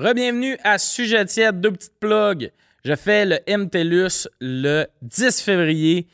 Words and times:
Rebienvenue 0.00 0.56
à 0.64 0.78
Sujet 0.78 1.26
tiède, 1.26 1.60
deux 1.60 1.72
petites 1.72 2.00
plugs. 2.00 2.50
Je 2.86 2.94
fais 2.96 3.26
le 3.26 3.38
MTLUS 3.46 4.28
le 4.40 4.86
10 5.02 5.42
février. 5.42 6.06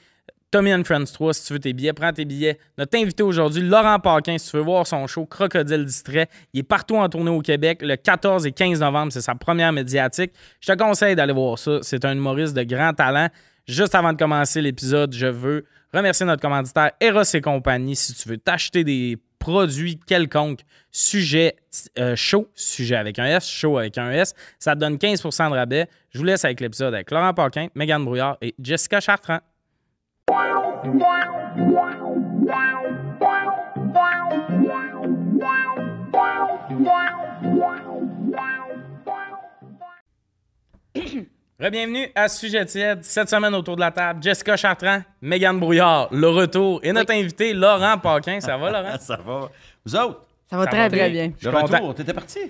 Tommy 0.50 0.74
and 0.74 0.82
Friends 0.82 1.12
3, 1.12 1.34
si 1.34 1.46
tu 1.46 1.52
veux 1.52 1.60
tes 1.60 1.72
billets, 1.72 1.92
prends 1.92 2.12
tes 2.12 2.24
billets. 2.24 2.58
Notre 2.78 2.98
invité 2.98 3.22
aujourd'hui, 3.22 3.62
Laurent 3.62 4.00
Paquin, 4.00 4.38
si 4.38 4.50
tu 4.50 4.56
veux 4.56 4.64
voir 4.64 4.88
son 4.88 5.06
show 5.06 5.24
Crocodile 5.24 5.84
Distrait, 5.84 6.28
il 6.52 6.60
est 6.60 6.62
partout 6.64 6.96
en 6.96 7.08
tournée 7.08 7.30
au 7.30 7.40
Québec. 7.40 7.78
Le 7.80 7.94
14 7.94 8.44
et 8.44 8.50
15 8.50 8.80
novembre, 8.80 9.12
c'est 9.12 9.20
sa 9.20 9.36
première 9.36 9.72
médiatique. 9.72 10.32
Je 10.58 10.72
te 10.72 10.76
conseille 10.76 11.14
d'aller 11.14 11.32
voir 11.32 11.56
ça. 11.56 11.78
C'est 11.82 12.04
un 12.04 12.16
humoriste 12.16 12.56
de 12.56 12.64
grand 12.64 12.92
talent. 12.92 13.28
Juste 13.68 13.94
avant 13.94 14.12
de 14.12 14.18
commencer 14.18 14.60
l'épisode, 14.62 15.14
je 15.14 15.26
veux 15.26 15.64
remercier 15.94 16.26
notre 16.26 16.42
commanditaire 16.42 16.90
Eros 17.00 17.22
et 17.22 17.40
compagnie. 17.40 17.94
Si 17.94 18.14
tu 18.14 18.28
veux 18.28 18.38
t'acheter 18.38 18.82
des 18.82 19.16
produits 19.46 20.00
quelconques, 20.04 20.62
sujet 20.90 21.54
euh, 22.00 22.16
chaud, 22.16 22.48
sujet 22.56 22.96
avec 22.96 23.20
un 23.20 23.26
S, 23.26 23.46
chaud 23.48 23.78
avec 23.78 23.96
un 23.96 24.10
S, 24.10 24.34
ça 24.58 24.74
te 24.74 24.80
donne 24.80 24.96
15% 24.96 25.50
de 25.50 25.54
rabais. 25.54 25.86
Je 26.10 26.18
vous 26.18 26.24
laisse 26.24 26.44
avec 26.44 26.60
l'épisode 26.60 26.92
avec 26.92 27.12
Laurent 27.12 27.32
Paquin, 27.32 27.68
Mégane 27.76 28.04
Brouillard 28.04 28.38
et 28.42 28.56
Jessica 28.60 28.98
Chartrand. 28.98 29.38
Bienvenue 41.58 42.06
à 42.14 42.28
Sujet 42.28 42.66
tiède. 42.66 43.02
Cette 43.02 43.30
semaine 43.30 43.54
autour 43.54 43.76
de 43.76 43.80
la 43.80 43.90
table, 43.90 44.22
Jessica 44.22 44.56
Chartrand, 44.56 45.00
Mégane 45.22 45.58
Brouillard, 45.58 46.08
le 46.12 46.28
retour 46.28 46.80
et 46.82 46.92
notre 46.92 47.14
invité 47.14 47.54
Laurent 47.54 47.96
Paquin. 47.96 48.40
Ça 48.40 48.58
va, 48.58 48.70
Laurent? 48.70 48.96
Ça 49.00 49.16
va. 49.16 49.48
Vous 49.82 49.96
autres? 49.96 50.20
Ça 50.50 50.58
va 50.58 50.64
Ça 50.64 50.70
très, 50.70 50.88
va 50.90 50.90
très 50.90 51.10
bien. 51.10 51.28
Le 51.28 51.50
suis 51.50 51.50
content. 51.50 51.94
t'étais 51.94 52.12
parti? 52.12 52.40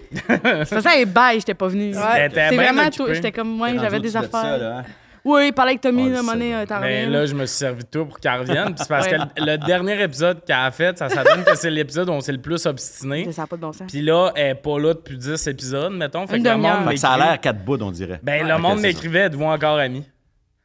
C'est 0.65 0.81
ça, 0.81 0.97
et 0.97 1.05
bye, 1.07 1.39
j'étais 1.39 1.55
pas 1.55 1.69
venu. 1.69 1.93
T'étais 1.93 2.49
C'est 2.49 2.57
vraiment 2.57 2.91
tout. 2.91 3.07
J'étais 3.15 3.31
comme, 3.31 3.57
moi, 3.57 3.69
j'avais 3.77 4.01
des 4.01 4.17
affaires. 4.17 4.31
ça, 4.31 4.59
là, 4.59 4.79
hein? 4.79 4.85
Oui, 5.27 5.51
parler 5.51 5.71
avec 5.71 5.81
Tommy, 5.81 6.05
Oh, 6.07 6.11
là, 6.11 6.23
monnaie, 6.23 6.55
euh, 6.55 6.67
t'en 6.67 6.79
Mais 6.81 7.05
là, 7.05 7.27
je 7.27 7.35
me 7.35 7.47
suis 7.47 7.57
servi 7.57 7.83
de 7.83 7.89
toi 7.89 8.07
pour 8.07 8.21
qu'elle 8.21 8.39
revienne. 8.39 8.67
Puis 8.67 8.77
c'est 8.79 8.89
parce 8.89 9.09
que 9.09 9.17
le, 9.39 9.57
dernier 9.57 10.01
épisode 10.01 10.45
qu'elle 10.45 10.55
a 10.55 10.71
fait, 10.71 10.97
ça, 10.97 11.09
ça 11.09 11.25
donne 11.25 11.43
que 11.43 11.57
c'est 11.57 11.69
l'épisode 11.69 12.09
où 12.09 12.13
on 12.13 12.21
s'est 12.21 12.31
le 12.31 12.41
plus 12.41 12.65
obstiné. 12.65 13.33
Ça 13.33 13.43
n'a 13.43 13.47
pas 13.49 13.57
de 13.57 13.61
bon 13.63 13.73
sens. 13.73 13.91
Puis 13.91 14.03
là, 14.03 14.31
elle 14.37 14.51
est 14.53 14.55
pas 14.55 14.79
là 14.79 14.95
depuis 14.95 15.19
10 15.19 15.49
épisodes, 15.49 15.93
mettons. 15.93 16.29
Fait 16.29 16.37
Une 16.37 16.45
que 16.45 16.49
le 16.49 16.57
monde 16.59 16.85
Fait 16.87 16.95
que 16.95 17.01
ça 17.01 17.11
a 17.11 17.19
l'air 17.19 17.41
quatre 17.41 17.65
bouts, 17.65 17.77
on 17.81 17.91
dirait. 17.91 18.21
Ben, 18.23 18.47
le 18.47 18.57
monde 18.59 18.81
m'écrivait, 18.81 19.23
êtes-vous 19.23 19.45
encore 19.45 19.79
amis? 19.79 20.05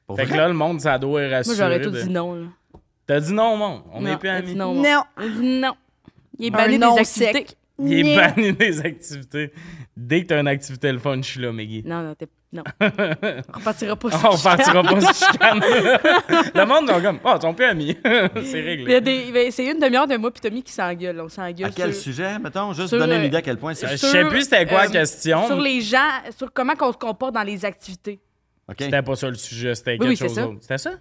Pour 0.05 0.15
Fait 0.15 0.27
que 0.27 0.33
là, 0.35 0.47
le 0.47 0.53
monde, 0.53 0.79
ça 0.79 0.99
doit 0.99 1.21
Moi, 1.21 1.37
rassurer. 1.37 1.57
j'aurais 1.57 1.81
tout 1.81 1.89
de- 1.89 2.01
dit 2.01 2.09
non. 2.09 2.35
Là. 2.35 2.47
T'as 3.07 3.19
dit 3.19 3.33
non 3.33 3.53
au 3.53 3.57
monde. 3.57 3.81
On 3.93 4.01
n'est 4.01 4.17
plus 4.17 4.29
amis. 4.29 4.53
non. 4.53 4.75
Non. 4.75 5.73
Il 6.37 6.45
est 6.45 6.51
banni 6.51 6.77
des 6.77 6.85
activités. 6.85 7.47
Il 7.79 8.07
est 8.09 8.15
banni 8.15 8.53
des 8.53 8.79
activités. 8.81 9.53
Dès 9.97 10.21
que 10.21 10.27
t'as 10.27 10.39
une 10.39 10.47
activité 10.47 10.91
le 10.91 10.99
fun, 10.99 11.17
je 11.17 11.27
suis 11.27 11.41
là, 11.41 11.51
Meggy. 11.51 11.81
Non, 11.83 12.03
non, 12.03 12.13
t'es. 12.13 12.27
Non. 12.53 12.63
On 12.81 13.57
repartira 13.59 13.95
pas 13.95 14.11
sur 14.11 14.29
On 14.29 14.37
partira 14.37 14.83
pas 14.83 15.01
sur 15.01 15.13
chicane. 15.31 15.59
le 16.53 16.65
monde, 16.65 16.83
ils 16.89 16.93
sont 16.95 17.01
comme, 17.01 17.19
oh, 17.23 17.53
plus 17.53 17.65
amis. 17.65 17.97
c'est 18.03 18.09
Il 18.41 18.55
y 18.57 18.59
a 18.59 18.65
réglé. 18.65 19.01
des- 19.01 19.31
ben, 19.31 19.51
C'est 19.51 19.65
une 19.67 19.79
demi-heure 19.79 20.07
de 20.07 20.17
moi 20.17 20.31
puis 20.31 20.41
Tommy 20.41 20.61
qui 20.61 20.73
s'engueule. 20.73 21.21
On 21.21 21.29
s'engueule. 21.29 21.69
À 21.69 21.71
quel 21.71 21.93
sur- 21.93 22.03
sujet, 22.03 22.37
mettons? 22.39 22.73
Juste 22.73 22.89
sur, 22.89 22.97
donner 22.99 23.15
une 23.15 23.23
idée 23.23 23.37
à 23.37 23.41
quel 23.41 23.57
point 23.57 23.73
c'est... 23.73 23.85
Euh, 23.85 23.91
Je 23.91 23.95
sais 23.95 24.25
plus 24.25 24.41
c'était 24.41 24.65
quoi 24.65 24.79
la 24.83 24.89
euh, 24.89 24.91
question. 24.91 25.47
Sur 25.47 25.61
les 25.61 25.79
gens, 25.79 26.09
sur 26.37 26.51
comment 26.51 26.73
on 26.81 26.91
se 26.91 26.97
comporte 26.97 27.33
dans 27.33 27.43
les 27.43 27.63
activités. 27.63 28.19
OK. 28.69 28.75
C'était 28.79 29.01
pas 29.01 29.15
ça 29.15 29.29
le 29.29 29.35
sujet, 29.35 29.73
c'était 29.73 29.91
Oui, 29.93 29.99
quelque 29.99 30.09
oui, 30.09 30.17
chose 30.17 30.35
d'autre. 30.35 30.57
C'était 30.61 30.77
ça? 30.77 30.91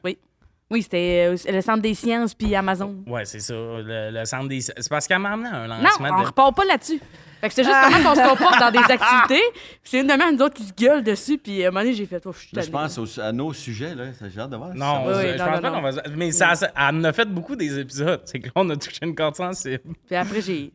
Oui, 0.73 0.83
c'était 0.83 1.27
euh, 1.31 1.53
le 1.53 1.61
Centre 1.63 1.83
des 1.83 1.95
sciences 1.95 2.33
puis 2.33 2.55
Amazon. 2.55 3.03
Ouais, 3.09 3.25
c'est 3.25 3.41
ça. 3.41 3.55
Le, 3.55 4.11
le 4.13 4.25
centre 4.25 4.47
des. 4.47 4.61
C'est 4.61 4.89
parce 4.89 5.09
qu'elle 5.09 5.19
m'a 5.19 5.33
amené 5.33 5.49
un 5.49 5.67
Non, 5.67 5.83
lancement 5.83 6.09
on 6.17 6.21
de. 6.23 6.27
repart 6.29 6.55
pas 6.57 6.65
là-dessus. 6.65 7.01
Fait 7.41 7.49
que 7.49 7.55
c'est 7.55 7.65
juste 7.65 7.77
comment 7.83 8.11
on 8.11 8.15
se 8.15 8.29
comporte 8.29 8.59
dans 8.61 8.71
des 8.71 8.79
activités. 8.79 9.43
Puis 9.53 9.81
c'est 9.85 10.01
une 10.01 10.07
demi-heure, 10.07 10.33
nous 10.33 10.43
autres, 10.43 10.55
qui 10.55 10.65
se 10.65 10.73
gueulent 10.75 11.03
dessus. 11.03 11.39
Puis 11.39 11.65
à 11.65 11.69
un 11.69 11.71
moment 11.71 11.81
donné, 11.83 11.95
j'ai 11.95 12.07
fait, 12.07 12.23
oh, 12.27 12.33
je 12.33 12.39
suis 12.47 12.57
Là, 12.57 12.63
je 12.63 12.71
pense 12.71 12.99
aux- 12.99 13.21
à 13.21 13.33
nos 13.33 13.53
sujets, 13.53 13.95
là. 13.95 14.13
Ça, 14.13 14.29
J'ai 14.29 14.41
hâte 14.41 14.51
de 14.51 14.57
voir. 14.57 14.75
Non, 14.75 15.07
Oui, 15.07 15.13
je- 15.15 15.19
oui, 15.19 15.25
je 15.33 15.39
non, 15.39 15.45
pense 15.47 15.55
non, 15.57 15.61
pas 15.63 15.71
non. 15.71 15.77
qu'on 15.77 15.83
va. 15.91 16.03
Mais 16.17 16.33
ça, 16.33 16.55
ça- 16.55 16.71
elle 16.77 16.95
en 16.97 17.05
a 17.05 17.13
fait 17.13 17.27
beaucoup 17.29 17.57
des 17.57 17.79
épisodes. 17.79 18.21
C'est 18.25 18.41
que 18.41 18.47
là, 18.47 18.53
on 18.57 18.69
a 18.71 18.77
touché 18.77 18.99
une 19.03 19.15
corde 19.15 19.37
sensible. 19.37 19.83
Puis 20.07 20.17
après, 20.17 20.41
j'ai. 20.43 20.73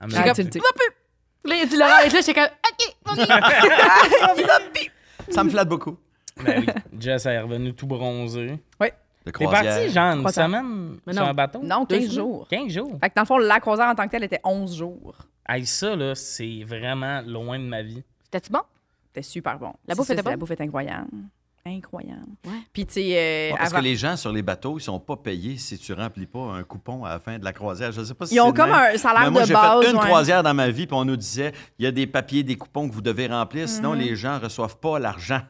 Elle 0.00 0.10
j'ai 0.10 0.16
m'a 0.18 0.24
comme, 0.34 0.44
dit- 0.44 0.58
Va 0.58 0.64
plus! 0.74 1.50
Là, 1.50 1.56
il 1.56 1.62
a 1.62 1.66
dit 1.66 1.76
Laurent, 1.76 1.98
et 2.04 2.08
là, 2.10 2.20
j'étais 2.20 2.34
comme, 2.34 2.44
OK, 2.44 3.12
OK. 3.12 3.28
Ça 5.30 5.44
me 5.44 5.50
flatte 5.50 5.68
beaucoup. 5.68 5.96
Ben 6.44 6.64
oui. 6.66 6.72
Jess 7.00 7.26
elle 7.26 7.32
est 7.34 7.40
revenue 7.40 7.74
tout 7.74 7.86
bronzé. 7.86 8.58
Le 9.26 9.32
T'es 9.32 9.44
parti, 9.44 9.90
genre, 9.90 10.12
une 10.14 10.20
Croisière. 10.20 10.46
semaine 10.46 10.98
Mais 11.06 11.12
sur 11.12 11.22
non. 11.22 11.28
un 11.28 11.34
bateau? 11.34 11.60
Non, 11.62 11.84
Deux 11.84 11.96
15 11.98 12.04
semaines. 12.04 12.16
jours. 12.16 12.46
15 12.48 12.72
jours. 12.72 12.98
Fait 13.02 13.10
que 13.10 13.14
dans 13.14 13.22
le 13.22 13.26
fond, 13.26 13.36
la 13.38 13.60
croisière 13.60 13.88
en 13.88 13.94
tant 13.94 14.06
que 14.06 14.10
telle 14.12 14.24
était 14.24 14.40
11 14.42 14.74
jours. 14.76 15.14
Hey, 15.48 15.64
ça, 15.66 15.96
là, 15.96 16.14
c'est 16.14 16.62
vraiment 16.64 17.22
loin 17.26 17.58
de 17.58 17.64
ma 17.64 17.82
vie. 17.82 18.02
C'était-tu 18.24 18.52
bon? 18.52 18.60
C'était 19.06 19.22
super 19.22 19.58
bon. 19.58 19.72
La 19.86 19.94
bouffe 19.94 20.04
était 20.10 20.16
c'est 20.18 20.24
La 20.24 20.30
bonne? 20.32 20.36
bouffe 20.40 20.50
est 20.50 20.60
incroyable. 20.60 21.08
Incroyable. 21.66 22.26
Ouais. 22.46 22.52
Puis, 22.72 22.86
tu 22.86 22.94
sais, 22.94 23.00
euh, 23.16 23.50
Ouais, 23.52 23.58
parce 23.58 23.70
avant- 23.72 23.78
que 23.80 23.84
les 23.84 23.96
gens 23.96 24.16
sur 24.16 24.32
les 24.32 24.42
bateaux, 24.42 24.78
ils 24.78 24.82
sont 24.82 25.00
pas 25.00 25.16
payés 25.16 25.58
si 25.58 25.78
tu 25.78 25.92
remplis 25.92 26.26
pas 26.26 26.38
un 26.40 26.62
coupon 26.62 27.04
à 27.04 27.10
la 27.10 27.18
fin 27.18 27.38
de 27.38 27.44
la 27.44 27.52
croisière. 27.52 27.92
Je 27.92 28.02
sais 28.04 28.14
pas 28.14 28.26
si 28.26 28.36
ils 28.36 28.40
ont 28.40 28.52
comme 28.52 28.70
même. 28.70 28.94
un 28.94 28.96
salaire 28.96 29.24
Mais 29.24 29.30
moi, 29.30 29.42
de 29.42 29.46
j'ai 29.48 29.52
base. 29.54 29.84
fait 29.84 29.90
une 29.90 29.96
ouais. 29.98 30.04
croisière 30.04 30.42
dans 30.42 30.54
ma 30.54 30.70
vie, 30.70 30.86
puis 30.86 30.96
on 30.96 31.04
nous 31.04 31.16
disait 31.16 31.52
il 31.78 31.84
y 31.84 31.88
a 31.88 31.90
des 31.90 32.06
papiers, 32.06 32.42
des 32.42 32.56
coupons 32.56 32.88
que 32.88 32.94
vous 32.94 33.02
devez 33.02 33.26
remplir, 33.26 33.68
sinon 33.68 33.92
Mhm. 33.92 33.98
les 33.98 34.16
gens 34.16 34.38
reçoivent 34.38 34.78
pas 34.78 34.98
l'argent. 34.98 35.40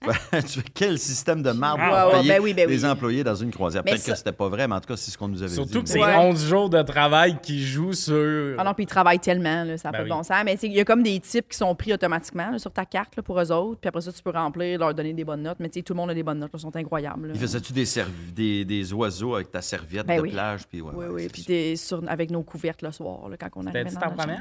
Fais 0.30 0.62
quel 0.74 0.98
système 0.98 1.42
de 1.42 1.50
marde 1.50 1.78
Ah, 1.82 1.88
pour 1.88 1.94
ouais, 1.94 2.04
ouais, 2.16 2.20
payer 2.22 2.32
ben 2.32 2.42
oui, 2.42 2.54
ben 2.54 2.68
les 2.70 2.84
employés 2.86 3.22
dans 3.22 3.34
une 3.34 3.50
croisière? 3.50 3.84
Peut-être 3.84 4.02
que 4.04 4.14
c'était 4.14 4.32
pas 4.32 4.48
vrai, 4.48 4.66
mais 4.66 4.76
en 4.76 4.80
tout 4.80 4.88
cas, 4.88 4.96
c'est 4.96 5.10
ce 5.10 5.18
qu'on 5.18 5.28
nous 5.28 5.42
avait 5.42 5.50
dit. 5.50 5.54
Surtout 5.56 5.82
que 5.82 5.88
c'est 5.90 6.00
Ouais. 6.02 6.16
11 6.16 6.48
jours 6.48 6.70
de 6.70 6.80
travail 6.80 7.36
qui 7.42 7.62
jouent 7.62 7.92
sur. 7.92 8.54
Ah 8.58 8.64
non, 8.64 8.72
puis 8.72 8.84
ils 8.84 8.86
travaillent 8.86 9.18
tellement, 9.18 9.64
là, 9.64 9.76
ça 9.76 9.88
n'a 9.88 9.92
Ben 9.92 9.98
pas 9.98 10.02
oui. 10.04 10.08
de 10.10 10.14
bon 10.14 10.22
sens. 10.22 10.36
Mais 10.44 10.54
il 10.62 10.72
y 10.72 10.80
a 10.80 10.84
comme 10.86 11.02
des 11.02 11.20
types 11.20 11.48
qui 11.50 11.56
sont 11.58 11.74
pris 11.74 11.92
automatiquement 11.92 12.50
là, 12.50 12.58
sur 12.58 12.72
ta 12.72 12.86
carte 12.86 13.14
là, 13.16 13.22
pour 13.22 13.38
eux 13.38 13.52
autres. 13.52 13.78
Puis 13.80 13.88
après 13.88 14.00
ça, 14.00 14.10
tu 14.10 14.22
peux 14.22 14.30
remplir, 14.30 14.78
leur 14.78 14.94
donner 14.94 15.12
des 15.12 15.24
bonnes 15.24 15.42
notes. 15.42 15.58
Mais 15.60 15.68
tu 15.68 15.80
sais, 15.80 15.82
tout 15.82 15.92
le 15.92 15.98
monde 15.98 16.10
a 16.10 16.14
des 16.14 16.22
bonnes 16.22 16.38
notes, 16.38 16.52
là, 16.54 16.58
sont 16.58 16.74
incroyables. 16.74 17.26
là. 17.28 17.32
Il 17.34 17.40
faisais-tu 17.40 17.72
des, 17.74 17.84
serv- 17.84 18.08
des, 18.34 18.64
des 18.64 18.92
oiseaux 18.94 19.34
avec 19.34 19.50
ta 19.50 19.60
serviette 19.60 20.06
Ben 20.06 20.16
de 20.16 20.22
oui. 20.22 20.30
plage? 20.30 20.66
Puis 20.66 20.80
ouais, 20.80 20.92
Oui, 20.94 21.06
oui. 21.10 21.28
Puis 21.28 21.76
sur, 21.76 22.02
avec 22.08 22.30
nos 22.30 22.42
couvertes 22.42 22.80
le 22.80 22.90
soir, 22.92 23.28
là, 23.28 23.36
quand 23.38 23.48
on 23.56 23.66
arrivait. 23.66 23.90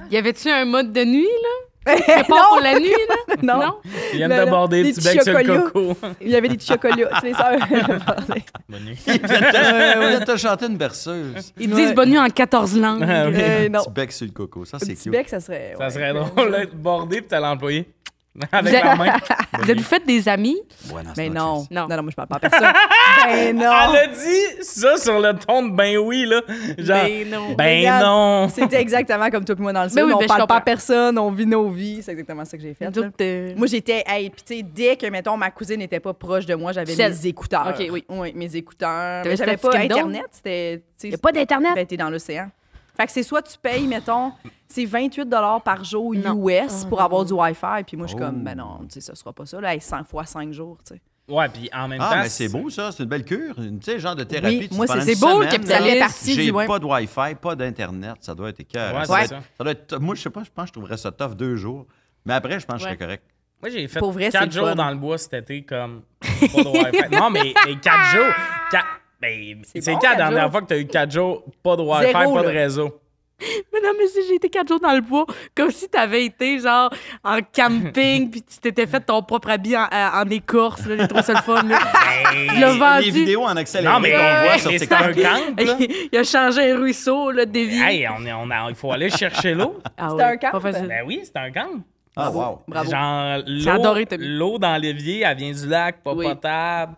Y 0.10 0.18
avait-tu 0.18 0.50
un 0.50 0.64
mode 0.66 0.94
de 0.94 1.04
nuit, 1.04 1.24
là? 1.24 1.66
non, 1.88 1.96
Pas 2.06 2.24
pour 2.50 2.60
la 2.62 2.80
nuit, 2.80 2.90
là? 2.90 3.36
non. 3.42 3.76
Ils 4.12 4.18
viennent 4.18 4.30
Ben 4.30 4.40
de 4.42 4.46
là, 4.46 4.52
border 4.52 4.84
des 4.84 4.90
petit 4.92 5.02
petits 5.02 5.16
bec 5.16 5.24
sur 5.24 5.34
le 5.38 5.44
coco. 5.62 5.98
Il 6.22 6.30
y 6.30 6.36
avait 6.36 6.50
des 6.50 6.58
petits 6.58 6.68
chocolats. 6.68 7.20
tu 7.20 7.26
les 7.28 7.34
sœurs. 7.34 7.58
Bonne 8.70 8.84
nuit. 8.86 9.00
Il 9.08 9.14
vient 9.14 9.20
de- 9.20 9.96
il 10.04 10.10
vient 10.10 10.20
de 10.20 10.26
te 10.26 10.38
chanter 10.38 10.66
une 10.68 10.78
berceuse. 10.78 11.54
Ils 11.60 11.70
disent 11.70 11.94
bonne 11.96 12.10
nuit 12.10 12.20
en 12.20 12.28
14 12.30 12.78
langues. 12.78 13.04
Ah. 13.08 13.26
Euh, 13.26 13.70
non. 13.70 13.80
Petit 13.84 13.92
bec 13.92 14.12
sur 14.12 14.26
le 14.28 14.32
coco. 14.34 14.66
Ça, 14.66 14.78
Un 14.78 14.80
c'est 14.80 14.94
petit 14.94 15.04
cute. 15.04 15.12
bec, 15.14 15.30
ça 15.30 15.40
serait. 15.40 15.74
Ça 15.78 15.90
serait 15.90 16.14
drôle 16.14 16.52
d'être 16.52 16.76
bordé 16.76 17.18
puis 17.22 17.28
t'as 17.30 17.40
l'employé. 17.40 17.88
Avec 18.52 18.72
Vous 18.72 18.78
êtes- 18.78 18.84
la 18.86 18.96
main. 18.96 19.18
Vous 19.60 19.72
êtes 19.72 19.82
fait 19.82 20.06
des 20.06 20.30
amis? 20.30 20.58
Buenas 20.86 21.14
Mais 21.18 21.30
noches. 21.30 21.38
non. 21.38 21.66
Non. 21.72 21.88
Non, 21.90 21.96
non, 21.98 22.04
moi, 22.04 22.12
je 22.12 22.16
parle 22.16 22.28
pas 22.30 22.36
à 22.38 22.40
personne. 22.40 22.62
ben 23.26 23.56
non. 23.58 23.72
Elle 23.90 23.96
a 23.98 24.08
dit 24.08 24.62
ça 24.64 24.98
sur 24.98 25.20
le 25.20 25.34
ton 25.34 25.64
de 25.68 25.72
ben 25.76 25.98
oui, 25.98 26.26
là. 26.26 26.42
Genre, 26.78 26.98
Ben 27.04 27.30
non. 27.30 27.54
ben 27.54 27.80
Regarde, 27.80 28.06
non. 28.06 28.50
C'était 28.50 28.80
exactement 28.82 29.30
comme 29.30 29.44
toi 29.44 29.56
et 29.58 29.62
moi 29.62 29.74
dans 29.74 29.84
le 29.84 29.90
Ben 29.90 29.94
sud. 29.96 30.04
oui, 30.06 30.14
on 30.14 30.18
ben 30.20 30.24
je 30.24 30.28
parle 30.28 30.48
pas 30.48 30.56
à 30.58 30.62
personne, 30.62 31.18
on 31.18 31.32
vit 31.32 31.46
nos 31.48 31.70
vies. 31.70 32.02
C'est 32.04 32.12
exactement 32.12 32.46
ça 32.46 32.56
que 32.56 32.64
j'ai 32.64 32.74
fait. 32.76 33.56
Moi, 33.58 33.68
j'étais. 33.68 34.04
Hey, 34.08 34.30
puis 34.30 34.44
tu 34.46 34.56
sais, 34.58 34.64
dès 34.64 34.96
que, 34.96 35.08
mettons, 35.08 35.36
ma 35.36 35.50
cousine 35.52 35.80
n'était 35.80 36.00
pas 36.00 36.14
proche 36.14 36.46
de 36.46 36.56
moi, 36.56 36.72
j'avais 36.72 36.96
mes 36.96 37.28
écouteurs. 37.28 37.68
Ok, 37.78 37.88
oui. 37.92 38.06
Oui, 38.10 38.32
mes 38.36 38.56
écouteurs. 38.56 39.24
J'avais 39.36 39.58
pas? 39.58 39.76
Internet. 39.76 40.26
C'était. 40.32 40.82
a 41.14 41.18
pas 41.18 41.32
d'Internet? 41.32 41.72
Ben, 41.76 41.86
t'es 41.86 41.98
dans 41.98 42.10
l'océan. 42.10 42.50
Fait 42.96 43.06
que 43.06 43.12
c'est 43.14 43.24
soit 43.24 43.42
tu 43.42 43.58
payes, 43.62 43.88
mettons, 43.88 44.34
c'est 44.72 44.86
28 44.86 45.28
par 45.66 45.84
jour 45.84 46.14
Non. 46.16 46.48
US 46.48 46.86
pour 46.86 47.02
Ah. 47.02 47.06
avoir 47.06 47.26
du 47.26 47.34
Wi-Fi. 47.34 47.84
Puis 47.86 47.98
moi, 47.98 48.08
je 48.08 48.14
suis 48.14 48.22
Oh. 48.22 48.26
comme, 48.26 48.44
ben 48.44 48.56
non, 48.56 48.80
tu 48.84 48.86
sais, 48.92 49.02
ça 49.02 49.16
sera 49.16 49.34
pas 49.34 49.46
ça. 49.46 49.60
Là, 49.60 49.74
hey, 49.74 49.82
100 49.82 50.04
fois 50.04 50.26
5 50.26 50.52
jours, 50.54 50.78
tu 50.88 50.94
sais. 50.96 51.02
Ouais, 51.28 51.48
puis 51.48 51.70
en 51.72 51.88
même 51.88 52.00
temps. 52.00 52.06
Ah, 52.10 52.22
mais 52.24 52.30
c'est 52.30 52.50
beau, 52.50 52.70
ça. 52.72 52.92
C'est 52.92 53.04
une 53.04 53.10
belle 53.10 53.24
cure. 53.24 53.56
Tu 53.56 53.70
sais, 53.84 54.00
genre 54.00 54.16
de 54.16 54.24
thérapie. 54.24 54.60
Oui, 54.62 54.70
tu 54.70 54.76
moi, 54.76 54.88
c'est- 54.88 55.20
beau, 55.20 55.42
le 55.42 55.48
capitaliste. 55.48 56.26
J'ai 56.26 56.46
du- 56.46 56.52
ouais. 56.52 56.66
pas 56.66 56.80
de 56.80 56.86
Wi-Fi, 56.86 57.36
pas 57.40 57.56
d'Internet. 57.56 58.16
Ça 58.22 58.34
doit 58.34 58.50
être 58.50 58.60
écœur. 58.62 58.96
Ouais, 58.96 59.02
ça, 59.06 59.08
doit- 59.08 59.28
ça. 59.28 59.40
ça 59.58 59.64
doit 59.64 59.74
être... 59.74 60.00
Moi, 60.00 60.16
je 60.16 60.22
sais 60.24 60.30
pas, 60.32 60.44
je 60.44 60.50
pense 60.50 60.64
que 60.64 60.68
je 60.70 60.74
trouverais 60.74 60.98
ça 60.98 61.12
tough 61.12 61.36
deux 61.36 61.56
jours. 61.56 61.86
Mais 62.26 62.34
après, 62.34 62.60
je 62.60 62.66
pense 62.66 62.78
que 62.78 62.82
je 62.82 62.86
Ouais. 62.86 62.96
serais 62.96 63.06
correct. 63.06 63.24
Moi, 63.62 63.70
j'ai 63.70 63.88
fait 63.88 64.00
Pour 64.00 64.12
vrai, 64.12 64.26
c'est 64.32 64.40
4 64.40 64.46
le 64.46 64.52
jours 64.52 64.70
fun. 64.70 64.76
dans 64.76 64.90
le 64.90 64.96
bois 64.96 65.18
cet 65.20 65.34
été, 65.36 65.62
comme 65.64 66.02
pas 66.20 66.64
de 66.64 66.68
Wi-Fi. 66.68 67.10
non, 67.16 67.30
mais, 67.30 67.54
mais 67.66 67.76
4 67.76 68.06
jours. 68.16 68.34
quatre- 68.72 68.88
ben, 69.22 69.62
C'est 69.66 69.80
bon, 69.82 69.86
quand 69.86 69.92
la 69.94 70.00
quatre 70.10 70.18
dernière 70.18 70.42
jours. 70.44 70.52
fois 70.52 70.62
que 70.64 70.68
tu 70.68 70.74
as 70.74 70.78
eu 70.80 70.88
4 70.88 71.12
jours, 71.12 71.44
pas 71.62 71.76
de 71.76 71.82
Wi-Fi, 71.84 72.12
Zéro, 72.12 72.34
pas 72.36 72.42
de 72.42 72.48
là. 72.48 72.54
réseau? 72.54 73.02
Mais 73.74 73.80
non, 73.82 73.94
mais 73.98 74.08
si 74.08 74.20
j'ai 74.28 74.36
été 74.36 74.50
quatre 74.50 74.68
jours 74.68 74.80
dans 74.80 74.94
le 74.94 75.02
bois, 75.02 75.26
comme 75.56 75.72
si 75.72 75.88
t'avais 75.90 76.26
été, 76.26 76.60
genre, 76.60 76.90
en 77.24 77.40
camping, 77.56 78.30
puis 78.32 78.42
tu 78.44 78.58
t'étais 78.60 78.86
fait 78.88 79.00
ton 79.02 79.22
propre 79.24 79.50
habit 79.50 79.76
en, 79.78 79.88
en 79.92 80.30
écorce, 80.30 80.86
là. 80.86 80.96
J'ai 80.98 81.08
trouvé 81.08 81.24
ça 81.24 81.34
le 81.34 81.42
fun, 81.42 81.64
là. 81.64 81.80
Il 82.34 82.60
Ben, 82.60 82.78
vendu. 82.78 83.06
Les 83.06 83.12
vidéos 83.12 83.44
en 83.44 83.56
accéléré 83.56 83.94
Non, 83.94 84.00
mais, 84.00 84.12
qu'on 84.12 84.18
voit 84.18 84.58
sur 84.58 84.72
TikTok. 84.72 85.16
camp, 85.22 85.64
il 86.12 86.18
a 86.18 86.24
changé 86.24 86.72
un 86.72 86.78
ruisseau, 86.78 87.32
là, 87.32 87.46
dévié. 87.46 87.82
Hey, 87.82 88.08
on 88.10 88.26
est, 88.26 88.34
on 88.34 88.50
a- 88.52 88.70
il 88.70 88.76
faut 88.76 88.92
aller 88.92 89.10
chercher 89.10 89.54
l'eau. 89.54 89.80
Ah 89.98 90.10
C'était 90.12 90.24
un 90.24 90.38
camp, 90.38 90.52
Pas 90.52 90.60
facile. 90.60 90.88
Ben 90.88 91.04
oui, 91.06 91.22
c'est 91.24 91.38
un 91.38 91.52
camp. 91.52 91.70
Ah, 92.16 92.30
wow. 92.32 92.62
Bravo. 92.68 92.92
Genre, 92.92 93.42
J'ai 93.48 93.70
adoré, 93.70 94.02
l'eau, 94.02 94.06
Tommy. 94.18 94.28
l'eau 94.38 94.58
dans 94.60 94.76
l'évier, 94.82 95.24
elle 95.26 95.38
vient 95.38 95.52
du 95.54 95.68
lac, 95.68 96.04
pas 96.04 96.14
Oui. 96.14 96.26
potable. 96.26 96.96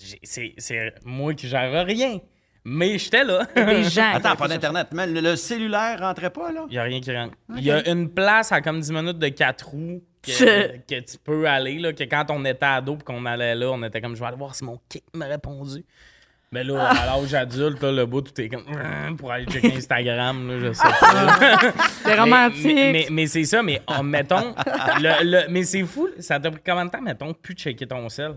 J'ai- 0.00 0.20
C'est, 0.22 0.54
c'est 0.58 0.92
moi 1.04 1.34
qui 1.34 1.48
gère 1.48 1.84
rien. 1.84 2.18
Mais 2.68 2.98
j'étais 2.98 3.22
là. 3.22 3.46
Des 3.54 3.84
gens. 3.84 4.10
Attends, 4.14 4.34
pas 4.34 4.48
d'Internet. 4.48 4.88
Mais 4.92 5.06
le, 5.06 5.20
le 5.20 5.36
cellulaire 5.36 6.00
rentrait 6.00 6.30
pas, 6.30 6.50
là? 6.50 6.64
Il 6.68 6.72
n'y 6.72 6.78
a 6.78 6.82
rien 6.82 7.00
qui 7.00 7.14
rentre. 7.16 7.34
Il 7.56 7.62
y 7.62 7.70
a 7.70 7.88
une 7.88 8.10
place 8.10 8.50
à 8.50 8.60
comme 8.60 8.80
10 8.80 8.90
minutes 8.92 9.18
de 9.20 9.28
4 9.28 9.66
roues 9.68 10.02
que, 10.20 10.76
que 10.78 11.00
tu 11.00 11.16
peux 11.22 11.46
aller, 11.46 11.78
là, 11.78 11.92
que 11.92 12.02
quand 12.02 12.26
on 12.30 12.44
était 12.44 12.64
ado 12.66 12.98
et 13.00 13.04
qu'on 13.04 13.24
allait 13.24 13.54
là, 13.54 13.70
on 13.70 13.80
était 13.84 14.00
comme, 14.00 14.16
je 14.16 14.20
vais 14.20 14.26
aller 14.26 14.36
voir 14.36 14.52
si 14.56 14.64
mon 14.64 14.80
kick 14.88 15.04
m'a 15.14 15.26
répondu. 15.26 15.84
Mais 16.50 16.64
là, 16.64 16.88
à 16.90 17.06
l'âge 17.06 17.34
adulte, 17.34 17.80
là, 17.82 17.92
le 17.92 18.06
bout, 18.06 18.22
tout 18.22 18.40
est 18.40 18.48
comme 18.48 18.64
pour 19.16 19.30
aller 19.30 19.44
checker 19.46 19.76
Instagram, 19.76 20.48
là, 20.48 20.68
je 20.68 20.72
sais 20.72 20.82
pas. 21.00 21.72
C'est 22.02 22.18
romantique. 22.18 22.64
Mais, 22.64 22.92
mais, 22.92 23.06
mais 23.10 23.26
c'est 23.28 23.44
ça, 23.44 23.62
mais 23.62 23.80
oh, 23.88 24.02
mettons, 24.02 24.54
le, 25.00 25.24
le- 25.24 25.48
mais 25.50 25.62
c'est 25.64 25.82
fou, 25.84 26.08
ça 26.18 26.40
t'a 26.40 26.50
pris 26.50 26.60
combien 26.64 26.86
de 26.86 26.90
temps, 26.90 27.02
mettons, 27.02 27.32
plus 27.34 27.54
de 27.54 27.60
checker 27.60 27.86
ton 27.86 28.08
sel? 28.08 28.32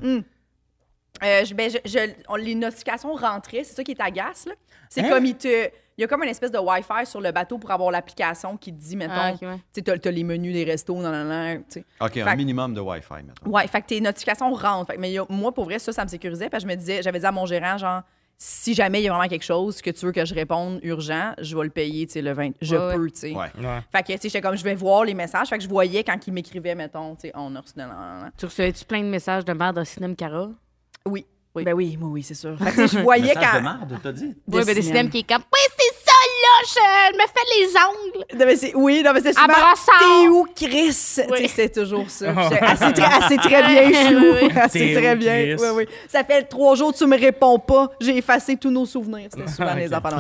Euh, 1.24 1.46
je- 1.46 1.54
ben, 1.54 1.70
je- 1.70 1.78
je- 1.90 2.14
on- 2.28 2.36
les 2.36 2.56
notifications 2.56 3.14
rentraient, 3.14 3.64
c'est 3.64 3.76
ça 3.76 3.84
qui 3.84 3.92
est 3.92 4.02
agace. 4.02 4.46
là. 4.48 4.54
C'est 4.90 5.02
Hein? 5.02 5.10
comme 5.10 5.26
il 5.26 5.36
te. 5.36 5.70
Il 5.98 6.02
y 6.02 6.06
a 6.06 6.08
comme 6.08 6.24
une 6.24 6.30
espèce 6.30 6.52
de 6.52 6.58
Wi-Fi 6.58 7.06
sur 7.06 7.20
le 7.20 7.32
bateau 7.34 7.58
pour 7.58 7.70
avoir 7.72 7.92
l'application 7.92 8.56
qui 8.56 8.72
te 8.74 8.80
dit, 8.80 8.96
mettons, 8.96 9.14
Ah, 9.16 9.32
ouais. 9.34 9.38
tu 9.38 9.46
sais, 9.74 9.82
t'as, 9.82 9.98
t'as 9.98 10.12
les 10.12 10.24
menus 10.24 10.54
des 10.54 10.64
restos, 10.64 10.96
tu 10.96 11.04
sais. 11.68 11.84
OK, 12.00 12.12
Fait 12.14 12.22
un 12.22 12.32
que- 12.32 12.38
minimum 12.38 12.74
de 12.74 12.80
Wi-Fi, 12.80 13.16
maintenant. 13.16 13.34
Ouais, 13.52 13.68
fait 13.68 13.82
que 13.82 13.88
tes 13.88 14.00
notifications 14.00 14.54
rentrent. 14.54 14.88
Fait 14.92 14.96
que- 14.96 15.02
mais 15.02 15.18
a- 15.18 15.26
moi, 15.28 15.52
pour 15.54 15.66
vrai, 15.66 15.78
ça, 15.78 15.92
ça 15.92 16.06
me 16.06 16.10
sécurisait. 16.10 16.50
Parce 16.50 16.64
que 16.64 16.70
je 16.70 16.74
me 16.74 16.80
disais, 16.80 17.02
j'avais 17.02 17.20
dit 17.20 17.26
à 17.26 17.34
mon 17.34 17.46
gérant, 17.46 17.78
genre, 17.78 18.04
si 18.38 18.74
jamais 18.74 19.02
il 19.02 19.04
y 19.04 19.10
a 19.10 19.12
vraiment 19.14 19.28
quelque 19.28 19.44
chose 19.44 19.82
que 19.82 19.90
tu 19.90 20.06
veux 20.06 20.14
que 20.14 20.24
je 20.24 20.34
réponde 20.34 20.80
urgent, 20.84 21.34
je 21.42 21.58
vais 21.58 21.66
le 21.66 21.70
payer, 21.70 22.08
tu 22.08 22.14
sais, 22.14 22.22
le 22.22 22.32
20. 22.32 22.52
Je 22.62 22.78
Ouais, 22.78 22.96
peux, 22.96 23.10
tu 23.12 23.20
sais. 23.20 23.32
Ouais. 23.36 23.48
Ouais. 23.60 23.80
Fait 23.92 24.02
que, 24.04 24.08
tu 24.14 24.14
sais, 24.14 24.30
j'étais 24.30 24.40
comme, 24.40 24.56
je 24.56 24.64
vais 24.64 24.76
voir 24.76 25.04
les 25.04 25.14
messages. 25.14 25.50
Fait 25.50 25.58
que 25.58 25.64
je 25.66 25.68
voyais 25.70 26.06
quand 26.06 26.26
il 26.26 26.32
m'écrivait, 26.32 26.76
mettons, 26.76 27.16
tu 27.16 27.24
sais, 27.24 27.32
on 27.36 27.54
a 27.58 27.60
reçu. 27.60 27.74
Tu 28.38 28.46
recevais-tu 28.46 28.86
plein 28.86 29.02
de 29.02 29.10
messages 29.10 29.44
de 29.44 29.52
merde 29.52 29.78
de 29.78 29.84
cinéma 29.84 30.16
Cara? 30.16 30.48
Oui. 31.10 31.26
Oui. 31.56 31.64
Ben 31.64 31.74
oui, 31.74 31.98
moi, 32.00 32.10
oui, 32.10 32.22
c'est 32.24 32.36
sûr. 32.36 32.58
Fait 32.60 32.66
que, 32.72 32.82
tu 32.82 32.88
sais, 32.88 32.98
je 32.98 33.00
voyais 33.04 33.34
Message 33.34 33.44
de 33.44 33.58
quand. 33.58 33.62
marde, 33.62 34.00
t'as 34.04 34.12
dit? 34.12 34.36
Oui, 34.48 34.64
ben 34.64 34.66
des 34.66 34.82
cinéma. 34.82 34.84
cinémas 34.84 35.10
qui 35.10 35.18
est 35.20 35.28
comme 35.28 35.42
Oui, 35.52 35.60
c'est 35.78 36.06
ça, 36.06 36.12
là, 36.44 36.56
je 36.68 37.16
me 37.18 37.22
fais 37.22 37.46
les 37.60 37.68
ongles. 37.70 38.26
Non, 38.40 38.46
mais 38.46 38.56
c'est- 38.56 38.76
oui, 38.76 39.02
non, 39.04 39.12
mais 39.14 39.22
c'est 39.22 39.34
souvent. 39.34 39.48
T'es 40.00 40.28
où, 40.28 40.46
Chris? 40.56 40.88
Tu 40.88 40.92
sais, 40.94 41.28
Oui. 41.30 41.52
c'est 41.54 41.70
toujours 41.74 42.10
ça. 42.10 42.28
Assez, 42.62 42.94
très, 42.94 43.06
assez 43.06 43.38
très 43.38 43.64
bien, 43.64 43.90
je 43.90 44.06
suis 44.06 44.16
où? 44.16 44.34
Oui. 44.44 44.52
Assez 44.60 44.94
très 44.94 45.16
bien. 45.16 45.34
Chris? 45.56 45.56
Oui, 45.60 45.68
oui. 45.76 45.88
Ça 46.08 46.24
fait 46.24 46.44
trois 46.44 46.76
jours 46.76 46.92
que 46.94 46.98
tu 46.98 47.06
me 47.06 47.18
réponds 47.20 47.60
pas. 47.60 47.90
J'ai 48.00 48.18
effacé 48.18 48.56
tous 48.58 48.72
nos 48.72 48.86
souvenirs. 48.86 49.30
C'était 49.34 49.50
souvent 49.52 49.74
les 49.76 49.94
enfants. 49.94 50.10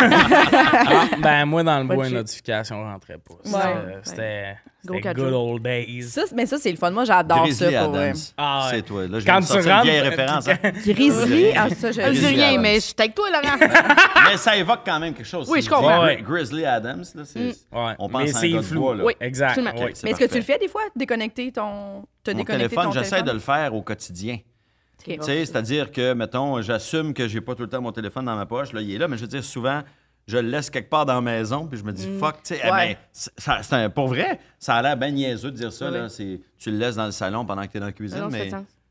Ah, 0.00 1.04
ben, 1.18 1.44
moi, 1.46 1.62
dans 1.62 1.78
le 1.80 1.84
bois, 1.84 2.06
une 2.08 2.14
notification 2.14 2.82
rentrait 2.82 3.18
pas. 3.18 3.34
C'était- 3.44 3.56
Ouais. 3.56 3.98
C'était 4.02 4.56
c'était 4.86 5.14
good 5.14 5.32
old 5.32 5.62
days. 5.62 6.02
Ça, 6.02 6.22
mais 6.34 6.46
ça, 6.46 6.56
c'est 6.58 6.70
le 6.70 6.76
fun. 6.76 6.90
Moi, 6.90 7.04
j'adore 7.04 7.38
ça. 7.38 7.44
Grizzly 7.44 7.76
Pour, 7.76 7.88
vrai. 7.90 8.12
Ah, 8.36 8.62
ouais. 8.70 8.76
C'est 8.76 8.82
toi. 8.82 9.06
Là, 9.06 9.18
je 9.20 9.26
Quand 9.26 9.40
tu 9.40 9.52
une 9.52 9.70
rentres- 9.72 9.82
vieille 9.84 10.00
référence. 10.00 10.48
hein. 10.48 10.56
Grizzly, 10.86 11.46
ah, 11.56 11.66
ça, 11.78 11.92
je 11.92 12.00
Je 12.00 12.06
dis 12.10 12.20
Grizzly 12.20 12.26
rien, 12.34 12.48
Adams. 12.50 12.60
mais 12.62 12.74
je 12.76 12.80
suis 12.80 12.94
avec 12.98 13.14
toi, 13.14 13.28
Laurent. 13.30 13.56
Mais 14.30 14.36
ça 14.36 14.56
évoque 14.56 14.80
quand 14.84 14.98
même 15.00 15.14
quelque 15.14 15.26
chose. 15.26 15.47
Oui, 15.48 15.62
je 15.62 15.68
comprends. 15.70 16.04
Ouais. 16.04 16.22
Grizzly 16.22 16.64
Adams, 16.64 17.04
là, 17.14 17.22
c'est... 17.24 17.40
Ouais. 17.40 17.54
On 17.98 18.08
Mais 18.08 18.24
pense 18.26 18.36
à 18.36 18.38
un 18.40 18.50
gars 18.50 18.60
de 18.62 18.74
bois, 18.74 18.94
là. 18.96 19.04
Oui. 19.04 19.12
Exact. 19.20 19.56
Oui. 19.56 19.64
Mais 20.04 20.10
est-ce 20.10 20.18
que 20.20 20.24
tu 20.26 20.36
le 20.36 20.42
fais 20.42 20.58
des 20.58 20.68
fois, 20.68 20.82
déconnecter 20.96 21.50
ton. 21.52 22.04
Te 22.24 22.30
Mon 22.30 22.38
déconnecter 22.38 22.68
téléphone, 22.76 22.92
j'essaie 22.92 23.22
de 23.22 23.30
le 23.32 23.38
faire 23.38 23.74
au 23.74 23.82
quotidien. 23.82 24.38
Ok. 25.06 25.14
Tu 25.18 25.22
sais, 25.22 25.46
c'est-à-dire 25.46 25.92
que, 25.92 26.12
mettons, 26.12 26.60
j'assume 26.60 27.14
que 27.14 27.28
j'ai 27.28 27.40
pas 27.40 27.54
tout 27.54 27.62
le 27.62 27.68
temps 27.68 27.80
mon 27.80 27.92
téléphone 27.92 28.24
dans 28.24 28.36
ma 28.36 28.46
poche. 28.46 28.72
Là, 28.72 28.80
il 28.80 28.92
est 28.94 28.98
là, 28.98 29.06
mais 29.08 29.16
je 29.16 29.22
veux 29.22 29.28
dire, 29.28 29.44
souvent, 29.44 29.82
je 30.26 30.36
le 30.38 30.48
laisse 30.48 30.68
quelque 30.70 30.90
part 30.90 31.06
dans 31.06 31.14
la 31.14 31.20
maison, 31.20 31.66
puis 31.66 31.78
je 31.78 31.84
me 31.84 31.92
dis, 31.92 32.06
fuck, 32.18 32.42
tu 32.42 32.54
sais, 32.54 32.60
eh 32.64 32.70
Ouais. 32.70 32.98
ben, 33.14 33.56
c'est 33.62 33.72
un- 33.74 33.88
pour 33.90 34.08
vrai, 34.08 34.38
ça 34.58 34.74
a 34.74 34.82
l'air 34.82 34.96
bien 34.96 35.10
niaiseux 35.12 35.50
de 35.50 35.56
dire 35.56 35.72
ça. 35.72 35.86
Oui. 35.88 35.94
Là, 35.94 36.08
c'est, 36.08 36.40
tu 36.58 36.70
le 36.70 36.76
laisses 36.78 36.96
dans 36.96 37.06
le 37.06 37.12
salon 37.12 37.46
pendant 37.46 37.62
que 37.62 37.68
tu 37.68 37.76
es 37.76 37.80
dans 37.80 37.86
la 37.86 37.92
cuisine, 37.92 38.18
Non, 38.20 38.28
mais. 38.28 38.50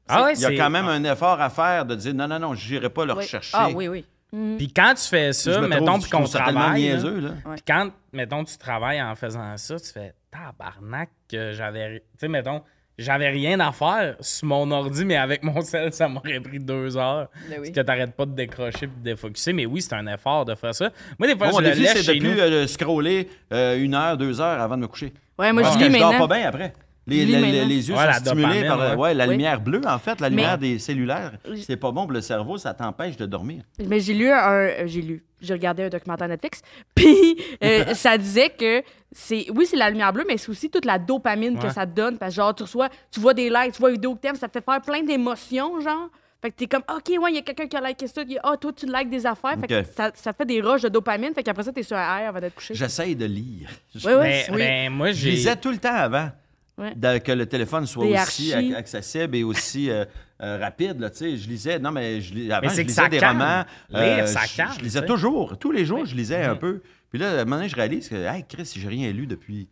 Ah 0.10 0.24
ouais, 0.24 0.34
il 0.36 0.40
y 0.40 0.46
a 0.46 0.48
c'est- 0.48 0.56
quand 0.56 0.70
même 0.70 0.88
un 0.88 1.04
effort 1.04 1.42
à 1.42 1.50
faire 1.50 1.86
de 1.86 1.94
dire, 1.94 2.14
non, 2.14 2.28
non, 2.30 2.40
non, 2.40 2.54
je 2.56 2.74
n'irai 2.74 2.90
pas 2.90 3.04
le 3.06 3.12
Oui. 3.12 3.20
rechercher. 3.24 3.52
Ah 3.60 3.68
oui, 3.76 3.90
oui. 3.90 4.06
Puis 4.32 4.72
quand 4.74 4.94
tu 4.96 5.08
fais 5.08 5.32
ça, 5.34 5.62
me 5.62 5.68
mettons, 5.68 6.00
puis 6.00 6.10
qu'on 6.10 6.24
travaille. 6.26 6.54
là, 6.54 6.74
niaiseux, 6.74 7.20
là. 7.20 7.30
Puis 7.54 7.64
quand, 7.68 7.90
mettons, 8.12 8.44
tu 8.44 8.58
travailles 8.58 9.02
en 9.02 9.16
faisant 9.16 9.56
ça, 9.58 9.80
tu 9.80 9.90
fais 9.92 10.14
tabarnak 10.32 11.10
que 11.30 11.54
j'avais. 11.54 12.00
Tu 12.00 12.06
sais, 12.20 12.28
mettons, 12.28 12.62
j'avais 12.98 13.30
rien 13.30 13.60
à 13.60 13.72
faire 13.72 14.16
sur 14.20 14.48
mon 14.48 14.70
ordi, 14.72 15.06
mais 15.06 15.16
avec 15.16 15.44
mon 15.44 15.62
sel, 15.62 15.94
ça 15.94 16.08
m'aurait 16.10 16.40
pris 16.42 16.60
deux 16.60 16.98
heures. 16.98 17.30
Ben 17.50 17.58
oui. 17.62 17.68
Parce 17.68 17.70
que 17.70 17.82
t'arrêtes 17.82 18.16
pas 18.16 18.26
de 18.26 18.32
décrocher 18.34 18.88
puis 18.88 18.98
de 18.98 19.04
défocuser. 19.04 19.54
Mais 19.54 19.66
oui, 19.66 19.82
c'est 19.82 19.94
un 19.94 20.08
effort 20.08 20.44
de 20.46 20.56
faire 20.56 20.76
ça. 20.76 20.90
Moi, 21.20 21.28
des 21.28 21.38
fois, 21.38 21.48
mon 21.52 21.58
je 21.60 21.64
le 21.64 21.70
défi, 21.70 21.82
laisse 21.84 21.94
c'est 21.94 22.04
chez 22.14 22.20
de 22.20 22.26
nous. 22.26 22.32
plus 22.32 22.42
euh, 22.42 22.68
scroller 22.68 23.30
euh, 23.54 23.78
une 23.80 23.94
heure, 23.96 24.18
deux 24.18 24.42
heures 24.42 24.60
avant 24.62 24.76
de 24.76 24.82
me 24.82 24.88
coucher. 24.88 25.14
Ouais, 25.40 25.54
moi, 25.54 25.62
Parce 25.62 25.76
je 25.76 25.80
que 25.80 25.86
lis 25.86 25.94
je 25.94 26.00
dors 26.00 26.12
maintenant. 26.12 26.28
pas 26.28 26.36
bien 26.38 26.48
après. 26.50 26.74
Les, 27.08 27.22
Je 27.22 27.26
lis 27.26 27.42
les- 27.68 27.90
yeux 27.90 27.96
Ouais, 27.96 28.06
la 28.06 28.14
sont 28.16 28.26
stimulés 28.26 28.44
dopamine, 28.44 28.68
par 28.68 28.78
la, 28.78 28.90
ouais. 28.92 28.96
ouais, 29.02 29.14
la 29.14 29.26
Oui. 29.26 29.32
lumière 29.32 29.62
bleue, 29.62 29.82
en 29.88 29.98
fait, 29.98 30.20
la 30.20 30.30
Mais- 30.30 30.36
lumière 30.36 30.58
des 30.58 30.78
cellulaires. 30.78 31.32
C'est 31.66 31.78
pas 31.78 31.92
bon 31.92 32.04
pour 32.04 32.12
le 32.12 32.20
cerveau, 32.22 32.58
ça 32.58 32.74
t'empêche 32.74 33.16
de 33.18 33.26
dormir. 33.26 33.64
Mais 33.86 34.00
j'ai 34.02 34.14
lu 34.14 34.30
un. 34.30 34.52
euh, 34.52 34.84
J'ai 34.88 35.02
lu. 35.02 35.24
J'ai 35.40 35.54
regardé 35.54 35.84
un 35.84 35.90
documentaire 35.90 36.28
Netflix. 36.28 36.62
Puis 36.96 37.38
euh, 37.64 37.86
ça 37.94 38.18
disait 38.18 38.50
que 38.50 38.82
c'est. 39.12 39.46
Oui, 39.56 39.66
c'est 39.66 39.78
la 39.78 39.90
lumière 39.90 40.12
bleue, 40.12 40.26
mais 40.28 40.38
c'est 40.38 40.50
aussi 40.50 40.70
toute 40.70 40.84
la 40.86 41.00
dopamine 41.00 41.58
que 41.58 41.70
ça 41.70 41.86
te 41.86 41.92
donne. 41.96 42.18
Parce 42.18 42.32
que, 42.34 42.36
genre, 42.42 42.54
tu 42.54 42.64
reçois. 42.64 42.90
Tu 43.12 43.20
vois 43.20 43.34
des 43.34 43.50
likes, 43.50 43.72
tu 43.74 43.80
vois 43.80 43.90
une 43.90 43.96
vidéo 43.96 44.16
que 44.16 44.20
t'aimes, 44.22 44.36
ça 44.36 44.48
te 44.48 44.54
fait 44.60 44.66
faire 44.66 44.82
plein 44.82 45.02
d'émotions, 45.04 45.80
genre. 45.80 46.10
Fait 46.42 46.52
que 46.52 46.56
t'es 46.56 46.68
comme, 46.68 46.84
OK, 46.96 47.10
ouais, 47.20 47.32
il 47.32 47.36
y 47.36 47.40
a 47.40 47.42
quelqu'un 47.42 47.68
qui 47.68 47.76
a 47.78 47.82
liké 47.82 48.06
ça. 48.08 48.22
Ah, 48.44 48.56
toi, 48.58 48.72
tu 48.72 48.86
likes 48.86 49.10
des 49.10 49.26
affaires. 49.26 49.56
Fait 49.60 49.68
que 49.68 49.84
ça, 49.96 50.12
ça 50.14 50.34
fait 50.34 50.46
des 50.46 50.62
rushs 50.62 50.84
de 50.84 50.90
dopamine. 50.90 51.34
Fait 51.34 51.42
qu'après 51.42 51.64
ça, 51.64 51.72
t'es 51.72 51.82
sur 51.84 51.98
un 51.98 52.20
air 52.20 52.30
avant 52.30 52.40
d'être 52.40 52.54
couché. 52.54 52.76
J'essaye 52.76 53.16
de 53.16 53.26
lire. 53.26 53.70
Oui, 53.96 54.02
oui. 54.06 54.14
Mais, 54.22 54.46
oui. 54.52 54.56
mais 54.58 54.90
moi, 54.90 55.08
Je 55.12 55.14
j'ai. 55.22 55.32
lisais 55.32 55.56
tout 55.56 55.72
le 55.72 55.78
temps 55.78 55.96
avant 55.96 56.30
Ouais. 56.78 56.94
de- 56.96 57.18
que 57.18 57.32
le 57.32 57.46
téléphone 57.48 57.86
soit 57.88 58.06
Des 58.06 58.14
aussi 58.14 58.54
archis. 58.54 58.74
accessible 58.76 59.36
et 59.36 59.44
aussi 59.44 59.90
euh, 59.90 60.06
euh, 60.44 60.60
rapide. 60.60 61.00
Là, 61.00 61.10
je 61.20 61.26
lisais, 61.48 61.80
non, 61.80 61.92
mais 61.92 62.22
je, 62.22 62.34
lis- 62.36 62.52
avant, 62.52 62.68
Mais 62.68 62.70
c'est 62.70 62.76
je 62.78 62.82
que 62.84 62.88
lisais 62.90 63.10
des 63.10 63.18
calme. 63.18 63.40
romans. 63.42 63.64
Lire, 63.90 64.28
ça 64.28 64.42
je, 64.46 64.56
calme, 64.58 64.74
je 64.78 64.84
lisais 64.84 65.06
toujours. 65.06 65.58
Tous 65.58 65.72
les 65.72 65.86
jours, 65.86 66.06
je 66.06 66.16
lisais 66.16 66.44
un 66.44 66.56
peu. 66.56 66.82
Puis 67.10 67.18
là, 67.20 67.32
à 67.32 67.34
un 67.42 67.46
moment 67.46 67.56
donné, 67.58 67.70
je 67.70 67.76
réalise 67.76 68.08
que, 68.10 68.16
hey, 68.16 68.46
Chris, 68.48 68.72
j'ai 68.76 68.88
rien 68.88 69.12
lu 69.12 69.26
depuis 69.26 69.68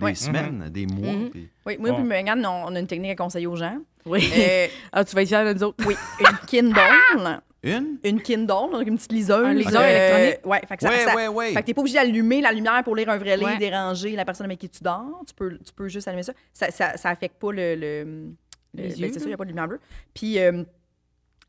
des 0.00 0.04
Ouais. 0.06 0.14
semaines, 0.16 0.68
des 0.70 0.86
mois. 0.86 1.12
Mhm. 1.12 1.30
puis- 1.30 1.48
Oui, 1.64 1.76
moi 1.78 1.90
Ouais. 1.90 1.96
puis 1.96 2.04
Megan, 2.04 2.44
on, 2.44 2.64
on 2.72 2.74
a 2.74 2.80
une 2.80 2.86
technique 2.88 3.12
à 3.12 3.16
conseiller 3.16 3.46
aux 3.46 3.56
gens. 3.56 3.78
Oui. 4.04 4.28
Euh, 4.36 4.66
ah, 4.92 5.04
tu 5.04 5.14
vas 5.14 5.22
être 5.22 5.28
fier 5.28 5.44
de 5.44 5.52
nous 5.52 5.62
autres. 5.64 5.84
oui, 5.86 5.94
une 6.20 6.46
Kindle. 6.48 7.40
Une? 7.66 7.98
Une 8.04 8.20
Kindle, 8.22 8.46
donc 8.46 8.86
une 8.86 8.96
petite 8.96 9.12
liseuse. 9.12 9.44
Un 9.44 9.52
liseur 9.54 9.82
Euh, 9.82 9.88
électronique? 9.88 10.46
Ouais, 10.46 10.60
fait 10.68 10.76
que 10.76 10.82
ça, 10.82 10.88
Ouais, 10.88 10.98
ça- 11.04 11.14
ouais, 11.16 11.28
ouais. 11.28 11.52
Fait 11.52 11.60
que 11.62 11.66
t'es 11.66 11.74
pas 11.74 11.80
obligé 11.80 11.98
d'allumer 11.98 12.40
la 12.40 12.52
lumière 12.52 12.82
pour 12.84 12.94
lire 12.96 13.08
un 13.10 13.18
vrai 13.18 13.36
livre, 13.36 13.50
Ouais. 13.50 13.58
déranger 13.58 14.12
la 14.16 14.24
personne 14.24 14.46
avec 14.46 14.58
qui 14.58 14.68
tu 14.68 14.82
dors. 14.82 15.22
Tu 15.26 15.34
peux, 15.34 15.58
tu 15.58 15.72
peux 15.74 15.88
juste 15.88 16.06
allumer 16.08 16.22
ça. 16.22 16.32
Ça, 16.52 16.70
ça, 16.70 16.96
ça 16.96 17.10
affecte 17.10 17.38
pas 17.40 17.52
le. 17.52 17.74
le, 17.74 18.04
le- 18.04 18.26
Les 18.74 18.82
ben, 18.82 18.90
yeux, 18.98 19.10
C'est 19.12 19.18
sûr, 19.20 19.22
il 19.22 19.28
n'y 19.28 19.34
a 19.34 19.36
pas 19.38 19.44
de 19.44 19.48
lumière 19.48 19.68
bleue. 19.68 19.80
Puis 20.14 20.38
euh, 20.38 20.62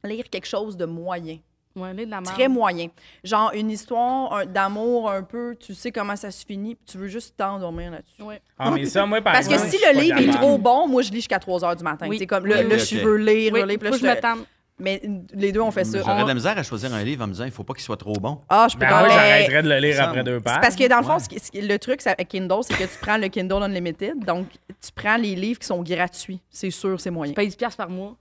lire 0.03 0.29
quelque 0.29 0.47
chose 0.47 0.77
de 0.77 0.85
moyen. 0.85 1.37
Ouais, 1.75 1.93
de 1.93 2.09
la. 2.09 2.21
Très 2.21 2.47
moyen. 2.47 2.87
Genre 3.23 3.51
une 3.53 3.69
histoire 3.69 4.33
un- 4.33 4.45
d'amour 4.47 5.11
un 5.11 5.21
peu, 5.21 5.55
tu 5.59 5.75
sais 5.75 5.91
comment 5.91 6.15
ça 6.15 6.31
se 6.31 6.43
finit, 6.43 6.73
puis 6.73 6.85
tu 6.87 6.97
veux 6.97 7.07
juste 7.07 7.35
t'endormir 7.37 7.91
là-dessus. 7.91 8.21
Ouais. 8.23 8.41
Ah, 8.57 8.71
mais 8.71 8.85
ça, 8.85 9.05
moi, 9.05 9.21
par 9.21 9.33
Parce 9.33 9.47
que 9.47 9.57
si 9.59 9.77
le 9.77 9.99
livre 9.99 10.17
est 10.17 10.31
trop 10.31 10.57
bon, 10.57 10.87
moi 10.87 11.03
je 11.03 11.09
lis 11.11 11.17
jusqu'à 11.17 11.37
3 11.37 11.59
h 11.59 11.75
du 11.77 11.83
matin. 11.83 12.07
Oui. 12.09 12.17
C'est 12.17 12.25
comme 12.25 12.47
là, 12.47 12.55
Oui, 12.63 12.69
là, 12.69 12.75
oui, 12.77 12.79
je 12.79 12.97
veux 12.97 13.17
lire, 13.17 13.53
Oui, 13.53 13.59
lire, 13.67 13.77
puis 13.77 13.89
là, 13.89 13.91
faut 13.91 13.99
que 13.99 14.05
je 14.07 14.09
je- 14.11 14.15
me 14.15 14.19
tente. 14.19 14.47
Mais 14.79 15.01
les 15.33 15.51
deux 15.51 15.59
on 15.61 15.71
fait 15.71 15.83
ça. 15.85 15.97
J'aurais 15.99 16.19
On- 16.19 16.23
de 16.23 16.27
la 16.27 16.33
misère 16.35 16.57
à 16.57 16.61
choisir 16.63 16.93
un 16.93 17.03
livre 17.03 17.23
en 17.23 17.27
me 17.27 17.31
disant 17.33 17.45
il 17.45 17.51
faut 17.51 17.63
pas 17.63 17.73
qu'il 17.73 17.83
soit 17.83 17.97
trop 17.97 18.13
bon. 18.13 18.41
Ah, 18.47 18.67
je 18.69 18.75
peux 18.75 18.81
Ben, 18.81 18.89
pas. 18.89 18.99
moi, 18.99 19.07
mais- 19.07 19.13
j'arrêterais 19.15 19.63
de 19.63 19.69
le 19.69 19.77
lire 19.79 20.01
après 20.03 20.23
deux 20.23 20.37
C'est 20.37 20.43
pages. 20.43 20.61
parce 20.61 20.75
que 20.75 20.87
dans 20.87 20.97
le 20.97 21.03
fond, 21.03 21.13
Ouais. 21.15 21.19
ce 21.19 21.29
qui- 21.29 21.39
ce 21.39 21.49
qui- 21.51 21.61
le 21.61 21.79
truc 21.79 22.05
avec 22.05 22.27
Kindle, 22.27 22.59
c'est 22.61 22.75
que 22.75 22.83
tu 22.83 22.99
prends 23.01 23.17
le 23.17 23.27
Kindle 23.27 23.63
Unlimited, 23.63 24.23
donc 24.23 24.47
tu 24.79 24.91
prends 24.93 25.17
les 25.17 25.35
livres 25.35 25.59
qui 25.59 25.65
sont 25.65 25.81
gratuits. 25.81 26.39
C'est 26.51 26.69
sûr, 26.69 26.99
c'est 27.01 27.09
moyen. 27.09 27.31
Tu 27.31 27.35
payes 27.35 27.47
10$ 27.47 27.55
piastres 27.57 27.77
par 27.77 27.89
mois. 27.89 28.15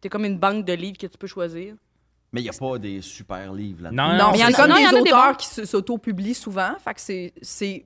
T'es 0.00 0.08
comme 0.08 0.24
une 0.24 0.38
banque 0.38 0.64
de 0.64 0.72
livres 0.72 0.98
que 0.98 1.08
tu 1.08 1.18
peux 1.18 1.26
choisir. 1.26 1.74
Mais 2.32 2.40
il 2.40 2.44
n'y 2.44 2.50
a 2.50 2.52
pas 2.52 2.78
des 2.78 3.00
super 3.00 3.52
livres 3.54 3.84
là 3.84 3.90
Non, 3.90 4.08
Non, 4.08 4.18
non, 4.18 4.30
mais 4.32 4.38
il 4.38 4.40
y 4.42 4.44
en 4.44 4.48
a- 4.48 4.52
comme 4.52 4.68
non, 4.68 4.76
il 4.76 4.82
y 4.82 4.86
en 4.86 4.90
a 4.90 4.92
des 4.92 5.00
auteurs 5.00 5.36
qui 5.38 5.46
s'auto-publient 5.66 6.34
souvent. 6.34 6.72
Fait 6.84 6.92
que 6.92 7.00
c'est- 7.00 7.32
c'est 7.40 7.84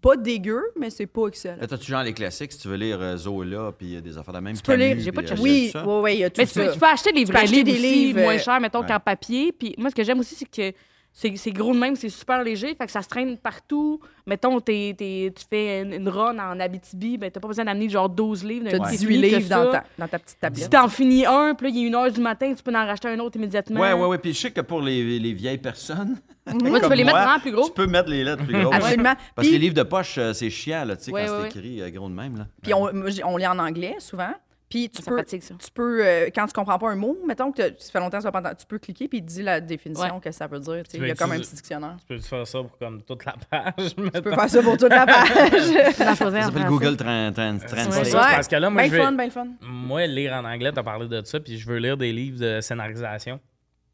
pas 0.00 0.16
dégueu, 0.16 0.62
mais 0.80 0.88
c'est 0.88 1.06
pas 1.06 1.26
excellent. 1.26 1.56
Là, 1.60 1.66
t'as-tu 1.66 1.90
genre 1.90 2.02
les 2.02 2.14
classiques, 2.14 2.52
si 2.52 2.58
tu 2.58 2.68
veux 2.68 2.76
lire 2.76 2.98
euh, 3.02 3.16
Zola, 3.18 3.70
puis 3.76 3.96
euh, 3.96 4.00
des 4.00 4.16
affaires 4.16 4.32
de 4.32 4.38
même. 4.40 4.56
Tu 4.56 4.62
peux 4.62 4.74
lire, 4.76 4.96
j'ai 4.98 5.12
pas 5.12 5.20
de 5.20 5.26
euh, 5.26 5.28
chercher. 5.28 5.42
Oui, 5.42 5.70
ça? 5.72 5.84
oui, 5.86 5.94
oui, 6.02 6.12
il 6.14 6.18
y 6.20 6.24
a 6.24 6.30
tout 6.30 6.40
Mais 6.40 6.46
tu 6.46 6.54
peux, 6.54 6.66
ça. 6.66 6.72
tu 6.72 6.78
peux 6.78 6.86
acheter 6.86 7.12
des 7.12 7.24
vrais 7.26 7.44
livres, 7.44 7.64
des 7.64 7.72
aussi, 7.72 7.82
livres, 7.82 8.20
moins 8.20 8.38
chers, 8.38 8.60
mettons, 8.60 8.80
ouais. 8.80 8.86
qu'en 8.88 8.98
papier. 9.00 9.52
Puis 9.52 9.74
moi, 9.76 9.90
ce 9.90 9.94
que 9.94 10.04
j'aime 10.04 10.20
aussi, 10.20 10.34
c'est 10.36 10.46
que 10.50 10.74
c'est 11.14 11.36
c'est 11.36 11.50
gros 11.50 11.74
de 11.74 11.78
même, 11.78 11.94
c'est 11.94 12.08
super 12.08 12.42
léger, 12.42 12.74
fait 12.74 12.86
que 12.86 12.90
ça 12.92 13.02
se 13.02 13.08
traîne 13.08 13.36
partout. 13.36 14.00
Mettons, 14.26 14.60
t'es- 14.60 14.94
t'es- 14.96 15.32
tu 15.36 15.44
fais 15.48 15.82
une, 15.82 15.92
une 15.92 16.08
run 16.08 16.38
en 16.38 16.58
Abitibi, 16.58 17.18
ben 17.18 17.30
t'as 17.30 17.40
pas 17.40 17.48
besoin 17.48 17.64
d'amener 17.66 17.88
genre 17.88 18.08
12 18.08 18.44
livres. 18.44 18.66
T'as 18.70 18.78
d'un 18.78 18.84
coup, 18.84 18.90
t'es 18.90 18.96
18 18.96 19.06
fini, 19.16 19.30
t'as 19.30 19.36
livres 19.38 19.48
dans 19.50 19.70
ta, 19.72 19.84
dans 19.98 20.08
ta 20.08 20.18
petite 20.18 20.30
Si 20.30 20.40
tablette. 20.40 20.70
t'en 20.70 20.88
finis 20.88 21.26
un, 21.26 21.54
puis 21.54 21.66
là, 21.66 21.72
il 21.74 21.84
est 21.84 21.86
une 21.88 21.94
heure 21.94 22.10
du 22.10 22.20
matin, 22.20 22.54
tu 22.54 22.62
peux 22.62 22.74
en 22.74 22.86
racheter 22.86 23.08
un 23.08 23.18
autre 23.18 23.36
immédiatement. 23.36 23.80
Ouais, 23.80 23.92
ouais, 23.92 24.06
ouais. 24.06 24.18
Puis 24.18 24.32
je 24.32 24.38
sais 24.40 24.50
que 24.50 24.60
pour 24.62 24.80
les, 24.80 25.18
les 25.18 25.32
vieilles 25.32 25.58
personnes. 25.58 26.16
Moi, 26.46 26.80
tu 26.80 26.88
peux 26.88 26.94
les 26.94 27.04
mettre 27.04 27.18
vraiment 27.18 27.40
plus 27.40 27.52
gros. 27.52 27.66
Tu 27.66 27.72
peux 27.72 27.86
mettre 27.86 28.08
les 28.08 28.24
lettres 28.24 28.44
plus 28.44 28.60
grosses. 28.62 28.74
Absolument. 28.74 29.14
Parce 29.34 29.46
que 29.46 29.50
Puis- 29.50 29.50
les 29.52 29.58
livres 29.58 29.74
de 29.74 29.82
poche, 29.82 30.16
euh, 30.18 30.32
c'est 30.32 30.50
chiant, 30.50 30.84
là, 30.84 30.96
tu 30.96 31.04
sais, 31.04 31.12
Ouais, 31.12 31.26
quand 31.26 31.32
ouais, 31.42 31.48
c'est 31.52 31.58
écrit 31.58 31.82
euh, 31.82 31.90
gros 31.90 32.08
de 32.08 32.14
même. 32.14 32.38
Là. 32.38 32.46
Puis 32.62 32.72
on, 32.74 32.88
on 33.26 33.36
lit 33.36 33.46
en 33.46 33.58
anglais 33.58 33.96
souvent. 33.98 34.32
Puis 34.72 34.88
tu 34.88 35.02
Ça 35.02 35.10
peux, 35.10 35.18
fatigue, 35.18 35.42
ça. 35.42 35.54
tu 35.62 35.70
peux 35.70 36.02
euh, 36.02 36.30
quand 36.34 36.46
tu 36.46 36.54
comprends 36.54 36.78
pas 36.78 36.88
un 36.90 36.96
mot, 36.96 37.18
mettons 37.26 37.52
que 37.52 37.60
ça 37.76 37.92
fait 37.92 37.98
longtemps 38.00 38.18
que 38.20 38.24
tu 38.24 38.30
pas 38.32 38.38
entendu, 38.38 38.56
tu 38.58 38.64
peux 38.66 38.78
cliquer 38.78 39.06
puis 39.06 39.18
il 39.18 39.22
te 39.26 39.28
dit 39.30 39.42
la 39.42 39.60
définition 39.60 40.14
Ouais. 40.14 40.20
que 40.22 40.32
ça 40.32 40.46
veut 40.46 40.60
dire. 40.60 40.82
tu 40.90 40.96
Il 40.96 41.06
y 41.06 41.10
a 41.10 41.14
comme 41.14 41.32
un 41.32 41.38
petit 41.38 41.54
dictionnaire. 41.54 41.96
Tu 42.00 42.14
peux 42.14 42.18
faire 42.18 42.46
ça 42.46 42.58
pour 42.60 42.78
comme 42.78 43.02
toute 43.02 43.22
la 43.26 43.34
page. 43.50 43.94
Tu 43.94 44.22
peux 44.22 44.30
faire 44.34 44.48
ça 44.48 44.62
pour 44.62 44.76
toute 44.78 44.88
la 44.88 45.04
page. 45.06 45.26
Tu 45.50 45.92
Ça 45.92 46.14
s'appelle. 46.16 46.64
Google 46.68 46.96
C'est 46.96 47.34
Translate. 47.34 47.84
ça, 47.84 48.04
c'est 48.04 48.12
parce 48.16 48.48
que 48.48 48.56
là, 48.56 48.70
moi, 48.70 48.80
ben 48.82 48.88
je 48.90 48.96
vais... 48.96 49.02
fun, 49.02 49.12
ben 49.12 49.30
fun. 49.30 49.46
Moi, 49.60 50.06
lire 50.06 50.32
en 50.32 50.44
anglais, 50.46 50.72
t'as 50.72 50.82
parlé 50.82 51.06
de 51.06 51.22
ça, 51.22 51.38
puis 51.38 51.58
je 51.58 51.68
veux 51.68 51.76
lire 51.76 51.98
des 51.98 52.10
livres 52.12 52.40
de 52.40 52.60
scénarisation. 52.62 53.40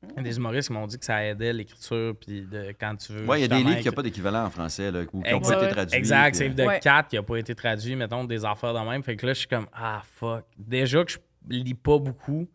Il 0.02 0.16
y 0.16 0.20
a 0.20 0.22
des 0.22 0.36
humoristes 0.36 0.68
qui 0.68 0.74
m'ont 0.74 0.86
dit 0.86 0.98
que 0.98 1.04
ça 1.04 1.24
aidait 1.24 1.52
l'écriture, 1.52 2.14
puis 2.20 2.42
de, 2.42 2.72
quand 2.78 2.94
tu 2.96 3.12
veux. 3.12 3.26
Ouais, 3.26 3.40
il 3.40 3.42
y 3.42 3.44
a 3.44 3.48
des 3.48 3.64
livres 3.64 3.80
qui 3.80 3.88
n'ont 3.88 3.94
pas 3.94 4.02
d'équivalent 4.02 4.44
en 4.44 4.50
français, 4.50 4.90
là, 4.92 5.00
ou 5.12 5.20
qui 5.22 5.32
n'ont 5.32 5.40
pas 5.40 5.62
été 5.62 5.68
traduits. 5.72 5.98
Exact, 5.98 6.30
puis, 6.30 6.38
c'est 6.38 6.50
euh, 6.50 6.54
de 6.54 6.68
Ouais. 6.68 6.80
4 6.80 7.08
qui 7.08 7.16
n'a 7.16 7.22
pas 7.22 7.36
été 7.36 7.54
traduit, 7.54 7.96
mettons, 7.96 8.24
des 8.24 8.44
affaires 8.44 8.74
de 8.74 8.78
même. 8.88 9.02
Fait 9.02 9.16
que 9.16 9.26
là, 9.26 9.32
je 9.32 9.40
suis 9.40 9.48
comme, 9.48 9.66
ah, 9.72 10.02
fuck. 10.04 10.44
Déjà 10.56 11.04
que 11.04 11.10
je 11.12 11.18
lis 11.48 11.74
pas 11.74 11.98
beaucoup, 11.98 12.48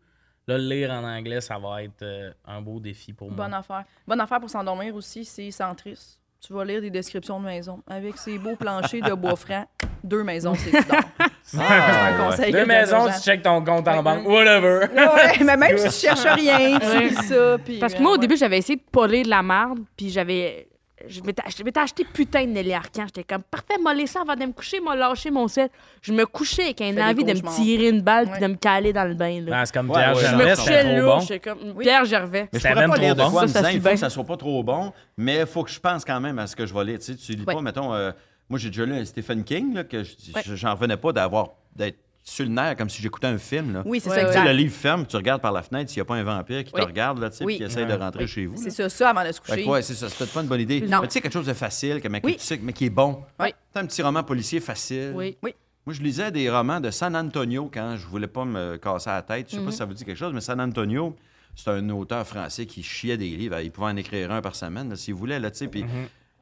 là, 0.46 0.56
le 0.56 0.64
lire 0.64 0.90
en 0.90 1.04
anglais, 1.04 1.40
ça 1.42 1.58
va 1.58 1.82
être 1.82 2.02
euh, 2.02 2.32
un 2.46 2.62
beau 2.62 2.80
défi 2.80 3.12
pour 3.12 3.28
moi. 3.30 3.36
Bonne 3.44 3.54
affaire. 3.54 3.84
Bonne 4.06 4.20
affaire 4.20 4.40
pour 4.40 4.48
s'endormir 4.50 4.94
aussi, 4.94 5.24
c'est 5.24 5.50
centriste. 5.50 6.20
Tu 6.40 6.52
vas 6.52 6.64
lire 6.64 6.80
des 6.80 6.90
descriptions 6.90 7.40
de 7.40 7.44
maisons. 7.46 7.82
Avec 7.86 8.16
ces 8.16 8.38
beaux 8.38 8.56
planchers 8.56 9.02
de 9.02 9.14
bois 9.14 9.36
franc, 9.36 9.66
deux 10.02 10.22
maisons, 10.22 10.54
c'est 10.54 10.72
C'est 11.46 11.58
un 11.60 12.18
conseil 12.30 12.52
Deux 12.52 12.64
maisons, 12.64 13.06
tu 13.14 13.20
checkes 13.22 13.42
ton 13.42 13.62
compte 13.62 13.86
en 13.86 14.02
banque, 14.02 14.26
whatever. 14.26 14.86
Ouais, 14.94 15.44
mais 15.44 15.56
même 15.56 15.76
si 15.78 15.88
tu 15.88 16.06
cherches 16.06 16.24
rien, 16.24 16.78
tu 16.78 16.86
Ouais. 16.86 17.08
lis 17.08 17.14
ça. 17.16 17.56
puis, 17.62 17.78
Parce 17.78 17.92
que 17.92 17.98
euh, 17.98 18.02
moi, 18.02 18.12
au 18.12 18.16
début, 18.18 18.36
j'avais 18.36 18.58
essayé 18.58 18.76
de 18.76 18.82
poler 18.90 19.22
de 19.22 19.28
la 19.28 19.42
merde, 19.42 19.80
puis 19.96 20.10
j'avais. 20.10 20.68
Je 21.06 21.20
m'étais 21.20 21.42
acheté 21.80 22.06
putain 22.10 22.46
de 22.46 22.50
Nelly 22.52 22.72
Arcan. 22.72 23.02
J'étais 23.06 23.24
comme, 23.24 23.42
parfait, 23.42 23.76
m'a 23.82 23.92
laissé 23.92 24.18
avant 24.18 24.34
de 24.36 24.46
me 24.46 24.52
coucher, 24.52 24.80
m'a 24.80 24.96
lâché 24.96 25.30
mon 25.30 25.48
set. 25.48 25.70
Je 26.00 26.14
me 26.14 26.24
couchais 26.24 26.62
avec 26.62 26.78
des 26.78 27.02
envie 27.02 27.24
de 27.24 27.32
me 27.34 27.54
tirer 27.54 27.90
une 27.90 28.00
balle 28.00 28.30
puis 28.30 28.40
de 28.40 28.46
me 28.46 28.54
caler 28.54 28.94
dans 28.94 29.04
le 29.04 29.12
bain. 29.12 29.42
Là. 29.42 29.50
Ben, 29.50 29.64
c'est 29.66 29.74
comme 29.74 29.90
Pierre 29.92 30.16
ouais. 30.16 30.22
je 30.24 30.34
me 30.34 30.44
Gervais, 30.44 30.54
couchais 30.54 30.82
là, 31.02 31.18
j'étais 31.20 31.40
comme. 31.40 31.74
Pierre 31.78 32.04
Gervais. 32.06 32.42
Mais 32.44 32.48
je 32.54 32.58
C'était 32.58 32.68
pourrais 32.70 32.80
même 32.86 32.90
pas 32.96 33.02
lire 33.02 33.16
de 33.16 33.22
quoi 33.24 33.42
en 33.42 33.44
disant, 33.44 33.68
il 33.70 33.82
faut 33.82 33.88
que 33.90 33.96
ça 33.96 34.08
soit 34.08 34.24
pas 34.24 34.36
trop 34.38 34.62
bon, 34.62 34.92
mais 35.18 35.40
il 35.40 35.46
faut 35.46 35.62
que 35.62 35.70
je 35.70 35.80
pense 35.80 36.06
quand 36.06 36.20
même 36.20 36.38
à 36.38 36.46
ce 36.46 36.56
que 36.56 36.64
je 36.64 36.72
vais 36.72 36.84
lire. 36.84 36.98
Tu 37.00 37.32
lis 37.32 37.44
pas, 37.44 37.60
mettons, 37.60 37.92
euh, 37.92 38.10
moi 38.48 38.58
j'ai 38.58 38.68
déjà 38.70 38.84
lu 38.86 38.94
un 38.94 39.04
Stephen 39.04 39.44
King, 39.44 39.74
là, 39.74 39.84
que 39.84 40.02
je- 40.04 40.14
Ouais. 40.34 40.42
j'en 40.44 40.74
revenais 40.74 40.96
pas 40.96 41.12
d'avoir, 41.12 41.50
d'être 41.74 41.98
sur 42.26 42.44
le 42.46 42.50
nerf 42.52 42.74
comme 42.76 42.88
si 42.88 43.02
j'écoutais 43.02 43.26
un 43.26 43.36
film. 43.36 43.74
Là. 43.74 43.82
Oui, 43.84 44.00
c'est 44.00 44.08
Ouais, 44.08 44.22
ça. 44.22 44.26
Tu 44.26 44.32
sais, 44.32 44.44
le 44.44 44.52
livre 44.52 44.72
ferme, 44.74 45.04
tu 45.06 45.14
regardes 45.16 45.42
par 45.42 45.52
la 45.52 45.62
fenêtre 45.62 45.90
s'il 45.90 45.98
n'y 45.98 46.02
a 46.02 46.04
pas 46.06 46.14
un 46.14 46.22
vampire 46.24 46.64
qui 46.64 46.72
Oui. 46.74 46.80
te 46.80 46.86
regarde, 46.86 47.18
là, 47.18 47.28
tu 47.28 47.36
sais, 47.36 47.44
Oui. 47.44 47.56
puis 47.56 47.66
qui 47.66 47.70
essaie 47.70 47.84
de 47.84 47.92
rentrer 47.92 48.26
chez 48.26 48.46
vous. 48.46 48.56
C'est 48.56 48.70
ça, 48.70 48.88
ça 48.88 49.10
avant 49.10 49.26
de 49.26 49.30
se 49.32 49.40
coucher. 49.42 49.64
ouais, 49.66 49.82
c'est 49.82 49.92
ça. 49.94 50.08
C'est 50.08 50.16
peut-être 50.16 50.32
pas 50.32 50.40
une 50.40 50.48
bonne 50.48 50.60
idée. 50.62 50.80
Non. 50.80 51.00
Mais 51.02 51.08
tu 51.08 51.12
sais, 51.14 51.20
quelque 51.20 51.32
chose 51.34 51.46
de 51.46 51.52
facile, 51.52 52.00
que, 52.00 52.08
mais, 52.08 52.22
que 52.22 52.26
Oui. 52.26 52.36
tu 52.36 52.44
sais, 52.44 52.58
mais 52.62 52.72
qui 52.72 52.86
est 52.86 52.90
bon. 52.90 53.22
Oui. 53.38 53.48
Un 53.74 53.84
petit 53.86 54.00
roman 54.02 54.22
policier 54.22 54.60
facile. 54.60 55.12
Oui. 55.14 55.36
Oui. 55.42 55.54
Moi, 55.84 55.92
je 55.94 56.00
lisais 56.00 56.30
des 56.30 56.48
romans 56.48 56.80
de 56.80 56.90
San 56.90 57.14
Antonio 57.14 57.70
quand 57.72 57.96
je 57.98 58.06
voulais 58.06 58.26
pas 58.26 58.46
me 58.46 58.78
casser 58.78 59.10
la 59.10 59.20
tête. 59.20 59.48
Je 59.50 59.56
sais 59.56 59.62
pas 59.62 59.70
si 59.70 59.76
ça 59.76 59.84
vous 59.84 59.92
dit 59.92 60.02
quelque 60.06 60.16
chose, 60.16 60.32
mais 60.32 60.40
San 60.40 60.58
Antonio, 60.58 61.14
c'est 61.54 61.68
un 61.68 61.90
auteur 61.90 62.26
français 62.26 62.64
qui 62.64 62.82
chiait 62.82 63.18
des 63.18 63.28
livres. 63.36 63.60
Il 63.60 63.70
pouvait 63.70 63.88
en 63.88 63.96
écrire 63.96 64.32
un 64.32 64.40
par 64.40 64.54
semaine, 64.56 64.96
s'il 64.96 65.12
voulait, 65.12 65.38
là, 65.38 65.50
tu 65.50 65.58
sais. 65.58 65.68
Puis 65.68 65.84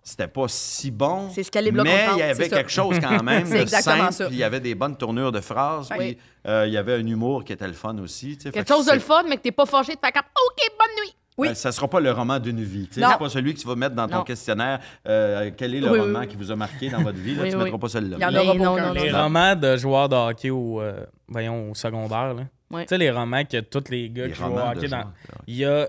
c'était 0.02 0.26
pas 0.28 0.46
si 0.48 0.90
bon. 0.90 1.30
C'est 1.30 1.42
ce 1.44 1.50
Calibre-là 1.50 1.84
Mais 1.84 2.06
il 2.14 2.18
y 2.18 2.22
avait 2.22 2.34
c'est 2.44 2.50
ça. 2.50 2.56
quelque 2.56 2.70
chose 2.70 2.98
quand 3.00 3.22
même 3.22 3.48
de 3.48 3.56
exactement 3.56 4.10
simple, 4.10 4.28
puis 4.30 4.36
il 4.36 4.40
y 4.40 4.44
avait 4.44 4.60
des 4.60 4.74
bonnes 4.74 4.96
tournures 4.96 5.30
de 5.32 5.40
phrases, 5.40 5.88
Oui. 5.92 6.14
puis 6.14 6.18
euh, 6.48 6.66
il 6.66 6.72
y 6.72 6.76
avait 6.76 6.94
un 6.94 7.06
humour 7.06 7.44
qui 7.44 7.52
était 7.52 7.66
le 7.68 7.72
fun 7.72 7.96
aussi. 7.98 8.34
Fait 8.36 8.50
Quelque 8.50 8.68
que 8.68 8.74
chose 8.74 8.86
de 8.86 8.92
le 8.92 9.00
fun, 9.00 9.22
mais 9.28 9.36
que 9.36 9.42
t'es 9.42 9.52
pas 9.52 9.66
fâché 9.66 9.94
de 9.94 9.98
faire 10.00 10.12
comme, 10.12 10.22
OK, 10.22 10.70
bonne 10.78 11.04
nuit. 11.04 11.14
Oui. 11.38 11.48
Ben, 11.48 11.54
ça 11.54 11.72
sera 11.72 11.88
pas 11.88 11.98
le 12.00 12.10
roman 12.12 12.38
d'une 12.38 12.62
vie. 12.62 12.88
C'est 12.90 13.00
pas 13.00 13.28
celui 13.30 13.54
que 13.54 13.60
tu 13.60 13.66
vas 13.66 13.74
mettre 13.74 13.94
dans 13.94 14.06
ton 14.06 14.16
Non. 14.18 14.22
questionnaire. 14.24 14.80
euh, 15.08 15.50
quel 15.56 15.74
est 15.74 15.80
le 15.80 15.90
Oui, 15.90 15.98
roman 16.00 16.20
oui, 16.20 16.28
qui 16.28 16.36
vous 16.36 16.50
a 16.50 16.56
marqué 16.56 16.90
dans 16.90 17.00
votre 17.02 17.16
vie? 17.18 17.34
Là, 17.34 17.44
Oui, 17.44 17.50
tu 17.50 17.56
oui. 17.56 17.64
mettras 17.64 17.78
pas 17.78 17.88
celui-là. 17.88 18.16
Il 18.18 18.22
y 18.22 18.26
en 18.26 18.34
aura 18.34 18.54
non, 18.54 18.92
Les 18.92 19.10
non. 19.10 19.22
romans 19.22 19.56
de 19.56 19.76
joueurs 19.78 20.08
de 20.10 20.16
hockey 20.16 20.50
au, 20.50 20.82
euh, 20.82 21.04
voyons, 21.28 21.70
au 21.70 21.74
secondaire. 21.74 22.34
Tu 22.70 22.76
sais, 22.86 22.98
les 22.98 23.10
romans 23.10 23.44
que 23.44 23.60
tous 23.60 23.84
les 23.90 24.10
gars 24.10 24.26
Les 24.26 24.32
qui 24.32 24.38
jouent 24.38 24.44
au 24.52 24.58
hockey 24.58 24.88
dans. 24.88 25.04
Il 25.46 25.56
y 25.56 25.64
a. 25.64 25.88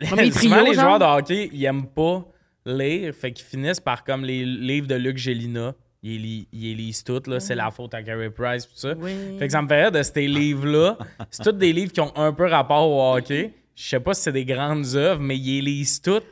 Souvent, 0.32 0.62
les 0.62 0.74
joueurs 0.74 0.98
de 1.00 1.04
hockey, 1.04 1.50
ils 1.52 1.64
aiment 1.64 1.86
pas 1.86 2.24
lire, 2.66 3.14
fait 3.14 3.32
qu'ils 3.32 3.46
finissent 3.46 3.80
par 3.80 4.04
comme 4.04 4.24
les 4.24 4.44
livres 4.44 4.86
de 4.86 4.94
Luc 4.94 5.16
Gélina. 5.16 5.74
Ils 6.02 6.20
lis- 6.20 6.48
ils 6.52 6.62
les 6.62 6.74
lisent 6.74 7.02
toutes, 7.02 7.26
là. 7.28 7.40
C'est 7.40 7.54
la 7.54 7.70
faute 7.70 7.94
à 7.94 8.02
Carey 8.02 8.28
Price, 8.30 8.66
tout 8.66 8.76
ça. 8.76 8.92
Oui. 8.98 9.12
Fait 9.38 9.46
que 9.46 9.52
ça 9.52 9.62
me 9.62 9.68
fait 9.68 9.82
rire 9.82 9.92
de 9.92 10.02
ces 10.02 10.26
livres-là. 10.26 10.98
C'est 11.30 11.42
tous 11.44 11.52
des 11.52 11.72
livres 11.72 11.92
qui 11.92 12.00
ont 12.02 12.14
un 12.16 12.32
peu 12.32 12.46
rapport 12.46 12.88
au 12.90 13.14
hockey. 13.16 13.54
Je 13.74 13.88
sais 13.88 14.00
pas 14.00 14.12
si 14.14 14.22
c'est 14.22 14.32
des 14.32 14.44
grandes 14.44 14.84
œuvres, 14.94 15.20
mais 15.22 15.36
ils 15.36 15.62
les 15.64 15.70
lisent 15.72 16.00
toutes. 16.02 16.24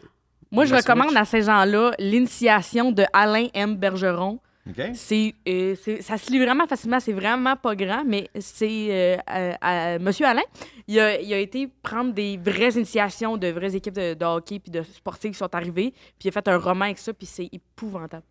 Moi, 0.51 0.67
je 0.67 0.75
recommande 0.75 1.09
switch. 1.09 1.19
à 1.21 1.25
ces 1.25 1.43
gens-là 1.43 1.93
l'initiation 1.99 2.93
de 2.93 3.05
Alain 3.15 3.47
M. 3.55 3.77
Bergeron. 3.77 4.39
C'est, 4.95 5.35
euh, 5.49 5.75
c'est- 5.83 6.02
ça 6.02 6.16
se 6.16 6.31
lit 6.31 6.38
vraiment 6.38 6.66
facilement. 6.69 7.00
C'est 7.00 7.12
vraiment 7.12 7.57
pas 7.57 7.75
grand, 7.75 8.04
mais 8.07 8.28
c'est 8.38 8.87
euh, 8.90 9.16
euh, 9.35 9.52
euh, 9.64 9.99
Monsieur 9.99 10.25
Alain. 10.26 10.42
Il 10.87 11.00
a, 11.00 11.21
il 11.21 11.33
a 11.35 11.38
été 11.38 11.69
prendre 11.83 12.12
des 12.12 12.37
vraies 12.37 12.71
initiations 12.76 13.37
de 13.37 13.49
vraies 13.49 13.75
équipes 13.75 13.95
de, 13.95 14.14
de 14.14 14.25
hockey 14.25 14.61
puis 14.61 14.71
de 14.71 14.83
sportifs 14.83 15.33
qui 15.33 15.38
sont 15.38 15.52
arrivés. 15.54 15.90
Puis 16.19 16.26
il 16.26 16.28
a 16.28 16.33
fait 16.33 16.47
un 16.49 16.59
roman 16.59 16.85
avec 16.85 16.99
ça, 16.99 17.12
puis 17.12 17.26
c'est 17.26 17.49
épouvantable. 17.52 18.23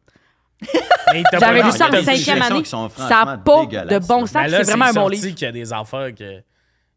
J'avais 1.40 1.60
pas 1.62 1.66
lu 1.68 1.72
ça 1.78 1.88
en 1.88 1.90
des 1.90 2.04
cinquième 2.04 2.38
année. 2.52 2.64
qui 2.64 2.70
sont 2.70 2.88
Ça 3.10 3.26
n'a 3.26 3.38
pas 3.38 3.66
de 3.86 4.00
bon 4.08 4.26
sens. 4.26 4.44
C'est 4.64 4.64
vraiment 4.72 4.86
un 4.86 4.94
bon 4.94 5.08
livre. 5.10 5.36
qu'il 5.36 5.46
y 5.46 5.50
a 5.50 5.52
des 5.52 5.74
affaires 5.74 6.14
que. 6.16 6.42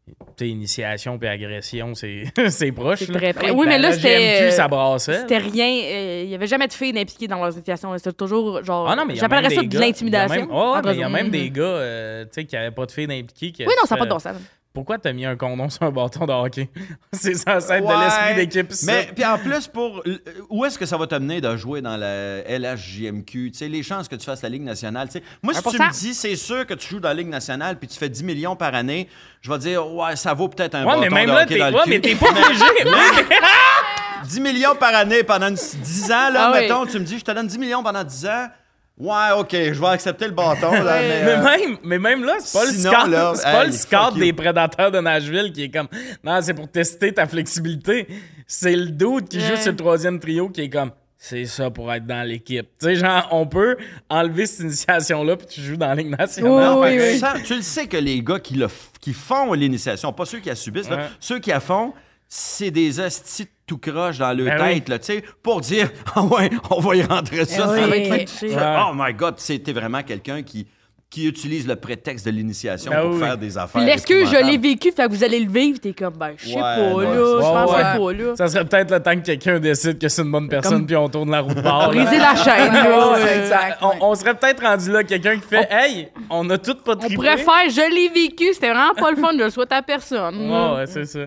Tu 0.07 0.13
sais, 0.45 0.49
initiation 0.49 1.17
puis 1.17 1.27
agression, 1.27 1.95
c'est 1.95 2.25
c'est 2.49 2.71
proche. 2.71 2.99
C'est 2.99 3.11
là. 3.11 3.17
très 3.19 3.33
près. 3.33 3.47
Ben, 3.47 3.55
Oui, 3.57 3.65
mais 3.67 3.79
là, 3.79 3.91
c'était, 3.91 4.43
euh, 4.43 4.51
ça 4.51 4.67
brassait. 4.67 5.21
C'était 5.21 5.37
rien. 5.39 5.65
euh, 5.67 6.21
Il 6.25 6.29
y 6.29 6.35
avait 6.35 6.45
jamais 6.45 6.67
de 6.67 6.73
filles 6.73 6.97
impliquées 6.99 7.27
dans 7.27 7.39
leurs 7.41 7.53
initiations. 7.53 7.91
C'était 7.97 8.11
toujours 8.13 8.63
genre. 8.63 8.87
Ah 8.87 8.95
non, 8.95 9.05
mais 9.05 9.13
il 9.13 9.17
y 9.17 9.19
a 9.19 9.21
J'appellerais 9.21 9.43
même 9.49 9.55
ça 9.55 9.61
des 9.61 9.67
de 9.67 9.73
gars- 9.73 9.79
il 9.79 9.81
y 9.81 9.83
a 9.83 9.87
l'intimidation. 9.87 10.35
même- 10.41 10.49
ouais, 10.51 10.55
entre 10.55 10.81
mais 10.89 10.93
il 10.93 10.99
y 10.99 11.03
a 11.03 11.09
même 11.09 11.29
des 11.29 11.49
gars 11.49 11.63
euh, 11.63 12.23
tu 12.25 12.29
sais, 12.33 12.45
qui 12.45 12.55
n'avaient 12.55 12.71
pas 12.71 12.85
de 12.85 12.91
filles 12.91 13.05
impliquées. 13.05 13.51
qui 13.51 13.63
Oui, 13.65 13.73
non, 13.81 13.87
ça 13.87 13.95
n'a 13.95 13.99
pas 13.99 14.05
de 14.05 14.09
bon 14.11 14.19
sens. 14.19 14.35
Pourquoi 14.75 14.99
t'as 14.99 15.13
mis 15.13 15.25
un 15.25 15.35
condom 15.35 15.69
sur 15.69 15.81
un 15.83 15.89
bâton 15.91 16.25
de 16.27 16.31
hockey? 16.33 16.69
c'est 17.13 17.33
censé 17.33 17.71
être 17.73 17.87
de 17.87 18.03
l'esprit 18.03 18.35
d'équipe, 18.35 18.71
ça. 18.73 18.91
Mais 18.91 19.09
puis 19.15 19.25
en 19.25 19.37
plus, 19.39 19.67
pour 19.67 20.03
euh, 20.05 20.17
où 20.49 20.63
est-ce 20.65 20.77
que 20.77 20.85
ça 20.85 20.97
va 20.97 21.07
t'amener 21.07 21.41
de 21.41 21.55
jouer 21.55 21.81
dans 21.81 21.97
la 21.97 22.41
LHJMQ? 22.59 23.51
Tu 23.51 23.57
sais, 23.57 23.67
les 23.69 23.81
chances 23.81 24.07
que 24.07 24.15
tu 24.15 24.25
fasses 24.25 24.41
la 24.43 24.49
Ligue 24.49 24.63
nationale. 24.63 25.07
Moi, 25.41 25.53
si 25.53 25.63
tu 25.63 25.69
1%. 25.77 25.87
me 25.87 25.91
dis, 25.93 26.13
c'est 26.13 26.35
sûr 26.35 26.65
que 26.67 26.73
tu 26.75 26.87
joues 26.89 26.99
dans 26.99 27.07
la 27.07 27.15
Ligue 27.15 27.29
nationale 27.29 27.77
puis 27.79 27.87
tu 27.87 27.97
fais 27.97 28.09
10 28.09 28.23
millions 28.23 28.55
par 28.55 28.75
année, 28.75 29.07
je 29.41 29.49
vais 29.51 29.57
dire, 29.57 29.91
ouais, 29.91 30.15
ça 30.15 30.33
vaut 30.33 30.49
peut-être 30.49 30.75
un 30.75 30.81
Ouais, 30.81 30.87
bâton 30.87 30.99
mais 31.01 31.09
même 31.09 31.25
de 31.29 31.31
là, 31.31 31.41
hockey 31.43 31.53
t'es 31.55 31.59
dans 31.59 31.69
le 31.69 31.75
ouais, 31.75 31.83
cul. 31.83 31.89
mais 31.89 31.99
t'es 32.01 32.15
pas 32.15 32.29
obligé. 32.29 32.65
Ouais, 32.85 33.25
mais- 33.29 34.27
10 34.27 34.39
millions 34.41 34.75
par 34.75 34.93
année 34.95 35.23
pendant 35.23 35.47
une- 35.47 35.55
10 35.55 36.05
ans, 36.11 36.29
là, 36.31 36.47
Ah 36.47 36.51
oui. 36.53 36.61
mettons, 36.61 36.85
tu 36.85 36.99
me 36.99 37.05
dis, 37.05 37.17
je 37.19 37.23
te 37.23 37.31
donne 37.31 37.47
10 37.47 37.57
millions 37.59 37.81
pendant 37.83 38.03
10 38.03 38.25
ans. 38.25 38.47
Ouais, 38.97 39.31
OK, 39.37 39.49
je 39.51 39.79
vais 39.79 39.87
accepter 39.87 40.25
le 40.25 40.31
bâton. 40.31 40.71
Là, 40.71 40.99
mais, 41.01 41.23
Mais 41.25 41.31
euh, 41.31 41.43
même, 41.43 41.77
mais 41.83 41.99
même 41.99 42.23
là, 42.23 42.35
c'est 42.39 42.57
pas 42.57 42.65
Sinon, 42.67 42.91
le 42.91 42.97
scout, 42.97 43.11
là, 43.11 43.31
c'est 43.35 43.43
pas 43.43 43.61
hey, 43.63 43.67
le 43.67 43.73
scout 43.73 44.17
des 44.17 44.31
prédateurs 44.33 44.89
de 44.91 44.99
Nashville 45.01 45.51
qui 45.51 45.63
est 45.63 45.69
comme 45.69 45.87
non, 46.23 46.39
c'est 46.41 46.53
pour 46.53 46.69
tester 46.69 47.13
ta 47.13 47.27
flexibilité. 47.27 48.07
C'est 48.47 48.75
le 48.75 48.85
dude 48.87 49.27
qui 49.27 49.41
joue 49.41 49.57
sur 49.57 49.71
le 49.71 49.75
troisième 49.77 50.19
trio 50.19 50.47
qui 50.49 50.61
est 50.61 50.69
comme 50.69 50.91
c'est 51.17 51.45
ça 51.45 51.69
pour 51.71 51.91
être 51.91 52.05
dans 52.05 52.25
l'équipe. 52.25 52.67
Tu 52.79 52.85
sais, 52.85 52.95
genre, 52.95 53.27
on 53.31 53.47
peut 53.47 53.75
enlever 54.09 54.45
cette 54.45 54.59
initiation-là 54.61 55.35
puis 55.37 55.47
tu 55.47 55.59
joues 55.61 55.75
dans 55.77 55.87
la 55.87 55.95
Ligue 55.95 56.15
nationale. 56.17 56.51
Non, 56.51 56.81
Oui, 56.81 56.95
que 56.97 57.35
oui. 57.37 57.43
tu 57.45 57.55
le 57.55 57.61
sais 57.63 57.87
que 57.87 57.97
les 57.97 58.21
gars 58.21 58.39
qui, 58.39 58.53
le 58.53 58.67
f- 58.67 58.91
qui 59.01 59.11
font 59.11 59.51
l'initiation, 59.53 60.13
pas 60.13 60.25
ceux 60.25 60.39
qui 60.39 60.49
la 60.49 60.55
subissent, 60.55 60.89
là, 60.89 61.09
ceux 61.19 61.39
qui 61.39 61.49
la 61.49 61.59
font, 61.59 61.93
c'est 62.37 62.69
des 62.71 62.99
hosties 62.99 63.47
tout 63.65 63.77
croche 63.77 64.17
dans 64.19 64.33
leur 64.37 64.57
Ben 64.57 64.57
tête, 64.73 64.83
oui. 64.87 64.91
là, 64.91 64.99
tu 64.99 65.05
sais, 65.05 65.23
pour 65.41 65.61
dire, 65.61 65.89
ah 66.15 66.23
ouais, 66.23 66.49
on 66.69 66.79
va 66.81 66.95
y 66.95 67.01
rentrer 67.03 67.45
ça. 67.45 67.63
Eh 67.77 67.79
ça 67.81 67.87
oui. 67.89 68.09
va 68.09 68.17
être 68.17 68.41
Ouais. 68.43 68.83
Oh 68.89 68.91
my 68.93 69.13
God, 69.13 69.35
c'était 69.37 69.71
vraiment 69.73 70.03
quelqu'un 70.03 70.43
qui, 70.43 70.67
qui 71.09 71.25
utilise 71.27 71.65
le 71.65 71.75
prétexte 71.77 72.25
de 72.25 72.31
l'initiation 72.31 72.91
Ben 72.91 73.01
pour 73.03 73.11
oui. 73.13 73.19
faire 73.19 73.37
des 73.37 73.57
affaires. 73.57 73.83
L'excuse, 73.83 74.29
je 74.29 74.45
l'ai 74.45 74.57
vécu, 74.57 74.91
fait 74.91 75.05
que 75.07 75.11
vous 75.11 75.23
allez 75.23 75.39
le 75.39 75.49
vivre, 75.49 75.79
t'es 75.79 75.93
comme, 75.93 76.13
ben, 76.13 76.33
je 76.37 76.49
sais 76.49 76.55
Ouais, 76.55 76.61
pas, 76.61 76.77
là, 76.77 77.15
je 77.15 77.39
pense 77.39 77.71
Ouais, 77.71 77.81
pas, 77.81 78.23
là. 78.29 78.35
Ça 78.35 78.47
serait 78.49 78.65
peut-être 78.65 78.91
le 78.91 78.99
temps 79.01 79.15
que 79.15 79.25
quelqu'un 79.25 79.59
décide 79.59 79.97
que 79.97 80.09
c'est 80.09 80.21
une 80.21 80.31
bonne 80.31 80.49
personne 80.49 80.73
Comme- 80.79 80.85
puis 80.87 80.95
on 80.97 81.07
tourne 81.09 81.31
la 81.31 81.39
roue 81.39 81.53
de 81.53 81.61
bord. 81.61 81.87
Briser 81.87 82.17
la 82.19 82.35
chaîne, 82.43 82.73
là. 82.73 83.09
Ouais, 83.13 83.23
ouais. 83.23 83.39
exact. 83.39 83.77
On, 83.81 83.91
on 84.11 84.13
serait 84.15 84.35
peut-être 84.35 84.61
rendu 84.61 84.91
là, 84.91 85.03
quelqu'un 85.03 85.35
qui 85.37 85.47
fait 85.47 85.67
Hey, 85.71 86.09
on 86.29 86.47
a 86.49 86.57
tout 86.57 86.75
pas 86.75 86.91
On 86.93 86.95
trippé. 86.97 87.15
pourrait 87.15 87.37
faire, 87.37 87.69
je 87.69 87.95
l'ai 87.95 88.09
vécu, 88.09 88.53
c'était 88.53 88.71
vraiment 88.73 88.93
pas 88.93 89.09
le 89.09 89.17
fun, 89.17 89.29
je 89.37 89.43
le 89.45 89.49
souhaite 89.49 89.71
à 89.71 89.81
personne. 89.81 90.51
Ouais, 90.51 90.75
ouais, 90.79 90.85
c'est 90.87 91.05
ça. 91.05 91.19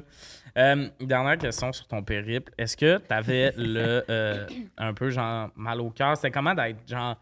Euh, 0.59 0.89
dernière 1.01 1.39
question 1.39 1.73
sur 1.73 1.87
ton 1.87 2.03
périple. 2.03 2.53
Est-ce 2.59 2.77
que 2.77 2.99
t'avais 2.99 3.53
le 3.57 4.05
euh, 4.11 4.47
un 4.77 4.93
peu 4.93 5.09
genre 5.11 5.51
mal 5.55 5.81
au 5.81 5.91
cœur? 5.91 6.17
C'était 6.17 6.33
comment 6.33 6.55
d'être 6.55 6.89
genre 6.89 7.17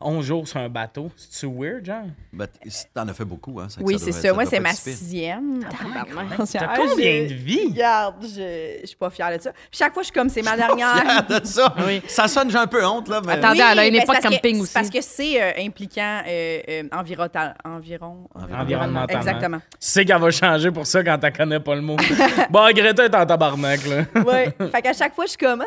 11 0.00 0.24
jours 0.24 0.46
sur 0.48 0.58
un 0.58 0.68
bateau? 0.68 1.10
C'est-tu 1.16 1.46
weird, 1.46 1.84
genre? 1.84 2.04
Ben, 2.32 2.46
T'en 2.94 3.08
as 3.08 3.14
fait 3.14 3.24
beaucoup, 3.24 3.58
hein? 3.60 3.66
Oui, 3.80 3.98
c'est 3.98 4.12
ça. 4.12 4.32
Moi, 4.32 4.44
c'est 4.46 4.56
pas 4.56 4.62
ma 4.64 4.72
sixième. 4.74 5.60
T'as 6.52 6.76
combien 6.76 7.22
de 7.24 7.34
vies? 7.34 7.68
Regarde, 7.70 8.16
je, 8.22 8.78
je 8.82 8.86
suis 8.86 8.96
pas 8.96 9.10
fière 9.10 9.36
de 9.36 9.42
ça. 9.42 9.52
Puis 9.52 9.78
chaque 9.78 9.92
fois, 9.94 10.02
je 10.02 10.06
suis 10.06 10.12
comme, 10.14 10.28
c'est 10.28 10.42
ma 10.42 10.56
dernière. 10.56 10.96
Fier 11.26 11.40
de 11.40 11.44
ça. 11.46 11.74
Oui. 11.86 12.02
Ça 12.08 12.26
sonne, 12.28 12.50
j'ai 12.50 12.58
un 12.58 12.66
peu 12.66 12.84
honte, 12.84 13.08
là. 13.08 13.20
Mais... 13.24 13.34
Attendez, 13.34 13.62
elle 13.70 13.78
a 13.78 13.86
une 13.86 13.94
époque 13.96 14.16
que- 14.16 14.28
camping 14.28 14.60
aussi. 14.60 14.72
Parce 14.74 14.90
que 14.90 15.00
c'est 15.00 15.40
euh, 15.42 15.52
impliquant 15.58 16.22
euh, 16.26 16.60
euh, 16.68 16.82
environnemental- 16.92 17.54
environ, 17.64 18.28
Environnementalement. 18.34 19.20
Exactement. 19.22 19.58
Tu 19.58 19.76
sais 19.80 20.04
qu'elle 20.04 20.20
va 20.20 20.30
changer 20.30 20.70
pour 20.70 20.86
ça 20.86 21.02
quand 21.04 21.18
tu 21.18 21.30
connais 21.32 21.60
pas 21.60 21.74
le 21.74 21.82
mot. 21.82 21.96
bon, 22.50 22.70
Greta 22.74 23.04
est 23.04 23.14
en 23.14 23.26
tabarnak, 23.26 23.80
là. 23.86 24.22
Ouais. 24.22 24.54
fait 24.72 24.82
qu'à 24.82 24.92
chaque 24.92 25.14
fois, 25.14 25.24
je 25.26 25.30
suis 25.30 25.38
comme, 25.38 25.62
ah, 25.62 25.64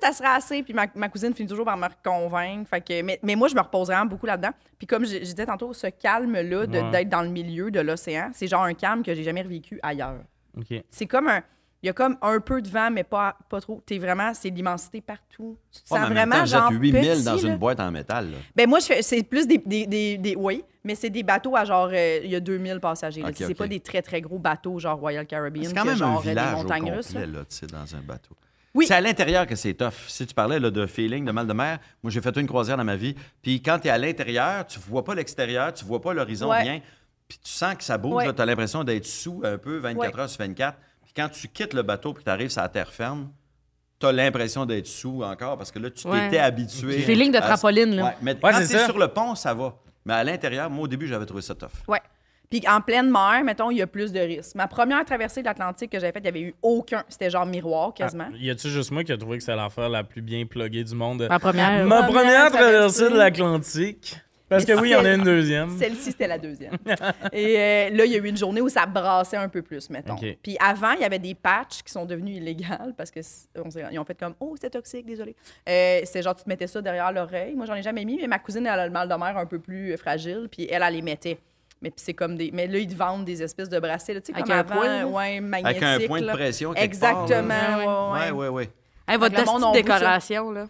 ça 0.00 0.12
sera 0.12 0.34
assez. 0.34 0.62
Puis 0.62 0.72
ma, 0.74 0.86
ma 0.94 1.08
cousine 1.08 1.34
finit 1.34 1.48
toujours 1.48 1.64
par 1.64 1.76
me 1.76 1.86
convaincre. 2.04 2.68
Fait 2.68 2.80
que, 2.80 3.02
mais, 3.02 3.18
mais 3.22 3.34
moi, 3.36 3.48
je 3.48 3.54
me 3.54 3.60
repose 3.60 3.88
vraiment 3.88 4.06
beaucoup 4.06 4.26
là-dedans. 4.26 4.50
Puis 4.78 4.86
comme 4.86 5.04
je, 5.04 5.14
je 5.16 5.18
disais 5.20 5.46
tantôt, 5.46 5.72
ce 5.72 5.86
calme-là 5.88 6.60
Ouais. 6.60 6.66
d'être 6.90 7.08
dans 7.08 7.22
le 7.22 7.28
milieu 7.28 7.70
de 7.70 7.80
l'océan, 7.80 8.30
c'est 8.32 8.46
genre 8.46 8.62
un 8.62 8.74
calme 8.74 9.02
que 9.02 9.14
j'ai 9.14 9.22
jamais 9.22 9.42
revécu 9.42 9.78
ailleurs. 9.82 10.20
C'est 10.90 11.06
comme 11.06 11.28
un. 11.28 11.42
Il 11.84 11.86
y 11.86 11.90
a 11.90 11.92
comme 11.92 12.16
un 12.22 12.38
peu 12.38 12.62
de 12.62 12.68
vent, 12.68 12.92
mais 12.92 13.02
pas, 13.02 13.36
pas 13.48 13.60
trop. 13.60 13.82
T'es 13.84 13.98
vraiment, 13.98 14.32
c'est 14.34 14.50
l'immensité 14.50 15.00
partout. 15.00 15.56
Tu 15.72 15.82
te 15.82 15.92
mais 15.92 15.98
sens 16.00 16.08
vraiment 16.10 16.36
temps, 16.36 16.46
genre 16.46 16.70
8000 16.70 16.92
petit, 16.94 17.24
dans 17.24 17.34
là. 17.34 17.42
une 17.42 17.56
boîte 17.56 17.80
en 17.80 17.90
métal. 17.90 18.30
là. 18.30 18.36
Ben 18.54 18.68
moi, 18.68 18.78
je 18.78 18.86
fais- 18.86 19.02
c'est 19.02 19.24
plus 19.24 19.48
des, 19.48 19.58
des, 19.58 19.86
des, 19.88 20.16
des- 20.16 20.36
Oui, 20.36 20.62
Mais 20.84 20.94
c'est 20.94 21.10
des 21.10 21.24
bateaux 21.24 21.56
à 21.56 21.64
genre, 21.64 21.88
euh, 21.92 22.20
il 22.22 22.30
y 22.30 22.36
a 22.36 22.40
2000 22.40 22.78
passagers. 22.78 23.22
là. 23.22 23.30
Ok, 23.30 23.34
c'est 23.36 23.54
pas 23.54 23.66
des 23.66 23.80
très, 23.80 24.00
très 24.00 24.20
gros 24.20 24.38
bateaux, 24.38 24.78
genre 24.78 24.96
Royal 25.00 25.26
Caribbean. 25.26 25.64
C'est 25.64 25.74
quand 25.74 25.82
que 25.82 25.88
même 25.88 25.96
genre 25.96 26.18
un 26.18 26.20
euh, 26.20 26.22
des 26.22 26.28
village 26.28 26.54
au 26.54 26.56
montagnes 26.58 26.92
russes. 26.92 27.06
complet, 27.08 27.26
là. 27.26 27.38
là, 27.38 27.44
tu 27.50 27.56
sais, 27.56 27.66
dans 27.66 27.96
un 27.96 28.00
bateau. 28.00 28.36
Oui. 28.74 28.86
C'est 28.86 28.94
à 28.94 29.00
l'intérieur 29.00 29.46
que 29.46 29.54
c'est 29.54 29.74
tough. 29.74 29.92
Si 30.08 30.26
tu 30.26 30.32
parlais 30.34 30.58
là, 30.58 30.70
de 30.70 30.86
feeling, 30.86 31.24
de 31.26 31.32
mal 31.32 31.46
de 31.46 31.52
mer, 31.52 31.78
moi, 32.02 32.10
j'ai 32.10 32.20
fait 32.22 32.34
une 32.36 32.46
croisière 32.46 32.76
dans 32.78 32.84
ma 32.84 32.96
vie. 32.96 33.14
Puis 33.42 33.60
quand 33.62 33.78
tu 33.78 33.88
es 33.88 33.90
à 33.90 33.98
l'intérieur, 33.98 34.66
tu 34.66 34.78
vois 34.78 35.04
pas 35.04 35.14
l'extérieur, 35.14 35.72
tu 35.74 35.84
vois 35.84 36.00
pas 36.00 36.14
l'horizon, 36.14 36.48
Ouais. 36.50 36.62
rien. 36.62 36.80
Puis 37.28 37.38
tu 37.44 37.50
sens 37.50 37.74
que 37.74 37.84
ça 37.84 37.98
bouge, 37.98 38.24
Ouais. 38.24 38.32
tu 38.34 38.40
as 38.40 38.46
l'impression 38.46 38.82
d'être 38.84 39.06
sous 39.06 39.42
un 39.44 39.58
peu 39.58 39.76
24 39.78 40.14
Ouais. 40.14 40.20
heures 40.22 40.28
sur 40.28 40.38
24. 40.38 40.78
Puis 41.04 41.12
quand 41.14 41.28
tu 41.28 41.48
quittes 41.48 41.74
le 41.74 41.82
bateau 41.82 42.14
puis 42.14 42.24
tu 42.24 42.30
arrives 42.30 42.50
sur 42.50 42.62
la 42.62 42.68
terre 42.68 42.92
ferme, 42.92 43.30
tu 44.00 44.06
as 44.06 44.12
l'impression 44.12 44.64
d'être 44.66 44.86
sous 44.86 45.22
encore 45.22 45.56
parce 45.58 45.70
que 45.70 45.78
là, 45.78 45.90
tu 45.90 46.06
Ouais. 46.08 46.24
t'étais 46.24 46.38
habitué. 46.38 46.98
Feeling 47.00 47.30
de 47.32 47.38
à- 47.38 47.42
trampoline, 47.42 47.94
là. 47.94 48.04
Ouais, 48.04 48.16
mais 48.22 48.32
Ouais, 48.34 48.38
quand 48.40 48.52
c'est 48.54 48.68
tu 48.68 48.74
es 48.74 48.78
ça. 48.78 48.86
sur 48.86 48.98
le 48.98 49.08
pont, 49.08 49.34
ça 49.34 49.52
va. 49.54 49.74
Mais 50.04 50.14
à 50.14 50.24
l'intérieur, 50.24 50.68
moi, 50.70 50.84
au 50.84 50.88
début, 50.88 51.06
j'avais 51.06 51.26
trouvé 51.26 51.42
ça 51.42 51.54
tough. 51.54 51.68
Ouais. 51.88 52.00
Puis 52.52 52.62
en 52.68 52.82
pleine 52.82 53.10
mer, 53.10 53.42
mettons, 53.44 53.70
il 53.70 53.78
y 53.78 53.82
a 53.82 53.86
plus 53.86 54.12
de 54.12 54.20
risques. 54.20 54.54
Ma 54.56 54.66
première 54.66 55.02
traversée 55.06 55.40
de 55.40 55.46
l'Atlantique 55.46 55.90
que 55.90 55.98
j'avais 55.98 56.12
faite, 56.12 56.22
il 56.22 56.30
n'y 56.30 56.38
avait 56.38 56.48
eu 56.48 56.54
aucun. 56.60 57.02
C'était 57.08 57.30
genre 57.30 57.46
miroir 57.46 57.94
quasiment. 57.94 58.26
Ah, 58.30 58.36
y 58.38 58.50
a-tu 58.50 58.68
juste 58.68 58.90
moi 58.90 59.04
qui 59.04 59.12
a 59.12 59.16
trouvé 59.16 59.38
que 59.38 59.42
c'était 59.42 59.56
l'affaire 59.56 59.88
la 59.88 60.04
plus 60.04 60.20
bien 60.20 60.44
pluguée 60.44 60.84
du 60.84 60.94
monde? 60.94 61.26
Ma 61.30 61.38
première. 61.38 61.86
Ma 61.86 62.02
première 62.02 62.12
première 62.12 62.52
traversée 62.52 63.08
de 63.08 63.16
l'Atlantique. 63.16 64.16
Parce 64.50 64.66
que 64.66 64.78
oui, 64.78 64.90
il 64.90 64.92
y 64.92 64.96
en 64.96 65.04
a 65.06 65.14
une 65.14 65.22
deuxième. 65.22 65.78
Celle-ci, 65.78 66.10
c'était 66.10 66.26
la 66.26 66.36
deuxième. 66.36 66.76
Et 67.32 67.58
euh, 67.58 67.90
là, 67.96 68.04
il 68.04 68.12
y 68.12 68.16
a 68.16 68.18
eu 68.18 68.28
une 68.28 68.36
journée 68.36 68.60
où 68.60 68.68
ça 68.68 68.84
brassait 68.84 69.38
un 69.38 69.48
peu 69.48 69.62
plus, 69.62 69.88
mettons. 69.88 70.16
Puis 70.16 70.58
avant, 70.60 70.90
il 70.90 71.00
y 71.00 71.04
avait 71.04 71.18
des 71.18 71.34
patchs 71.34 71.82
qui 71.82 71.90
sont 71.90 72.04
devenus 72.04 72.36
illégales 72.36 72.92
parce 72.98 73.10
qu'ils 73.10 73.24
ont 73.56 74.04
fait 74.04 74.18
comme 74.18 74.34
Oh, 74.40 74.54
c'est 74.60 74.68
toxique, 74.68 75.06
désolé. 75.06 75.34
Euh, 75.66 76.00
c'est 76.04 76.20
genre, 76.20 76.34
tu 76.34 76.44
te 76.44 76.50
mettais 76.50 76.66
ça 76.66 76.82
derrière 76.82 77.10
l'oreille. 77.12 77.54
Moi, 77.54 77.64
j'en 77.64 77.76
ai 77.76 77.82
jamais 77.82 78.04
mis, 78.04 78.18
mais 78.20 78.26
ma 78.26 78.38
cousine, 78.38 78.66
elle 78.66 78.78
a 78.78 78.84
le 78.84 78.92
mal 78.92 79.08
de 79.08 79.14
mer 79.14 79.38
un 79.38 79.46
peu 79.46 79.58
plus 79.58 79.92
euh, 79.92 79.96
fragile, 79.96 80.48
puis 80.50 80.68
elle, 80.70 80.82
elle 80.82 80.94
les 80.96 81.00
mettait. 81.02 81.38
Mais 81.82 81.90
puis 81.90 81.98
c'est 82.04 82.14
comme 82.14 82.36
des. 82.36 82.50
Mais 82.52 82.66
là, 82.68 82.78
ils 82.78 82.86
te 82.88 82.94
vendent 82.94 83.24
des 83.24 83.42
espèces 83.42 83.68
de 83.68 83.78
bracelets, 83.80 84.20
tu 84.20 84.32
sais, 84.32 84.34
Avec 84.34 84.46
comme 84.46 84.54
un 84.54 84.58
avant, 84.60 84.74
point, 84.76 85.04
ouais, 85.04 85.40
magnétique. 85.40 85.82
Avec 85.82 86.04
un 86.04 86.06
point 86.06 86.20
de 86.20 86.26
là. 86.26 86.32
pression. 86.32 86.72
quelque 86.72 86.84
Exactement, 86.84 87.48
part, 87.48 88.12
ouais, 88.12 88.20
ouais. 88.20 88.30
Ouais, 88.30 88.30
ouais, 88.30 88.48
ouais. 88.48 88.70
Hey, 89.08 89.18
votre 89.18 89.34
petite 89.34 89.72
décoration, 89.74 90.50
là. 90.52 90.66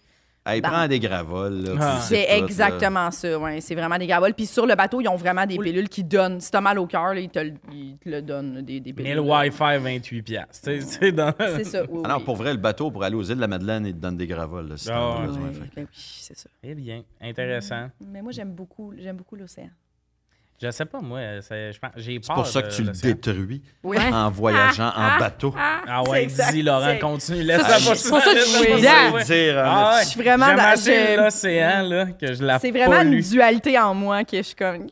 Il 0.54 0.60
prend 0.60 0.88
des 0.88 0.98
gravoles. 0.98 1.76
Ah. 1.80 2.00
C'est 2.02 2.26
là. 2.26 2.38
exactement 2.38 3.12
ça, 3.12 3.38
ouais. 3.38 3.60
C'est 3.60 3.76
vraiment 3.76 3.96
des 3.96 4.08
gravoles. 4.08 4.34
Puis 4.34 4.46
sur 4.46 4.66
le 4.66 4.74
bateau, 4.74 5.00
ils 5.00 5.06
ont 5.06 5.14
vraiment 5.14 5.46
des 5.46 5.56
pilules 5.56 5.88
qui 5.88 6.02
donnent. 6.02 6.40
Si 6.40 6.50
t'as 6.50 6.60
mal 6.60 6.80
au 6.80 6.86
cœur, 6.86 7.14
là, 7.14 7.20
ils, 7.20 7.28
te, 7.28 7.38
le- 7.38 7.52
ils 7.72 7.96
te 7.98 8.08
le 8.08 8.22
donnent, 8.22 8.60
des, 8.62 8.80
des 8.80 8.92
pilules. 8.92 9.08
Mais 9.08 9.14
le 9.14 9.20
Wi-Fi, 9.20 9.78
28 9.78 10.22
piastres. 10.22 10.68
Tu 10.68 10.80
sais, 10.80 10.86
c'est 11.00 11.12
dans... 11.12 11.32
C'est 11.38 11.62
ça, 11.64 11.82
oui, 11.88 12.02
Ah 12.04 12.16
oui. 12.18 12.24
pour 12.24 12.34
vrai, 12.34 12.50
le 12.52 12.58
bateau 12.58 12.90
pour 12.90 13.04
aller 13.04 13.14
aux 13.14 13.22
îles 13.22 13.36
de 13.36 13.40
la 13.40 13.46
Madeleine, 13.46 13.86
il 13.86 13.92
te 13.94 13.98
donne 14.00 14.16
des 14.16 14.26
gravoles. 14.26 14.70
Là, 14.70 14.76
si 14.76 14.88
t'en 14.88 14.94
Ah, 14.94 15.22
as 15.22 15.26
besoin. 15.26 15.48
Que- 15.50 15.74
ben 15.76 15.82
oui, 15.84 15.86
c'est 15.92 16.36
ça. 16.36 16.50
Eh 16.64 16.74
bien, 16.74 17.04
intéressant. 17.20 17.90
Mais 18.04 18.20
moi, 18.20 18.32
j'aime 18.32 18.50
beaucoup, 18.52 18.92
j'aime 18.98 19.18
beaucoup 19.18 19.36
l'océan. 19.36 19.70
Je 20.62 20.70
sais 20.70 20.84
pas, 20.84 21.00
moi, 21.00 21.18
c'est- 21.40 21.72
je 21.72 21.78
pense- 21.80 21.90
j'ai 21.96 22.20
peur 22.20 22.26
C'est 22.28 22.34
pour 22.34 22.46
ça 22.46 22.62
que 22.62 22.70
tu 22.70 22.82
le 22.84 22.92
détruis 22.92 23.62
Oui. 23.82 23.96
en 24.12 24.30
voyageant 24.30 24.92
en 24.94 25.18
bateau. 25.18 25.52
Ah 25.58 26.02
C'est 26.04 26.10
ouais, 26.10 26.22
exact, 26.22 26.52
dis, 26.52 26.62
Laurent, 26.62 26.96
continue. 27.00 27.42
Laisse 27.42 27.60
Ça, 27.62 27.68
la 27.68 27.78
c'est 27.78 28.10
pas 28.10 28.16
pour 28.16 28.22
ça 28.24 28.32
que 28.32 28.38
je 28.40 28.44
suis 28.44 28.66
pas- 28.70 28.76
Dire, 29.24 29.58
Ah 29.64 29.94
ouais. 29.96 30.02
Je 30.04 30.08
suis 30.08 30.22
vraiment 30.22 30.46
dans- 30.54 31.22
l'océan, 31.24 31.82
là, 31.82 32.06
que 32.12 32.32
je 32.34 32.42
la 32.44 32.58
C'est 32.60 32.70
vraiment 32.70 33.00
une 33.02 33.20
dualité 33.20 33.78
en 33.78 33.92
moi 33.94 34.22
que 34.24 34.36
je 34.36 34.42
suis 34.42 34.54
comme. 34.54 34.86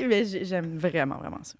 Mais 0.00 0.24
j'ai- 0.24 0.44
j'aime 0.44 0.76
vraiment, 0.78 1.16
vraiment 1.18 1.38
ça. 1.42 1.54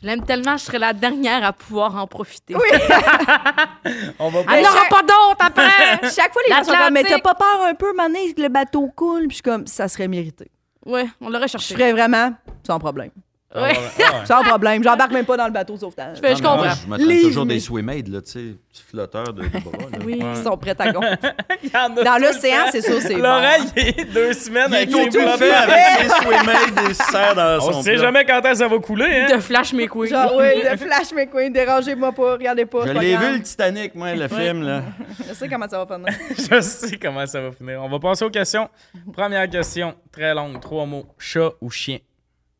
Je 0.00 0.06
l'aime 0.06 0.24
tellement, 0.24 0.56
je 0.56 0.64
serais 0.64 0.78
la 0.78 0.92
dernière 0.92 1.44
à 1.44 1.52
pouvoir 1.52 1.96
en 1.96 2.06
profiter. 2.06 2.54
Oui. 2.54 2.60
On 4.18 4.28
va 4.30 4.40
Elle 4.40 4.44
pas... 4.46 4.60
n'aura 4.62 4.82
pas 4.90 5.02
d'autre 5.02 5.36
après! 5.40 5.62
Chaque 6.14 6.32
fois, 6.32 6.42
les 6.48 6.54
gens 6.54 6.64
sont 6.64 6.72
comme, 6.72 6.92
mais 6.92 7.02
t'as 7.04 7.18
pas 7.18 7.34
peur 7.34 7.62
un 7.66 7.74
peu, 7.74 7.94
mané, 7.94 8.32
que 8.34 8.42
le 8.42 8.48
bateau 8.48 8.88
coule? 8.94 9.20
Puis 9.28 9.28
je 9.30 9.34
suis 9.34 9.42
comme, 9.42 9.66
ça 9.66 9.88
serait 9.88 10.08
mérité. 10.08 10.50
Ouais, 10.86 11.06
on 11.20 11.28
l'aurait 11.28 11.46
Je 11.48 11.52
cherché. 11.52 11.74
ferais 11.74 11.92
vraiment 11.92 12.34
sans 12.66 12.78
problème. 12.78 13.10
Ah 13.54 13.62
ouais, 13.62 13.72
ah 13.76 14.18
ouais. 14.18 14.26
Sans 14.26 14.42
problème. 14.42 14.82
J'embarque 14.82 15.12
même 15.12 15.24
pas 15.24 15.36
dans 15.36 15.46
le 15.46 15.52
bateau 15.52 15.74
de 15.74 15.78
sauvetage. 15.78 16.18
fais- 16.20 16.34
je 16.36 16.42
mais 16.42 16.48
moi, 16.48 16.56
comprends. 16.56 16.74
Je 16.82 16.88
m'attends 16.88 17.28
toujours 17.28 17.46
des 17.46 17.60
swimmaids, 17.60 18.02
là, 18.08 18.20
tu 18.20 18.30
sais, 18.32 18.40
petits 18.70 18.82
flotteurs 18.90 19.32
de, 19.32 19.42
de 19.42 19.48
bras. 19.48 19.72
là. 19.92 19.98
Oui, 20.04 20.18
Ouais. 20.20 20.32
ils 20.36 20.42
sont 20.42 20.56
prêts 20.58 20.74
à 20.78 20.92
gonfler. 20.92 21.10
Dans 21.72 22.18
le 22.20 22.26
l'océan, 22.26 22.64
c'est 22.72 22.82
sûr, 22.82 23.00
c'est 23.00 23.14
Laurent, 23.14 23.40
bon. 23.60 23.70
il 23.76 23.88
est 23.88 24.04
deux 24.12 24.32
semaines 24.32 24.66
Il 24.70 24.74
est 24.74 24.76
avec 24.78 24.90
tout 24.90 24.98
flotteurs. 25.20 25.38
fait 25.38 25.50
avec 25.52 25.84
ses 26.00 26.08
swimmaids 26.24 26.90
et 26.90 26.94
se 26.94 27.02
serre 27.04 27.34
dans 27.36 27.58
On 27.58 27.72
son 27.72 27.82
sait 27.82 27.92
plat. 27.94 28.02
jamais 28.02 28.24
quand 28.24 28.38
est-ce 28.40 28.50
que 28.50 28.56
ça 28.58 28.68
va 28.68 28.78
couler, 28.78 29.24
hein? 29.30 29.36
De 29.36 29.40
Flash 29.40 29.72
McQueen. 29.72 30.10
Genre, 30.10 30.34
oui, 30.36 30.62
de 30.62 30.76
Flash 30.84 31.12
McQueen, 31.14 31.52
dérangez-moi 31.52 32.12
pas, 32.12 32.32
regardez 32.32 32.66
pas. 32.66 32.86
Je 32.86 32.92
l'ai 32.92 33.16
vu, 33.16 33.32
le 33.38 33.42
Titanic, 33.42 33.94
moi, 33.94 34.12
le 34.14 34.26
film, 34.28 34.64
là. 34.64 34.82
Je 35.26 35.32
sais 35.32 35.48
comment 35.48 35.68
ça 35.68 35.82
va 35.84 35.94
finir. 35.96 36.12
Je 36.36 36.60
sais 36.60 36.96
comment 36.98 37.24
ça 37.26 37.40
va 37.40 37.52
finir. 37.52 37.80
On 37.82 37.88
va 37.88 37.98
passer 38.00 38.24
aux 38.24 38.30
questions. 38.30 38.68
Première 39.12 39.48
question, 39.48 39.94
très 40.10 40.34
longue, 40.34 40.60
trois 40.60 40.84
mots. 40.84 41.06
Chat 41.18 41.52
ou 41.60 41.70
chien? 41.70 41.98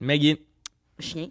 Maggie. 0.00 0.40
Chien. 0.98 1.28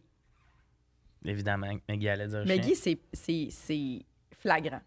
Évidemment, 1.23 1.67
Maggie 1.89 2.09
allait 2.09 2.27
dire 2.27 2.45
chien. 2.45 2.55
Maggie, 2.55 2.75
c'est- 2.75 2.99
c'est 3.13 3.47
c'est 3.49 3.99
flagrant. 4.39 4.81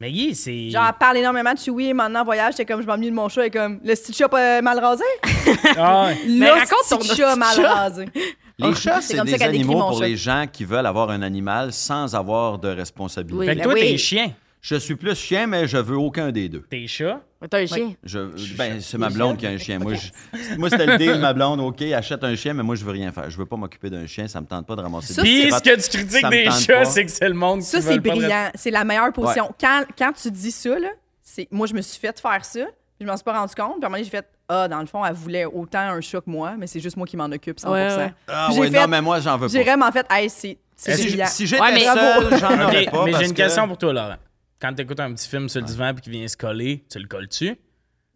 Maggie, 0.00 0.34
c'est... 0.34 0.70
Genre, 0.70 0.86
elle 0.88 0.94
parle 0.98 1.18
énormément 1.18 1.52
de 1.52 1.58
Chewie, 1.58 1.88
et 1.88 1.92
maintenant, 1.92 2.22
en 2.22 2.24
voyage, 2.24 2.54
j'étais 2.54 2.64
comme, 2.64 2.80
je 2.80 2.86
m'ennuie 2.86 3.10
de 3.10 3.14
mon 3.14 3.28
chat, 3.28 3.46
et 3.46 3.50
comme, 3.50 3.80
le 3.84 3.94
petit 3.94 4.14
chat 4.14 4.28
pas 4.30 4.62
mal 4.62 4.78
rasé? 4.78 5.04
Ah 5.76 6.06
ouais. 6.06 6.16
Mais 6.26 6.46
Le 6.46 6.52
raconte 6.52 6.88
ton 6.88 6.96
petit 6.98 7.14
chat 7.16 7.36
mal 7.36 7.54
chat. 7.54 7.74
rasé. 7.74 8.06
Les 8.58 8.74
chats, 8.74 9.00
c'est 9.02 9.08
c'est 9.12 9.16
comme 9.18 9.26
ça 9.26 9.32
des 9.32 9.38
qu'elle 9.38 9.52
décrit 9.52 9.64
animaux 9.64 9.78
mon 9.78 9.88
pour 9.90 9.98
chat. 9.98 10.06
les 10.06 10.16
gens 10.16 10.46
qui 10.50 10.64
veulent 10.64 10.86
avoir 10.86 11.10
un 11.10 11.20
animal 11.22 11.72
sans 11.72 12.14
avoir 12.14 12.58
de 12.58 12.68
responsabilité. 12.68 13.38
Oui. 13.38 13.46
Fait 13.46 13.52
que 13.54 13.58
Ben 13.58 13.64
toi, 13.64 13.74
t'es 13.74 13.96
chien. 13.98 14.32
Je 14.62 14.76
suis 14.76 14.94
plus 14.94 15.14
chien, 15.16 15.46
mais 15.46 15.66
je 15.66 15.78
veux 15.78 15.96
aucun 15.96 16.30
des 16.32 16.48
deux. 16.50 16.62
T'es 16.68 16.86
chat? 16.86 17.20
Mais 17.40 17.48
T'as 17.48 17.60
un 17.62 17.66
chien. 17.66 17.94
Je, 18.04 18.18
ben, 18.58 18.78
c'est 18.80 18.98
ma 18.98 19.08
blonde 19.08 19.38
qui 19.38 19.46
a 19.46 19.50
un 19.50 19.56
chien. 19.56 19.78
Moi, 19.78 19.94
je- 19.94 20.56
moi 20.58 20.68
c'était 20.68 20.84
le 20.84 20.98
deal, 20.98 21.18
ma 21.18 21.32
blonde, 21.32 21.60
OK, 21.60 21.80
achète 21.80 22.22
un 22.24 22.34
chien, 22.34 22.52
mais 22.52 22.62
moi, 22.62 22.74
je 22.74 22.84
veux 22.84 22.90
rien 22.92 23.10
faire. 23.10 23.30
Je 23.30 23.38
veux 23.38 23.46
pas 23.46 23.56
m'occuper 23.56 23.88
d'un 23.88 24.06
chien, 24.06 24.28
ça 24.28 24.38
me 24.40 24.46
tente 24.46 24.66
pas 24.66 24.76
de 24.76 24.82
ramasser 24.82 25.14
Ça, 25.14 25.22
des 25.22 25.28
Puis 25.28 25.50
ce 25.52 25.60
que 25.62 25.80
tu 25.82 25.88
critiques 25.88 26.20
ça 26.20 26.26
me 26.28 26.30
des 26.36 26.44
tente 26.44 26.60
chats, 26.60 26.76
pas. 26.80 26.84
c'est 26.84 27.04
que 27.06 27.10
c'est 27.10 27.28
le 27.28 27.34
monde 27.34 27.62
Ça, 27.62 27.78
qui 27.78 27.84
c'est 27.84 28.00
pas 28.00 28.14
de 28.14 28.18
brillant. 28.18 28.50
C'est 28.54 28.70
la 28.70 28.84
meilleure 28.84 29.12
position. 29.14 29.50
Quand, 29.58 29.84
quand 29.96 30.12
tu 30.12 30.30
dis 30.30 30.50
ça, 30.50 30.78
là, 30.78 30.88
c'est 31.22 31.48
moi, 31.50 31.66
je 31.66 31.72
me 31.72 31.80
suis 31.80 31.98
fait 31.98 32.20
faire 32.20 32.44
ça, 32.44 32.60
puis 32.64 32.66
je 33.00 33.06
m'en 33.06 33.16
suis 33.16 33.24
pas 33.24 33.38
rendu 33.38 33.54
compte. 33.54 33.76
Puis 33.76 33.84
à 33.84 33.86
un 33.86 33.88
moment 33.88 33.92
donné, 33.96 34.04
j'ai 34.04 34.10
fait 34.10 34.26
Ah, 34.52 34.68
dans 34.68 34.80
le 34.80 34.86
fond, 34.86 35.02
elle 35.06 35.14
voulait 35.14 35.46
autant 35.46 35.78
un 35.78 36.00
chat 36.02 36.20
que 36.20 36.28
moi, 36.28 36.54
mais 36.58 36.66
c'est 36.66 36.80
juste 36.80 36.96
moi 36.98 37.06
qui 37.06 37.16
m'en 37.16 37.26
occupe 37.26 37.58
100 37.60 37.72
Ouais, 37.72 37.86
ouais. 37.96 38.12
Ah 38.28 38.46
Puis 38.48 38.56
j'ai 38.56 38.60
ouais, 38.62 38.70
fait- 38.70 38.80
non, 38.82 38.88
mais 38.88 39.00
moi, 39.00 39.20
j'en 39.20 39.38
veux 39.38 39.48
J'ai 39.48 39.60
pas. 39.64 39.70
vraiment 39.70 39.90
fait 39.92 40.04
Hey, 40.10 40.28
c'est 40.28 40.58
c'est 40.76 40.96
Si, 40.96 41.06
brillant. 41.06 41.26
si 41.26 41.46
j'étais 41.46 41.62
Ouais, 41.62 41.72
mais- 41.72 41.80
seul, 41.84 42.38
j'en 42.40 42.52
Ok, 42.54 42.62
aurais 42.64 42.84
pas. 42.86 43.04
mais 43.04 43.10
parce 43.12 43.22
j'ai 43.22 43.28
une 43.30 43.34
que- 43.34 43.42
question 43.42 43.66
pour 43.68 43.78
toi, 43.78 43.92
Laurent. 43.94 44.16
Quand 44.60 44.74
t'écoutes 44.74 45.00
un 45.00 45.12
petit 45.14 45.28
film 45.28 45.48
sur 45.48 45.60
le 45.60 45.66
divan 45.66 45.92
puis 45.94 46.02
qu'il 46.02 46.12
vient 46.12 46.28
se 46.28 46.36
coller, 46.36 46.84
tu 46.90 46.98
le 46.98 47.06
colles-tu? 47.08 47.56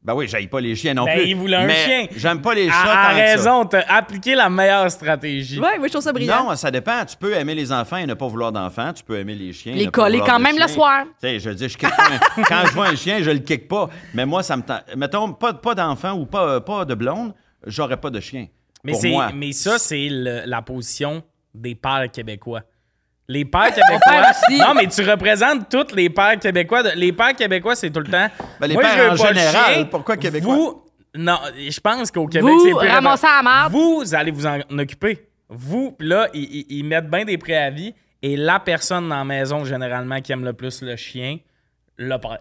Ben 0.03 0.13
oui, 0.15 0.29
j'aille 0.29 0.49
pas 0.49 0.61
les 0.61 0.77
chiens 0.77 0.93
non 0.93 1.07
Ben, 1.07 1.19
plus. 1.19 1.29
il 1.31 1.35
voulait 1.37 1.57
un 1.57 1.67
mais 1.67 1.75
chien. 1.87 2.07
J'aime 2.15 2.43
pas 2.43 2.53
les 2.55 2.69
chats. 2.69 2.75
À, 2.77 3.09
tant 3.11 3.15
raison, 3.17 3.65
t'as 3.65 3.85
appliqué 3.89 4.35
la 4.35 4.51
meilleure 4.51 4.91
stratégie. 4.91 5.59
Ouais, 5.59 5.79
moi, 5.79 5.87
je 5.87 5.93
trouve 5.93 6.03
ça 6.05 6.13
brillant. 6.13 6.45
Non, 6.51 6.57
ça 6.57 6.71
dépend. 6.71 7.03
Tu 7.07 7.17
peux 7.17 7.33
aimer 7.33 7.55
les 7.55 7.73
enfants 7.73 7.97
et 7.97 8.05
ne 8.05 8.13
pas 8.13 8.27
vouloir 8.29 8.53
d'enfants. 8.53 8.93
Tu 8.93 9.03
peux 9.03 9.17
aimer 9.19 9.35
les 9.35 9.55
chiens. 9.55 9.73
Les 9.75 9.87
coller 9.87 10.21
quand 10.21 10.39
même 10.39 10.59
le 10.59 10.69
soir. 10.69 11.05
Tu 11.07 11.11
sais, 11.23 11.41
je 11.41 11.49
veux 11.49 11.55
dire, 11.55 11.71
je 11.71 11.79
kick 11.79 11.89
pas 11.89 12.05
un- 12.37 12.43
quand 12.47 12.67
je 12.67 12.73
vois 12.75 12.89
un 12.89 12.97
chien, 12.97 13.23
je 13.23 13.31
le 13.31 13.39
kick 13.39 13.67
pas. 13.67 13.89
Mais 14.13 14.27
moi, 14.27 14.43
ça 14.43 14.59
me 14.59 14.63
tente. 14.63 14.83
Mettons, 14.95 15.33
pas, 15.33 15.55
pas 15.55 15.75
d'enfant 15.75 16.13
ou 16.13 16.27
pas, 16.27 16.61
pas 16.61 16.85
de 16.85 16.95
blonde, 16.95 17.33
j'aurais 17.67 17.97
pas 17.97 18.11
de 18.11 18.21
chien. 18.21 18.49
Mais, 18.85 18.93
pour 18.93 19.01
c'est- 19.01 19.09
moi. 19.11 19.31
mais 19.35 19.53
ça, 19.53 19.79
c'est 19.79 20.09
la 20.11 20.61
position 20.61 21.23
des 21.55 21.75
pères 21.75 22.11
québécois. 22.13 22.61
Les 23.29 23.45
pères 23.45 23.69
québécois. 23.75 24.23
aussi. 24.31 24.59
non, 24.61 24.75
mais 24.75 24.87
tu 24.87 25.03
représentes 25.09 25.69
tous 25.71 25.95
les 25.95 26.11
pères 26.11 26.39
québécois. 26.39 26.83
De- 26.83 26.91
Les 26.95 27.13
pères 27.13 27.35
québécois, 27.35 27.75
c'est 27.75 27.91
tout 27.91 28.01
le 28.01 28.07
temps. 28.11 28.29
Ben, 28.61 28.67
les 28.67 28.75
Moi, 28.75 28.83
pères 28.83 28.93
je 28.97 29.03
veux 29.03 29.11
en 29.11 29.17
pas 29.17 29.29
général, 29.33 29.75
chien. 29.75 29.85
pourquoi 29.87 30.17
québécois? 30.17 30.55
Vous, 30.55 30.83
non, 31.17 31.39
je 31.57 31.81
pense 31.81 32.11
qu'au 32.11 32.27
Québec, 32.27 32.51
Vous, 32.53 32.65
c'est 32.67 32.75
plus 32.79 32.89
ramassez 32.91 33.27
la 33.27 33.43
marde. 33.43 33.73
Vous 33.73 34.15
allez 34.15 34.31
vous 34.31 34.47
en 34.47 34.59
occuper. 34.79 35.27
Vous, 35.49 35.97
là, 36.01 36.29
ils, 36.35 36.43
ils- 36.43 36.67
ils 36.79 36.85
mettent 36.85 37.09
bien 37.09 37.25
des 37.25 37.39
préavis. 37.39 37.95
Et 38.23 38.37
la 38.37 38.59
personne 38.61 39.09
dans 39.09 39.17
la 39.19 39.25
maison, 39.25 39.65
généralement, 39.65 40.21
qui 40.21 40.33
aime 40.33 40.45
le 40.45 40.53
plus 40.55 40.83
le 40.83 40.97
chien, 40.97 41.37
le 41.97 42.19
père. 42.19 42.39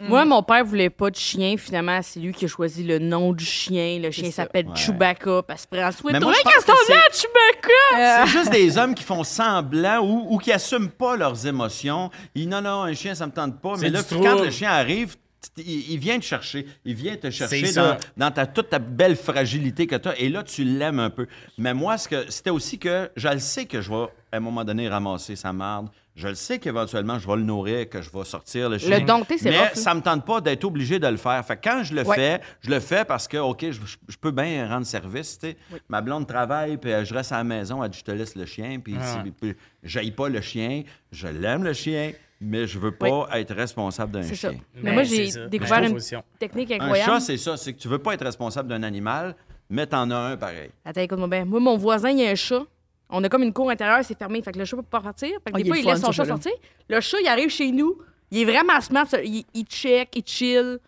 Moi, 0.00 0.24
mon 0.24 0.42
père 0.42 0.64
voulait 0.64 0.90
pas 0.90 1.10
de 1.10 1.16
chien. 1.16 1.56
Finalement, 1.56 2.00
c'est 2.02 2.18
lui 2.18 2.32
qui 2.32 2.46
a 2.46 2.48
choisi 2.48 2.82
le 2.82 2.98
nom 2.98 3.32
du 3.32 3.44
chien. 3.44 4.00
Le 4.02 4.10
chien 4.10 4.30
s'appelle 4.30 4.66
Ouais. 4.66 4.74
Chewbacca 4.74 5.42
parce 5.42 5.66
que 5.66 5.76
François 5.76 6.12
Mais 6.12 6.20
moi, 6.20 6.32
je 6.36 6.42
pense 6.42 6.64
quand 6.64 6.72
que 6.72 6.78
c'est 6.86 6.94
là, 6.94 7.02
Chewbacca! 7.12 8.26
C'est 8.26 8.32
juste 8.32 8.50
des 8.50 8.76
hommes 8.78 8.94
qui 8.94 9.04
font 9.04 9.22
semblant 9.22 10.00
ou, 10.00 10.26
ou 10.34 10.38
qui 10.38 10.50
assument 10.52 10.90
pas 10.90 11.16
leurs 11.16 11.46
émotions. 11.46 12.10
Ils 12.34 12.48
non, 12.48 12.60
non, 12.60 12.82
un 12.82 12.94
chien, 12.94 13.14
ça 13.14 13.26
me 13.26 13.32
tente 13.32 13.60
pas. 13.60 13.72
Mais 13.74 13.86
C'est 13.86 13.90
là, 13.90 14.02
puis 14.02 14.20
quand 14.20 14.42
le 14.42 14.50
chien 14.50 14.70
arrive, 14.70 15.16
il, 15.56 15.92
il 15.92 15.98
vient 15.98 16.18
te 16.18 16.24
chercher. 16.24 16.66
Il 16.84 16.94
vient 16.94 17.16
te 17.16 17.30
chercher 17.30 17.72
dans, 17.72 17.96
dans 18.16 18.30
ta, 18.32 18.46
toute 18.46 18.70
ta 18.70 18.78
belle 18.80 19.16
fragilité 19.16 19.86
que 19.86 19.96
tu 19.96 20.08
as. 20.08 20.18
Et 20.18 20.28
là, 20.28 20.42
tu 20.42 20.64
l'aimes 20.64 20.98
un 20.98 21.10
peu. 21.10 21.26
Mais 21.58 21.74
moi, 21.74 21.96
ce 21.98 22.08
que, 22.08 22.30
c'était 22.30 22.50
aussi 22.50 22.78
que 22.78 23.10
je 23.16 23.28
le 23.28 23.38
sais 23.38 23.66
que 23.66 23.80
je 23.80 23.90
vais, 23.90 24.06
à 24.32 24.36
un 24.36 24.40
moment 24.40 24.64
donné, 24.64 24.88
ramasser 24.88 25.36
sa 25.36 25.52
marde. 25.52 25.88
Je 26.16 26.28
le 26.28 26.34
sais 26.34 26.58
qu'éventuellement, 26.58 27.18
je 27.18 27.26
vais 27.28 27.36
le 27.36 27.42
nourrir, 27.42 27.88
que 27.90 28.00
je 28.00 28.10
vais 28.10 28.24
sortir 28.24 28.70
le 28.70 28.78
chien. 28.78 28.98
Le 29.00 29.04
dompter, 29.04 29.36
c'est 29.36 29.50
Mais 29.50 29.58
rough, 29.60 29.74
ça 29.74 29.92
me 29.94 30.00
tente 30.00 30.24
pas 30.24 30.40
d'être 30.40 30.64
obligé 30.64 30.98
de 30.98 31.06
le 31.06 31.18
faire. 31.18 31.44
Fait 31.44 31.56
que 31.56 31.68
quand 31.68 31.84
je 31.84 31.94
le 31.94 32.02
Ouais. 32.04 32.16
fais, 32.16 32.40
je 32.62 32.70
le 32.70 32.80
fais 32.80 33.04
parce 33.04 33.28
que, 33.28 33.36
OK, 33.36 33.66
je, 33.70 33.78
je 34.08 34.16
peux 34.16 34.30
bien 34.30 34.66
rendre 34.66 34.86
service. 34.86 35.38
tu 35.38 35.48
sais. 35.48 35.56
Ma 35.90 36.00
blonde 36.00 36.26
travaille, 36.26 36.78
puis 36.78 36.90
euh, 36.90 37.04
je 37.04 37.12
reste 37.12 37.32
à 37.32 37.36
la 37.36 37.44
maison, 37.44 37.84
elle 37.84 37.90
dit, 37.90 37.98
je 37.98 38.04
te 38.04 38.10
laisse 38.12 38.34
le 38.34 38.46
chien, 38.46 38.80
puis 38.82 38.96
Ah. 38.98 39.22
si- 39.24 39.30
puis 39.30 39.54
j'aille 39.82 40.10
pas 40.10 40.30
le 40.30 40.40
chien, 40.40 40.84
je 41.12 41.28
l'aime 41.28 41.64
le 41.64 41.74
chien, 41.74 42.12
mais 42.40 42.66
je 42.66 42.78
veux 42.78 42.92
pas 42.92 43.28
être 43.34 43.54
responsable 43.54 44.12
d'un 44.12 44.22
C'est 44.22 44.36
ça. 44.36 44.50
chien. 44.52 44.60
Mais 44.82 44.92
moi, 44.92 45.02
Ben, 45.02 45.08
j'ai 45.08 45.48
découvert 45.48 45.80
Ben, 45.80 45.88
une 45.88 45.92
position. 45.94 46.24
technique 46.38 46.70
Un 46.72 46.76
incroyable. 46.76 47.12
chat, 47.12 47.20
c'est 47.20 47.36
ça, 47.36 47.58
c'est 47.58 47.74
que 47.74 47.78
tu 47.78 47.88
veux 47.88 47.98
pas 47.98 48.14
être 48.14 48.24
responsable 48.24 48.70
d'un 48.70 48.82
animal, 48.84 49.36
mais 49.68 49.86
t'en 49.86 50.10
as 50.10 50.16
un 50.16 50.36
pareil. 50.38 50.70
Attends, 50.82 51.02
écoute-moi 51.02 51.28
bien. 51.28 51.44
Moi, 51.44 51.60
mon 51.60 51.76
voisin, 51.76 52.08
il 52.08 52.20
y 52.20 52.26
a 52.26 52.30
un 52.30 52.34
chat. 52.34 52.62
On 53.10 53.22
a 53.22 53.28
comme 53.28 53.42
une 53.42 53.52
cour 53.52 53.70
intérieure, 53.70 54.04
c'est 54.04 54.18
fermé. 54.18 54.42
Fait 54.42 54.52
que 54.52 54.58
le 54.58 54.64
chat 54.64 54.76
peut 54.76 54.82
pas 54.82 55.00
partir. 55.00 55.30
Fait 55.44 55.50
que 55.52 55.54
Oh, 55.54 55.56
des 55.58 55.62
il 55.62 55.66
fois, 55.68 55.76
le 55.76 55.82
il 55.82 55.86
laisse 55.86 56.00
son 56.00 56.12
chat 56.12 56.24
sortir. 56.24 56.52
Le 56.88 57.00
chat, 57.00 57.18
il 57.20 57.28
arrive 57.28 57.50
chez 57.50 57.70
nous. 57.70 57.96
Il 58.30 58.40
est 58.40 58.44
vraiment 58.44 58.80
smart. 58.80 59.06
ça. 59.06 59.22
Il, 59.22 59.44
il 59.54 59.64
check, 59.64 60.10
il 60.16 60.24
chill. 60.26 60.78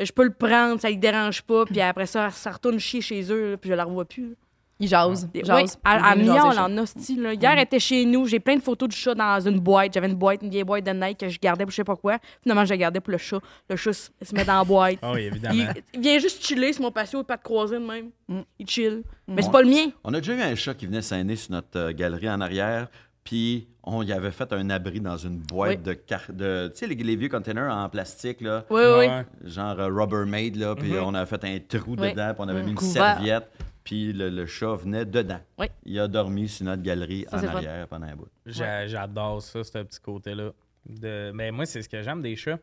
Je 0.00 0.12
peux 0.12 0.24
le 0.24 0.32
prendre, 0.32 0.80
ça 0.80 0.90
ne 0.90 0.96
dérange 0.96 1.42
pas. 1.42 1.64
Puis 1.66 1.80
après 1.80 2.06
ça, 2.06 2.30
ça 2.30 2.50
retourne 2.52 2.78
chier 2.78 3.00
chez 3.00 3.22
eux, 3.32 3.52
là, 3.52 3.56
puis 3.56 3.70
je 3.70 3.74
la 3.74 3.84
revois 3.84 4.04
plus. 4.04 4.30
là. 4.30 4.34
Il 4.80 4.86
jase. 4.88 5.28
Oui, 5.34 5.42
jase. 5.44 5.76
à, 5.84 6.12
à 6.12 6.16
jaser 6.16 6.58
en 6.60 6.78
hostie. 6.78 7.16
Là. 7.16 7.32
Hier, 7.34 7.50
elle 7.52 7.58
était 7.60 7.80
chez 7.80 8.04
nous. 8.04 8.26
J'ai 8.26 8.38
plein 8.38 8.56
de 8.56 8.62
photos 8.62 8.88
du 8.88 8.96
chat 8.96 9.14
dans 9.14 9.40
une 9.40 9.58
boîte. 9.58 9.92
J'avais 9.94 10.06
une 10.08 10.14
boîte, 10.14 10.40
une 10.42 10.50
vieille 10.50 10.62
boîte 10.64 10.84
de 10.84 10.92
Nike 10.92 11.18
que 11.18 11.28
je 11.28 11.38
gardais 11.40 11.64
pour 11.64 11.70
je 11.72 11.76
sais 11.76 11.84
pas 11.84 11.96
quoi. 11.96 12.18
Finalement, 12.42 12.64
je 12.64 12.70
la 12.70 12.76
gardais 12.76 13.00
pour 13.00 13.10
le 13.10 13.18
chat. 13.18 13.40
Le 13.68 13.74
chat 13.76 13.92
se, 13.92 14.10
se 14.22 14.34
met 14.34 14.44
dans 14.44 14.58
la 14.58 14.64
boîte. 14.64 14.98
Ah 15.02 15.12
oui, 15.12 15.22
évidemment. 15.22 15.54
il, 15.74 15.82
il 15.94 16.00
vient 16.00 16.18
juste 16.18 16.44
chiller 16.44 16.72
sur 16.72 16.82
mon 16.82 16.92
patio, 16.92 17.22
pas 17.24 17.36
de 17.36 17.42
croiser 17.42 17.78
de 17.80 17.84
même. 17.84 18.10
Mm. 18.28 18.40
Il 18.60 18.68
chill. 18.68 19.02
Mais 19.26 19.42
c'est 19.42 19.50
pas 19.50 19.62
le 19.62 19.68
mien. 19.68 19.86
On 20.04 20.14
a 20.14 20.20
déjà 20.20 20.34
eu 20.34 20.40
un 20.42 20.54
chat 20.54 20.74
qui 20.74 20.86
venait 20.86 21.02
s'aîner 21.02 21.34
sur 21.36 21.50
notre 21.52 21.76
euh, 21.78 21.92
galerie 21.92 22.30
en 22.30 22.40
arrière, 22.40 22.88
puis 23.24 23.66
on 23.82 24.02
y 24.02 24.12
avait 24.12 24.30
fait 24.30 24.52
un 24.52 24.70
abri 24.70 25.00
dans 25.00 25.16
une 25.16 25.38
boîte 25.38 25.70
Oui. 25.70 25.82
de, 25.82 25.92
car- 25.94 26.20
de 26.32 26.68
tu 26.72 26.78
sais, 26.78 26.86
les, 26.86 26.94
les 26.94 27.16
vieux 27.16 27.28
containers 27.28 27.70
en 27.74 27.88
plastique, 27.88 28.40
là, 28.42 28.64
Oui, 28.70 28.80
oui. 28.82 29.06
Ouais. 29.06 29.26
genre 29.44 29.78
euh, 29.80 29.88
Rubbermaid, 29.88 30.56
là, 30.56 30.74
puis 30.76 30.92
on 31.02 31.12
avait 31.14 31.26
fait 31.26 31.44
un 31.44 31.58
trou 31.58 31.96
Oui. 31.98 32.10
dedans, 32.12 32.32
puis 32.34 32.44
on 32.46 32.48
avait 32.48 32.62
mis 32.62 32.70
une 32.70 32.76
Couvert. 32.76 32.92
serviette, 33.16 33.48
puis 33.88 34.12
le, 34.12 34.28
le 34.28 34.44
chat 34.44 34.74
venait 34.74 35.06
dedans. 35.06 35.40
Oui. 35.58 35.66
Il 35.86 35.98
a 35.98 36.06
dormi 36.08 36.46
sur 36.46 36.66
notre 36.66 36.82
galerie 36.82 37.24
Ça, 37.30 37.38
en 37.38 37.44
arrière 37.46 37.88
pendant 37.88 38.06
un 38.06 38.14
bout. 38.16 38.28
J'a- 38.44 38.86
J'adore 38.86 39.40
ça, 39.40 39.64
ce 39.64 39.78
petit 39.78 39.98
côté-là. 40.00 40.50
De... 40.86 41.30
Mais 41.34 41.50
moi, 41.50 41.64
c'est 41.64 41.80
ce 41.80 41.88
que 41.88 42.02
j'aime 42.02 42.20
des 42.20 42.36
chats. 42.36 42.58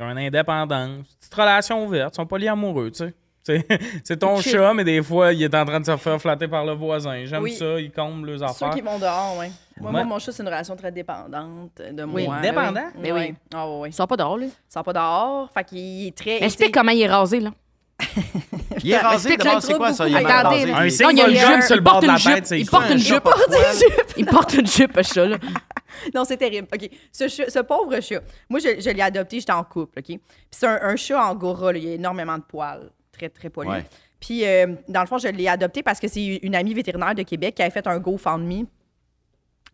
Ils 0.00 0.04
ont 0.04 0.10
une 0.10 0.18
indépendance, 0.18 1.06
petite 1.20 1.34
relation 1.34 1.84
ouverte, 1.86 2.14
ils 2.14 2.16
sont 2.16 2.26
pas 2.26 2.38
liés 2.38 2.48
amoureux, 2.48 2.90
tu 2.90 3.04
sais. 3.04 3.14
C'est- 4.02 4.16
ton 4.16 4.40
chat, 4.40 4.74
mais 4.74 4.82
des 4.82 5.00
fois, 5.04 5.32
il 5.32 5.40
est 5.40 5.54
en 5.54 5.64
train 5.64 5.78
de 5.78 5.86
se 5.86 5.96
faire 5.96 6.20
flatter 6.20 6.48
par 6.48 6.64
le 6.64 6.72
voisin. 6.72 7.24
J'aime 7.26 7.44
Oui. 7.44 7.52
ça, 7.52 7.78
il 7.80 7.92
comble 7.92 8.32
les 8.32 8.38
Ceux 8.38 8.44
affaires. 8.44 8.70
qui 8.70 8.80
vont 8.80 8.98
dehors, 8.98 9.36
oui. 9.38 9.46
Moi, 9.80 9.90
Ouais. 9.92 9.92
moi, 9.92 10.04
mon 10.04 10.18
chat, 10.18 10.32
c'est 10.32 10.42
une 10.42 10.48
relation 10.48 10.74
très 10.74 10.90
dépendante 10.90 11.80
de 11.92 12.02
Oui, 12.02 12.26
moi. 12.26 12.40
dépendant? 12.40 12.86
Oui. 12.96 13.00
Mais 13.02 13.12
oui. 13.12 13.34
Ah, 13.54 13.68
oui, 13.68 13.74
oui. 13.82 13.88
Ils 13.90 13.92
sont 13.92 14.06
pas 14.08 14.16
drôles. 14.16 14.40
là. 14.40 14.46
Il 14.48 14.72
sort 14.72 14.82
pas 14.82 14.92
dehors. 14.92 15.48
Fait 15.52 15.62
qu'il 15.62 16.08
est 16.08 16.16
très. 16.16 16.42
Explique 16.42 16.74
comment 16.74 16.90
il 16.90 17.02
est 17.02 17.06
rasé, 17.08 17.38
là. 17.38 17.50
Il 18.84 18.90
est 18.90 18.98
rasé, 18.98 19.30
c'est 19.60 19.74
quoi 19.74 19.92
ça? 19.92 20.08
Il 20.08 20.14
est 20.16 20.20
mal 20.22 20.46
rasé. 20.46 20.66
là. 20.66 20.78
Un 20.80 20.90
signe 20.90 21.16
y 21.18 21.62
sur 21.62 21.76
le 21.76 21.80
il 21.80 21.80
bord 21.80 22.00
de 22.00 22.06
la 22.06 22.12
une 22.12 22.18
jupe, 22.18 22.34
tête, 22.34 22.46
c'est 22.46 22.60
il 22.60 22.68
porte 22.68 22.84
un 22.84 22.92
une 22.92 22.98
chat 22.98 23.14
jupe. 23.14 23.24
Il 24.18 24.26
porte 24.26 24.54
une 24.54 24.66
jupe, 24.66 24.92
ce 25.02 25.14
chat-là. 25.14 25.38
Non, 26.14 26.24
c'est 26.24 26.36
terrible. 26.36 26.68
OK. 26.74 26.90
Ce, 27.10 27.26
chat- 27.26 27.48
ce 27.48 27.58
pauvre 27.60 27.98
chat, 28.00 28.20
moi, 28.50 28.60
je, 28.60 28.80
je 28.80 28.90
l'ai 28.90 29.00
adopté, 29.00 29.40
j'étais 29.40 29.52
en 29.52 29.64
couple, 29.64 29.98
OK? 29.98 30.04
Puis 30.04 30.20
c'est 30.50 30.66
un, 30.66 30.78
un 30.82 30.96
chat 30.96 31.24
angora, 31.24 31.72
là, 31.72 31.78
il 31.78 31.88
a 31.88 31.92
énormément 31.94 32.36
de 32.36 32.42
poils. 32.42 32.90
Très, 33.12 33.30
très 33.30 33.48
poilu. 33.48 33.70
Ouais. 33.70 33.84
Puis, 34.20 34.44
euh, 34.44 34.74
dans 34.88 35.00
le 35.00 35.06
fond, 35.06 35.16
je 35.16 35.28
l'ai 35.28 35.48
adopté 35.48 35.82
parce 35.82 35.98
que 35.98 36.06
c'est 36.06 36.36
une 36.42 36.54
amie 36.54 36.74
vétérinaire 36.74 37.14
de 37.14 37.22
Québec 37.22 37.54
qui 37.54 37.62
avait 37.62 37.70
fait 37.70 37.86
un 37.86 37.98
GoFundMe 37.98 38.66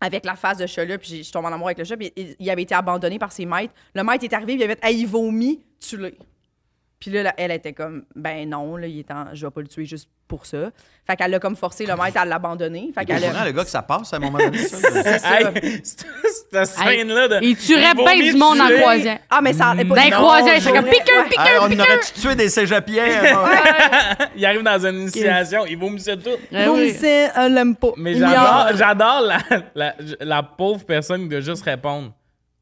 avec 0.00 0.24
la 0.24 0.36
face 0.36 0.58
de 0.58 0.66
chat-là. 0.66 0.96
Puis, 0.98 1.08
je 1.18 1.22
suis 1.22 1.32
tombée 1.32 1.48
en 1.48 1.52
amour 1.54 1.66
avec 1.68 1.78
le 1.78 1.84
chat. 1.84 1.96
Puis, 1.96 2.12
il, 2.16 2.36
il 2.38 2.50
avait 2.50 2.62
été 2.62 2.74
abandonné 2.74 3.18
par 3.18 3.32
ses 3.32 3.44
maîtres. 3.46 3.74
Le 3.94 4.04
maître 4.04 4.22
est 4.24 4.32
arrivé, 4.32 4.52
puis 4.54 4.60
il 4.60 4.64
avait 4.64 4.76
fait 4.76 4.84
Hey, 4.86 5.00
il 5.00 5.06
vomit, 5.06 5.60
tue-le. 5.80 6.14
Puis 7.02 7.10
là, 7.10 7.24
là, 7.24 7.34
elle 7.36 7.50
était 7.50 7.72
comme 7.72 8.04
Ben 8.14 8.48
non, 8.48 8.76
là, 8.76 8.86
il 8.86 9.00
est 9.00 9.10
en, 9.10 9.34
je 9.34 9.44
vais 9.44 9.50
pas 9.50 9.60
le 9.60 9.66
tuer 9.66 9.84
juste 9.86 10.08
pour 10.28 10.46
ça. 10.46 10.70
Fait 11.04 11.16
qu'elle 11.16 11.34
a 11.34 11.40
comme 11.40 11.56
forcé 11.56 11.84
le 11.84 11.96
maître 11.96 12.16
à 12.16 12.24
l'abandonner. 12.24 12.92
Fait 12.94 13.00
Il 13.02 13.06
qu'elle 13.06 13.24
a. 13.24 13.44
le 13.44 13.50
gars, 13.50 13.64
que 13.64 13.70
ça 13.70 13.82
passe 13.82 14.12
à 14.12 14.18
un 14.18 14.20
moment 14.20 14.38
donné, 14.38 14.58
ça. 14.58 14.88
là. 15.40 15.50
Hey, 15.64 15.82
cette 15.84 16.66
scène-là 16.66 17.26
de. 17.26 17.38
Il 17.42 17.56
tuerait 17.56 17.90
Il 17.98 18.04
bien 18.04 18.32
du 18.32 18.38
monde 18.38 18.60
en 18.60 18.68
croisière. 18.68 19.18
Ah, 19.28 19.40
mais 19.42 19.52
ça. 19.52 19.74
Dans 19.74 19.94
les 19.94 20.10
croisières, 20.10 20.62
c'est 20.62 20.70
comme 20.72 20.84
piqueur, 20.84 21.24
Hey, 21.24 21.28
piqueur, 21.30 21.62
on 21.64 21.68
piqueur. 21.68 21.86
aurait-tu 21.88 22.20
tué 22.20 22.34
des 22.36 22.48
cégepières? 22.48 23.48
Il 24.36 24.46
arrive 24.46 24.62
dans 24.62 24.86
une 24.86 25.00
initiation, 25.00 25.66
il 25.66 25.76
vomissait 25.76 26.16
tout. 26.16 26.30
Oui. 26.52 26.94
c'est 26.98 27.30
un 27.34 27.48
l'aime 27.48 27.74
pas. 27.74 27.90
Mais 27.96 28.12
Il 28.12 28.20
j'adore 28.20 29.22
la, 29.22 29.38
la, 29.74 29.94
la 30.20 30.42
pauvre 30.44 30.84
personne 30.86 31.22
qui 31.22 31.28
doit 31.30 31.40
juste 31.40 31.64
répondre 31.64 32.12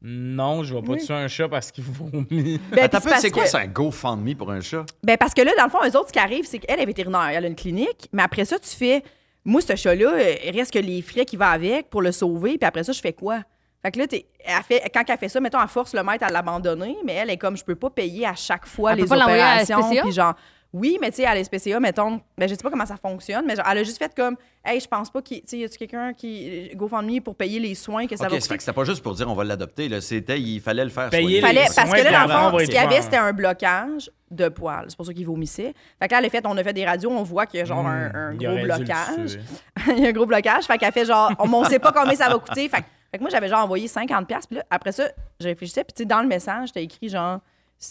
Non, 0.03 0.63
je 0.63 0.73
vais 0.73 0.81
pas 0.81 0.95
tuer 0.97 1.13
un 1.13 1.27
chat 1.27 1.47
parce 1.47 1.71
qu'il 1.71 1.83
vomit. 1.83 2.59
Ben, 2.71 2.85
Attends 2.85 2.99
c'est 3.19 3.29
quoi 3.29 3.43
que- 3.43 3.49
ça, 3.49 3.59
un 3.59 3.67
GoFundMe 3.67 4.35
pour 4.35 4.51
un 4.51 4.59
chat? 4.61 4.83
Ben 5.03 5.15
parce 5.17 5.33
que 5.33 5.41
là, 5.41 5.51
dans 5.57 5.65
le 5.65 5.69
fond, 5.69 5.77
eux 5.83 5.95
autres, 5.97 6.07
ce 6.07 6.13
qui 6.13 6.19
arrive, 6.19 6.45
c'est 6.45 6.59
qu'elle 6.59 6.79
est 6.79 6.85
vétérinaire, 6.85 7.29
elle 7.29 7.45
a 7.45 7.47
une 7.47 7.55
clinique, 7.55 8.09
mais 8.11 8.23
après 8.23 8.45
ça, 8.45 8.57
tu 8.57 8.69
fais, 8.69 9.03
moi, 9.45 9.61
ce 9.61 9.75
chat-là, 9.75 10.11
il 10.45 10.57
reste 10.57 10.73
que 10.73 10.79
les 10.79 11.01
frais 11.03 11.25
qui 11.25 11.37
vont 11.37 11.45
avec 11.45 11.89
pour 11.89 12.01
le 12.01 12.11
sauver, 12.11 12.57
puis 12.57 12.67
après 12.67 12.83
ça, 12.83 12.91
je 12.93 12.99
fais 13.01 13.13
quoi? 13.13 13.41
Fait 13.83 13.91
que 13.91 13.99
là, 13.99 14.07
t'es- 14.07 14.25
elle 14.43 14.61
fait, 14.63 14.83
quand 14.93 15.03
elle 15.07 15.17
fait 15.17 15.29
ça, 15.29 15.39
mettons, 15.39 15.57
à 15.59 15.67
force 15.67 15.93
le 15.93 16.03
maître 16.03 16.23
à 16.23 16.29
l'abandonner, 16.31 16.95
mais 17.05 17.13
elle 17.13 17.29
est 17.31 17.37
comme, 17.37 17.55
je 17.57 17.63
peux 17.63 17.75
pas 17.75 17.89
payer 17.89 18.25
à 18.25 18.35
chaque 18.35 18.65
fois 18.67 18.91
Elle 18.93 18.99
les 18.99 19.07
opérations. 19.11 19.77
Puis 20.03 20.11
genre, 20.11 20.33
oui, 20.73 20.97
mais 21.01 21.09
tu 21.11 21.17
sais, 21.17 21.25
à 21.25 21.35
la 21.35 21.43
SPCA, 21.43 21.79
mettons, 21.81 22.21
ben 22.37 22.47
je 22.47 22.55
sais 22.55 22.63
pas 22.63 22.69
comment 22.69 22.85
ça 22.85 22.95
fonctionne, 22.95 23.45
mais 23.45 23.55
genre, 23.57 23.65
elle 23.69 23.79
a 23.79 23.83
juste 23.83 23.97
fait 23.97 24.13
comme, 24.15 24.37
hey, 24.63 24.79
je 24.79 24.87
pense 24.87 25.09
pas 25.09 25.21
qu'il, 25.21 25.41
tu 25.41 25.47
sais, 25.47 25.57
y 25.57 25.63
a-tu 25.65 25.77
quelqu'un 25.77 26.13
qui, 26.13 26.71
GoFundMe 26.75 27.19
pour 27.19 27.35
payer 27.35 27.59
les 27.59 27.75
soins 27.75 28.07
que 28.07 28.15
ça 28.15 28.29
va 28.29 28.37
que 28.37 28.41
c'était 28.41 28.71
pas 28.71 28.83
juste 28.85 29.03
pour 29.03 29.13
dire 29.13 29.29
on 29.29 29.33
va 29.35 29.43
l'adopter, 29.43 29.89
là. 29.89 29.99
C'était, 29.99 30.39
il 30.39 30.61
fallait 30.61 30.85
le 30.85 30.89
faire 30.89 31.09
Payer 31.09 31.41
Fallait, 31.41 31.65
soins, 31.65 31.75
parce 31.75 31.91
que 31.91 31.97
là, 31.97 32.03
puis 32.03 32.13
dans 32.13 32.19
après, 32.19 32.33
le 32.33 32.39
on 32.39 32.49
fond, 32.51 32.57
va 32.57 32.59
ce 32.59 32.65
qu'il 32.65 32.75
y 32.75 32.77
avait, 32.77 33.01
c'était 33.01 33.17
un 33.17 33.33
blocage 33.33 34.11
de 34.29 34.47
poils. 34.47 34.85
C'est 34.87 34.95
pour 34.95 35.05
ça 35.05 35.13
qu'il 35.13 35.25
vomissait. 35.25 35.73
Fait 35.99 36.07
que 36.07 36.13
là, 36.13 36.19
elle 36.19 36.25
a 36.25 36.29
fait, 36.29 36.45
on 36.47 36.57
a 36.57 36.63
fait 36.63 36.73
des 36.73 36.85
radios, 36.85 37.11
on 37.11 37.23
voit 37.23 37.45
qu'il 37.47 37.59
y 37.59 37.61
a 37.63 37.65
genre 37.65 37.85
un, 37.85 38.11
un 38.13 38.31
Il 38.33 38.39
gros 38.39 38.63
blocage. 38.63 39.39
Il 39.87 39.99
y 39.99 40.05
a 40.05 40.09
un 40.09 40.11
gros 40.13 40.25
blocage. 40.25 40.63
Fait 40.65 40.77
qu'elle 40.77 40.93
fait 40.93 41.05
genre, 41.05 41.33
on 41.39 41.63
ne 41.63 41.65
sait 41.67 41.79
pas 41.79 41.91
combien 41.91 42.15
ça 42.15 42.29
va 42.29 42.39
coûter. 42.39 42.69
Fait, 42.69 42.77
que- 42.81 42.87
fait 43.11 43.17
que 43.17 43.23
moi, 43.23 43.29
j'avais 43.29 43.49
genre 43.49 43.63
envoyé 43.63 43.87
50$. 43.87 44.25
Puis 44.25 44.55
là, 44.55 44.63
après 44.69 44.93
ça, 44.93 45.09
je 45.41 45.47
réfléchissais. 45.47 45.83
Puis 45.83 45.93
tu 45.93 46.03
sais, 46.03 46.05
dans 46.05 46.21
le 46.21 46.29
message, 46.29 46.71
t'as 46.71 46.79
écrit 46.79 47.09
genre, 47.09 47.39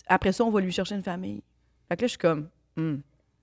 après 0.08 0.32
ça, 0.32 0.44
on 0.44 0.50
va 0.50 0.60
lui 0.62 0.72
chercher 0.72 0.94
une 0.94 1.02
famille. 1.02 1.42
Fait 1.90 1.96
que 1.96 2.02
là, 2.02 2.06
je 2.06 2.10
suis 2.12 2.18
comme, 2.18 2.48
hmm. 2.76 2.96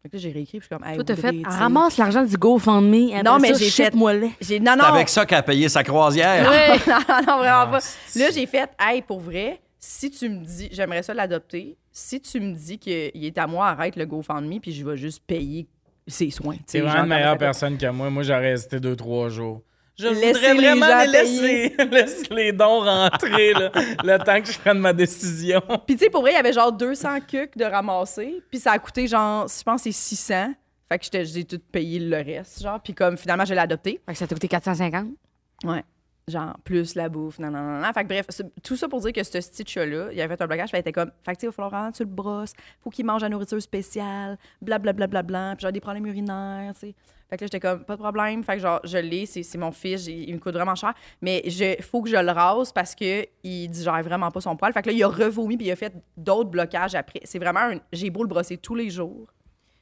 Fait 0.04 0.10
que 0.10 0.16
là, 0.16 0.22
j'ai 0.22 0.32
réécrit. 0.32 0.60
Puis 0.60 0.68
je 0.70 0.76
suis 0.76 0.84
comme, 0.84 0.88
hey, 0.88 0.96
Toi, 0.96 1.04
t'as 1.04 1.14
Audrey, 1.14 1.32
fait, 1.32 1.38
tu 1.38 1.44
sais. 1.52 1.58
ramasse 1.58 1.98
l'argent 1.98 2.24
du 2.24 2.38
GoFundMe. 2.38 3.10
après 3.10 3.24
Non, 3.24 3.40
mais 3.40 3.54
ça, 3.54 3.60
j'ai 3.60 3.70
fait- 3.72 3.94
moi 3.96 4.14
là. 4.14 4.28
J'ai, 4.40 4.60
non, 4.60 4.72
C'est 4.74 4.78
non. 4.78 4.84
avec 4.86 5.10
ça 5.10 5.26
qu'elle 5.26 5.40
a 5.40 5.44
payé 5.44 5.68
sa 5.70 5.84
croisière. 5.84 6.50
Ouais. 6.50 6.78
non, 6.88 7.00
non, 7.28 7.38
vraiment 7.40 7.48
Ah, 7.64 7.68
pas. 7.72 7.80
Là, 8.16 8.32
j'ai 8.32 8.46
fait, 8.46 8.70
hey, 8.80 9.02
pour 9.02 9.20
vrai, 9.20 9.60
si 9.80 10.10
tu 10.12 10.30
me 10.30 10.46
dis, 10.46 10.70
j'aimerais 10.72 11.04
ça 11.04 11.14
l'adopter, 11.14 11.78
si 11.92 12.22
tu 12.22 12.40
me 12.40 12.54
dis 12.54 12.78
qu'il 12.78 13.26
est 13.26 13.38
à 13.38 13.48
moi, 13.48 13.68
arrête 13.70 13.96
le 13.96 14.06
GoFundMe, 14.06 14.60
puis 14.60 14.72
je 14.72 14.86
vais 14.86 14.98
juste 14.98 15.24
payer 15.26 15.68
ses 16.08 16.30
soins. 16.30 16.56
tu 16.56 16.60
sais, 16.60 16.64
C'est 16.68 16.80
genre, 16.80 16.90
vraiment 16.90 17.04
une 17.04 17.10
meilleure 17.10 17.38
personne 17.38 17.78
que 17.78 17.88
moi. 17.90 18.10
Moi, 18.10 18.24
j'aurais 18.24 18.52
resté 18.52 18.80
deux, 18.80 18.96
trois 18.96 19.30
jours. 19.30 19.62
Je 20.00 20.08
Laissez 20.10 20.28
voudrais 20.34 20.54
les 20.54 20.60
vraiment 20.80 20.86
gens 20.88 21.00
les 21.00 21.08
laisser, 21.08 21.76
laisser 21.92 22.28
les 22.34 22.52
dons 22.52 22.82
rentrer 22.82 23.54
là, 23.54 23.72
le 24.04 24.18
temps 24.24 24.40
que 24.42 24.52
je 24.52 24.60
prenne 24.60 24.78
ma 24.78 24.94
décision. 24.94 25.62
Puis, 25.88 25.96
tu 25.98 26.04
sais, 26.06 26.10
pour 26.12 26.22
vrai, 26.22 26.32
il 26.32 26.36
y 26.36 26.38
avait 26.38 26.54
genre 26.54 26.72
200 26.72 27.22
cucs 27.28 27.58
de 27.58 27.66
ramasser, 27.66 28.44
puis 28.52 28.60
ça 28.60 28.74
a 28.74 28.80
coûté 28.80 29.08
genre, 29.08 29.48
je 29.48 29.64
pense, 29.64 29.82
c'est 29.82 29.92
600. 29.92 30.54
Fait 30.88 31.00
que 31.00 31.04
j'étais- 31.06 31.26
j'ai 31.26 31.44
tout 31.46 31.60
payé 31.72 32.00
le 32.00 32.18
reste, 32.18 32.62
genre. 32.62 32.80
Puis, 32.82 32.94
comme 32.94 33.18
finalement, 33.18 33.44
je 33.44 33.54
l'ai 33.54 33.60
adopté. 33.60 34.00
Fait 34.06 34.14
que 34.14 34.18
ça 34.20 34.28
t'a 34.28 34.36
coûté 34.36 34.48
450. 34.48 35.08
Ouais. 35.66 35.84
Genre, 36.28 36.58
plus 36.66 36.96
la 36.96 37.08
bouffe, 37.08 37.40
non, 37.40 37.50
non, 37.50 37.62
non, 37.62 37.80
non. 37.80 37.94
Fait 37.94 38.04
que 38.04 38.08
bref, 38.08 38.26
tout 38.62 38.76
ça 38.76 38.90
pour 38.90 39.00
dire 39.00 39.14
que 39.14 39.24
ce 39.24 39.32
petit 39.32 39.64
chat-là, 39.66 40.10
il 40.12 40.20
avait 40.20 40.36
fait 40.36 40.44
un 40.44 40.48
blocage, 40.48 40.70
qu'il 40.70 40.80
était 40.80 40.92
comme, 40.92 41.10
fait 41.24 41.36
que 41.36 41.40
tu 41.40 41.46
il 41.46 41.50
va 41.50 41.54
falloir 41.54 41.72
vraiment 41.72 41.92
tu 41.92 42.04
le 42.04 42.10
brosses, 42.10 42.52
faut 42.82 42.90
qu'il 42.90 43.06
mange 43.06 43.22
la 43.22 43.30
nourriture 43.30 43.62
spéciale, 43.62 44.38
blablabla, 44.62 45.08
bla, 45.08 45.22
bla, 45.22 45.24
bla, 45.24 45.56
puis 45.56 45.64
genre 45.64 45.72
des 45.72 45.80
problèmes 45.80 46.06
urinaires, 46.06 46.74
tu 46.74 46.88
sais. 46.88 46.96
Fait 47.30 47.36
que 47.36 47.44
là, 47.44 47.48
j'étais 47.48 47.60
comme, 47.60 47.84
pas 47.84 47.96
de 47.96 48.02
problème. 48.02 48.44
Fait 48.44 48.56
que 48.56 48.62
genre, 48.62 48.80
je 48.84 48.98
l'ai, 48.98 49.26
c'est 49.26 49.58
mon 49.58 49.72
fils, 49.72 50.08
il 50.08 50.34
me 50.34 50.40
coûte 50.40 50.54
vraiment 50.54 50.76
cher. 50.76 50.94
Mais 51.22 51.42
il 51.46 51.84
faut 51.84 52.02
que 52.02 52.10
je 52.10 52.16
le 52.16 52.32
rase 52.32 52.72
parce 52.72 52.96
que 52.96 53.26
il 53.44 53.68
digère 53.68 54.02
vraiment 54.02 54.32
pas 54.32 54.42
son 54.42 54.56
poil. 54.56 54.72
Fait 54.72 54.82
que 54.82 54.90
là, 54.90 54.94
il 54.94 55.04
a 55.04 55.08
revomi 55.08 55.58
puis 55.58 55.68
il 55.68 55.72
a 55.72 55.76
fait 55.76 55.94
d'autres 56.16 56.50
blocages 56.50 56.96
après. 56.96 57.20
C'est 57.24 57.40
vraiment 57.40 57.60
un. 57.60 57.80
J'ai 57.92 58.10
beau 58.10 58.24
le 58.24 58.30
brosser 58.30 58.58
tous 58.58 58.76
les 58.76 58.90
jours. 58.90 59.28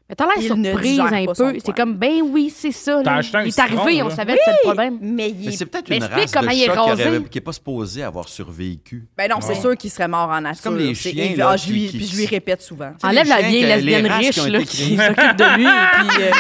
Mais 0.07 0.13
t'as 0.15 0.25
l'air 0.25 0.33
Il 0.37 0.53
ne 0.61 0.69
surprise 0.69 0.91
digère 0.91 1.05
un 1.13 1.25
pas 1.25 1.33
son 1.33 1.43
peu. 1.45 1.53
C'est 1.55 1.63
poil. 1.63 1.75
comme, 1.75 1.93
ben 1.95 2.21
oui, 2.23 2.53
c'est 2.55 2.71
ça. 2.71 3.01
T'as 3.03 3.11
là. 3.13 3.17
acheté 3.17 3.37
un 3.37 3.41
Il 3.43 3.47
est 3.47 3.59
arrivé, 3.59 3.75
citron, 3.93 4.05
on 4.05 4.09
là. 4.09 4.15
savait 4.15 4.33
que 4.33 4.39
c'était 4.45 4.51
le 4.51 4.67
problème. 4.67 4.97
Mais 5.01 5.29
il 5.29 5.35
Mais 5.47 5.53
est- 5.53 5.57
c'est 5.57 5.65
peut-être 5.65 5.87
une 5.89 5.95
explique 5.95 6.15
race 6.21 6.31
de 6.31 6.37
comment 6.37 6.51
il 6.51 6.61
est 6.61 6.65
chat 6.67 6.71
qui, 6.73 6.77
rasé. 6.89 7.07
aurait- 7.07 7.23
qui 7.23 7.37
est 7.39 7.41
pas 7.41 7.51
supposée 7.53 8.03
avoir 8.03 8.27
survécu. 8.29 9.07
Ben 9.17 9.31
non, 9.31 9.37
c'est 9.41 9.49
Ouais. 9.55 9.61
sûr 9.61 9.75
qu'il 9.75 9.89
serait 9.89 10.07
mort 10.07 10.29
en 10.29 10.41
nature. 10.41 10.61
comme 10.63 10.77
les 10.77 10.93
C'est 10.93 11.09
chiens, 11.11 11.33
là, 11.35 11.49
ah, 11.53 11.57
je 11.57 11.71
lui- 11.71 11.87
qui- 11.87 11.97
Puis 11.97 12.05
je 12.07 12.15
lui 12.17 12.25
répète 12.27 12.61
souvent. 12.61 12.91
sais, 13.01 13.07
Enlève 13.07 13.23
les 13.23 13.29
la 13.29 13.39
chiens 13.39 13.47
vieille 13.49 13.61
que- 13.63 13.67
les 13.67 13.75
lesbienne 13.77 14.07
races 14.07 14.19
qui 14.19 14.25
riche 14.27 14.39
ont 14.39 14.45
là, 14.51 14.59
été 14.59 14.67
qui 14.67 14.77
créées. 14.95 15.07
s'occupe 15.07 15.35
de 15.37 15.57
lui. 15.57 15.65
Puis, 15.95 16.23
euh, 16.23 16.31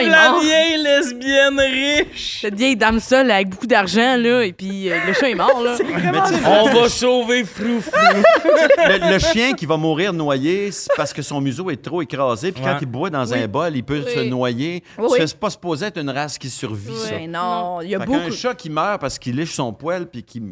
il 0.00 0.06
est 0.06 0.10
mort. 0.10 0.40
vieille 0.40 0.82
lesbienne 0.82 1.60
riche. 1.60 2.38
Cette 2.40 2.54
vieille 2.56 2.76
dame 2.76 2.98
seule 2.98 3.30
avec 3.30 3.48
beaucoup 3.48 3.68
d'argent, 3.68 4.16
là, 4.16 4.42
et 4.44 4.52
puis 4.52 4.90
euh, 4.90 4.96
le 5.06 5.12
chat 5.12 5.30
est 5.30 5.34
mort, 5.36 5.62
là. 5.62 5.76
Mais 5.80 6.20
tu 6.26 6.34
sais, 6.34 6.40
On 6.46 6.68
va 6.68 6.88
sauver 6.88 7.44
Froufrou. 7.44 7.92
le, 8.88 9.12
le 9.12 9.18
chien 9.20 9.52
qui 9.52 9.66
va 9.66 9.76
mourir 9.76 10.12
noyé 10.12 10.72
c'est 10.72 10.90
parce 10.96 11.12
que 11.12 11.22
son 11.22 11.40
museau 11.40 11.70
est 11.70 11.80
trop 11.80 12.02
écrasé, 12.02 12.50
puis 12.50 12.62
quand 12.62 12.71
Ouais. 12.74 12.78
il 12.82 12.86
boit 12.86 13.10
dans 13.10 13.32
un 13.32 13.48
bol, 13.48 13.76
il 13.76 13.84
peut 13.84 14.02
se 14.02 14.28
noyer. 14.28 14.82
Oui. 14.98 15.18
C'est 15.18 15.36
pas 15.38 15.50
supposé 15.50 15.86
être 15.86 15.98
une 15.98 16.10
race 16.10 16.38
qui 16.38 16.50
survit, 16.50 16.94
ça. 16.96 17.18
Non, 17.26 17.80
il 17.80 17.90
y 17.90 17.94
a 17.94 18.00
Fait 18.00 18.06
beaucoup. 18.06 18.18
qu'un 18.18 18.30
chat 18.30 18.54
qui 18.54 18.70
meurt 18.70 19.00
parce 19.00 19.18
qu'il 19.18 19.36
liche 19.36 19.54
son 19.54 19.72
poil, 19.72 20.06
puis 20.06 20.22
qui. 20.22 20.42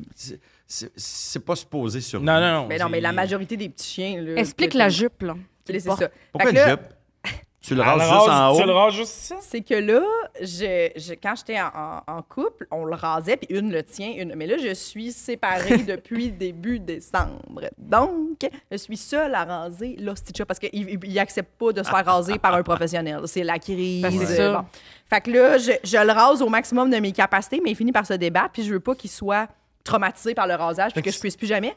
c'est- 0.67 1.39
pas 1.41 1.57
supposé 1.57 2.01
survivre. 2.01 2.33
Non, 2.33 2.41
non, 2.41 2.63
non. 2.63 2.67
Mais 2.69 2.79
non, 2.79 2.89
mais 2.89 3.01
la 3.01 3.13
majorité 3.13 3.57
des 3.57 3.69
petits 3.69 3.89
chiens. 3.95 4.21
Là, 4.23 4.37
Explique 4.41 4.73
que- 4.73 4.79
la 4.79 4.89
jupe, 4.89 5.23
là. 5.23 5.35
C'est 5.67 5.81
ça. 5.81 5.97
Pourquoi 6.33 6.51
une 6.51 6.57
jupe? 6.59 6.81
Tu 7.62 7.75
le 7.75 7.83
rases 7.83 8.01
juste 8.01 8.12
en 8.12 8.25
rase- 8.25 8.57
Tu 8.59 8.64
le 8.66 8.73
haut. 8.73 8.75
rases 8.79 8.94
juste 8.94 9.12
ça? 9.12 9.37
C'est 9.40 9.61
que 9.61 9.75
là, 9.75 10.01
je, 10.40 10.88
je- 10.96 11.12
quand 11.12 11.35
j'étais 11.37 11.61
en, 11.61 11.66
en- 11.66 12.03
en 12.18 12.23
couple, 12.23 12.66
on 12.70 12.85
le 12.87 12.94
rasait, 12.94 13.37
puis 13.37 13.55
une 13.57 13.70
le 13.70 13.83
tient, 13.83 14.11
une. 14.16 14.35
Mais 14.35 14.46
là, 14.46 14.57
je 14.57 14.73
suis 14.73 15.12
séparée 15.12 15.77
depuis 15.87 16.31
début 16.33 16.79
décembre. 16.81 17.68
Donc, 17.77 18.49
je 18.70 18.77
suis 18.79 18.96
seule 18.96 19.35
à 19.35 19.44
raser 19.44 19.96
l'osticha 20.01 20.46
parce 20.46 20.59
qu'il 20.59 20.70
il 21.05 21.18
accepte 21.18 21.59
pas 21.59 21.73
de 21.75 21.83
se 21.83 21.90
faire 21.90 22.05
raser 22.05 22.38
par 22.38 22.55
un 22.55 22.62
professionnel. 22.62 23.20
C'est 23.27 23.44
la 23.44 23.59
crise. 23.59 24.03
Ben, 24.03 24.11
c'est 24.11 24.40
euh, 24.40 24.53
ça. 24.55 24.59
bon. 24.61 24.66
Fait 25.11 25.20
que 25.20 25.31
là, 25.31 25.59
je, 25.59 25.73
je 25.85 25.99
le 25.99 26.12
rase 26.12 26.40
au 26.40 26.49
maximum 26.49 26.88
de 26.90 26.96
mes 26.96 27.12
capacités, 27.12 27.61
mais 27.62 27.73
il 27.73 27.77
finit 27.77 27.92
par 27.92 28.07
se 28.07 28.14
débattre, 28.14 28.53
puis 28.53 28.62
je 28.62 28.73
veux 28.73 28.81
pas 28.81 28.94
qu'il 28.94 29.11
soit 29.11 29.49
traumatisé 29.85 30.35
par 30.35 30.46
le 30.46 30.55
rasage, 30.55 30.92
puis 30.92 31.03
que 31.03 31.09
que 31.11 31.14
je 31.14 31.20
puisse 31.20 31.37
plus 31.37 31.46
jamais. 31.46 31.75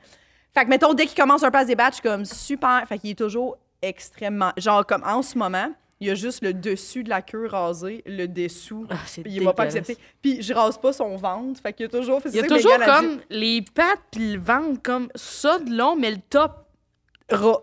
Fait 0.53 0.63
que, 0.65 0.69
mettons, 0.69 0.93
dès 0.93 1.07
qu'il 1.07 1.19
commence 1.19 1.41
un 1.43 1.49
peu 1.51 1.57
à 1.57 1.63
se 1.63 1.67
débattre, 1.67 1.97
je 1.97 2.01
suis 2.01 2.03
comme 2.09 2.25
super. 2.25 2.83
Fait 2.87 2.99
qu'il 2.99 3.09
est 3.09 3.17
toujours 3.17 3.57
extrêmement. 3.87 4.51
Genre, 4.57 4.85
comme 4.85 5.03
en 5.05 5.21
ce 5.21 5.37
moment, 5.37 5.67
il 5.99 6.07
y 6.07 6.11
a 6.11 6.15
juste 6.15 6.43
le 6.43 6.53
dessus 6.53 7.03
de 7.03 7.09
la 7.09 7.21
queue 7.21 7.47
rasé, 7.47 8.03
le 8.05 8.27
dessous. 8.27 8.85
Ah, 8.89 8.95
c'est 9.05 9.21
puis 9.21 9.33
il 9.35 9.43
va 9.43 9.53
pas 9.53 9.63
accepter. 9.63 9.97
Puis 10.21 10.41
je 10.41 10.53
rase 10.53 10.77
pas 10.77 10.91
son 10.91 11.15
ventre. 11.17 11.61
Fait 11.61 11.71
qu'il 11.73 11.85
y 11.85 11.87
a 11.87 11.89
toujours. 11.89 12.19
Il 12.25 12.35
y 12.35 12.39
a 12.39 12.41
c'est 12.41 12.47
toujours 12.47 12.73
a 12.73 12.79
dit. 12.79 12.85
comme 12.85 13.19
les 13.29 13.61
pattes 13.73 13.99
puis 14.11 14.33
le 14.33 14.39
ventre 14.41 14.81
comme 14.81 15.07
ça 15.15 15.59
de 15.59 15.71
long, 15.71 15.95
mais 15.95 16.11
le 16.11 16.17
top, 16.29 16.51
Ra- 17.29 17.61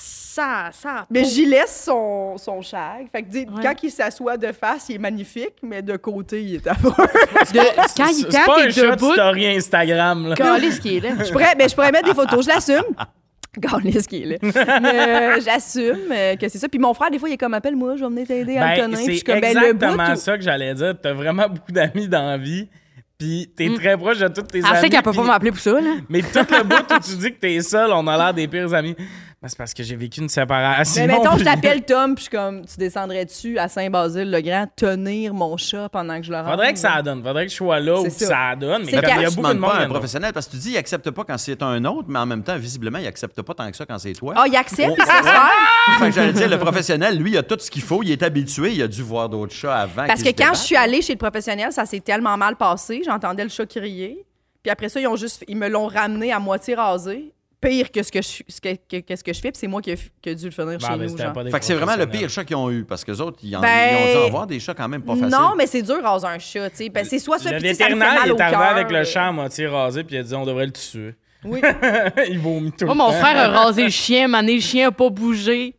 ça, 0.00 0.70
ça. 0.72 1.06
Mais 1.10 1.24
j'y 1.24 1.44
laisse 1.46 1.84
son, 1.86 2.36
son 2.38 2.60
shag. 2.62 3.08
Fait 3.10 3.22
que 3.22 3.28
dis- 3.28 3.46
Ouais. 3.50 3.62
quand 3.62 3.74
il 3.82 3.90
s'assoit 3.90 4.36
de 4.36 4.52
face, 4.52 4.90
il 4.90 4.94
est 4.96 4.98
magnifique, 4.98 5.54
mais 5.62 5.82
de 5.82 5.96
côté, 5.96 6.40
il 6.42 6.54
est 6.56 6.66
affreux. 6.68 6.92
De- 7.52 7.96
quand 7.96 8.06
il 8.06 8.14
C'est 8.14 8.30
c'est 8.30 8.30
quand 8.30 8.44
pas 8.46 8.60
un 8.62 8.66
t'es 8.66 8.70
shot 8.72 8.90
debout, 8.92 9.12
story 9.14 9.46
Instagram, 9.56 10.28
là. 10.28 10.34
calé 10.36 10.70
ce 10.70 10.80
qui 10.80 10.98
est 10.98 11.00
là. 11.00 11.24
je, 11.24 11.32
pourrais, 11.32 11.54
ben, 11.56 11.68
je 11.68 11.74
pourrais 11.74 11.90
mettre 11.90 12.06
des 12.08 12.14
photos, 12.14 12.44
je 12.44 12.48
l'assume. 12.50 12.84
Gaulis 13.58 14.02
qui 14.08 14.22
est 14.22 14.26
là. 14.26 14.36
Mais, 14.80 15.36
euh, 15.36 15.40
J'assume 15.44 16.12
euh, 16.12 16.36
que 16.36 16.48
c'est 16.48 16.58
ça. 16.58 16.68
Puis 16.68 16.78
mon 16.78 16.92
frère, 16.94 17.10
des 17.10 17.18
fois, 17.18 17.28
il 17.28 17.32
est 17.32 17.38
comme 17.38 17.54
appelle-moi, 17.54 17.96
je 17.96 18.02
vais 18.04 18.08
venir 18.10 18.26
t'aider 18.26 18.56
à 18.58 18.74
le 18.76 18.82
Ben, 18.88 18.96
c'est 18.96 19.24
ben, 19.24 19.54
le 19.54 19.72
bout. 19.72 19.84
exactement 19.84 20.12
ou- 20.12 20.16
ça 20.16 20.36
que 20.36 20.44
j'allais 20.44 20.74
dire. 20.74 20.94
T'as 21.02 21.12
vraiment 21.12 21.48
beaucoup 21.48 21.72
d'amis 21.72 22.08
dans 22.08 22.26
la 22.26 22.36
vie, 22.38 22.68
puis 23.18 23.50
t'es 23.56 23.72
très 23.74 23.96
proche 23.96 24.18
de 24.18 24.28
tous 24.28 24.42
tes 24.42 24.58
Elle 24.58 24.66
amis. 24.66 24.78
sait 24.80 24.88
qu'elle 24.90 25.02
peut 25.02 25.12
pas 25.12 25.22
m'appeler 25.24 25.50
pour 25.50 25.60
ça, 25.60 25.80
là. 25.80 25.94
Mais 26.08 26.20
tout 26.20 26.38
le 26.38 26.62
bout 26.64 26.76
où 26.94 27.00
tu 27.00 27.16
dis 27.16 27.32
que 27.32 27.38
t'es 27.40 27.60
seul, 27.62 27.90
on 27.92 28.06
a 28.06 28.16
l'air 28.16 28.34
des 28.34 28.46
pires 28.46 28.72
amis. 28.74 28.94
Ben, 29.40 29.48
c'est 29.48 29.56
parce 29.56 29.72
que 29.72 29.84
j'ai 29.84 29.94
vécu 29.94 30.20
une 30.20 30.28
séparation. 30.28 31.06
Mais 31.06 31.16
mettons, 31.16 31.30
je 31.32 31.36
puis- 31.36 31.44
t'appelle 31.44 31.84
Tom, 31.84 32.16
puis 32.16 32.24
je 32.24 32.28
suis 32.28 32.36
comme, 32.36 32.66
tu 32.66 32.76
descendrais 32.76 33.24
dessus 33.24 33.56
à 33.56 33.68
Saint-Basile-le-Grand, 33.68 34.66
tenir 34.74 35.32
mon 35.32 35.56
chat 35.56 35.88
pendant 35.90 36.18
que 36.18 36.24
je 36.24 36.32
le 36.32 36.38
rase? 36.38 36.50
Faudrait 36.50 36.72
que 36.72 36.78
ça 36.80 37.00
donne. 37.02 37.22
Faudrait 37.22 37.46
que 37.46 37.52
je 37.52 37.56
sois 37.56 37.78
là 37.78 38.00
où 38.00 38.10
ça. 38.10 38.26
ça. 38.26 38.56
donne. 38.56 38.82
Mais 38.84 38.90
il 38.90 38.94
y 38.94 38.98
a 38.98 39.30
beaucoup 39.30 39.30
de 39.30 39.36
demandes 39.36 39.58
monde. 39.58 39.70
pas 39.70 39.78
un 39.78 39.88
professionnel 39.88 40.32
parce 40.32 40.46
que 40.46 40.52
tu 40.52 40.56
dis 40.56 40.70
il 40.72 40.76
accepte 40.76 41.08
pas 41.12 41.22
quand 41.22 41.38
c'est 41.38 41.62
un 41.62 41.84
autre, 41.84 42.08
mais 42.08 42.18
en 42.18 42.26
même 42.26 42.42
temps, 42.42 42.56
visiblement, 42.56 42.98
il 42.98 43.06
accepte 43.06 43.40
pas 43.40 43.54
tant 43.54 43.70
que 43.70 43.76
ça 43.76 43.86
quand 43.86 43.98
c'est 43.98 44.12
toi. 44.12 44.34
Ah, 44.36 44.46
il 44.48 44.56
accepte, 44.56 44.96
il 44.98 45.04
se 45.04 45.08
laisse 45.08 45.32
faire. 45.32 45.98
Fait 46.00 46.06
que 46.06 46.10
j'allais 46.12 46.32
dire, 46.32 46.48
le 46.48 46.58
professionnel, 46.58 47.16
lui, 47.16 47.30
il 47.30 47.38
a 47.38 47.44
tout 47.44 47.58
ce 47.60 47.70
qu'il 47.70 47.82
faut, 47.82 48.02
il 48.02 48.10
est 48.10 48.22
habitué, 48.24 48.72
il 48.72 48.82
a 48.82 48.88
dû 48.88 49.02
voir 49.02 49.28
d'autres 49.28 49.54
chats 49.54 49.76
avant. 49.76 50.06
Parce 50.08 50.22
que 50.22 50.30
se 50.30 50.34
quand 50.34 50.54
je 50.54 50.60
suis 50.60 50.76
allée 50.76 51.00
chez 51.00 51.12
le 51.12 51.18
professionnel, 51.18 51.70
ça 51.70 51.86
s'est 51.86 52.00
tellement 52.00 52.36
mal 52.36 52.56
passé. 52.56 53.02
J'entendais 53.04 53.44
le 53.44 53.50
chat 53.50 53.66
crier. 53.66 54.24
Puis 54.64 54.72
après 54.72 54.88
ça, 54.88 54.98
ils, 55.00 55.06
ont 55.06 55.14
juste, 55.14 55.44
ils 55.46 55.56
me 55.56 55.68
l'ont 55.68 55.86
ramené 55.86 56.32
à 56.32 56.40
moitié 56.40 56.74
rasé. 56.74 57.32
Pire 57.60 57.90
que 57.90 58.02
ce 58.04 58.12
que 58.12 58.22
je, 58.22 58.28
ce 58.48 58.60
que, 58.60 58.74
que- 58.88 59.00
que 59.00 59.16
ce 59.16 59.24
que 59.24 59.32
je 59.32 59.40
fais. 59.40 59.50
Puis 59.50 59.58
c'est 59.58 59.66
moi 59.66 59.82
qui 59.82 59.90
ai, 59.90 59.96
qui 60.22 60.36
dû 60.36 60.44
le 60.44 60.50
finir 60.52 60.78
Ben, 60.78 60.80
chez 60.80 60.86
ben, 60.96 61.10
nous. 61.10 61.18
genre. 61.18 61.34
Fait 61.50 61.58
que 61.58 61.64
c'est 61.64 61.74
vraiment 61.74 61.96
le 61.96 62.06
pire 62.06 62.30
chat 62.30 62.44
qu'ils 62.44 62.54
ont 62.56 62.70
eu, 62.70 62.84
parce 62.84 63.04
que 63.04 63.10
les 63.10 63.20
autres, 63.20 63.38
ils, 63.42 63.56
en- 63.56 63.60
Ben, 63.60 63.68
ils 63.90 64.16
ont 64.16 64.20
dû 64.22 64.26
avoir 64.28 64.46
des 64.46 64.60
chats 64.60 64.74
quand 64.74 64.88
même 64.88 65.02
pas 65.02 65.14
faciles. 65.16 65.28
Non, 65.28 65.54
mais 65.56 65.66
c'est 65.66 65.82
dur 65.82 66.00
raser 66.02 66.26
un 66.28 66.38
chat. 66.38 66.70
tu 66.70 66.76
sais. 66.76 66.88
Ben, 66.88 67.04
c'est 67.04 67.18
soit 67.18 67.38
ça, 67.40 67.50
Le 67.50 67.56
ça 67.56 67.60
fait 67.60 67.68
vétérinaire 67.72 68.14
mal 68.14 68.22
il 68.26 68.32
au 68.32 68.36
est 68.36 68.40
arrivé 68.40 68.56
cœur. 68.58 68.68
avec 68.76 68.90
le 68.92 69.02
chat 69.04 69.26
à 69.26 69.32
moitié 69.32 69.66
rasé, 69.66 70.04
puis 70.04 70.14
il 70.14 70.18
a 70.20 70.22
dit 70.22 70.34
on 70.36 70.44
devrait 70.46 70.66
le 70.66 70.72
tuer. 70.72 71.14
Oui. 71.44 71.60
il 72.28 72.38
vomit 72.38 72.70
tout. 72.72 72.84
Moi, 72.86 72.94
le 72.94 72.98
mon 72.98 73.06
temps. 73.08 73.12
frère 73.14 73.36
a 73.38 73.48
rasé 73.64 73.84
le 73.84 73.90
chien, 73.90 74.28
mané, 74.28 74.54
le 74.54 74.60
chien 74.60 74.88
a 74.88 74.92
pas 74.92 75.08
bougé. 75.10 75.74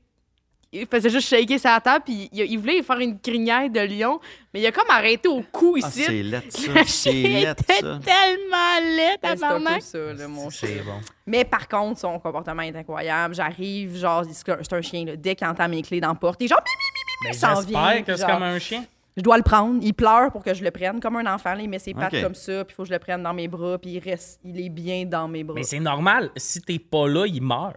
Il 0.71 0.85
faisait 0.85 1.09
juste 1.09 1.27
shaker 1.27 1.59
sa 1.59 1.79
table, 1.81 2.03
puis 2.05 2.29
il, 2.31 2.41
il 2.41 2.57
voulait 2.59 2.83
faire 2.83 2.99
une 2.99 3.19
crinière 3.19 3.67
de 3.71 3.79
lion, 3.79 4.19
mais 4.53 4.61
il 4.61 4.67
a 4.67 4.71
comme 4.71 4.89
arrêté 4.91 5.27
au 5.27 5.41
cou 5.51 5.75
Ah, 5.81 5.87
ici. 5.87 6.03
c'est 6.03 6.21
laid, 6.21 6.43
ça. 6.51 6.71
C'est 6.85 7.11
chien 7.11 7.11
laid, 7.29 7.51
était 7.51 7.73
ça. 7.81 7.99
tellement 8.05 8.79
laid, 8.95 9.17
Ben, 9.21 9.35
c'est 9.35 9.43
un 9.45 9.59
peu 9.59 9.79
ça, 9.79 10.13
là, 10.13 10.27
mon 10.27 10.43
bon. 10.45 10.99
Mais 11.25 11.43
par 11.43 11.67
contre, 11.67 11.99
son 11.99 12.19
comportement 12.19 12.61
est 12.61 12.75
incroyable. 12.75 13.33
J'arrive, 13.33 13.95
genre, 13.97 14.23
c'est 14.31 14.47
un- 14.49 14.59
c'est 14.61 14.73
un 14.73 14.81
chien, 14.81 15.05
là. 15.05 15.15
Dès 15.15 15.35
qu'il 15.35 15.47
entend 15.47 15.67
mes 15.67 15.81
clés 15.81 15.99
dans 16.01 16.09
la 16.09 16.15
porte, 16.15 16.39
il 16.41 16.45
est 16.45 16.49
genre, 16.49 16.61
Mimi, 16.63 17.31
Mais 17.31 17.33
s'en 17.33 17.55
j'espère 17.61 17.91
vient, 17.93 18.01
que 18.03 18.15
c'est 18.15 18.21
genre- 18.21 18.31
comme 18.35 18.43
un 18.43 18.59
chien. 18.59 18.85
je 19.17 19.23
dois 19.23 19.37
le 19.37 19.43
prendre. 19.43 19.79
Il 19.81 19.93
pleure 19.95 20.31
pour 20.31 20.43
que 20.43 20.53
je 20.53 20.63
le 20.63 20.69
prenne, 20.69 20.99
comme 20.99 21.15
un 21.15 21.33
enfant. 21.33 21.55
là. 21.55 21.61
il 21.63 21.67
met 21.69 21.79
ses 21.79 21.95
pattes 21.95 22.21
comme 22.21 22.35
ça, 22.35 22.63
puis 22.63 22.73
il 22.73 22.75
faut 22.75 22.83
que 22.83 22.89
je 22.89 22.93
le 22.93 22.99
prenne 22.99 23.23
dans 23.23 23.33
mes 23.33 23.47
bras, 23.47 23.79
puis 23.79 23.93
il 23.93 23.99
reste, 23.99 24.39
il 24.43 24.61
est 24.61 24.69
bien 24.69 25.05
dans 25.05 25.27
mes 25.27 25.43
bras. 25.43 25.55
Mais 25.55 25.63
c'est 25.63 25.79
normal. 25.79 26.29
Si 26.37 26.61
t'es 26.61 26.77
pas 26.77 27.07
là, 27.07 27.25
il 27.25 27.41
meurt. 27.41 27.75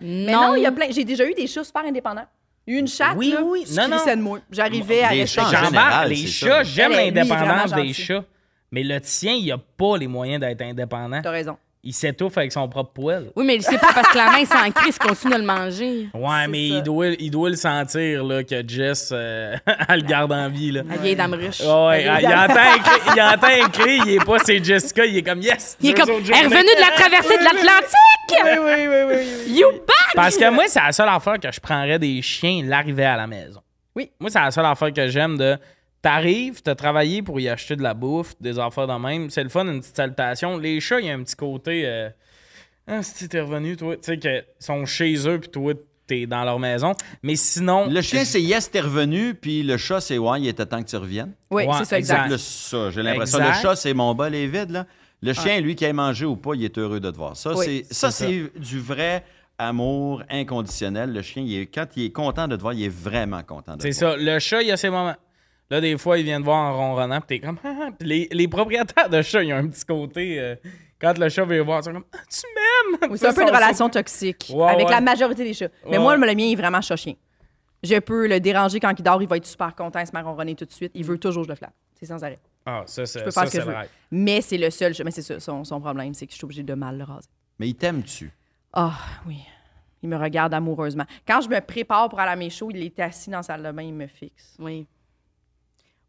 Mais 0.00 0.32
non, 0.32 0.54
il 0.54 0.62
y 0.62 0.66
a 0.66 0.72
plein. 0.72 0.86
J'ai 0.90 1.04
déjà 1.04 1.24
eu 1.26 1.34
des 1.34 1.46
chats 1.46 1.64
super 1.64 1.84
indépendants. 1.84 2.26
Une 2.66 2.86
chatte, 2.86 3.16
Oui, 3.16 3.30
là, 3.32 3.42
oui. 3.42 3.64
je 3.68 3.74
Non, 3.74 3.88
non. 3.88 3.96
de 4.04 4.20
moi. 4.20 4.38
J'arrivais 4.50 5.02
à 5.02 5.08
rester. 5.08 5.40
chats 5.40 5.46
en 5.46 5.50
J'embarque. 5.50 5.66
général, 5.72 6.08
les 6.10 6.26
chats, 6.26 6.62
j'aime 6.62 6.92
l'indépendance 6.92 7.72
des 7.72 7.92
chats. 7.92 8.24
Mais 8.70 8.82
le 8.84 9.00
tien, 9.00 9.32
il 9.32 9.50
a 9.50 9.58
pas 9.58 9.96
les 9.98 10.06
moyens 10.06 10.40
d'être 10.40 10.62
indépendant. 10.62 11.20
T'as 11.22 11.30
raison. 11.30 11.56
Il 11.82 11.94
s'étouffe 11.94 12.36
avec 12.36 12.52
son 12.52 12.68
propre 12.68 12.92
poil. 12.92 13.30
Oui, 13.34 13.44
mais 13.46 13.58
c'est 13.60 13.78
pas 13.78 13.94
parce 13.94 14.08
que 14.08 14.18
la 14.18 14.32
main 14.32 14.44
s'en 14.44 14.70
crise 14.70 14.98
continue 14.98 15.32
de 15.32 15.38
le 15.38 15.46
manger. 15.46 16.08
Ouais, 16.12 16.46
mais 16.46 16.68
ça. 16.68 16.74
il 16.74 16.82
doit, 16.82 17.06
il 17.06 17.30
doit 17.30 17.48
le 17.48 17.56
sentir 17.56 18.22
là, 18.22 18.44
que 18.44 18.62
Jess, 18.68 19.08
euh, 19.12 19.56
elle 19.88 20.00
le 20.00 20.06
garde 20.06 20.30
en 20.30 20.50
vie. 20.50 20.72
Là. 20.72 20.82
La 20.86 20.96
vieille 20.98 21.16
dame 21.16 21.32
riche. 21.32 21.60
Ouais, 21.60 22.04
il, 22.04 22.26
entend 22.26 22.54
un 22.54 22.78
cri, 22.78 23.00
il 23.16 23.22
entend 23.22 23.46
un 23.46 23.68
cri, 23.70 24.00
il 24.04 24.12
est 24.12 24.24
pas 24.24 24.38
c'est 24.40 24.62
Jessica, 24.62 25.06
il 25.06 25.16
est 25.16 25.22
comme 25.22 25.40
yes. 25.40 25.78
Il 25.80 25.90
est 25.90 25.94
comme, 25.94 26.10
elle 26.10 26.30
est 26.30 26.44
revenue 26.44 26.74
de 26.76 26.80
la 26.80 26.90
traversée 26.94 27.38
de 27.38 27.44
l'Atlantique! 27.44 27.96
Oui, 28.30 28.50
oui, 28.62 28.86
oui, 28.86 28.96
oui. 29.08 29.14
oui. 29.46 29.58
You 29.58 29.70
back! 29.72 30.14
Parce 30.14 30.36
que 30.36 30.50
moi, 30.50 30.64
c'est 30.66 30.82
la 30.82 30.92
seule 30.92 31.08
affaire 31.08 31.40
que 31.40 31.50
je 31.50 31.60
prendrais 31.60 31.98
des 31.98 32.20
chiens 32.20 32.62
l'arrivée 32.62 33.06
à 33.06 33.16
la 33.16 33.26
maison. 33.26 33.62
Oui. 33.96 34.10
Moi, 34.20 34.28
c'est 34.28 34.38
la 34.38 34.50
seule 34.50 34.66
affaire 34.66 34.92
que 34.92 35.08
j'aime 35.08 35.38
de. 35.38 35.56
T'arrives, 36.02 36.62
t'as 36.62 36.74
travaillé 36.74 37.20
pour 37.22 37.38
y 37.40 37.48
acheter 37.48 37.76
de 37.76 37.82
la 37.82 37.92
bouffe, 37.94 38.34
des 38.40 38.58
affaires 38.58 38.86
de 38.86 38.94
même. 38.94 39.28
C'est 39.28 39.42
le 39.42 39.50
fun, 39.50 39.66
une 39.66 39.80
petite 39.80 39.96
salutation. 39.96 40.56
Les 40.56 40.80
chats, 40.80 41.00
il 41.00 41.06
y 41.06 41.10
a 41.10 41.14
un 41.14 41.22
petit 41.22 41.36
côté. 41.36 41.82
Euh... 41.86 42.08
Ah, 42.86 43.02
si 43.02 43.28
t'es 43.28 43.40
revenu, 43.40 43.76
toi. 43.76 43.96
Tu 43.96 44.02
sais, 44.04 44.18
qu'ils 44.18 44.44
sont 44.58 44.86
chez 44.86 45.28
eux, 45.28 45.38
puis 45.38 45.50
toi, 45.50 45.74
t'es 46.06 46.26
dans 46.26 46.42
leur 46.44 46.58
maison. 46.58 46.94
Mais 47.22 47.36
sinon. 47.36 47.86
Le 47.88 48.00
chien, 48.00 48.24
c'est 48.24 48.40
yes, 48.40 48.70
t'es 48.70 48.80
revenu, 48.80 49.34
puis 49.34 49.62
le 49.62 49.76
chat, 49.76 50.00
c'est 50.00 50.16
ouais, 50.16 50.40
il 50.40 50.48
était 50.48 50.64
temps 50.64 50.82
que 50.82 50.88
tu 50.88 50.96
reviennes. 50.96 51.32
Oui, 51.50 51.64
Ouais, 51.66 51.74
c'est 51.78 51.84
ça, 51.84 51.98
exact. 51.98 52.22
C'est 52.22 52.28
plus 52.28 52.38
ça, 52.40 52.90
j'ai 52.90 53.02
l'impression. 53.02 53.38
Exact. 53.38 53.56
Le 53.56 53.62
chat, 53.62 53.76
c'est 53.76 53.92
mon 53.94 54.14
bol 54.14 54.34
est 54.34 54.46
vide, 54.46 54.70
là. 54.70 54.86
Le 55.22 55.34
chien, 55.34 55.60
lui, 55.60 55.74
qui 55.76 55.84
ait 55.84 55.92
mangé 55.92 56.24
ou 56.24 56.34
pas, 56.36 56.54
il 56.54 56.64
est 56.64 56.78
heureux 56.78 56.98
de 56.98 57.10
te 57.10 57.16
voir. 57.16 57.36
Ça, 57.36 57.52
Oui, 57.54 57.84
c'est 57.90 57.94
ça, 57.94 58.10
c'est 58.10 58.50
c'est 58.54 58.58
du 58.58 58.80
vrai 58.80 59.22
amour 59.58 60.22
inconditionnel. 60.30 61.12
Le 61.12 61.20
chien, 61.20 61.42
il 61.42 61.54
est, 61.60 61.66
quand 61.66 61.84
il 61.94 62.06
est 62.06 62.10
content 62.10 62.48
de 62.48 62.56
te 62.56 62.62
voir, 62.62 62.72
il 62.72 62.82
est 62.84 62.88
vraiment 62.88 63.42
content 63.42 63.76
de 63.76 63.82
te 63.82 63.92
C'est 63.92 64.00
voir. 64.02 64.12
ça. 64.14 64.18
Le 64.18 64.38
chat, 64.38 64.62
il 64.62 64.68
y 64.68 64.72
a 64.72 64.78
ses 64.78 64.88
moments. 64.88 65.14
Là, 65.70 65.80
des 65.80 65.96
fois, 65.96 66.18
il 66.18 66.24
vient 66.24 66.40
te 66.40 66.44
voir 66.44 66.72
en 66.72 66.76
ronronnant, 66.76 67.20
puis 67.20 67.38
t'es 67.40 67.46
comme. 67.46 67.58
Ah, 67.64 67.74
ah. 67.82 67.88
Puis 67.98 68.08
les, 68.08 68.28
les 68.32 68.48
propriétaires 68.48 69.08
de 69.08 69.22
chats, 69.22 69.42
ils 69.42 69.52
ont 69.52 69.56
un 69.56 69.68
petit 69.68 69.84
côté. 69.84 70.38
euh, 70.40 70.56
quand 71.00 71.16
le 71.16 71.28
chat 71.28 71.44
veut 71.44 71.60
voir, 71.60 71.80
ils 71.80 71.84
sont 71.84 71.92
comme. 71.92 72.04
Ah, 72.12 72.18
tu 72.28 72.40
m'aimes! 72.54 73.10
Oui, 73.12 73.18
c'est 73.18 73.28
un 73.28 73.32
peu 73.32 73.42
une 73.42 73.48
Ils 73.48 73.54
relation 73.54 73.88
toxique 73.88 74.50
Ouais, 74.52 74.68
avec 74.68 74.86
ouais. 74.86 74.90
la 74.92 75.00
majorité 75.00 75.44
des 75.44 75.54
chats. 75.54 75.68
Mais 75.86 75.92
Ouais, 75.96 75.98
moi, 76.02 76.16
le 76.16 76.34
mien 76.34 76.50
est 76.50 76.56
vraiment 76.56 76.80
chat-chien. 76.80 77.14
Je 77.82 77.98
peux 78.00 78.26
le 78.26 78.40
déranger 78.40 78.78
quand 78.80 78.92
il 78.98 79.02
dort, 79.02 79.22
il 79.22 79.28
va 79.28 79.36
être 79.38 79.46
super 79.46 79.74
content, 79.74 80.00
il 80.00 80.06
se 80.06 80.12
met 80.12 80.18
à 80.18 80.22
ronronner 80.22 80.54
tout 80.54 80.66
de 80.66 80.72
suite. 80.72 80.90
Il 80.94 81.04
veut 81.04 81.16
toujours 81.18 81.42
que 81.44 81.46
je 81.46 81.52
le 81.52 81.56
flatte. 81.56 81.72
C'est 81.94 82.06
sans 82.06 82.22
arrêt. 82.22 82.38
Ah, 82.66 82.82
ça, 82.86 83.06
c'est 83.06 83.30
ça, 83.30 83.46
ce 83.46 83.52
que 83.52 83.60
je 83.62 83.66
veux. 83.66 83.74
Mais 84.10 84.40
c'est 84.42 84.58
le 84.58 84.68
seul. 84.70 84.92
Mais 85.04 85.10
c'est 85.10 85.22
ça, 85.22 85.40
son, 85.40 85.64
son 85.64 85.80
problème, 85.80 86.12
c'est 86.12 86.26
que 86.26 86.32
je 86.32 86.36
suis 86.36 86.44
obligée 86.44 86.62
de 86.62 86.74
mal 86.74 86.98
le 86.98 87.04
raser. 87.04 87.28
Mais 87.58 87.68
il 87.68 87.74
t'aime-tu? 87.74 88.30
Ah, 88.72 88.92
oui. 89.26 89.38
Il 90.02 90.08
me 90.08 90.16
regarde 90.16 90.52
amoureusement. 90.52 91.04
Quand 91.26 91.40
je 91.42 91.48
me 91.48 91.60
prépare 91.60 92.08
pour 92.08 92.18
aller 92.20 92.32
à 92.32 92.36
mes 92.36 92.50
shows, 92.50 92.70
il 92.70 92.82
est 92.82 92.98
assis 93.00 93.30
dans 93.30 93.38
la 93.38 93.42
salle 93.42 93.62
de 93.62 93.70
bain, 93.70 93.82
il 93.82 93.94
me 93.94 94.06
fixe. 94.06 94.56
Oui. 94.58 94.86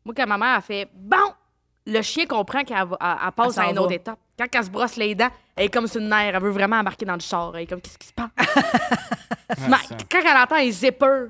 Moi, 0.06 0.14
quand 0.16 0.28
ma 0.28 0.38
mère 0.38 0.56
a 0.58 0.62
fait 0.62 0.88
Bon, 0.94 1.18
le 1.86 2.02
chien 2.02 2.26
comprend 2.26 2.64
qu'elle 2.64 2.86
va- 2.86 2.98
elle- 3.02 3.18
elle 3.26 3.32
passe 3.34 3.58
Elle 3.58 3.64
à 3.64 3.70
une 3.72 3.80
autre 3.80 3.92
étape. 3.94 4.20
Quand 4.38 4.46
elle 4.54 4.64
se 4.64 4.70
brosse 4.70 4.96
les 4.96 5.14
dents, 5.16 5.30
elle 5.56 5.66
est 5.66 5.70
comme 5.70 5.88
sur 5.88 6.02
une 6.02 6.10
nerf. 6.10 6.36
Elle 6.36 6.42
veut 6.42 6.50
vraiment 6.52 6.78
embarquer 6.78 7.06
dans 7.06 7.14
le 7.14 7.20
char. 7.20 7.52
Elle 7.56 7.64
est 7.64 7.68
comme 7.68 7.82
Qu'est-ce 7.82 7.98
qui 7.98 8.08
se 8.08 8.14
passe? 8.14 8.30
Ma- 9.68 9.78
ça. 9.78 9.96
quand 10.10 10.20
elle 10.20 10.38
entend 10.38 10.58
les 10.58 10.72
zippers, 10.72 11.30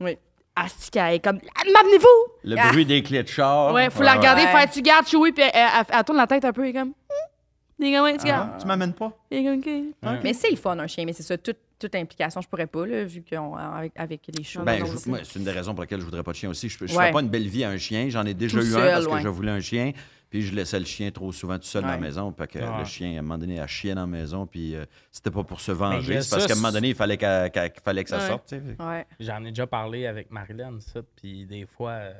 Oui. 0.00 0.16
Asti, 0.54 0.98
elle 0.98 1.14
est 1.14 1.20
comme 1.24 1.36
M'amenez-vous! 1.66 2.32
Le 2.44 2.56
Ah. 2.58 2.68
bruit 2.68 2.86
des 2.86 3.02
clés 3.02 3.22
de 3.22 3.28
char. 3.28 3.72
Ouais, 3.74 3.90
faut 3.90 4.02
la 4.02 4.14
regarder, 4.14 4.42
Ouais. 4.42 4.52
faire 4.52 4.70
tu 4.70 4.80
gardes, 4.80 5.06
chouer, 5.06 5.32
puis 5.32 5.42
elle, 5.44 5.50
elle- 5.54 5.84
elle 5.90 6.04
tourne 6.04 6.16
la 6.18 6.26
tête 6.26 6.44
un 6.46 6.52
peu, 6.52 6.62
elle 6.64 6.70
est 6.70 6.72
comme 6.78 6.88
Hmm? 6.88 7.82
Elle 7.82 7.86
est 7.88 7.92
comme, 7.96 8.04
Ouais, 8.04 8.12
tu 8.14 8.20
Ah, 8.22 8.28
gardes. 8.28 8.60
tu 8.60 8.66
m'amènes 8.66 8.94
pas? 8.94 9.12
Elle 9.30 9.38
est 9.46 9.62
comme, 9.62 9.90
OK. 10.12 10.20
Mais 10.24 10.32
c'est 10.32 10.50
le 10.50 10.56
fun, 10.56 10.78
un 10.78 10.86
chien. 10.86 11.04
Mais 11.04 11.12
c'est 11.12 11.22
ça, 11.22 11.36
toute, 11.36 11.58
toute 11.78 11.94
implication, 11.94 12.40
je 12.40 12.48
pourrais 12.48 12.66
pas, 12.66 12.86
là, 12.86 13.04
vu 13.04 13.22
qu'on 13.28 13.54
avec, 13.54 13.92
avec 13.96 14.22
les 14.36 14.42
shows. 14.44 14.62
Ben, 14.62 14.82
c'est 15.24 15.38
une 15.38 15.44
des 15.44 15.50
raisons 15.50 15.74
pour 15.74 15.82
lesquelles 15.82 16.00
je 16.00 16.04
voudrais 16.04 16.22
pas 16.22 16.32
de 16.32 16.36
chien 16.36 16.48
aussi. 16.50 16.68
Je 16.68 16.82
ne 16.84 16.88
Ouais. 16.96 17.06
fais 17.06 17.12
pas 17.12 17.20
une 17.20 17.28
belle 17.28 17.48
vie 17.48 17.64
à 17.64 17.70
un 17.70 17.76
chien. 17.76 18.08
J'en 18.08 18.24
ai 18.24 18.34
déjà 18.34 18.58
Tout 18.58 18.66
eu 18.66 18.74
un 18.76 18.80
parce 18.80 19.06
que 19.06 19.12
ouais. 19.12 19.22
je 19.22 19.28
voulais 19.28 19.52
un 19.52 19.60
chien. 19.60 19.92
Puis 20.28 20.42
je 20.42 20.52
laissais 20.54 20.78
le 20.80 20.84
chien 20.86 21.10
trop 21.12 21.30
souvent 21.32 21.56
tout 21.56 21.64
seul 21.66 21.82
dans 21.82 21.88
la 21.88 21.94
Ouais. 21.94 22.00
maison. 22.00 22.32
Puis 22.32 22.48
que 22.48 22.58
Ouais. 22.58 22.78
le 22.78 22.84
chien, 22.84 23.14
à 23.16 23.18
un 23.20 23.22
moment 23.22 23.38
donné, 23.38 23.60
a 23.60 23.66
chié 23.66 23.94
dans 23.94 24.00
la 24.02 24.06
maison. 24.08 24.46
Puis 24.46 24.74
euh, 24.74 24.84
c'était 25.12 25.30
pas 25.30 25.44
pour 25.44 25.60
se 25.60 25.70
y 25.70 25.74
venger. 25.74 26.20
C'est 26.22 26.30
parce 26.30 26.46
qu'à 26.46 26.54
un 26.54 26.56
moment 26.56 26.72
donné, 26.72 26.88
il 26.88 26.94
fallait, 26.96 27.16
qu'il 27.16 27.82
fallait 27.84 28.02
que 28.04 28.10
ça 28.10 28.18
Ouais. 28.18 28.26
sorte. 28.26 28.52
Ouais. 28.80 29.06
J'en 29.20 29.44
ai 29.44 29.50
déjà 29.50 29.66
parlé 29.68 30.06
avec 30.06 30.30
Marilyn, 30.32 30.80
ça. 30.80 31.00
Puis 31.14 31.46
des 31.46 31.64
fois, 31.66 31.90
euh, 31.92 32.12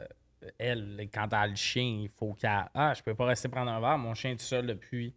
elle, 0.59 1.09
quand 1.13 1.27
elle 1.33 1.39
a 1.39 1.47
le 1.49 1.57
chien, 1.57 1.83
il 2.03 2.09
faut 2.17 2.35
qu'elle. 2.35 2.67
Ah, 2.75 2.95
je 2.97 3.03
peux 3.03 3.15
pas 3.15 3.25
rester 3.25 3.49
prendre 3.49 3.71
un 3.73 3.81
verre. 3.81 3.99
Mon 3.99 4.15
chien 4.15 4.31
est 4.33 4.37
tout 4.37 4.45
seul 4.45 4.67
depuis 4.67 5.13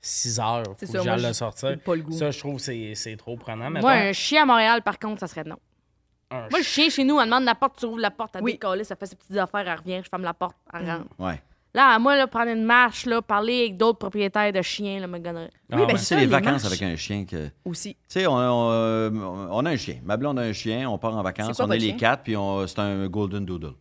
6 0.00 0.40
heures. 0.40 0.62
Faut 0.66 0.74
que 0.74 0.86
ça, 0.86 1.02
j'aille 1.02 1.22
le 1.22 1.32
sortir. 1.32 1.78
pas 1.80 1.94
le 1.94 2.02
goût. 2.02 2.12
Ça, 2.12 2.30
je 2.30 2.38
trouve 2.38 2.56
que 2.56 2.62
c'est 2.62 2.94
c'est 2.94 3.16
trop 3.16 3.36
prenant. 3.36 3.70
Moi, 3.70 3.90
un 3.90 4.12
chien 4.12 4.42
à 4.42 4.46
Montréal, 4.46 4.82
par 4.82 4.98
contre, 4.98 5.20
ça 5.20 5.26
serait 5.26 5.44
non. 5.44 5.56
un 6.30 6.48
Moi, 6.50 6.58
le 6.58 6.64
chien 6.64 6.88
chez 6.88 7.04
nous, 7.04 7.18
elle 7.20 7.26
demande 7.26 7.44
la 7.44 7.54
porte, 7.54 7.78
tu 7.78 7.86
ouvres 7.86 7.98
la 7.98 8.10
porte, 8.10 8.36
elle 8.36 8.42
Oui. 8.42 8.52
décolle, 8.52 8.84
ça 8.84 8.96
fait 8.96 9.06
ses 9.06 9.16
petites 9.16 9.36
affaires, 9.36 9.66
elle 9.68 9.78
revient, 9.78 10.00
je 10.04 10.08
ferme 10.08 10.22
la 10.22 10.34
porte, 10.34 10.56
elle 10.72 10.90
rentre. 10.90 11.06
Ouais. 11.18 11.40
Là, 11.72 11.94
à 11.94 11.98
moi, 12.00 12.16
là, 12.16 12.26
prendre 12.26 12.50
une 12.50 12.64
marche, 12.64 13.06
là, 13.06 13.22
parler 13.22 13.60
avec 13.60 13.76
d'autres 13.76 13.98
propriétaires 13.98 14.52
de 14.52 14.60
chiens, 14.60 14.98
là, 14.98 15.06
me 15.06 15.18
gonnerait. 15.20 15.50
Ah 15.70 15.76
Oui, 15.78 15.86
ben, 15.86 15.96
C'est 15.98 16.16
les 16.16 16.22
les 16.22 16.26
vacances 16.26 16.64
marches. 16.64 16.66
avec 16.66 16.82
un 16.82 16.96
chien 16.96 17.24
que. 17.24 17.46
Tu 17.46 17.52
Aussi. 17.64 17.96
sais, 18.08 18.26
on, 18.26 18.32
on, 18.34 18.70
euh, 18.72 19.10
on 19.12 19.64
a 19.66 19.70
un 19.70 19.76
chien. 19.76 20.00
Ma 20.02 20.16
blonde 20.16 20.40
a 20.40 20.42
un 20.42 20.52
chien, 20.52 20.90
on 20.90 20.98
part 20.98 21.14
en 21.16 21.22
vacances, 21.22 21.56
quoi 21.58 21.66
on 21.66 21.70
est 21.70 21.78
les 21.78 21.88
chien? 21.90 21.96
quatre, 21.96 22.24
puis 22.24 22.36
on- 22.36 22.66
c'est 22.66 22.80
un 22.80 23.06
Golden 23.06 23.44
Doodle. 23.44 23.74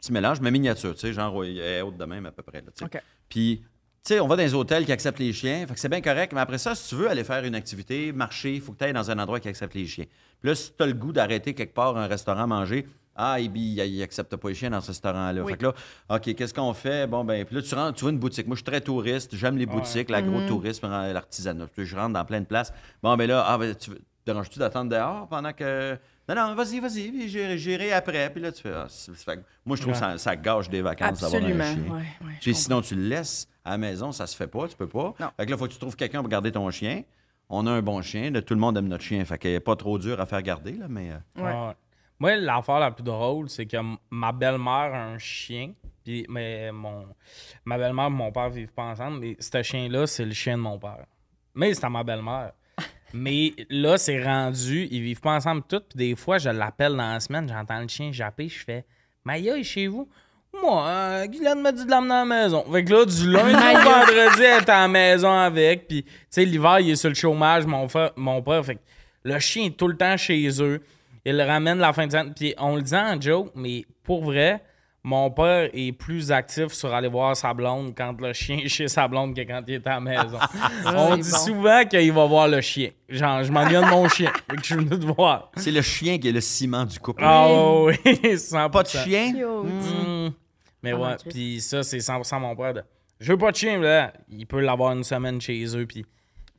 Petit 0.00 0.12
mélange, 0.12 0.40
mais 0.40 0.52
miniature, 0.52 0.94
tu 0.94 1.00
sais, 1.00 1.12
genre, 1.12 1.44
il 1.44 1.58
est 1.58 1.80
haute 1.82 1.96
de 1.96 2.04
même 2.04 2.24
à 2.26 2.30
peu 2.30 2.42
près. 2.44 2.60
là, 2.60 2.68
tu. 2.76 2.84
Puis, 3.28 3.62
tu 3.64 3.68
sais, 4.04 4.20
on 4.20 4.26
va 4.28 4.36
dans 4.36 4.42
les 4.42 4.54
hôtels 4.54 4.84
qui 4.84 4.92
acceptent 4.92 5.18
les 5.18 5.32
chiens, 5.32 5.66
fait 5.66 5.74
que 5.74 5.80
c'est 5.80 5.88
bien 5.88 6.00
correct, 6.00 6.32
mais 6.32 6.40
après 6.40 6.58
ça, 6.58 6.74
si 6.74 6.88
tu 6.90 6.94
veux 6.96 7.08
aller 7.08 7.24
faire 7.24 7.42
une 7.44 7.54
activité, 7.54 8.12
marcher, 8.12 8.54
il 8.56 8.60
faut 8.60 8.72
que 8.72 8.78
tu 8.78 8.84
ailles 8.84 8.92
dans 8.92 9.10
un 9.10 9.18
endroit 9.18 9.40
qui 9.40 9.48
accepte 9.48 9.74
les 9.74 9.86
chiens. 9.86 10.04
Puis 10.40 10.48
là, 10.50 10.54
si 10.54 10.72
tu 10.76 10.82
as 10.82 10.86
le 10.86 10.92
goût 10.92 11.12
d'arrêter 11.12 11.54
quelque 11.54 11.72
part 11.74 11.96
un 11.96 12.06
restaurant 12.06 12.46
manger, 12.46 12.86
ah, 13.16 13.38
il 13.38 13.56
il 13.56 14.02
accepte 14.02 14.34
pas 14.36 14.48
les 14.48 14.54
chiens 14.54 14.70
dans 14.70 14.80
ce 14.80 14.88
restaurant-là. 14.88 15.42
Oui. 15.42 15.52
Fait 15.52 15.58
que 15.58 15.66
là, 15.66 15.74
OK, 16.10 16.34
qu'est-ce 16.34 16.52
qu'on 16.52 16.74
fait? 16.74 17.06
Bon, 17.06 17.24
ben, 17.24 17.44
puis 17.44 17.54
là, 17.56 17.62
tu 17.62 17.74
rentres, 17.74 17.94
tu 17.96 18.02
vois 18.02 18.10
une 18.10 18.18
boutique. 18.18 18.46
Moi, 18.46 18.56
je 18.56 18.58
suis 18.58 18.64
très 18.64 18.80
touriste, 18.80 19.36
j'aime 19.36 19.56
les 19.56 19.66
boutiques, 19.66 20.10
l'agro-tourisme, 20.10 20.88
l'artisanat. 20.88 21.68
Puis 21.68 21.86
Je 21.86 21.96
rentre 21.96 22.12
dans 22.12 22.24
plein 22.24 22.40
de 22.40 22.46
places. 22.46 22.72
Bon, 23.02 23.16
ben 23.16 23.26
là, 23.28 23.44
ah, 23.46 23.56
ben, 23.56 23.74
tu 23.74 23.90
veux- 23.90 24.00
déranges-tu 24.26 24.58
d'attendre 24.58 24.90
dehors 24.90 25.28
pendant 25.28 25.52
que. 25.52 25.96
Non, 26.28 26.34
non, 26.34 26.54
vas-y, 26.54 26.80
vas-y, 26.80 27.28
j'irai- 27.28 27.92
après. 27.92 28.30
Puis 28.30 28.42
là, 28.42 28.50
tu 28.50 28.62
fais. 28.62 28.72
ah, 28.74 28.86
moi, 29.64 29.76
je 29.76 29.82
trouve 29.82 29.92
que 29.94 29.98
ça, 29.98 30.18
ça 30.18 30.34
gâche 30.36 30.68
des 30.68 30.82
vacances 30.82 31.20
d'avoir 31.20 31.42
un 31.42 31.46
chien. 31.74 31.82
Ouais, 31.90 32.02
Puis 32.40 32.54
sinon, 32.54 32.80
tu 32.82 32.96
le 32.96 33.02
laisses 33.08 33.46
à 33.64 33.70
la 33.72 33.78
maison, 33.78 34.12
ça 34.12 34.26
se 34.26 34.36
fait 34.36 34.46
pas, 34.46 34.68
tu 34.68 34.76
peux 34.76 34.88
pas. 34.88 35.14
Non. 35.20 35.28
Fait 35.36 35.44
que 35.46 35.50
là, 35.50 35.56
il 35.56 35.58
faut 35.58 35.66
que 35.66 35.72
tu 35.72 35.78
trouves 35.78 35.96
quelqu'un 35.96 36.20
pour 36.20 36.28
garder 36.28 36.52
ton 36.52 36.70
chien. 36.70 37.02
On 37.48 37.66
a 37.66 37.70
un 37.70 37.82
bon 37.82 38.00
chien, 38.02 38.30
là, 38.30 38.40
tout 38.42 38.54
le 38.54 38.60
monde 38.60 38.76
aime 38.78 38.88
notre 38.88 39.04
chien, 39.04 39.24
fait 39.24 39.38
qu'il 39.38 39.50
n'est 39.52 39.60
pas 39.60 39.76
trop 39.76 39.98
dur 39.98 40.20
à 40.20 40.26
faire 40.26 40.42
garder, 40.42 40.72
là, 40.72 40.86
mais... 40.88 41.10
euh, 41.12 41.42
Ouais. 41.42 41.68
Ouais. 41.68 41.74
Moi, 42.18 42.36
l'affaire 42.36 42.78
la 42.78 42.90
plus 42.90 43.02
drôle, 43.02 43.48
c'est 43.50 43.66
que 43.66 43.76
ma 44.10 44.32
belle-mère 44.32 44.94
a 44.94 45.04
un 45.04 45.18
chien. 45.18 45.72
Puis, 46.04 46.24
mais 46.28 46.70
mon, 46.72 47.06
ma 47.64 47.76
belle-mère 47.76 48.06
et 48.06 48.10
mon 48.10 48.30
père 48.30 48.48
vivent 48.50 48.72
pas 48.72 48.84
ensemble. 48.84 49.18
Mais 49.18 49.36
ce 49.40 49.62
chien-là, 49.62 50.06
c'est 50.06 50.24
le 50.24 50.32
chien 50.32 50.56
de 50.56 50.62
mon 50.62 50.78
père. 50.78 51.06
Mais 51.54 51.74
c'est 51.74 51.84
à 51.84 51.90
ma 51.90 52.04
belle-mère. 52.04 52.52
mais 53.12 53.52
là, 53.68 53.98
c'est 53.98 54.22
rendu. 54.22 54.86
Ils 54.90 55.02
vivent 55.02 55.20
pas 55.20 55.34
ensemble 55.34 55.62
toutes. 55.68 55.88
Puis 55.88 55.98
des 55.98 56.14
fois, 56.16 56.38
je 56.38 56.50
l'appelle 56.50 56.92
dans 56.92 57.12
la 57.12 57.20
semaine. 57.20 57.48
J'entends 57.48 57.80
le 57.80 57.88
chien 57.88 58.12
japper. 58.12 58.48
Je 58.48 58.64
fais 58.64 58.84
Maya 59.24 59.56
est 59.56 59.64
chez 59.64 59.88
vous. 59.88 60.08
Moi, 60.62 60.86
euh, 60.86 61.26
Guylaine 61.26 61.60
m'a 61.60 61.72
dit 61.72 61.84
de 61.84 61.90
l'emmener 61.90 62.14
à 62.14 62.18
la 62.18 62.24
maison. 62.24 62.64
Fait 62.70 62.84
que 62.84 62.92
là, 62.92 63.04
du 63.04 63.30
lundi 63.30 63.54
au 63.54 63.90
vendredi, 63.90 64.42
elle 64.42 64.62
est 64.62 64.68
à 64.68 64.80
la 64.82 64.88
maison 64.88 65.30
avec. 65.30 65.88
Puis, 65.88 66.02
tu 66.04 66.10
sais, 66.30 66.44
l'hiver, 66.44 66.80
il 66.80 66.90
est 66.90 66.96
sur 66.96 67.08
le 67.08 67.14
chômage, 67.14 67.66
mon, 67.66 67.88
frère, 67.88 68.12
mon 68.16 68.42
père. 68.42 68.64
Fait 68.64 68.76
que 68.76 68.80
le 69.24 69.38
chien 69.38 69.66
est 69.66 69.76
tout 69.76 69.88
le 69.88 69.96
temps 69.96 70.16
chez 70.16 70.48
eux. 70.62 70.80
Il 71.24 71.36
le 71.36 71.44
ramène 71.44 71.78
la 71.78 71.92
fin 71.92 72.06
de 72.06 72.12
semaine. 72.12 72.34
Puis, 72.34 72.54
on 72.58 72.76
le 72.76 72.82
dit 72.82 72.94
en 72.94 73.20
joke, 73.20 73.50
mais 73.54 73.84
pour 74.04 74.24
vrai, 74.24 74.62
mon 75.02 75.30
père 75.30 75.68
est 75.74 75.92
plus 75.92 76.32
actif 76.32 76.72
sur 76.72 76.94
aller 76.94 77.08
voir 77.08 77.36
sa 77.36 77.52
blonde 77.52 77.92
quand 77.96 78.18
le 78.20 78.32
chien 78.32 78.58
est 78.64 78.68
chez 78.68 78.88
sa 78.88 79.06
blonde 79.06 79.36
que 79.36 79.42
quand 79.42 79.62
il 79.68 79.74
est 79.74 79.86
à 79.86 79.94
la 79.94 80.00
maison. 80.00 80.38
on 80.86 81.16
dit 81.16 81.30
bon. 81.30 81.36
souvent 81.36 81.84
qu'il 81.84 82.12
va 82.12 82.24
voir 82.24 82.48
le 82.48 82.62
chien. 82.62 82.88
Genre, 83.08 83.44
je 83.44 83.52
m'ennuie 83.52 83.74
de 83.74 83.80
mon 83.80 84.08
chien. 84.08 84.32
Fait 84.50 84.56
que 84.56 84.62
je 84.62 84.66
suis 84.66 84.76
venu 84.76 84.98
te 84.98 85.04
voir. 85.04 85.50
C'est 85.56 85.70
le 85.70 85.82
chien 85.82 86.18
qui 86.18 86.28
est 86.28 86.32
le 86.32 86.40
ciment 86.40 86.86
du 86.86 86.98
couple. 86.98 87.22
Ah 87.22 87.46
oui, 87.82 87.94
100%. 88.04 88.70
Pas 88.70 88.82
de 88.82 88.88
chien? 88.88 89.32
Cute. 89.32 90.34
Mais 90.84 90.92
Ah, 90.92 90.96
ouais, 91.00 91.16
puis 91.30 91.60
ça, 91.60 91.82
c'est 91.82 91.98
100% 91.98 92.40
mon 92.40 92.54
père. 92.54 92.74
De... 92.74 92.82
Je 93.20 93.32
veux 93.32 93.38
pas 93.38 93.50
de 93.50 93.56
chien, 93.56 93.78
là. 93.80 94.12
Il 94.28 94.46
peut 94.46 94.60
l'avoir 94.60 94.92
une 94.92 95.04
semaine 95.04 95.40
chez 95.40 95.64
eux, 95.76 95.86
puis 95.86 96.04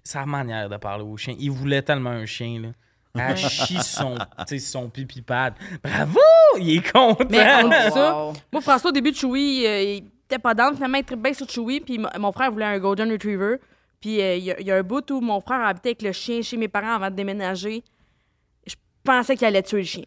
sa 0.04 0.26
manière 0.26 0.70
de 0.70 0.78
parler 0.78 1.04
au 1.04 1.16
chien. 1.18 1.36
Il 1.40 1.52
voulait 1.52 1.82
tellement 1.82 2.10
un 2.12 2.26
chien, 2.26 2.60
là. 2.62 2.70
Elle 3.18 3.38
chie 3.38 3.82
son, 3.82 4.16
tu 4.16 4.26
sais, 4.48 4.60
son 4.60 4.90
pipi 4.90 5.22
pad. 5.22 5.54
Bravo! 5.84 6.20
Il 6.60 6.78
est 6.78 6.92
content! 6.92 7.26
Mais 7.30 7.64
on 7.64 7.70
dit 7.70 7.92
ça. 7.94 8.14
Wow. 8.26 8.34
Moi, 8.52 8.62
François, 8.62 8.90
au 8.90 8.94
début 8.94 9.12
de 9.12 9.16
Chewy, 9.16 9.66
euh, 9.66 9.82
il 9.84 10.04
était 10.26 10.40
pas 10.40 10.54
dans. 10.54 10.74
Finalement, 10.74 10.98
il 10.98 11.04
trippait 11.06 11.22
bien 11.22 11.34
sur 11.34 11.50
Chewy. 11.50 11.80
Puis 11.80 11.98
mon 12.20 12.32
frère 12.34 12.52
voulait 12.52 12.66
un 12.66 12.78
Golden 12.80 13.10
Retriever. 13.12 13.58
Puis 14.02 14.22
euh, 14.22 14.36
il 14.36 14.44
y, 14.44 14.52
a- 14.52 14.60
il 14.60 14.68
y 14.68 14.72
a 14.72 14.76
un 14.76 14.84
bout 14.84 15.10
où 15.12 15.22
mon 15.22 15.40
frère 15.40 15.62
habitait 15.66 15.90
avec 15.90 16.02
le 16.02 16.12
chien 16.12 16.42
chez 16.42 16.58
mes 16.58 16.68
parents 16.68 16.96
avant 16.96 17.10
de 17.10 17.16
déménager. 17.16 17.84
Je 18.68 18.76
pensais 19.04 19.36
qu'il 19.38 19.48
allait 19.48 19.64
tuer 19.64 19.78
le 19.80 19.84
chien. 19.86 20.04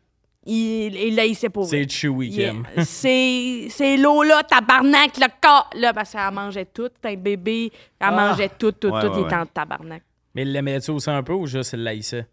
Il, 0.50 0.96
il 0.96 1.14
laissait 1.14 1.50
pour 1.50 1.66
C'est 1.66 1.87
Chewy 1.88 2.28
Il- 2.28 2.34
Kim. 2.34 2.62
C'est 2.84 3.66
c'est 3.68 3.96
Lola, 3.98 4.42
tabarnak, 4.42 5.16
le 5.18 5.26
corps. 5.42 5.68
Là, 5.76 5.92
parce 5.92 6.12
qu'elle 6.12 6.32
mangeait 6.32 6.64
tout. 6.64 6.88
C'était 6.94 7.14
un 7.14 7.20
bébé. 7.20 7.70
Elle 8.00 8.11
mangeait 8.11 8.50
tout, 8.58 8.72
tout, 8.72 8.88
Ouais, 8.88 9.00
tout. 9.02 9.08
ouais, 9.08 9.20
il 9.20 9.24
était 9.26 9.34
en 9.37 9.44
tabarnak. 9.46 10.02
Mais 10.34 10.42
il 10.42 10.52
l'aimait-tu 10.52 10.90
aussi 10.90 11.11
un 11.11 11.22
peu 11.22 11.34
ou 11.34 11.46
juste 11.46 11.74
il 11.74 11.82
l'haïssait? 11.82 12.26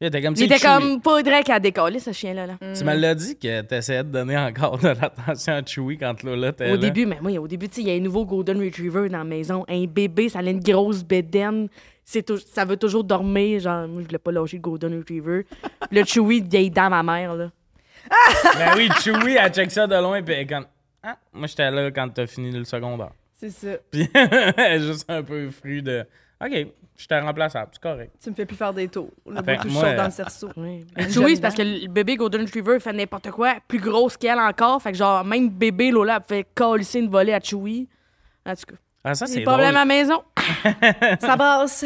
Il 0.00 0.06
était 0.06 0.22
comme 0.22 0.34
Il 0.36 0.44
était 0.44 0.60
comme 0.60 1.00
pas 1.02 1.20
vrai 1.22 1.42
qu'elle 1.42 2.00
ce 2.00 2.12
chien-là. 2.12 2.46
Là. 2.46 2.54
Tu 2.72 2.84
me 2.84 2.94
l'as 2.94 3.14
dit 3.16 3.36
que 3.36 3.62
t'essayais 3.62 4.04
de 4.04 4.10
donner 4.10 4.38
encore 4.38 4.78
de 4.78 4.88
l'attention 4.88 5.54
à 5.54 5.62
Chewy 5.66 5.98
quand 5.98 6.22
Lola 6.22 6.50
était 6.50 6.66
Au 6.70 6.74
là. 6.74 6.76
début, 6.76 7.04
mais 7.04 7.18
moi, 7.20 7.32
au 7.38 7.48
début, 7.48 7.68
tu 7.68 7.80
il 7.80 7.88
y 7.88 7.90
a 7.90 7.94
un 7.94 8.00
nouveau 8.00 8.24
Golden 8.24 8.62
Retriever 8.62 9.08
dans 9.08 9.18
la 9.18 9.24
maison. 9.24 9.64
Un 9.68 9.84
bébé, 9.86 10.28
ça 10.28 10.38
a 10.38 10.42
une 10.42 10.60
grosse 10.60 11.02
bédaine. 11.02 11.68
Ça 12.04 12.64
veut 12.64 12.76
toujours 12.76 13.02
dormir. 13.04 13.58
Genre, 13.60 13.88
moi, 13.88 14.00
je 14.02 14.06
voulais 14.06 14.18
pas 14.18 14.30
lâcher 14.32 14.56
le 14.58 14.62
Golden 14.62 14.96
Retriever. 14.98 15.44
Le 15.90 16.04
Chewy, 16.04 16.40
vieille 16.42 16.70
dame, 16.70 16.90
ma 16.90 17.02
mère, 17.02 17.34
là. 17.34 17.50
Ben 18.56 18.72
oui, 18.76 18.88
Chewy, 19.00 19.36
elle 19.36 19.52
check 19.52 19.70
ça 19.70 19.86
de 19.86 19.94
loin, 19.96 20.22
puis 20.22 20.34
elle 20.34 20.40
est 20.40 20.46
comme... 20.46 20.66
Ah, 21.02 21.16
moi, 21.32 21.46
j'étais 21.46 21.70
là 21.70 21.90
quand 21.90 22.08
t'as 22.08 22.26
fini 22.26 22.50
le 22.50 22.64
secondaire. 22.64 23.10
C'est 23.34 23.50
ça. 23.50 23.68
Puis 23.90 24.08
elle 24.14 24.54
est 24.56 24.80
juste 24.80 25.08
un 25.08 25.22
peu 25.22 25.48
fru 25.50 25.80
de 25.82 26.04
OK, 26.44 26.52
je 26.96 27.06
t'ai 27.06 27.18
remplaçable, 27.18 27.70
c'est 27.72 27.80
correct. 27.82 28.12
Tu 28.22 28.30
me 28.30 28.34
fais 28.34 28.46
plus 28.46 28.56
faire 28.56 28.72
des 28.72 28.88
tours. 28.88 29.10
Le 29.26 29.40
bout 29.42 29.62
tout 29.62 29.70
chaud 29.70 29.84
euh, 29.84 29.96
dans 29.96 30.04
le 30.04 30.10
cerceau. 30.10 30.50
Une 30.56 30.84
Chewy, 30.96 31.10
jeune 31.12 31.34
c'est 31.36 31.40
parce 31.40 31.54
que 31.54 31.62
le 31.62 31.88
bébé 31.88 32.16
Golden 32.16 32.42
Retriever 32.42 32.78
fait 32.80 32.92
n'importe 32.92 33.30
quoi, 33.30 33.56
plus 33.66 33.78
grosse 33.80 34.16
qu'elle 34.16 34.38
encore. 34.38 34.80
Fait 34.82 34.92
que, 34.92 34.98
genre, 34.98 35.24
même 35.24 35.48
bébé, 35.50 35.90
Lola, 35.90 36.20
fait 36.26 36.46
colisser 36.54 36.98
une 37.00 37.10
volée 37.10 37.32
à 37.34 37.40
Chewy. 37.40 37.88
En 38.46 38.54
tout 38.54 38.66
cas, 38.74 38.76
Ah, 39.04 39.14
ça, 39.14 39.26
c'est 39.26 39.32
c'est 39.34 39.38
des 39.40 39.44
problèmes 39.44 39.74
drôle. 39.74 39.76
à 39.76 39.80
la 39.80 39.84
maison. 39.84 40.22
Ça 41.20 41.36
brasse. 41.36 41.84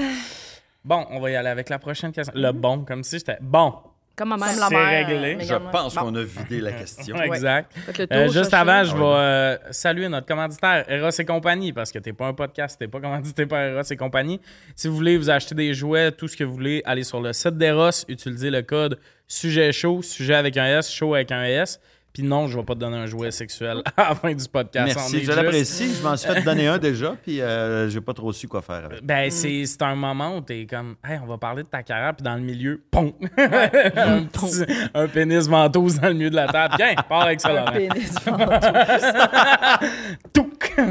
Bon, 0.85 1.07
on 1.11 1.21
va 1.21 1.31
y 1.31 1.37
aller 1.37 1.49
avec 1.51 1.69
la 1.69 1.79
prochaine 1.79 2.13
question. 2.13 2.33
Le 2.37 2.53
bon, 2.53 2.85
comme 2.85 3.03
si 3.05 3.19
j'étais 3.19 3.39
bon. 3.41 3.75
Comme 4.15 4.29
ma 4.29 4.37
Même 4.37 4.49
mère. 4.51 4.61
la 4.61 4.69
C'est 4.69 4.75
mère. 4.75 5.07
réglé. 5.09 5.37
Je 5.41 5.45
également. 5.47 5.71
pense 5.71 5.95
qu'on 5.95 6.15
a 6.15 6.23
vidé 6.23 6.61
la 6.61 6.73
question. 6.73 7.17
Exact. 7.23 7.73
Euh, 8.13 8.29
juste 8.29 8.53
avant, 8.53 8.85
je 8.85 8.95
vais 8.95 9.03
euh, 9.03 9.57
saluer 9.71 10.09
notre 10.09 10.27
commanditaire, 10.27 10.85
Eros 10.89 11.09
et 11.19 11.25
compagnie, 11.25 11.73
parce 11.73 11.91
que 11.91 11.99
t'es 11.99 12.13
pas 12.13 12.27
un 12.27 12.35
podcast, 12.35 12.79
t'es 12.79 12.89
pas 12.89 13.01
commandité 13.01 13.47
par 13.47 13.61
Eros 13.61 13.83
et 13.91 13.97
compagnie. 13.97 14.41
Si 14.77 14.87
vous 14.89 14.97
voulez 14.97 15.17
vous 15.17 15.31
acheter 15.31 15.55
des 15.55 15.73
jouets, 15.73 16.13
tout 16.13 16.29
ce 16.29 16.37
que 16.37 16.45
vous 16.45 16.53
voulez, 16.55 16.83
allez 16.85 17.05
sur 17.05 17.21
le 17.21 17.33
site 17.33 17.57
d'Eros, 17.57 18.05
utilisez 18.09 18.51
le 18.51 18.61
code 18.63 18.99
sujet 19.27 19.73
chaud, 19.73 20.03
sujet 20.03 20.35
avec 20.35 20.57
un 20.59 20.67
S, 20.79 20.91
chaud 20.93 21.15
avec 21.15 21.33
un 21.33 21.45
S. 21.45 21.81
Puis 22.13 22.23
non, 22.23 22.47
je 22.47 22.59
vais 22.59 22.65
pas 22.65 22.75
te 22.75 22.81
donner 22.81 22.99
un 22.99 23.07
jouet 23.07 23.31
sexuel 23.31 23.83
à 23.97 24.11
la 24.11 24.15
fin 24.15 24.35
du 24.35 24.45
podcast. 24.47 24.95
Merci, 24.95 25.21
je 25.21 25.25
juste- 25.25 25.35
l'apprécie. 25.35 25.95
Je 25.95 26.03
m'en 26.07 26.15
suis 26.17 26.31
fait 26.31 26.43
donner 26.43 26.67
un 26.69 26.77
déjà, 26.77 27.15
puis 27.23 27.41
euh, 27.41 27.89
j'ai 27.89 28.03
pas 28.03 28.13
trop 28.13 28.33
su 28.35 28.47
quoi 28.49 28.61
faire 28.61 28.85
avec. 28.85 29.03
Ben, 29.03 29.31
c'est, 29.31 29.65
c'est 29.65 29.81
un 29.83 29.95
moment 29.95 30.37
où 30.37 30.41
t'es 30.43 30.67
comme, 30.67 30.97
hey, 31.09 31.19
on 31.23 31.27
va 31.27 31.39
parler 31.39 31.63
de 31.63 31.69
ta 31.69 31.83
carrière, 31.83 32.15
puis 32.15 32.23
dans 32.23 32.35
le 32.35 32.43
milieu, 32.43 32.83
pom! 32.91 33.13
un, 33.39 34.23
petit- 34.25 34.65
un 34.95 35.09
pénis 35.09 35.49
ventouse 35.49 35.99
dans 36.01 36.09
le 36.09 36.15
milieu 36.15 36.29
de 36.31 36.37
la 36.37 36.49
table. 36.49 36.75
Tiens, 36.77 36.95
pars 37.09 37.23
avec 37.23 37.41
ça, 37.41 37.65
Un 37.67 37.73
pénis. 37.73 38.15
Touc! 40.33 40.73
Là, 40.77 40.85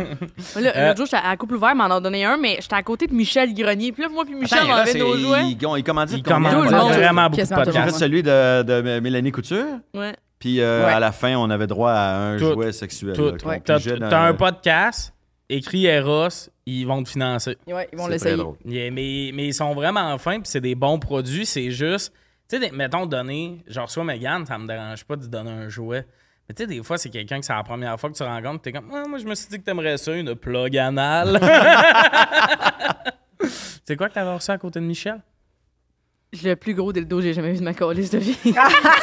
Euh, 0.76 0.88
L'autre 0.88 0.98
jour, 0.98 1.06
j'étais 1.06 1.18
à 1.24 1.38
couple 1.38 1.56
ouvert, 1.56 1.76
m'en 1.76 1.86
a 1.86 2.00
donné 2.02 2.26
un, 2.26 2.38
mais 2.38 2.58
j'étais 2.62 2.76
à 2.76 2.84
côté 2.84 3.08
de 3.08 3.14
Michel 3.14 3.54
Grenier. 3.54 3.92
Puis 3.92 4.04
là, 4.04 4.10
moi, 4.10 4.26
puis 4.26 4.34
Michel, 4.36 4.60
Attends, 4.60 4.70
on 4.70 4.74
avait 4.74 4.94
nos 4.96 5.18
jouets. 5.18 5.44
Ils, 5.44 5.52
ils, 5.52 5.58
ils 5.78 5.84
commanditent 5.84 6.18
Il 6.18 6.24
Tout 6.24 6.30
vraiment 6.32 6.50
beaucoup 7.30 7.42
de 7.42 7.48
tout 7.48 7.56
le 7.56 7.64
J'ai 7.66 7.72
fait 7.72 7.72
podcasts. 7.80 7.98
celui 8.00 8.24
de, 8.24 8.64
de 8.64 9.00
Mélanie 9.00 9.32
Couture, 9.32 9.66
Ouais. 9.96 10.14
Puis 10.42 10.60
euh, 10.60 10.86
Ouais. 10.86 10.92
à 10.92 11.00
la 11.00 11.14
fin, 11.14 11.36
on 11.38 11.50
avait 11.50 11.68
droit 11.68 11.92
à 11.92 12.18
un 12.18 12.38
Tout. 12.38 12.52
jouet 12.54 12.74
sexuel. 12.74 13.14
Tout. 13.16 13.26
là, 13.28 13.38
qu'on 13.42 13.50
Ouais. 13.50 13.62
T'as, 13.64 13.80
dans- 13.80 14.12
un 14.18 14.34
podcast, 14.34 15.14
écrit 15.48 15.86
Eros, 15.86 16.28
ils 16.66 16.84
vont 16.86 17.02
te 17.04 17.10
financer. 17.10 17.58
Ouais, 17.68 17.88
ils 17.94 17.98
vont 17.98 18.04
C'est 18.06 18.18
très 18.18 18.30
l'essayer. 18.30 18.36
drôle. 18.38 18.56
Yeah, 18.66 18.92
mais, 18.92 19.32
mais 19.34 19.48
ils 19.48 19.54
sont 19.54 19.74
vraiment 19.74 20.18
fins, 20.18 20.40
puis 20.42 20.50
c'est 20.50 20.60
des 20.62 20.76
bons 20.76 21.00
produits. 21.00 21.46
C'est 21.46 21.72
juste, 21.72 22.12
tu 22.50 22.60
sais, 22.60 22.72
mettons, 22.72 23.06
donner, 23.06 23.64
genre, 23.68 23.90
soit 23.90 24.04
Megan, 24.04 24.46
ça 24.46 24.58
me 24.58 24.68
dérange 24.68 25.06
pas 25.06 25.16
de 25.16 25.26
donner 25.28 25.52
un 25.52 25.70
jouet. 25.70 26.06
Mais 26.50 26.56
tu 26.56 26.64
sais, 26.64 26.68
des 26.68 26.82
fois, 26.84 26.98
c'est 26.98 27.10
quelqu'un 27.10 27.40
que 27.40 27.46
c'est 27.46 27.54
la 27.54 27.64
première 27.64 27.98
fois 28.00 28.10
que 28.10 28.16
tu 28.16 28.24
rencontres, 28.24 28.62
t'es 28.64 28.72
comme, 28.72 28.90
Ah, 28.94 29.04
moi, 29.08 29.20
je 29.20 29.26
me 29.26 29.36
suis 29.36 29.48
dit 29.48 29.60
que 29.60 29.64
t'aimerais 29.64 29.98
ça, 29.98 30.14
une 30.14 30.36
plug 30.36 30.76
anal. 30.78 31.40
c'est 33.86 33.96
quoi 33.96 34.10
que 34.10 34.14
t'avais 34.14 34.34
reçu 34.34 34.52
à 34.52 34.58
côté 34.58 34.80
de 34.80 34.86
Michel? 34.86 35.22
Le 36.44 36.54
plus 36.56 36.74
gros 36.74 36.94
dildo 36.94 37.18
que 37.18 37.24
j'ai 37.24 37.34
jamais 37.34 37.52
vu 37.52 37.58
de 37.60 37.64
ma 37.64 37.74
calice 37.74 38.10
de 38.10 38.18
vie. 38.18 38.38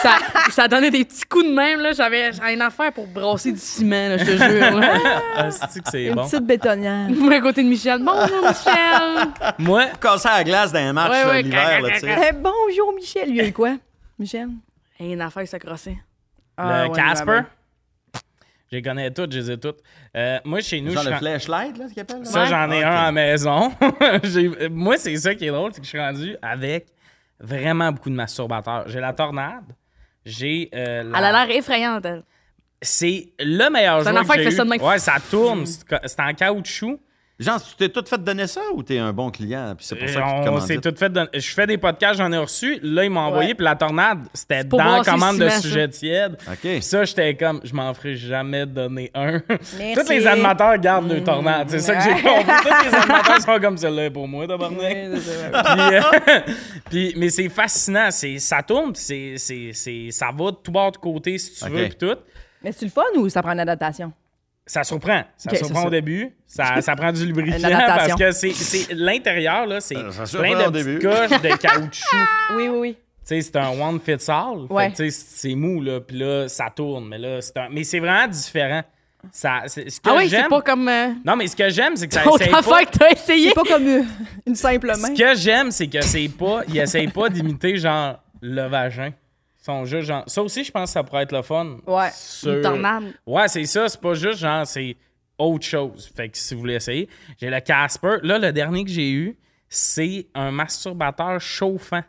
ça, 0.02 0.16
ça 0.50 0.66
donnait 0.66 0.90
des 0.90 1.04
petits 1.04 1.24
coups 1.26 1.44
de 1.44 1.52
même. 1.52 1.78
là. 1.80 1.92
J'avais 1.92 2.32
j'avais 2.32 2.54
une 2.54 2.62
affaire 2.62 2.90
pour 2.90 3.06
brasser 3.06 3.52
du 3.52 3.58
ciment, 3.58 4.08
là, 4.08 4.16
je 4.16 4.24
te 4.24 4.30
jure. 4.30 4.80
là. 4.80 4.98
Ah, 5.36 5.50
c'est 5.50 5.82
que 5.82 5.90
c'est 5.90 6.04
Une 6.06 6.14
bon? 6.14 6.24
petite 6.24 6.46
bétonnière. 6.46 7.10
Moi, 7.10 7.34
à 7.34 7.40
côté 7.40 7.62
de 7.62 7.68
Michel. 7.68 8.02
Bonjour, 8.02 8.48
Michel. 8.48 9.28
Moi, 9.58 9.84
Casser 10.00 10.28
la 10.28 10.42
glace 10.44 10.72
dans 10.72 10.78
les 10.86 10.92
matchs 10.94 11.10
Ouais, 11.10 11.22
euh, 11.24 11.28
ouais, 11.28 11.42
l'hiver, 11.42 11.80
là, 11.82 11.90
tu 11.90 11.98
sais. 12.00 12.16
Eh, 12.30 12.32
bonjour, 12.32 12.94
Michel. 12.94 13.28
Lui, 13.28 13.36
il 13.36 13.40
a 13.42 13.46
eu 13.48 13.52
quoi? 13.52 13.76
Michel? 14.18 14.48
Et 14.98 15.12
une 15.12 15.20
affaire 15.20 15.42
qui 15.42 15.48
s'accrossait. 15.50 15.98
Ah, 16.56 16.84
le 16.84 16.88
ouais, 16.90 16.96
Casper, 16.96 17.40
je 18.70 18.76
les 18.76 18.82
connais 18.82 19.10
toutes, 19.10 19.32
je 19.32 19.38
les 19.38 19.50
ai 19.50 19.58
toutes. 19.58 19.80
Euh, 20.16 20.38
moi, 20.46 20.60
chez 20.60 20.80
nous, 20.80 20.92
Genre 20.92 21.02
je 21.02 21.08
le 21.10 21.14
suis- 21.16 21.24
flashlight, 21.26 21.76
là, 21.76 21.88
ce 21.88 21.92
qu'il 21.92 22.00
appelle? 22.02 22.18
là? 22.20 22.24
Ça, 22.24 22.40
Ouais. 22.44 22.46
j'en 22.48 22.70
ai 22.70 22.82
un 22.82 22.90
à 22.90 23.04
la 23.04 23.12
maison. 23.12 23.70
J'ai- 24.24 24.68
Moi, 24.70 24.96
c'est 24.96 25.14
ça 25.18 25.34
qui 25.34 25.44
est 25.44 25.50
drôle, 25.50 25.72
c'est 25.74 25.80
que 25.80 25.84
je 25.84 25.90
suis 25.90 26.00
rendu 26.00 26.34
avec 26.40 26.86
vraiment 27.40 27.92
beaucoup 27.92 28.10
de 28.10 28.14
masturbateurs. 28.14 28.88
J'ai 28.88 29.00
la 29.00 29.12
tornade, 29.12 29.64
J'ai. 30.24 30.68
euh, 30.74 31.02
la- 31.04 31.18
Elle 31.18 31.24
a 31.24 31.44
l'air 31.46 31.56
effrayante, 31.56 32.04
elle. 32.04 32.22
C'est 32.80 33.32
le 33.40 33.70
meilleur 33.70 34.02
C'est 34.02 34.08
un 34.10 34.16
enfant 34.20 34.34
qui 34.34 34.44
fait 34.44 34.50
ça 34.52 34.64
de 34.64 34.68
même. 34.70 34.80
Ouais, 34.80 34.98
ça 34.98 35.16
tourne. 35.30 35.66
C'est 35.66 35.84
c'est 36.04 36.20
en 36.20 36.32
caoutchouc. 36.34 37.00
Genre, 37.40 37.62
tu 37.62 37.76
t'es 37.76 37.88
tout 37.88 38.02
fait 38.04 38.18
donner 38.18 38.48
ça 38.48 38.60
ou 38.74 38.82
t'es 38.82 38.98
un 38.98 39.12
bon 39.12 39.30
client? 39.30 39.72
Puis 39.76 39.86
c'est 39.86 39.94
pour 39.94 40.08
ça 40.08 40.20
que 40.22 40.42
tu 40.42 40.48
On 40.48 40.58
s'est 40.60 40.78
tout 40.78 40.92
fait. 40.96 41.12
Je 41.34 41.54
fais 41.54 41.68
des 41.68 41.78
podcasts, 41.78 42.18
j'en 42.18 42.32
ai 42.32 42.38
reçu. 42.38 42.80
Là, 42.82 43.04
ils 43.04 43.10
m'ont 43.10 43.20
envoyé. 43.20 43.50
Ouais. 43.50 43.54
Puis 43.54 43.64
la 43.64 43.76
tornade, 43.76 44.26
c'était 44.34 44.64
dans 44.64 44.76
la 44.78 45.04
si 45.04 45.10
commande 45.10 45.38
de 45.38 45.48
sujet 45.48 45.86
tiède. 45.88 46.36
OK. 46.48 46.58
Puis 46.60 46.82
ça, 46.82 47.04
j'étais 47.04 47.36
comme, 47.36 47.60
je 47.62 47.72
m'en 47.74 47.94
ferai 47.94 48.16
jamais 48.16 48.66
donner 48.66 49.12
un. 49.14 49.40
Merci. 49.78 49.94
Tous 49.94 50.08
les 50.08 50.26
animateurs 50.26 50.76
gardent 50.78 51.12
le 51.12 51.22
tornade. 51.22 51.70
C'est 51.70 51.78
ça 51.78 51.94
que 51.94 52.02
j'ai 52.02 52.10
compris. 52.10 52.44
Tous 52.44 52.88
les 52.90 52.96
animateurs 53.02 53.40
sont 53.42 53.60
comme 53.60 53.76
celle-là 53.78 54.10
pour 54.10 54.26
moi, 54.26 54.48
tabarnak. 54.48 54.96
Oui, 55.12 55.20
c'est 55.22 55.52
ça. 55.52 55.62
Puis, 55.62 55.94
euh, 55.94 56.40
puis- 56.90 57.14
mais 57.16 57.30
c'est 57.30 57.48
fascinant. 57.48 58.08
C'est, 58.10 58.40
ça 58.40 58.64
tourne, 58.64 58.92
puis 58.92 59.00
c'est, 59.02 59.34
c'est, 59.38 59.70
c'est- 59.74 60.10
ça 60.10 60.30
va 60.36 60.50
de 60.50 60.56
tout 60.56 60.72
bord 60.72 60.90
de 60.90 60.96
côté 60.96 61.38
si 61.38 61.54
tu 61.54 61.70
veux, 61.70 61.84
puis 61.84 61.94
tout. 61.98 62.16
Mais 62.64 62.72
c'est 62.72 62.84
le 62.86 62.90
fun 62.90 63.02
ou 63.14 63.28
ça 63.28 63.40
prend 63.42 63.52
une 63.52 63.60
adaptation? 63.60 64.12
Ça 64.68 64.84
surprend. 64.84 65.22
Ça 65.36 65.54
surprend 65.56 65.80
au 65.80 65.84
ça. 65.84 65.90
début. 65.90 66.30
Ça, 66.46 66.80
ça 66.80 66.94
prend 66.94 67.10
du 67.10 67.26
lubrifiant 67.26 67.68
parce 67.70 68.14
que 68.14 68.30
c'est, 68.30 68.52
c'est 68.52 68.92
l'intérieur, 68.94 69.66
là, 69.66 69.80
c'est 69.80 69.96
ça 70.12 70.38
plein 70.38 70.70
de 70.70 70.98
coches 71.00 71.40
de 71.42 71.56
caoutchouc. 71.56 72.04
Oui, 72.56 72.68
oui, 72.68 72.78
oui. 72.78 72.96
Tu 73.26 73.34
sais, 73.34 73.40
c'est 73.42 73.56
un 73.56 73.68
one 73.78 74.00
fits 74.00 74.30
all. 74.30 74.66
Fait 74.68 74.74
Ouais. 74.74 74.90
que, 74.90 74.96
tu 74.96 75.10
sais, 75.10 75.24
c'est 75.28 75.54
mou, 75.54 75.82
là. 75.82 76.00
Puis 76.00 76.16
là, 76.18 76.48
ça 76.48 76.70
tourne. 76.74 77.08
Mais 77.08 77.18
là, 77.18 77.40
c'est 77.42 77.56
un... 77.58 77.68
Mais 77.70 77.84
c'est 77.84 77.98
vraiment 77.98 78.26
différent. 78.26 78.82
Ça. 79.32 79.62
Ce 79.66 79.80
que 79.80 80.08
Ah 80.08 80.14
oui, 80.16 80.30
c'est 80.30 80.48
pas 80.48 80.62
comme. 80.62 80.88
Euh, 80.88 81.08
Non, 81.26 81.36
mais 81.36 81.46
ce 81.48 81.56
que 81.56 81.68
j'aime, 81.68 81.94
c'est 81.96 82.06
que 82.08 82.14
ça 82.14 82.22
essaye 82.34 82.50
pas... 82.50 82.84
que 82.84 82.98
t'as 82.98 83.10
essayé. 83.10 83.48
C'est 83.48 83.54
pas 83.54 83.74
comme 83.74 83.86
euh, 83.86 84.02
une 84.46 84.54
simple 84.54 84.86
main. 84.86 85.14
Ce 85.14 85.22
que 85.22 85.34
j'aime, 85.38 85.70
c'est 85.72 85.88
que 85.88 86.00
c'est 86.02 86.28
pas... 86.28 86.60
Ils 86.68 86.78
essayent 86.78 87.08
pas 87.08 87.28
d'imiter, 87.28 87.76
genre, 87.76 88.18
le 88.40 88.66
vagin. 88.68 89.10
Ils 89.68 89.72
sont 89.72 89.84
juste, 89.84 90.08
genre... 90.08 90.24
Ça 90.26 90.42
aussi, 90.42 90.64
je 90.64 90.70
pense 90.72 90.84
que 90.90 90.92
ça 90.94 91.02
pourrait 91.04 91.24
être 91.24 91.32
le 91.32 91.42
fun. 91.42 91.76
Ouais. 91.86 92.08
Sur- 92.14 92.54
Une. 92.74 93.12
Ouais, 93.26 93.48
c'est 93.48 93.66
ça. 93.66 93.88
C'est 93.88 94.00
pas 94.00 94.14
juste, 94.14 94.38
genre, 94.38 94.66
c'est 94.66 94.96
autre 95.36 95.66
chose. 95.66 96.10
Fait 96.16 96.28
que 96.30 96.38
si 96.38 96.54
vous 96.54 96.60
voulez 96.60 96.74
essayer, 96.74 97.08
j'ai 97.38 97.50
le 97.50 97.60
Casper. 97.60 98.16
Là, 98.22 98.38
le 98.38 98.50
dernier 98.52 98.84
que 98.84 98.90
j'ai 98.90 99.10
eu, 99.10 99.36
c'est 99.68 100.26
un 100.34 100.50
masturbateur 100.50 101.38
chauffant. 101.40 102.02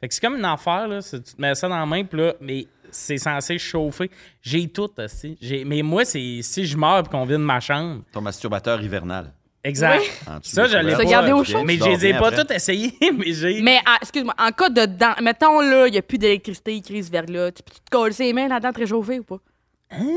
Fait 0.00 0.08
que 0.08 0.14
c'est 0.14 0.20
comme 0.20 0.36
une 0.36 0.44
affaire, 0.44 0.86
là. 0.88 1.00
Tu 1.02 1.20
te 1.20 1.40
mets 1.40 1.54
ça 1.54 1.68
dans 1.68 1.78
la 1.78 1.86
main, 1.86 2.04
puis 2.04 2.20
là, 2.20 2.34
mais 2.40 2.66
c'est 2.90 3.18
censé 3.18 3.58
chauffer. 3.58 4.10
J'ai 4.40 4.68
tout 4.68 4.90
aussi. 4.98 5.36
J'ai, 5.40 5.64
mais 5.64 5.82
moi, 5.82 6.04
c'est 6.04 6.40
si 6.42 6.64
je 6.64 6.76
meurs 6.76 7.00
et 7.00 7.08
qu'on 7.08 7.24
vient 7.24 7.38
de 7.38 7.44
ma 7.44 7.58
chambre. 7.60 8.02
Ton 8.12 8.20
masturbateur 8.20 8.80
hivernal. 8.82 9.32
Exact. 9.64 10.00
Oui. 10.00 10.32
Ça, 10.42 10.66
je 10.66 10.76
l'ai 10.78 10.94
pas. 10.94 11.04
Garder 11.04 11.32
au 11.32 11.44
chaud. 11.44 11.62
Mais 11.64 11.76
je 11.76 11.84
les 11.84 12.06
ai 12.06 12.14
pas 12.14 12.32
toutes 12.32 12.50
essayées, 12.50 12.94
mais 13.16 13.32
j'ai. 13.32 13.62
Mais 13.62 13.78
ah, 13.86 13.98
excuse-moi, 14.00 14.34
en 14.38 14.50
cas 14.50 14.68
de 14.68 14.86
dent, 14.86 15.14
mettons 15.22 15.60
là, 15.60 15.86
il 15.86 15.92
n'y 15.92 15.98
a 15.98 16.02
plus 16.02 16.18
d'électricité, 16.18 16.74
il 16.74 16.82
crise 16.82 17.10
vers 17.10 17.26
là, 17.28 17.52
tu 17.52 17.62
peux 17.62 17.72
te 17.72 17.90
coller 17.90 18.14
les 18.18 18.32
mains 18.32 18.48
là-dedans 18.48 18.72
très 18.72 18.86
chauffé 18.86 19.20
ou 19.20 19.24
pas? 19.24 19.38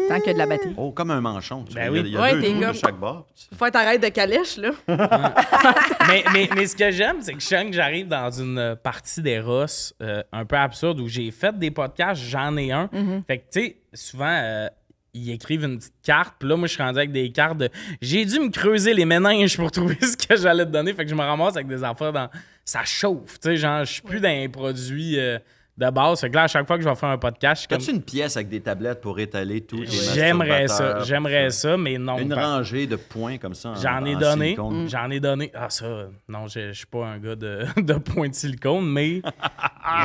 Tant 0.07 0.19
qu'il 0.19 0.27
y 0.27 0.29
a 0.29 0.33
de 0.33 0.37
la 0.37 0.45
batterie. 0.45 0.73
Oh, 0.77 0.91
comme 0.93 1.11
un 1.11 1.19
manchon. 1.19 1.65
Tu 1.67 1.73
Ben 1.75 1.89
vois. 1.89 1.99
oui. 1.99 2.03
Il 2.05 2.13
y 2.13 2.17
a, 2.17 2.19
il 2.31 2.31
y 2.31 2.31
a 2.31 2.33
Ouais, 2.33 2.33
deux 2.35 2.41
t'es 2.41 2.61
trous 2.61 2.71
de 2.71 2.77
chaque 2.77 2.97
bord. 2.97 3.27
Faut 3.57 3.65
être 3.65 3.75
arrête 3.75 4.01
de 4.01 4.07
calèche, 4.07 4.55
là. 4.55 4.71
mais, 6.07 6.23
mais, 6.31 6.49
mais 6.55 6.65
ce 6.65 6.77
que 6.77 6.91
j'aime, 6.91 7.17
c'est 7.19 7.33
que 7.33 7.41
je 7.41 7.45
sens 7.45 7.65
que 7.65 7.73
j'arrive 7.73 8.07
dans 8.07 8.31
une 8.31 8.77
partie 8.81 9.21
des 9.21 9.41
Ross 9.41 9.93
euh, 10.01 10.23
un 10.31 10.45
peu 10.45 10.55
absurde 10.55 11.01
où 11.01 11.09
j'ai 11.09 11.29
fait 11.31 11.59
des 11.59 11.71
podcasts, 11.71 12.21
j'en 12.21 12.55
ai 12.55 12.71
un. 12.71 12.89
Fait 13.27 13.39
que, 13.39 13.43
tu 13.51 13.59
sais, 13.61 13.77
souvent, 13.93 14.31
euh, 14.41 14.69
ils 15.17 15.31
écrivent 15.31 15.63
une 15.63 15.77
petite 15.77 15.93
carte, 16.03 16.35
puis 16.39 16.47
là, 16.49 16.55
moi, 16.57 16.67
je 16.67 16.73
suis 16.73 16.83
rendu 16.83 16.97
avec 16.99 17.11
des 17.11 17.31
cartes 17.31 17.57
de. 17.57 17.69
J'ai 18.01 18.25
dû 18.25 18.39
me 18.39 18.49
creuser 18.49 18.93
les 18.93 19.05
méninges 19.05 19.55
pour 19.57 19.71
trouver 19.71 19.97
ce 20.01 20.15
que 20.17 20.35
j'allais 20.35 20.65
te 20.65 20.71
donner. 20.71 20.93
Fait 20.93 21.05
que 21.05 21.09
je 21.09 21.15
me 21.15 21.21
ramasse 21.21 21.55
avec 21.55 21.67
des 21.67 21.83
affaires 21.83 22.13
dans. 22.13 22.29
Ça 22.63 22.83
chauffe, 22.83 23.39
tu 23.39 23.49
sais, 23.49 23.57
genre, 23.57 23.85
je 23.85 23.93
suis 23.93 24.01
plus 24.01 24.19
dans 24.19 24.27
un 24.29 24.49
produit 24.49 25.19
euh, 25.19 25.37
de 25.77 25.89
base. 25.91 26.19
Fait 26.21 26.29
que 26.31 26.35
là, 26.35 26.43
à 26.43 26.47
chaque 26.47 26.65
fois 26.65 26.77
que 26.77 26.83
je 26.83 26.89
vais 26.89 26.95
faire 26.95 27.09
un 27.09 27.17
podcast, 27.19 27.67
je 27.69 27.75
As-tu 27.75 27.85
comme. 27.87 27.95
une 27.97 28.01
pièce 28.01 28.35
avec 28.37 28.49
des 28.49 28.59
tablettes 28.61 29.01
pour 29.01 29.19
étaler 29.19 29.63
les 29.71 29.85
J'aimerais 29.85 30.67
ça, 30.67 31.03
j'aimerais 31.03 31.47
tout 31.49 31.53
ça, 31.53 31.77
mais 31.77 31.97
non. 31.99 32.17
Une 32.17 32.33
rangée 32.33 32.87
de 32.87 32.95
points 32.95 33.37
comme 33.37 33.53
ça. 33.53 33.69
en- 33.69 33.75
J'en 33.75 34.03
ai 34.05 34.15
donné. 34.15 34.45
silicone. 34.55 34.89
J'en 34.89 35.09
ai 35.11 35.19
donné. 35.19 35.51
Ah, 35.53 35.69
ça, 35.69 36.07
non, 36.27 36.47
je 36.47 36.71
suis 36.73 36.85
pas 36.87 37.05
un 37.05 37.19
gars 37.19 37.35
de, 37.35 37.65
de 37.81 37.93
point 37.95 38.29
de 38.29 38.33
silicone, 38.35 38.89
mais 38.89 39.21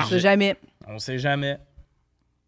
Je 0.02 0.08
sais 0.10 0.18
jamais. 0.20 0.56
on 0.86 0.98
sait 0.98 1.18
jamais. 1.18 1.56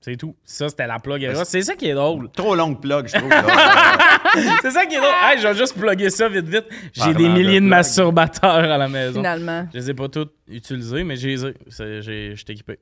C'est 0.05 0.17
tout. 0.17 0.35
Ça, 0.45 0.69
c'était 0.69 0.87
la 0.89 0.99
plug. 0.99 1.33
C'est 1.45 1.63
ça 1.63 1.77
qui 1.77 1.87
est 1.89 1.95
drôle. 1.95 2.29
Trop 2.33 2.57
longue 2.57 2.81
plug, 2.81 3.07
je 3.07 3.17
trouve. 3.17 3.31
C'est 4.63 4.71
ça 4.73 4.85
qui 4.87 4.97
est 4.97 4.99
drôle. 4.99 5.11
Hey, 5.23 5.39
je 5.41 5.47
vais 5.47 5.55
juste 5.55 5.79
plugger 5.79 6.11
ça 6.11 6.29
vite, 6.29 6.47
vite. 6.47 6.65
J'ai 6.93 7.15
des 7.15 7.25
de 7.25 7.29
milliers 7.29 7.61
de, 7.61 7.67
masturbateurs 7.67 8.51
à 8.73 8.79
la 8.79 8.89
maison. 8.89 9.21
Finalement. 9.21 9.69
Je 9.73 9.79
les 9.79 9.91
ai 9.91 9.95
pas 9.95 10.09
tous 10.09 10.27
utilisés, 10.49 11.05
mais 11.05 11.15
je 11.17 11.29
les 11.29 11.47
ai. 11.47 11.55
C'est- 11.69 12.03
j'ai- 12.03 12.31
Je 12.35 12.37
suis 12.37 12.53
équipé. 12.53 12.79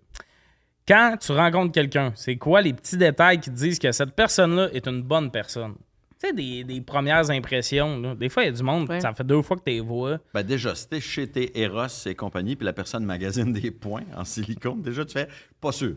Quand 0.89 1.17
tu 1.21 1.33
rencontres 1.33 1.73
quelqu'un, 1.73 2.13
c'est 2.15 2.37
quoi 2.37 2.63
les 2.63 2.73
petits 2.73 2.97
détails 2.97 3.39
qui 3.39 3.51
te 3.51 3.55
disent 3.57 3.79
que 3.79 3.93
cette 3.93 4.15
personne-là 4.17 4.69
est 4.73 4.87
une 4.89 5.03
bonne 5.03 5.31
personne? 5.31 5.75
Tu 6.23 6.27
sais, 6.27 6.33
des, 6.35 6.65
des 6.65 6.81
premières 6.83 7.31
impressions. 7.31 7.99
là. 7.99 8.15
Des 8.15 8.29
fois, 8.29 8.43
il 8.43 8.47
y 8.47 8.49
a 8.51 8.53
du 8.53 8.63
monde, 8.63 8.91
Ouais. 8.91 9.01
ça 9.01 9.15
fait 9.15 9.25
deux 9.25 9.41
fois 9.41 9.57
que 9.57 9.63
tu 9.65 9.71
les 9.71 9.81
vois. 9.81 10.19
ben 10.35 10.43
déjà, 10.43 10.75
si 10.75 10.87
t'es 10.87 11.01
chez 11.01 11.27
tes 11.27 11.59
Eros 11.59 11.87
et 12.05 12.15
compagnie, 12.15 12.57
puis 12.57 12.67
la 12.67 12.75
personne 12.75 13.07
magasine 13.07 13.53
des 13.55 13.71
points 13.71 14.03
en 14.15 14.25
silicone, 14.27 14.83
déjà, 14.83 15.03
tu 15.07 15.15
fais 15.15 15.29
pas 15.63 15.73
sûr. 15.73 15.95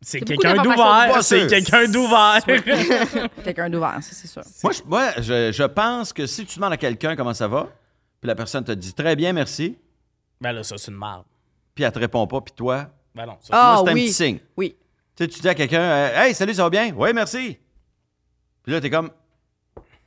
C'est 0.00 0.20
quelqu'un 0.22 0.62
d'ouvert. 0.62 1.22
C'est 1.22 1.46
quelqu'un 1.46 1.86
d'ouvert. 1.90 2.40
Quelqu'un 3.44 3.68
d'ouvert, 3.68 3.98
ça, 4.00 4.10
c'est 4.12 4.26
sûr. 4.26 4.42
Moi, 4.64 4.72
je, 4.72 4.82
moi, 4.86 5.10
je, 5.18 5.52
je 5.52 5.62
pense 5.64 6.12
que 6.14 6.24
si 6.26 6.46
tu 6.46 6.56
demandes 6.56 6.72
à 6.72 6.76
quelqu'un 6.78 7.14
comment 7.14 7.34
ça 7.34 7.46
va, 7.46 7.68
puis 8.20 8.28
la 8.28 8.34
personne 8.34 8.64
te 8.64 8.72
dit 8.72 8.94
très 8.94 9.14
bien, 9.14 9.32
merci, 9.34 9.76
ben 10.40 10.52
là, 10.52 10.62
ça, 10.62 10.78
c'est 10.78 10.90
une 10.90 10.96
marde. 10.96 11.24
puis 11.74 11.84
elle 11.84 11.92
te 11.92 11.98
répond 11.98 12.26
pas, 12.26 12.40
puis 12.40 12.54
toi, 12.56 12.88
Ben 13.14 13.26
non, 13.26 13.36
ça, 13.42 13.50
Ah, 13.52 13.82
c'est 13.84 13.90
un 13.90 13.94
oui. 13.94 14.04
petit 14.06 14.12
signe. 14.14 14.38
Oui. 14.56 14.74
Tu 15.14 15.24
sais, 15.24 15.28
tu 15.28 15.40
dis 15.40 15.48
à 15.48 15.54
quelqu'un, 15.54 15.80
euh, 15.82 16.22
hey, 16.24 16.34
salut, 16.34 16.54
ça 16.54 16.62
va 16.64 16.70
bien? 16.70 16.92
Oui, 16.96 17.10
merci. 17.14 17.58
Puis 18.62 18.72
là, 18.72 18.80
t'es 18.80 18.90
comme, 18.90 19.10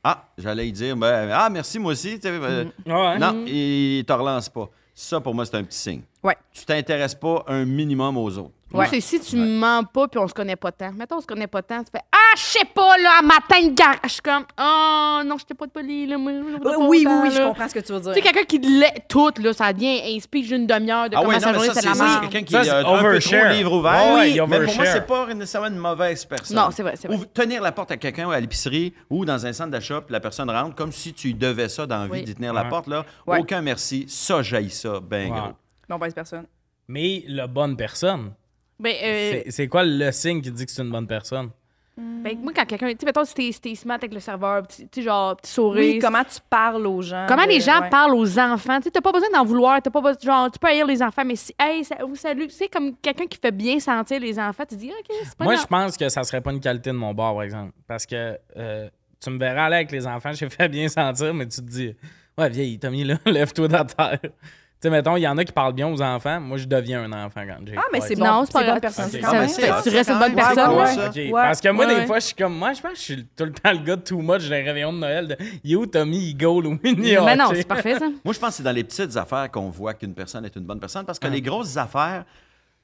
ah, 0.02 0.24
j'allais 0.38 0.68
y 0.68 0.72
dire, 0.72 0.96
ben, 0.96 1.30
ah, 1.32 1.48
merci, 1.50 1.78
moi 1.78 1.92
aussi. 1.92 2.18
Euh, 2.24 2.64
Ouais. 2.86 3.18
Non, 3.18 3.44
il 3.46 4.04
te 4.06 4.12
relance 4.12 4.48
pas. 4.48 4.68
Ça, 4.94 5.20
pour 5.20 5.34
moi, 5.34 5.44
c'est 5.46 5.56
un 5.56 5.64
petit 5.64 5.78
signe. 5.78 6.02
Ouais. 6.22 6.36
Tu 6.52 6.64
t'intéresses 6.64 7.14
pas 7.14 7.44
un 7.48 7.64
minimum 7.64 8.16
aux 8.18 8.38
autres. 8.38 8.50
Moi, 8.72 8.84
Ouais. 8.84 8.88
c'est 8.90 9.00
si 9.00 9.18
tu 9.20 9.36
mens 9.36 9.82
pas 9.82 10.06
puis 10.06 10.20
on 10.20 10.28
se 10.28 10.34
connaît 10.34 10.54
pas 10.56 10.70
tant. 10.70 10.92
Mettons, 10.92 11.16
on 11.16 11.20
se 11.20 11.26
connaît 11.26 11.48
pas 11.48 11.60
tant, 11.60 11.82
tu 11.82 11.90
fais 11.90 12.02
Ah, 12.12 12.36
je 12.36 12.40
sais 12.42 12.64
pas, 12.72 12.96
là, 12.98 13.18
un 13.20 13.26
matin 13.26 13.66
de 13.66 13.74
garage. 13.74 13.98
Je 14.04 14.08
suis 14.10 14.22
comme 14.22 14.44
Oh, 14.60 15.20
non, 15.26 15.36
je 15.38 15.44
t'ai 15.44 15.54
pas 15.54 15.66
de 15.66 15.72
poli, 15.72 16.06
là. 16.06 16.16
moi, 16.18 16.32
pas 16.62 16.76
Oui, 16.78 16.86
oui, 16.88 17.06
autant, 17.06 17.22
oui, 17.22 17.30
je 17.32 17.42
comprends 17.42 17.68
ce 17.68 17.74
que 17.74 17.80
tu 17.80 17.92
veux 17.92 17.98
dire. 18.00 18.12
Tu 18.14 18.20
sais, 18.20 18.26
quelqu'un 18.28 18.44
qui 18.44 18.58
l'est 18.60 19.04
tout, 19.08 19.32
là, 19.42 19.52
ça 19.52 19.72
devient 19.72 20.00
un 20.16 20.20
speech 20.20 20.46
d'une 20.48 20.66
demi-heure 20.68 21.10
de 21.10 21.16
Ah 21.16 21.20
comment 21.20 21.30
oui, 21.34 21.40
sa 21.40 21.46
non, 21.46 21.52
mais 21.52 21.58
journée, 21.64 21.74
ça, 21.74 21.80
c'est 21.80 21.88
la 21.88 21.94
ça, 21.94 22.04
c'est 22.04 22.10
merde. 22.20 22.30
quelqu'un 22.30 22.46
qui 22.46 22.52
Ça, 22.52 22.60
a 22.60 22.64
c'est 22.64 22.70
un 22.70 23.02
peu 23.02 23.18
trop 23.18 23.48
livre 23.52 23.72
ouvert. 23.72 23.92
Ouais, 24.14 24.20
oui, 24.20 24.40
mais 24.48 24.64
pour 24.66 24.74
moi, 24.76 24.86
c'est 24.86 25.06
pas 25.06 25.34
nécessairement 25.34 25.68
une 25.68 25.76
mauvaise 25.76 26.24
personne. 26.24 26.56
Non, 26.56 26.68
c'est 26.70 26.82
vrai, 26.84 26.94
c'est 26.96 27.08
vrai. 27.08 27.16
Ou 27.16 27.24
tenir 27.24 27.62
la 27.62 27.72
porte 27.72 27.90
à 27.90 27.96
quelqu'un 27.96 28.30
à 28.30 28.38
l'épicerie 28.38 28.94
ou 29.10 29.24
dans 29.24 29.44
un 29.44 29.52
centre 29.52 29.70
d'achat, 29.72 30.00
puis 30.00 30.12
la 30.12 30.20
personne 30.20 30.48
rentre 30.48 30.76
comme 30.76 30.92
si 30.92 31.12
tu 31.12 31.34
devais 31.34 31.68
ça 31.68 31.86
dans 31.86 32.04
la 32.04 32.06
vie 32.06 32.22
d'y 32.22 32.34
tenir 32.36 32.52
la 32.52 32.62
Ouais. 32.62 32.68
porte. 32.68 32.86
là. 32.86 33.04
Ouais. 33.26 33.38
Aucun 33.40 33.60
merci. 33.62 34.04
Ça, 34.08 34.42
jaillit 34.42 34.70
ça, 34.70 35.00
ben 35.00 35.32
Ouais. 35.32 35.38
gros. 35.40 35.48
Mauvaise 35.88 36.14
personne. 36.14 36.44
Mais 36.88 37.24
la 37.28 37.46
bonne 37.46 37.76
personne, 37.76 38.32
Ben, 38.80 38.94
euh, 39.02 39.42
c'est- 39.48 39.68
quoi 39.68 39.84
le 39.84 40.10
signe 40.10 40.40
qui 40.40 40.50
dit 40.50 40.64
que 40.66 40.72
c'est 40.72 40.82
une 40.82 40.90
bonne 40.90 41.06
personne? 41.06 41.50
ben, 41.96 42.38
moi, 42.38 42.52
quand 42.56 42.64
quelqu'un. 42.64 42.88
Tu 42.92 42.96
sais, 43.00 43.06
mettons, 43.06 43.24
si 43.26 43.52
t'es- 43.60 43.74
smart 43.74 43.96
avec 43.96 44.14
le 44.14 44.20
serveur, 44.20 44.66
tu 44.66 44.86
sais, 44.90 45.02
genre, 45.02 45.36
petit 45.36 45.50
sourire. 45.52 45.94
Oui, 45.94 45.98
comment 45.98 46.24
tu 46.24 46.38
parles 46.48 46.86
aux 46.86 47.02
gens. 47.02 47.26
Comment 47.28 47.44
de- 47.44 47.48
les 47.50 47.60
gens 47.60 47.78
ouais. 47.82 47.90
parlent 47.90 48.14
aux 48.14 48.38
enfants? 48.38 48.78
Tu 48.78 48.84
sais, 48.84 48.90
t'as 48.90 49.02
pas 49.02 49.12
besoin 49.12 49.28
d'en 49.34 49.44
vouloir. 49.44 49.82
T'as 49.82 49.90
pas 49.90 50.00
besoin, 50.00 50.18
genre, 50.22 50.50
tu 50.50 50.58
peux 50.58 50.68
haïr 50.68 50.86
les 50.86 51.02
enfants, 51.02 51.24
mais 51.26 51.36
si, 51.36 51.54
hey, 51.58 51.84
ça- 51.84 52.02
ou 52.06 52.16
salut, 52.16 52.46
c'est 52.48 52.68
comme 52.68 52.96
quelqu'un 52.96 53.26
qui 53.26 53.38
fait 53.38 53.52
bien 53.52 53.78
sentir 53.80 54.18
les 54.18 54.38
enfants, 54.38 54.64
tu 54.66 54.76
dis, 54.76 54.88
OK, 54.90 55.14
c'est 55.24 55.34
pas 55.36 55.44
Moi, 55.44 55.56
je 55.56 55.66
pense 55.66 55.96
que 55.98 56.08
ça 56.08 56.24
serait 56.24 56.40
pas 56.40 56.52
une 56.52 56.60
qualité 56.60 56.88
de 56.90 56.96
mon 56.96 57.12
bar, 57.12 57.34
par 57.34 57.42
exemple. 57.42 57.72
Parce 57.86 58.06
que 58.06 58.38
euh, 58.56 58.88
tu 59.22 59.28
me 59.30 59.38
verras 59.38 59.66
aller 59.66 59.76
avec 59.76 59.92
les 59.92 60.06
enfants, 60.06 60.32
j'ai 60.32 60.48
fait 60.48 60.68
bien 60.68 60.88
sentir, 60.88 61.34
mais 61.34 61.46
tu 61.48 61.60
te 61.60 61.66
dis, 61.68 61.94
ouais, 62.38 62.48
vieille, 62.48 62.78
Tommy, 62.78 63.04
là, 63.04 63.16
lève-toi 63.26 63.68
de 63.68 63.72
la 63.74 63.84
terre. 63.84 64.18
Tu 64.80 64.88
sais, 64.88 64.90
mettons, 64.90 65.14
il 65.16 65.20
y 65.20 65.28
en 65.28 65.36
a 65.36 65.44
qui 65.44 65.52
parlent 65.52 65.74
bien 65.74 65.88
aux 65.88 66.00
enfants. 66.00 66.40
Moi, 66.40 66.56
je 66.56 66.64
deviens 66.64 67.02
un 67.04 67.12
enfant 67.12 67.42
quand 67.46 67.58
j'ai. 67.66 67.76
Ah, 67.76 67.82
mais 67.92 68.00
c'est 68.00 68.16
bon. 68.16 68.24
Non, 68.24 68.44
c'est 68.46 68.52
pas 68.52 68.60
bonne 68.60 68.68
grave. 68.68 68.80
personne. 68.80 69.10
Ah, 69.22 69.40
mais 69.40 69.48
c'est 69.48 69.66
tu 69.82 69.94
restes 69.94 70.08
une 70.10 70.18
bonne. 70.18 70.30
Ouais, 70.30 70.36
personne. 70.36 70.70
ouais. 70.78 71.30
Parce 71.32 71.60
que 71.60 71.68
moi, 71.68 71.86
des 71.86 72.06
fois, 72.06 72.18
je 72.18 72.24
suis 72.26 72.34
comme. 72.34 72.56
Moi, 72.56 72.72
je 72.72 72.80
pense 72.80 72.92
que 72.92 72.96
je 72.96 73.02
suis 73.02 73.26
tout 73.36 73.44
le 73.44 73.52
temps 73.52 73.72
le 73.72 73.78
gars 73.78 73.96
de 73.96 74.00
too 74.00 74.22
much 74.22 74.48
des 74.48 74.62
réveillons 74.62 74.94
de 74.94 74.98
Noël. 74.98 75.28
De 75.28 75.36
You, 75.64 75.84
Tommy, 75.84 76.30
il 76.30 76.34
goal 76.34 76.66
au 76.66 76.70
mini 76.82 77.14
Mais 77.22 77.36
non, 77.36 77.50
c'est 77.54 77.68
parfait, 77.68 77.98
ça. 77.98 78.06
Moi, 78.24 78.32
je 78.32 78.38
pense 78.38 78.48
que 78.50 78.54
c'est 78.54 78.62
dans 78.62 78.72
les 78.72 78.84
petites 78.84 79.14
affaires 79.18 79.50
qu'on 79.50 79.68
voit 79.68 79.92
qu'une 79.92 80.14
personne 80.14 80.46
est 80.46 80.56
une 80.56 80.64
bonne 80.64 80.80
personne 80.80 81.04
parce 81.04 81.18
que 81.18 81.28
les 81.28 81.42
grosses 81.42 81.76
affaires, 81.76 82.24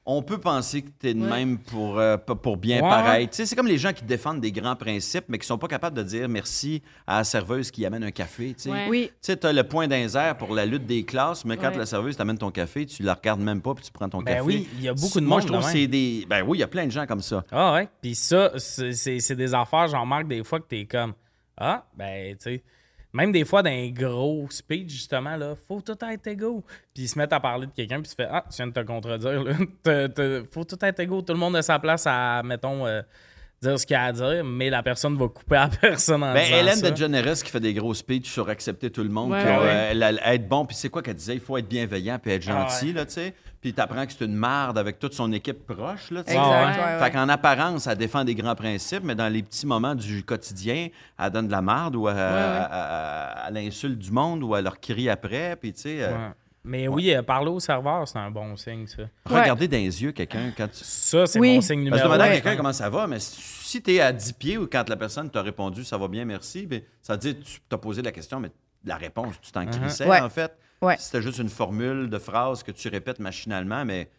on 0.08 0.22
peut 0.22 0.38
penser 0.38 0.82
que 0.82 0.90
tu 1.00 1.08
es 1.08 1.14
de 1.14 1.20
Ouais. 1.20 1.28
même 1.28 1.58
pour, 1.58 1.98
euh, 1.98 2.16
pour 2.16 2.56
bien 2.56 2.76
Ouais. 2.76 2.88
paraître. 2.88 3.30
Tu 3.32 3.36
sais, 3.38 3.46
c'est 3.46 3.56
comme 3.56 3.66
les 3.66 3.76
gens 3.78 3.92
qui 3.92 4.04
défendent 4.04 4.40
des 4.40 4.52
grands 4.52 4.76
principes, 4.76 5.24
mais 5.28 5.36
qui 5.38 5.46
sont 5.46 5.58
pas 5.58 5.66
capables 5.66 5.96
de 5.96 6.02
dire 6.04 6.28
merci 6.28 6.80
à 7.08 7.18
la 7.18 7.24
serveuse 7.24 7.70
qui 7.72 7.84
amène 7.84 8.04
un 8.04 8.12
café. 8.12 8.54
Tu 8.54 8.70
Ouais. 8.70 8.86
Oui. 8.88 9.10
Tu 9.20 9.32
as 9.42 9.52
le 9.52 9.64
point 9.64 9.88
d'un 9.88 10.06
air 10.08 10.36
pour 10.38 10.54
la 10.54 10.64
lutte 10.64 10.86
des 10.86 11.04
classes, 11.04 11.44
mais 11.44 11.56
quand 11.56 11.70
Ouais. 11.70 11.78
la 11.78 11.86
serveuse 11.86 12.16
t'amène 12.16 12.38
ton 12.38 12.50
café, 12.52 12.86
tu 12.86 13.02
la 13.02 13.14
regardes 13.14 13.40
même 13.40 13.60
pas 13.60 13.74
puis 13.74 13.84
tu 13.84 13.90
prends 13.90 14.08
ton 14.08 14.22
Ben 14.22 14.34
café. 14.36 14.40
oui, 14.46 14.68
il 14.78 14.84
y 14.84 14.88
a 14.88 14.94
beaucoup 14.94 15.20
de 15.20 15.26
Moi, 15.26 15.38
monde 15.38 15.42
je 15.48 15.52
trouve 15.52 15.64
que 15.66 15.72
c'est 15.72 15.86
des. 15.88 16.24
Ben 16.30 16.42
oui, 16.46 16.58
il 16.58 16.60
y 16.60 16.64
a 16.64 16.68
plein 16.68 16.86
de 16.86 16.92
gens 16.92 17.06
comme 17.06 17.22
ça. 17.22 17.44
Ah 17.50 17.72
ouais. 17.74 17.88
Puis 18.00 18.14
ça, 18.14 18.52
c'est 18.58 18.92
c'est- 18.92 19.18
c'est 19.20 19.34
des 19.36 19.54
affaires, 19.54 19.88
j'en 19.88 20.02
remarque 20.02 20.28
des 20.28 20.44
fois 20.44 20.60
que 20.60 20.66
t'es 20.68 20.84
comme 20.84 21.14
Ah, 21.58 21.84
ben, 21.96 22.36
tu 22.36 22.42
sais. 22.44 22.62
Même 23.16 23.32
des 23.32 23.46
fois, 23.46 23.62
dans 23.62 23.70
un 23.70 23.88
gros 23.88 24.46
speech, 24.50 24.90
justement, 24.90 25.36
là, 25.36 25.54
faut 25.66 25.80
tout 25.80 25.96
être 26.04 26.26
égaux. 26.26 26.62
Puis 26.92 27.04
ils 27.04 27.08
se 27.08 27.18
mettent 27.18 27.32
à 27.32 27.40
parler 27.40 27.66
de 27.66 27.72
quelqu'un, 27.72 28.02
puis 28.02 28.10
tu 28.10 28.14
fais 28.14 28.28
Ah, 28.30 28.44
tu 28.50 28.56
viens 28.56 28.66
de 28.66 28.72
te 28.72 28.80
contredire. 28.80 29.42
Là. 29.42 29.54
Faut 30.52 30.64
tout 30.64 30.76
être 30.84 31.00
égaux. 31.00 31.22
Tout 31.22 31.32
le 31.32 31.38
monde 31.38 31.56
a 31.56 31.62
sa 31.62 31.78
place 31.78 32.04
à, 32.06 32.42
mettons, 32.44 32.86
euh, 32.86 33.00
dire 33.62 33.78
ce 33.80 33.86
qu'il 33.86 33.96
a 33.96 34.04
à 34.04 34.12
dire, 34.12 34.44
mais 34.44 34.70
la 34.70 34.82
personne 34.82 35.16
va 35.16 35.28
couper 35.28 35.56
à 35.56 35.68
personne 35.80 36.22
en 36.22 36.32
Ben, 36.34 36.44
disant 36.44 36.56
Hélène 36.58 36.74
ça. 36.76 36.90
DeGeneres 36.90 37.42
qui 37.42 37.50
fait 37.50 37.60
des 37.60 37.74
gros 37.74 37.94
speeches 37.94 38.30
sur 38.30 38.48
accepter 38.48 38.90
tout 38.90 39.02
le 39.02 39.08
monde, 39.08 39.30
Ouais, 39.32 39.40
puis, 39.42 39.48
ouais. 39.50 39.56
euh, 39.58 39.88
elle- 39.92 40.02
elle- 40.02 40.20
être 40.34 40.48
bon, 40.48 40.66
puis 40.66 40.76
c'est 40.76 40.88
quoi 40.88 41.02
qu'elle 41.02 41.14
disait? 41.16 41.34
Il 41.34 41.40
faut 41.40 41.56
être 41.56 41.68
bienveillant 41.68 42.18
puis 42.18 42.32
être 42.32 42.46
Ah, 42.48 42.66
gentil, 42.68 42.86
ouais. 42.88 42.92
là, 42.92 43.06
tu 43.06 43.12
sais. 43.12 43.34
Puis 43.60 43.72
t'apprends 43.72 44.06
que 44.06 44.12
c'est 44.12 44.24
une 44.24 44.34
marde 44.36 44.78
avec 44.78 44.98
toute 44.98 45.14
son 45.14 45.32
équipe 45.32 45.66
proche, 45.66 46.10
là, 46.12 46.22
tu 46.22 46.32
sais. 46.32 46.38
Ouais. 46.38 46.98
Fait 47.02 47.10
qu'en 47.10 47.28
apparence, 47.28 47.86
elle 47.88 47.96
défend 47.98 48.22
des 48.22 48.34
grands 48.34 48.54
principes, 48.54 49.02
mais 49.02 49.14
dans 49.14 49.32
les 49.32 49.42
petits 49.42 49.66
moments 49.66 49.94
du 49.94 50.22
quotidien, 50.22 50.88
elle 51.18 51.30
donne 51.30 51.46
de 51.46 51.52
la 51.52 51.62
marde 51.62 51.96
ou 51.96 52.08
elle- 52.08 52.14
ouais. 52.14 52.20
elle- 52.22 52.68
elle- 52.70 53.56
elle 53.56 53.66
insulte 53.66 53.98
du 53.98 54.12
monde 54.12 54.42
ou 54.44 54.54
elle 54.54 54.64
leur 54.64 54.78
crie 54.78 55.08
après, 55.08 55.56
puis 55.56 55.72
tu 55.72 55.80
sais... 55.80 55.96
euh. 56.02 56.28
Mais 56.66 56.88
oui, 56.88 57.14
euh, 57.14 57.22
parler 57.22 57.48
au 57.50 57.60
serveur, 57.60 58.06
c'est 58.08 58.18
un 58.18 58.30
bon 58.30 58.56
signe, 58.56 58.86
ça. 58.86 59.04
Regarder 59.24 59.68
dans 59.68 59.76
les 59.76 60.02
yeux 60.02 60.12
quelqu'un 60.12 60.52
quand 60.56 60.66
tu... 60.68 60.82
Ça, 60.82 61.26
c'est 61.26 61.38
Oui. 61.38 61.54
mon 61.54 61.60
signe 61.60 61.88
Parce 61.88 62.02
numéro 62.02 62.08
que 62.10 62.14
demander 62.14 62.22
à 62.22 62.26
un. 62.26 62.34
quelqu'un 62.40 62.56
comment 62.56 62.72
ça 62.72 62.90
va, 62.90 63.06
mais 63.06 63.18
si 63.20 63.80
tu 63.82 63.94
es 63.94 64.00
à 64.00 64.12
10 64.12 64.32
pieds 64.32 64.58
ou 64.58 64.66
quand 64.66 64.88
la 64.88 64.96
personne 64.96 65.30
t'a 65.30 65.42
répondu 65.42 65.84
ça 65.84 65.96
va 65.96 66.08
bien, 66.08 66.24
merci, 66.24 66.66
ben, 66.66 66.82
ça 67.00 67.12
veut 67.14 67.18
dire 67.20 67.38
que 67.38 67.44
tu 67.44 67.60
t'as 67.68 67.78
posé 67.78 68.02
la 68.02 68.10
question, 68.12 68.40
mais 68.40 68.50
la 68.84 68.96
réponse, 68.96 69.34
tu 69.40 69.52
t'en 69.52 69.64
crissais 69.66 70.06
Ouais. 70.06 70.20
en 70.20 70.28
fait. 70.28 70.56
Ouais. 70.82 70.96
C'était 70.98 71.22
juste 71.22 71.38
une 71.38 71.48
formule 71.48 72.10
de 72.10 72.18
phrase 72.18 72.62
que 72.62 72.70
tu 72.72 72.88
répètes 72.88 73.18
machinalement, 73.20 73.84
mais 73.84 74.10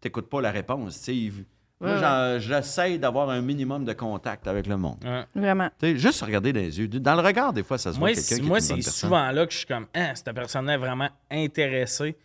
tu 0.00 0.08
n'écoutes 0.08 0.28
pas 0.28 0.40
la 0.40 0.50
réponse. 0.50 0.98
tu 0.98 1.04
sais. 1.04 1.16
Il- 1.16 1.44
Ouais, 1.82 2.36
j'essaye 2.38 2.98
d'avoir 2.98 3.28
un 3.30 3.40
minimum 3.40 3.84
de 3.84 3.92
contact 3.92 4.46
avec 4.46 4.66
le 4.66 4.76
monde. 4.76 4.98
Ouais. 5.04 5.24
Vraiment. 5.34 5.68
Tu 5.80 5.86
sais, 5.88 5.96
juste 5.98 6.22
regarder 6.22 6.52
dans 6.52 6.60
les 6.60 6.78
yeux. 6.78 6.86
Dans 6.88 7.14
le 7.14 7.22
regard, 7.22 7.52
des 7.52 7.62
fois, 7.62 7.76
ça 7.78 7.92
se 7.92 7.98
voit 7.98 8.08
Moi, 8.08 8.14
quelqu'un 8.14 8.22
c'est- 8.22 8.34
qui 8.40 8.46
est 8.46 8.48
moi 8.48 8.60
c'est 8.60 8.74
personne. 8.74 8.92
souvent 8.92 9.30
là 9.30 9.46
que 9.46 9.52
je 9.52 9.58
suis 9.58 9.66
comme, 9.66 9.86
hein, 9.94 10.12
cette 10.14 10.32
personne-là 10.32 10.74
est 10.74 10.78
vraiment 10.78 11.08
intéressée 11.30 12.16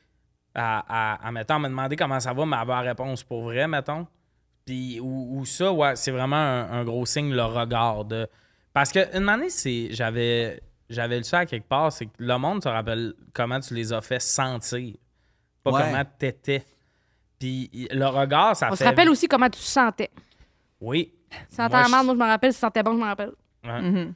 à, 0.53 0.83
à, 1.15 1.27
à, 1.27 1.31
mettons, 1.31 1.59
me 1.59 1.67
demander 1.69 1.95
comment 1.95 2.19
ça 2.19 2.33
va, 2.33 2.45
mais 2.45 2.55
avoir 2.57 2.83
la 2.83 2.89
réponse 2.89 3.23
pour 3.23 3.43
vrai, 3.43 3.67
mettons. 3.67 4.07
Puis, 4.65 4.99
ou, 4.99 5.39
ou 5.39 5.45
ça, 5.45 5.71
ouais, 5.71 5.95
c'est 5.95 6.11
vraiment 6.11 6.35
un, 6.35 6.71
un 6.79 6.83
gros 6.83 7.05
signe, 7.05 7.33
le 7.33 7.43
regard. 7.43 8.05
De... 8.05 8.27
Parce 8.73 8.91
que 8.91 9.15
une 9.17 9.29
année, 9.29 9.49
c'est, 9.49 9.87
j'avais, 9.91 10.61
j'avais 10.89 11.17
lu 11.19 11.23
ça 11.23 11.39
à 11.39 11.45
quelque 11.45 11.67
part, 11.67 11.91
c'est 11.91 12.05
que 12.07 12.11
le 12.19 12.37
monde 12.37 12.61
se 12.61 12.67
rappelle 12.67 13.13
comment 13.33 13.59
tu 13.59 13.73
les 13.73 13.93
as 13.93 14.01
fait 14.01 14.21
sentir, 14.21 14.93
pas 15.63 15.71
Ouais. 15.71 15.81
comment 15.83 16.03
t'étais. 16.19 16.65
Puis 17.39 17.69
le 17.91 18.05
regard, 18.05 18.55
ça 18.55 18.67
On 18.71 18.75
fait... 18.75 18.83
se 18.83 18.89
rappelle 18.89 19.09
aussi 19.09 19.27
comment 19.27 19.45
tu 19.49 19.59
te 19.59 19.65
sentais. 19.65 20.09
Oui. 20.81 21.13
Moi, 21.57 21.67
la 21.69 21.83
je- 21.83 21.91
merde, 21.91 22.05
moi, 22.05 22.13
je 22.15 22.19
me 22.19 22.25
rappelle. 22.25 22.53
Si 22.53 22.59
sentais 22.59 22.83
bon, 22.83 22.93
je 22.93 22.97
me 22.99 23.03
rappelle. 23.05 23.31
Ouais. 23.63 23.81
Mhm. 23.81 24.13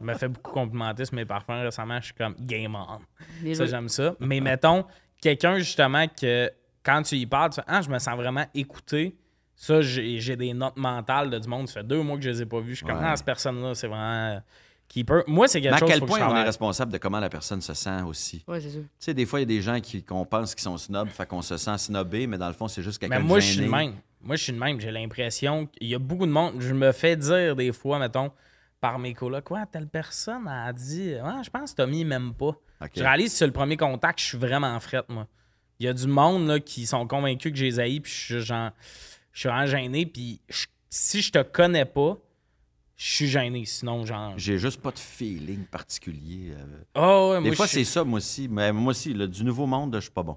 Je 0.00 0.04
me 0.04 0.14
fait 0.14 0.28
beaucoup 0.28 0.50
complimenter 0.52 1.04
sur 1.04 1.14
mes 1.14 1.24
parfums 1.24 1.62
récemment. 1.62 1.98
Je 2.00 2.06
suis 2.06 2.14
comme 2.14 2.34
game 2.40 2.74
on. 2.74 2.98
Les 3.42 3.54
Ça, 3.54 3.66
j'aime 3.66 3.88
ça. 3.88 4.14
Mais 4.20 4.40
mettons, 4.40 4.84
quelqu'un 5.20 5.58
justement 5.58 6.06
que 6.08 6.50
quand 6.82 7.02
tu 7.02 7.16
y 7.16 7.26
parles, 7.26 7.50
tu 7.50 7.56
fais 7.56 7.66
Ah, 7.66 7.80
je 7.82 7.88
me 7.90 7.98
sens 7.98 8.16
vraiment 8.16 8.44
écouté. 8.54 9.16
Ça, 9.54 9.80
j'ai 9.80 10.36
des 10.36 10.52
notes 10.54 10.76
mentales 10.76 11.30
de 11.30 11.38
du 11.38 11.48
monde. 11.48 11.68
Ça 11.68 11.74
fait 11.80 11.86
deux 11.86 12.02
mois 12.02 12.16
que 12.16 12.22
je 12.22 12.30
les 12.30 12.42
ai 12.42 12.46
pas 12.46 12.60
vus. 12.60 12.70
Je 12.70 12.76
suis 12.76 12.86
comme 12.86 12.98
Ouais. 12.98 13.04
Ah, 13.06 13.16
cette 13.16 13.26
personne-là, 13.26 13.74
c'est 13.74 13.88
vraiment 13.88 14.40
keeper. 14.88 15.22
Moi, 15.26 15.46
c'est 15.48 15.60
quelque 15.60 15.70
Mais 15.72 15.76
à 15.76 15.86
quel 15.86 15.98
faut 16.00 16.06
que 16.06 16.10
point 16.10 16.20
je 16.20 16.24
on 16.24 16.36
est 16.36 16.42
responsable 16.44 16.92
de 16.92 16.98
comment 16.98 17.20
la 17.20 17.28
personne 17.28 17.60
se 17.60 17.74
sent 17.74 18.02
aussi? 18.06 18.44
Ouais, 18.48 18.60
c'est 18.60 18.70
sûr. 18.70 18.80
Tu 18.82 18.88
sais, 18.98 19.14
des 19.14 19.26
fois, 19.26 19.38
il 19.40 19.42
y 19.42 19.44
a 19.44 19.46
des 19.46 19.62
gens 19.62 19.78
qui, 19.80 20.02
qu'on 20.02 20.24
pense 20.24 20.54
qu'ils 20.54 20.62
sont 20.64 20.78
snobs, 20.78 21.08
fait 21.10 21.26
qu'on 21.26 21.42
se 21.42 21.56
sent 21.56 21.76
snobé, 21.78 22.26
mais 22.26 22.38
dans 22.38 22.48
le 22.48 22.54
fond, 22.54 22.68
c'est 22.68 22.82
juste 22.82 22.98
quelqu'un 22.98 23.16
Mais 23.16 23.22
de 23.22 23.26
moi, 23.28 23.40
je 23.40 23.46
suis 23.46 23.56
le 23.60 23.62
gêné. 23.64 23.76
même. 23.76 23.94
Moi, 24.20 24.36
je 24.36 24.42
suis 24.44 24.52
le 24.52 24.58
même. 24.58 24.80
J'ai 24.80 24.90
l'impression 24.90 25.66
qu'il 25.66 25.88
y 25.88 25.94
a 25.94 25.98
beaucoup 25.98 26.26
de 26.26 26.32
monde. 26.32 26.54
Je 26.60 26.74
me 26.74 26.90
fais 26.92 27.16
dire 27.16 27.54
des 27.54 27.72
fois, 27.72 27.98
mettons, 27.98 28.32
par 28.80 28.98
mes 28.98 29.14
colocs, 29.14 29.44
quoi, 29.44 29.66
telle 29.66 29.88
personne 29.88 30.46
a 30.48 30.72
dit, 30.72 31.14
ouais, 31.14 31.44
je 31.44 31.50
pense 31.50 31.72
que 31.72 31.76
Tommy 31.82 32.04
m'aime 32.04 32.32
pas. 32.34 32.52
Je 32.94 33.02
réalise 33.02 33.34
sur 33.36 33.46
le 33.46 33.52
premier 33.52 33.76
contact, 33.76 34.20
je 34.20 34.24
suis 34.24 34.38
vraiment 34.38 34.78
frette, 34.80 35.08
moi. 35.08 35.26
Il 35.80 35.86
y 35.86 35.88
a 35.88 35.92
du 35.92 36.06
monde 36.06 36.46
là, 36.48 36.58
qui 36.60 36.86
sont 36.86 37.06
convaincus 37.06 37.52
que 37.52 37.58
j'ai 37.58 37.70
les 37.70 38.00
puis 38.00 38.10
je 38.12 38.16
suis 38.36 38.40
genre, 38.40 38.70
je 39.32 39.40
suis 39.40 39.48
vraiment 39.48 39.66
gêné, 39.66 40.06
puis 40.06 40.40
je- 40.48 40.66
si 40.90 41.20
je 41.22 41.30
te 41.30 41.42
connais 41.42 41.84
pas, 41.84 42.16
je 42.98 43.12
suis 43.14 43.26
gêné. 43.28 43.64
Sinon, 43.64 44.04
genre. 44.04 44.34
J'ai 44.36 44.58
juste 44.58 44.82
pas 44.82 44.90
de 44.90 44.98
feeling 44.98 45.64
particulier. 45.64 46.52
euh. 46.52 46.64
Oh, 46.96 47.30
ouais, 47.32 47.40
Des 47.42 47.48
moi, 47.48 47.56
fois, 47.56 47.66
c'est 47.66 47.84
ça, 47.84 48.04
moi 48.04 48.18
aussi. 48.18 48.48
Mais 48.50 48.72
moi 48.72 48.90
aussi, 48.90 49.14
là, 49.14 49.26
du 49.26 49.42
nouveau 49.44 49.64
monde, 49.66 49.94
je 49.94 50.00
suis 50.00 50.10
pas 50.10 50.22
bon. 50.22 50.36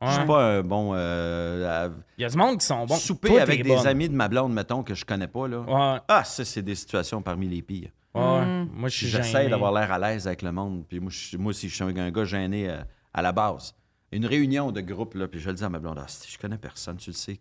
Je 0.00 0.06
Ouais. 0.06 0.12
suis 0.14 0.26
pas 0.26 0.58
un 0.58 0.62
bon. 0.62 0.92
euh, 0.94 1.88
Il 2.16 2.22
y 2.22 2.24
a 2.24 2.28
du 2.28 2.36
monde 2.36 2.58
qui 2.60 2.66
sont 2.66 2.86
bons. 2.86 2.96
souper 2.96 3.28
Toi, 3.28 3.40
avec 3.42 3.62
des 3.62 3.68
bonne. 3.74 3.86
amis 3.86 4.08
de 4.08 4.14
ma 4.14 4.28
blonde, 4.28 4.52
mettons, 4.52 4.82
que 4.82 4.94
je 4.94 5.04
connais 5.04 5.26
pas. 5.28 5.46
Là. 5.48 5.60
Ouais, 5.60 6.00
Ah, 6.08 6.24
ça, 6.24 6.44
c'est 6.44 6.62
des 6.62 6.74
situations 6.76 7.20
parmi 7.20 7.48
les 7.48 7.62
pires. 7.62 7.90
ouais. 8.14 8.46
Mm. 8.46 8.70
Moi, 8.74 8.88
je 8.88 8.96
suis 8.96 9.06
J'essaie 9.08 9.48
d'avoir 9.48 9.72
l'air 9.72 9.90
à 9.92 9.98
l'aise 9.98 10.26
avec 10.26 10.42
le 10.42 10.52
monde. 10.52 10.84
Puis 10.88 11.00
moi, 11.00 11.10
je 11.12 11.36
moi 11.36 11.50
aussi, 11.50 11.68
je 11.68 11.74
suis 11.74 11.84
un, 11.84 11.88
un 11.96 12.10
gars 12.10 12.24
gêné 12.24 12.70
euh, 12.70 12.78
à 13.12 13.22
la 13.22 13.32
base. 13.32 13.74
Une 14.12 14.24
réunion 14.24 14.70
de 14.72 14.80
groupe, 14.80 15.14
là, 15.14 15.26
puis 15.28 15.38
je 15.40 15.48
le 15.50 15.54
dis 15.56 15.64
à 15.64 15.68
ma 15.68 15.78
blonde, 15.80 15.98
ah, 16.00 16.06
si 16.08 16.30
je 16.32 16.38
connais 16.38 16.56
personne, 16.58 16.96
tu 16.96 17.10
le 17.10 17.14
sais. 17.14 17.38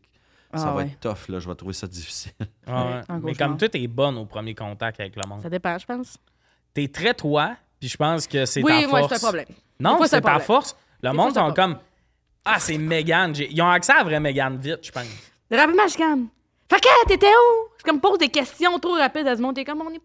Ça 0.53 0.63
Ah, 0.69 0.71
va 0.71 0.75
ouais. 0.77 0.83
être 0.85 0.99
tough, 1.01 1.27
là, 1.29 1.39
je 1.39 1.47
vais 1.49 1.55
trouver 1.55 1.73
ça 1.73 1.87
difficile. 1.87 2.31
Ouais. 2.39 2.43
Un 3.09 3.19
Mais 3.21 3.35
comme 3.35 3.57
toi, 3.57 3.67
t'es 3.69 3.85
bonne 3.87 4.17
au 4.17 4.25
premier 4.25 4.55
contact 4.55 4.99
avec 4.99 5.15
le 5.15 5.27
monde. 5.27 5.41
Ça 5.41 5.49
dépend, 5.49 5.77
je 5.77 5.85
pense. 5.85 6.17
T'es 6.73 6.87
très 6.87 7.13
toi, 7.13 7.55
puis 7.79 7.89
je 7.89 7.97
pense 7.97 8.27
que 8.27 8.45
c'est 8.45 8.61
ta 8.61 8.65
Oui, 8.67 8.83
force. 8.83 8.91
moi, 8.91 9.07
c'est 9.09 9.15
un 9.15 9.19
problème. 9.19 9.45
Non, 9.79 9.99
c'est 10.03 10.09
ta 10.09 10.21
problème. 10.21 10.41
force. 10.41 10.75
Le 11.03 11.09
Des 11.11 11.15
monde 11.17 11.37
un 11.37 11.47
sont 11.47 11.53
comme 11.53 11.77
Ah, 12.45 12.59
c'est 12.59 12.77
Megan. 12.77 13.35
J'ai- 13.35 13.51
Ils 13.51 13.61
ont 13.61 13.69
accès 13.69 13.91
à 13.91 13.97
la 13.97 14.03
vraie 14.05 14.19
Megan 14.21 14.57
vite, 14.57 14.79
je 14.81 14.91
pense. 14.91 15.05
Rapidement, 15.51 15.83
je 15.85 15.89
suis 15.91 16.01
comme. 16.01 16.27
Fait 16.71 16.79
que, 16.79 17.07
t'étais 17.07 17.27
où? 17.27 17.69
Je 17.77 17.83
comme 17.83 17.99
pose 17.99 18.17
des 18.17 18.29
questions 18.29 18.79
trop 18.79 18.93
rapides 18.93 19.27
à 19.27 19.35
ce 19.35 19.41
monde. 19.41 19.55
T'es 19.55 19.65
comme, 19.65 19.81
on 19.81 19.89
est 19.93 20.01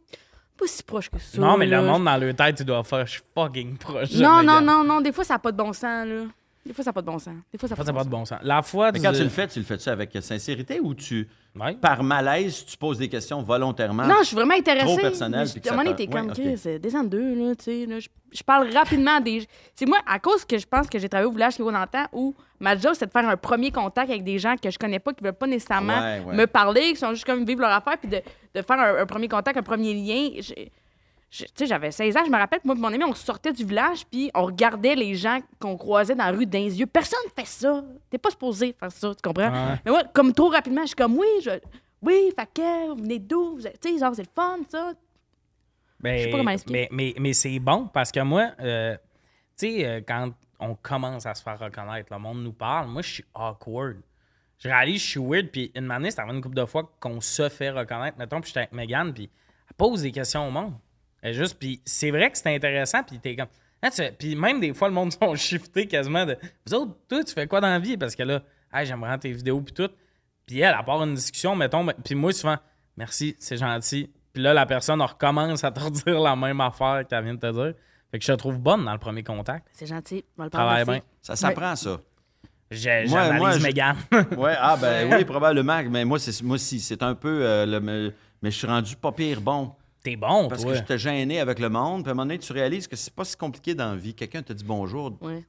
pas 0.58 0.66
si 0.66 0.82
proche 0.82 1.08
que 1.08 1.18
ça. 1.20 1.40
non, 1.40 1.56
mais 1.56 1.66
là. 1.66 1.80
le 1.80 1.86
monde 1.86 2.04
dans 2.04 2.16
leur 2.16 2.34
tête, 2.34 2.56
tu 2.56 2.64
dois 2.64 2.82
faire 2.84 3.06
Je 3.06 3.12
suis 3.12 3.22
fucking 3.34 3.76
proche. 3.78 4.12
Non, 4.14 4.42
non, 4.42 4.60
non, 4.60 4.82
non. 4.84 5.00
Des 5.00 5.12
fois, 5.12 5.24
ça 5.24 5.34
n'a 5.34 5.38
pas 5.38 5.52
de 5.52 5.56
bon 5.56 5.72
sens, 5.72 6.06
là. 6.06 6.24
Des 6.64 6.72
fois, 6.72 6.84
ça 6.84 6.90
n'a 6.90 6.92
pas 6.92 7.00
de 7.02 7.06
bon 7.06 7.18
sens. 7.18 7.34
Des 7.52 7.58
fois, 7.58 7.68
ça 7.68 7.74
n'a 7.74 7.84
pas 7.84 7.92
pas 7.92 8.04
de 8.04 8.08
bon 8.08 8.24
sens. 8.24 8.38
La 8.42 8.62
fois 8.62 8.92
Mais 8.92 9.00
du... 9.00 9.04
quand 9.04 9.12
tu 9.12 9.22
le 9.24 9.28
fais, 9.30 9.48
tu 9.48 9.58
le 9.58 9.64
fais-tu 9.64 9.88
avec 9.88 10.16
sincérité 10.20 10.78
ou 10.80 10.94
tu, 10.94 11.28
Ouais. 11.54 11.74
par 11.74 12.02
malaise, 12.02 12.64
tu 12.64 12.76
poses 12.78 12.96
des 12.98 13.08
questions 13.08 13.42
volontairement? 13.42 14.06
Non, 14.06 14.14
je 14.20 14.28
suis 14.28 14.36
vraiment 14.36 14.54
intéressée. 14.54 14.86
Trop 14.86 14.96
personnel, 14.96 15.40
Mais 15.40 15.46
je- 15.46 15.58
puis 15.58 15.68
À 15.68 15.72
un 15.72 15.76
moment 15.76 15.84
donné, 15.90 15.96
te- 15.96 16.02
t'es 16.02 16.06
comme, 16.18 16.28
Ouais, 16.28 16.32
Chris, 16.34 16.54
ok. 16.54 16.66
euh, 16.66 16.78
descends 16.78 17.02
de 17.04 17.08
deux, 17.08 17.34
là, 17.48 17.54
tu 17.56 17.64
sais. 17.64 17.86
là. 17.86 17.98
Je, 18.00 18.08
je 18.32 18.42
parle 18.42 18.72
rapidement 18.72 19.20
des. 19.20 19.46
C'est 19.74 19.86
moi, 19.86 19.98
à 20.06 20.18
cause 20.18 20.44
que 20.44 20.56
je 20.56 20.66
pense 20.66 20.88
que 20.88 20.98
j'ai 20.98 21.08
travaillé 21.08 21.28
au 21.28 21.32
village 21.32 21.58
le 21.58 21.64
temps, 21.90 22.06
où 22.12 22.34
ma 22.60 22.76
job, 22.78 22.92
c'est 22.94 23.06
de 23.06 23.10
faire 23.10 23.28
un 23.28 23.36
premier 23.36 23.70
contact 23.70 24.08
avec 24.08 24.22
des 24.24 24.38
gens 24.38 24.54
que 24.56 24.70
je 24.70 24.78
connais 24.78 24.98
pas, 25.00 25.12
qui 25.12 25.22
veulent 25.24 25.32
pas 25.34 25.46
nécessairement 25.48 26.00
Ouais, 26.00 26.22
ouais. 26.26 26.34
me 26.36 26.46
parler, 26.46 26.92
qui 26.92 26.96
sont 26.96 27.10
juste 27.12 27.24
comme 27.26 27.44
vivre 27.44 27.60
leur 27.60 27.72
affaire, 27.72 27.98
puis 27.98 28.08
de, 28.08 28.22
de 28.54 28.62
faire 28.62 28.78
un, 28.78 29.02
un 29.02 29.06
premier 29.06 29.28
contact, 29.28 29.58
un 29.58 29.62
premier 29.62 29.92
lien. 29.92 30.30
Tu 31.32 31.46
sais, 31.54 31.66
j'avais 31.66 31.90
16 31.90 32.14
ans, 32.18 32.20
je 32.26 32.30
me 32.30 32.36
rappelle 32.36 32.60
moi 32.62 32.74
et 32.76 32.78
mon 32.78 32.88
ami, 32.92 33.04
on 33.04 33.14
sortait 33.14 33.54
du 33.54 33.64
village, 33.64 34.04
puis 34.04 34.30
on 34.34 34.44
regardait 34.44 34.94
les 34.94 35.14
gens 35.14 35.38
qu'on 35.58 35.78
croisait 35.78 36.14
dans 36.14 36.26
la 36.26 36.30
rue 36.30 36.44
les 36.44 36.78
yeux. 36.78 36.84
Personne 36.84 37.18
fait 37.34 37.46
ça. 37.46 37.82
T'es 38.10 38.18
pas 38.18 38.28
supposé 38.28 38.74
faire 38.78 38.92
ça, 38.92 39.14
tu 39.14 39.22
comprends? 39.22 39.50
Ouais. 39.50 39.80
Mais 39.82 39.90
moi, 39.90 40.04
comme 40.12 40.34
trop 40.34 40.50
rapidement, 40.50 40.82
je 40.82 40.88
suis 40.88 40.96
comme, 40.96 41.16
oui, 41.16 41.26
je... 41.42 41.52
oui, 42.02 42.30
fait 42.38 42.48
que, 42.54 42.88
vous 42.90 42.96
venez 43.02 43.18
d'où? 43.18 43.58
Tu 43.58 43.70
sais, 43.80 43.98
genre, 43.98 44.14
c'est 44.14 44.24
le 44.24 44.28
fun, 44.34 44.58
ça. 44.68 44.92
Ben, 46.00 46.18
Je 46.18 46.24
sais 46.24 46.30
pas 46.30 46.36
comment 46.36 46.50
expliquer. 46.50 46.88
mais, 46.90 47.12
mais, 47.14 47.20
mais 47.20 47.32
c'est 47.32 47.58
bon 47.58 47.86
parce 47.86 48.12
que 48.12 48.20
moi, 48.20 48.50
euh, 48.60 48.94
tu 49.58 49.68
sais, 49.68 49.86
euh, 49.86 50.00
quand 50.06 50.32
on 50.60 50.74
commence 50.74 51.24
à 51.24 51.34
se 51.34 51.42
faire 51.42 51.58
reconnaître, 51.58 52.12
le 52.12 52.18
monde 52.18 52.42
nous 52.42 52.52
parle, 52.52 52.88
moi, 52.88 53.00
je 53.00 53.10
suis 53.10 53.24
awkward. 53.34 53.96
Je 54.58 54.68
réalise, 54.68 55.00
je 55.00 55.06
suis 55.06 55.20
weird, 55.20 55.48
puis 55.48 55.72
une 55.74 55.90
année, 55.90 56.10
c'était 56.10 56.22
une 56.24 56.42
couple 56.42 56.56
de 56.56 56.66
fois 56.66 56.92
qu'on 57.00 57.22
se 57.22 57.48
fait 57.48 57.70
reconnaître, 57.70 58.18
mettons, 58.18 58.40
puis 58.40 58.48
j'étais 58.48 58.60
avec 58.60 58.72
Megan, 58.72 59.14
puis 59.14 59.30
elle 59.68 59.74
pose 59.76 60.02
des 60.02 60.12
questions 60.12 60.46
au 60.46 60.50
monde. 60.50 60.74
Juste, 61.24 61.56
puis 61.58 61.80
c'est 61.84 62.10
vrai 62.10 62.30
que 62.30 62.38
c'est 62.38 62.54
intéressant, 62.54 63.02
puis 63.02 63.18
t'es 63.18 63.36
comme. 63.36 63.46
Hein, 63.82 63.90
tu 63.94 64.02
puis 64.18 64.34
même 64.36 64.60
des 64.60 64.72
fois, 64.74 64.88
le 64.88 64.94
monde 64.94 65.12
sont 65.20 65.34
shiftés 65.36 65.86
quasiment 65.86 66.26
de. 66.26 66.36
Vous 66.66 66.74
autres, 66.74 66.96
toi, 67.08 67.22
tu 67.22 67.32
fais 67.32 67.46
quoi 67.46 67.60
dans 67.60 67.68
la 67.68 67.78
vie? 67.78 67.96
Parce 67.96 68.14
que 68.16 68.22
là, 68.22 68.42
hey, 68.72 68.86
j'aimerais 68.86 69.10
rendre 69.10 69.22
tes 69.22 69.32
vidéos, 69.32 69.60
puis 69.60 69.74
tout. 69.74 69.88
Puis 70.46 70.60
elle, 70.60 70.74
à 70.74 70.82
part 70.82 71.02
une 71.04 71.14
discussion, 71.14 71.54
mettons, 71.54 71.84
ben- 71.84 71.94
puis 72.04 72.14
moi, 72.16 72.32
souvent, 72.32 72.56
merci, 72.96 73.36
c'est 73.38 73.56
gentil. 73.56 74.10
Puis 74.32 74.42
là, 74.42 74.52
la 74.54 74.66
personne 74.66 75.00
elle 75.00 75.06
recommence 75.06 75.62
à 75.62 75.70
te 75.70 75.78
redire 75.84 76.18
la 76.20 76.34
même 76.34 76.60
affaire 76.60 77.04
qu'elle 77.08 77.22
vient 77.24 77.34
de 77.34 77.38
te 77.40 77.52
dire. 77.52 77.74
Fait 78.10 78.18
que 78.18 78.24
je 78.24 78.32
te 78.32 78.36
trouve 78.36 78.58
bonne 78.58 78.84
dans 78.84 78.92
le 78.92 78.98
premier 78.98 79.22
contact. 79.22 79.66
C'est 79.72 79.86
gentil. 79.86 80.24
On 80.36 80.42
va 80.42 80.44
le 80.46 80.50
Travaille 80.50 80.84
bien. 80.84 81.00
Ça 81.22 81.36
s'apprend, 81.36 81.76
ça. 81.76 81.98
J'analyse 82.70 83.58
je- 83.58 83.62
Mégane. 83.62 83.96
Ouais, 84.36 84.54
ah 84.58 84.76
ben 84.80 85.12
oui, 85.12 85.24
probablement. 85.24 85.82
Mais 85.90 86.04
moi, 86.04 86.18
c'est 86.18 86.42
moi 86.42 86.54
aussi, 86.56 86.80
c'est 86.80 87.02
un 87.02 87.14
peu 87.14 87.28
euh, 87.44 87.66
le 87.66 87.80
me- 87.80 88.12
mais 88.42 88.50
je 88.50 88.56
suis 88.58 88.66
rendu 88.66 88.96
pas 88.96 89.12
pire 89.12 89.40
bon. 89.40 89.72
T'es 90.02 90.16
bon, 90.16 90.48
Parce 90.48 90.62
toi. 90.62 90.72
que 90.72 90.78
j'étais 90.78 90.98
gêné 90.98 91.38
avec 91.40 91.58
le 91.58 91.68
monde. 91.68 92.02
Puis 92.02 92.08
à 92.10 92.12
un 92.12 92.14
moment 92.14 92.26
donné, 92.26 92.38
tu 92.38 92.52
réalises 92.52 92.88
que 92.88 92.96
c'est 92.96 93.14
pas 93.14 93.24
si 93.24 93.36
compliqué 93.36 93.74
dans 93.74 93.90
la 93.90 93.96
vie. 93.96 94.14
Quelqu'un 94.14 94.42
te 94.42 94.52
dit 94.52 94.64
bonjour, 94.64 95.16
Ouais. 95.20 95.44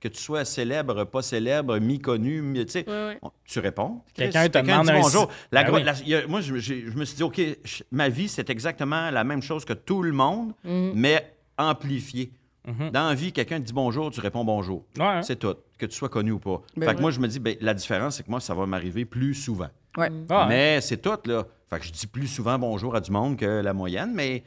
que 0.00 0.08
tu 0.08 0.18
sois 0.20 0.44
célèbre, 0.46 1.04
pas 1.04 1.20
célèbre, 1.22 1.78
mi-connu, 1.78 2.40
mi- 2.40 2.64
tu 2.64 2.72
sais. 2.72 2.84
Ouais, 2.88 2.92
ouais. 3.08 3.18
on- 3.20 3.30
Tu 3.44 3.58
réponds. 3.58 4.00
Quelqu'un 4.14 4.48
te 4.48 4.58
demande 4.58 4.86
dit 4.86 4.92
un 4.92 5.00
bonjour. 5.00 5.28
La 5.52 5.62
Ben 5.64 5.68
gro- 5.68 5.76
oui. 5.78 5.82
la- 5.84 5.94
il 6.00 6.08
y 6.08 6.14
a- 6.14 6.26
moi, 6.26 6.40
je, 6.40 6.56
je 6.56 6.74
me 6.96 7.04
suis 7.04 7.16
dit, 7.16 7.22
OK, 7.22 7.40
je- 7.64 7.82
ma 7.90 8.08
vie, 8.08 8.28
c'est 8.28 8.48
exactement 8.48 9.10
la 9.10 9.24
même 9.24 9.42
chose 9.42 9.64
que 9.64 9.72
tout 9.74 10.02
le 10.02 10.12
monde, 10.12 10.52
Mhm. 10.64 10.92
mais 10.94 11.34
amplifié. 11.58 12.32
Mhm. 12.66 12.90
Dans 12.90 13.08
la 13.08 13.14
vie, 13.14 13.32
quelqu'un 13.32 13.60
te 13.60 13.66
dit 13.66 13.72
bonjour, 13.72 14.10
tu 14.10 14.20
réponds 14.20 14.44
bonjour. 14.44 14.84
Ouais, 14.98 15.04
hein. 15.04 15.22
C'est 15.22 15.36
tout. 15.38 15.54
Que 15.78 15.86
tu 15.86 15.96
sois 15.96 16.08
connu 16.08 16.32
ou 16.32 16.38
pas. 16.38 16.60
Ben 16.76 16.88
fait 16.88 16.94
que 16.96 17.00
moi, 17.00 17.10
je 17.10 17.20
me 17.20 17.26
dis, 17.28 17.38
ben, 17.40 17.56
la 17.60 17.72
différence, 17.74 18.16
c'est 18.16 18.22
que 18.24 18.30
moi, 18.30 18.40
ça 18.40 18.54
va 18.54 18.66
m'arriver 18.66 19.04
plus 19.04 19.34
souvent. 19.34 19.68
Ouais. 19.96 20.10
Ah, 20.28 20.42
ouais. 20.42 20.48
Mais 20.48 20.80
c'est 20.80 20.98
tout, 20.98 21.18
là. 21.24 21.46
Fait 21.70 21.78
que 21.78 21.84
je 21.84 21.92
dis 21.92 22.06
plus 22.06 22.28
souvent 22.28 22.58
bonjour 22.58 22.94
à 22.96 23.00
du 23.00 23.10
monde 23.10 23.36
que 23.36 23.60
la 23.60 23.72
moyenne, 23.72 24.12
mais 24.14 24.42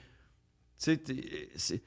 tu 0.82 1.00
sais, 1.56 1.82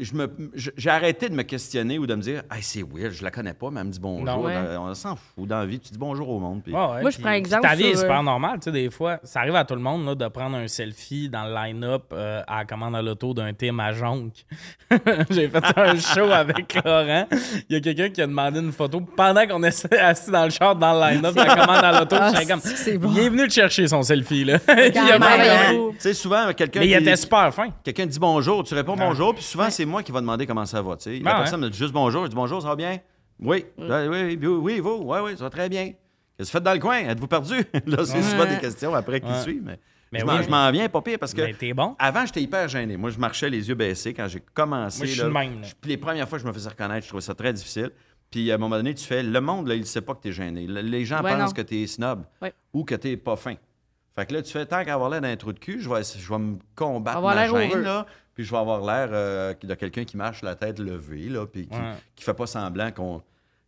j'ai 0.00 0.90
arrêté 0.90 1.28
de 1.28 1.34
me 1.34 1.42
questionner 1.42 1.98
ou 1.98 2.06
de 2.06 2.14
me 2.16 2.20
dire, 2.22 2.42
hey, 2.52 2.60
c'est 2.62 2.82
weird, 2.82 3.12
je 3.12 3.22
la 3.22 3.30
connais 3.30 3.54
pas, 3.54 3.70
mais 3.70 3.80
elle 3.80 3.86
me 3.86 3.92
dit 3.92 4.00
bonjour. 4.00 4.24
Non. 4.24 4.42
Ouais. 4.42 4.54
Dans- 4.54 4.88
On 4.90 4.94
s'en 4.94 5.14
fout 5.14 5.46
dans 5.46 5.58
la 5.60 5.66
vie, 5.66 5.78
tu 5.78 5.92
dis 5.92 5.98
bonjour 5.98 6.28
au 6.28 6.40
monde. 6.40 6.62
puis- 6.64 6.72
Ouais, 6.72 6.80
ouais, 6.80 7.00
Moi, 7.02 7.10
je 7.10 7.16
puis- 7.16 7.22
prends 7.22 7.32
exemple 7.32 7.62
Ta 7.62 7.74
vie 7.76 7.84
est 7.84 7.90
sur, 7.92 8.00
super 8.00 8.18
euh, 8.18 8.22
normale, 8.24 8.58
tu 8.58 8.64
sais, 8.64 8.72
des 8.72 8.90
fois. 8.90 9.20
Ça 9.22 9.40
arrive 9.40 9.54
à 9.54 9.64
tout 9.64 9.74
le 9.76 9.80
monde 9.80 10.04
là, 10.06 10.14
de 10.16 10.28
prendre 10.28 10.56
un 10.56 10.66
selfie 10.66 11.28
dans 11.28 11.44
le 11.44 11.54
line-up 11.54 12.04
euh, 12.12 12.42
à 12.48 12.58
la 12.58 12.64
commande 12.64 12.96
à 12.96 13.02
l'auto 13.02 13.32
d'un 13.32 13.52
team 13.52 13.78
à 13.78 13.92
Jonque. 13.92 14.44
J'ai 15.30 15.48
fait 15.48 15.62
un 15.78 15.96
show 15.98 16.30
avec 16.32 16.74
Laurent. 16.84 17.26
Il 17.70 17.74
y 17.74 17.76
a 17.76 17.80
quelqu'un 17.80 18.08
qui 18.10 18.22
a 18.22 18.26
demandé 18.26 18.58
une 18.58 18.72
photo 18.72 19.00
pendant 19.00 19.46
qu'on 19.46 19.62
était 19.62 19.98
assis 19.98 20.30
dans 20.32 20.44
le 20.44 20.50
char 20.50 20.74
dans 20.74 20.94
le 20.94 21.12
line-up 21.14 21.34
de 21.34 21.40
la 21.40 21.54
commande 21.54 21.84
à 21.84 22.00
l'auto. 22.00 22.16
Ah, 22.18 22.32
comme, 22.46 22.60
bon. 22.98 23.12
il 23.12 23.18
est 23.20 23.28
venu 23.28 23.44
le 23.44 23.50
chercher 23.50 23.86
son 23.86 24.02
selfie. 24.02 24.44
Là. 24.44 24.58
il 24.68 24.98
a. 24.98 25.70
Tu 25.70 26.00
sais, 26.00 26.14
souvent, 26.14 26.52
quelqu'un 26.54 26.80
Mais 26.80 26.88
il 26.88 26.94
était 26.94 27.16
super 27.16 27.52
fin. 27.54 27.68
Quelqu'un 27.84 28.06
dit 28.06 28.18
bonjour, 28.18 28.64
tu 28.64 28.74
réponds 28.74 28.96
bonjour, 28.96 29.34
puis 29.34 29.44
souvent, 29.44 29.70
c'est 29.76 29.84
moi 29.86 30.02
qui 30.02 30.12
va 30.12 30.20
demander 30.20 30.46
comment 30.46 30.66
ça 30.66 30.82
va. 30.82 30.96
tu 30.96 31.04
sais. 31.04 31.18
La 31.22 31.36
Ah, 31.36 31.38
personne 31.40 31.60
me 31.60 31.70
dit 31.70 31.78
juste 31.78 31.92
bonjour, 31.92 32.24
je 32.24 32.28
dis 32.30 32.36
bonjour, 32.36 32.60
ça 32.62 32.68
va 32.68 32.76
bien? 32.76 32.98
Oui. 33.40 33.64
Mm. 33.76 33.90
Ah, 33.90 34.06
Oui, 34.08 34.38
oui, 34.40 34.46
oui, 34.46 34.80
vous? 34.80 35.02
Oui, 35.04 35.18
oui, 35.22 35.36
ça 35.36 35.44
va 35.44 35.50
très 35.50 35.68
bien. 35.68 35.86
Qu'est-ce 35.86 36.38
que 36.38 36.44
vous 36.44 36.50
faites 36.52 36.62
dans 36.62 36.72
le 36.74 36.78
coin? 36.78 36.98
Êtes-vous 36.98 37.26
perdu? 37.26 37.54
Là, 37.86 38.04
c'est 38.04 38.22
souvent 38.22 38.46
des 38.46 38.58
questions 38.58 38.94
après 38.94 39.20
qui 39.20 39.26
Ouais. 39.28 39.40
suivent, 39.42 39.62
mais, 39.64 39.78
Mais 40.12 40.18
je 40.20 40.24
oui, 40.24 40.30
m'en- 40.30 40.38
mais- 40.38 40.44
je 40.44 40.50
m'en 40.50 40.70
viens 40.70 40.88
pas 40.88 41.00
pire 41.02 41.18
parce 41.18 41.32
que 41.34 41.40
Mais 41.42 41.54
t'es 41.54 41.72
bon. 41.72 41.96
avant, 41.98 42.24
j'étais 42.26 42.42
hyper 42.42 42.68
gêné. 42.68 42.96
Moi, 42.96 43.10
je 43.10 43.18
marchais 43.18 43.48
les 43.50 43.68
yeux 43.68 43.74
baissés 43.74 44.12
quand 44.14 44.28
j'ai 44.28 44.40
commencé. 44.40 44.98
Moi, 44.98 45.06
je 45.06 45.12
suis 45.12 45.20
là. 45.22 45.28
même, 45.28 45.62
les 45.84 45.96
premières 45.96 46.28
fois 46.28 46.38
que 46.38 46.42
je 46.44 46.48
me 46.48 46.52
faisais 46.52 46.68
reconnaître, 46.68 47.04
je 47.04 47.08
trouvais 47.08 47.22
ça 47.22 47.34
très 47.34 47.52
difficile. 47.52 47.90
Puis 48.30 48.50
à 48.50 48.56
un 48.56 48.58
moment 48.58 48.76
donné, 48.76 48.94
tu 48.94 49.04
fais 49.04 49.22
le 49.22 49.40
monde, 49.40 49.68
là, 49.68 49.74
il 49.76 49.86
sait 49.86 50.00
pas 50.00 50.14
que 50.14 50.20
tu 50.22 50.28
es 50.28 50.32
gêné. 50.32 50.66
Le- 50.66 50.80
Les 50.80 51.04
gens 51.04 51.22
Ouais, 51.22 51.30
pensent 51.36 51.50
non. 51.50 51.54
que 51.54 51.62
tu 51.62 51.82
es 51.82 51.86
snob 51.86 52.24
Ouais. 52.42 52.52
ou 52.72 52.84
que 52.84 52.94
tu 52.96 53.16
pas 53.16 53.36
fin. 53.36 53.54
Fait 54.14 54.26
que 54.26 54.32
là, 54.34 54.42
tu 54.42 54.50
fais 54.52 54.64
tant 54.66 54.84
qu'avoir 54.84 55.10
l'air 55.10 55.20
d'un 55.20 55.36
trou 55.36 55.52
de 55.52 55.58
cul, 55.58 55.80
je 55.80 55.88
vais, 55.88 56.02
je 56.02 56.28
vais 56.28 56.38
me 56.38 56.56
combattre 56.74 57.18
Avoir 57.18 57.34
ma 57.34 57.42
l'air 57.46 57.54
gêne, 57.56 57.70
heureux. 57.70 57.82
là, 57.82 58.06
puis 58.36 58.44
je 58.44 58.50
vais 58.52 58.58
avoir 58.58 58.80
l'air 58.84 59.08
euh, 59.12 59.54
de 59.60 59.74
quelqu'un 59.74 60.04
qui 60.04 60.16
marche 60.16 60.42
la 60.42 60.54
tête 60.54 60.78
levée, 60.78 61.28
là, 61.28 61.44
puis 61.46 61.66
qui, 61.66 61.74
Ouais. 61.76 61.94
qui 62.14 62.22
fait 62.22 62.34
pas 62.34 62.46
semblant 62.46 62.92
qu'on 62.92 63.20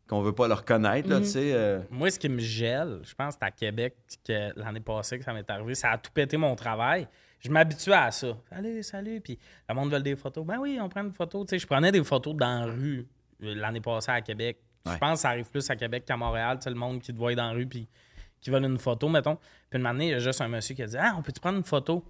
qu'on 0.07 0.23
veut 0.23 0.33
pas 0.33 0.49
le 0.49 0.55
reconnaître, 0.55 1.07
là, 1.07 1.19
tu 1.19 1.27
sais. 1.27 1.53
euh. 1.53 1.81
Moi, 1.91 2.11
ce 2.11 2.19
qui 2.19 2.31
me 2.31 2.39
gèle, 2.39 3.01
je 3.03 3.15
pense 3.15 3.35
que 3.35 3.41
c'est 3.43 3.47
à 3.47 3.51
Québec 3.51 3.95
que 4.27 4.59
l'année 4.59 4.81
passée 4.81 5.19
que 5.19 5.25
ça 5.25 5.35
m'est 5.35 5.51
arrivé. 5.51 5.75
Ça 5.75 5.91
a 5.91 5.99
tout 5.99 6.11
pété 6.15 6.39
mon 6.39 6.55
travail. 6.57 7.07
Je 7.41 7.51
m'habituais 7.51 7.93
à 7.95 8.11
ça. 8.11 8.29
Salut, 8.49 8.83
salut. 8.83 9.21
Puis 9.21 9.39
le 9.69 9.75
monde 9.75 9.91
veut 9.93 10.01
des 10.01 10.17
photos. 10.17 10.47
Ben 10.47 10.57
oui, 10.59 10.79
on 10.81 10.89
prend 10.89 11.03
une 11.03 11.13
photo. 11.13 11.45
Tu 11.45 11.51
sais, 11.51 11.59
je 11.59 11.67
prenais 11.67 11.93
des 11.93 12.03
photos 12.03 12.35
dans 12.35 12.61
la 12.67 12.73
rue 12.73 13.07
euh, 13.43 13.55
l'année 13.55 13.83
passée 13.83 14.11
à 14.11 14.23
Québec. 14.23 14.57
Je 14.87 14.97
pense 14.97 15.13
que 15.15 15.21
ça 15.21 15.29
arrive 15.29 15.51
plus 15.51 15.69
à 15.69 15.77
Québec 15.77 16.07
qu'à 16.07 16.17
Montréal. 16.17 16.57
Tu 16.59 16.65
sais, 16.65 16.71
le 16.71 16.77
monde 16.77 17.03
qui 17.03 17.13
te 17.13 17.19
voit 17.19 17.35
dans 17.35 17.49
la 17.49 17.53
rue 17.53 17.67
puis 17.67 17.87
qui 18.41 18.49
veulent 18.49 18.65
une 18.65 18.79
photo, 18.79 19.11
mettons. 19.11 19.37
Puis 19.69 19.79
une 19.79 19.85
année, 19.85 20.07
il 20.07 20.11
y 20.13 20.15
a 20.15 20.21
juste 20.21 20.41
un 20.41 20.49
monsieur 20.49 20.75
qui 20.75 20.83
a 20.83 20.87
dit 20.87 20.97
Ah, 20.99 21.15
on 21.19 21.23
peut-tu 21.23 21.39
prendre 21.41 21.59
une 21.59 21.65
photo? 21.65 22.03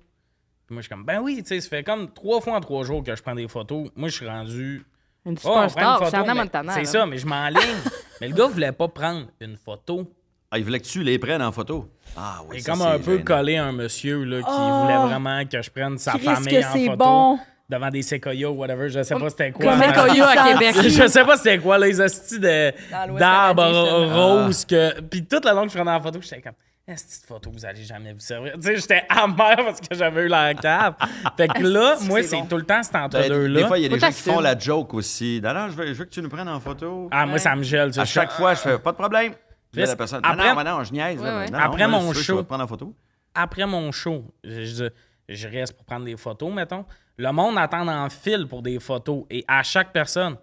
Puis 0.69 0.75
moi, 0.75 0.83
je 0.83 0.87
suis 0.87 0.91
comme 0.95 1.05
Ben 1.05 1.21
oui, 1.23 1.37
tu 1.43 1.49
sais, 1.49 1.61
ça 1.61 1.69
fait 1.71 1.83
comme 1.83 2.13
trois 2.13 2.41
fois 2.43 2.55
en 2.55 2.61
trois 2.61 2.85
jours 2.85 3.03
que 3.03 3.17
je 3.17 3.23
prends 3.23 3.35
des 3.35 3.49
photos. 3.49 3.89
Moi, 3.97 4.09
je 4.11 4.15
suis 4.15 4.29
rendu. 4.29 4.85
Une 5.25 5.31
Oh, 5.31 5.31
une 5.33 5.39
superstar, 5.39 5.99
photo, 5.99 6.11
c'est. 6.11 6.73
C'est 6.75 6.85
ça, 6.85 7.07
mais 7.07 7.19
je 7.19 7.27
m'enligne. 7.27 7.59
mais 8.21 8.29
le 8.29 8.35
gars 8.35 8.47
voulait 8.47 8.73
pas 8.73 8.87
prendre 8.89 9.27
une 9.41 9.57
photo. 9.57 10.13
Ah, 10.51 10.59
il 10.59 10.65
voulait 10.65 10.81
que 10.81 10.87
tu 10.87 11.03
les 11.03 11.19
prennes 11.19 11.43
en 11.43 11.53
photo. 11.53 11.89
Ah 12.17 12.41
oui, 12.49 12.61
ça, 12.63 12.71
comme 12.73 12.81
c'est 12.83 12.87
un 12.87 12.99
peu 12.99 13.13
gênant. 13.13 13.25
collé 13.25 13.57
un 13.57 13.73
monsieur 13.73 14.25
là, 14.25 14.39
qui 14.41 14.47
Oh! 14.49 14.81
voulait 14.83 14.97
vraiment 14.97 15.45
que 15.47 15.61
je 15.61 15.71
prenne 15.71 15.99
sa 15.99 16.13
famille 16.13 16.49
que 16.55 16.65
en 16.67 16.73
c'est 16.73 16.85
photo 16.87 16.97
bon. 16.97 17.39
devant 17.69 17.91
des 17.91 18.03
séquoias 18.03 18.49
ou 18.49 18.55
whatever. 18.55 18.89
Je 18.89 19.03
sais 19.03 19.15
pas 19.15 19.29
c'était 19.31 19.53
quoi. 19.53 19.67
Comme 19.73 19.79
mais- 19.81 19.89
Séquoia 19.95 20.29
à 20.29 20.49
Québec. 20.53 20.75
je 20.91 21.07
sais 21.09 21.25
pas 21.25 21.37
c'était 21.37 21.59
quoi, 21.59 21.79
les 21.79 22.01
hosties 22.01 22.41
d'arbres 22.41 24.13
roses. 24.15 24.65
Que... 24.65 25.01
Puis 25.03 25.25
toute 25.27 25.45
la 25.45 25.53
longue 25.53 25.67
que 25.67 25.73
je 25.73 25.77
prenais 25.79 25.91
en 25.97 26.01
photo, 26.01 26.19
j'étais 26.23 26.41
comme. 26.43 26.53
Est-ce 26.89 27.27
photo, 27.27 27.51
vous 27.53 27.67
allez 27.67 27.85
jamais 27.85 28.15
vous 28.15 28.21
servir? 28.21 28.55
Tu 28.55 28.63
sais, 28.63 28.77
j'étais 28.77 29.03
amer 29.11 29.57
parce 29.57 29.79
que 29.81 29.95
j'avais 29.95 30.23
eu 30.23 30.29
la 30.29 30.55
cave. 30.55 30.95
Fait 31.37 31.47
que 31.47 31.63
là, 31.63 31.97
moi, 32.01 32.23
c'est 32.23 32.37
bon? 32.37 32.47
tout 32.47 32.57
le 32.57 32.65
temps, 32.65 32.83
c'est 32.83 32.97
entre 32.97 33.19
Ben, 33.19 33.29
deux-là. 33.29 33.61
Des 33.61 33.67
fois, 33.67 33.79
il 33.79 33.83
y 33.83 33.85
a 33.85 33.89
des 33.91 33.95
Faut 33.97 34.01
gens 34.07 34.11
qui 34.13 34.23
font 34.23 34.41
la 34.41 34.59
joke 34.59 34.95
aussi. 34.95 35.39
Alors, 35.45 35.69
je 35.69 35.77
veux, 35.77 35.87
je 35.89 35.93
veux 35.93 36.05
que 36.07 36.11
tu 36.11 36.23
nous 36.23 36.31
prennes 36.31 36.49
en 36.49 36.59
photo. 36.61 37.09
Ah, 37.11 37.27
moi, 37.27 37.39
ça 37.39 37.55
me 37.55 37.63
gèle. 37.63 37.91
À 37.99 38.05
chaque 38.07 38.33
fois, 38.33 38.55
je 38.55 38.61
fais 38.61 38.79
pas 38.79 38.93
de 38.93 38.97
problème. 38.97 39.35
Puis 39.71 39.83
là, 39.83 39.87
la 39.87 39.97
personne, 39.97 40.21
après- 40.25 40.55
non, 40.55 40.65
non, 40.65 40.79
non, 40.79 40.85
je 40.85 40.93
niaise. 40.95 41.23
là, 41.23 41.29
Ouais, 41.29 41.35
mais 41.41 41.45
ouais. 41.45 41.51
non, 41.51 41.59
Après 41.59 41.87
non, 41.87 42.01
mon 42.01 42.13
show. 42.15 42.43
prendre 42.45 42.65
en 42.65 42.67
photo. 42.67 42.95
après 43.35 43.67
mon 43.67 43.93
show, 43.93 44.25
je, 44.43 44.65
je- 44.65 44.85
je 45.29 45.47
reste 45.47 45.75
pour 45.77 45.85
prendre 45.85 46.07
des 46.07 46.17
photos, 46.17 46.51
mettons. 46.51 46.87
Le 47.19 47.31
monde 47.33 47.59
attend 47.59 47.87
en 47.87 48.09
file 48.09 48.47
pour 48.49 48.63
des 48.63 48.81
photos. 48.81 49.25
Et 49.29 49.45
à 49.47 49.63
chaque 49.63 49.93
personne, 49.93 50.37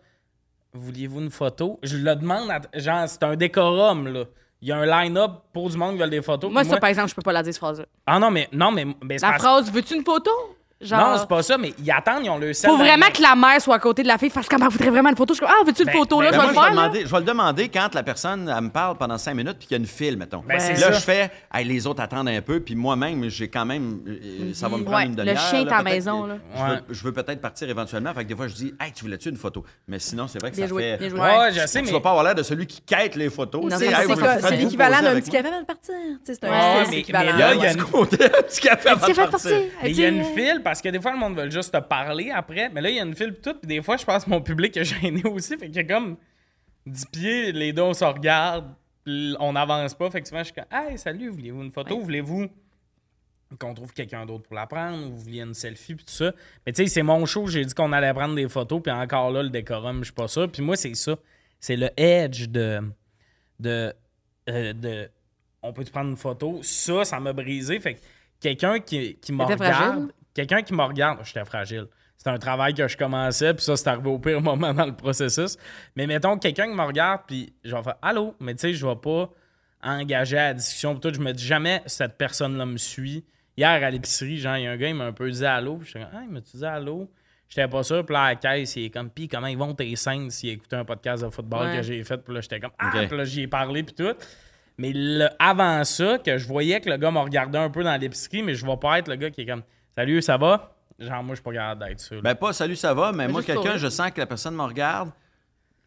vouliez-vous 0.74 1.22
une 1.22 1.32
photo? 1.32 1.80
Je 1.82 1.98
le 1.98 2.16
demande, 2.16 2.52
à- 2.52 2.80
genre, 2.80 3.10
c'est 3.10 3.24
un 3.24 3.36
décorum, 3.36 4.08
là. 4.10 4.26
Il 4.66 4.70
y 4.70 4.72
a 4.72 4.78
un 4.78 4.86
line-up 4.88 5.32
pour 5.54 5.70
du 5.70 5.78
monde 5.78 5.94
qui 5.94 6.02
veut 6.02 6.10
des 6.10 6.24
photos. 6.24 6.52
Moi, 6.52 6.64
ça, 6.64 6.78
par 6.78 6.90
exemple, 6.90 7.10
je 7.10 7.14
peux 7.14 7.22
pas 7.22 7.32
la 7.32 7.44
dire, 7.44 7.54
cette 7.54 7.60
phrase-là. 7.60 7.86
Ah 8.08 8.18
non, 8.18 8.32
mais 8.32 8.50
non, 8.52 8.72
mais, 8.72 8.84
mais 9.04 9.20
La 9.20 9.34
phrase, 9.34 9.72
veux-tu 9.72 9.94
une 9.94 10.04
photo? 10.04 10.32
Genre. 10.82 11.00
Non, 11.00 11.18
c'est 11.18 11.28
pas 11.30 11.42
ça, 11.42 11.58
mais 11.58 11.74
ils 11.82 11.90
attendent, 11.90 12.26
ils 12.26 12.30
ont 12.30 12.38
le 12.38 12.52
sel 12.52 12.70
Faut 12.70 12.76
vraiment 12.78 13.06
que 13.14 13.22
la 13.22 13.34
mère 13.36 13.62
soit 13.62 13.76
à 13.76 13.80
côté 13.80 14.04
de 14.04 14.10
la 14.10 14.18
fille 14.18 14.30
parce 14.30 14.48
qu'elle 14.50 14.60
voudrait 14.62 14.90
vraiment 14.90 15.10
une 15.10 15.16
photo. 15.16 15.34
Je 15.34 15.38
suis 15.38 15.46
comme, 15.46 15.56
ah, 15.58 15.64
veux-tu 15.66 15.84
une 15.84 15.88
Ben, 15.88 15.94
photo? 15.94 16.22
Là, 16.22 16.32
ben, 16.32 16.42
je 16.42 16.48
vais 16.48 16.54
moi, 16.54 16.54
le 16.54 16.54
je, 16.54 16.60
vais 16.60 16.66
faire. 16.66 16.76
là. 16.76 16.82
demander, 16.90 17.06
je 17.06 17.12
vais 17.12 17.20
le 17.20 17.24
demander 17.24 17.70
quand 17.70 17.96
la 17.96 18.04
personne 18.04 18.54
elle 18.56 18.64
me 18.66 18.70
parle 18.70 18.98
pendant 18.98 19.18
cinq 19.18 19.36
minutes 19.36 19.56
puis 19.58 19.68
qu'il 19.70 19.78
y 19.78 19.80
a 19.80 19.82
une 19.82 19.88
file, 19.88 20.18
mettons. 20.18 20.44
Ben, 20.46 20.56
là, 20.58 20.76
ça. 20.76 20.92
je 20.92 21.00
fais, 21.00 21.32
Hey, 21.54 21.64
les 21.66 21.88
autres 21.88 22.02
attendent 22.04 22.28
un 22.28 22.42
peu, 22.42 22.60
puis 22.60 22.76
moi-même, 22.76 23.30
j'ai 23.30 23.48
quand 23.48 23.66
même, 23.66 24.00
euh, 24.06 24.54
ça 24.54 24.68
va 24.68 24.76
me 24.78 24.84
prendre 24.84 24.98
Ouais, 24.98 25.06
une 25.06 25.12
le 25.12 25.24
demi-heure. 25.24 25.38
chien 25.50 25.66
est 25.66 25.72
à 25.72 25.78
la 25.78 25.84
maison, 25.84 26.26
là. 26.26 26.36
Je, 26.54 26.62
Ouais. 26.62 26.70
veux, 26.70 26.82
je 26.94 27.04
veux 27.06 27.14
peut-être 27.14 27.42
partir 27.42 27.70
éventuellement. 27.70 28.14
Fait 28.14 28.24
que 28.26 28.30
des 28.30 28.36
fois, 28.36 28.48
je 28.48 28.54
dis, 28.56 28.74
hey, 28.82 28.92
tu 28.92 29.06
voulais-tu 29.06 29.30
une 29.30 29.38
photo? 29.38 29.64
Mais 29.88 30.00
sinon, 30.00 30.28
c'est 30.28 30.40
vrai 30.42 30.52
que 30.52 30.58
Bien 30.58 30.66
ça 30.66 30.70
joué, 30.70 30.98
fait. 31.00 31.12
Ouais, 31.14 31.52
je 31.54 31.66
sais, 31.68 31.80
Tu 31.80 31.86
mais. 31.86 31.92
vas 31.94 32.02
pas 32.02 32.10
avoir 32.10 32.26
l'air 32.26 32.36
de 32.36 32.44
celui 32.44 32.68
qui 32.68 32.82
quête 32.82 33.16
les 33.16 33.30
photos. 33.30 33.74
C'est 33.78 34.58
l'équivalent 34.58 35.02
d'un 35.02 35.16
petit 35.22 35.32
café 35.32 35.48
avant 35.48 35.62
de 35.62 35.66
partir. 35.66 35.96
C'est 36.26 36.44
un 36.44 36.84
petit 38.44 38.62
café 38.62 38.90
avant 38.90 39.08
de 39.08 39.32
partir. 39.32 39.58
il 39.86 39.98
y 40.00 40.04
a 40.06 40.10
une 40.10 40.24
file 40.36 40.62
parce 40.66 40.82
que 40.82 40.90
des 40.90 41.00
fois, 41.00 41.12
le 41.12 41.20
monde 41.20 41.38
veut 41.38 41.48
juste 41.52 41.72
te 41.72 41.78
parler 41.78 42.32
après. 42.32 42.70
Mais 42.70 42.82
là, 42.82 42.90
il 42.90 42.96
y 42.96 43.00
a 43.00 43.04
une 43.04 43.14
file 43.14 43.36
pis 43.36 43.42
tout. 43.42 43.54
Puis 43.54 43.68
des 43.68 43.84
fois, 43.84 43.98
je 43.98 44.04
pense 44.04 44.26
que 44.26 44.32
mon 44.32 44.42
public 44.42 44.76
est 44.76 44.84
gêné 44.84 45.22
aussi. 45.26 45.56
Fait 45.60 45.78
a 45.78 45.84
comme 45.84 46.18
10 46.88 47.06
pieds, 47.06 47.52
les 47.52 47.72
deux, 47.72 47.84
on 47.84 47.94
se 47.94 48.04
regarde. 48.04 48.74
On 49.06 49.54
n'avance 49.54 49.94
pas. 49.94 50.10
Fait 50.10 50.22
que 50.22 50.28
souvent, 50.28 50.40
je 50.40 50.46
suis 50.46 50.56
comme 50.56 50.66
Hey, 50.72 50.98
salut, 50.98 51.30
voulez-vous 51.30 51.62
une 51.62 51.72
photo? 51.72 52.00
Voulez-vous 52.00 52.48
qu'on 53.60 53.76
trouve 53.76 53.94
quelqu'un 53.94 54.26
d'autre 54.26 54.42
pour 54.42 54.56
la 54.56 54.66
prendre? 54.66 55.06
Ou 55.06 55.12
vous 55.12 55.20
vouliez 55.20 55.42
une 55.42 55.54
selfie? 55.54 55.94
Puis 55.94 56.06
tout 56.06 56.14
ça? 56.14 56.34
Mais 56.66 56.74
tu 56.74 56.82
sais, 56.82 56.90
c'est 56.90 57.04
mon 57.04 57.24
show. 57.28 57.46
J'ai 57.46 57.64
dit 57.64 57.76
qu'on 57.76 57.94
allait 57.94 58.14
prendre 58.16 58.34
des 58.34 58.50
photos. 58.50 58.82
Puis 58.82 58.92
encore 58.92 59.30
là, 59.30 59.44
le 59.44 59.50
décorum, 59.50 60.00
je 60.00 60.06
suis 60.06 60.14
pas 60.14 60.28
ça. 60.28 60.48
Puis 60.48 60.64
moi, 60.64 60.76
c'est 60.76 60.96
ça. 60.96 61.16
C'est 61.60 61.76
le 61.76 61.92
edge 61.96 62.48
de. 62.48 62.82
de, 63.60 63.94
euh, 64.50 64.74
de 64.74 65.12
on 65.62 65.74
peut 65.74 65.84
te 65.84 65.92
prendre 65.92 66.10
une 66.10 66.18
photo? 66.18 66.60
Ça, 66.64 67.06
ça 67.06 67.20
m'a 67.20 67.34
brisé. 67.34 67.80
Fait 67.80 67.94
que 67.94 68.00
quelqu'un 68.40 68.80
qui, 68.80 69.16
qui 69.18 69.32
me 69.32 69.44
regarde. 69.44 70.12
Quelqu'un 70.36 70.62
qui 70.62 70.74
me 70.76 70.84
regarde. 70.84 71.20
J'étais 71.24 71.44
fragile. 71.46 71.88
C'est 72.18 72.30
un 72.30 72.38
travail 72.38 72.74
que 72.76 72.88
je 72.88 72.96
commençais, 72.98 73.54
puis 73.54 73.64
ça, 73.64 73.76
c'est 73.76 73.88
arrivé 73.90 74.10
au 74.10 74.20
pire 74.20 74.42
moment 74.42 74.74
dans 74.74 74.86
le 74.86 74.96
processus. 74.96 75.58
Mais 75.96 76.06
mettons, 76.06 76.38
quelqu'un 76.38 76.68
qui 76.70 76.76
me 76.76 76.84
regarde, 76.84 77.22
puis 77.28 77.54
je 77.64 77.76
vais 77.76 77.82
faire 77.84 77.96
Allô, 78.04 78.36
mais 78.40 78.54
tu 78.54 78.62
sais, 78.62 78.74
je 78.74 78.86
vais 78.86 78.96
pas 78.96 79.30
engager 79.84 80.38
à 80.38 80.44
la 80.50 80.54
discussion. 80.54 80.94
Puis 80.96 81.10
tout, 81.10 81.16
je 81.16 81.22
me 81.22 81.32
dis 81.34 81.46
jamais 81.46 81.82
cette 81.88 82.18
personne-là 82.18 82.66
me 82.66 82.78
suit. 82.78 83.26
Hier, 83.58 83.70
à 83.70 83.90
l'épicerie, 83.90 84.38
genre, 84.38 84.58
il 84.58 84.64
y 84.64 84.68
a 84.68 84.72
un 84.72 84.78
gars, 84.78 84.90
il 84.90 84.96
m'a 84.96 85.06
un 85.06 85.14
peu 85.14 85.30
dit 85.30 85.46
Allô, 85.46 85.78
puis 85.78 85.88
j'étais 85.88 86.00
comme 86.06 86.10
Ah, 86.14 86.22
il 86.24 86.30
m'a-tu 86.32 86.58
dit 86.58 86.66
Allô? 86.66 87.10
J'étais 87.48 87.68
pas 87.68 87.84
sûr, 87.84 88.04
puis 88.06 88.14
là, 88.14 88.24
à 88.24 88.30
la 88.30 88.36
caisse, 88.36 88.76
il 88.76 88.86
est 88.86 88.90
comme, 88.90 89.10
pis 89.12 89.28
comment 89.28 89.46
ils 89.48 89.58
vont 89.58 89.74
tes 89.76 89.96
scènes 89.96 90.32
s'ils 90.32 90.50
écoutaient 90.50 90.78
un 90.78 90.84
podcast 90.84 91.24
de 91.24 91.30
football 91.30 91.68
Ouais. 91.68 91.78
que 91.78 91.84
j'ai 91.84 92.04
fait, 92.04 92.18
puis 92.18 92.34
là, 92.34 92.42
j'étais 92.42 92.60
comme, 92.60 92.72
ah, 92.80 92.92
Ok. 92.96 93.08
puis 93.08 93.18
là, 93.18 93.24
j'y 93.24 93.42
ai 93.44 93.48
parlé, 93.48 93.84
puis 93.84 93.94
tout. 93.94 94.14
Mais 94.80 94.92
le- 94.94 95.30
avant 95.38 95.84
ça, 95.84 96.18
que 96.18 96.38
je 96.40 96.48
voyais 96.48 96.82
que 96.82 96.90
le 96.90 96.98
gars 96.98 97.12
me 97.12 97.20
regardait 97.20 97.60
un 97.60 97.70
peu 97.70 97.84
dans 97.84 97.96
l'épicerie, 98.02 98.42
mais 98.42 98.56
je 98.56 98.66
vais 98.66 98.78
pas 98.78 98.98
être 98.98 99.08
le 99.08 99.16
gars 99.16 99.30
qui 99.30 99.42
est 99.42 99.46
comme, 99.46 99.62
salut, 99.96 100.22
ça 100.22 100.38
va? 100.38 100.72
Genre, 101.00 101.24
moi, 101.24 101.36
je 101.36 101.42
suis 101.42 101.44
pas 101.44 101.52
capable 101.54 101.86
d'être 101.86 102.00
sûr. 102.00 102.16
là. 102.18 102.22
Ben, 102.22 102.36
pas 102.36 102.54
salut, 102.54 102.76
ça 102.76 102.94
va, 102.94 103.12
mais 103.12 103.28
moi, 103.28 103.44
quelqu'un, 103.44 103.78
je 103.78 103.88
sens 103.90 104.12
que 104.12 104.20
la 104.20 104.26
personne 104.26 104.56
me 104.56 104.64
regarde. 104.64 105.10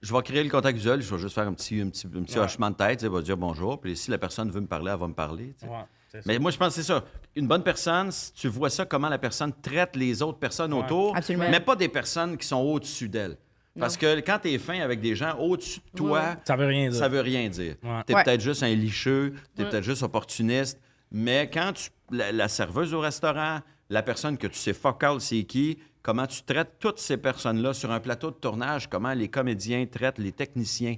Je 0.00 0.14
vais 0.14 0.22
créer 0.22 0.44
le 0.44 0.50
contact 0.50 0.76
visuel, 0.76 1.00
je 1.02 1.12
vais 1.12 1.20
juste 1.20 1.34
faire 1.34 1.46
un 1.48 1.52
petit, 1.54 1.80
un 1.80 1.88
petit, 1.88 2.06
un 2.06 2.22
petit 2.22 2.38
Ouais. 2.38 2.44
hochement 2.44 2.70
de 2.70 2.76
tête, 2.76 3.02
elle 3.02 3.08
va 3.08 3.20
dire 3.20 3.36
bonjour. 3.36 3.80
Puis 3.80 3.96
si 3.96 4.10
la 4.12 4.18
personne 4.18 4.48
veut 4.50 4.60
me 4.60 4.66
parler, 4.68 4.92
elle 4.92 4.98
va 5.00 5.08
me 5.08 5.14
parler. 5.14 5.54
Ouais. 5.62 6.20
Mais 6.24 6.38
moi, 6.38 6.52
je 6.52 6.56
pense 6.56 6.68
que 6.68 6.74
c'est 6.82 6.86
ça. 6.86 7.02
Une 7.34 7.48
bonne 7.48 7.64
personne, 7.64 8.12
si 8.12 8.32
tu 8.32 8.46
vois 8.48 8.70
ça, 8.70 8.86
comment 8.86 9.08
la 9.08 9.18
personne 9.18 9.52
traite 9.60 9.96
les 9.96 10.22
autres 10.22 10.38
personnes 10.38 10.72
autour, 10.72 11.16
Absolument. 11.16 11.50
mais 11.50 11.58
pas 11.58 11.74
des 11.74 11.88
personnes 11.88 12.36
qui 12.38 12.46
sont 12.46 12.60
au-dessus 12.60 13.08
d'elle. 13.08 13.36
Parce 13.78 13.96
que 13.96 14.20
quand 14.20 14.38
tu 14.40 14.50
es 14.50 14.58
fin 14.58 14.80
avec 14.80 15.00
des 15.00 15.14
gens 15.16 15.36
au-dessus 15.38 15.80
de 15.92 15.96
toi, 15.98 16.36
Ça 16.44 16.54
veut 16.56 16.66
rien 16.66 16.90
dire. 16.90 16.98
ça 16.98 17.08
veut 17.08 17.20
rien 17.20 17.48
dire. 17.48 17.74
Ouais. 17.82 18.02
Tu 18.06 18.12
es 18.12 18.16
Ouais. 18.16 18.24
peut-être 18.24 18.40
juste 18.40 18.62
un 18.62 18.74
licheux, 18.74 19.34
tu 19.56 19.62
es 19.62 19.64
Ouais. 19.64 19.70
peut-être 19.70 19.84
juste 19.84 20.02
opportuniste, 20.04 20.80
mais 21.12 21.48
quand 21.52 21.72
tu, 21.74 21.90
la, 22.10 22.30
la 22.32 22.48
serveuse 22.48 22.92
au 22.94 23.00
restaurant, 23.00 23.60
la 23.90 24.02
personne 24.02 24.36
que 24.38 24.46
tu 24.46 24.58
sais 24.58 24.72
focal 24.74 25.20
c'est 25.20 25.44
qui, 25.44 25.78
comment 26.02 26.26
tu 26.26 26.42
traites 26.42 26.74
toutes 26.78 26.98
ces 26.98 27.16
personnes-là 27.16 27.72
sur 27.74 27.90
un 27.90 28.00
plateau 28.00 28.30
de 28.30 28.36
tournage, 28.36 28.88
comment 28.88 29.12
les 29.14 29.28
comédiens 29.28 29.84
traitent 29.86 30.18
les 30.18 30.32
techniciens. 30.32 30.96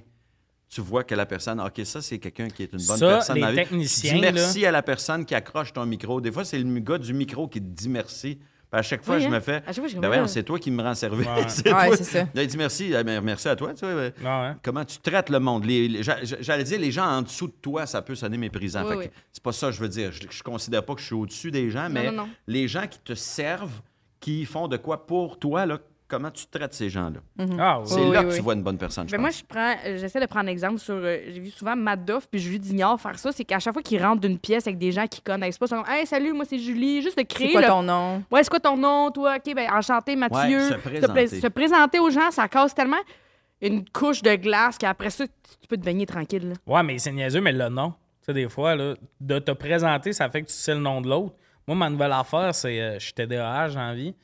Tu 0.69 0.79
vois 0.79 1.03
que 1.03 1.13
la 1.15 1.25
personne, 1.25 1.59
OK, 1.59 1.81
ça, 1.83 2.01
c'est 2.01 2.17
quelqu'un 2.17 2.47
qui 2.47 2.63
est 2.63 2.71
une 2.71 2.79
bonne 2.85 2.97
Ça, 2.97 3.07
personne. 3.07 3.35
les 3.35 3.41
dans 3.41 3.47
la 3.47 3.51
vie. 3.53 3.57
techniciens, 3.59 4.13
Dis 4.13 4.21
merci 4.21 4.65
à 4.65 4.71
la 4.71 4.81
personne 4.81 5.25
qui 5.25 5.35
accroche 5.35 5.73
ton 5.73 5.85
micro. 5.85 6.21
Des 6.21 6.31
fois, 6.31 6.45
c'est 6.45 6.57
le 6.59 6.79
gars 6.79 6.97
du 6.97 7.13
micro 7.13 7.47
qui 7.49 7.59
te 7.59 7.65
dit 7.65 7.89
merci. 7.89 8.39
À 8.73 8.81
chaque 8.81 9.03
fois, 9.03 9.15
Oui, 9.15 9.21
je 9.23 9.27
hein. 9.27 9.31
me 9.31 9.39
fais, 9.41 9.55
À 9.67 9.73
chaque 9.73 9.75
fois, 9.75 9.87
je 9.87 9.97
ben 9.97 10.23
ah. 10.23 10.27
c'est 10.27 10.43
toi 10.43 10.57
qui 10.57 10.71
me 10.71 10.81
rends 10.81 10.95
service. 10.95 11.27
Ouais. 11.27 11.43
c'est 11.49 11.73
Ouais, 11.73 11.97
ça. 11.97 12.25
Il 12.33 12.47
dit 12.47 12.57
merci. 12.57 12.93
Ah, 12.95 13.03
ben, 13.03 13.19
merci 13.21 13.49
à 13.49 13.55
toi. 13.57 13.73
Tu 13.73 13.83
vois, 13.85 13.93
ben, 13.95 14.13
Ah 14.25 14.41
ouais. 14.51 14.55
Comment 14.63 14.85
tu 14.85 14.97
traites 14.99 15.29
le 15.29 15.39
monde? 15.39 15.65
Les- 15.65 15.89
les- 15.89 16.03
j'a- 16.03 16.23
J'allais 16.23 16.63
dire, 16.63 16.79
les 16.79 16.91
gens 16.91 17.05
en 17.05 17.21
dessous 17.21 17.47
de 17.47 17.53
toi, 17.61 17.85
ça 17.85 18.01
peut 18.01 18.15
sonner 18.15 18.37
méprisant. 18.37 18.87
Oui, 18.87 18.95
oui. 18.97 19.05
C'est 19.33 19.43
pas 19.43 19.51
ça 19.51 19.67
que 19.67 19.73
je 19.73 19.81
veux 19.81 19.89
dire. 19.89 20.11
Je, 20.13 20.21
je 20.29 20.41
considère 20.43 20.85
pas 20.85 20.95
que 20.95 21.01
je 21.01 21.05
suis 21.07 21.15
au-dessus 21.15 21.51
des 21.51 21.69
gens, 21.69 21.89
mais 21.89 22.11
non, 22.11 22.23
non. 22.23 22.29
les 22.47 22.67
gens 22.69 22.87
qui 22.87 22.99
te 22.99 23.13
servent, 23.13 23.81
qui 24.21 24.45
font 24.45 24.69
de 24.69 24.77
quoi 24.77 25.05
pour 25.05 25.37
toi, 25.37 25.65
là, 25.65 25.77
comment 26.11 26.29
tu 26.29 26.45
traites 26.47 26.73
ces 26.73 26.89
gens-là. 26.89 27.19
Ah, 27.57 27.79
oui. 27.79 27.85
C'est 27.87 27.95
Oui, 28.01 28.11
là 28.11 28.19
oui, 28.19 28.25
que 28.25 28.29
oui. 28.31 28.35
tu 28.35 28.41
vois 28.41 28.53
une 28.53 28.61
bonne 28.63 28.77
personne, 28.77 29.07
je 29.07 29.11
Ben 29.11 29.17
pense. 29.17 29.21
moi, 29.21 29.29
je 29.31 29.43
prends, 29.47 29.89
euh, 29.89 29.97
j'essaie 29.97 30.19
de 30.19 30.25
prendre 30.27 30.49
exemple 30.49 30.77
sur. 30.77 30.93
euh, 30.95 31.17
J'ai 31.27 31.39
vu 31.39 31.49
souvent 31.49 31.75
Matt 31.75 32.05
Duff 32.05 32.27
puis 32.29 32.39
Julie 32.39 32.59
Dignard 32.59 32.99
faire 32.99 33.17
ça. 33.17 33.31
C'est 33.31 33.45
qu'à 33.45 33.59
chaque 33.59 33.73
fois 33.73 33.81
qu'ils 33.81 34.03
rentrent 34.03 34.21
d'une 34.21 34.37
pièce 34.37 34.67
avec 34.67 34.77
des 34.77 34.91
gens 34.91 35.07
qui 35.07 35.21
connaissent 35.21 35.57
pas, 35.57 35.65
ils 35.65 35.69
sont 35.69 35.81
comme 35.83 35.91
Hey, 35.93 36.05
salut, 36.05 36.33
moi 36.33 36.45
c'est 36.47 36.59
Julie. 36.59 37.01
Juste 37.01 37.17
de 37.17 37.23
créer. 37.23 37.47
C'est 37.47 37.53
quoi 37.53 37.61
le- 37.61 37.67
ton 37.67 37.83
nom? 37.83 38.23
Ouais, 38.29 38.43
c'est 38.43 38.49
quoi 38.49 38.59
ton 38.59 38.77
nom, 38.77 39.09
toi? 39.11 39.37
OK, 39.37 39.55
ben 39.55 39.67
enchanté, 39.71 40.15
Mathieu. 40.15 40.57
Ouais, 40.59 40.69
se 40.69 40.73
présenter. 40.75 41.27
se 41.27 41.47
présenter 41.47 41.99
aux 41.99 42.09
gens, 42.09 42.29
ça 42.29 42.47
casse 42.47 42.75
tellement 42.75 42.97
une 43.61 43.87
couche 43.89 44.21
de 44.21 44.35
glace 44.35 44.77
qu'après 44.77 45.09
ça, 45.11 45.25
tu 45.27 45.67
peux 45.69 45.77
te 45.77 45.83
baigner 45.83 46.05
tranquille. 46.05 46.49
là. 46.49 46.55
Ouais, 46.65 46.83
mais 46.83 46.97
c'est 46.97 47.11
niaiseux, 47.11 47.41
mais 47.41 47.51
le 47.51 47.69
nom. 47.69 47.91
Tu 47.91 48.25
sais, 48.27 48.33
des 48.33 48.49
fois, 48.49 48.75
là, 48.75 48.95
de 49.19 49.39
te 49.39 49.51
présenter, 49.51 50.13
ça 50.13 50.29
fait 50.29 50.41
que 50.43 50.47
tu 50.47 50.53
sais 50.53 50.73
le 50.73 50.79
nom 50.81 51.01
de 51.01 51.07
l'autre. 51.09 51.35
Moi, 51.67 51.75
ma 51.77 51.89
nouvelle 51.89 52.11
affaire, 52.11 52.53
c'est 52.55 52.81
euh, 52.81 52.93
je 52.99 53.05
suis 53.05 53.13
TDAH 53.13 53.69
dans 53.69 53.79
la 53.87 53.93
vie. 53.93 54.15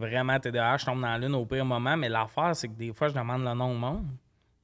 Vraiment 0.00 0.38
TDAH, 0.38 0.78
je 0.78 0.84
tombe 0.86 1.00
dans 1.00 1.08
la 1.08 1.18
lune 1.18 1.34
au 1.34 1.44
pire 1.44 1.64
moment. 1.64 1.96
Mais 1.96 2.08
l'affaire, 2.08 2.54
c'est 2.54 2.68
que 2.68 2.74
des 2.78 2.92
fois, 2.92 3.08
je 3.08 3.14
demande 3.14 3.42
le 3.44 3.52
nom 3.54 3.72
au 3.72 3.74
monde. 3.76 4.04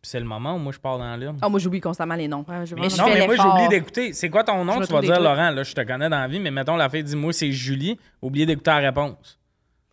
Puis 0.01 0.11
c'est 0.11 0.20
le 0.20 0.26
moment 0.26 0.55
où 0.55 0.59
moi, 0.59 0.72
je 0.72 0.78
pars 0.78 0.97
dans 0.99 1.05
la 1.11 1.16
lune. 1.16 1.37
Ah, 1.43 1.49
moi, 1.49 1.59
j'oublie 1.59 1.80
constamment 1.80 2.14
les 2.14 2.28
noms. 2.28 2.45
Ouais, 2.47 2.64
je 2.64 2.76
Mais 2.76 2.89
je 2.89 2.97
non, 2.97 3.09
mais 3.09 3.26
moi, 3.26 3.35
j'oublie 3.37 3.68
d'écouter. 3.68 4.12
C'est 4.12 4.30
quoi 4.30 4.45
ton 4.45 4.64
nom? 4.64 4.80
Je 4.80 4.87
Tu 4.87 4.93
vas 4.93 5.01
dire. 5.01 5.20
Laurent, 5.20 5.51
là, 5.51 5.62
je 5.64 5.74
te 5.74 5.80
connais 5.80 6.09
dans 6.09 6.20
la 6.20 6.28
vie, 6.28 6.39
mais 6.39 6.53
mettons, 6.53 6.76
la 6.76 6.89
fille 6.89 7.03
dit, 7.03 7.16
moi, 7.16 7.32
c'est 7.32 7.51
Julie. 7.51 7.99
Oubliez 8.22 8.47
d'écouter 8.47 8.70
la 8.70 8.76
réponse. 8.76 9.41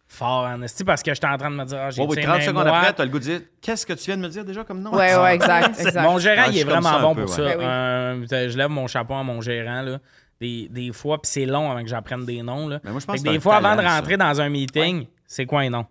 Fort, 0.08 0.44
en 0.46 0.62
esti, 0.62 0.84
parce 0.84 1.02
que 1.02 1.12
j'étais 1.14 1.26
en 1.28 1.38
train 1.38 1.50
de 1.50 1.56
me 1.56 1.64
dire, 1.66 1.78
ah, 1.82 1.90
j'ai 1.90 2.02
Ouais, 2.02 2.08
oui, 2.10 2.16
tiré 2.18 2.28
30 2.28 2.38
main 2.38 2.46
secondes 2.46 2.64
moite. 2.66 2.76
après, 2.76 2.94
tu 2.94 3.02
as 3.02 3.06
le 3.06 3.12
goût 3.12 3.20
de 3.20 3.24
dire 3.24 3.42
Qu'est-ce 3.62 3.86
que 3.86 3.94
tu 3.94 4.06
viens 4.06 4.18
de 4.18 4.22
me 4.22 4.28
dire 4.28 4.44
déjà 4.46 4.64
comme 4.66 4.82
nom? 4.82 4.94
Ouais, 4.94 5.16
ouais, 5.16 5.34
exact. 5.36 5.80
exact. 5.80 6.04
Mon 6.04 6.20
gérant, 6.20 6.44
Ah, 6.46 6.50
il 6.50 6.56
je 6.56 6.60
est 6.60 6.64
vraiment 6.66 7.00
bon 7.00 7.16
peu, 7.16 7.26
pour 7.26 7.32
ouais. 7.40 7.50
ça. 7.50 7.56
Ben 7.58 8.20
oui. 8.20 8.28
Euh, 8.34 8.50
je 8.50 8.58
lève 8.58 8.70
mon 8.70 8.86
chapeau 8.88 9.14
à 9.16 9.24
mon 9.24 9.40
gérant. 9.42 9.82
Là. 9.82 9.98
Des, 10.42 10.68
des 10.70 10.92
fois, 10.92 11.22
puis 11.22 11.32
c'est 11.32 11.46
long 11.46 11.72
avant 11.72 11.82
que 11.82 11.88
j'apprenne 11.88 12.26
des 12.26 12.42
noms. 12.44 12.68
Là. 12.68 12.80
Mais 12.84 12.92
moi, 12.92 13.00
je 13.00 13.06
pense 13.06 13.24
que 13.24 13.30
des 13.30 13.40
fois, 13.40 13.56
avant 13.56 13.76
de 13.78 13.82
rentrer 13.88 14.18
dans 14.18 14.42
un 14.42 14.50
meeting, 14.50 15.06
c'est 15.32 15.46
quoi 15.46 15.62
un 15.62 15.70
nom? 15.70 15.86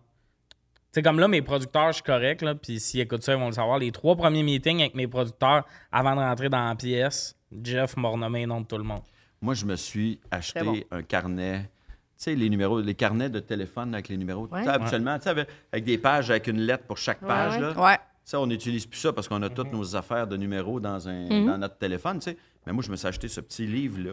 C'est 0.93 1.03
comme 1.03 1.18
là, 1.20 1.28
mes 1.28 1.41
producteurs, 1.41 1.88
je 1.88 1.95
suis 1.95 2.03
correct, 2.03 2.43
là, 2.43 2.55
puis 2.55 2.80
s'ils 2.80 3.01
écoutent 3.01 3.22
ça, 3.22 3.32
ils 3.34 3.38
vont 3.38 3.47
le 3.47 3.53
savoir. 3.53 3.78
Les 3.78 3.93
trois 3.93 4.16
premiers 4.16 4.43
meetings 4.43 4.80
avec 4.80 4.95
mes 4.95 5.07
producteurs, 5.07 5.64
avant 5.93 6.14
de 6.16 6.20
rentrer 6.20 6.49
dans 6.49 6.68
la 6.68 6.74
pièce, 6.74 7.36
Jeff 7.62 7.97
m'a 7.97 8.09
renommé 8.09 8.41
le 8.43 8.47
nom 8.49 8.61
de 8.61 8.66
tout 8.66 8.76
le 8.76 8.82
monde. 8.84 9.03
Moi, 9.41 9.55
je 9.55 9.64
me 9.64 9.76
suis 9.76 10.20
acheté 10.30 10.62
bon. 10.62 10.76
un 10.91 11.03
carnet. 11.03 11.70
Tu 12.18 12.24
sais, 12.24 12.34
les 12.34 12.51
numéros, 12.51 12.80
les 12.80 12.95
carnets 12.95 13.30
de 13.30 13.41
téléphone 13.41 13.95
avec 13.95 14.09
les 14.09 14.16
numéros. 14.18 14.47
Ouais. 14.49 14.61
Tu 14.61 14.66
sais, 14.66 14.70
habituellement, 14.72 15.16
tu 15.16 15.24
sais, 15.24 15.30
avec, 15.30 15.49
avec 15.72 15.84
des 15.84 15.97
pages 15.97 16.30
avec 16.30 16.49
une 16.49 16.61
lettre 16.61 16.84
pour 16.84 16.99
chaque 16.99 17.20
page. 17.20 17.55
ouais. 17.55 17.61
Là. 17.61 17.80
Ouais. 17.82 17.99
Ça, 18.24 18.38
on 18.41 18.47
n'utilise 18.47 18.84
plus 18.84 18.99
ça 18.99 19.12
parce 19.12 19.26
qu'on 19.28 19.41
a 19.43 19.49
toutes 19.49 19.72
nos 19.72 19.97
affaires 19.97 20.26
de 20.26 20.36
numéros 20.36 20.80
dans, 20.80 21.09
un, 21.09 21.28
Mhm. 21.30 21.47
dans 21.47 21.59
notre 21.59 21.78
téléphone, 21.78 22.18
tu 22.18 22.30
sais. 22.32 22.36
Mais 22.66 22.72
moi, 22.74 22.82
je 22.84 22.91
me 22.91 22.97
suis 22.97 23.07
acheté 23.09 23.26
ce 23.28 23.41
petit 23.41 23.66
livre-là. 23.66 24.12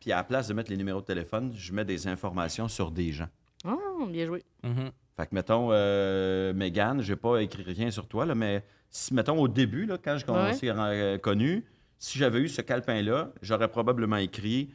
Puis 0.00 0.12
à 0.12 0.16
la 0.16 0.24
place 0.24 0.48
de 0.48 0.52
mettre 0.54 0.70
les 0.70 0.76
numéros 0.76 1.00
de 1.00 1.06
téléphone, 1.06 1.52
je 1.56 1.72
mets 1.72 1.84
des 1.84 2.06
informations 2.06 2.68
sur 2.68 2.90
des 2.90 3.12
gens. 3.12 3.28
Oh, 3.64 4.06
bien 4.08 4.26
joué. 4.26 4.42
Mhm. 4.62 4.90
Fait 5.16 5.26
que, 5.26 5.34
mettons, 5.34 5.68
euh, 5.72 6.52
Mégane, 6.54 7.02
j'ai 7.02 7.16
pas 7.16 7.38
écrit 7.42 7.62
rien 7.62 7.90
sur 7.90 8.08
toi, 8.08 8.24
là, 8.26 8.34
mais 8.34 8.64
si, 8.90 9.14
mettons, 9.14 9.38
au 9.38 9.48
début, 9.48 9.86
là, 9.86 9.98
quand 10.02 10.16
je 10.18 10.24
on 10.28 10.44
Ouais. 10.44 10.52
s'est 10.54 10.70
euh, 10.70 11.18
connu, 11.18 11.64
si 11.98 12.18
j'avais 12.18 12.40
eu 12.40 12.48
ce 12.48 12.62
calepin-là, 12.62 13.32
j'aurais 13.42 13.68
probablement 13.68 14.16
écrit 14.16 14.70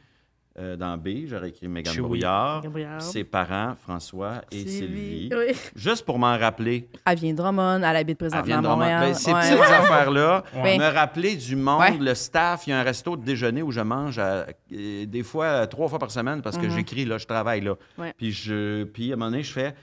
euh, 0.58 0.76
dans 0.76 0.96
B, 0.96 1.26
j'aurais 1.26 1.50
écrit 1.50 1.68
Mégane 1.68 1.94
Chewie. 1.94 2.02
Brouillard, 2.06 2.62
Brouillard. 2.62 3.00
ses 3.00 3.24
parents, 3.24 3.76
François 3.82 4.42
et 4.50 4.66
Sylvie. 4.66 5.30
Oui. 5.32 5.54
Juste 5.76 6.04
pour 6.04 6.18
m'en 6.18 6.36
rappeler. 6.36 6.88
Elle 7.06 7.18
vient 7.18 7.32
de 7.32 7.36
Drummond, 7.36 7.76
elle 7.82 7.96
habite 7.96 8.18
présentement 8.18 8.56
à. 8.56 8.60
Montréal. 8.60 9.00
Ben, 9.00 9.14
ces 9.14 9.32
Ouais. 9.32 9.40
petites 9.40 9.60
affaires-là, 9.60 10.42
Ouais. 10.56 10.78
me 10.78 10.92
rappeler 10.92 11.36
du 11.36 11.54
monde, 11.56 11.80
Ouais. 11.80 11.96
le 11.98 12.14
staff. 12.14 12.66
Il 12.66 12.70
y 12.70 12.72
a 12.72 12.80
un 12.80 12.82
resto 12.82 13.16
de 13.16 13.24
déjeuner 13.24 13.62
où 13.62 13.70
je 13.70 13.80
mange 13.80 14.18
à- 14.18 14.46
euh, 14.72 15.06
des 15.06 15.22
fois 15.22 15.66
trois 15.66 15.88
fois 15.88 15.98
par 15.98 16.10
semaine 16.10 16.42
parce 16.42 16.58
que 16.58 16.66
Mhm. 16.66 16.74
j'écris, 16.74 17.04
là, 17.04 17.18
je 17.18 17.26
travaille 17.26 17.60
là. 17.60 17.74
Ouais. 17.96 18.12
Puis, 18.16 18.32
je, 18.32 18.84
puis 18.84 19.10
à 19.10 19.14
un 19.14 19.16
moment 19.16 19.30
donné, 19.30 19.42
je 19.42 19.52
fais 19.52 19.74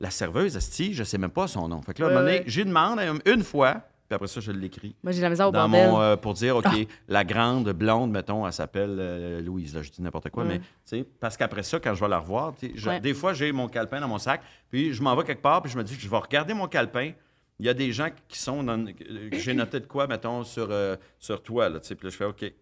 la 0.00 0.10
serveuse, 0.10 0.56
Asti, 0.56 0.92
je 0.92 1.04
sais 1.04 1.18
même 1.18 1.30
pas 1.30 1.46
son 1.46 1.68
nom. 1.68 1.80
Fait 1.80 1.94
que 1.94 2.02
là, 2.02 2.08
à 2.08 2.10
un 2.10 2.14
moment 2.14 2.26
donné, 2.26 2.42
j'y 2.46 2.64
demande 2.64 2.98
une 3.24 3.42
fois, 3.44 3.76
puis 4.08 4.14
après 4.14 4.28
ça, 4.28 4.40
je 4.40 4.52
l'écris. 4.52 4.94
Moi, 5.02 5.12
j'ai 5.12 5.22
la 5.22 5.30
misère 5.30 5.48
au 5.48 5.52
Dans 5.52 5.68
bordel. 5.68 5.88
mon, 5.90 6.00
euh, 6.00 6.16
pour 6.16 6.34
dire, 6.34 6.56
OK, 6.56 6.64
Ah. 6.66 6.74
la 7.08 7.24
grande 7.24 7.70
blonde, 7.72 8.10
mettons, 8.10 8.46
elle 8.46 8.52
s'appelle 8.52 8.96
euh, 8.98 9.40
Louise. 9.40 9.74
Là, 9.74 9.82
je 9.82 9.90
dis 9.90 10.02
n'importe 10.02 10.30
quoi, 10.30 10.42
Ouais. 10.44 10.48
mais 10.50 10.58
tu 10.58 10.64
sais, 10.84 11.04
parce 11.20 11.36
qu'après 11.36 11.62
ça, 11.62 11.80
quand 11.80 11.94
je 11.94 12.00
vais 12.00 12.08
la 12.08 12.18
revoir, 12.18 12.54
tu 12.58 12.66
sais, 12.68 12.72
je- 12.76 12.88
Ouais. 12.88 13.00
des 13.00 13.14
fois, 13.14 13.32
j'ai 13.32 13.50
mon 13.52 13.68
calepin 13.68 14.00
dans 14.00 14.08
mon 14.08 14.18
sac, 14.18 14.42
puis 14.70 14.92
je 14.92 15.02
m'en 15.02 15.16
vais 15.16 15.24
quelque 15.24 15.42
part, 15.42 15.62
puis 15.62 15.72
je 15.72 15.78
me 15.78 15.82
dis 15.84 15.96
que 15.96 16.02
je 16.02 16.08
vais 16.08 16.16
regarder 16.18 16.52
mon 16.54 16.68
calepin. 16.68 17.12
Il 17.60 17.66
y 17.66 17.68
a 17.68 17.74
des 17.74 17.92
gens 17.92 18.08
qui 18.28 18.38
sont 18.38 18.62
dans. 18.64 18.84
J'ai 19.32 19.54
noté 19.54 19.80
de 19.80 19.86
quoi, 19.86 20.06
mettons, 20.06 20.42
sur, 20.44 20.68
euh, 20.70 20.96
sur 21.18 21.42
toi, 21.42 21.68
là, 21.68 21.80
tu 21.80 21.86
sais, 21.88 21.94
puis 21.94 22.06
là, 22.06 22.10
je 22.10 22.16
fais 22.16 22.24
OK. 22.24 22.52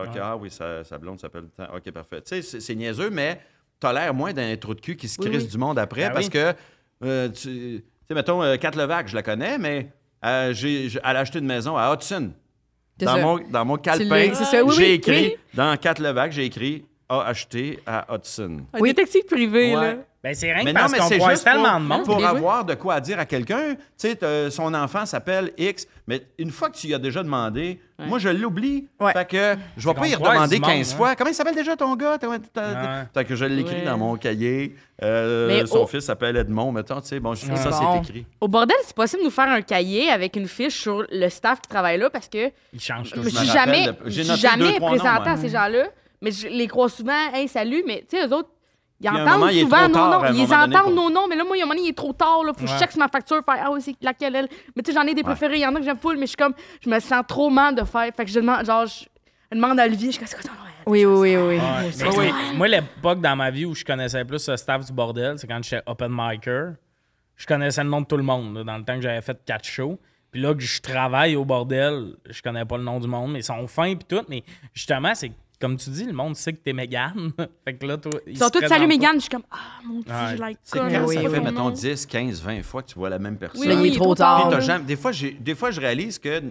OK, 0.00 0.16
ah 0.20 0.36
oui, 0.36 0.50
sa, 0.50 0.84
sa 0.84 0.96
blonde 0.98 1.18
s'appelle. 1.18 1.44
OK, 1.74 1.90
parfait. 1.90 2.20
Tu 2.22 2.28
sais, 2.28 2.42
c'est- 2.42 2.60
c'est 2.60 2.74
niaiseux, 2.74 3.10
mais 3.10 3.40
t'as 3.80 3.92
l'air 3.92 4.12
moins 4.14 4.32
d'un 4.32 4.56
trou 4.56 4.74
de 4.74 4.80
cul 4.80 4.96
qui 4.96 5.08
se 5.08 5.18
crisse 5.18 5.44
oui. 5.44 5.48
du 5.48 5.58
monde 5.58 5.78
après, 5.78 6.08
Ben 6.08 6.12
parce 6.14 6.26
oui. 6.26 6.30
que, 6.32 6.54
euh, 7.04 7.28
tu 7.28 7.32
tu 7.34 7.84
sais, 8.08 8.14
mettons, 8.14 8.42
euh, 8.42 8.56
Kat 8.56 8.70
Levac, 8.72 9.08
je 9.08 9.14
la 9.14 9.22
connais, 9.22 9.58
mais 9.58 9.92
euh, 10.24 10.52
j'ai- 10.52 10.88
j'ai- 10.88 11.00
elle 11.04 11.16
a 11.16 11.20
acheté 11.20 11.38
une 11.38 11.46
maison 11.46 11.76
à 11.76 11.92
Hudson. 11.94 12.32
C'est 12.98 13.06
Dans 13.06 13.14
ça. 13.16 13.22
mon, 13.22 13.38
dans 13.50 13.64
mon 13.64 13.74
l'as- 13.76 13.80
calepin, 13.82 14.34
c'est 14.34 14.44
ça, 14.44 14.64
oui, 14.64 14.74
j'ai 14.76 14.94
écrit, 14.94 15.12
oui. 15.28 15.36
dans 15.54 15.76
Kat 15.76 15.94
Levac, 16.00 16.32
j'ai 16.32 16.44
écrit 16.46 16.84
a 17.08 17.20
acheté 17.20 17.78
à 17.86 18.06
Hudson. 18.14 18.60
Un 18.74 18.80
Oui. 18.80 18.90
détective 18.90 19.24
privé, 19.24 19.74
Ouais. 19.76 19.80
là. 19.80 19.94
Ben, 20.20 20.34
c'est 20.34 20.52
rien 20.52 20.64
Mais 20.64 20.72
que 20.72 20.76
non, 20.76 20.80
parce 20.80 20.92
mais 20.92 20.98
qu'on 20.98 21.06
c'est 21.08 21.18
croise 21.18 21.30
juste 21.34 21.44
pour, 21.44 21.52
tellement 21.62 21.78
de 21.78 21.84
monde. 21.84 22.04
pour 22.04 22.18
joué. 22.18 22.26
avoir 22.28 22.64
de 22.64 22.74
quoi 22.74 23.00
dire 23.00 23.20
à 23.20 23.24
quelqu'un. 23.24 23.76
Tu 23.96 24.08
sais, 24.20 24.50
son 24.50 24.74
enfant 24.74 25.06
s'appelle 25.06 25.52
X, 25.56 25.86
mais 26.08 26.22
une 26.38 26.50
fois 26.50 26.70
que 26.70 26.76
tu 26.76 26.88
y 26.88 26.94
as 26.94 26.98
déjà 26.98 27.22
demandé, 27.22 27.80
moi, 28.00 28.18
je 28.18 28.28
l'oublie. 28.28 28.88
Ouais. 28.98 29.12
Fait 29.12 29.28
que 29.28 29.56
je 29.76 29.88
vais 29.88 29.94
pas 29.94 30.08
y 30.08 30.16
redemander 30.16 30.56
du 30.56 30.60
monde, 30.60 30.70
15 30.70 30.92
hein. 30.92 30.96
fois. 30.96 31.14
Comment 31.14 31.30
il 31.30 31.34
s'appelle 31.34 31.54
déjà 31.54 31.76
ton 31.76 31.94
gars? 31.94 32.18
T'as- 32.18 32.36
t'as- 32.52 32.68
Ouais. 33.00 33.04
Fait 33.14 33.24
que 33.26 33.36
je 33.36 33.44
l'écris 33.44 33.76
Ouais. 33.76 33.84
dans 33.84 33.96
mon 33.96 34.16
cahier. 34.16 34.74
Euh, 35.04 35.46
Mais 35.46 35.66
son 35.66 35.78
au- 35.78 35.86
fils 35.86 36.04
s'appelle 36.04 36.36
Edmond, 36.36 36.72
mettons. 36.72 37.00
Tu 37.00 37.06
sais, 37.08 37.20
bon, 37.20 37.36
ça, 37.36 37.70
c'est 37.70 37.98
écrit. 38.10 38.26
Au 38.40 38.48
bordel, 38.48 38.76
c'est 38.84 38.96
possible 38.96 39.20
de 39.22 39.26
nous 39.26 39.30
faire 39.32 39.48
un 39.48 39.62
cahier 39.62 40.10
avec 40.10 40.34
une 40.34 40.48
fiche 40.48 40.80
sur 40.80 41.04
le 41.08 41.28
staff 41.28 41.60
qui 41.60 41.68
travaille 41.68 41.96
là 41.98 42.10
parce 42.10 42.28
que 42.28 42.50
Il 42.72 42.80
change 42.80 43.10
je 43.10 43.14
tout. 43.14 43.28
suis 43.28 43.46
jamais, 43.46 43.86
je 44.06 44.22
suis 44.22 44.36
jamais 44.36 44.80
présentée 44.80 45.02
moi. 45.20 45.30
à 45.30 45.36
ces 45.36 45.48
gens-là, 45.48 45.84
mais 46.20 46.32
je 46.32 46.48
les 46.48 46.66
crois 46.66 46.88
souvent, 46.88 47.32
hey, 47.32 47.46
salut, 47.46 47.84
mais 47.86 48.04
tu 48.10 48.16
sais, 48.18 48.26
eux 48.26 48.32
autres, 48.34 48.48
ils 49.00 49.08
entendent 49.08 49.38
moment, 49.40 49.50
souvent 49.52 49.88
nos 49.88 49.94
noms. 49.94 50.24
Ils 50.34 50.42
entendent 50.54 50.72
pour- 50.82 50.92
nos 50.94 51.10
noms, 51.10 51.28
mais 51.28 51.36
là, 51.36 51.44
moi, 51.44 51.56
il 51.56 51.60
y 51.60 51.62
a 51.62 51.64
un 51.64 51.68
moment, 51.68 51.80
il 51.82 51.88
est 51.88 51.96
trop 51.96 52.12
tard, 52.12 52.42
là, 52.44 52.52
faut 52.52 52.64
que 52.64 52.70
je 52.70 52.78
check 52.78 52.90
sur 52.90 52.98
ma 52.98 53.08
facture, 53.08 53.42
faire, 53.44 53.62
ah 53.64 53.70
oui, 53.70 53.80
c'est 53.80 53.94
laquelle 54.02 54.34
elle? 54.34 54.48
Mais 54.74 54.82
tu 54.82 54.92
sais, 54.92 54.98
j'en 54.98 55.06
ai 55.06 55.14
des 55.14 55.22
préférés, 55.22 55.56
il 55.56 55.60
y 55.62 55.66
en 55.66 55.74
a 55.74 55.78
que 55.78 55.84
j'aime 55.84 55.98
full, 55.98 56.16
mais 56.16 56.22
je 56.22 56.28
suis 56.28 56.36
comme, 56.36 56.54
je 56.84 56.90
me 56.90 56.98
sens 57.00 57.22
trop 57.28 57.48
mal 57.50 57.74
de 57.74 57.84
faire. 57.84 58.10
Fait 58.16 58.24
que 58.24 58.30
je 58.30 58.40
demande, 58.40 58.64
genre, 58.64 58.86
je, 58.86 59.04
je 59.52 59.56
demande 59.56 59.78
à 59.78 59.84
Olivier, 59.84 60.08
je 60.08 60.12
suis 60.12 60.18
comme, 60.18 60.26
c'est 60.28 60.36
quoi 60.36 60.44
ton 60.50 60.56
nom? 60.56 60.68
Oui, 60.86 61.04
oui, 61.04 61.36
oui, 61.36 61.58
oui. 61.58 61.58
Ouais, 62.16 62.32
Moi 62.56 62.66
l'époque 62.68 63.20
dans 63.20 63.36
ma 63.36 63.50
vie 63.50 63.66
où 63.66 63.74
je 63.74 63.84
connaissais 63.84 64.24
plus 64.24 64.48
le 64.48 64.56
staff 64.56 64.86
du 64.86 64.92
bordel, 64.92 65.38
c'est 65.38 65.46
quand 65.46 65.62
j'étais 65.62 65.82
open 65.86 66.10
micer. 66.10 66.70
Je 67.36 67.46
connaissais 67.46 67.84
le 67.84 67.90
nom 67.90 68.00
de 68.00 68.06
tout 68.06 68.16
le 68.16 68.22
monde, 68.22 68.56
là, 68.56 68.64
dans 68.64 68.78
le 68.78 68.84
temps 68.84 68.94
que 68.96 69.02
j'avais 69.02 69.20
fait 69.20 69.38
quatre 69.44 69.64
shows. 69.66 69.98
Puis 70.30 70.40
là 70.40 70.54
que 70.54 70.60
je 70.60 70.80
travaille 70.80 71.36
au 71.36 71.44
bordel, 71.44 72.14
je 72.28 72.40
connais 72.42 72.64
pas 72.64 72.76
le 72.78 72.84
nom 72.84 72.98
du 73.00 73.06
monde, 73.06 73.32
mais 73.32 73.40
ils 73.40 73.44
sont 73.44 73.66
fins 73.66 73.94
puis 73.94 74.06
tout. 74.08 74.24
Mais 74.28 74.42
justement, 74.74 75.14
c'est 75.14 75.30
comme 75.60 75.76
tu 75.76 75.90
dis, 75.90 76.04
le 76.04 76.12
monde 76.12 76.36
sait 76.36 76.52
que 76.52 76.58
t'es 76.58 76.72
Mégane. 76.72 77.32
fait 77.64 77.74
que 77.74 77.86
là, 77.86 77.96
toi, 77.96 78.12
ils 78.26 78.38
sont 78.38 78.48
tous 78.50 78.66
salut. 78.66 78.86
Mégane, 78.86 79.16
je 79.16 79.20
suis 79.22 79.28
comme, 79.30 79.42
ah 79.50 79.56
mon 79.84 80.00
dieu, 80.00 80.12
Ouais. 80.12 80.36
je 80.36 80.40
like 80.40 80.58
C'est 80.62 80.78
quand 80.78 80.86
oui, 80.86 80.92
ça 80.92 81.00
c'est 81.22 81.28
fait, 81.28 81.36
son 81.36 81.42
mettons, 81.42 81.64
nom. 81.64 81.70
10, 81.70 82.06
15, 82.06 82.42
20 82.42 82.62
fois 82.62 82.82
que 82.82 82.88
tu 82.88 82.94
vois 82.94 83.10
la 83.10 83.18
même 83.18 83.36
personne. 83.36 83.60
Oui, 83.68 83.74
oui, 83.80 83.88
est 83.92 83.96
trop 83.96 84.14
tard. 84.14 84.48
Puis 84.50 84.60
jamais- 84.64 84.84
des, 84.84 84.96
fois, 84.96 85.12
j'ai- 85.12 85.32
des 85.32 85.54
fois, 85.54 85.70
je 85.70 85.80
réalise 85.80 86.18
que 86.18 86.42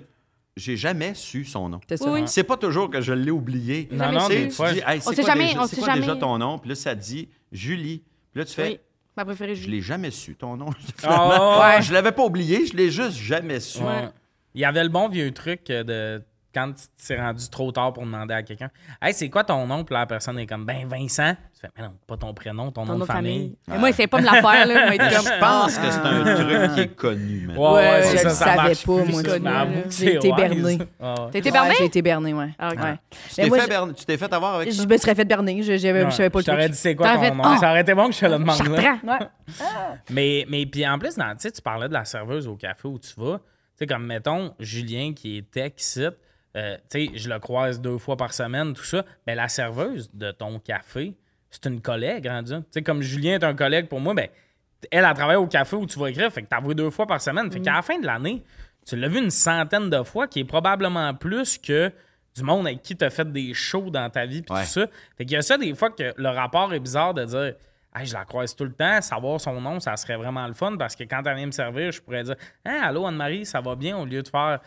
j'ai 0.55 0.75
jamais 0.75 1.13
su 1.13 1.45
son 1.45 1.69
nom. 1.69 1.79
C'est 1.87 1.97
ça. 1.97 2.11
Oui. 2.11 2.23
C'est 2.25 2.43
pas 2.43 2.57
toujours 2.57 2.89
que 2.89 2.99
je 2.99 3.13
l'ai 3.13 3.31
oublié. 3.31 3.87
Non, 3.91 4.05
Jamais 4.05 4.17
non. 4.17 4.27
Tu 4.27 4.35
des 4.35 4.47
tu 4.49 4.55
fois. 4.55 4.73
dis, 4.73 4.79
hey, 4.79 4.97
On 4.97 5.09
c'est 5.09 5.15
sait 5.15 5.21
quoi, 5.21 5.33
jamais- 5.33 5.47
déjà, 5.47 5.61
on 5.61 5.67
c'est 5.67 5.75
sait 5.75 5.81
quoi 5.81 5.93
déjà 5.93 6.05
jamais. 6.07 6.19
ton 6.19 6.37
nom? 6.37 6.57
Puis 6.59 6.69
là, 6.69 6.75
ça 6.75 6.95
dit 6.95 7.29
Julie. 7.51 8.03
Puis 8.33 8.39
là, 8.41 8.45
tu 8.45 8.53
fais, 8.55 8.67
Oui, 8.69 8.79
ma 9.15 9.23
préférée, 9.25 9.55
je 9.55 9.61
Julie. 9.61 9.77
l'ai 9.77 9.81
jamais 9.81 10.11
su, 10.11 10.35
ton 10.35 10.57
nom. 10.57 10.69
Ah, 11.03 11.75
ouais. 11.77 11.81
Je 11.83 11.93
l'avais 11.93 12.11
pas 12.11 12.23
oublié, 12.25 12.65
je 12.65 12.75
l'ai 12.75 12.89
juste 12.91 13.17
jamais 13.17 13.59
su. 13.59 13.81
Ouais. 13.83 14.09
Il 14.55 14.61
y 14.61 14.65
avait 14.65 14.83
le 14.83 14.89
bon 14.89 15.07
vieux 15.07 15.31
truc 15.31 15.67
de 15.67 16.21
quand 16.57 16.71
tu 16.73 17.07
t'es 17.07 17.19
rendu 17.19 17.49
trop 17.49 17.71
tard 17.71 17.93
pour 17.93 18.03
demander 18.03 18.33
à 18.33 18.43
quelqu'un 18.43 18.69
Hey, 19.01 19.13
c'est 19.13 19.29
quoi 19.29 19.43
ton 19.43 19.65
nom 19.67 19.83
Puis 19.83 19.93
la 19.93 20.05
personne 20.05 20.39
est 20.39 20.47
comme 20.47 20.65
Ben 20.65 20.87
Vincent. 20.87 21.35
Tu 21.53 21.61
fais 21.61 21.69
Mais 21.77 21.83
non, 21.83 21.93
pas 22.07 22.17
ton 22.17 22.33
prénom, 22.33 22.71
ton, 22.71 22.85
Ton 22.85 22.93
nom 22.93 22.99
de 22.99 23.05
famille. 23.05 23.55
Mais 23.67 23.77
moi, 23.77 23.91
c'est 23.91 24.07
pas 24.07 24.19
me 24.19 24.25
la 24.25 24.33
faire, 24.41 24.65
là. 24.67 24.85
Moi, 24.85 24.95
être 24.95 25.15
comme, 25.15 25.25
Je 25.33 25.39
pense 25.39 25.77
que 25.77 25.91
c'est 25.91 25.99
un 25.99 26.25
Ah. 26.25 26.35
truc 26.35 26.73
qui 26.75 26.79
est 26.81 26.95
connu 26.95 27.47
maintenant. 27.47 27.73
Ouais, 27.73 27.79
ouais, 27.81 27.89
Ouais, 27.91 28.03
c'est 28.03 28.11
je 28.11 28.17
ça, 28.17 28.23
le 28.23 28.29
ça 28.29 28.45
savais 28.45 28.55
marche 28.57 28.85
pas, 28.85 29.01
plus, 29.03 29.11
moi, 29.11 29.21
J'ai 29.89 30.15
été 30.15 30.31
berné. 30.31 30.77
T'as 30.99 31.39
été 31.39 31.51
berné? 31.51 31.73
J'ai 31.77 31.85
été 31.85 32.01
berné, 32.01 32.33
ouais. 32.33 32.49
Ah. 32.59 32.69
Tu 32.71 32.77
Mais 32.79 33.43
t'es 33.43 33.47
moi, 33.49 33.57
fait, 33.57 33.63
je- 33.63 33.69
berne- 33.69 33.93
tu 33.93 34.05
t'es 34.05 34.17
fait 34.17 34.33
avoir 34.33 34.55
avec 34.55 34.71
ça? 34.73 34.83
Je 34.83 34.87
me 34.87 34.97
serais 34.97 35.15
fait 35.15 35.25
berner. 35.25 35.61
Je, 35.63 35.77
savais 35.77 36.29
pas 36.29 36.39
le 36.39 36.43
t'aurais 36.45 36.57
truc. 36.63 36.71
dit 36.71 36.77
c'est 36.77 36.95
quoi 36.95 37.15
ton 37.15 37.33
nom? 37.35 37.43
Ah! 37.43 37.57
Ça 37.59 37.69
aurait 37.71 37.81
été 37.81 37.93
bon 37.93 38.07
que 38.07 38.13
je 38.15 38.19
te 38.19 38.25
le 38.25 38.31
demande. 38.33 38.67
là. 39.03 39.29
Mais, 40.09 40.45
mais 40.49 40.65
puis 40.65 40.87
en 40.87 40.97
plus, 40.99 41.15
dans, 41.15 41.31
tu 41.31 41.39
sais, 41.39 41.51
tu 41.51 41.61
parlais 41.61 41.87
de 41.87 41.93
la 41.93 42.05
serveuse 42.05 42.47
au 42.47 42.55
café 42.55 42.87
où 42.87 42.99
tu 42.99 43.13
vas. 43.17 43.37
Tu 43.37 43.43
sais, 43.79 43.87
comme 43.87 44.05
mettons 44.05 44.53
Julien 44.59 45.13
qui 45.15 45.37
est 45.37 45.51
tech 45.51 45.73
site, 45.77 46.17
euh, 46.57 46.75
tu 46.89 47.07
sais, 47.07 47.11
je 47.15 47.29
le 47.29 47.39
croise 47.39 47.79
deux 47.79 47.97
fois 47.97 48.17
par 48.17 48.33
semaine, 48.33 48.73
tout 48.73 48.83
ça. 48.83 49.05
Ben 49.25 49.35
la 49.35 49.47
serveuse 49.47 50.09
de 50.13 50.31
ton 50.31 50.59
café, 50.59 51.15
c'est 51.49 51.65
une 51.67 51.79
collègue 51.81 52.27
rendue. 52.27 52.55
Tu 52.55 52.63
sais, 52.71 52.81
comme 52.81 53.01
Julien 53.01 53.35
est 53.35 53.43
un 53.43 53.53
collègue 53.55 53.87
pour 53.87 53.99
moi, 53.99 54.13
ben 54.13 54.27
elle, 54.91 55.05
elle 55.05 55.13
travaille 55.13 55.35
au 55.37 55.47
café 55.47 55.75
où 55.75 55.85
tu 55.85 55.97
vas 55.99 56.09
écrire, 56.09 56.31
fait 56.31 56.41
que 56.43 56.47
t'as 56.47 56.59
vu 56.61 56.75
deux 56.75 56.89
fois 56.89 57.05
par 57.07 57.21
semaine. 57.21 57.51
Fait 57.51 57.59
qu'à 57.61 57.73
la 57.73 57.81
fin 57.81 57.99
de 57.99 58.05
l'année, 58.05 58.43
tu 58.85 58.95
l'as 58.95 59.07
vu 59.07 59.19
une 59.19 59.29
centaine 59.31 59.89
de 59.89 60.03
fois, 60.03 60.27
qui 60.27 60.39
est 60.39 60.45
probablement 60.45 61.13
plus 61.13 61.57
que 61.57 61.91
du 62.35 62.43
monde 62.43 62.67
avec 62.67 62.81
qui 62.83 62.95
tu 62.95 63.03
as 63.03 63.09
fait 63.09 63.29
des 63.31 63.53
shows 63.53 63.89
dans 63.89 64.09
ta 64.09 64.25
vie, 64.25 64.41
puis 64.43 64.53
Ouais. 64.55 64.61
tout 64.63 64.69
ça. 64.69 64.85
Fait 65.17 65.25
qu'il 65.25 65.33
y 65.33 65.37
a 65.37 65.41
ça 65.41 65.57
des 65.57 65.73
fois 65.75 65.89
que 65.89 66.13
le 66.15 66.29
rapport 66.29 66.73
est 66.73 66.79
bizarre 66.79 67.13
de 67.13 67.25
dire 67.25 67.53
Hey, 67.99 68.05
je 68.05 68.13
la 68.13 68.25
croise 68.25 68.55
tout 68.55 68.63
le 68.65 68.73
temps, 68.73 69.01
savoir 69.01 69.39
son 69.41 69.59
nom, 69.61 69.79
ça 69.79 69.95
serait 69.97 70.17
vraiment 70.17 70.45
le 70.47 70.53
fun 70.53 70.75
parce 70.77 70.95
que 70.95 71.03
quand 71.03 71.21
elle 71.25 71.35
vient 71.35 71.45
me 71.47 71.51
servir, 71.51 71.91
je 71.91 72.01
pourrais 72.01 72.23
dire 72.23 72.35
Hein, 72.65 72.79
allô 72.83 73.05
Anne-Marie, 73.05 73.45
ça 73.45 73.59
va 73.61 73.75
bien 73.75 73.97
au 73.97 74.05
lieu 74.05 74.21
de 74.21 74.27
faire 74.27 74.59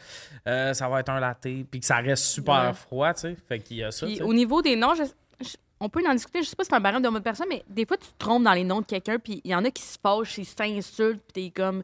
euh, 0.47 0.73
ça 0.75 0.89
va 0.89 1.01
être 1.01 1.11
un 1.11 1.21
latte, 1.21 1.41
puis 1.71 1.81
que 1.81 1.87
ça 1.87 1.97
reste 1.97 2.25
super 2.25 2.69
Ouais. 2.69 2.73
froid, 2.73 3.15
tu 3.15 3.21
sais. 3.21 3.37
Fait 3.49 3.59
qu'il 3.59 3.77
y 3.79 3.85
a 3.85 3.91
ça. 3.91 4.07
Puis 4.07 4.21
au 4.23 4.33
niveau 4.35 4.63
des 4.63 4.75
noms, 4.77 4.95
je- 4.95 5.05
je- 5.45 5.57
on 5.79 5.89
peut 5.89 6.03
en 6.09 6.13
discuter. 6.15 6.43
Je 6.43 6.49
sais 6.49 6.57
pas 6.57 6.65
si 6.65 6.69
c'est 6.71 6.77
un 6.77 6.81
barème 6.81 7.03
de 7.03 7.09
mode 7.09 7.23
personne, 7.23 7.47
mais 7.49 7.63
des 7.69 7.87
fois, 7.87 7.97
tu 7.97 8.07
te 8.09 8.19
trompes 8.19 8.43
dans 8.45 8.53
les 8.53 8.65
noms 8.65 8.81
de 8.81 8.87
quelqu'un, 8.87 9.19
puis 9.19 9.41
il 9.45 9.51
y 9.51 9.55
en 9.55 9.65
a 9.65 9.71
qui 9.71 9.83
se 9.83 9.99
fâchent, 10.03 10.39
ils 10.39 10.45
s'insultent, 10.45 11.23
puis 11.33 11.51
t'es 11.51 11.63
comme. 11.63 11.83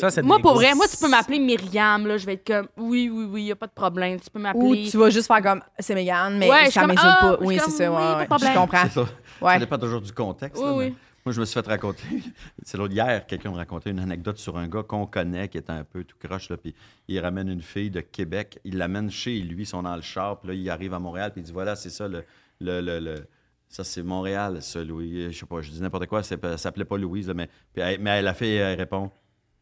Ça, 0.00 0.22
moi, 0.22 0.38
pour 0.40 0.54
vrai, 0.54 0.74
moi, 0.74 0.86
tu 0.88 0.96
peux 0.96 1.08
m'appeler 1.08 1.38
Myriam, 1.38 2.06
là. 2.06 2.16
Je 2.16 2.24
vais 2.24 2.32
être 2.34 2.46
comme, 2.46 2.68
oui, 2.78 3.10
oui, 3.12 3.24
oui, 3.30 3.42
y 3.44 3.52
a 3.52 3.56
pas 3.56 3.66
de 3.66 3.72
problème. 3.72 4.18
Tu 4.18 4.30
peux 4.30 4.38
Ou 4.38 4.42
m'appeler. 4.42 4.88
tu 4.90 4.96
vas 4.96 5.10
juste 5.10 5.26
faire 5.26 5.42
comme 5.42 5.62
c'est 5.78 5.94
Mégane, 5.94 6.38
mais 6.38 6.48
Ouais, 6.50 6.70
ça 6.70 6.86
m'insulte 6.86 7.00
ah, 7.04 7.18
pas. 7.20 7.36
suis 7.36 7.46
Oui, 7.46 7.58
c'est 7.62 7.70
ça. 7.70 7.90
oui, 7.92 7.96
ouais, 7.96 8.02
pas 8.02 8.14
de 8.14 8.18
ouais, 8.20 8.26
problème. 8.26 8.52
Je 8.54 8.58
comprends. 8.58 9.04
Ouais. 9.40 9.54
Ça 9.54 9.58
dépend 9.58 9.78
toujours 9.78 10.00
du 10.00 10.12
contexte. 10.12 10.60
Oui, 10.62 10.68
là, 10.68 10.72
mais 10.76 10.84
oui. 10.90 10.94
Moi, 11.26 11.32
je 11.32 11.40
me 11.40 11.46
suis 11.46 11.54
fait 11.54 11.66
raconter. 11.66 12.02
C'est 12.64 12.76
l'autre 12.76 12.92
hier, 12.92 13.26
quelqu'un 13.26 13.50
me 13.50 13.56
racontait 13.56 13.90
une 13.90 13.98
anecdote 13.98 14.36
sur 14.36 14.58
un 14.58 14.68
gars 14.68 14.82
qu'on 14.82 15.06
connaît 15.06 15.48
qui 15.48 15.56
était 15.56 15.72
un 15.72 15.84
peu 15.84 16.04
tout 16.04 16.16
croche. 16.18 16.50
Là, 16.50 16.56
puis 16.58 16.74
il 17.08 17.18
ramène 17.18 17.48
une 17.48 17.62
fille 17.62 17.90
de 17.90 18.00
Québec, 18.00 18.58
il 18.64 18.76
l'amène 18.76 19.10
chez 19.10 19.38
lui, 19.40 19.62
ils 19.62 19.66
sont 19.66 19.82
dans 19.82 19.96
le 19.96 20.02
char. 20.02 20.38
Puis 20.40 20.48
là, 20.48 20.54
il 20.54 20.68
arrive 20.70 20.92
à 20.92 20.98
Montréal, 20.98 21.32
puis 21.32 21.40
il 21.40 21.44
dit 21.44 21.52
voilà, 21.52 21.76
c'est 21.76 21.88
ça, 21.90 22.08
le, 22.08 22.24
le, 22.60 22.80
le- 22.82 22.98
le- 23.00 23.26
ça, 23.68 23.82
c'est 23.84 24.02
Montréal, 24.02 24.60
ça, 24.62 24.84
Louis. 24.84 25.32
Je 25.32 25.38
sais 25.38 25.46
pas, 25.46 25.62
je 25.62 25.70
dis 25.70 25.80
n'importe 25.80 26.06
quoi, 26.06 26.22
ça 26.22 26.36
s'appelait 26.58 26.84
pas 26.84 26.98
Louise, 26.98 27.32
mais, 27.34 27.48
mais 27.74 28.20
la 28.22 28.34
fille 28.34 28.56
elle 28.56 28.78
répond 28.78 29.10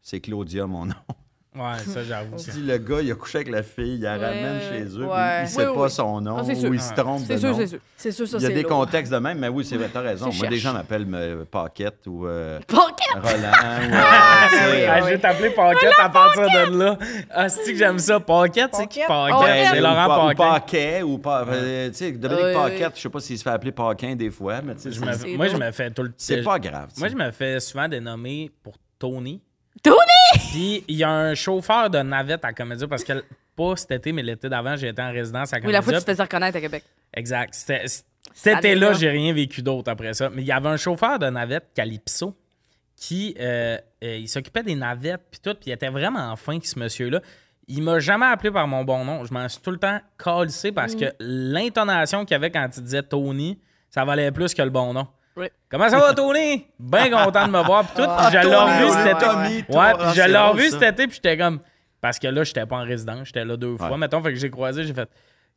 c'est 0.01 0.19
Claudia, 0.19 0.67
mon 0.67 0.85
nom. 0.87 0.93
Ouais, 1.55 1.77
ça, 1.85 2.03
j'avoue. 2.03 2.37
Si 2.37 2.51
le 2.61 2.77
gars, 2.79 3.01
il 3.01 3.11
a 3.11 3.15
couché 3.15 3.37
avec 3.39 3.49
la 3.51 3.61
fille, 3.61 3.95
il 3.95 4.01
la 4.01 4.17
Ouais, 4.17 4.25
ramène 4.25 4.59
chez 4.61 4.83
eux, 4.85 5.01
puis 5.01 5.03
Ouais. 5.05 5.43
il 5.43 5.47
sait 5.47 5.67
Oui, 5.67 5.75
pas 5.75 5.81
oui. 5.83 5.89
son 5.91 6.19
nom, 6.21 6.37
Ah, 6.39 6.43
c'est 6.45 6.55
sûr. 6.55 6.69
ou 6.69 6.73
il 6.73 6.81
se 6.81 6.93
trompe 6.93 7.21
de 7.21 7.27
C'est 7.27 7.37
sûr, 7.37 7.49
nom. 7.51 7.57
c'est 7.57 7.67
sûr. 7.67 7.79
C'est 7.95 8.11
sûr, 8.11 8.27
ça, 8.27 8.37
Il 8.37 8.41
y 8.41 8.45
a 8.45 8.49
c'est 8.49 8.53
des 8.55 8.61
lourd. 8.63 8.71
contextes 8.71 9.11
de 9.13 9.17
même, 9.19 9.37
mais 9.37 9.47
oui, 9.49 9.63
c'est 9.63 9.77
vrai, 9.77 9.87
t'as 9.93 10.01
raison. 10.01 10.31
C'est 10.31 10.39
Moi, 10.39 10.47
des 10.47 10.57
gens 10.57 10.73
m'appellent 10.73 11.07
euh, 11.13 11.45
Paquette 11.45 12.07
ou 12.07 12.25
euh! 12.25 12.59
Roland. 12.71 12.87
ou, 13.15 13.27
euh, 13.27 13.51
Ah, 13.93 14.47
tu 14.49 14.55
sais, 14.57 14.71
oui, 14.71 14.83
Ah, 14.89 14.99
je 15.01 15.05
vais 15.05 15.17
t'appeler 15.19 15.49
Paquette 15.51 15.93
à 16.01 16.09
partir 16.09 16.41
de 16.43 16.77
là. 16.79 16.97
Ah, 17.29 17.47
c'est 17.49 17.71
que 17.71 17.77
j'aime 17.77 17.99
ça? 17.99 18.19
Paquette, 18.19 18.71
c'est 18.73 18.87
qui 18.87 18.99
Paquette. 19.01 19.07
Paquette? 19.07 19.39
Paquette. 19.39 19.67
C'est 19.73 19.79
ou 19.79 19.83
Laurent 19.83 20.07
Pa- 20.07 20.17
ou 20.17 20.27
Paquin. 20.35 20.53
Paquet 20.53 21.01
ou 21.03 21.17
pas. 21.19 21.45
euh, 21.47 21.89
tu 21.89 21.95
sais, 21.95 22.11
Dominique. 22.13 22.53
Paquette, 22.55 22.93
je 22.95 23.01
sais 23.01 23.09
pas 23.09 23.19
s'il 23.19 23.37
se 23.37 23.43
fait 23.43 23.49
appeler 23.51 23.71
Paquin 23.71 24.15
des 24.15 24.31
fois, 24.31 24.61
mais 24.63 24.73
tu 24.75 24.81
sais, 24.81 24.91
Je 24.91 24.99
c'est- 24.99 25.05
me- 25.05 25.13
C'est 25.13 25.37
moi, 25.37 25.47
je 25.49 25.55
me 25.57 25.71
fais 25.71 25.91
tout 25.91 26.01
le 26.03 26.09
temps. 26.09 26.15
c'est 26.17 26.41
pas 26.41 26.57
grave. 26.57 26.89
tu 26.93 26.99
Moi, 26.99 27.09
je 27.09 27.15
me 27.15 27.29
fais 27.31 27.59
souvent 27.59 27.87
dénommer 27.87 28.49
pour 28.63 28.73
Tony. 28.97 29.39
Tony! 29.81 29.97
Puis 30.51 30.83
il 30.87 30.95
y 30.95 31.03
a 31.03 31.09
un 31.09 31.33
chauffeur 31.35 31.89
de 31.89 31.99
navette 31.99 32.45
à 32.45 32.53
Comédia 32.53 32.87
parce 32.87 33.03
que 33.03 33.23
pas 33.55 33.75
cet 33.75 33.91
été, 33.91 34.11
mais 34.11 34.23
l'été 34.23 34.49
d'avant, 34.49 34.75
j'ai 34.75 34.89
été 34.89 35.01
en 35.01 35.11
résidence 35.11 35.53
à 35.53 35.57
Oui, 35.57 35.61
Comédia. 35.61 35.79
la 35.79 35.81
fois, 35.83 35.93
tu 35.93 35.99
te 35.99 36.05
faisais 36.11 36.23
reconnaître 36.23 36.57
à 36.57 36.61
Québec. 36.61 36.83
Exact. 37.13 37.53
C'était- 37.53 37.85
Cet 38.33 38.57
été-là, 38.59 38.93
j'ai 38.93 39.09
rien 39.09 39.33
vécu 39.33 39.61
d'autre 39.61 39.91
après 39.91 40.13
ça. 40.13 40.29
Mais 40.29 40.41
il 40.41 40.47
y 40.47 40.51
avait 40.51 40.69
un 40.69 40.77
chauffeur 40.77 41.19
de 41.19 41.27
navette, 41.27 41.67
Calypso, 41.75 42.35
qui 42.95 43.35
euh, 43.39 43.77
euh, 44.03 44.17
il 44.17 44.27
s'occupait 44.29 44.63
des 44.63 44.75
navettes 44.75 45.21
puis 45.29 45.39
tout, 45.43 45.53
puis 45.53 45.69
il 45.69 45.73
était 45.73 45.89
vraiment 45.89 46.35
fin, 46.35 46.57
ce 46.63 46.79
monsieur-là. 46.79 47.21
Il 47.67 47.81
m'a 47.83 47.99
jamais 47.99 48.25
appelé 48.25 48.51
par 48.51 48.67
mon 48.67 48.83
bon 48.83 49.05
nom. 49.05 49.23
Je 49.25 49.33
m'en 49.33 49.47
suis 49.47 49.61
tout 49.61 49.71
le 49.71 49.77
temps 49.77 49.99
calcé 50.17 50.71
parce 50.71 50.95
que 50.95 51.05
l'intonation 51.19 52.25
qu'il 52.25 52.35
avait 52.35 52.51
quand 52.51 52.67
il 52.75 52.83
disait 52.83 53.03
Tony, 53.03 53.59
ça 53.89 54.03
valait 54.05 54.31
plus 54.31 54.53
que 54.53 54.61
le 54.61 54.69
bon 54.69 54.93
nom. 54.93 55.07
Oui. 55.35 55.47
Comment 55.69 55.89
ça 55.89 55.97
va, 55.97 56.13
Tony? 56.13 56.67
Bien 56.79 57.09
content 57.09 57.47
de 57.47 57.51
me 57.51 57.63
voir. 57.63 57.85
Puis 57.85 58.03
tout, 58.03 58.09
puis 58.09 58.25
je 58.31 58.47
l'ai 58.47 58.55
revu 58.55 58.89
cet 58.91 59.07
été. 59.07 59.25
Tommy, 59.25 59.65
Ouais, 59.69 59.93
puis 59.93 60.07
je 60.15 60.21
l'ai 60.27 60.37
revu 60.37 60.69
cet 60.69 60.83
été, 60.83 61.07
puis 61.07 61.15
j'étais 61.15 61.37
comme. 61.37 61.59
Parce 62.01 62.19
que 62.19 62.27
là, 62.27 62.43
j'étais 62.43 62.65
pas 62.65 62.75
en 62.75 62.83
résidence, 62.83 63.27
j'étais 63.27 63.45
là 63.45 63.55
deux 63.57 63.77
fois. 63.77 63.91
Ouais. 63.91 63.97
Mettons, 63.97 64.21
fait 64.21 64.33
que 64.33 64.39
j'ai 64.39 64.49
croisé, 64.49 64.83
j'ai 64.83 64.93
fait. 64.93 65.09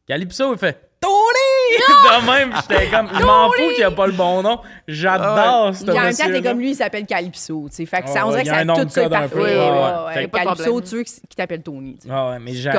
Calypso, 0.06 0.52
il 0.54 0.58
fait 0.58 0.88
Tony! 1.00 1.12
de 1.76 2.26
même, 2.26 2.50
puis 2.50 2.60
j'étais 2.70 2.86
comme. 2.88 3.08
Je 3.12 3.24
m'en 3.24 3.50
fous 3.50 3.68
qu'il 3.70 3.78
n'y 3.78 3.82
a 3.82 3.90
pas 3.90 4.06
le 4.06 4.12
bon 4.12 4.42
nom. 4.42 4.60
J'adore 4.86 5.74
ce 5.74 5.84
Puis 5.84 5.98
en 5.98 6.02
même 6.02 6.14
temps, 6.14 6.26
t'es 6.26 6.42
comme 6.42 6.60
lui, 6.60 6.70
il 6.70 6.76
s'appelle 6.76 7.04
Calypso. 7.04 7.66
tu 7.68 7.74
sais. 7.74 7.86
Fait 7.86 8.02
que 8.02 8.08
ça, 8.08 8.26
on 8.26 8.30
dirait 8.30 8.44
que 8.44 8.48
ça 8.48 8.58
un 8.58 8.64
nom 8.64 8.76
tout 8.76 8.84
de 8.84 8.90
ça 8.90 9.08
parfait. 9.08 10.28
Calypso, 10.32 10.80
tu 10.80 10.96
veux 10.96 11.02
qui 11.02 11.20
qui 11.20 11.36
t'appelle 11.36 11.62
Tony. 11.62 11.98
Ah 12.08 12.30
ouais, 12.30 12.38
mais 12.38 12.54
j'ai. 12.54 12.70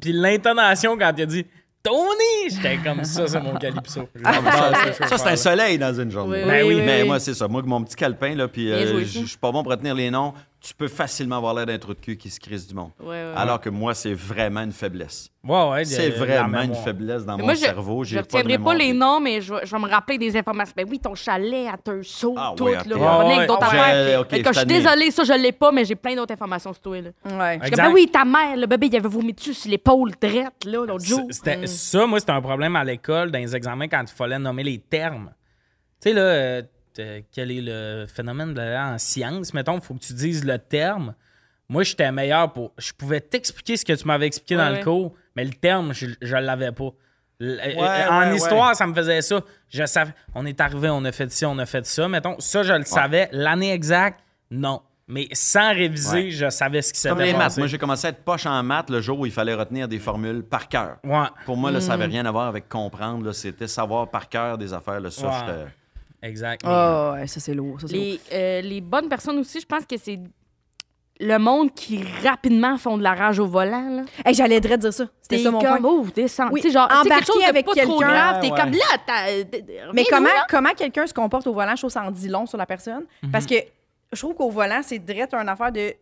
Puis 0.00 0.12
l'intonation 0.12 0.96
quand 0.98 1.12
il 1.16 1.22
a 1.22 1.26
dit 1.26 1.46
Tony! 1.84 2.48
J'étais 2.50 2.78
comme 2.78 3.04
ça, 3.04 3.26
c'est 3.26 3.40
mon 3.40 3.56
Calypso. 3.56 4.08
J'adore 4.14 4.94
ce 4.98 5.06
Ça, 5.06 5.18
c'est 5.18 5.28
un 5.28 5.36
soleil 5.36 5.76
dans 5.78 5.92
une 6.00 6.10
journée. 6.10 6.42
Oui, 6.42 6.48
Ben 6.50 6.66
oui, 6.66 6.80
mais 6.84 7.02
oui. 7.02 7.08
moi, 7.08 7.20
c'est 7.20 7.34
ça. 7.34 7.46
Moi, 7.46 7.60
avec 7.60 7.68
mon 7.68 7.84
petit 7.84 7.94
calepin, 7.94 8.34
là, 8.34 8.48
puis 8.48 8.72
euh, 8.72 9.04
je 9.04 9.26
suis 9.26 9.36
pas 9.36 9.52
bon 9.52 9.62
pour 9.62 9.70
retenir 9.70 9.94
les 9.94 10.10
noms, 10.10 10.32
tu 10.66 10.72
peux 10.74 10.88
facilement 10.88 11.36
avoir 11.36 11.52
l'air 11.52 11.66
d'un 11.66 11.76
trou 11.76 11.92
de 11.92 12.00
cul 12.00 12.16
qui 12.16 12.30
se 12.30 12.40
crise 12.40 12.66
du 12.66 12.74
monde. 12.74 12.90
Ouais, 12.98 13.08
ouais. 13.08 13.32
Alors 13.36 13.60
que 13.60 13.68
moi, 13.68 13.92
c'est 13.94 14.14
vraiment 14.14 14.62
une 14.62 14.72
faiblesse. 14.72 15.28
Ouais, 15.46 15.70
ouais, 15.70 15.84
C'est 15.84 16.08
vraiment 16.08 16.62
une 16.62 16.74
faiblesse 16.74 17.26
dans 17.26 17.36
Mais 17.36 17.42
mon 17.42 17.48
moi, 17.48 17.54
je, 17.54 17.60
cerveau. 17.60 18.02
je 18.02 18.08
J'ai 18.10 18.16
pas 18.16 18.22
de 18.22 18.26
retiendrai 18.48 18.58
pas, 18.64 18.74
les 18.74 18.92
noms, 18.94 19.20
mais 19.20 19.42
je, 19.42 19.52
vais- 19.52 19.66
je 19.66 19.70
vais 19.70 19.82
me 19.82 19.88
rappeler 19.90 20.16
des 20.16 20.34
informations. 20.38 20.72
Ben 20.74 20.86
oui, 20.88 20.98
ton 20.98 21.14
chalet 21.14 21.68
à 21.68 21.76
Tursault, 21.76 22.34
Ah 22.38 22.54
tout, 22.56 22.64
oui, 22.64 22.72
là. 22.72 22.80
avec 23.20 23.46
d'autres 23.46 23.62
affaires. 23.64 24.26
que 24.26 24.36
je 24.52 24.52
suis 24.58 24.66
désolée, 24.66 25.10
ça, 25.10 25.22
je 25.24 25.34
l'ai 25.34 25.52
pas, 25.52 25.70
mais 25.70 25.84
j'ai 25.84 25.96
plein 25.96 26.16
d'autres 26.16 26.32
informations 26.32 26.72
sur 26.72 26.80
toi, 26.80 26.98
là. 26.98 27.10
Ouais. 27.26 27.58
Je 27.60 27.66
Exact. 27.68 27.86
ben 27.88 27.92
oui, 27.92 28.08
ta 28.10 28.24
mère, 28.24 28.56
le 28.56 28.66
bébé, 28.66 28.86
il 28.86 28.96
avait 28.96 29.06
vomi 29.08 29.34
dessus 29.34 29.52
sur 29.52 29.70
l'épaule 29.70 30.12
drette, 30.18 30.64
là, 30.64 30.86
l'autre 30.86 31.04
jour? 31.04 31.26
C'était- 31.30 31.58
Mm. 31.58 31.66
Ça, 31.66 32.06
moi, 32.06 32.20
c'était 32.20 32.32
un 32.32 32.40
problème 32.40 32.74
à 32.76 32.84
l'école, 32.84 33.30
dans 33.30 33.38
les 33.38 33.54
examens, 33.54 33.86
quand 33.88 34.00
il 34.02 34.14
fallait 34.14 34.38
nommer 34.38 34.62
les 34.62 34.78
termes. 34.78 35.30
Tu 36.00 36.08
sais, 36.08 36.14
là, 36.14 36.62
euh, 36.98 37.20
quel 37.32 37.50
est 37.50 37.60
le 37.60 38.06
phénomène 38.06 38.54
de 38.54 38.60
la- 38.60 38.86
en 38.94 38.98
sciences? 38.98 39.52
Mettons, 39.54 39.74
il 39.76 39.80
faut 39.80 39.94
que 39.94 40.00
tu 40.04 40.12
dises 40.14 40.44
le 40.44 40.58
terme. 40.58 41.14
Moi, 41.68 41.82
j'étais 41.82 42.10
meilleur 42.12 42.52
pour. 42.52 42.72
Je 42.78 42.92
pouvais 42.92 43.20
t'expliquer 43.20 43.76
ce 43.76 43.84
que 43.84 43.92
tu 43.94 44.06
m'avais 44.06 44.26
expliqué 44.26 44.56
dans 44.56 44.70
Ouais, 44.70 44.78
le 44.78 44.84
cours, 44.84 45.14
mais 45.34 45.44
le 45.44 45.52
terme, 45.52 45.92
je, 45.94 46.06
je 46.20 46.36
l'avais 46.36 46.72
pas. 46.72 46.90
L- 47.40 47.60
euh, 47.64 47.80
Ouais, 47.80 48.06
en 48.08 48.20
ouais, 48.30 48.36
histoire, 48.36 48.76
ça 48.76 48.86
me 48.86 48.94
faisait 48.94 49.22
ça. 49.22 49.40
Je 49.70 49.84
savais. 49.86 50.12
On 50.34 50.44
est 50.46 50.60
arrivé, 50.60 50.88
on 50.90 51.04
a 51.04 51.10
fait 51.12 51.30
ci, 51.32 51.44
on 51.46 51.58
a 51.58 51.66
fait 51.66 51.84
ça. 51.86 52.06
Mettons, 52.08 52.36
ça, 52.38 52.62
je 52.62 52.72
le 52.74 52.84
savais. 52.84 53.28
L'année 53.32 53.72
exacte, 53.72 54.20
non. 54.50 54.82
Mais 55.08 55.28
sans 55.32 55.74
réviser, 55.74 56.24
Ouais. 56.24 56.30
je 56.30 56.48
savais 56.48 56.80
ce 56.80 56.92
qui 56.92 56.98
s'était 57.00 57.10
Comme 57.14 57.18
les 57.24 57.32
passé. 57.32 57.38
maths. 57.44 57.58
Moi, 57.58 57.66
j'ai 57.66 57.76
commencé 57.78 58.06
à 58.06 58.10
être 58.10 58.24
poche 58.24 58.46
en 58.46 58.62
maths 58.62 58.88
le 58.88 59.00
jour 59.02 59.18
où 59.20 59.26
il 59.26 59.32
fallait 59.32 59.52
retenir 59.52 59.86
des 59.88 59.98
formules 59.98 60.42
par 60.42 60.66
cœur. 60.68 60.96
Ouais, 61.04 61.26
Pour 61.44 61.56
moi, 61.58 61.70
là, 61.70 61.80
ça 61.80 61.88
Mm. 61.88 61.98
n'avait 62.00 62.10
rien 62.12 62.24
à 62.26 62.30
voir 62.30 62.46
avec 62.46 62.68
comprendre. 62.70 63.32
C'était 63.32 63.66
savoir 63.68 64.10
par 64.10 64.28
cœur 64.30 64.56
des 64.56 64.72
affaires. 64.72 65.00
Là, 65.00 65.10
ça, 65.10 65.56
Ouais. 66.24 66.28
j'étais- 66.28 66.28
exact. 66.30 66.62
Ah, 66.64 67.12
ouais, 67.14 67.26
ça, 67.26 67.40
c'est 67.40 67.54
lourd. 67.54 67.80
Ça, 67.80 67.86
c'est 67.88 67.94
lourd. 67.94 68.02
Les, 68.04 68.20
euh, 68.32 68.60
les 68.62 68.80
bonnes 68.80 69.08
personnes 69.08 69.38
aussi, 69.38 69.60
je 69.60 69.66
pense 69.66 69.84
que 69.86 69.96
c'est 69.96 70.18
le 71.20 71.38
monde 71.38 71.72
qui 71.74 72.02
rapidement 72.24 72.76
font 72.76 72.98
de 72.98 73.02
la 73.04 73.14
rage 73.14 73.38
au 73.38 73.46
volant. 73.46 73.88
Là. 73.88 74.02
Hey, 74.24 74.34
J'allais 74.34 74.60
dire 74.60 74.72
ça. 74.80 74.90
C'était 75.22 75.36
T'es 75.36 75.42
ça 75.44 75.50
mon 75.52 75.60
comme, 75.60 75.78
point. 75.78 75.90
oh, 75.90 76.06
descends. 76.14 76.48
Oui, 76.50 76.60
Tu 76.60 76.68
sais, 76.68 76.72
genre, 76.74 76.88
tu 76.88 76.94
sais, 76.96 77.02
quelque 77.02 77.12
embarquer 77.14 77.32
chose 77.32 77.42
de 77.42 77.48
avec 77.48 77.66
pas 77.66 77.72
trop 77.72 77.98
quelqu'un. 77.98 78.12
grave. 78.12 78.40
T'es 78.42 78.50
Ouais, 78.50 78.60
comme 78.60 78.72
là, 78.72 78.98
t'as. 79.06 79.92
Mais 79.92 80.04
comment, 80.10 80.28
comment 80.48 80.70
quelqu'un 80.76 81.06
se 81.06 81.14
comporte 81.14 81.46
au 81.46 81.52
volant, 81.52 81.72
je 81.76 81.82
trouve 81.82 81.90
ça 81.90 82.02
en 82.02 82.10
dit 82.10 82.28
long 82.28 82.46
sur 82.46 82.58
la 82.58 82.66
personne. 82.66 83.04
Mhm. 83.22 83.30
Parce 83.30 83.46
que 83.46 83.54
je 84.14 84.20
trouve 84.20 84.34
qu'au 84.34 84.50
volant, 84.50 84.80
c'est 84.82 84.98
direct 84.98 85.34
une 85.34 85.48
affaire 85.48 85.70
de. 85.72 85.94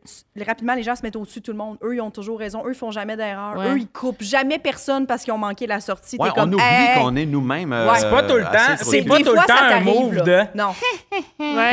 Rapidement, 0.47 0.75
les 0.75 0.83
gens 0.83 0.95
se 0.97 1.03
mettent 1.03 1.17
au-dessus 1.17 1.41
de 1.41 1.45
tout 1.45 1.53
le 1.53 1.59
monde. 1.59 1.79
Eux, 1.83 1.95
ils 1.97 2.01
ont 2.01 2.11
toujours 2.11 2.39
raison. 2.39 2.63
Eux, 2.67 2.71
ils 2.73 2.75
font 2.79 2.91
jamais 2.91 3.17
d'erreur. 3.17 3.57
Ouais. 3.57 3.69
Eux, 3.71 3.79
ils 3.79 3.89
coupent 3.89 4.23
jamais 4.23 4.59
personne 4.59 5.07
parce 5.07 5.23
qu'ils 5.25 5.33
ont 5.33 5.39
manqué 5.39 5.67
la 5.67 5.81
sortie. 5.81 6.17
Ouais, 6.19 6.29
T'es 6.29 6.35
comme, 6.41 6.51
on 6.51 6.55
oublie 6.55 6.65
hey, 6.65 7.01
qu'on 7.01 7.17
est 7.17 7.27
nous-mêmes. 7.27 7.73
euh, 7.73 7.91
Ouais. 7.91 7.99
C'est 7.99 8.11
pas 8.11 8.23
tout 8.23 8.37
le 8.37 8.43
temps, 8.45 8.77
c'est 8.79 9.03
pas 9.03 9.17
tout 9.19 9.25
le 9.33 9.37
temps 9.37 9.43
ça 9.47 9.77
un 9.77 9.81
move 9.81 10.15
là. 10.15 10.23
de- 10.23 10.59
Non. 10.59 10.73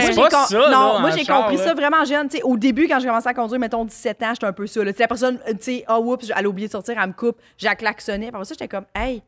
C'est 0.02 0.16
pas 0.16 0.30
ça, 0.30 0.70
non, 0.70 1.00
moi 1.00 1.12
j'ai 1.12 1.26
compris 1.26 1.58
là. 1.58 1.64
ça 1.64 1.74
vraiment 1.74 2.04
jeune. 2.06 2.28
Tu 2.30 2.38
sais, 2.38 2.44
au 2.44 2.58
début, 2.58 2.88
quand 2.88 3.00
j'ai 3.00 3.08
commencé 3.08 3.28
à 3.28 3.34
conduire, 3.34 3.60
mettons 3.60 3.86
17 3.86 4.24
ans, 4.24 4.30
j'étais 4.34 4.46
un 4.46 4.54
peu 4.54 4.68
ça. 4.68 4.84
La 4.84 4.94
personne, 4.94 5.40
tu 5.48 5.56
sais, 5.60 5.84
ah 5.88 6.00
oups, 6.00 6.32
elle 6.36 6.46
a 6.46 6.50
oublié 6.50 6.68
de 6.68 6.72
sortir, 6.72 6.96
elle 7.02 7.08
me 7.10 7.14
coupe, 7.14 7.38
j'ai 7.58 7.70
klaxonné. 7.76 8.28
Après 8.30 8.44
ça, 8.46 8.54
j'étais 8.54 8.68
comme, 8.68 8.86
hey, 8.96 9.22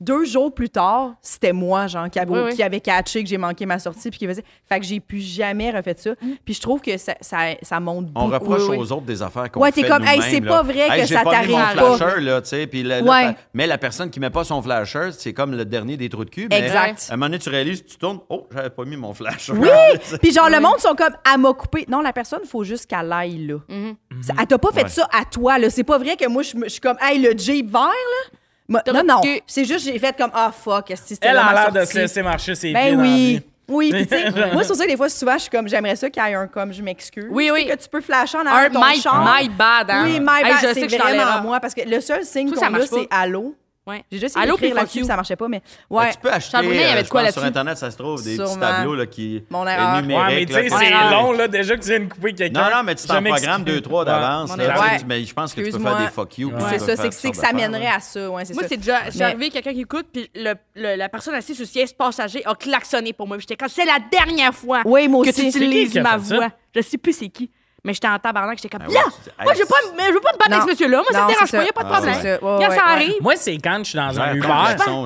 deux 0.00 0.24
jours 0.24 0.52
plus 0.52 0.68
tard, 0.68 1.12
c'était 1.22 1.52
moi, 1.52 1.86
genre, 1.86 2.10
qui 2.10 2.18
avait, 2.18 2.30
Oui, 2.30 2.40
oui. 2.46 2.54
qui 2.54 2.62
avait 2.62 2.80
catché 2.80 3.22
que 3.22 3.28
j'ai 3.28 3.38
manqué 3.38 3.64
ma 3.64 3.78
sortie. 3.78 4.10
Puis 4.10 4.18
qui 4.18 4.26
faisait. 4.26 4.44
Fait 4.68 4.80
que 4.80 4.84
j'ai 4.86 5.00
plus 5.00 5.20
jamais 5.20 5.70
refait 5.70 5.94
ça. 5.96 6.10
Puis 6.44 6.54
je 6.54 6.60
trouve 6.60 6.80
que 6.80 6.96
ça, 6.98 7.14
ça, 7.20 7.38
ça 7.62 7.80
monte 7.80 8.08
On 8.14 8.28
beaucoup. 8.28 8.32
reproche 8.50 8.62
Oui, 8.68 8.76
oui. 8.76 8.78
aux 8.78 8.92
autres 8.92 9.06
des 9.06 9.22
affaires 9.22 9.50
qu'on 9.50 9.60
Ouais, 9.60 9.70
fait 9.72 9.82
t'es 9.82 9.88
comme, 9.88 10.04
hey, 10.04 10.20
c'est 10.22 10.40
pas 10.40 10.62
vrai 10.62 10.88
Hey, 10.90 11.02
que 11.02 11.06
ça 11.06 11.22
pas 11.22 11.42
mis 11.42 11.48
mon 11.52 11.58
t'arrive 11.58 11.76
pas. 11.78 11.96
flasher, 11.96 12.20
là, 12.20 12.42
tu 12.42 12.48
sais, 12.48 12.66
puis 12.66 12.82
là, 12.82 13.02
Ouais. 13.02 13.36
mais 13.54 13.66
la 13.66 13.78
personne 13.78 14.10
qui 14.10 14.20
met 14.20 14.30
pas 14.30 14.44
son 14.44 14.60
flasher, 14.60 15.10
c'est 15.16 15.32
comme 15.32 15.54
le 15.54 15.64
dernier 15.64 15.96
des 15.96 16.08
trous 16.08 16.24
de 16.24 16.30
cul. 16.30 16.48
mais 16.50 16.58
Exact. 16.60 17.06
À 17.08 17.14
un 17.14 17.16
moment 17.16 17.26
donné, 17.26 17.38
tu 17.38 17.48
réalises, 17.48 17.84
tu 17.86 17.96
tournes, 17.96 18.20
oh, 18.28 18.46
j'avais 18.54 18.70
pas 18.70 18.84
mis 18.84 18.96
mon 18.96 19.14
flasher. 19.14 19.52
Oui! 19.52 19.68
Puis 20.20 20.32
genre, 20.32 20.50
le 20.50 20.60
monde 20.60 20.78
sont 20.80 20.94
comme, 20.94 21.14
elle 21.32 21.40
m'a 21.40 21.52
coupé. 21.54 21.84
Non, 21.88 22.00
la 22.00 22.12
personne, 22.12 22.40
il 22.42 22.48
faut 22.48 22.64
juste 22.64 22.86
qu'elle 22.86 23.10
aille 23.12 23.46
là. 23.46 23.58
Mhm. 23.68 23.94
Ça- 24.22 24.34
Elle 24.40 24.46
t'a 24.46 24.58
pas 24.58 24.72
fait 24.72 24.82
Ouais. 24.84 24.88
ça 24.88 25.08
à 25.12 25.24
toi, 25.24 25.58
là. 25.58 25.70
C'est 25.70 25.84
pas 25.84 25.98
vrai 25.98 26.16
que 26.16 26.28
moi, 26.28 26.42
je 26.42 26.68
suis 26.68 26.80
comme, 26.80 26.96
hey, 27.00 27.18
le 27.22 27.36
Jeep 27.38 27.70
vert, 27.70 27.82
là. 27.82 28.38
Moi- 28.68 28.82
non, 28.92 29.02
non. 29.04 29.20
que- 29.20 29.40
C'est 29.46 29.64
juste, 29.64 29.84
j'ai 29.84 29.98
fait 29.98 30.16
comme, 30.16 30.30
ah, 30.32 30.50
fuck, 30.52 30.90
est-ce 30.90 31.02
que 31.02 31.08
c'était 31.08 31.28
Elle 31.28 31.36
a 31.36 31.52
l'air 31.52 31.72
de 31.72 31.84
se 31.84 31.98
laisser 31.98 32.22
marcher 32.22 32.54
ses 32.54 32.72
Ben 32.72 32.98
oui. 33.00 33.42
Oui, 33.66 33.90
puis 33.90 34.06
tu 34.06 34.14
sais, 34.14 34.30
moi, 34.52 34.62
c'est 34.62 34.68
pour 34.68 34.76
ça 34.76 34.84
que 34.84 34.90
des 34.90 34.96
fois, 34.96 35.08
souvent, 35.08 35.34
je 35.34 35.38
suis 35.42 35.50
comme, 35.50 35.66
j'aimerais 35.68 35.96
ça 35.96 36.10
qu'il 36.10 36.22
y 36.22 36.26
ait 36.26 36.34
un 36.34 36.46
comme, 36.46 36.72
je 36.72 36.82
m'excuse. 36.82 37.24
Oui, 37.30 37.50
oui. 37.50 37.66
Que 37.66 37.74
tu 37.76 37.88
peux 37.88 38.02
flasher 38.02 38.36
en 38.36 38.44
arrière 38.46 38.68
de 38.68 38.74
ton 38.74 38.84
my, 38.84 39.00
char. 39.00 39.24
my 39.24 39.48
bad, 39.48 39.90
hein? 39.90 40.02
Oui, 40.04 40.20
my 40.20 40.42
Hey, 40.42 40.52
bad, 40.52 40.52
je 40.60 40.74
sais 40.74 40.88
c'est 40.88 40.98
vraiment 40.98 41.40
moi. 41.42 41.60
Parce 41.60 41.74
que 41.74 41.80
le 41.88 42.00
seul 42.02 42.24
signe 42.24 42.50
qu'on 42.52 42.60
a, 42.74 42.86
c'est 42.86 43.08
allô. 43.10 43.54
Ouais. 43.86 44.02
J'ai 44.10 44.16
déjà 44.16 44.26
essayé 44.28 44.42
Allô, 44.42 44.54
d'écrire 44.54 44.70
puis 44.70 44.76
là-dessus, 44.78 44.98
fuck 45.00 45.02
you. 45.02 45.06
ça 45.08 45.16
marchait 45.16 45.36
pas, 45.36 45.46
mais 45.46 45.60
Ben, 45.90 45.96
ouais. 45.98 46.10
tu 46.12 46.18
peux 46.18 46.32
acheter, 46.32 46.52
Charbonnet, 46.52 46.74
il 46.74 46.80
y 46.80 46.84
avait 46.84 46.92
euh, 46.96 47.00
de 47.02 47.04
je 47.04 47.10
quoi 47.10 47.20
pense, 47.22 47.32
sur 47.32 47.40
là-dessus? 47.42 47.48
Internet, 47.58 47.76
ça 47.76 47.90
se 47.90 47.98
trouve, 47.98 48.24
des 48.24 48.36
petits 48.38 48.48
Sûrement. 48.50 48.60
tableaux 48.60 48.94
là, 48.94 49.04
qui... 49.06 49.44
Mon 49.50 49.66
erreur. 49.66 50.00
numériques, 50.00 50.24
Ouais, 50.26 50.34
mais 50.40 50.46
tu 50.46 50.52
là, 50.54 50.62
sais, 50.62 50.68
comme- 50.68 50.78
c'est 50.78 50.90
erreur. 50.90 51.10
long, 51.10 51.32
là, 51.32 51.48
déjà 51.48 51.76
que 51.76 51.82
tu 51.82 51.88
viens 51.90 52.00
de 52.00 52.04
couper 52.12 52.32
quelqu'un. 52.32 52.62
Non, 52.70 52.76
non, 52.76 52.82
mais 52.82 52.94
tu 52.94 53.06
t'en 53.06 53.22
programmes 53.22 53.64
deux, 53.64 53.80
trois 53.82 54.00
Ouais. 54.00 54.06
d'avance. 54.06 54.48
Mon 54.48 54.56
là, 54.56 54.64
erreur. 54.64 54.76
tu 54.76 54.82
sais, 54.84 54.90
Ouais. 54.94 54.98
tu- 55.00 55.06
Mais 55.06 55.24
je 55.24 55.34
pense 55.34 55.50
que 55.50 55.56
tu 55.56 55.60
peux 55.60 55.66
Excuse-moi. 55.66 55.96
faire 55.98 56.06
des 56.06 56.12
fuck 56.14 56.38
you. 56.38 56.48
puis 56.48 56.56
Ouais. 56.56 56.62
tu 56.62 56.68
C'est 56.70 56.74
peux 56.78 56.80
ça, 56.80 56.86
faire 56.86 56.96
c'est 57.02 57.08
que, 57.10 57.14
c'est 57.14 57.34
ça 57.34 57.52
d'affaires, 57.52 57.70
mènerait 57.70 57.86
à 57.94 58.00
ça, 58.00 58.30
ouais, 58.30 58.44
c'est 58.46 58.54
Moi, 58.54 58.62
ça. 58.62 58.68
c'est 58.70 58.76
déjà. 58.78 59.10
J'ai 59.10 59.18
Mais- 59.18 59.24
arrivé 59.26 59.50
quelqu'un 59.50 59.72
qui 59.74 59.80
écoute, 59.82 60.06
puis 60.10 60.30
le- 60.34 60.54
le- 60.76 60.96
la 60.96 61.08
personne 61.10 61.34
assise 61.34 61.54
sur 61.56 61.64
le 61.64 61.68
siège 61.68 61.94
passager 61.94 62.42
a 62.46 62.54
klaxonné 62.54 63.12
pour 63.12 63.26
moi. 63.28 63.36
Puis 63.36 63.42
J'étais 63.46 63.56
comme, 63.56 63.68
c'est 63.68 63.84
la 63.84 63.98
dernière 64.10 64.54
fois 64.54 64.80
Oui, 64.86 65.08
moi 65.08 65.24
que 65.24 65.28
aussi. 65.28 65.44
tu 65.44 65.50
C'est 65.52 65.58
qui 65.58 65.64
utilises 65.66 65.92
qui 65.92 65.98
a 65.98 66.02
ma 66.02 66.18
fait 66.18 66.24
ça? 66.24 66.36
voix. 66.36 66.48
Je 66.74 66.80
sais 66.80 66.96
plus 66.96 67.12
c'est 67.12 67.28
qui. 67.28 67.50
Mais 67.86 67.92
j'étais 67.92 68.08
en 68.08 68.18
tabarnak, 68.18 68.56
j'étais 68.56 68.70
comme, 68.70 68.86
Ben 68.86 68.94
là, 68.94 69.02
moi, 69.42 69.52
je 69.52 69.58
veux 69.60 69.66
pas, 69.66 69.76
mais 69.94 70.04
je 70.08 70.12
veux 70.14 70.20
pas 70.20 70.32
me 70.32 70.38
battre 70.38 70.50
Non. 70.50 70.56
avec 70.56 70.62
ce 70.62 70.70
monsieur-là. 70.70 70.96
Moi, 70.96 71.06
ça 71.12 71.22
me 71.24 71.28
dérange 71.28 71.50
pas, 71.52 71.64
y 71.64 71.68
a 71.68 71.72
pas 71.72 71.82
de 71.82 71.88
Ah, 71.88 71.92
problème. 71.92 72.38
Quand 72.40 72.58
ouais, 72.58 72.64
ça 72.64 72.74
ouais. 72.86 72.92
arrive, 72.92 73.14
Moi, 73.20 73.36
c'est 73.36 73.58
quand 73.58 73.78
je 73.80 73.84
suis 73.84 73.96
dans 73.98 74.20
un 74.20 74.34
Uber. 74.34 74.48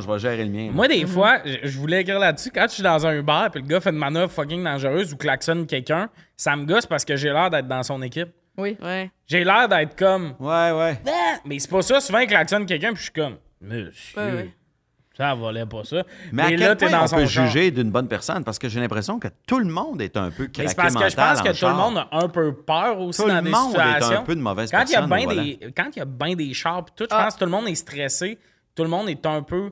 je 0.01 0.07
vais 0.13 0.19
gérer 0.21 0.45
le 0.45 0.51
mien. 0.51 0.71
Moi, 0.73 0.87
des 0.87 1.05
fois, 1.07 1.39
je 1.45 1.57
je 1.69 1.79
voulais 1.79 2.03
écrire 2.03 2.21
là-dessus, 2.21 2.51
quand 2.55 2.67
je 2.69 2.75
suis 2.75 2.83
dans 2.85 3.05
un 3.05 3.13
Uber 3.15 3.47
puis 3.53 3.63
le 3.63 3.67
gars 3.69 3.81
fait 3.81 3.91
une 3.91 3.97
manœuvre 3.97 4.31
fucking 4.31 4.63
dangereuse 4.63 5.13
ou 5.13 5.17
klaxonne 5.17 5.67
quelqu'un, 5.67 6.09
ça 6.37 6.55
me 6.55 6.65
gosse 6.67 6.87
parce 6.87 7.05
que 7.05 7.17
j'ai 7.17 7.31
l'air 7.33 7.51
d'être 7.51 7.67
dans 7.67 7.83
son 7.83 8.01
équipe. 8.03 8.29
Oui. 8.57 8.77
Ouais. 8.81 9.11
J'ai 9.27 9.43
l'air 9.45 9.69
d'être 9.69 9.97
comme. 9.97 10.35
Ouais, 10.39 10.71
ouais. 10.73 11.01
Mais 11.45 11.59
c'est 11.59 11.71
pas 11.71 11.83
ça. 11.83 12.01
Souvent, 12.01 12.19
il 12.21 12.27
klaxonne 12.29 12.65
quelqu'un 12.67 12.89
puis 12.89 12.99
je 12.99 13.03
suis 13.05 13.13
comme. 13.13 13.37
Monsieur, 13.61 13.93
Ouais, 14.21 14.33
ouais. 14.33 14.55
Ça 15.19 15.35
valait 15.35 15.67
pas 15.67 15.83
ça. 15.85 16.05
Mais 16.33 16.43
à 16.45 16.51
là, 16.51 16.57
quel 16.57 16.77
t'es 16.77 16.87
point 16.87 16.97
dans 16.99 17.05
on 17.05 17.07
son 17.09 17.17
peut 17.17 17.25
juger 17.27 17.71
d'une 17.71 17.91
bonne 17.91 18.07
personne? 18.09 18.45
Parce 18.45 18.59
que 18.59 18.69
j'ai 18.69 18.81
l'impression 18.81 19.19
que 19.19 19.29
tout 19.47 19.59
le 19.59 19.65
monde 19.67 20.01
est 20.01 20.17
un 20.17 20.31
peu 20.31 20.47
craqué 20.47 20.69
c'est 20.69 20.77
parce 20.77 20.95
que 20.95 21.09
je 21.09 21.17
pense 21.17 21.43
que 21.43 21.59
tout 21.59 21.67
le 21.67 21.75
monde 21.75 21.99
a 21.99 22.09
un 22.13 22.29
peu 22.29 22.55
peur 22.55 23.01
aussi 23.01 23.21
Tout 23.21 23.29
dans 23.29 23.37
le 23.37 23.43
des 23.43 23.51
monde 23.51 23.75
est 23.75 23.79
un 23.81 23.95
situations. 23.95 24.25
peu 24.25 24.35
de 24.37 24.41
mauvaise 24.41 24.71
quand 24.71 24.85
il 24.87 24.93
y 24.93 24.97
a 24.97 25.01
personne 25.07 25.29
volant. 25.29 25.43
des 25.43 25.73
Quand 25.77 25.89
il 25.95 25.99
y 25.99 26.03
a 26.03 26.05
bien 26.05 26.35
des 26.35 26.55
chars 26.55 26.85
pis 26.85 26.93
tout, 26.97 27.05
je 27.11 27.15
Ah. 27.17 27.25
pense 27.25 27.35
que 27.35 27.39
tout 27.41 27.45
le 27.47 27.51
monde 27.51 27.69
est 27.69 27.75
stressé. 27.75 28.39
Tout 28.75 28.85
le 28.85 28.89
monde 28.91 29.09
est 29.09 29.27
un 29.27 29.43
peu. 29.43 29.71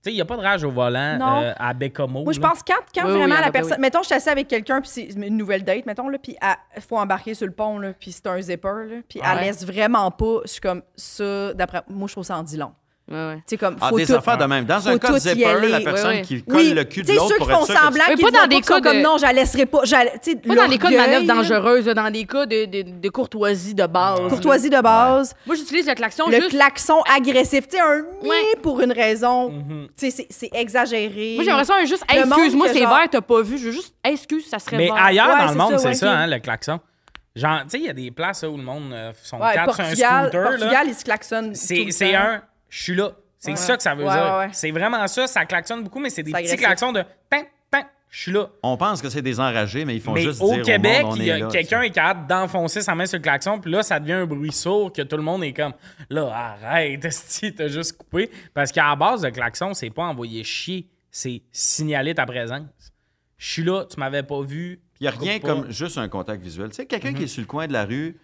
Tu 0.00 0.10
sais, 0.10 0.12
il 0.12 0.14
n'y 0.14 0.20
a 0.20 0.24
pas 0.24 0.36
de 0.36 0.42
rage 0.42 0.62
au 0.64 0.70
volant 0.70 1.16
Non. 1.18 1.42
euh, 1.42 1.52
à 1.56 1.74
Bécomo. 1.74 2.22
Moi, 2.22 2.32
je 2.32 2.38
pense 2.40 2.62
quand, 2.62 2.74
quand 2.94 3.04
Oui, 3.06 3.18
vraiment 3.18 3.34
en 3.36 3.40
la 3.40 3.50
personne. 3.50 3.72
oui. 3.78 3.80
Mettons, 3.82 4.00
je 4.02 4.06
suis 4.06 4.14
assis 4.14 4.28
avec 4.28 4.46
quelqu'un, 4.46 4.80
puis 4.80 4.88
c'est 4.90 5.02
une 5.12 5.36
nouvelle 5.36 5.64
date, 5.64 5.86
mettons, 5.86 6.08
là, 6.08 6.18
puis 6.18 6.36
il 6.76 6.82
faut 6.82 6.98
embarquer 6.98 7.34
sur 7.34 7.46
le 7.46 7.52
pont, 7.52 7.78
là, 7.80 7.92
puis 7.98 8.12
c'est 8.12 8.26
un 8.28 8.40
zipper, 8.40 8.68
là, 8.88 8.96
puis 9.08 9.20
elle 9.24 9.38
Ouais. 9.38 9.44
laisse 9.46 9.64
vraiment 9.66 10.08
pas. 10.12 10.40
Je 10.44 10.50
suis 10.50 10.60
comme 10.60 10.82
ça, 10.94 11.52
d'après. 11.54 11.82
Moi, 11.88 12.06
je 12.08 12.12
trouve 12.14 12.24
ça 12.24 12.36
en 12.38 12.42
dit 12.44 12.56
long. 12.56 12.72
Ouais, 13.10 13.38
comme. 13.58 13.76
Ah, 13.80 13.88
faut 13.88 13.96
des 13.96 14.04
tout- 14.06 14.12
affaires 14.14 14.36
de 14.36 14.44
même. 14.44 14.66
Dans 14.66 14.86
un 14.86 14.98
cas 14.98 15.12
de 15.12 15.18
zipper, 15.18 15.68
la 15.68 15.80
personne 15.80 16.20
qui 16.22 16.42
colle 16.42 16.56
Oui, 16.56 16.74
le 16.74 16.84
cul 16.84 17.00
de 17.00 17.06
tu 17.06 17.12
sais, 17.12 17.18
l'autre 17.18 17.28
ceux 17.30 17.36
pour 17.38 17.46
qui 17.46 17.52
être 17.52 17.58
font 17.60 17.64
sûr 17.66 17.74
que 17.74 17.80
semblant, 17.80 18.04
Mais 18.08 18.14
qui 18.16 18.22
pas 18.22 18.30
dans 18.30 18.46
des 18.46 18.60
cas 18.60 18.80
comme 18.82 18.96
de- 18.98 19.02
non, 19.02 19.16
je 19.16 19.22
la 19.22 19.32
laisserai 19.32 19.64
pas. 19.66 19.80
Pas 19.80 20.54
dans 20.54 20.68
des 20.68 20.78
cas 20.78 20.90
de 20.90 20.96
manœuvre 20.96 21.26
dangereuse, 21.26 21.84
dans 21.86 22.10
des 22.10 22.24
cas 22.26 22.44
de, 22.44 22.64
de, 22.66 22.82
de 23.00 23.08
courtoisie 23.08 23.74
de 23.74 23.86
base. 23.86 24.20
Courtoisie 24.28 24.68
de 24.70 24.80
base. 24.80 25.34
Moi, 25.46 25.56
j'utilise 25.56 25.86
le 25.86 25.94
klaxon 25.94 26.24
Le 26.28 26.36
juste. 26.36 26.50
klaxon 26.50 27.00
agressif. 27.16 27.66
Tu 27.68 27.76
sais, 27.76 27.82
un 27.82 28.02
mi 28.22 28.28
Ouais. 28.28 28.36
pour 28.62 28.80
une 28.82 28.92
raison. 28.92 29.54
Tu 29.96 30.10
sais, 30.10 30.26
c'est- 30.28 30.50
exagéré. 30.54 31.32
Moi, 31.36 31.44
j'aimerais 31.44 31.64
ça 31.64 31.76
un 31.80 31.84
juste, 31.86 32.04
Hey, 32.10 32.20
excuse-moi, 32.20 32.68
c'est 32.72 32.80
genre- 32.80 32.94
vert, 32.94 33.06
t'as 33.10 33.20
pas 33.22 33.40
vu. 33.42 33.56
Je 33.58 33.66
veux 33.66 33.72
juste, 33.72 33.94
Hey, 34.04 34.14
excuse, 34.14 34.46
ça 34.48 34.58
serait 34.58 34.76
Mais 34.76 34.90
ailleurs 34.94 35.28
dans 35.36 35.50
le 35.50 35.54
monde, 35.56 35.78
c'est 35.78 35.94
ça, 35.94 36.10
hein, 36.12 36.26
le 36.26 36.38
klaxon. 36.40 36.78
Genre, 37.34 37.60
tu 37.62 37.70
sais, 37.70 37.78
il 37.78 37.84
y 37.86 37.88
a 37.88 37.92
des 37.92 38.10
places 38.10 38.42
où 38.42 38.56
le 38.56 38.62
monde 38.62 38.92
euh, 38.92 39.12
sont 39.22 39.38
quatre 39.38 39.74
sur 39.74 39.84
un 39.84 39.94
scooter. 39.94 40.42
Portugal, 40.50 40.86
ils 40.88 40.94
se 40.94 41.04
klaxonnent. 41.04 41.54
C'est 41.54 42.14
un 42.14 42.42
je 42.68 42.82
suis 42.82 42.94
là. 42.94 43.12
C'est 43.38 43.52
Ouais. 43.52 43.56
ça 43.56 43.76
que 43.76 43.82
ça 43.82 43.94
veut 43.94 44.04
Ouais, 44.04 44.12
dire. 44.12 44.22
ouais, 44.24 44.38
ouais. 44.46 44.48
C'est 44.52 44.70
vraiment 44.72 45.06
ça. 45.06 45.26
Ça 45.28 45.44
klaxonne 45.44 45.84
beaucoup, 45.84 46.00
mais 46.00 46.10
c'est 46.10 46.22
des 46.24 46.32
petits 46.32 46.44
agressif. 46.44 46.60
klaxons 46.60 46.92
de 46.92 47.02
tin, 47.30 47.42
tin, 47.70 47.82
je 48.10 48.20
suis 48.22 48.32
là. 48.32 48.48
On 48.64 48.76
pense 48.76 49.00
que 49.00 49.08
c'est 49.08 49.22
des 49.22 49.38
enragés, 49.38 49.84
mais 49.84 49.94
ils 49.94 50.00
font 50.00 50.12
Mais 50.12 50.22
juste 50.22 50.40
au 50.42 50.52
dire 50.54 50.62
Québec, 50.64 51.02
au 51.04 51.06
monde, 51.06 51.12
on 51.12 51.16
il 51.20 51.24
y 51.26 51.28
est 51.28 51.32
a 51.32 51.38
là, 51.38 51.46
quelqu'un 51.48 51.80
tu 51.82 51.86
est 51.86 51.90
capable 51.90 52.26
d'enfoncer 52.26 52.80
sa 52.82 52.94
main 52.96 53.06
sur 53.06 53.18
le 53.18 53.22
klaxon, 53.22 53.60
puis 53.60 53.70
là, 53.70 53.82
ça 53.84 54.00
devient 54.00 54.14
un 54.14 54.26
bruit 54.26 54.50
sourd 54.50 54.92
que 54.92 55.02
tout 55.02 55.16
le 55.16 55.22
monde 55.22 55.44
est 55.44 55.52
comme 55.52 55.72
là, 56.10 56.32
arrête, 56.34 57.04
esti, 57.04 57.54
t'as 57.54 57.68
juste 57.68 57.96
coupé. 57.96 58.28
Parce 58.54 58.72
qu'à 58.72 58.88
la 58.88 58.96
base, 58.96 59.24
le 59.24 59.30
klaxon, 59.30 59.72
c'est 59.72 59.90
pas 59.90 60.02
envoyer 60.02 60.42
chier, 60.42 60.88
c'est 61.12 61.42
signaler 61.52 62.14
ta 62.16 62.26
présence. 62.26 62.66
Je 63.36 63.52
suis 63.52 63.62
là, 63.62 63.84
tu 63.84 64.00
m'avais 64.00 64.24
pas 64.24 64.40
vu. 64.42 64.80
Il 65.00 65.04
n'y 65.04 65.08
a 65.08 65.12
rien 65.12 65.38
pas. 65.38 65.46
comme 65.46 65.70
juste 65.70 65.96
un 65.96 66.08
contact 66.08 66.42
visuel. 66.42 66.70
Tu 66.70 66.74
sais, 66.74 66.86
quelqu'un 66.86 67.10
Mhm. 67.12 67.18
qui 67.18 67.22
est 67.22 67.28
sur 67.28 67.40
le 67.40 67.46
coin 67.46 67.68
de 67.68 67.72
la 67.72 67.84
rue, 67.84 68.16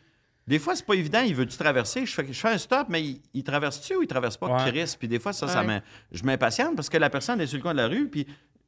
des 0.46 0.58
fois, 0.58 0.76
c'est 0.76 0.84
pas 0.86 0.94
évident, 0.94 1.20
il 1.20 1.34
veut-tu 1.34 1.56
traverser? 1.56 2.04
Je 2.06 2.12
fais, 2.14 2.26
je 2.26 2.38
fais 2.38 2.48
un 2.50 2.58
stop, 2.58 2.86
mais 2.88 3.02
il, 3.02 3.20
il 3.32 3.42
traverse-tu 3.44 3.96
ou 3.96 4.02
il 4.02 4.06
traverse 4.06 4.36
pas? 4.36 4.46
Ouais. 4.48 4.70
Chris? 4.70 4.94
Puis 4.98 5.08
des 5.08 5.18
fois, 5.18 5.32
ça, 5.32 5.48
ça 5.48 5.64
je 6.12 6.22
m'impatiente 6.24 6.76
parce 6.76 6.88
que 6.90 6.98
la 6.98 7.08
personne 7.10 7.40
est 7.40 7.46
sur 7.46 7.56
le 7.56 7.62
coin 7.62 7.72
de 7.72 7.78
la 7.78 7.86
rue, 7.88 8.08
puis 8.08 8.26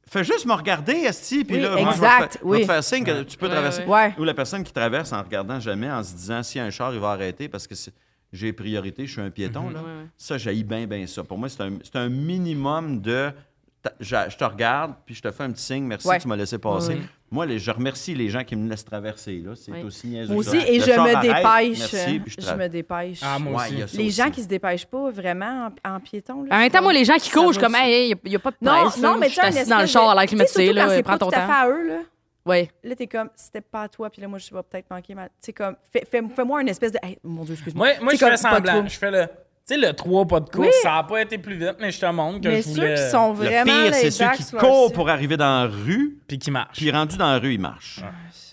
fait 0.09 0.23
juste 0.23 0.45
me 0.45 0.53
regarder, 0.53 0.93
Esti, 0.93 1.43
puis 1.43 1.57
Oui, 1.57 1.61
là, 1.61 1.71
moi, 1.71 1.91
exact, 1.91 1.99
faire- 1.99 2.19
je 2.19 2.47
vais 2.49 2.55
te 2.55 2.61
oui. 2.61 2.65
faire 2.65 2.83
signe 2.83 3.03
que 3.03 3.23
tu 3.23 3.37
peux 3.37 3.45
Ouais, 3.47 3.51
traverser. 3.51 3.83
ouais. 3.85 4.15
Ou 4.17 4.23
la 4.23 4.33
personne 4.33 4.63
qui 4.63 4.71
traverse 4.73 5.11
en 5.13 5.21
regardant 5.21 5.59
jamais, 5.59 5.91
en 5.91 6.01
se 6.03 6.13
disant, 6.15 6.41
si 6.43 6.59
un 6.59 6.69
char, 6.69 6.93
il 6.93 6.99
va 6.99 7.09
arrêter 7.11 7.49
parce 7.49 7.67
que 7.67 7.75
j'ai 8.33 8.53
priorité, 8.53 9.05
je 9.05 9.11
suis 9.11 9.21
un 9.21 9.29
piéton. 9.29 9.63
Mhm. 9.63 9.73
là. 9.73 9.79
Ouais, 9.81 9.85
ouais. 9.85 10.07
Ça, 10.17 10.37
j'haïs 10.37 10.63
bien, 10.63 10.87
bien 10.87 11.05
ça. 11.07 11.23
Pour 11.23 11.37
moi, 11.37 11.49
c'est 11.49 11.61
un, 11.61 11.73
c'est 11.83 11.95
un 11.97 12.09
minimum 12.09 13.01
de. 13.01 13.31
ta- 13.81 13.93
Je, 13.99 14.35
te 14.37 14.43
regarde, 14.45 14.95
puis 15.05 15.13
je 15.13 15.21
te 15.21 15.29
fais 15.31 15.43
un 15.43 15.51
petit 15.51 15.63
signe, 15.63 15.83
merci, 15.83 16.07
Ouais. 16.07 16.19
tu 16.19 16.27
m'as 16.27 16.35
laissé 16.37 16.57
passer. 16.57 16.99
Moi, 17.29 17.45
les- 17.45 17.59
je 17.59 17.69
remercie 17.71 18.15
les 18.15 18.29
gens 18.29 18.43
qui 18.45 18.55
me 18.55 18.69
laissent 18.69 18.85
traverser. 18.85 19.39
Là. 19.45 19.51
C'est 19.55 19.71
Ouais. 19.71 19.83
aussi 19.83 20.07
niaiseux. 20.07 20.33
Moi 20.33 20.39
aussi, 20.39 20.61
ça. 20.61 20.67
et 20.69 20.79
je 20.79 20.91
me 20.91 20.97
arrête, 20.97 21.21
dépêche. 21.21 21.91
merci, 21.93 22.21
je, 22.37 22.53
me 22.53 22.67
dépêche. 22.69 23.19
Ah, 23.21 23.37
moi 23.37 23.51
Ouais, 23.53 23.65
aussi. 23.65 23.73
il 23.73 23.79
y 23.79 23.81
a 23.83 23.87
ça 23.87 23.97
Les 23.97 24.07
aussi. 24.07 24.15
gens 24.15 24.31
qui 24.31 24.43
se 24.43 24.47
dépêchent 24.47 24.85
pas 24.85 25.11
vraiment 25.11 25.69
en, 25.85 25.95
en 25.95 25.99
piéton. 25.99 26.43
Là, 26.43 26.55
En 26.55 26.59
même 26.59 26.71
temps, 26.71 26.81
moi, 26.81 26.93
les 26.93 27.03
gens 27.03 27.17
qui 27.17 27.29
courent, 27.29 27.51
je 27.51 27.59
comme, 27.59 27.75
hey, 27.75 28.15
il 28.23 28.29
n'y 28.29 28.35
a, 28.35 28.39
pas 28.39 28.51
de 28.51 28.55
Non, 28.61 28.81
presse. 28.83 28.97
non, 29.01 29.11
là. 29.13 29.17
mais 29.17 29.29
tu 29.29 29.39
assis 29.41 29.69
dans 29.69 29.79
le 29.81 29.87
char 29.87 30.09
à 30.09 30.15
l'air 30.15 30.25
climatisé, 30.25 30.73
prends 31.03 31.17
ton 31.17 31.29
temps. 31.29 31.31
fait 31.31 31.51
à 31.51 31.67
eux, 31.69 31.87
là. 31.87 31.99
Ouais. 32.45 32.71
Là, 32.81 32.95
t'es 32.95 33.07
comme, 33.07 33.29
c'était 33.35 33.59
pas 33.59 33.81
à 33.81 33.87
toi, 33.89 34.09
puis 34.09 34.21
là, 34.21 34.29
moi, 34.29 34.39
je 34.39 34.45
vais 34.55 34.63
peut-être 34.63 34.89
manquer 34.89 35.13
ma. 35.13 35.25
Tu 35.25 35.31
sais, 35.41 35.51
comme, 35.53 35.75
fais- 35.91 36.07
fais- 36.09 36.23
fais-moi 36.33 36.61
une 36.61 36.69
espèce 36.69 36.93
de. 36.93 36.99
Hey, 37.03 37.17
mon 37.21 37.43
Dieu, 37.43 37.55
excuse-moi. 37.55 37.87
Moi, 37.95 38.03
moi 38.03 38.13
je 38.13 38.19
fais 38.25 38.37
semblant. 38.37 38.87
Je 38.87 38.97
fais 38.97 39.11
le. 39.11 39.27
Tu 39.67 39.73
sais, 39.75 39.77
le 39.81 39.91
3 39.93 40.25
pas 40.27 40.39
de 40.39 40.49
course, 40.49 40.67
Oui. 40.67 40.73
ça 40.81 40.91
n'a 40.91 41.03
pas 41.03 41.21
été 41.21 41.37
plus 41.37 41.55
vite, 41.57 41.75
mais 41.79 41.91
je 41.91 41.99
te 41.99 42.05
montre 42.05 42.39
que 42.39 42.47
Mais 42.47 42.57
je 42.61 42.69
ceux 42.69 42.73
voulais. 42.75 42.95
qui 42.95 43.09
sont 43.11 43.29
Le 43.33 43.35
vraiment. 43.35 43.65
pire, 43.83 43.93
c'est 43.95 44.11
ceux 44.11 44.29
qui 44.31 44.43
courent 44.55 44.93
pour 44.93 45.09
arriver 45.09 45.35
dans 45.35 45.63
la 45.63 45.67
rue, 45.67 46.17
Puis 46.27 46.39
qui 46.39 46.51
marche. 46.51 46.77
puis 46.77 46.89
rendu 46.89 47.17
dans 47.17 47.31
la 47.31 47.37
rue, 47.39 47.53
ils 47.55 47.59
marchent. 47.59 47.99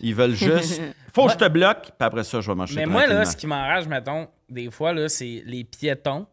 Ils 0.01 0.15
veulent 0.15 0.35
juste. 0.35 0.81
Faut 1.15 1.27
que 1.27 1.33
je 1.33 1.37
te 1.39 1.49
bloque, 1.49 1.83
puis 1.83 1.93
après 2.01 2.25
ça, 2.25 2.41
je 2.41 2.49
vais 2.51 2.57
marcher 2.57 2.75
Mais 2.75 2.87
moi, 2.87 3.07
là, 3.07 3.25
ce 3.25 3.37
qui 3.37 3.47
m'enrage, 3.47 3.87
mettons, 3.87 4.27
des 4.49 4.69
fois, 4.73 4.93
là, 4.93 5.09
c'est 5.09 5.45
les 5.47 5.63
piétons. 5.63 6.27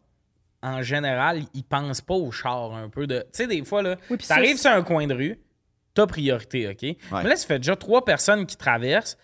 En 0.64 0.82
général, 0.82 1.42
ils 1.54 1.62
pensent 1.64 2.00
pas 2.00 2.14
au 2.14 2.30
char 2.32 2.72
un 2.74 2.88
peu 2.88 3.06
de. 3.06 3.20
Tu 3.20 3.26
sais, 3.32 3.46
des 3.46 3.64
fois, 3.64 3.82
là, 3.82 3.96
Oui, 4.10 4.18
t'arrives 4.18 4.56
c'est- 4.56 4.62
sur 4.68 4.70
un 4.72 4.82
coin 4.82 5.06
de 5.06 5.14
rue, 5.14 5.38
t'as 5.94 6.06
priorité, 6.06 6.68
OK? 6.68 6.96
Mais 7.12 7.28
là, 7.28 7.36
ça 7.36 7.46
fait 7.46 7.58
déjà 7.60 7.76
trois 7.76 8.04
personnes 8.04 8.46
qui 8.46 8.56
traversent. 8.56 9.16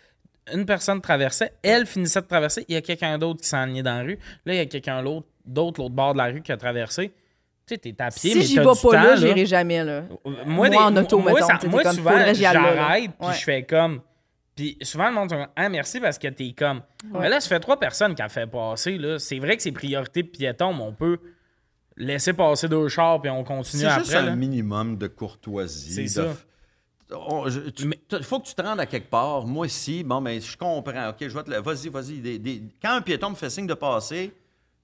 Une 0.55 0.65
personne 0.67 1.01
traversait, 1.01 1.53
elle 1.63 1.85
finissait 1.87 2.23
de 2.23 2.27
traverser, 2.27 2.65
il 2.69 2.75
y 2.75 2.77
a 2.77 2.81
quelqu'un 2.81 3.19
d'autre 3.19 3.41
qui 3.43 3.49
s'enlignait 3.49 3.83
dans 3.83 3.97
la 3.99 4.03
rue. 4.03 4.19
Là, 4.47 4.55
il 4.55 4.57
y 4.57 4.61
a 4.61 4.67
quelqu'un 4.67 5.03
l'autre- 5.03 5.27
d'autre, 5.49 5.81
l'autre 5.81 5.95
bord 5.95 6.13
de 6.13 6.19
la 6.19 6.27
rue 6.27 6.43
qui 6.43 6.53
a 6.53 6.57
traversé. 6.57 7.09
Tu 7.67 7.75
sais, 7.75 7.79
t'es 7.79 7.95
à 8.03 8.11
pied, 8.11 8.31
Si 8.33 8.39
mais 8.39 8.45
j'y 8.45 8.55
t'as 8.55 8.63
vais 8.65 8.73
du 8.75 8.81
pas 8.81 8.89
temps, 8.91 9.03
là, 9.03 9.17
j'irai 9.17 9.45
jamais, 9.47 9.85
là. 9.85 10.03
Moi, 10.25 10.35
Moi, 10.47 10.69
des- 10.71 10.77
en 10.77 10.97
auto, 10.97 11.19
moi, 11.19 11.33
mettons, 11.35 11.47
ça- 11.47 11.59
moi, 11.69 11.83
comme, 11.83 11.93
souvent, 11.97 12.33
j'arrête, 12.35 13.11
puis 13.19 13.29
Ouais. 13.29 13.35
je 13.35 13.45
fais 13.45 13.63
comme. 13.65 14.01
Puis 14.57 14.77
souvent, 14.83 15.09
le 15.09 15.15
monde 15.15 15.29
dit 15.29 15.35
Ah, 15.55 15.69
merci 15.69 16.01
parce 16.01 16.19
que 16.19 16.29
t'es 16.29 16.53
comme. 16.57 16.81
Mais 17.13 17.29
là, 17.29 17.41
ça 17.41 17.49
fait 17.49 17.61
trois 17.61 17.79
personnes 17.79 18.15
qui 18.15 18.23
a 18.23 18.29
fait 18.29 18.47
passer. 18.47 18.97
là. 18.99 19.19
C'est 19.19 19.39
vrai 19.39 19.57
que 19.57 19.63
c'est 19.63 19.71
priorité 19.73 20.23
de 20.23 20.29
piéton, 20.29 20.73
mais 20.75 20.83
on 20.83 20.93
peut 20.93 21.19
laisser 21.97 22.33
passer 22.33 22.69
deux 22.69 22.89
chars 22.89 23.21
puis 23.21 23.31
on 23.31 23.45
continue 23.45 23.83
C'est 23.83 23.89
après. 23.89 24.05
juste 24.05 24.15
un 24.17 24.23
là. 24.23 24.35
minimum 24.37 24.97
de 24.97 25.07
courtoisie. 25.07 25.93
C'est 25.93 26.09
ça. 26.09 26.35
T- 27.09 28.23
faut 28.23 28.41
que 28.41 28.47
tu 28.47 28.55
te 28.55 28.63
rendes 28.63 28.81
à 28.81 28.87
quelque 28.87 29.09
part. 29.09 29.47
Moi 29.47 29.67
aussi, 29.67 30.03
bon, 30.05 30.21
ben, 30.21 30.41
je 30.41 30.57
comprends. 30.57 31.09
OK, 31.11 31.17
je 31.21 31.29
vais 31.29 31.43
te 31.43 31.51
le- 31.51 31.61
Vas-y, 31.61 31.89
vas-y. 31.89 32.19
Des- 32.21 32.39
des- 32.39 32.63
Quand 32.83 32.93
un 32.97 33.01
piéton 33.01 33.31
me 33.31 33.35
fait 33.35 33.51
signe 33.51 33.67
de 33.67 33.75
passer, 33.75 34.33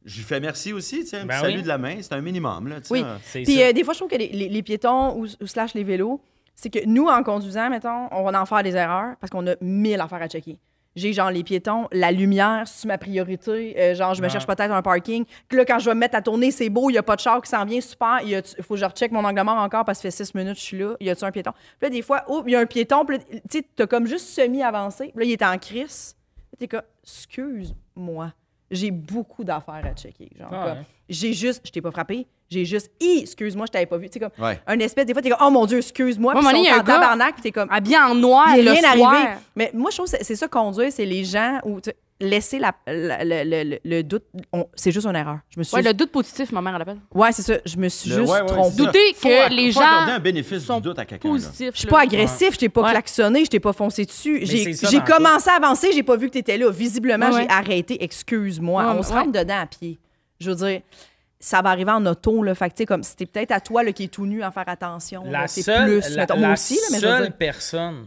je 0.04 0.16
lui 0.16 0.24
fais 0.24 0.40
merci 0.40 0.72
aussi. 0.72 1.00
Tu 1.00 1.06
sais, 1.06 1.18
un 1.18 1.26
Ben 1.26 1.34
petit 1.36 1.40
salut 1.42 1.56
oui. 1.56 1.62
de 1.62 1.68
la 1.68 1.78
main, 1.78 1.96
c'est 2.00 2.12
un 2.12 2.20
minimum. 2.20 2.68
Là. 2.68 2.76
Oui. 2.90 3.04
Puis 3.32 3.46
ça. 3.56 3.60
euh, 3.62 3.72
des 3.72 3.84
fois, 3.84 3.94
je 3.94 3.98
trouve 3.98 4.10
que 4.10 4.16
les, 4.16 4.28
les- 4.28 4.48
les 4.48 4.62
piétons 4.62 5.14
ou, 5.16 5.26
ou 5.40 5.46
slash 5.46 5.74
les 5.74 5.84
vélos, 5.84 6.20
c'est 6.54 6.70
que 6.70 6.84
nous, 6.86 7.06
en 7.06 7.22
conduisant, 7.22 7.68
mettons, 7.70 8.08
on 8.12 8.22
va 8.30 8.40
en 8.40 8.46
faire 8.46 8.62
des 8.62 8.76
erreurs 8.76 9.16
parce 9.20 9.30
qu'on 9.30 9.46
a 9.46 9.54
mille 9.60 10.00
affaires 10.00 10.22
à 10.22 10.28
checker. 10.28 10.58
J'ai 10.96 11.12
genre 11.12 11.32
les 11.32 11.42
piétons, 11.42 11.88
la 11.90 12.12
lumière, 12.12 12.62
c'est 12.66 12.86
ma 12.86 12.98
priorité. 12.98 13.74
Euh, 13.76 13.94
genre, 13.96 14.14
je 14.14 14.22
me 14.22 14.28
cherche 14.28 14.46
peut-être 14.46 14.70
un 14.70 14.80
parking. 14.80 15.24
Que 15.48 15.56
là, 15.56 15.64
quand 15.64 15.80
je 15.80 15.86
vais 15.86 15.94
me 15.96 15.98
mettre 15.98 16.14
à 16.14 16.22
tourner, 16.22 16.52
c'est 16.52 16.68
beau, 16.68 16.88
il 16.88 16.92
n'y 16.92 16.98
a 16.98 17.02
pas 17.02 17.16
de 17.16 17.20
char 17.20 17.42
qui 17.42 17.50
s'en 17.50 17.64
vient, 17.64 17.80
super. 17.80 18.20
Il 18.24 18.40
faut 18.62 18.74
que 18.74 18.80
je 18.80 18.84
recheck 18.84 19.10
mon 19.10 19.24
angle 19.24 19.42
mort 19.42 19.56
encore 19.58 19.84
parce 19.84 19.98
que 20.00 20.08
ça 20.08 20.16
fait 20.18 20.24
six 20.24 20.34
minutes, 20.36 20.54
je 20.56 20.60
suis 20.62 20.78
là. 20.78 20.94
Y 21.00 21.10
a-tu 21.10 21.24
un 21.24 21.32
piéton? 21.32 21.50
Puis 21.50 21.60
là, 21.82 21.90
des 21.90 22.00
fois, 22.02 22.22
oh, 22.28 22.44
il 22.46 22.52
y 22.52 22.54
a 22.54 22.60
un 22.60 22.66
piéton. 22.66 23.04
Puis 23.04 23.18
tu 23.18 23.40
sais, 23.50 23.64
t'as 23.74 23.88
comme 23.88 24.06
juste 24.06 24.26
semi-avancé. 24.28 25.06
Puis 25.16 25.18
là, 25.18 25.24
il 25.24 25.32
est 25.32 25.42
en 25.42 25.58
crise. 25.58 26.14
Là, 26.52 26.56
T'es 26.60 26.68
comme, 26.68 26.82
excuse-moi. 27.02 28.32
J'ai 28.74 28.90
beaucoup 28.90 29.44
d'affaires 29.44 29.82
à 29.84 29.92
checker. 29.94 30.28
Genre, 30.38 30.48
Ah 30.52 30.64
comme, 30.68 30.78
ouais. 30.78 30.84
j'ai 31.08 31.32
juste, 31.32 31.62
je 31.64 31.70
t'ai 31.70 31.80
pas 31.80 31.90
frappé, 31.90 32.26
j'ai 32.50 32.64
juste, 32.64 32.90
Hi, 33.00 33.20
excuse-moi, 33.22 33.66
je 33.66 33.72
t'avais 33.72 33.86
pas 33.86 33.96
vu. 33.96 34.08
Tu 34.08 34.14
sais, 34.14 34.20
comme, 34.20 34.44
Ouais. 34.44 34.60
un 34.66 34.78
espèce, 34.80 35.06
des 35.06 35.12
fois, 35.12 35.22
t'es 35.22 35.30
comme, 35.30 35.46
oh 35.46 35.50
mon 35.50 35.64
Dieu, 35.66 35.78
excuse-moi. 35.78 36.34
Puis 36.34 36.44
mais 36.44 36.50
ils 36.52 36.56
il 36.58 36.64
y 36.64 36.68
a 36.68 36.72
sont 36.72 36.76
un 36.78 36.80
en 36.80 36.84
gars- 36.84 36.94
tabarnak, 36.94 37.34
puis 37.34 37.42
t'es 37.42 37.52
comme, 37.52 37.68
Habillé 37.70 37.98
en 37.98 38.14
noir, 38.14 38.48
il 38.54 38.60
est 38.60 38.62
le 38.62 38.70
rien 38.72 38.92
soir. 38.94 39.12
arrivé. 39.14 39.28
Mais 39.56 39.70
moi, 39.74 39.90
je 39.90 39.96
trouve 39.96 40.10
que 40.10 40.16
c'est- 40.16 40.24
c'est 40.24 40.36
ça 40.36 40.48
conduire, 40.48 40.90
c'est 40.92 41.06
les 41.06 41.24
gens 41.24 41.60
où, 41.64 41.80
tu 41.80 41.90
sais, 41.90 41.96
laisser 42.20 42.58
la, 42.58 42.72
la- 42.86 43.24
le, 43.24 43.42
le- 43.44 43.64
le- 43.70 43.78
le 43.84 44.02
doute, 44.02 44.22
on- 44.52 44.66
c'est 44.74 44.92
juste 44.92 45.06
une 45.06 45.16
erreur. 45.16 45.38
Je 45.50 45.58
me 45.58 45.64
suis 45.64 45.74
Ouais, 45.74 45.82
juste- 45.82 45.92
le 45.92 45.98
doute 45.98 46.12
positif, 46.12 46.52
ma 46.52 46.60
mère 46.62 46.78
l'appelle. 46.78 46.98
ouais, 47.12 47.32
c'est 47.32 47.42
ça, 47.42 47.54
je 47.66 47.76
me 47.76 47.88
suis 47.88 48.08
Le- 48.10 48.16
juste 48.20 48.32
ouais, 48.32 48.40
ouais, 48.40 48.46
trompée. 48.46 48.70
c'est 48.70 48.76
ça. 48.78 48.84
Douter 48.86 49.14
Faut 49.16 49.28
que 49.28 49.46
acc- 49.48 49.50
les 49.54 49.72
faut 49.72 49.80
gens 49.80 49.86
accorder 49.86 50.12
un 50.12 50.18
bénéfice 50.20 50.64
sont 50.64 50.76
du 50.76 50.82
doute 50.88 50.98
à 50.98 51.04
quelqu'un. 51.04 51.28
là. 51.28 51.34
Positif. 51.34 51.70
Je 51.74 51.78
suis 51.80 51.88
pas 51.88 52.00
agressif, 52.02 52.54
je 52.54 52.58
t'ai 52.58 52.68
pas 52.68 52.82
Ouais. 52.82 52.90
klaxonné, 52.92 53.44
je 53.44 53.50
t'ai 53.50 53.60
pas 53.60 53.72
foncé 53.72 54.04
dessus. 54.04 54.40
J'ai 54.42 54.64
c'est 54.64 54.72
ça 54.74 54.88
j'ai 54.90 54.98
dans 55.00 55.04
commencé 55.04 55.50
à 55.50 55.54
avancer, 55.56 55.90
j'ai 55.92 56.02
pas 56.04 56.16
vu 56.16 56.28
que 56.28 56.32
t'étais 56.34 56.56
là. 56.56 56.70
Visiblement, 56.70 57.30
Ouais, 57.30 57.42
j'ai 57.42 57.48
arrêté. 57.50 58.02
Excuse-moi. 58.02 58.84
Ouais, 58.84 58.90
on 58.92 58.96
ouais. 58.98 59.02
se 59.02 59.12
rentre 59.12 59.32
dedans 59.32 59.58
à 59.62 59.66
pied. 59.66 59.98
Je 60.40 60.50
veux 60.50 60.56
dire, 60.56 60.80
ça 61.40 61.60
va 61.62 61.70
arriver 61.70 61.90
en 61.90 62.06
auto. 62.06 62.42
Là, 62.42 62.54
fait 62.54 62.70
que, 62.70 62.74
tu 62.74 62.78
sais, 62.78 62.86
comme 62.86 63.02
c'était 63.02 63.26
peut-être 63.26 63.50
à 63.50 63.60
toi 63.60 63.82
là, 63.82 63.92
qui 63.92 64.04
est 64.04 64.08
tout 64.08 64.24
nu 64.24 64.42
à 64.42 64.50
faire 64.50 64.68
attention. 64.68 65.24
La 65.26 65.40
là, 65.42 65.48
c'est 65.48 65.62
seule, 65.62 66.00
plus, 66.00 66.10
la, 66.14 66.22
mettons, 66.22 66.34
la 66.34 66.40
moi 66.40 66.52
aussi, 66.52 66.74
là, 66.76 66.80
mais 66.92 67.00
je 67.00 67.06
veux 67.06 67.12
seule 67.12 67.22
dire- 67.26 67.36
personne 67.36 68.06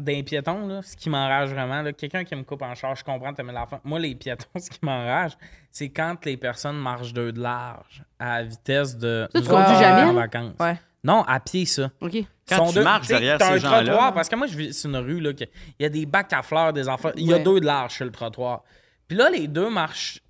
d'un 0.00 0.22
piéton, 0.22 0.66
là, 0.66 0.82
ce 0.82 0.96
qui 0.96 1.08
m'enrage 1.10 1.50
vraiment, 1.50 1.82
là, 1.82 1.92
quelqu'un 1.92 2.24
qui 2.24 2.34
me 2.34 2.42
coupe 2.42 2.62
en 2.62 2.74
charge, 2.74 3.00
je 3.00 3.04
comprends, 3.04 3.32
t'aimes 3.32 3.52
l'enfant. 3.52 3.80
Moi, 3.84 3.98
les 3.98 4.14
piétons, 4.14 4.46
ce 4.58 4.70
qui 4.70 4.78
m'enrage, 4.82 5.32
c'est 5.70 5.88
quand 5.90 6.24
les 6.24 6.36
personnes 6.36 6.78
marchent 6.78 7.12
deux 7.12 7.32
de 7.32 7.40
large 7.40 8.02
à 8.18 8.42
vitesse 8.42 8.96
de. 8.96 9.28
Ça, 9.32 9.40
tu 9.40 9.48
conduis 9.48 9.74
on 9.76 9.80
jamais, 9.80 10.02
En 10.10 10.14
vacances. 10.14 10.54
Ouais. 10.60 10.78
Non, 11.02 11.22
à 11.22 11.40
pied, 11.40 11.64
ça. 11.64 11.90
OK. 12.00 12.16
Quand 12.48 12.56
Sont 12.56 12.66
tu 12.68 12.74
deux- 12.74 12.84
marches 12.84 13.06
tu 13.06 13.12
derrière 13.14 13.38
ces 13.40 13.44
un 13.48 13.56
gens-là- 13.56 13.84
trottoir, 13.84 14.12
parce 14.12 14.28
que 14.28 14.36
moi, 14.36 14.46
je 14.46 14.56
vis 14.56 14.74
sur 14.78 14.90
une 14.90 14.96
rue, 14.96 15.20
là, 15.20 15.32
que- 15.32 15.44
il 15.78 15.82
y 15.82 15.84
a 15.86 15.88
des 15.88 16.04
bacs 16.04 16.32
à 16.32 16.42
fleurs, 16.42 16.72
des 16.72 16.88
enfants. 16.88 17.10
Il 17.16 17.26
y 17.26 17.32
a 17.32 17.38
deux 17.38 17.60
de 17.60 17.64
large 17.66 17.92
sur 17.94 18.04
le 18.04 18.10
trottoir. 18.10 18.62
Puis 19.08 19.16
là, 19.16 19.30
les 19.30 19.48
deux 19.48 19.70
marchent 19.70 20.20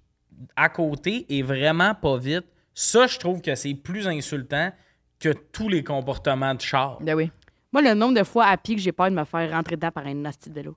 à 0.56 0.68
côté 0.68 1.26
et 1.28 1.42
vraiment 1.42 1.94
pas 1.94 2.16
vite. 2.18 2.44
Ça, 2.74 3.06
je 3.06 3.18
trouve 3.18 3.42
que 3.42 3.54
c'est 3.54 3.74
plus 3.74 4.06
insultant 4.06 4.70
que 5.18 5.30
tous 5.52 5.68
les 5.68 5.82
comportements 5.84 6.54
de 6.54 6.60
char. 6.60 6.98
Ben 7.02 7.14
oui. 7.14 7.30
Moi, 7.72 7.82
le 7.82 7.94
nombre 7.94 8.18
de 8.18 8.24
fois 8.24 8.46
à 8.46 8.56
pied 8.56 8.74
que 8.74 8.80
j'ai 8.80 8.92
peur 8.92 9.10
de 9.10 9.14
me 9.16 9.24
faire 9.24 9.50
rentrer 9.50 9.76
dedans 9.76 9.90
par 9.90 10.06
un 10.06 10.14
nasty 10.14 10.48
de 10.50 10.54
vélo. 10.54 10.76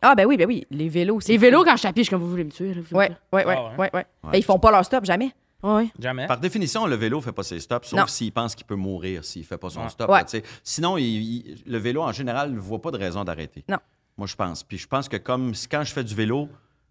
Ah, 0.00 0.14
ben 0.14 0.26
oui, 0.26 0.36
ben 0.36 0.46
oui. 0.46 0.64
Les 0.70 0.88
vélos, 0.88 1.20
c'est. 1.20 1.32
Les 1.32 1.38
vélos, 1.38 1.64
quand 1.64 1.72
je 1.72 1.78
suis 1.78 1.88
à 1.88 1.92
pied, 1.92 2.02
je 2.02 2.06
suis 2.08 2.10
comme 2.14 2.22
vous 2.22 2.30
voulez 2.30 2.44
me 2.44 2.50
tuer. 2.50 2.72
là, 2.72 2.80
vous 2.88 2.96
Ouais, 2.96 3.06
voulez 3.08 3.44
ouais, 3.44 3.44
ouais, 3.46 3.54
Ah 3.58 3.70
ouais. 3.70 3.76
ouais, 3.78 3.90
ouais. 3.94 4.06
Ben, 4.24 4.38
ils 4.38 4.44
font 4.44 4.58
pas 4.58 4.70
leur 4.70 4.84
stop, 4.84 5.04
jamais. 5.04 5.32
Ouais. 5.62 5.88
Jamais. 5.98 6.26
Par 6.28 6.38
définition, 6.38 6.86
le 6.86 6.94
vélo 6.94 7.20
fait 7.20 7.32
pas 7.32 7.42
ses 7.42 7.58
stops, 7.58 7.88
sauf 7.88 8.08
s'il 8.08 8.30
pense 8.32 8.54
qu'il 8.54 8.64
peut 8.64 8.76
mourir 8.76 9.24
s'il 9.24 9.44
fait 9.44 9.58
pas 9.58 9.70
son 9.70 9.82
Ouais. 9.82 9.88
stop. 9.88 10.08
Ouais. 10.08 10.18
là, 10.18 10.24
tu 10.24 10.38
sais. 10.38 10.44
Sinon, 10.62 10.96
il- 10.98 11.04
il- 11.04 11.62
le 11.66 11.78
vélo, 11.78 12.02
en 12.02 12.12
général, 12.12 12.52
ne 12.52 12.58
voit 12.60 12.80
pas 12.80 12.92
de 12.92 12.96
raison 12.98 13.24
d'arrêter. 13.24 13.64
Non. 13.68 13.78
Moi, 14.16 14.28
je 14.28 14.36
pense. 14.36 14.62
Puis 14.62 14.78
je 14.78 14.86
pense 14.86 15.08
que 15.08 15.16
comme 15.16 15.54
si- 15.54 15.66
quand 15.68 15.82
je 15.82 15.92
fais 15.92 16.04
du 16.04 16.14
vélo, 16.14 16.48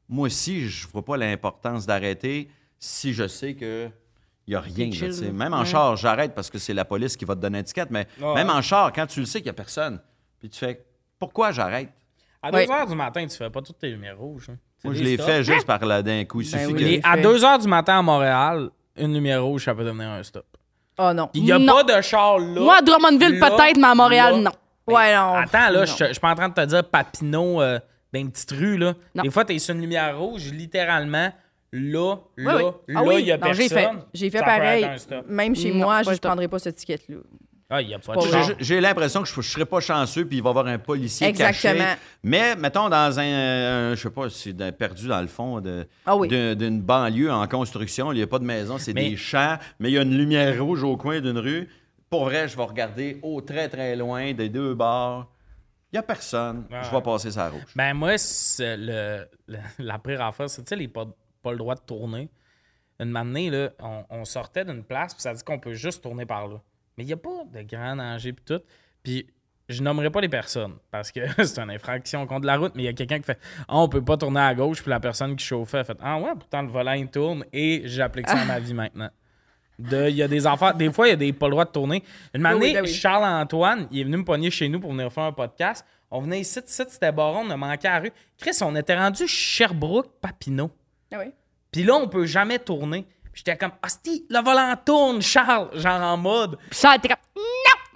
moi 0.09 0.25
aussi, 0.27 0.67
je 0.67 0.85
vois 0.89 1.03
pas 1.05 1.15
l'importance 1.15 1.85
d'arrêter 1.85 2.49
si 2.77 3.13
je 3.13 3.25
sais 3.27 3.53
que 3.55 3.89
il 4.47 4.51
n'y 4.51 4.55
a 4.55 4.61
rien. 4.61 4.91
Chill, 4.91 5.09
là. 5.25 5.31
Même 5.31 5.53
en 5.53 5.59
Ouais. 5.59 5.65
char, 5.65 5.95
j'arrête 5.97 6.33
parce 6.33 6.49
que 6.49 6.57
c'est 6.57 6.73
la 6.73 6.85
police 6.85 7.15
qui 7.17 7.25
va 7.25 7.35
te 7.35 7.41
donner 7.41 7.59
un 7.59 7.63
ticket. 7.63 7.85
Mais 7.89 8.07
Ouais. 8.21 8.33
même 8.35 8.49
en 8.49 8.61
char, 8.61 8.91
quand 8.93 9.05
tu 9.05 9.19
le 9.19 9.25
sais 9.25 9.39
qu'il 9.39 9.45
n'y 9.47 9.49
a 9.51 9.53
personne, 9.53 9.99
puis 10.39 10.49
tu 10.49 10.57
fais 10.59 10.85
pourquoi 11.19 11.51
j'arrête? 11.51 11.89
À 12.41 12.51
2 12.51 12.57
Ouais. 12.57 12.71
heures 12.71 12.87
du 12.87 12.95
matin, 12.95 13.25
tu 13.27 13.35
fais 13.35 13.49
pas 13.49 13.61
toutes 13.61 13.79
tes 13.79 13.89
lumières 13.89 14.17
rouges. 14.17 14.49
hein. 14.51 14.57
Moi, 14.83 14.93
je 14.93 15.03
stops. 15.03 15.25
fait 15.25 15.43
juste 15.43 15.65
par 15.65 15.83
là 15.85 16.01
d'un 16.03 16.23
coup. 16.25 16.41
Il 16.41 16.51
Ben 16.51 16.59
suffit 16.59 16.73
oui. 16.73 16.79
que. 16.79 16.85
Et 16.87 17.01
à 17.03 17.15
fait. 17.15 17.21
2 17.23 17.43
heures 17.43 17.57
du 17.59 17.67
matin 17.67 17.97
à 17.99 18.01
Montréal, 18.01 18.69
une 18.95 19.13
lumière 19.13 19.43
rouge, 19.43 19.65
ça 19.65 19.73
peut 19.75 19.83
devenir 19.83 20.09
un 20.09 20.21
stop. 20.23 20.45
Oh 20.99 21.11
non. 21.13 21.29
Il 21.33 21.43
n'y 21.43 21.51
a 21.51 21.59
Non. 21.59 21.83
pas 21.83 21.97
de 21.97 22.01
char 22.01 22.37
là. 22.39 22.61
Moi, 22.61 22.77
à 22.77 22.81
Drummondville, 22.81 23.39
peut-être, 23.39 23.77
mais 23.77 23.87
à 23.87 23.95
Montréal, 23.95 24.35
là. 24.35 24.39
non. 24.87 24.93
Ouais, 24.95 25.15
non. 25.15 25.33
Attends, 25.33 25.69
là, 25.71 25.85
je 25.85 25.91
je 25.95 26.05
suis 26.05 26.19
pas 26.19 26.31
en 26.31 26.35
train 26.35 26.49
de 26.49 26.53
te 26.53 26.65
dire 26.65 26.83
Papineau 26.83 27.61
euh, 27.61 27.79
dans 28.13 28.19
une 28.19 28.31
petite 28.31 28.51
rue, 28.51 28.77
là. 28.77 28.93
Non. 29.13 29.23
Des 29.23 29.29
fois, 29.31 29.43
t'es 29.45 29.59
sur 29.59 29.75
une 29.75 29.81
lumière 29.81 30.17
rouge, 30.17 30.51
littéralement, 30.53 31.31
là, 31.73 32.15
là, 32.37 32.55
Oui, 32.57 32.63
oui. 32.63 32.63
là, 32.63 32.71
Ah 32.99 33.03
oui, 33.03 33.15
il 33.19 33.25
y 33.27 33.31
a 33.31 33.37
non, 33.37 33.43
personne. 33.43 33.61
J'ai 33.63 33.69
fait, 33.69 33.89
j'ai 34.13 34.29
fait 34.29 34.39
pareil. 34.39 34.87
Même 35.27 35.55
chez 35.55 35.71
Non, 35.71 35.85
moi, 35.85 36.03
je 36.03 36.09
ne 36.09 36.15
stop. 36.15 36.29
prendrais 36.29 36.47
pas 36.47 36.59
ce 36.59 36.69
ticket-là. 36.69 37.17
Ah, 37.69 37.81
il 37.81 37.87
n'y 37.89 37.93
a 37.93 37.99
pas 37.99 38.15
de. 38.15 38.21
J'ai- 38.21 38.55
J'ai 38.59 38.79
l'impression 38.79 39.21
que 39.23 39.27
je 39.27 39.35
ne 39.35 39.41
serais 39.41 39.65
pas 39.65 39.81
chanceux, 39.81 40.25
puis 40.25 40.37
il 40.37 40.41
va 40.41 40.49
y 40.49 40.51
avoir 40.51 40.67
un 40.67 40.77
policier 40.79 41.27
Exactement. 41.27 41.73
caché. 41.83 41.99
Mais, 42.23 42.55
mettons, 42.55 42.87
dans 42.87 43.19
un, 43.19 43.23
un- 43.91 43.95
je 43.95 44.01
sais 44.01 44.09
pas, 44.09 44.29
c'est 44.29 44.53
perdu 44.77 45.09
dans 45.09 45.19
le 45.19 45.27
fond 45.27 45.59
de- 45.59 45.85
Ah 46.05 46.15
oui. 46.15 46.29
d'un- 46.29 46.55
d'une 46.55 46.81
banlieue 46.81 47.29
en 47.29 47.45
construction, 47.47 48.13
il 48.13 48.15
n'y 48.15 48.21
a 48.21 48.27
pas 48.27 48.39
de 48.39 48.45
maison, 48.45 48.77
c'est 48.77 48.93
Mais- 48.93 49.09
des 49.09 49.17
champs, 49.17 49.57
mais 49.79 49.89
il 49.89 49.95
y 49.95 49.97
a 49.97 50.03
une 50.03 50.17
lumière 50.17 50.63
rouge 50.63 50.83
au 50.83 50.95
coin 50.95 51.19
d'une 51.19 51.37
rue. 51.39 51.67
Pour 52.09 52.23
vrai, 52.23 52.47
je 52.47 52.55
vais 52.55 52.63
regarder 52.63 53.19
au 53.21 53.41
très, 53.41 53.67
très 53.67 53.97
loin 53.97 54.31
des 54.31 54.47
deux 54.47 54.73
bars. 54.73 55.27
Il 55.91 55.95
n'y 55.95 55.99
a 55.99 56.03
personne. 56.03 56.65
Je 56.71 56.89
vais 56.95 57.01
passer 57.01 57.31
ça 57.31 57.49
rouge. 57.49 57.63
Ben, 57.75 57.93
moi, 57.93 58.17
c'est 58.17 58.77
le, 58.77 59.25
le- 59.49 59.57
la 59.79 59.99
pire 59.99 60.21
affaire, 60.21 60.49
c'est, 60.49 60.61
tu 60.63 60.69
sais, 60.69 60.75
les 60.77 60.87
pas, 60.87 61.05
pas 61.47 61.51
le 61.51 61.57
droit 61.57 61.75
de 61.75 61.81
tourner. 61.81 62.29
Une 62.99 63.15
année, 63.15 63.49
là, 63.49 63.69
on, 63.79 64.03
on 64.09 64.25
sortait 64.25 64.65
d'une 64.65 64.83
place, 64.83 65.13
puis 65.13 65.21
ça 65.21 65.33
dit 65.33 65.43
qu'on 65.43 65.59
peut 65.59 65.73
juste 65.73 66.01
tourner 66.03 66.25
par 66.25 66.47
là. 66.47 66.61
Mais 66.97 67.03
il 67.03 67.07
n'y 67.07 67.13
a 67.13 67.17
pas 67.17 67.43
de 67.53 67.61
grand 67.61 67.95
danger, 67.95 68.33
puis 68.33 68.43
tout. 68.45 68.61
Puis 69.03 69.27
je 69.69 69.83
nommerai 69.83 70.09
pas 70.09 70.21
les 70.21 70.29
personnes, 70.29 70.75
parce 70.91 71.11
que 71.11 71.19
c'est 71.45 71.59
une 71.59 71.69
infraction 71.69 72.25
contre 72.25 72.45
la 72.47 72.57
route, 72.57 72.73
mais 72.75 72.83
il 72.83 72.85
y 72.85 72.89
a 72.89 72.93
quelqu'un 72.93 73.19
qui 73.19 73.25
fait 73.25 73.39
Ah, 73.67 73.77
on 73.79 73.87
peut 73.89 74.03
pas 74.03 74.17
tourner 74.17 74.39
à 74.39 74.55
gauche, 74.55 74.81
puis 74.81 74.89
la 74.89 74.99
personne 74.99 75.35
qui 75.35 75.45
chauffait 75.45 75.79
a 75.79 75.83
fait 75.83 75.97
Ah, 76.01 76.17
ouais, 76.19 76.31
pourtant 76.33 76.61
le 76.63 76.69
volant, 76.69 76.93
il 76.93 77.07
tourne, 77.07 77.45
et 77.53 77.83
j'applique 77.85 78.27
ça 78.27 78.39
à 78.39 78.45
ma 78.45 78.59
vie 78.61 78.73
maintenant. 78.73 79.09
De- 79.77 80.09
Il 80.09 80.15
y 80.15 80.23
a 80.23 80.27
des 80.27 80.47
enfants, 80.47 80.73
des 80.73 80.91
fois, 80.91 81.07
il 81.07 81.11
y 81.11 81.13
a 81.13 81.17
des 81.17 81.31
pas 81.33 81.45
le 81.47 81.51
droit 81.51 81.65
de 81.65 81.69
tourner. 81.71 82.03
Une 82.33 82.41
Oui, 82.41 82.47
année, 82.47 82.59
oui, 82.61 82.73
ben 82.73 82.81
oui. 82.83 82.91
Charles-Antoine, 82.91 83.87
il 83.91 83.99
est 83.99 84.03
venu 84.05 84.17
me 84.17 84.25
pogner 84.25 84.49
chez 84.49 84.67
nous 84.69 84.79
pour 84.79 84.91
venir 84.91 85.13
faire 85.13 85.25
un 85.25 85.33
podcast. 85.33 85.85
On 86.09 86.21
venait 86.21 86.39
ici, 86.39 86.59
ici 86.65 86.83
c'était 86.87 87.11
Baron, 87.11 87.43
on 87.45 87.49
a 87.51 87.57
manqué 87.57 87.87
à 87.87 87.95
la 87.95 87.99
rue. 87.99 88.11
Chris, 88.39 88.57
on 88.61 88.75
était 88.75 88.97
rendu 88.97 89.27
Sherbrooke-Papineau. 89.27 90.71
Ah 91.11 91.17
oui. 91.19 91.31
Puis 91.71 91.83
là, 91.83 91.95
on 91.95 92.07
peut 92.07 92.25
jamais 92.25 92.59
tourner. 92.59 93.05
Puis 93.31 93.43
j'étais 93.45 93.57
comme, 93.57 93.71
Asti, 93.81 94.25
le 94.29 94.41
volant 94.43 94.73
tourne, 94.83 95.21
Charles, 95.21 95.69
genre 95.77 96.01
en 96.01 96.17
mode. 96.17 96.57
Puis 96.69 96.79
ça, 96.79 96.95
t'es 97.01 97.07
comme. 97.07 97.17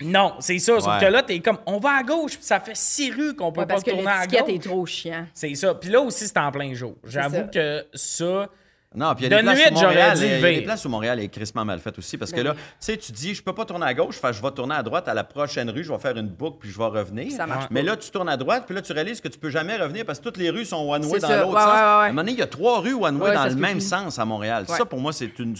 Non, 0.03 0.33
c'est 0.39 0.57
ça. 0.59 0.79
Sauf 0.79 0.99
que 0.99 1.05
là, 1.05 1.21
t'es 1.21 1.39
comme, 1.41 1.59
on 1.67 1.77
va 1.79 1.97
à 1.97 2.03
gauche, 2.03 2.35
puis 2.35 2.43
ça 2.45 2.59
fait 2.59 2.75
six 2.75 3.11
rues 3.11 3.35
qu'on 3.35 3.51
peut 3.51 3.61
Ouais, 3.61 3.67
pas 3.67 3.73
parce 3.75 3.83
que 3.83 3.91
tourner 3.91 4.07
à 4.09 4.25
gauche. 4.25 4.49
est 4.49 4.63
trop 4.63 4.85
chiant. 4.85 5.27
C'est 5.33 5.53
ça. 5.55 5.75
Puis 5.75 5.89
là 5.91 6.01
aussi, 6.01 6.27
c'était 6.27 6.39
en 6.39 6.51
plein 6.51 6.73
jour. 6.73 6.95
J'avoue 7.03 7.47
que 7.53 7.85
ça. 7.93 8.49
Non, 8.93 9.15
puis 9.15 9.25
il 9.25 9.31
y 9.31 9.33
a 9.33 9.37
De 9.41 9.47
des 9.47 9.53
places 9.53 9.71
Montréal, 9.71 10.17
dit 10.17 10.25
il 10.25 10.31
y 10.31 10.33
a 10.45 10.51
des 10.51 10.61
places 10.63 10.83
où 10.85 10.89
Montréal 10.89 11.19
est 11.21 11.29
crissement 11.29 11.63
mal 11.63 11.79
faite 11.79 11.97
aussi, 11.97 12.17
parce 12.17 12.31
que 12.31 12.37
Ben 12.37 12.43
là, 12.47 12.53
tu 12.55 12.59
sais, 12.79 12.97
tu 12.97 13.13
dis, 13.13 13.33
je 13.33 13.41
peux 13.41 13.53
pas 13.53 13.63
tourner 13.63 13.85
à 13.85 13.93
gauche, 13.93 14.19
je 14.21 14.41
vais 14.41 14.51
tourner 14.51 14.75
à 14.75 14.83
droite 14.83 15.07
à 15.07 15.13
la 15.13 15.23
prochaine 15.23 15.69
rue, 15.69 15.83
je 15.83 15.93
vais 15.93 15.99
faire 15.99 16.17
une 16.17 16.27
boucle, 16.27 16.57
puis 16.59 16.69
je 16.69 16.77
vais 16.77 16.83
revenir. 16.85 17.31
Ça 17.31 17.47
marche 17.47 17.67
Mais 17.71 17.83
là, 17.83 17.95
tu 17.95 18.11
tournes 18.11 18.27
à 18.27 18.35
droite, 18.35 18.63
puis 18.65 18.75
là, 18.75 18.81
tu 18.81 18.91
réalises 18.91 19.21
que 19.21 19.29
tu 19.29 19.39
peux 19.39 19.49
jamais 19.49 19.77
revenir 19.77 20.05
parce 20.05 20.19
que 20.19 20.25
toutes 20.25 20.35
les 20.37 20.49
rues 20.49 20.65
sont 20.65 20.77
one-way 20.91 21.19
dans 21.19 21.29
l'autre 21.29 21.53
Ouais, 21.53 21.61
sens. 21.61 21.65
ouais, 21.65 21.71
ouais, 21.71 21.79
ouais. 21.79 21.79
À 21.79 22.03
un 22.03 22.07
moment 22.09 22.21
donné, 22.21 22.31
il 22.33 22.39
y 22.39 22.41
a 22.41 22.47
trois 22.47 22.81
rues 22.81 22.93
one-way 22.95 23.29
Ouais, 23.29 23.33
dans 23.35 23.45
le 23.45 23.55
même 23.55 23.77
plus. 23.77 23.87
sens 23.87 24.19
à 24.19 24.25
Montréal. 24.25 24.65
Ouais. 24.67 24.75
Ça, 24.77 24.83
pour 24.85 24.99
moi, 24.99 25.13
c'est 25.13 25.39
une, 25.39 25.55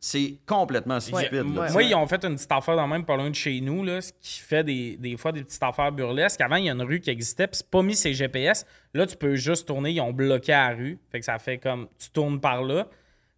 c'est 0.00 0.34
complètement 0.44 0.98
stupide. 0.98 1.32
là. 1.54 1.68
Moi, 1.70 1.82
ils 1.84 1.94
ont 1.94 2.06
fait 2.08 2.24
une 2.24 2.34
petite 2.34 2.50
affaire 2.50 2.74
dans 2.74 2.88
même 2.88 3.04
pas 3.04 3.16
loin 3.16 3.30
de 3.30 3.34
chez 3.36 3.60
nous, 3.60 3.84
là, 3.84 4.00
ce 4.00 4.10
qui 4.20 4.40
fait 4.40 4.64
des, 4.64 4.96
des 4.96 5.16
fois 5.16 5.30
des 5.30 5.44
petites 5.44 5.62
affaires 5.62 5.92
burlesques. 5.92 6.40
Avant, 6.40 6.56
il 6.56 6.64
y 6.64 6.68
a 6.68 6.72
une 6.72 6.82
rue 6.82 6.98
qui 6.98 7.10
existait, 7.10 7.46
puis 7.46 7.58
c'est 7.58 7.70
pas 7.70 7.82
mis 7.82 7.94
ses 7.94 8.12
GPS. 8.12 8.66
Là, 8.94 9.06
tu 9.06 9.16
peux 9.16 9.36
juste 9.36 9.68
tourner, 9.68 9.90
ils 9.92 10.00
ont 10.00 10.12
bloqué 10.12 10.52
la 10.52 10.70
rue. 10.70 10.98
Fait 11.12 11.20
que 11.20 11.24
ça 11.24 11.38
fait 11.38 11.56
comme 11.58 11.86
tu 11.98 12.10
tournes 12.10 12.40
par 12.40 12.62
là. 12.62 12.71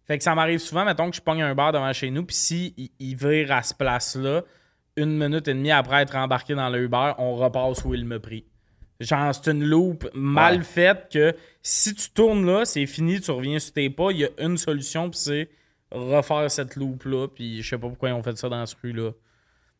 Fait 0.07 0.17
que 0.17 0.23
ça 0.23 0.35
m'arrive 0.35 0.59
souvent, 0.59 0.85
mettons 0.85 1.09
que 1.09 1.15
je 1.15 1.21
pogne 1.21 1.41
un 1.41 1.55
bar 1.55 1.71
devant 1.71 1.91
chez 1.93 2.11
nous, 2.11 2.23
puis 2.25 2.35
si 2.35 2.73
il, 2.77 2.89
il 2.99 3.15
vire 3.15 3.51
à 3.51 3.63
ce 3.63 3.73
place-là, 3.73 4.43
une 4.97 5.17
minute 5.17 5.47
et 5.47 5.53
demie 5.53 5.71
après 5.71 6.03
être 6.03 6.15
embarqué 6.15 6.53
dans 6.55 6.69
le 6.69 6.83
Uber, 6.83 7.13
on 7.17 7.35
repasse 7.35 7.83
où 7.85 7.93
il 7.95 8.05
me 8.05 8.19
pris. 8.19 8.45
Genre, 8.99 9.33
c'est 9.35 9.51
une 9.51 9.63
loupe 9.65 10.07
mal 10.13 10.57
Ouais. 10.59 10.63
faite 10.63 11.07
que 11.11 11.35
si 11.61 11.93
tu 11.95 12.09
tournes 12.11 12.45
là, 12.45 12.63
c'est 12.65 12.85
fini, 12.85 13.19
tu 13.19 13.29
reviens 13.31 13.59
sur 13.59 13.73
tes 13.73 13.89
pas. 13.89 14.11
Il 14.11 14.19
y 14.19 14.25
a 14.25 14.29
une 14.39 14.57
solution, 14.57 15.09
puis 15.09 15.19
c'est 15.19 15.49
refaire 15.91 16.49
cette 16.49 16.75
loupe-là. 16.77 17.27
Puis 17.27 17.61
je 17.61 17.69
sais 17.71 17.77
pas 17.77 17.89
pourquoi 17.89 18.09
ils 18.09 18.13
ont 18.13 18.23
fait 18.23 18.37
ça 18.37 18.47
dans 18.47 18.65
ce 18.65 18.75
rue-là. 18.81 19.11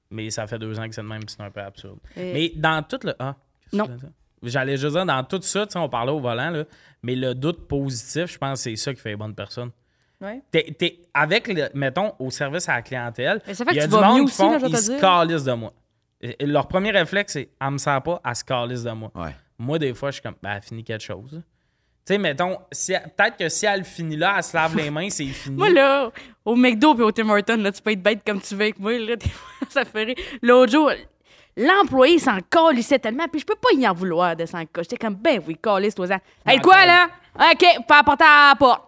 Mais 0.10 0.30
ça 0.32 0.48
fait 0.48 0.60
deux 0.60 0.78
ans 0.80 0.88
que 0.90 0.94
c'est 0.96 1.02
de 1.02 1.08
même, 1.08 1.24
puis 1.24 1.34
c'est 1.38 1.44
un 1.44 1.50
peu 1.50 1.62
absurde. 1.62 2.00
Et- 2.18 2.34
Mais 2.34 2.52
dans 2.56 2.84
tout 2.84 3.00
le. 3.04 3.14
Ah, 3.20 3.36
qu'est-ce 3.72 3.84
que 3.84 3.88
Non. 3.90 3.98
J'allais 4.46 4.78
juste 4.78 4.96
dire, 4.96 5.06
dans 5.06 5.24
tout 5.24 5.42
ça, 5.42 5.66
tu 5.66 5.74
sais, 5.74 5.80
on 5.80 5.90
parlait 5.90 6.12
au 6.12 6.20
volant, 6.20 6.50
là, 6.50 6.64
mais 7.04 7.16
le 7.16 7.34
doute 7.36 7.68
positif, 7.68 8.32
je 8.32 8.38
pense 8.38 8.60
que 8.64 8.70
c'est 8.72 8.76
ça 8.76 8.94
qui 8.94 9.02
fait 9.02 9.10
les 9.10 9.16
bonnes 9.16 9.36
personnes. 9.36 9.72
Ouais. 10.22 10.42
T'es, 10.50 10.76
t'es- 10.78 11.00
avec, 11.14 11.48
le, 11.48 11.68
mettons, 11.74 12.14
au 12.20 12.32
service 12.32 12.70
à 12.70 12.76
la 12.76 12.82
clientèle, 12.82 13.42
Mais 13.46 13.54
ça 13.54 13.66
fait 13.66 13.72
il 13.72 13.78
y 13.78 13.80
a 13.82 13.88
du 13.88 13.94
monde 13.96 14.28
qui 14.30 14.34
font, 14.36 14.52
là, 14.52 14.60
je 14.60 14.66
vais 14.66 14.72
ils 14.72 14.78
se 14.78 15.00
calissent 15.00 15.44
de 15.44 15.54
moi. 15.54 15.74
Et- 16.22 16.46
leur 16.46 16.68
premier 16.68 16.92
réflexe, 16.92 17.34
c'est 17.34 17.50
«elle 17.62 17.72
me 17.72 17.78
sert 17.78 18.02
pas, 18.02 18.22
elle 18.26 18.36
se 18.36 18.44
calisse 18.44 18.84
de 18.84 18.92
moi 18.92 19.12
Ouais. 19.14 19.36
Moi, 19.60 19.78
des 19.80 19.94
fois, 19.94 20.10
je 20.12 20.16
suis 20.16 20.22
comme 20.24 20.36
«ben, 20.42 20.54
elle 20.56 20.62
finit 20.62 20.84
quelque 20.84 21.04
chose.» 21.04 21.32
Tu 22.08 22.14
sais, 22.14 22.18
mettons, 22.20 22.60
si 22.72 22.94
peut-être 22.94 23.36
que 23.36 23.50
si 23.50 23.66
elle 23.66 23.84
finit 23.84 24.16
là, 24.16 24.36
elle 24.38 24.44
se 24.44 24.56
lave 24.56 24.78
les 24.78 24.92
mains, 24.92 25.10
c'est 25.10 25.26
fini. 25.26 25.56
Moi, 25.58 25.70
là, 25.72 26.12
au 26.46 26.56
McDo 26.56 26.96
et 26.98 27.02
au 27.02 27.12
Tim 27.12 27.28
Hortons, 27.30 27.58
là, 27.58 27.72
tu 27.72 27.82
peux 27.82 27.92
être 27.92 28.04
bête 28.04 28.22
comme 28.24 28.40
tu 28.40 28.54
veux 28.54 28.62
avec 28.62 28.78
moi. 28.80 28.96
Là, 28.98 29.16
des 29.18 29.28
fois, 29.28 29.68
ça 29.70 29.86
fait 29.86 30.04
rire. 30.04 30.16
L'autre 30.44 30.72
jour, 30.72 30.92
l'employé 31.58 32.20
s'en 32.20 32.38
calissait 32.50 33.00
tellement, 33.00 33.28
puis 33.32 33.40
je 33.42 33.46
peux 33.46 33.56
pas 33.56 33.70
y 33.78 33.88
en 33.88 33.94
vouloir 33.94 34.36
de 34.36 34.46
s'en 34.46 34.66
coller. 34.66 34.88
J'étais 34.90 34.98
comme, 34.98 35.16
ben 35.16 35.42
oui, 35.48 35.58
calisse, 35.62 35.96
toi, 35.96 36.08
ça. 36.08 36.20
Hey, 36.46 36.58
Non, 36.58 36.64
quoi, 36.64 36.86
là? 36.86 37.08
OK, 37.40 37.66
pas 37.88 38.00
apporter 38.00 38.24
à 38.26 38.50
la 38.50 38.56
porte. 38.56 38.82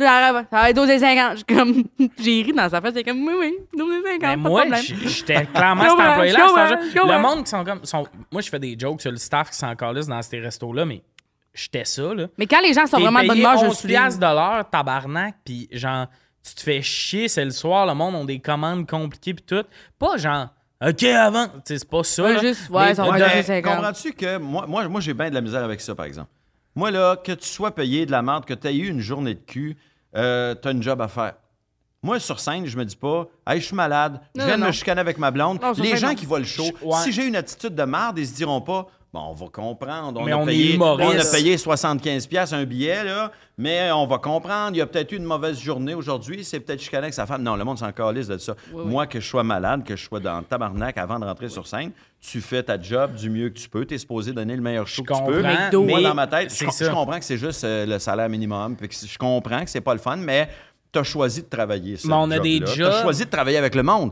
Là, 0.00 0.44
ça 0.48 0.60
va 0.60 0.70
être 0.70 0.76
12 0.76 0.88
et 0.90 0.98
50. 1.00 1.30
Je 1.32 1.36
suis 1.38 1.44
comme, 1.44 1.84
j'ai 2.20 2.42
ri 2.42 2.52
dans 2.52 2.68
sa 2.68 2.80
face, 2.80 2.94
j'étais 2.94 3.10
comme, 3.10 3.26
oui, 3.26 3.34
oui, 3.38 3.54
12 3.76 3.94
et 4.06 4.10
50. 4.12 4.20
Mais 4.22 4.36
moi, 4.36 4.64
j'étais 4.80 5.44
clairement 5.46 5.82
cet 5.90 5.98
employé-là. 5.98 6.78
Le 6.94 7.20
monde 7.20 7.42
qui 7.44 7.50
sont 7.50 7.64
comme. 7.64 7.84
sont- 7.84 8.06
moi, 8.30 8.40
je 8.40 8.48
fais 8.48 8.60
des 8.60 8.76
jokes 8.78 9.00
sur 9.00 9.10
le 9.10 9.16
staff 9.16 9.50
qui 9.50 9.56
s'en 9.56 9.74
calisse 9.74 10.06
dans 10.06 10.22
ces 10.22 10.38
restos-là, 10.38 10.84
mais 10.84 11.02
j'étais 11.52 11.84
ça, 11.84 12.14
là. 12.14 12.26
Mais 12.38 12.46
quand 12.46 12.60
les 12.60 12.72
gens 12.74 12.86
sont 12.86 13.00
vraiment 13.00 13.22
de 13.22 13.26
bonne 13.26 13.38
humeur, 13.38 13.58
je 13.58 13.64
le 13.64 13.70
11 13.70 13.78
souligne. 13.78 13.96
piastres 13.96 14.20
de 14.20 14.26
l'heure, 14.26 14.70
tabarnak, 14.70 15.34
puis 15.44 15.68
genre, 15.72 16.06
tu 16.46 16.54
te 16.54 16.60
fais 16.62 16.80
chier, 16.80 17.26
c'est 17.26 17.44
le 17.44 17.50
soir, 17.50 17.84
le 17.84 17.94
monde 17.94 18.14
ont 18.14 18.24
des 18.24 18.38
commandes 18.38 18.88
compliquées, 18.88 19.34
puis 19.34 19.44
tout. 19.44 19.64
Pas 19.98 20.16
genre, 20.16 20.46
OK, 20.86 21.02
avant. 21.04 21.46
C'est 21.64 21.88
pas 21.88 22.04
ça. 22.04 22.22
Ouais, 22.22 22.34
là. 22.34 22.40
juste, 22.40 22.70
ouais, 22.70 22.86
Mais 22.90 22.94
ça 22.94 23.02
de- 23.02 23.08
va 23.08 23.14
Ouais, 23.14 23.20
être 23.20 23.30
de- 23.30 23.34
mais 23.36 23.42
50. 23.42 23.74
Comprends-tu 23.76 24.12
que 24.12 24.36
moi, 24.38 24.66
moi, 24.66 24.88
moi 24.88 25.00
j'ai 25.00 25.14
bien 25.14 25.28
de 25.28 25.34
la 25.34 25.40
misère 25.40 25.64
avec 25.64 25.80
ça, 25.80 25.94
par 25.94 26.06
exemple. 26.06 26.28
Moi, 26.76 26.90
là, 26.92 27.16
que 27.16 27.32
tu 27.32 27.48
sois 27.48 27.74
payé 27.74 28.06
de 28.06 28.12
la 28.12 28.22
merde, 28.22 28.44
que 28.44 28.54
tu 28.54 28.68
aies 28.68 28.76
eu 28.76 28.88
une 28.88 29.00
journée 29.00 29.34
de 29.34 29.40
cul, 29.40 29.76
euh, 30.16 30.54
tu 30.60 30.68
as 30.68 30.70
une 30.70 30.82
job 30.82 31.00
à 31.02 31.08
faire. 31.08 31.34
Moi, 32.04 32.20
sur 32.20 32.38
scène, 32.38 32.64
je 32.66 32.76
me 32.78 32.84
dis 32.84 32.94
pas, 32.94 33.26
hey, 33.44 33.60
je 33.60 33.66
suis 33.66 33.74
malade, 33.74 34.20
je 34.36 34.44
viens 34.44 34.56
de 34.56 34.62
me 34.62 34.70
chicaner 34.70 35.00
avec 35.00 35.18
ma 35.18 35.32
blonde. 35.32 35.60
Non, 35.60 35.72
Les 35.72 35.96
gens 35.96 36.10
non. 36.10 36.14
qui 36.14 36.26
voient 36.26 36.38
le 36.38 36.44
show, 36.44 36.62
Je- 36.80 36.86
ouais. 36.86 37.02
si 37.02 37.10
j'ai 37.10 37.26
une 37.26 37.34
attitude 37.34 37.74
de 37.74 37.82
merde, 37.82 38.16
ils 38.18 38.28
se 38.28 38.34
diront 38.34 38.60
pas, 38.60 38.86
Bon, 39.12 39.20
on 39.30 39.32
va 39.32 39.46
comprendre. 39.50 40.20
On 40.20 40.24
Mais 40.24 40.32
a 40.32 40.38
on 40.38 40.42
est 40.42 40.46
payé, 40.46 40.74
humoriste. 40.74 41.10
On 41.10 41.18
a 41.18 41.32
payé 41.32 41.56
75$ 41.56 42.28
piastres 42.28 42.54
un 42.54 42.64
billet, 42.64 43.04
là, 43.04 43.32
mais 43.56 43.90
on 43.90 44.06
va 44.06 44.18
comprendre. 44.18 44.72
Il 44.74 44.76
y 44.76 44.80
a 44.82 44.86
peut-être 44.86 45.12
eu 45.12 45.16
une 45.16 45.24
mauvaise 45.24 45.58
journée 45.58 45.94
aujourd'hui. 45.94 46.44
C'est 46.44 46.60
peut-être 46.60 46.80
chicané 46.82 47.04
avec 47.04 47.14
sa 47.14 47.24
femme. 47.24 47.42
Non, 47.42 47.56
le 47.56 47.64
monde 47.64 47.78
s'en 47.78 47.90
calisse 47.90 48.26
de 48.26 48.36
ça. 48.36 48.54
Moi, 48.72 49.06
que 49.06 49.18
je 49.18 49.26
sois 49.26 49.42
malade, 49.42 49.82
que 49.82 49.96
je 49.96 50.04
sois 50.04 50.20
dans 50.20 50.38
le 50.38 50.44
tabarnak 50.44 50.98
avant 50.98 51.18
de 51.18 51.24
rentrer 51.24 51.48
sur 51.48 51.66
scène, 51.66 51.92
tu 52.20 52.42
fais 52.42 52.62
ta 52.62 52.78
job 52.78 53.14
du 53.14 53.30
mieux 53.30 53.48
que 53.48 53.58
tu 53.58 53.68
peux. 53.70 53.86
Tu 53.86 53.94
es 53.94 53.98
supposé 53.98 54.32
donner 54.32 54.54
le 54.56 54.60
meilleur 54.62 54.86
show 54.86 55.02
Je 55.02 55.08
que 55.10 55.18
tu 55.18 55.24
peux. 55.24 55.42
comprends, 55.42 55.84
Moi, 55.86 55.96
mais 55.98 56.02
dans 56.02 56.14
ma 56.14 56.26
tête, 56.26 56.50
je, 56.54 56.66
je 56.84 56.90
comprends 56.90 57.18
que 57.18 57.24
c'est 57.24 57.38
juste 57.38 57.64
euh, 57.64 57.86
le 57.86 57.98
salaire 57.98 58.28
minimum. 58.28 58.76
puis 58.76 58.90
je 58.90 59.16
comprends 59.16 59.64
que 59.64 59.70
c'est 59.70 59.80
pas 59.80 59.94
le 59.94 60.00
fun, 60.00 60.16
mais 60.16 60.50
tu 60.92 60.98
as 60.98 61.02
choisi 61.04 61.42
de 61.42 61.48
travailler 61.48 61.96
ça. 61.96 62.08
Mais 62.08 62.14
on 62.14 62.30
a 62.30 62.38
des 62.38 62.58
Tu 62.58 62.64
as 62.84 62.90
jobs- 62.90 63.02
choisi 63.02 63.24
de 63.24 63.30
travailler 63.30 63.56
avec 63.56 63.74
le 63.74 63.82
monde. 63.82 64.10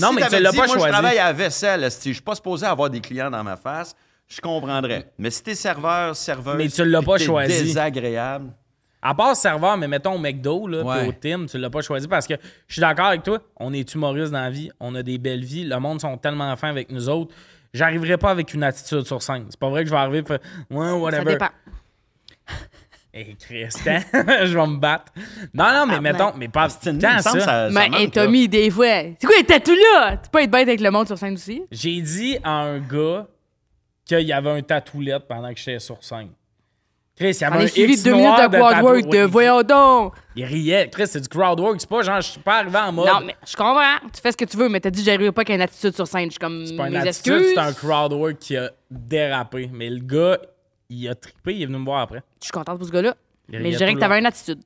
Non, 0.00 0.12
mais 0.14 0.26
tu 0.26 0.38
l'as 0.40 0.50
pas 0.52 0.56
moi, 0.56 0.66
choisi. 0.68 0.84
je 0.86 0.90
travaille 0.90 1.18
à 1.18 1.26
la 1.26 1.32
vaisselle. 1.34 1.90
Si 1.90 2.08
je 2.08 2.14
suis 2.14 2.22
pas 2.22 2.34
supposé 2.34 2.64
avoir 2.64 2.88
des 2.88 3.00
clients 3.00 3.30
dans 3.30 3.44
ma 3.44 3.56
face, 3.56 3.94
je 4.28 4.40
comprendrais. 4.40 5.10
Mais 5.18 5.30
si 5.30 5.42
t'es 5.42 5.54
serveur, 5.54 6.14
serveuse, 6.14 6.56
Mais 6.56 6.68
tu 6.68 6.84
l'as 6.84 7.02
pas 7.02 7.16
t'es 7.18 7.24
choisi. 7.24 7.62
désagréable. 7.64 8.50
À 9.00 9.14
part 9.14 9.36
serveur, 9.36 9.76
mais 9.76 9.86
mettons 9.88 10.14
au 10.14 10.18
McDo, 10.18 10.66
là, 10.66 10.82
Ouais. 10.82 10.98
puis 11.00 11.08
au 11.08 11.12
Tim, 11.12 11.46
tu 11.46 11.56
l'as 11.56 11.70
pas 11.70 11.80
choisi 11.82 12.08
parce 12.08 12.26
que 12.26 12.34
je 12.66 12.72
suis 12.74 12.80
d'accord 12.80 13.06
avec 13.06 13.22
toi, 13.22 13.38
on 13.56 13.72
est 13.72 13.94
humoriste 13.94 14.32
dans 14.32 14.40
la 14.40 14.50
vie, 14.50 14.70
on 14.80 14.94
a 14.96 15.02
des 15.04 15.18
belles 15.18 15.44
vies, 15.44 15.64
le 15.64 15.78
monde 15.78 16.00
sont 16.00 16.16
tellement 16.18 16.54
fins 16.56 16.70
avec 16.70 16.90
nous 16.90 17.08
autres. 17.08 17.32
J'arriverai 17.72 18.16
pas 18.18 18.30
avec 18.30 18.52
une 18.54 18.64
attitude 18.64 19.06
sur 19.06 19.22
scène. 19.22 19.46
C'est 19.50 19.60
pas 19.60 19.68
vrai 19.68 19.84
que 19.84 19.88
je 19.90 19.94
vais 19.94 20.00
arriver 20.00 20.18
et 20.18 20.24
faire 20.24 20.38
Ouais, 20.70 20.86
Ça 20.88 20.96
whatever. 20.96 21.32
dépend. 21.32 21.48
Hey, 23.14 23.36
Christian, 23.36 24.00
je 24.12 24.56
vais 24.58 24.66
me 24.66 24.76
battre. 24.76 25.12
Non, 25.54 25.72
non, 25.72 25.86
mais 25.86 25.98
mettons, 26.00 26.32
mais 26.36 26.46
pas. 26.48 26.68
Quand 26.68 26.90
semble 26.92 27.00
ça? 27.00 27.20
ça- 27.22 27.40
ça 27.40 27.68
Mais 27.70 27.88
hey. 28.02 28.10
Tommy, 28.10 28.48
des 28.48 28.70
fois, 28.70 28.86
c'est 29.18 29.26
quoi 29.26 29.36
les 29.38 29.44
tatous 29.44 29.74
là? 29.94 30.18
Tu 30.18 30.28
peux 30.30 30.42
être 30.42 30.50
bête 30.50 30.68
avec 30.68 30.80
le 30.80 30.90
monde 30.90 31.06
sur 31.06 31.16
scène 31.16 31.34
aussi? 31.34 31.62
J'ai 31.72 32.00
dit 32.02 32.36
à 32.44 32.50
un 32.60 32.78
gars 32.78 33.26
qu'il 34.08 34.26
y 34.26 34.32
avait 34.32 34.50
un 34.50 34.62
tatoulette 34.62 35.28
pendant 35.28 35.52
que 35.52 35.58
j'étais 35.58 35.78
sur 35.78 36.02
scène. 36.02 36.30
Chris, 37.16 37.30
il 37.30 37.40
y 37.40 37.44
avait 37.44 37.64
un 37.64 37.66
suivi 37.66 37.92
X 37.94 38.02
deux 38.04 38.14
minutes 38.14 38.30
de 38.52 38.56
crowd 38.58 38.72
tatou- 38.74 38.82
work 38.84 39.08
de 39.08 39.18
voyons 39.24 39.62
donc! 39.62 40.14
Il 40.36 40.44
riait. 40.44 40.88
Chris, 40.88 41.08
c'est 41.08 41.20
du 41.20 41.28
crowd 41.28 41.58
work. 41.58 41.80
C'est 41.80 41.88
pas 41.88 42.02
genre, 42.02 42.20
je 42.20 42.30
suis 42.30 42.40
pas 42.40 42.58
arrivé 42.58 42.78
en 42.78 42.92
mode. 42.92 43.08
Non, 43.08 43.20
mais 43.26 43.34
je 43.44 43.56
comprends. 43.56 43.98
Tu 44.14 44.20
fais 44.20 44.30
ce 44.30 44.36
que 44.36 44.44
tu 44.44 44.56
veux, 44.56 44.68
mais 44.68 44.78
t'as 44.78 44.90
dit 44.90 45.02
j'arriverai 45.02 45.32
pas 45.32 45.40
avec 45.42 45.50
une 45.50 45.60
attitude 45.60 45.94
sur 45.96 46.06
scène. 46.06 46.26
Je 46.26 46.30
suis 46.30 46.38
comme 46.38 46.64
C'est 46.64 46.76
pas 46.76 46.86
une 46.88 46.96
attitude, 46.96 47.42
c'est 47.54 47.58
un 47.58 47.72
crowd 47.72 48.12
work 48.12 48.38
qui 48.38 48.56
a 48.56 48.70
dérapé. 48.88 49.68
Mais 49.72 49.90
le 49.90 49.98
gars, 50.00 50.38
il 50.88 51.08
a 51.08 51.14
trippé, 51.16 51.56
il 51.56 51.62
est 51.62 51.66
venu 51.66 51.78
me 51.78 51.84
voir 51.84 52.02
après. 52.02 52.22
Je 52.40 52.44
suis 52.46 52.52
contente 52.52 52.78
pour 52.78 52.86
ce 52.86 52.92
gars-là. 52.92 53.16
Mais 53.48 53.72
je 53.72 53.78
dirais 53.78 53.94
que 53.94 53.98
t'avais 53.98 54.20
une 54.20 54.26
attitude. 54.26 54.60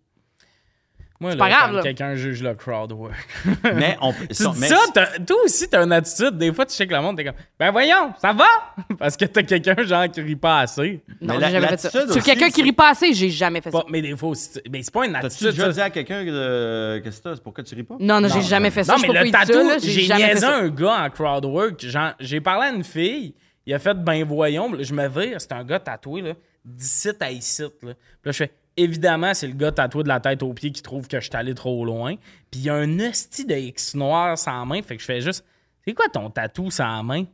Moi, 1.23 1.31
c'est 1.31 1.37
là, 1.39 1.45
pas 1.45 1.51
grave, 1.51 1.83
quelqu'un 1.85 2.15
juge 2.17 2.43
le 2.43 2.53
crowd 2.55 2.91
work. 2.93 3.15
Mais 3.77 3.97
on 4.01 4.13
peut- 4.13 4.27
tu 4.27 4.43
dis 4.43 4.49
mais 4.59 4.67
ça, 4.67 4.77
t'as- 4.93 5.19
toi 5.21 5.37
aussi, 5.45 5.69
t'as 5.69 5.85
une 5.85 5.93
attitude. 5.93 6.37
Des 6.37 6.53
fois, 6.53 6.67
tu 6.67 6.75
sais 6.75 6.85
que 6.87 6.93
le 6.93 7.01
monde, 7.01 7.17
t'es 7.17 7.25
comme, 7.25 7.35
ben 7.59 7.71
voyons, 7.71 8.13
ça 8.21 8.33
va? 8.33 8.45
Parce 8.99 9.17
que 9.17 9.25
t'as 9.27 9.45
quelqu'un, 9.45 9.81
genre, 9.85 10.11
qui 10.11 10.21
rit 10.21 10.35
pas 10.35 10.59
assez. 10.61 11.01
Non, 11.21 11.35
Mais 11.35 11.39
la- 11.39 11.47
j'ai 11.47 11.53
jamais 11.53 11.69
fait 11.69 11.77
ça. 11.79 11.91
Sur 11.91 12.23
quelqu'un 12.25 12.51
qui 12.51 12.63
rit 12.63 12.73
pas 12.73 12.91
assez, 12.91 13.15
j'ai 13.15 13.31
jamais 13.31 13.61
fait 13.61 13.71
ça. 13.71 13.85
Mais 13.89 14.03
des 14.03 14.17
fois 14.17 14.31
aussi, 14.31 14.51
tu- 14.53 14.71
mais 14.71 14.83
c'est 14.83 14.93
pas 14.93 15.07
une 15.07 15.15
attitude. 15.15 15.51
déjà 15.53 15.63
ça. 15.67 15.73
dit 15.73 15.81
à 15.81 15.91
quelqu'un 15.91 16.25
que 16.25 16.99
que 17.05 17.11
c'est 17.11 17.43
pourquoi 17.43 17.63
tu 17.63 17.75
ris 17.77 17.85
pas? 17.85 17.95
Non, 18.01 18.21
non, 18.21 18.29
j'ai 18.29 18.43
jamais 18.43 18.71
fait 18.73 18.83
ça. 18.83 18.97
Non, 18.97 19.03
mais 19.03 19.23
le 19.25 19.31
tatou, 19.31 19.53
j'ai 19.81 20.01
jamais 20.03 20.21
fait 20.23 20.27
niaisé 20.35 20.41
ça. 20.41 20.57
un 20.57 20.69
gars 20.69 21.05
en 21.05 21.11
crowd 21.11 21.45
work. 21.45 21.87
J'ai 22.19 22.41
parlé 22.41 22.67
à 22.67 22.71
une 22.73 22.85
fille, 22.85 23.35
il 23.65 23.75
a 23.75 23.79
fait 23.79 23.95
ben 23.95 24.25
voyons. 24.25 24.73
Je 24.81 24.93
me 24.93 25.07
vire, 25.09 25.41
c'est 25.41 25.53
un 25.53 25.63
gars 25.63 25.79
tatoué, 25.79 26.21
là, 26.23 26.33
d'ici 26.65 27.11
à 27.21 27.31
ici. 27.31 27.63
Là. 27.63 27.69
Puis 27.81 27.89
là, 27.89 28.33
je 28.33 28.33
fais, 28.33 28.51
évidemment, 28.77 29.35
c'est 29.35 29.47
le 29.47 29.55
gars 29.55 29.73
tatoué 29.73 30.03
de 30.03 30.09
la 30.09 30.21
tête 30.21 30.43
aux 30.43 30.53
pieds 30.53 30.71
qui 30.73 30.83
trouve 30.83 31.07
que 31.09 31.19
je 31.21 31.25
suis 31.25 31.37
allé 31.37 31.55
trop 31.55 31.85
loin. 31.85 32.15
Puis 32.51 32.61
il 32.61 32.63
y 32.65 32.71
a 32.71 32.75
un 32.75 32.99
hostie 33.01 33.45
de 33.45 33.55
X 33.55 33.95
noir 33.95 34.37
sans 34.39 34.65
main, 34.67 34.83
fait 34.83 34.97
que 34.97 35.01
je 35.01 35.07
fais 35.07 35.21
juste, 35.21 35.45
c'est 35.87 35.95
quoi 35.95 36.07
ton 36.13 36.31
tatou 36.31 36.71
sans 36.71 37.03
main? 37.03 37.25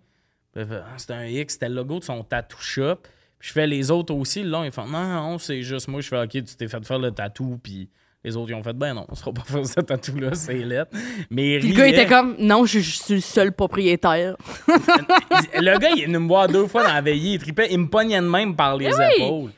Fait, 0.55 0.67
Ah, 0.73 0.95
c'est 0.97 1.11
un 1.13 1.25
X, 1.27 1.55
c'était 1.55 1.69
le 1.69 1.75
logo 1.77 1.99
de 1.99 2.05
son 2.05 2.23
tattoo 2.25 2.57
shop. 2.59 2.97
Puis 3.39 3.49
je 3.49 3.53
fais 3.53 3.67
les 3.67 3.91
autres 3.91 4.15
aussi, 4.15 4.43
là, 4.43 4.63
ils 4.65 4.73
font, 4.73 4.87
non, 4.87 5.05
non, 5.05 5.39
c'est 5.39 5.63
juste 5.63 5.87
moi. 5.89 6.01
Je 6.01 6.09
fais, 6.09 6.21
ok, 6.21 6.31
tu 6.31 6.43
t'es 6.43 6.67
fait 6.69 6.85
faire 6.85 6.99
le 6.99 7.11
tatou, 7.11 7.59
puis. 7.63 7.89
Les 8.25 8.37
autres, 8.37 8.51
ils 8.51 8.55
ont 8.55 8.65
fait, 8.65 8.73
ben 8.73 8.95
non, 8.95 9.07
on 9.09 9.15
se 9.15 9.21
fera 9.21 9.33
pas 9.33 9.43
faire 9.47 9.65
ce 9.65 9.81
tatou-là, 9.81 10.35
c'est 10.35 10.55
lettre. 10.55 10.91
Mais 11.31 11.61
Puis 11.61 11.69
le 11.69 11.77
gars 11.77 11.87
était 11.87 12.05
comme, 12.05 12.35
non, 12.41 12.67
je, 12.67 12.81
je 12.81 12.91
suis 12.99 13.15
le 13.15 13.21
seul 13.21 13.53
propriétaire. 13.53 14.35
Le 14.67 15.79
gars, 15.79 15.91
il 15.95 16.03
est 16.03 16.07
venu 16.07 16.19
me 16.19 16.27
voir 16.27 16.49
deux 16.49 16.67
fois 16.67 16.83
dans 16.83 16.93
la 16.93 17.01
veillée. 17.01 17.35
Il 17.35 17.39
tripait, 17.39 17.69
il 17.71 17.79
me 17.79 17.87
pognait 17.89 18.21
de 18.21 18.27
même 18.27 18.57
par 18.57 18.77
les 18.77 18.87
Eh 18.87 18.95
oui. 18.95 19.05
épaules. 19.25 19.51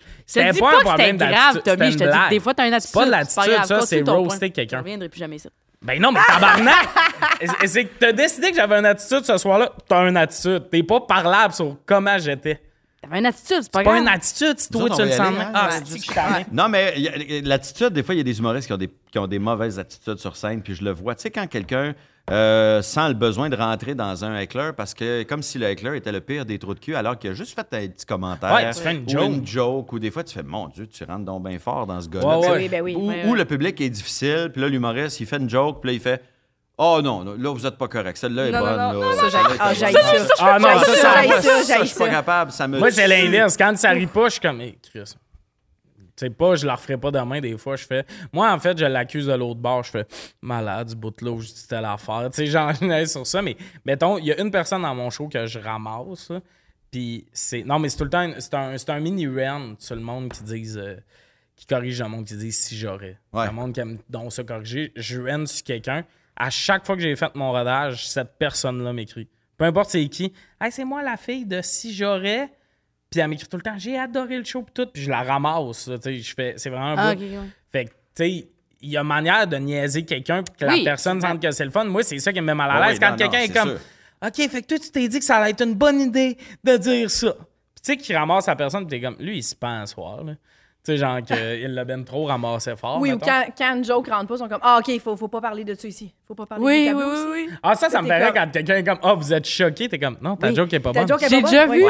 Dis 0.52 0.60
pas 0.60 0.76
un 0.78 0.80
problème 0.84 1.16
grave, 1.16 1.60
Tommy. 1.64 1.92
Je 1.92 1.98
te 1.98 2.04
dis 2.04 2.28
des 2.30 2.40
fois, 2.40 2.54
t'as 2.54 2.66
une 2.68 2.74
attitude. 2.74 2.94
pas 2.94 3.04
de 3.06 3.10
grave. 3.10 3.20
l'attitude, 3.20 3.64
ça, 3.66 3.80
c'est 3.82 4.08
roaster 4.08 4.50
quelqu'un. 4.50 4.78
Je 4.78 4.82
reviendrai 4.82 5.08
plus 5.08 5.18
jamais 5.20 5.36
ici. 5.36 5.48
Ben 5.82 6.00
non, 6.00 6.12
mais 6.12 6.20
tabarnak! 6.26 6.88
C'est- 7.40 7.66
c'est 7.66 7.84
que 7.86 7.90
t'as 7.98 8.12
décidé 8.12 8.50
que 8.50 8.56
j'avais 8.56 8.78
une 8.78 8.84
attitude 8.84 9.24
ce 9.24 9.38
soir-là. 9.38 9.72
T'as 9.88 10.06
une 10.08 10.16
attitude. 10.18 10.68
T'es 10.70 10.82
pas 10.82 11.00
parlable 11.00 11.54
sur 11.54 11.76
comment 11.86 12.18
j'étais. 12.18 12.60
T'avais 13.02 13.18
une 13.20 13.24
attitude, 13.26 13.60
c'est 13.62 13.72
pas 13.72 13.78
C'est 13.80 13.84
pas 13.84 13.90
grave. 13.92 14.02
une 14.02 14.08
attitude 14.08 14.58
si 14.58 14.68
toi 14.68 14.90
tu 14.90 15.02
le 15.02 15.10
sens. 15.10 15.20
hein? 15.40 15.50
Ah, 15.54 15.70
c'est. 15.82 16.52
Non, 16.52 16.68
mais 16.68 16.94
l'attitude, 17.42 17.88
des 17.94 18.02
fois, 18.02 18.14
il 18.14 18.18
y 18.18 18.20
a 18.20 18.24
des 18.24 18.38
humoristes 18.38 18.66
qui 18.66 18.72
ont 18.74 18.76
des, 18.76 18.90
qui 19.10 19.18
ont 19.18 19.26
des 19.26 19.38
mauvaises 19.38 19.78
attitudes 19.78 20.18
sur 20.18 20.36
scène, 20.36 20.60
puis 20.62 20.74
je 20.74 20.84
le 20.84 20.90
vois. 20.90 21.14
Tu 21.14 21.22
sais, 21.22 21.30
quand 21.30 21.46
quelqu'un 21.46 21.94
euh, 22.30 22.82
sent 22.82 23.08
le 23.08 23.14
besoin 23.14 23.48
de 23.48 23.56
rentrer 23.56 23.94
dans 23.94 24.24
un 24.24 24.36
heckler, 24.38 24.70
parce 24.76 24.94
que 24.94 25.22
comme 25.24 25.42
si 25.42 25.58
le 25.58 25.66
heckler 25.66 25.96
était 25.96 26.12
le 26.12 26.20
pire 26.20 26.44
des 26.44 26.58
trous 26.58 26.74
de 26.74 26.80
cul, 26.80 26.94
alors 26.94 27.18
qu'il 27.18 27.30
a 27.30 27.34
juste 27.34 27.54
fait 27.54 27.66
un 27.72 27.88
petit 27.88 28.06
commentaire. 28.06 28.52
Ouais, 28.54 28.70
tu 28.72 28.80
fais 28.80 28.94
une 28.94 29.04
ou 29.04 29.08
joke. 29.08 29.24
une 29.24 29.46
joke, 29.46 29.92
ou 29.92 29.98
des 29.98 30.10
fois, 30.10 30.24
tu 30.24 30.34
fais, 30.34 30.42
mon 30.42 30.68
Dieu, 30.68 30.86
tu 30.86 31.04
rentres 31.04 31.24
donc 31.24 31.44
bien 31.46 31.58
fort 31.58 31.86
dans 31.86 32.00
ce 32.00 32.08
gars-là. 32.08 32.38
Ouais, 32.38 32.40
Tu 32.40 32.46
sais, 32.46 32.50
ouais. 32.52 32.58
Oui, 32.58 32.68
ben 32.68 32.82
oui. 32.82 32.94
Ou, 32.96 33.08
ouais, 33.08 33.24
ou 33.26 33.32
ouais. 33.32 33.38
le 33.38 33.44
public 33.44 33.80
est 33.80 33.90
difficile, 33.90 34.50
puis 34.52 34.62
là, 34.62 34.68
l'humoriste, 34.68 35.20
il 35.20 35.26
fait 35.26 35.38
une 35.38 35.50
joke, 35.50 35.80
puis 35.80 35.90
là, 35.90 35.94
il 35.94 36.00
fait 36.00 36.22
Oh 36.82 37.00
non, 37.02 37.22
non, 37.24 37.34
là, 37.38 37.52
vous 37.52 37.66
êtes 37.66 37.76
pas 37.76 37.88
correct. 37.88 38.16
Celle-là 38.16 38.46
est 38.46 38.52
Non, 38.52 38.60
non, 38.60 38.64
bonne. 38.64 38.76
non, 38.76 39.00
là. 39.00 39.06
non, 39.22 39.30
Ça, 39.30 39.38
ah, 39.60 39.74
ça. 39.74 39.86
Ah 40.38 40.58
non, 40.58 40.68
ça, 40.80 40.94
ça, 40.96 41.42
ça, 41.42 41.62
ça, 41.62 41.78
je 41.82 41.84
suis 41.84 41.98
pas 41.98 42.08
capable. 42.08 42.52
Ça 42.52 42.66
me 42.66 42.78
Moi, 42.78 42.90
c'est 42.90 43.06
l'inverse. 43.06 43.54
Quand 43.54 43.76
ça 43.76 43.90
rit 43.90 44.06
pas, 44.06 44.24
je 44.26 44.30
suis 44.30 44.40
comme, 44.40 44.62
hey, 44.62 44.78
Chris. 44.90 45.12
Sais 46.20 46.28
pas, 46.30 46.54
je 46.54 46.66
la 46.66 46.74
referai 46.74 46.98
pas 46.98 47.10
demain. 47.10 47.40
Des 47.40 47.56
fois, 47.56 47.76
je 47.76 47.86
fais. 47.86 48.04
Moi, 48.32 48.52
en 48.52 48.58
fait, 48.58 48.76
je 48.76 48.84
l'accuse 48.84 49.26
de 49.26 49.32
l'autre 49.32 49.58
bord. 49.60 49.82
Je 49.84 49.90
fais 49.90 50.06
malade, 50.42 50.88
du 50.88 50.94
bout 50.96 51.10
de 51.18 51.30
où 51.30 51.40
je 51.40 51.48
dis 51.48 51.66
telle 51.66 51.86
affaire. 51.86 52.28
Tu 52.30 52.44
sais, 52.44 52.46
j'en 52.48 52.72
ai 52.90 53.06
sur 53.06 53.26
ça. 53.26 53.40
Mais 53.40 53.56
mettons, 53.86 54.18
il 54.18 54.26
y 54.26 54.32
a 54.32 54.38
une 54.40 54.50
personne 54.50 54.82
dans 54.82 54.94
mon 54.94 55.08
show 55.08 55.28
que 55.28 55.46
je 55.46 55.58
ramasse. 55.58 56.30
Puis 56.90 57.26
c'est. 57.32 57.62
Non, 57.64 57.78
mais 57.78 57.88
c'est 57.88 57.96
tout 57.96 58.04
le 58.04 58.10
temps. 58.10 58.30
C'est 58.38 58.52
un, 58.52 58.76
c'est 58.76 58.90
un 58.90 59.00
mini 59.00 59.26
run 59.26 59.76
sur 59.78 59.94
le 59.96 60.02
monde 60.02 60.30
qui 60.30 60.42
disent. 60.44 60.76
euh, 60.78 60.96
qui 61.56 61.66
corrige 61.66 62.00
le 62.02 62.08
monde 62.08 62.26
qui 62.26 62.36
dit 62.36 62.52
si 62.52 62.76
j'aurais. 62.76 63.18
Ouais. 63.32 63.46
Le 63.46 63.52
monde 63.52 63.72
qui 63.72 63.80
aime 63.80 63.98
donc 64.08 64.32
ça 64.32 64.44
corriger. 64.44 64.92
Je 64.96 65.20
run 65.20 65.46
sur 65.46 65.64
quelqu'un. 65.64 66.04
À 66.36 66.50
chaque 66.50 66.84
fois 66.86 66.96
que 66.96 67.02
j'ai 67.02 67.16
fait 67.16 67.34
mon 67.34 67.52
rodage, 67.52 68.08
cette 68.08 68.38
personne-là 68.38 68.92
m'écrit. 68.92 69.28
Peu 69.58 69.64
importe 69.64 69.90
c'est 69.90 70.06
qui. 70.08 70.32
Hey, 70.60 70.70
c'est 70.72 70.84
moi 70.84 71.02
la 71.02 71.16
fille 71.18 71.44
de 71.46 71.60
si 71.62 71.94
j'aurais. 71.94 72.50
Puis 73.10 73.18
elle 73.20 73.28
m'écrit 73.28 73.48
tout 73.48 73.56
le 73.56 73.62
temps, 73.62 73.76
j'ai 73.76 73.98
adoré 73.98 74.38
le 74.38 74.44
show 74.44 74.62
pis 74.62 74.72
tout, 74.72 74.86
puis 74.86 75.02
je 75.02 75.10
la 75.10 75.22
ramasse. 75.22 75.88
là, 75.88 75.98
tu 75.98 76.04
sais, 76.04 76.18
je 76.18 76.34
fais, 76.34 76.54
c'est 76.56 76.70
vraiment 76.70 76.92
un 76.92 76.96
Ah, 76.96 77.14
ouais. 77.14 77.40
Fait 77.72 77.86
que, 77.86 77.90
tu 77.90 77.96
sais, 78.14 78.48
il 78.82 78.90
y 78.90 78.96
a 78.96 79.02
manière 79.02 79.46
de 79.46 79.56
niaiser 79.56 80.04
quelqu'un 80.04 80.42
pour 80.42 80.56
que 80.56 80.64
Oui, 80.64 80.78
la 80.78 80.92
personne 80.92 81.20
sente 81.20 81.42
que 81.42 81.50
c'est 81.50 81.64
le 81.64 81.70
fun. 81.70 81.84
Moi, 81.84 82.02
c'est 82.04 82.18
ça 82.20 82.32
qui 82.32 82.40
me 82.40 82.46
met 82.46 82.54
mal 82.54 82.70
à 82.70 82.86
l'aise 82.86 82.98
oui, 83.00 83.06
quand 83.06 83.16
quelqu'un 83.16 83.40
est 83.40 83.52
comme, 83.52 83.70
sûr. 83.70 83.80
OK, 84.24 84.50
fait 84.50 84.62
que 84.62 84.66
toi, 84.66 84.78
tu 84.78 84.90
t'es 84.90 85.08
dit 85.08 85.18
que 85.18 85.24
ça 85.24 85.36
allait 85.38 85.50
être 85.50 85.64
une 85.64 85.74
bonne 85.74 86.00
idée 86.00 86.38
de 86.62 86.76
dire 86.76 87.10
ça. 87.10 87.32
Puis 87.32 87.82
tu 87.82 87.92
sais, 87.92 87.96
qu'il 87.96 88.16
ramasse 88.16 88.46
la 88.46 88.56
personne, 88.56 88.84
pis 88.86 88.90
t'es 88.90 89.00
comme, 89.00 89.16
lui, 89.18 89.38
il 89.38 89.42
se 89.42 89.56
pend 89.56 89.68
un 89.80 89.86
soir, 89.86 90.22
là. 90.22 90.34
Tu 90.82 90.92
sais, 90.92 90.96
genre 90.96 91.18
qu'il 91.20 91.36
l'a 91.74 91.84
ben 91.84 92.02
trop 92.04 92.24
ramassé 92.24 92.74
fort. 92.74 92.98
Oui, 93.00 93.12
ou 93.12 93.18
quand, 93.18 93.44
quand 93.58 93.76
une 93.76 93.84
joke 93.84 94.08
rentre 94.08 94.28
pas, 94.28 94.34
ils 94.36 94.38
sont 94.38 94.48
comme 94.48 94.60
Ah, 94.62 94.78
OK, 94.80 94.88
il 94.88 94.98
faut, 95.00 95.14
faut 95.14 95.28
pas 95.28 95.42
parler 95.42 95.62
de 95.62 95.74
ça 95.74 95.86
ici. 95.86 96.10
faut 96.26 96.34
pas 96.34 96.46
parler 96.46 96.64
Oui, 96.64 96.84
des 96.86 96.94
oui, 96.94 97.02
oui, 97.06 97.14
ici. 97.14 97.24
oui. 97.30 97.48
Ah, 97.62 97.74
ça, 97.74 97.90
ça 97.90 98.00
me 98.00 98.08
comme- 98.08 98.32
quand 98.34 98.50
quelqu'un 98.50 98.76
est 98.76 98.84
comme, 98.84 98.98
ah, 99.02 99.12
vous 99.12 99.30
êtes 99.32 99.46
choqué, 99.46 99.90
t'es 99.90 99.98
comme, 99.98 100.16
non, 100.22 100.36
ta 100.36 100.48
Oui. 100.48 100.54
joke 100.56 100.72
est 100.72 100.80
pas 100.80 100.92
Ta 100.92 101.04
bonne. 101.04 101.18
J'ai 101.28 101.42
pas 101.42 101.48
déjà 101.50 101.66
vu. 101.66 101.84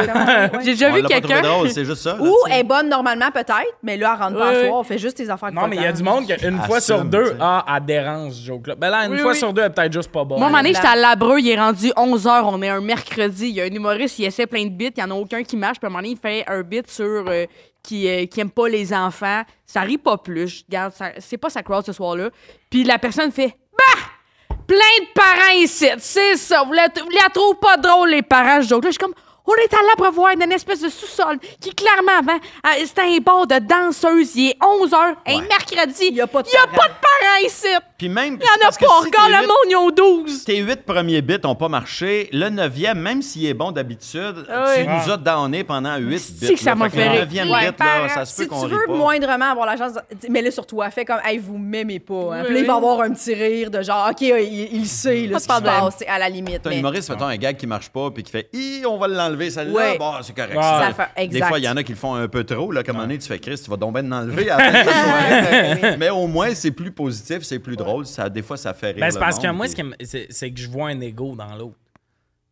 J'ai 0.65 0.71
déjà 0.73 0.91
vu 0.91 1.03
quelqu'un. 1.05 1.41
c'est 1.69 1.85
juste 1.85 2.03
ça. 2.03 2.17
là, 2.17 2.23
Ou 2.23 2.35
sais. 2.49 2.59
est 2.59 2.65
bonne 2.65 2.89
normalement, 2.89 3.31
peut-être, 3.31 3.77
mais 3.83 3.97
là, 3.97 4.17
elle 4.17 4.25
rentre 4.25 4.39
pas 4.41 4.49
Oui, 4.51 4.57
à 4.57 4.61
oui. 4.62 4.67
soir, 4.67 4.81
on 4.81 4.85
fait 4.85 4.99
juste 4.99 5.17
tes 5.19 5.31
affaires 5.31 5.51
de 5.51 5.55
Non, 5.55 5.69
mais 5.69 5.77
il 5.77 5.83
y 5.83 5.87
a 5.87 5.93
du 5.93 6.03
monde 6.03 6.27
qui, 6.27 6.33
une 6.45 6.59
fois 6.62 6.81
sur 6.81 7.05
deux, 7.05 7.37
ah, 7.41 7.65
elle 7.77 7.85
dérange 7.85 8.33
ce 8.33 8.45
joke-là. 8.47 8.75
Ben 8.75 8.91
là, 8.91 9.05
une 9.07 9.12
Oui, 9.12 9.19
fois 9.19 9.33
oui. 9.33 9.39
sur 9.39 9.53
deux, 9.53 9.62
elle 9.62 9.69
est 9.71 9.75
peut-être 9.75 9.93
juste 9.93 10.11
pas 10.11 10.25
bonne. 10.25 10.39
Moi, 10.39 10.47
à 10.47 10.49
un 10.49 10.51
moment 10.51 10.62
donné, 10.65 10.73
Blanc. 10.73 10.81
j'étais 10.83 10.93
à 10.93 11.01
Labreux, 11.01 11.39
il 11.39 11.49
est 11.49 11.61
rendu 11.61 11.93
11h, 11.97 12.43
on 12.45 12.61
est 12.62 12.69
un 12.69 12.81
mercredi. 12.81 13.49
Il 13.51 13.55
y 13.55 13.61
a 13.61 13.65
un 13.65 13.69
humoriste, 13.69 14.19
il 14.19 14.25
essaie 14.25 14.47
plein 14.49 14.65
de 14.65 14.71
bits, 14.71 14.91
il 14.97 15.01
y 15.01 15.05
en 15.05 15.11
a 15.12 15.15
aucun 15.15 15.45
qui 15.45 15.57
marche. 15.57 15.79
Puis 15.79 15.87
à 15.87 15.89
un 15.89 15.91
moment 15.91 16.03
donné, 16.03 16.15
il 16.15 16.19
fait 16.19 16.45
un 16.49 16.62
bit 16.62 16.91
sur 16.91 17.05
euh, 17.29 17.45
qui, 17.82 18.09
euh, 18.09 18.27
qui 18.27 18.40
aime 18.40 18.51
pas 18.51 18.69
les 18.69 18.93
enfants. 18.93 19.43
Ça 19.66 19.81
rit 19.82 19.98
pas 19.98 20.19
plus. 20.19 20.48
Je 20.48 20.65
Regarde, 20.69 20.93
c'est 21.19 21.39
pas 21.39 21.51
sa 21.51 21.62
crowd 21.62 21.85
ce 21.86 21.93
soir-là. 21.93 22.31
Puis 22.69 22.85
la 22.85 22.98
personne 22.98 23.31
fait 23.32 23.57
Bah! 23.77 24.57
Plein 24.66 24.77
de 25.01 25.12
parents 25.15 25.57
ici, 25.57 25.89
c'est 25.98 26.36
ça. 26.36 26.62
Vous 26.65 26.73
la, 26.73 26.86
vous 26.89 27.11
la 27.11 27.28
trouvez 27.35 27.57
pas 27.61 27.77
drôle, 27.77 28.11
les 28.11 28.23
parents, 28.23 28.62
ce 28.62 28.69
joke-là. 28.69 28.90
Je 28.90 28.93
suis 28.94 28.98
comme. 28.98 29.15
On 29.47 29.55
est 29.55 29.74
à 29.74 29.78
l'abreuvoir 29.89 30.36
d'une 30.36 30.52
espèce 30.52 30.81
de 30.81 30.89
sous-sol 30.89 31.39
qui, 31.61 31.74
clairement, 31.74 32.19
avant, 32.19 32.36
euh, 32.36 32.85
c'était 32.85 33.01
un 33.02 33.16
bar 33.19 33.48
de 33.48 33.59
danseuse. 33.59 34.36
Il 34.36 34.51
est 34.51 34.57
11h, 34.62 34.94
un 35.27 35.39
Ouais. 35.39 35.48
mercredi. 35.48 36.09
Il 36.11 36.15
y 36.16 36.20
a 36.20 36.28
pas 36.28 36.43
de 36.43 36.48
Il 36.48 36.52
y 36.52 36.57
a 36.57 36.66
parents. 36.66 36.77
pas 36.77 36.89
de 36.89 36.93
parents 36.93 37.47
ici. 37.47 37.66
Puis 38.01 38.09
même. 38.09 38.39
Il 38.40 38.62
y 38.62 38.64
en 38.64 38.68
a 38.68 38.72
pas. 38.72 38.86
Regarde 39.05 39.43
le 39.43 39.47
monde, 39.47 39.68
ils 39.68 39.77
ont 39.77 39.90
12. 39.90 40.44
Tes 40.44 40.56
huit 40.60 40.86
premiers 40.86 41.20
bits 41.20 41.36
n'ont 41.44 41.55
pas 41.55 41.68
marché. 41.68 42.31
Le 42.32 42.48
neuvième, 42.48 42.98
même 42.98 43.20
s'il 43.20 43.44
est 43.44 43.52
bon 43.52 43.72
d'habitude, 43.72 44.47
Ah 44.48 44.72
tu 44.74 44.81
oui. 44.81 44.86
nous 44.89 45.12
as 45.12 45.18
donné 45.18 45.64
pendant 45.64 45.98
huit 45.98 46.18
Si 46.18 46.32
bits. 46.32 46.55
que 46.55 46.60
ça 46.60 46.74
m'a 46.74 46.89
Fait 46.89 47.06
le 47.10 47.18
neuvième 47.20 47.51
Ouais, 47.51 47.70
bit, 47.70 47.78
là, 47.78 48.09
ça 48.09 48.24
se 48.24 48.36
peut 48.36 48.43
si 48.44 48.48
qu'on 48.48 48.60
tu 48.60 48.66
rit 48.72 48.81
veux 48.81 48.86
pas. 48.86 48.94
moindrement 48.94 49.51
avoir 49.51 49.66
la 49.66 49.77
chance, 49.77 49.93
de- 49.93 50.28
mets-le 50.32 50.51
sur 50.51 50.66
toi. 50.66 50.89
Fais 50.90 51.05
comme, 51.05 51.20
hey, 51.27 51.36
vous 51.36 51.59
m'aimez 51.59 51.98
pas. 51.98 52.14
Hein. 52.14 52.39
Oui, 52.40 52.44
Puis 52.47 52.55
là, 52.55 52.60
il 52.60 52.66
va 52.66 52.72
oui. 52.72 52.78
avoir 52.78 53.01
un 53.02 53.10
petit 53.12 53.35
rire 53.35 53.70
de 53.70 53.82
genre, 53.82 54.09
OK, 54.10 54.22
il, 54.22 54.68
il 54.77 54.86
sait 54.86 55.27
là, 55.27 55.32
Pas 55.35 55.39
ce 55.40 55.44
de 55.47 55.52
qui 55.52 55.56
se 55.56 55.60
problème. 55.60 55.81
passe, 55.81 55.94
c'est 55.98 56.06
à 56.06 56.18
la 56.18 56.28
limite. 56.31 56.60
T'as 56.62 56.70
un 56.70 56.72
mais- 56.72 56.78
humoriste, 56.78 57.10
mettons, 57.10 57.27
un 57.27 57.36
gag 57.36 57.59
qui 57.59 57.66
marche 57.66 57.90
pas, 57.90 58.10
puis 58.10 58.22
qui 58.22 58.32
fait 58.32 58.48
Hi, 58.55 58.82
on 58.89 58.97
va 58.97 59.09
l'enlever, 59.09 59.51
celle-là. 59.51 59.74
Ouais. 59.74 59.98
Bon, 59.98 60.12
c'est 60.22 60.35
correct. 60.35 60.56
Ouais. 60.56 60.62
Ça- 60.62 60.93
Ça 60.97 61.09
fait- 61.16 61.27
Des 61.28 61.43
fois, 61.43 61.59
il 61.59 61.64
y 61.64 61.68
en 61.68 61.77
a 61.77 61.82
qui 61.82 61.93
le 61.93 61.98
font 61.98 62.14
un 62.14 62.28
peu 62.28 62.44
trop. 62.44 62.72
Là, 62.72 62.82
comme 62.82 62.97
un 62.97 63.01
moment 63.01 63.09
donné, 63.09 63.18
tu 63.18 63.28
fais 63.28 63.39
Chris, 63.39 63.60
tu 63.62 63.68
vas 63.70 63.77
donc 63.77 63.93
bien 63.93 64.02
l'enlever 64.02 64.48
à 64.51 64.56
la 64.56 64.64
fin 64.72 64.81
de 64.81 64.86
la 64.86 64.93
soirée. 65.05 65.78
mais, 65.82 65.97
mais 65.98 66.09
au 66.10 66.27
moins, 66.27 66.55
c'est 66.55 66.70
plus 66.70 66.93
positif, 66.93 67.40
c'est 67.43 67.59
plus 67.59 67.77
drôle. 67.77 67.90
Ça, 68.05 68.29
des 68.29 68.43
fois, 68.43 68.57
ça 68.57 68.75
fait 68.75 68.93
rire. 68.93 69.01
Ben, 69.01 69.11
c'est 69.11 69.19
parce 69.19 69.39
que 69.39 69.47
moi, 69.51 69.67
puis- 69.67 69.71
ce 69.71 69.77
qui 69.77 69.83
me- 69.83 69.95
c'est 70.03 70.27
c'est 70.31 70.51
que 70.53 70.61
je 70.61 70.69
vois 70.69 70.89
un 70.89 71.01
ego 71.01 71.35
dans 71.37 71.55
l'autre. 71.57 71.77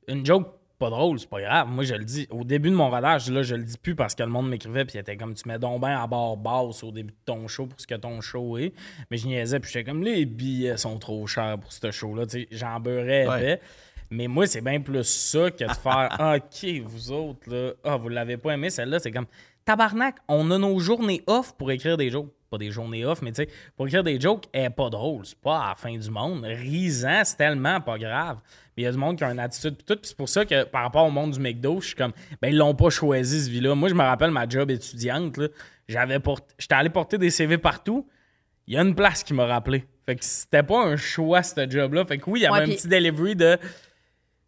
Une 0.08 0.24
joke 0.24 0.48
pas 0.78 0.90
drôle, 0.90 1.18
c'est 1.18 1.28
pas 1.28 1.40
grave. 1.40 1.68
Moi, 1.68 1.82
je 1.84 1.94
le 1.94 2.04
dis. 2.04 2.26
Au 2.30 2.44
début 2.44 2.70
de 2.70 2.74
mon 2.76 2.88
rodage, 2.88 3.28
là, 3.30 3.42
je 3.42 3.56
le 3.56 3.64
dis 3.64 3.76
plus 3.76 3.96
parce 3.96 4.14
que 4.14 4.22
le 4.22 4.28
monde 4.28 4.48
m'écrivait, 4.48 4.84
puis 4.84 4.96
il 4.96 5.00
était 5.00 5.16
comme, 5.16 5.34
tu 5.34 5.48
mets 5.48 5.58
donc 5.58 5.80
bien 5.80 6.00
à 6.00 6.06
barre 6.06 6.36
basse 6.36 6.84
au 6.84 6.92
début 6.92 7.10
de 7.12 7.18
ton 7.26 7.48
show 7.48 7.66
pour 7.66 7.80
ce 7.80 7.86
que 7.86 7.96
ton 7.96 8.20
show 8.20 8.56
est. 8.58 8.72
Mais 9.10 9.16
je 9.16 9.26
niaisais, 9.26 9.58
puis 9.58 9.72
j'étais 9.72 9.84
comme, 9.90 10.02
les 10.02 10.24
billets 10.24 10.76
sont 10.76 10.96
trop 10.98 11.26
chers 11.26 11.58
pour 11.58 11.72
ce 11.72 11.90
show-là. 11.90 12.24
J'en 12.52 12.78
beurrais 12.78 13.26
Ouais. 13.26 13.38
épais. 13.54 13.60
Mais 14.10 14.28
moi, 14.28 14.46
c'est 14.46 14.60
bien 14.62 14.80
plus 14.80 15.02
ça 15.04 15.50
que 15.50 15.64
de 15.64 15.72
faire, 15.72 16.08
OK, 16.36 16.82
vous 16.84 17.10
autres, 17.10 17.50
là, 17.50 17.72
ah, 17.84 17.96
vous 17.96 18.08
l'avez 18.08 18.36
pas 18.36 18.54
aimé, 18.54 18.70
celle-là, 18.70 19.00
c'est 19.00 19.10
comme, 19.10 19.26
tabarnak, 19.64 20.14
on 20.28 20.48
a 20.52 20.58
nos 20.58 20.78
journées 20.78 21.22
off 21.26 21.54
pour 21.58 21.70
écrire 21.72 21.96
des 21.96 22.08
jokes. 22.08 22.32
Pas 22.50 22.58
des 22.58 22.70
journées 22.70 23.04
off, 23.04 23.20
mais 23.20 23.32
tu 23.32 23.42
sais, 23.42 23.48
pour 23.76 23.86
écrire 23.86 24.02
des 24.02 24.18
jokes, 24.18 24.44
elle 24.52 24.64
est 24.64 24.70
pas 24.70 24.88
drôle. 24.88 25.26
C'est 25.26 25.38
pas 25.38 25.58
à 25.58 25.68
la 25.70 25.74
fin 25.74 25.94
du 25.96 26.10
monde. 26.10 26.44
Risant, 26.44 27.22
c'est 27.24 27.36
tellement 27.36 27.80
pas 27.80 27.98
grave. 27.98 28.38
Mais 28.76 28.82
il 28.82 28.84
y 28.84 28.88
a 28.88 28.92
du 28.92 28.96
monde 28.96 29.18
qui 29.18 29.24
a 29.24 29.30
une 29.30 29.38
attitude 29.38 29.76
pis 29.76 29.84
tout. 29.84 29.96
Puis 29.96 30.08
c'est 30.08 30.16
pour 30.16 30.28
ça 30.28 30.46
que 30.46 30.64
par 30.64 30.82
rapport 30.82 31.04
au 31.04 31.10
monde 31.10 31.32
du 31.32 31.40
McDo, 31.40 31.80
je 31.80 31.88
suis 31.88 31.96
comme, 31.96 32.12
ben 32.40 32.48
ils 32.48 32.56
l'ont 32.56 32.74
pas 32.74 32.88
choisi 32.90 33.44
ce 33.44 33.50
vie-là. 33.50 33.74
Moi, 33.74 33.88
je 33.90 33.94
me 33.94 34.02
rappelle 34.02 34.30
ma 34.30 34.48
job 34.48 34.70
étudiante, 34.70 35.36
là. 35.36 35.48
J'avais 35.88 36.18
j'étais 36.58 36.74
allé 36.74 36.90
porter 36.90 37.18
des 37.18 37.30
CV 37.30 37.58
partout. 37.58 38.06
Il 38.66 38.74
y 38.74 38.76
a 38.76 38.82
une 38.82 38.94
place 38.94 39.22
qui 39.24 39.34
m'a 39.34 39.46
rappelé. 39.46 39.84
Fait 40.04 40.16
que 40.16 40.24
c'était 40.24 40.62
pas 40.62 40.84
un 40.84 40.96
choix, 40.96 41.42
ce 41.42 41.68
job-là. 41.68 42.04
Fait 42.04 42.18
que 42.18 42.30
oui, 42.30 42.40
il 42.40 42.42
y 42.44 42.46
avait 42.46 42.66
Ouais, 42.66 42.72
un 42.72 42.76
petit 42.76 42.88
delivery 42.88 43.36
de. 43.36 43.58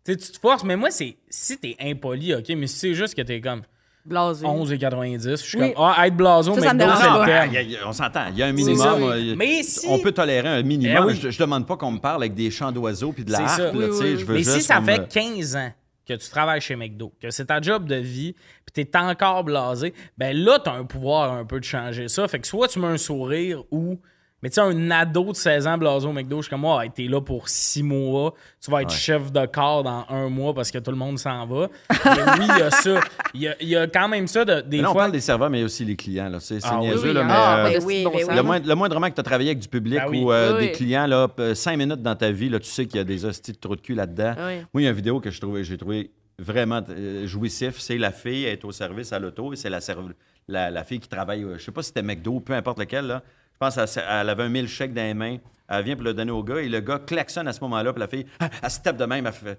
Tu 0.05 0.12
sais, 0.12 0.16
tu 0.16 0.32
te 0.32 0.39
forces, 0.39 0.64
mais 0.64 0.77
moi, 0.77 0.90
c'est. 0.90 1.16
Si 1.28 1.59
t'es 1.59 1.77
impoli, 1.81 2.35
OK, 2.35 2.48
mais 2.51 2.66
si 2.66 2.78
c'est 2.78 2.94
juste 2.94 3.14
que 3.14 3.22
t'es 3.22 3.40
comme 3.40 3.62
Blasé. 4.05 4.47
11,90, 4.47 5.31
je 5.31 5.36
suis 5.36 5.59
Oui. 5.59 5.72
comme, 5.74 5.85
ah, 5.86 6.06
être 6.06 6.16
blason, 6.16 6.55
Ça, 6.55 6.60
mais 6.60 6.66
ça 6.68 6.74
me 6.74 6.78
Non, 6.81 6.86
non, 6.86 6.93
ah, 6.97 7.43
a- 7.85 7.89
on 7.89 7.93
s'entend. 7.93 8.27
Il 8.31 8.39
y 8.39 8.43
a 8.43 8.47
un 8.47 8.48
ça. 8.48 8.52
minimum. 8.55 9.02
euh, 9.02 9.35
Mais 9.36 9.62
si- 9.62 9.86
On 9.89 9.98
peut 9.98 10.12
tolérer 10.12 10.48
un 10.48 10.62
minimum. 10.62 11.05
Eh 11.05 11.12
oui. 11.12 11.18
je, 11.22 11.31
je 11.31 11.39
demande 11.39 11.66
pas 11.66 11.77
qu'on 11.77 11.93
me 11.93 11.98
parle 11.98 12.22
avec 12.22 12.35
des 12.35 12.51
chants 12.51 12.72
d'oiseaux 12.72 13.12
puis 13.12 13.24
de 13.24 13.32
la 13.32 13.40
harpe. 13.40 13.59
là, 13.59 13.70
je 13.74 14.24
veux 14.24 14.35
Mais 14.35 14.43
si 14.43 14.62
ça 14.62 14.81
fait 14.81 15.01
euh, 15.01 15.06
15 15.09 15.56
ans 15.56 15.72
que 16.06 16.14
tu 16.14 16.31
travailles 16.31 16.60
chez 16.60 16.77
McDo, 16.77 17.12
que 17.20 17.31
c'est 17.31 17.44
ta 17.47 17.60
job 17.60 17.86
de 17.86 17.94
vie, 17.97 18.35
puis 18.66 18.85
t'es 18.85 18.97
encore 18.98 19.44
blasé, 19.44 19.93
ben 20.18 20.36
là, 20.36 20.59
t'as 20.59 20.72
un 20.72 20.85
pouvoir 20.85 21.32
un 21.35 21.44
peu 21.44 21.60
de 21.60 21.64
changer 21.64 22.09
ça. 22.09 22.27
Fait 22.27 22.40
que 22.40 22.47
soit 22.47 22.68
tu 22.68 22.78
mets 22.81 22.89
un 22.89 22.98
sourire 22.98 23.62
ou. 23.70 24.01
Mais 24.43 24.49
tu 24.49 24.55
sais, 24.55 24.61
un 24.62 24.91
ado 24.91 25.33
de 25.33 25.37
16 25.37 25.67
ans 25.67 25.77
blasé 25.77 26.07
au 26.07 26.12
McDo, 26.12 26.37
je 26.39 26.43
suis 26.43 26.51
comme, 26.51 26.65
ah, 26.65 26.83
t'es 26.95 27.03
là 27.05 27.21
pour 27.21 27.49
6 27.49 27.83
mois, 27.83 28.33
tu 28.65 28.71
vas 28.71 28.83
être 28.83 28.91
chef 28.93 29.31
de 29.31 29.45
corps 29.47 29.83
dans 29.83 30.07
un 30.09 30.29
mois 30.31 30.55
parce 30.55 30.71
que 30.71 30.79
tout 30.79 30.91
le 30.91 30.97
monde 30.97 31.19
s'en 31.19 31.47
va. 31.47 31.69
Mais 31.91 32.23
oui, 32.39 32.47
il 32.55 32.59
y 32.59 32.62
a 32.62 32.71
ça. 32.71 33.01
Il 33.35 33.43
y 33.43 33.49
a, 33.49 33.55
il 33.61 33.69
y 33.69 33.77
a 33.77 33.87
quand 33.87 34.09
même 34.09 34.27
ça 34.27 34.45
de, 34.45 34.62
des 34.62 34.81
mais 34.81 34.87
on 34.89 34.95
parle 34.95 35.12
des 35.12 35.21
serveurs, 35.21 35.51
mais 35.51 35.62
aussi 35.62 35.85
les 35.85 35.95
clients. 35.97 36.29
là. 36.31 36.41
C'est 36.41 36.59
Ah 36.62 36.79
oui, 36.81 36.89
niaiseux, 36.89 37.09
oui, 37.09 37.12
là, 37.15 37.25
mais 37.69 37.77
euh, 37.77 37.81
oui, 37.85 38.05
bon 38.05 38.12
sens. 38.19 38.23
oui. 38.29 38.35
le, 38.37 38.43
moindre, 38.43 38.67
le 38.69 38.75
moindrement 38.75 39.09
que 39.11 39.15
tu 39.15 39.21
as 39.21 39.25
travaillé 39.25 39.51
avec 39.51 39.61
du 39.61 39.69
public 39.69 39.99
Ben 40.01 40.09
oui. 40.09 40.23
ou 40.23 40.33
euh, 40.33 40.57
Oui, 40.59 40.67
des 40.69 40.73
clients, 40.73 41.07
là, 41.07 41.29
5 41.55 41.77
minutes 41.77 42.03
dans 42.03 42.17
ta 42.17 42.31
vie, 42.31 42.49
là, 42.49 42.59
tu 42.59 42.69
sais 42.71 42.87
qu'il 42.87 42.97
y 42.97 43.01
a 43.01 43.05
des 43.05 43.25
hosties 43.27 43.53
de 43.53 43.59
trous 43.59 43.77
de 43.77 43.81
cul 43.83 43.95
là-dedans. 43.95 44.35
Oui. 44.39 44.55
Moi, 44.73 44.81
il 44.81 44.83
y 44.83 44.87
a 44.87 44.91
une 44.91 44.97
vidéo 44.97 45.21
que 45.21 45.31
j'ai 45.31 45.77
trouvé 45.77 46.11
vraiment 46.39 46.81
euh, 46.89 47.27
jouissif. 47.27 47.79
C'est 47.79 47.99
la 47.99 48.11
fille, 48.11 48.45
elle 48.45 48.55
est 48.55 48.65
au 48.65 48.73
service 48.73 49.12
à 49.12 49.19
l'auto 49.19 49.53
et 49.53 49.57
c'est 49.57 49.69
la, 49.71 49.81
serve- 49.81 50.15
la, 50.49 50.71
la 50.71 50.83
fille 50.85 50.99
qui 51.01 51.09
travaille, 51.09 51.43
euh, 51.45 51.59
je 51.59 51.65
sais 51.65 51.73
pas 51.73 51.83
si 51.83 51.89
c'était 51.89 52.03
McDo, 52.03 52.41
peu 52.41 52.55
importe 52.55 52.79
lequel, 52.79 53.07
là. 53.07 53.23
Je 53.61 53.66
pense 53.66 53.74
qu'elle 53.95 54.05
elle 54.09 54.28
avait 54.31 54.45
un 54.45 54.49
milkshake 54.49 54.95
dans 54.95 55.03
les 55.03 55.12
mains. 55.15 55.37
Elle 55.69 55.85
vient 55.85 55.95
pour 55.95 56.05
le 56.05 56.15
donner 56.15 56.32
au 56.32 56.43
gars 56.43 56.57
et 56.61 56.69
le 56.69 56.81
gars 56.81 56.99
klaxonne 56.99 57.47
à 57.47 57.53
ce 57.53 57.61
moment-là. 57.61 57.93
Puis 57.93 58.01
la 58.01 58.09
fille, 58.09 58.27
ah, 58.41 58.49
elle 58.62 58.70
se 58.70 58.81
tape 58.81 58.97
de 58.97 59.05
même, 59.05 59.27
elle 59.27 59.32
fait 59.32 59.59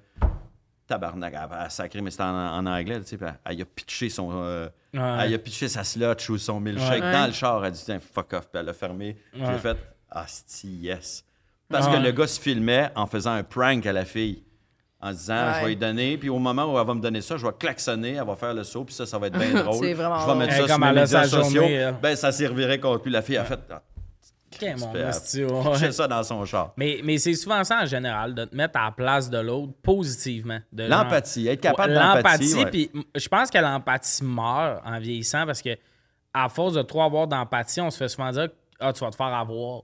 tabarnak, 0.88 1.34
elle 1.34 1.58
a 1.58 1.70
sacré, 1.70 2.02
mais 2.02 2.12
c'était 2.12 2.24
en, 2.24 2.36
en 2.36 2.66
anglais, 2.66 3.00
tu 3.02 3.16
sais. 3.16 3.18
Elle, 3.22 3.34
elle 3.46 3.62
a 3.62 3.66
pitché 3.66 4.10
son. 4.10 4.30
euh, 4.34 4.68
Ouais. 4.94 5.00
Elle 5.22 5.36
a 5.36 5.38
pitché 5.38 5.70
sa 5.70 5.86
slotch 5.86 6.30
ou 6.30 6.38
son 6.38 6.60
milkshake 6.60 7.02
Ouais. 7.02 7.12
dans 7.14 7.28
le 7.28 7.32
char. 7.32 7.60
Elle 7.60 7.68
a 7.68 7.72
dit, 7.72 7.82
tiens, 7.86 8.00
fuck 8.02 8.34
off. 8.34 8.50
Puis 8.52 8.60
elle 8.60 8.68
a 8.68 8.74
fermé. 8.74 9.16
Ouais. 9.34 9.46
J'ai 9.54 9.58
fait, 9.60 9.78
ah, 10.10 10.26
si, 10.28 10.68
yes. 10.80 11.24
Parce 11.70 11.88
Ouais. 11.88 11.94
que 11.94 12.00
le 12.00 12.12
gars 12.12 12.28
se 12.28 12.38
filmait 12.42 12.90
en 12.96 13.06
faisant 13.08 13.32
un 13.32 13.44
prank 13.44 13.86
à 13.86 13.94
la 13.94 14.04
fille. 14.04 14.44
En 15.00 15.12
disant, 15.12 15.34
Ouais. 15.48 15.54
je 15.56 15.62
vais 15.62 15.68
lui 15.70 15.76
donner, 15.78 16.18
puis 16.18 16.28
au 16.30 16.40
moment 16.40 16.66
où 16.66 16.78
elle 16.78 16.86
va 16.86 16.94
me 16.94 17.00
donner 17.00 17.22
ça, 17.22 17.38
je 17.38 17.46
vais 17.46 17.54
klaxonner, 17.58 18.16
elle 18.16 18.26
va 18.28 18.36
faire 18.36 18.54
le 18.54 18.64
saut, 18.66 18.84
puis 18.84 18.94
ça, 18.94 19.06
ça 19.06 19.18
va 19.18 19.28
être 19.28 19.40
bien 19.40 19.52
drôle. 19.64 19.76
Je 19.88 19.94
vais 19.94 20.36
mettre 20.36 20.52
ça 20.54 20.58
sur 20.58 20.68
comme 20.68 20.82
mes 20.82 20.92
médias 20.92 21.24
sociaux. 21.24 21.62
journée. 21.62 21.92
Ben, 22.02 22.16
ça 22.18 22.32
servirait 22.34 22.80
contre 22.80 23.06
lui. 23.06 23.12
La 23.14 23.22
fille 23.22 23.38
a 23.38 23.46
fait, 23.46 23.60
mon 24.78 24.96
esti, 24.96 25.44
ouais. 25.44 25.92
ça 25.92 26.08
dans 26.08 26.24
son 26.24 26.46
char. 26.46 26.74
Mais, 26.78 27.02
mais 27.04 27.18
c'est 27.18 27.34
souvent 27.34 27.64
ça 27.64 27.82
en 27.82 27.86
général, 27.86 28.34
de 28.34 28.46
te 28.46 28.56
mettre 28.56 28.80
à 28.80 28.86
la 28.86 28.92
place 28.92 29.30
de 29.30 29.38
l'autre 29.38 29.74
positivement. 29.82 30.60
L'empathie, 30.74 31.48
être 31.48 31.62
capable 31.62 31.94
d'empathie. 31.94 32.54
L'empathie, 32.54 32.90
puis 32.90 33.06
je 33.16 33.28
pense 33.28 33.50
que 33.50 33.58
l'empathie 33.58 34.24
meurt 34.24 34.82
en 34.86 35.00
vieillissant 35.00 35.46
parce 35.46 35.62
que 35.62 35.78
à 36.34 36.50
force 36.50 36.74
de 36.74 36.82
trop 36.82 37.04
avoir 37.04 37.28
d'empathie, 37.28 37.82
on 37.82 37.90
se 37.90 37.98
fait 37.98 38.08
souvent 38.08 38.32
dire 38.32 38.50
Ah, 38.80 38.94
tu 38.94 39.04
vas 39.04 39.12
te 39.12 39.16
faire 39.16 39.28
avoir. 39.28 39.84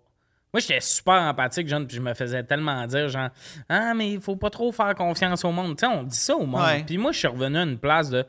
Moi, 0.53 0.61
j'étais 0.61 0.79
super 0.79 1.15
empathique, 1.15 1.67
jeune, 1.67 1.85
puis 1.85 1.97
je 1.97 2.01
me 2.01 2.13
faisais 2.13 2.41
tellement 2.41 2.87
dire, 2.87 3.09
genre, 3.09 3.29
ah, 3.67 3.93
mais 3.93 4.13
il 4.13 4.21
faut 4.21 4.37
pas 4.37 4.49
trop 4.49 4.71
faire 4.71 4.95
confiance 4.95 5.43
au 5.43 5.51
monde. 5.51 5.75
Tu 5.77 5.85
sais, 5.85 5.91
on 5.91 6.03
dit 6.03 6.15
ça 6.15 6.35
au 6.35 6.45
monde. 6.45 6.61
Ouais. 6.61 6.83
Puis 6.85 6.97
moi, 6.97 7.11
je 7.11 7.19
suis 7.19 7.27
revenu 7.27 7.57
à 7.57 7.63
une 7.63 7.77
place 7.77 8.09
de, 8.09 8.25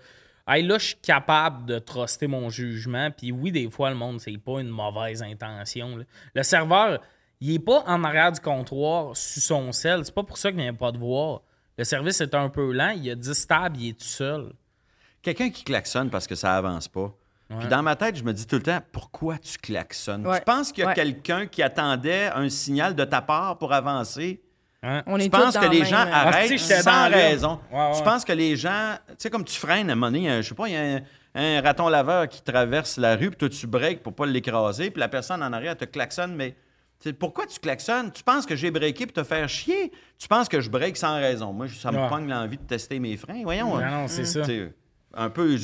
hey, 0.48 0.62
là, 0.66 0.78
je 0.78 0.86
suis 0.86 0.96
capable 0.96 1.66
de 1.66 1.78
truster 1.78 2.26
mon 2.26 2.48
jugement. 2.50 3.10
Puis 3.10 3.30
oui, 3.32 3.52
des 3.52 3.70
fois, 3.70 3.90
le 3.90 3.96
monde, 3.96 4.20
c'est 4.20 4.36
pas 4.38 4.60
une 4.60 4.68
mauvaise 4.68 5.22
intention. 5.22 5.96
là. 5.98 6.04
Le 6.34 6.42
serveur, 6.42 7.00
il 7.40 7.54
est 7.54 7.58
pas 7.58 7.84
en 7.86 8.02
arrière 8.04 8.32
du 8.32 8.40
comptoir 8.40 9.16
sur 9.16 9.42
son 9.42 9.72
sel. 9.72 10.04
C'est 10.04 10.14
pas 10.14 10.24
pour 10.24 10.38
ça 10.38 10.50
qu'il 10.50 10.60
vient 10.60 10.74
pas 10.74 10.90
de 10.92 10.98
voir. 10.98 11.42
Le 11.76 11.84
service 11.84 12.20
est 12.20 12.34
un 12.34 12.48
peu 12.48 12.72
lent. 12.72 12.90
Il 12.96 13.04
y 13.04 13.10
a 13.10 13.14
10 13.14 13.46
tables, 13.46 13.76
il 13.78 13.88
est 13.90 13.98
tout 13.98 14.04
seul. 14.06 14.52
Quelqu'un 15.22 15.50
qui 15.50 15.62
klaxonne 15.64 16.10
parce 16.10 16.26
que 16.26 16.34
ça 16.34 16.56
avance 16.56 16.88
pas. 16.88 17.12
Puis 17.58 17.68
dans 17.68 17.82
ma 17.82 17.96
tête, 17.96 18.16
je 18.16 18.24
me 18.24 18.32
dis 18.34 18.46
tout 18.46 18.56
le 18.56 18.62
temps, 18.62 18.80
pourquoi 18.92 19.38
tu 19.38 19.56
klaxonnes? 19.56 20.26
Ouais. 20.26 20.38
Tu 20.38 20.44
penses 20.44 20.70
qu'il 20.70 20.82
y 20.82 20.84
a 20.84 20.88
Ouais. 20.90 20.94
quelqu'un 20.94 21.46
qui 21.46 21.62
attendait 21.62 22.26
un 22.26 22.48
signal 22.50 22.94
de 22.94 23.04
ta 23.04 23.22
part 23.22 23.56
pour 23.56 23.72
avancer? 23.72 24.42
Hein? 24.82 25.02
On 25.06 25.18
Tu 25.18 25.24
est 25.24 25.28
penses 25.30 25.55
tous 25.55 25.59
que 25.60 25.64
dans 25.64 25.70
les 25.72 25.78
le 25.80 25.84
gens 25.84 25.98
même, 26.05 26.09
euh, 26.09 26.12
Ah, 26.14 26.28
arrêtent 26.28 26.59
sans 26.59 27.09
raison? 27.10 27.60
Ouais, 27.72 27.78
ouais. 27.78 27.92
Tu 27.96 28.02
penses 28.05 28.24
que 28.24 28.32
les 28.32 28.55
gens... 28.56 28.94
Tu 29.09 29.14
sais, 29.18 29.30
comme 29.30 29.44
tu 29.44 29.59
freines 29.59 29.90
à 29.90 29.92
un 29.94 29.96
moment 29.96 30.12
donné, 30.12 30.30
un- 30.30 30.40
je 30.40 30.48
sais 30.48 30.55
pas, 30.55 30.68
il 30.68 30.74
y 30.74 30.76
a 30.76 30.82
un, 30.82 31.00
un 31.34 31.60
raton 31.60 31.88
laveur 31.88 32.28
qui 32.28 32.42
traverse 32.42 32.96
la 32.96 33.16
rue, 33.16 33.30
puis 33.30 33.36
toi, 33.38 33.48
tu 33.48 33.66
breaks 33.66 34.02
pour 34.05 34.14
pas 34.14 34.26
l'écraser, 34.26 34.90
puis 34.90 35.00
la 35.00 35.09
personne 35.09 35.42
en 35.42 35.52
arrière 35.52 35.76
te 35.76 35.84
klaxonne, 35.84 36.34
mais... 36.36 36.55
Pourquoi 37.20 37.46
tu 37.46 37.60
klaxonnes? 37.60 38.10
Tu 38.10 38.24
penses 38.24 38.44
que 38.44 38.56
j'ai 38.56 38.72
breaké 38.72 39.06
pour 39.06 39.12
te 39.14 39.22
faire 39.22 39.48
chier? 39.48 39.92
Tu 40.18 40.26
penses 40.26 40.48
que 40.48 40.60
je 40.60 40.68
break 40.68 40.96
sans 40.96 41.14
raison? 41.16 41.52
Moi, 41.52 41.66
ça 41.68 41.92
me 41.92 41.98
Ouais. 41.98 42.09
pogne 42.09 42.28
l'envie 42.28 42.56
de 42.59 42.62
tester 42.64 42.98
mes 42.98 43.16
freins. 43.16 43.40
Voyons. 43.44 43.76
Non, 43.76 43.78
hein. 43.78 43.90
non, 44.02 44.09
c'est 44.09 44.24
ça. 44.24 44.42
Sais, 44.44 44.72
Un 45.14 45.30
peu, 45.30 45.56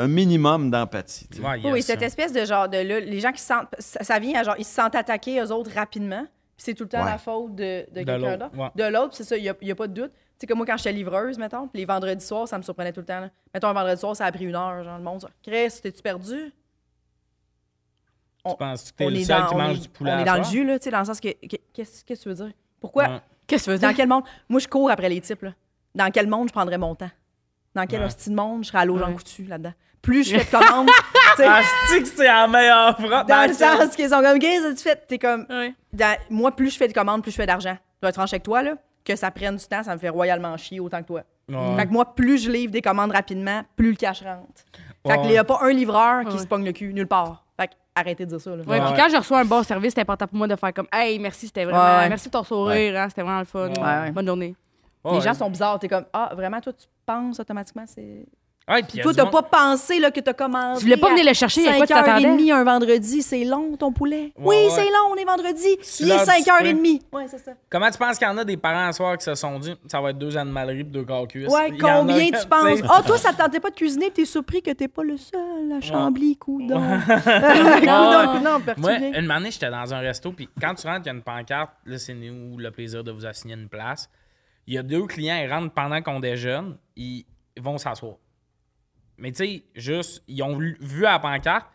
un 0.00 0.06
minimum 0.06 0.70
d'empathie. 0.70 1.26
Ouais, 1.42 1.60
Oui, 1.64 1.80
ça. 1.82 1.94
cette 1.94 2.02
espèce 2.02 2.32
de 2.34 2.44
genre 2.44 2.68
de 2.68 2.76
là, 2.76 3.00
les 3.00 3.20
gens 3.20 3.32
qui 3.32 3.40
se 3.40 3.46
sentent, 3.48 3.68
ça, 3.78 4.04
ça 4.04 4.18
vient 4.18 4.38
à 4.40 4.42
genre, 4.44 4.54
ils 4.58 4.66
se 4.66 4.74
sentent 4.74 4.94
attaqués 4.94 5.40
eux 5.40 5.50
autres 5.50 5.70
rapidement. 5.74 6.26
C'est 6.64 6.74
tout 6.74 6.84
le 6.84 6.88
temps 6.88 7.00
Ouais. 7.04 7.10
la 7.10 7.18
faute 7.18 7.54
de, 7.56 7.86
de 7.90 8.00
De 8.00 8.04
quelqu'un 8.04 8.36
d'autre. 8.36 8.56
ouais. 8.56 8.68
De 8.76 8.84
l'autre, 8.84 9.14
c'est 9.16 9.24
ça, 9.24 9.36
il 9.36 9.42
n'y 9.42 9.48
a, 9.48 9.54
il 9.60 9.66
y 9.68 9.70
a 9.72 9.74
pas 9.74 9.88
de 9.88 9.94
doute. 9.94 10.12
Tu 10.12 10.20
sais, 10.38 10.46
comme 10.46 10.58
moi, 10.58 10.66
quand 10.66 10.76
j'étais 10.76 10.92
livreuse, 10.92 11.36
mettons, 11.38 11.66
puis 11.66 11.80
les 11.80 11.84
vendredis 11.84 12.24
soirs, 12.24 12.46
ça 12.46 12.56
me 12.56 12.62
surprenait 12.62 12.92
tout 12.92 13.00
le 13.00 13.06
temps. 13.06 13.18
là. 13.20 13.30
Mettons, 13.52 13.68
un 13.68 13.72
vendredi 13.72 14.00
soir, 14.00 14.14
ça 14.14 14.26
a 14.26 14.32
pris 14.32 14.44
une 14.44 14.54
heure, 14.54 14.84
genre, 14.84 14.96
le 14.98 15.02
monde, 15.04 15.24
Chris, 15.42 15.80
t'es-tu 15.82 16.02
perdu? 16.02 16.52
Tu 18.44 18.56
penses 18.58 18.90
que 18.90 18.96
t'es 18.96 19.04
on 19.04 19.08
le 19.10 19.16
est 19.16 19.24
seul 19.24 19.40
dans, 19.40 19.46
qui 19.48 19.54
on 19.54 19.58
mange 19.58 19.76
est- 19.76 19.80
du 19.82 19.88
poulet 19.88 20.10
on 20.12 20.14
à 20.16 20.20
est 20.20 20.24
dans 20.24 20.36
le 20.36 20.42
jus, 20.44 20.64
là, 20.64 20.78
tu 20.78 20.84
sais, 20.84 20.90
dans 20.90 20.98
le 21.00 21.04
sens 21.04 21.20
que, 21.20 21.28
que- 21.46 21.56
qu'est-ce 21.72 22.04
que 22.04 22.14
tu 22.14 22.28
veux 22.28 22.34
dire? 22.34 22.52
Pourquoi? 22.80 23.04
Ouais. 23.08 23.20
Qu'est-ce 23.46 23.64
que 23.66 23.70
tu 23.70 23.74
veux 23.74 23.78
Dans 23.80 23.88
dire? 23.88 23.96
quel 23.96 24.08
monde? 24.08 24.24
Moi, 24.48 24.58
je 24.60 24.68
cours 24.68 24.90
après 24.90 25.08
les 25.08 25.20
types, 25.20 25.42
là. 25.42 25.52
Dans 25.94 26.10
quel 26.10 26.26
monde 26.26 26.48
je 26.48 26.52
prendrais 26.52 26.78
mon 26.78 26.94
temps? 26.94 27.10
Dans 27.74 27.86
quel 27.86 28.00
Ouais. 28.00 28.06
hostie 28.06 28.30
de 28.30 28.34
monde 28.34 28.64
je 28.64 28.68
serais 28.68 28.78
à 28.78 28.84
l'eau 28.84 28.98
Jean 28.98 29.08
Ouais. 29.08 29.14
Coutu 29.14 29.44
là-dedans? 29.44 29.72
Plus 30.02 30.28
je 30.28 30.36
fais 30.36 30.44
de 30.44 30.50
commandes, 30.50 30.88
tu 31.36 31.36
sais, 31.36 31.46
Ah, 31.46 31.60
je 31.62 31.94
dis 31.96 32.02
que 32.02 32.08
c'est 32.16 32.24
la 32.26 32.48
meilleure 32.48 32.98
phrase. 32.98 33.26
dans 33.26 33.46
le 33.48 33.54
sens 33.54 33.94
qu'ils 33.96 34.08
sont 34.08 34.20
comme, 34.20 34.38
qu'est-ce 34.40 34.72
que 34.72 34.76
tu 34.76 34.82
fais? 34.82 34.96
T'es 34.96 35.18
comme, 35.18 35.46
dans- 35.92 36.16
moi, 36.28 36.50
plus 36.50 36.70
je 36.72 36.76
fais 36.76 36.88
de 36.88 36.92
commandes, 36.92 37.22
plus 37.22 37.30
je 37.30 37.36
fais 37.36 37.46
d'argent. 37.46 37.76
Je 37.96 38.00
dois 38.00 38.08
être 38.10 38.16
franche 38.16 38.32
avec 38.32 38.42
toi, 38.42 38.62
là. 38.62 38.72
Que 39.04 39.14
ça 39.16 39.30
prenne 39.30 39.56
du 39.56 39.64
temps, 39.64 39.82
ça 39.82 39.94
me 39.94 39.98
fait 40.00 40.08
royalement 40.08 40.56
chier 40.56 40.80
autant 40.80 41.00
que 41.02 41.06
toi. 41.06 41.22
Ouais. 41.48 41.76
Fait 41.76 41.86
que 41.86 41.92
moi, 41.92 42.14
plus 42.14 42.38
je 42.44 42.50
livre 42.50 42.72
des 42.72 42.82
commandes 42.82 43.10
rapidement, 43.12 43.62
plus 43.76 43.90
le 43.90 43.96
cash 43.96 44.22
rentre. 44.22 44.46
Fait 45.06 45.12
Ouais. 45.12 45.20
qu'il 45.22 45.30
n'y 45.30 45.38
a 45.38 45.44
pas 45.44 45.58
un 45.62 45.70
livreur 45.72 46.24
qui 46.24 46.34
Ouais. 46.34 46.38
se 46.38 46.46
pogne 46.46 46.64
le 46.64 46.72
cul 46.72 46.92
nulle 46.94 47.08
part. 47.08 47.44
Fait 47.58 47.66
que 47.68 47.72
arrêtez 47.96 48.24
de 48.24 48.30
dire 48.30 48.40
ça, 48.40 48.50
là. 48.50 48.62
Ouais, 48.64 48.78
Ouais. 48.80 48.86
puis 48.86 48.94
quand 48.96 49.08
je 49.10 49.16
reçois 49.16 49.40
un 49.40 49.44
bon 49.44 49.62
service, 49.64 49.92
c'est 49.94 50.00
important 50.00 50.26
pour 50.28 50.36
moi 50.38 50.46
de 50.46 50.54
faire 50.56 50.72
comme 50.72 50.86
Hey, 50.92 51.18
merci, 51.18 51.46
c'était 51.46 51.64
vraiment. 51.64 52.08
Merci 52.08 52.26
de 52.28 52.32
ton 52.32 52.44
sourire, 52.44 52.96
hein, 53.00 53.08
c'était 53.08 53.22
vraiment 53.22 53.40
le 53.40 53.44
fun. 53.44 53.68
Ouais, 53.70 53.80
ouais. 54.04 54.10
Bonne 54.12 54.26
journée. 54.26 54.54
Ouais. 55.04 55.14
Les 55.14 55.20
gens 55.20 55.34
sont 55.34 55.50
bizarres. 55.50 55.80
T'es 55.80 55.88
comme, 55.88 56.04
ah, 56.12 56.30
vraiment, 56.34 56.60
toi, 56.60 56.72
tu 56.72 56.86
penses 57.04 57.40
automatiquement, 57.40 57.84
c'est. 57.86 58.24
Ouais, 58.68 58.82
puis 58.84 59.00
Toi, 59.00 59.12
t'as 59.12 59.24
monde- 59.24 59.32
pas 59.32 59.42
pensé 59.42 59.98
là, 59.98 60.10
que 60.12 60.20
t'as 60.20 60.34
commandé. 60.34 60.78
Tu 60.78 60.84
voulais 60.84 60.96
pas 60.96 61.10
venir 61.10 61.24
le 61.26 61.34
chercher, 61.34 61.62
il 61.62 61.66
y 61.66 61.68
a 61.68 61.76
quoi 61.76 61.86
tu 61.86 61.92
t'attendais? 61.92 62.28
5h30 62.28 62.52
un 62.52 62.64
vendredi, 62.64 63.20
c'est 63.22 63.44
long 63.44 63.76
ton 63.76 63.92
poulet. 63.92 64.32
oui, 64.38 64.54
ouais. 64.56 64.70
c'est 64.70 64.84
long, 64.84 65.10
on 65.12 65.16
est 65.16 65.24
vendredi. 65.24 65.66
Il 66.00 66.10
est 66.10 66.16
l'as 66.16 66.24
5h30. 66.24 67.00
Ouais, 67.12 67.26
c'est 67.28 67.38
ça. 67.38 67.52
Comment 67.68 67.90
tu 67.90 67.98
penses 67.98 68.18
qu'il 68.18 68.26
y 68.28 68.30
en 68.30 68.38
a 68.38 68.44
des 68.44 68.56
parents 68.56 68.86
à 68.86 68.92
soir 68.92 69.18
qui 69.18 69.24
se 69.24 69.34
sont 69.34 69.58
dit 69.58 69.74
ça 69.88 70.00
va 70.00 70.10
être 70.10 70.18
deux 70.18 70.36
animaleries 70.36 70.80
et 70.80 70.84
deux 70.84 71.04
corps 71.04 71.26
cuisses? 71.26 71.48
Ouais, 71.52 71.72
a 71.72 71.98
combien 71.98 72.26
tu 72.26 72.46
penses? 72.48 72.78
Ah, 72.88 73.02
toi, 73.04 73.18
ça 73.18 73.32
te 73.32 73.38
tentait 73.38 73.58
pas 73.60 73.70
de 73.70 73.74
cuisiner, 73.74 74.10
t'es 74.10 74.24
surpris 74.24 74.62
que 74.62 74.70
t'es 74.70 74.88
pas 74.88 75.02
le 75.02 75.16
seul 75.16 75.72
à 75.76 75.80
Chambly, 75.80 76.36
coudon. 76.38 76.80
Coudon, 76.80 78.32
coudon, 78.32 78.50
Moi, 78.50 78.60
perturbé. 78.64 79.18
une 79.18 79.30
année, 79.30 79.50
j'étais 79.50 79.70
dans 79.70 79.92
un 79.92 79.98
resto, 79.98 80.32
puis 80.32 80.48
quand 80.60 80.74
tu 80.74 80.86
rentres, 80.86 81.02
il 81.04 81.06
y 81.06 81.10
a 81.10 81.14
une 81.14 81.22
pancarte, 81.22 81.72
là, 81.84 81.98
c'est 81.98 82.14
nous 82.14 82.56
le 82.58 82.70
plaisir 82.70 83.02
de 83.02 83.10
vous 83.10 83.26
assigner 83.26 83.54
une 83.54 83.68
place. 83.68 84.08
Il 84.66 84.74
y 84.74 84.78
a 84.78 84.82
deux 84.82 85.06
clients, 85.06 85.36
ils 85.42 85.52
rentrent 85.52 85.72
pendant 85.74 86.00
qu'on 86.02 86.20
déjeune, 86.20 86.76
ils 86.96 87.24
vont 87.60 87.78
s'asseoir. 87.78 88.14
Mais 89.18 89.32
tu 89.32 89.44
sais, 89.44 89.64
juste, 89.74 90.22
ils 90.28 90.42
ont 90.42 90.56
vu, 90.56 91.06
à 91.06 91.12
la 91.12 91.18
pancarte, 91.18 91.66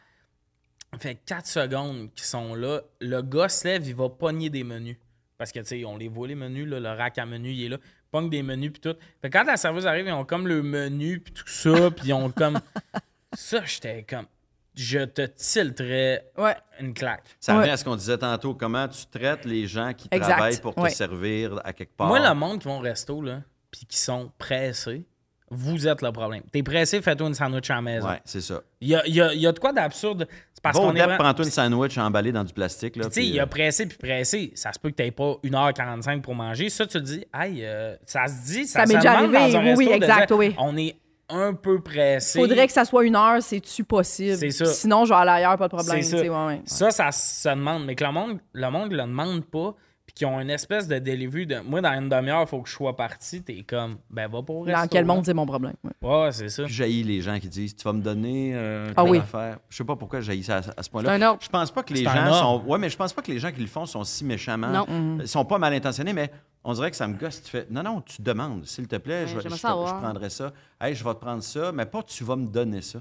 ça 0.94 1.00
fait 1.00 1.16
4 1.26 1.46
secondes 1.48 2.14
qu'ils 2.14 2.26
sont 2.26 2.56
là, 2.56 2.82
le 3.02 3.22
gars 3.22 3.50
se 3.50 3.68
lève, 3.68 3.86
il 3.88 3.96
va 3.96 4.10
pogner 4.10 4.50
des 4.50 4.64
menus. 4.64 4.98
Parce 5.38 5.52
que, 5.52 5.60
tu 5.60 5.66
sais, 5.66 5.86
on 5.86 5.98
les 5.98 6.08
voit, 6.08 6.28
les 6.28 6.36
menus, 6.36 6.68
là, 6.68 6.80
le 6.80 6.90
rack 6.90 7.18
à 7.20 7.26
menus, 7.26 7.56
il 7.56 7.66
est 7.66 7.70
là. 7.70 7.78
Il 7.82 8.10
pogne 8.10 8.30
des 8.30 8.42
menus, 8.42 8.72
puis 8.72 8.82
tout. 8.82 8.96
Fait 9.22 9.30
que 9.30 9.38
quand 9.38 9.44
la 9.44 9.58
serveuse 9.58 9.86
arrive, 9.86 10.08
ils 10.08 10.12
ont 10.14 10.26
comme 10.26 10.48
le 10.48 10.64
menu, 10.64 11.20
puis 11.20 11.34
tout 11.34 11.48
ça, 11.48 11.92
puis 11.92 12.08
ils 12.08 12.14
ont 12.14 12.32
comme... 12.32 12.60
Ça, 13.34 13.64
j'étais 13.66 14.04
comme... 14.04 14.26
Je 14.74 15.00
te 15.06 15.24
tilterais 15.26 16.32
Ouais. 16.38 16.56
une 16.80 16.94
claque. 16.94 17.24
Ça 17.40 17.54
Ouais. 17.54 17.60
revient 17.62 17.72
à 17.72 17.78
ce 17.78 17.84
qu'on 17.84 17.96
disait 17.96 18.18
tantôt. 18.18 18.54
Comment 18.56 18.88
tu 18.88 19.06
traites 19.08 19.44
les 19.46 19.68
gens 19.68 19.94
qui 19.94 20.08
Exact. 20.12 20.32
travaillent 20.34 20.62
pour 20.62 20.76
te 20.76 20.80
Ouais. 20.82 20.90
servir 20.92 21.60
à 21.64 21.74
quelque 21.74 21.96
part? 21.96 22.08
Moi, 22.08 22.20
le 22.20 22.34
monde 22.36 22.60
qui 22.62 22.68
vont 22.68 22.78
au 22.78 22.82
resto, 22.82 23.22
là, 23.22 23.42
puis 23.72 23.86
qui 23.88 23.98
sont 23.98 24.32
pressés, 24.38 25.06
vous 25.50 25.88
êtes 25.88 26.02
le 26.02 26.12
problème. 26.12 26.42
T'es 26.52 26.62
pressé, 26.64 27.02
fais-toi 27.02 27.28
une 27.28 27.34
sandwich 27.34 27.70
à 27.70 27.76
la 27.76 27.82
maison. 27.82 28.08
Ouais, 28.10 28.20
c'est 28.26 28.42
ça. 28.42 28.62
Il 28.82 28.90
y 28.90 28.96
a, 28.96 29.06
il 29.08 29.16
y 29.16 29.22
a- 29.22 29.34
il 29.34 29.40
y 29.40 29.48
a 29.48 29.52
de 29.52 29.60
quoi 29.60 29.72
d'absurde. 29.74 30.28
C'est 30.54 30.62
parce 30.62 30.78
qu'on 30.78 30.94
est. 30.96 31.18
Prends-toi 31.18 31.46
une 31.46 31.52
sandwich 31.52 31.98
emballé 31.98 32.32
dans 32.32 32.44
du 32.44 32.52
plastique. 32.54 32.96
Là, 32.96 33.06
tu 33.06 33.12
sais, 33.14 33.26
il 33.26 33.34
y 33.36 33.40
a 33.40 33.44
euh, 33.44 33.46
pressé 33.46 33.86
puis 33.86 33.98
pressé. 33.98 34.52
Ça 34.56 34.74
se 34.74 34.80
peut 34.80 34.90
que 34.90 34.96
t'aies 34.96 35.12
pas 35.12 35.36
1h45 35.44 36.22
pour 36.22 36.36
manger. 36.36 36.70
Ça, 36.70 36.86
tu 36.86 36.94
te 36.98 37.04
dis, 37.04 37.24
hey, 37.34 37.64
euh, 37.64 37.96
ça 38.06 38.28
se 38.28 38.46
dit, 38.46 38.66
ça, 38.66 38.82
Ça 38.82 38.86
m'est 38.88 38.96
déjà 39.00 39.14
arrivé, 39.20 39.38
dans 39.38 39.56
un 39.58 39.76
oui, 39.76 39.86
oui, 39.88 39.90
exact, 39.94 40.28
dire, 40.28 40.38
oui. 40.38 40.56
On 40.58 40.76
est 40.76 40.96
un 41.30 41.54
peu 41.54 41.82
pressé. 41.82 42.40
Faudrait 42.40 42.68
que 42.68 42.74
ça 42.74 42.86
soit 42.86 43.04
une 43.06 43.16
heure, 43.16 43.42
c'est-tu 43.42 43.84
possible? 43.84 44.38
C'est 44.38 44.52
ça. 44.52 44.66
Sinon, 44.66 45.06
je 45.06 45.10
vais 45.14 45.20
aller 45.20 45.32
ailleurs, 45.32 45.58
pas 45.58 45.68
de 45.68 45.76
problème. 45.76 46.02
C'est 46.02 46.18
ça. 46.18 46.18
ouais, 46.18 46.30
ouais. 46.30 46.62
Ça, 46.66 46.90
ça 46.92 47.12
se 47.12 47.50
demande. 47.50 47.86
Mais 47.86 47.96
que 47.96 48.04
le 48.04 48.12
monde, 48.12 48.40
le 48.54 48.70
monde 48.70 48.92
le 48.92 49.02
demande 49.04 49.46
pas. 49.46 49.76
Qu'ils 50.18 50.28
ont 50.28 50.40
une 50.40 50.50
espèce 50.50 50.88
de 50.88 50.98
delivery 51.00 51.46
de. 51.46 51.60
Moi, 51.60 51.80
dans 51.82 51.92
une 51.94 52.10
demi-heure, 52.10 52.42
il 52.42 52.48
faut 52.48 52.62
que 52.62 52.68
je 52.70 52.74
sois 52.74 52.96
parti. 52.96 53.42
T'es 53.44 53.64
comme, 53.64 53.98
ben, 54.10 54.28
va 54.28 54.42
pour 54.42 54.66
Dans 54.66 54.88
quel 54.90 55.06
monde, 55.06 55.24
c'est 55.26 55.34
mon 55.34 55.46
problème. 55.46 55.76
ouais. 55.84 56.10
Ouais, 56.10 56.32
c'est 56.32 56.50
ça. 56.50 56.64
J'haïs 56.66 57.04
les 57.04 57.22
gens 57.22 57.40
qui 57.40 57.48
disent 57.48 57.76
Tu 57.76 57.84
vas 57.84 57.94
me 57.94 58.02
donner 58.02 58.52
euh, 58.56 58.92
Ah 58.96 59.04
oui. 59.04 59.20
affaire. 59.20 59.60
Je 59.70 59.78
sais 59.78 59.84
pas 59.84 59.96
pourquoi 59.96 60.22
j'haïs 60.22 60.44
ça 60.44 60.58
à, 60.58 60.62
à 60.80 60.84
ce 60.84 60.90
point-là. 60.90 61.38
Je 61.40 61.50
pense 61.50 61.72
pas 61.72 61.84
que 61.84 61.94
les 61.94 62.04
gens 62.04 62.34
sont. 62.34 62.64
Ouais, 62.66 62.78
mais 62.80 62.90
je 62.90 62.98
pense 62.98 63.14
pas 63.14 63.22
que 63.22 63.32
les 63.32 63.40
gens 63.40 63.52
qui 63.52 63.62
le 63.62 63.68
font 63.68 63.86
sont 63.86 64.04
si 64.04 64.26
méchamment. 64.26 64.70
Non. 64.70 64.86
Mhm. 64.88 65.20
Ils 65.22 65.28
sont 65.28 65.46
pas 65.46 65.58
mal 65.60 65.74
intentionnés, 65.74 66.14
mais 66.14 66.32
on 66.64 66.74
dirait 66.74 66.90
que 66.92 66.98
ça 66.98 67.08
me 67.08 67.16
gosse. 67.16 67.44
Tu 67.44 67.52
fais 67.52 67.68
Non, 67.70 67.84
non, 67.84 68.02
tu 68.02 68.22
demandes, 68.22 68.66
s'il 68.66 68.88
te 68.88 68.96
plaît, 68.98 69.28
je, 69.28 69.40
je, 69.40 69.50
savoir. 69.56 69.88
je 70.00 70.04
prendrais 70.04 70.30
ça. 70.30 70.52
Hey, 70.82 70.96
je 70.96 71.04
vais 71.04 71.14
te 71.14 71.20
prendre 71.20 71.44
ça, 71.44 71.72
mais 71.72 71.86
pas 71.86 72.02
tu 72.04 72.24
vas 72.24 72.36
me 72.36 72.48
donner 72.48 72.82
ça. 72.82 73.00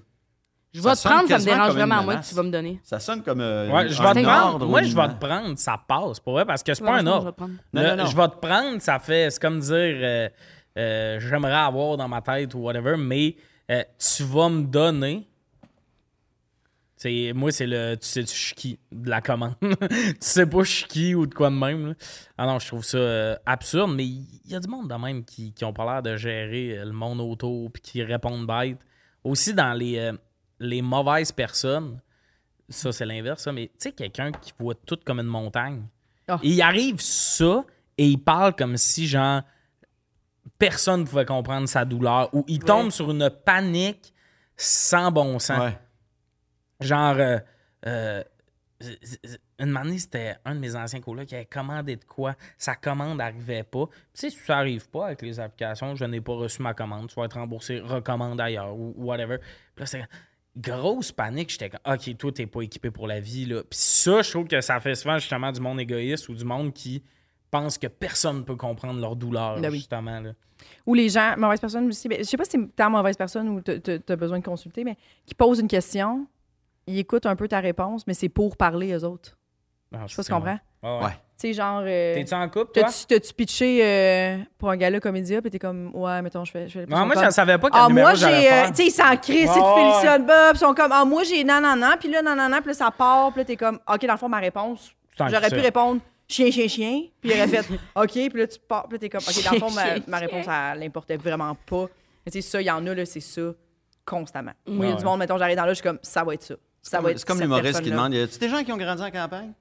Je 0.77 0.83
vais 0.83 0.95
te 0.95 1.03
prendre, 1.03 1.29
ça 1.29 1.39
me 1.39 1.45
dérange 1.45 1.73
vraiment 1.73 1.95
moins 1.97 2.05
que 2.05 2.11
menace. 2.11 2.29
tu 2.29 2.35
vas 2.35 2.43
me 2.43 2.51
donner. 2.51 2.81
Ça 2.83 2.99
sonne 3.01 3.23
comme. 3.23 3.41
euh, 3.41 3.71
Ouais, 3.71 3.89
je 3.89 4.01
un 4.03 4.13
vais 4.13 4.23
te 4.23 4.27
ordre 4.27 4.41
prendre. 4.41 4.67
Moi, 4.67 4.83
je 4.83 4.95
vais 4.97 5.09
te 5.09 5.15
prendre, 5.27 5.59
ça 5.59 5.81
passe. 5.89 6.21
Pour 6.21 6.35
vrai, 6.35 6.45
parce 6.45 6.63
que 6.63 6.75
c'est 6.75 6.85
pas 6.85 6.97
un 6.99 7.07
ordre. 7.07 7.21
je 7.23 7.27
vais 7.27 7.33
te 7.33 7.37
prendre. 7.37 8.07
Je 8.11 8.17
vais 8.17 8.29
te 8.29 8.37
ça 8.83 8.99
fait. 8.99 9.31
C'est 9.31 9.41
comme 9.41 9.61
dire 9.61 9.73
euh, 9.75 10.29
euh, 10.79 11.21
j'aimerais 11.21 11.53
avoir 11.55 11.97
dans 11.97 12.09
ma 12.09 12.21
tête 12.21 12.55
ou 12.55 12.59
whatever, 12.59 12.97
mais 12.97 13.37
tu 13.69 14.23
vas 14.25 14.49
me 14.49 14.63
donner. 14.63 15.27
C'est, 16.99 17.33
moi, 17.35 17.53
c'est 17.53 17.67
le 17.67 17.95
tu 17.97 18.07
sais, 18.07 18.25
tu 18.25 18.55
qui 18.55 18.79
de 18.91 19.11
la 19.11 19.21
commande. 19.21 19.55
tu 19.61 20.17
sais 20.19 20.47
pas 20.47 20.63
je 20.63 20.87
qui 20.87 21.15
ou 21.15 21.27
de 21.27 21.35
quoi 21.35 21.51
de 21.51 21.55
même. 21.55 21.89
là. 21.89 21.95
Ah 22.39 22.47
non, 22.47 22.59
je 22.59 22.67
trouve 22.69 22.85
ça 22.85 22.97
euh, 22.97 23.37
absurde, 23.45 23.93
mais 23.95 24.07
il 24.07 24.27
y 24.47 24.55
a 24.55 24.61
du 24.61 24.69
monde 24.69 24.89
de 24.89 24.95
même 24.95 25.23
qui, 25.23 25.53
qui 25.53 25.65
ont 25.67 25.75
pas 25.75 25.85
l'air 25.85 26.03
de 26.03 26.17
gérer 26.17 26.79
euh, 26.79 26.87
le 26.87 26.93
monde 26.93 27.21
autour 27.21 27.71
puis 27.71 27.83
qui 27.83 28.03
répondent 28.03 28.47
bête. 28.47 28.79
Aussi 29.25 29.53
dans 29.53 29.75
les, 29.75 29.99
euh, 29.99 30.13
les 30.59 30.83
mauvaises 30.83 31.33
personnes, 31.33 32.01
ça 32.69 32.93
c'est 32.93 33.07
l'inverse, 33.07 33.43
ça, 33.43 33.53
mais 33.53 33.69
tu 33.69 33.75
sais, 33.79 33.93
quelqu'un 33.93 34.33
qui 34.33 34.53
voit 34.59 34.75
tout 34.75 34.99
comme 35.05 35.21
une 35.21 35.27
montagne. 35.27 35.85
Ah. 36.29 36.39
Il 36.43 36.61
arrive 36.63 37.01
ça 37.01 37.65
et 37.99 38.07
il 38.09 38.19
parle 38.19 38.55
comme 38.55 38.77
si, 38.77 39.07
genre, 39.07 39.43
personne 40.59 41.03
ne 41.03 41.07
pouvait 41.07 41.25
comprendre 41.25 41.69
sa 41.69 41.85
douleur 41.85 42.35
ou 42.35 42.45
il 42.49 42.59
tombe 42.59 42.91
sur 42.91 43.11
une 43.11 43.31
panique 43.31 44.13
sans 44.57 45.13
bon 45.13 45.39
sens. 45.39 45.59
Ouais. 45.59 45.79
Genre, 46.81 47.17
euh, 47.19 47.39
euh, 47.87 48.23
une 49.59 49.77
année, 49.77 49.99
c'était 49.99 50.37
un 50.45 50.55
de 50.55 50.61
mes 50.61 50.77
anciens 50.77 51.01
colocs 51.01 51.27
qui 51.27 51.35
avait 51.35 51.47
commandé 51.47 51.97
de 51.97 52.05
quoi. 52.05 52.35
Sa 52.59 52.75
commande 52.75 53.19
n'arrivait 53.19 53.63
pas. 53.63 53.87
Tu 53.87 54.21
sais, 54.21 54.31
si 54.31 54.39
ça 54.39 54.57
n'arrive 54.57 54.89
pas 54.91 55.07
avec 55.07 55.23
les 55.23 55.41
applications, 55.41 55.95
je 55.95 56.05
n'ai 56.05 56.21
pas 56.21 56.35
reçu 56.35 56.61
ma 56.63 56.75
commande, 56.75 57.09
tu 57.09 57.15
vas 57.15 57.25
être 57.25 57.39
remboursé, 57.39 57.81
recommande 57.81 58.41
ailleurs 58.41 58.75
ou 58.75 58.95
ou 58.97 59.07
whatever. 59.07 59.39
Puis 59.39 59.83
là, 59.83 59.87
c'est 59.87 60.05
grosse 60.57 61.13
panique. 61.13 61.51
J'étais 61.51 61.71
comme, 61.71 61.81
OK, 61.95 62.17
toi, 62.17 62.33
t'es 62.33 62.47
pas 62.47 62.63
équipé 62.63 62.91
pour 62.91 63.07
la 63.07 63.21
vie. 63.21 63.47
Là. 63.47 63.63
Puis 63.63 63.79
ça, 63.79 64.23
je 64.23 64.31
trouve 64.31 64.47
que 64.47 64.61
ça 64.61 64.81
fait 64.81 64.95
souvent 64.95 65.19
justement 65.19 65.53
du 65.53 65.61
monde 65.61 65.81
égoïste 65.81 66.29
ou 66.29 66.35
du 66.35 66.45
monde 66.45 66.73
qui 66.73 67.03
pense 67.51 67.79
que 67.79 67.87
personne 67.87 68.39
ne 68.39 68.43
peut 68.43 68.57
comprendre 68.57 69.01
leur 69.01 69.17
douleur, 69.17 69.61
Ben 69.61 69.71
oui. 69.71 69.79
justement. 69.79 70.21
Là. 70.21 70.33
Ou 70.87 70.95
les 70.95 71.09
gens, 71.09 71.35
mauvaise 71.37 71.61
personne 71.61 71.87
aussi. 71.89 72.09
ben, 72.09 72.19
je 72.19 72.25
sais 72.25 72.37
pas 72.37 72.45
si 72.45 72.59
t'es 72.75 72.83
en 72.83 72.91
mauvaise 72.91 73.17
personne 73.17 73.49
ou 73.49 73.61
tu 73.61 73.73
as 74.09 74.17
besoin 74.17 74.39
de 74.39 74.45
consulter, 74.45 74.85
mais 74.85 74.97
qui 75.27 75.35
posent 75.35 75.61
une 75.61 75.69
question, 75.69 76.27
ils 76.87 76.99
écoutent 76.99 77.27
un 77.27 77.37
peu 77.37 77.47
ta 77.49 77.61
réponse, 77.61 78.07
mais 78.07 78.15
c'est 78.15 78.29
pour 78.29 78.57
parler 78.57 78.95
aux 78.97 79.05
autres. 79.05 79.37
Ah, 79.93 80.03
Je 80.07 80.13
sais 80.13 80.17
pas 80.17 80.23
si 80.23 80.27
c'est 80.29 80.33
tu 80.33 80.33
comprends. 80.33 80.59
Ouais, 80.87 80.99
ouais. 80.99 81.05
Ouais. 81.07 81.11
Tu 81.39 81.49
sais, 81.49 81.53
genre. 81.53 81.83
euh, 81.85 82.15
T'es-tu 82.15 82.33
en 82.35 82.49
couple, 82.49 82.73
toi? 82.73 82.85
T'as-tu 82.85 83.05
t'as-tu 83.07 83.35
pitché 83.35 83.81
euh, 83.85 84.39
pour 84.59 84.71
un 84.71 84.77
gala 84.77 85.01
comédia, 85.01 85.43
puis 85.43 85.51
t'es 85.51 85.59
comme, 85.59 85.91
ouais, 85.95 86.23
mettons, 86.23 86.45
je 86.47 86.51
fais. 86.51 86.67
Je 86.67 86.81
fais 86.81 86.87
Non, 86.87 87.05
moi, 87.05 87.15
je 87.23 87.31
savais 87.31 87.59
pas 87.59 87.69
quel 87.69 87.81
Ah, 87.83 87.89
numéro 87.89 88.07
moi, 88.09 88.15
j'ai. 88.15 88.51
euh, 88.51 88.69
tu 88.69 88.75
sais, 88.77 88.87
ils 88.87 88.91
s'en 88.91 89.15
crient, 89.19 89.47
c'est 89.47 89.61
de. 89.61 89.75
Félicien 89.75 90.19
Bob. 90.21 90.55
Ils 90.55 90.59
sont 90.59 90.73
comme, 90.75 90.93
ah, 90.93 91.05
moi, 91.05 91.25
j'ai 91.25 91.45
nan, 91.45 91.63
nan, 91.63 91.79
nan. 91.79 91.97
Puis 92.01 92.11
là, 92.11 92.23
nan, 92.23 92.37
nan, 92.39 92.51
nan. 92.51 92.61
Puis 92.61 92.69
là, 92.71 92.75
ça 92.75 92.91
part. 92.91 93.33
Puis 93.33 93.41
là, 93.41 93.45
t'es 93.45 93.57
comme, 93.57 93.79
OK, 93.87 94.07
dans 94.07 94.15
le 94.15 94.19
fond, 94.19 94.29
ma 94.31 94.39
réponse, 94.39 94.91
j'aurais 95.19 95.51
pu 95.51 95.61
répondre 95.61 96.01
chien, 96.27 96.51
chien, 96.51 96.69
chien. 96.69 97.03
Puis 97.21 97.31
il 97.31 97.33
aurait 97.33 97.49
fait, 97.49 97.67
OK. 97.95 98.11
Puis 98.13 98.31
là, 98.33 98.47
tu 98.47 98.59
pars. 98.67 98.85
Puis 98.85 98.95
là, 98.95 98.99
t'es 98.99 99.09
comme, 99.11 99.21
OK, 99.21 99.45
dans 99.45 99.53
le 99.53 99.59
fond, 99.59 99.71
ma, 99.73 99.85
ma 100.07 100.19
réponse, 100.19 100.47
elle 100.49 100.79
l'importait 100.81 101.19
vraiment 101.19 101.55
pas. 101.69 101.87
Mais 102.25 102.33
tu 102.33 102.41
sais, 102.41 102.49
ça, 102.49 102.63
il 102.63 102.67
y 102.67 102.71
en 102.71 102.87
a, 102.87 102.95
là, 102.95 103.05
c'est 103.05 103.21
ça, 103.21 103.43
constamment. 104.07 104.53
Moi, 104.67 104.87
il 104.87 104.91
y 104.91 104.93
a 104.93 104.97
du 104.97 105.05
monde, 105.05 105.19
mettons, 105.19 105.37
j'arrive 105.37 105.57
dans 105.57 105.65
là, 105.67 105.71
je 105.73 105.75
suis 105.75 105.83
comme, 105.83 105.99
ça 106.03 106.25
va 106.25 106.33
être 106.33 106.43
ça. 106.45 106.55
Ça 106.81 107.01
va 107.01 107.11
être 107.11 107.19
C'est 107.19 107.27
comme 107.27 107.41
l'humoriste 107.41 107.83
qui 107.83 107.91
demande 107.91 108.15
Y 108.15 108.21
a-tu 108.21 108.39
des 108.39 108.49
gens 108.49 108.63
qui 108.65 108.73
ont 108.73 108.77
grandi 108.79 109.03
en 109.03 109.11
campagne? 109.11 109.53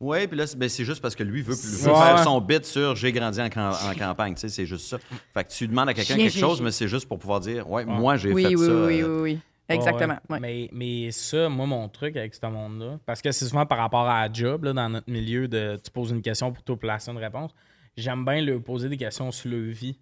Oui, 0.00 0.26
puis 0.26 0.36
là, 0.36 0.46
c'est 0.46 0.58
ben, 0.58 0.68
c'est 0.68 0.84
juste 0.84 1.00
parce 1.00 1.14
que 1.14 1.22
lui 1.22 1.40
veut, 1.42 1.54
veut 1.54 1.88
Ouais. 1.92 1.94
faire 1.98 2.18
son 2.24 2.40
bit 2.40 2.64
sur 2.64 2.94
j'ai 2.96 3.12
grandi 3.12 3.40
en, 3.40 3.48
cam- 3.48 3.72
en 3.72 3.94
campagne. 3.98 4.34
Tu 4.34 4.40
sais, 4.40 4.48
c'est 4.48 4.66
juste 4.66 4.86
ça. 4.88 4.98
Fait 5.32 5.44
que 5.44 5.50
tu 5.50 5.68
demandes 5.68 5.88
à 5.88 5.94
quelqu'un 5.94 6.14
Chien, 6.14 6.24
quelque 6.24 6.32
chien, 6.32 6.40
chose, 6.40 6.56
chien. 6.56 6.64
mais 6.64 6.72
c'est 6.72 6.88
juste 6.88 7.06
pour 7.08 7.18
pouvoir 7.18 7.40
dire 7.40 7.68
Ouais, 7.70 7.84
moi, 7.84 8.16
j'ai 8.16 8.32
Oui, 8.32 8.42
fait 8.42 8.54
oui, 8.56 8.66
ça. 8.66 8.72
oui, 8.72 8.86
oui, 8.86 9.02
euh, 9.02 9.22
oui. 9.22 9.38
Exactement. 9.68 10.18
Ouais, 10.28 10.34
ouais. 10.36 10.40
Mais, 10.40 10.68
mais 10.72 11.10
ça, 11.10 11.48
moi, 11.48 11.64
mon 11.66 11.88
truc 11.88 12.16
avec 12.16 12.34
ce 12.34 12.44
monde-là, 12.46 12.98
parce 13.06 13.22
que 13.22 13.32
c'est 13.32 13.46
souvent 13.46 13.64
par 13.64 13.78
rapport 13.78 14.06
à 14.06 14.26
la 14.28 14.32
job, 14.32 14.64
là, 14.64 14.72
dans 14.74 14.88
notre 14.90 15.10
milieu, 15.10 15.48
de 15.48 15.80
tu 15.82 15.90
poses 15.90 16.10
une 16.10 16.20
question 16.22 16.52
pour 16.52 16.62
te 16.62 16.72
placer 16.72 17.10
une 17.10 17.16
réponse. 17.18 17.52
J'aime 17.96 18.24
bien 18.26 18.42
leur 18.42 18.60
poser 18.62 18.88
des 18.90 18.96
questions 18.98 19.30
sur 19.30 19.50
leur 19.50 19.72
vie. 19.72 19.98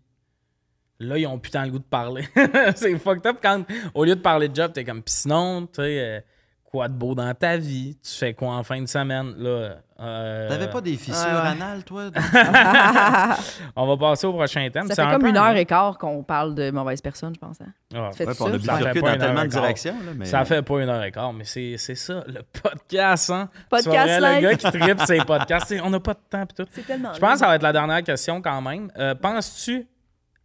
Là, 0.98 1.19
ils 1.19 1.27
ont 1.27 1.39
putain 1.39 1.64
le 1.66 1.70
goût 1.73 1.78
de 1.78 1.85
parler. 1.85 2.27
c'est 2.77 2.97
fucked 2.98 3.27
up 3.27 3.39
quand, 3.43 3.64
au 3.94 4.05
lieu 4.05 4.16
de 4.16 4.20
parler 4.20 4.48
de 4.48 4.56
job, 4.56 4.73
t'es 4.73 4.85
comme, 4.85 5.02
pis 5.02 5.12
sinon, 5.12 5.66
tu 5.66 5.74
sais, 5.74 6.01
euh, 6.01 6.20
quoi 6.73 6.89
de 6.89 6.94
beau 6.94 7.15
dans 7.15 7.32
ta 7.35 7.57
vie? 7.59 7.99
Tu 8.03 8.11
fais 8.19 8.32
quoi 8.32 8.55
en 8.55 8.62
fin 8.62 8.81
de 8.81 8.86
semaine? 8.89 9.35
Là, 9.36 9.77
euh, 10.01 10.49
T'avais 10.49 10.70
pas 10.70 10.81
des 10.81 10.97
fissures 10.97 11.27
ouais. 11.27 11.49
anales, 11.51 11.85
toi 11.85 12.05
On 13.77 13.86
va 13.86 13.97
passer 13.99 14.27
au 14.27 14.32
prochain 14.32 14.69
thème. 14.73 14.89
Ça 14.89 14.94
C'est 14.94 15.03
fait 15.03 15.09
un 15.09 15.12
comme 15.12 15.23
peu 15.23 15.28
une 15.28 15.36
un- 15.36 15.51
heure 15.51 15.57
et 15.57 15.66
quart 15.66 15.99
qu'on 15.99 16.23
parle 16.23 16.55
de 16.55 16.70
mauvaise 16.70 17.01
personne, 17.03 17.35
je 17.35 17.39
pense. 17.39 17.61
hein. 17.61 17.66
Ah, 17.94 18.11
Fait 18.12 18.27
Ouais, 18.27 18.35
ça, 18.35 18.44
on 18.44 18.49
a 18.49 18.53
fait 18.53 18.59
bifurqué 18.59 19.01
pas 19.01 19.09
dans 19.09 19.12
une 19.15 19.20
tellement 19.20 19.36
heure 19.40 19.43
de 19.44 19.49
et 19.49 19.51
quart. 19.53 19.61
directions. 19.62 19.94
Mais... 20.16 20.24
Ça 20.24 20.44
fait 20.47 20.62
pas 20.62 20.81
une 20.82 20.89
heure 20.89 21.05
et 21.05 21.12
quart, 21.12 21.32
mais 21.35 21.44
c'est 21.44 21.77
c'est 21.77 21.94
ça, 21.94 22.24
le 22.27 22.40
podcast, 22.62 23.31
hein? 23.31 23.49
Podcast. 23.69 24.20
Le 24.23 24.40
gars 24.40 24.55
qui 24.55 24.70
tripe 24.78 25.01
ses 25.03 25.19
podcasts, 25.19 25.74
on 25.85 25.90
n'a 25.90 26.01
pas 26.01 26.15
de 26.15 26.20
temps 26.31 26.47
pis 26.47 26.55
tout. 26.55 26.66
C'est 26.73 26.86
tellement. 26.86 27.12
Je 27.12 27.20
pense 27.20 27.35
que 27.35 27.39
ça 27.40 27.47
va 27.49 27.57
être 27.57 27.62
la 27.62 27.73
dernière 27.73 28.03
question 28.03 28.40
quand 28.40 28.61
même. 28.62 28.90
Euh, 28.99 29.15
Penses-tu 29.15 29.86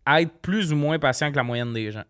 être 0.05 0.33
plus 0.41 0.73
ou 0.73 0.75
moins 0.75 0.99
patient 0.99 1.31
que 1.31 1.37
la 1.37 1.43
moyenne 1.43 1.73
des 1.73 1.89
gens? 1.91 2.03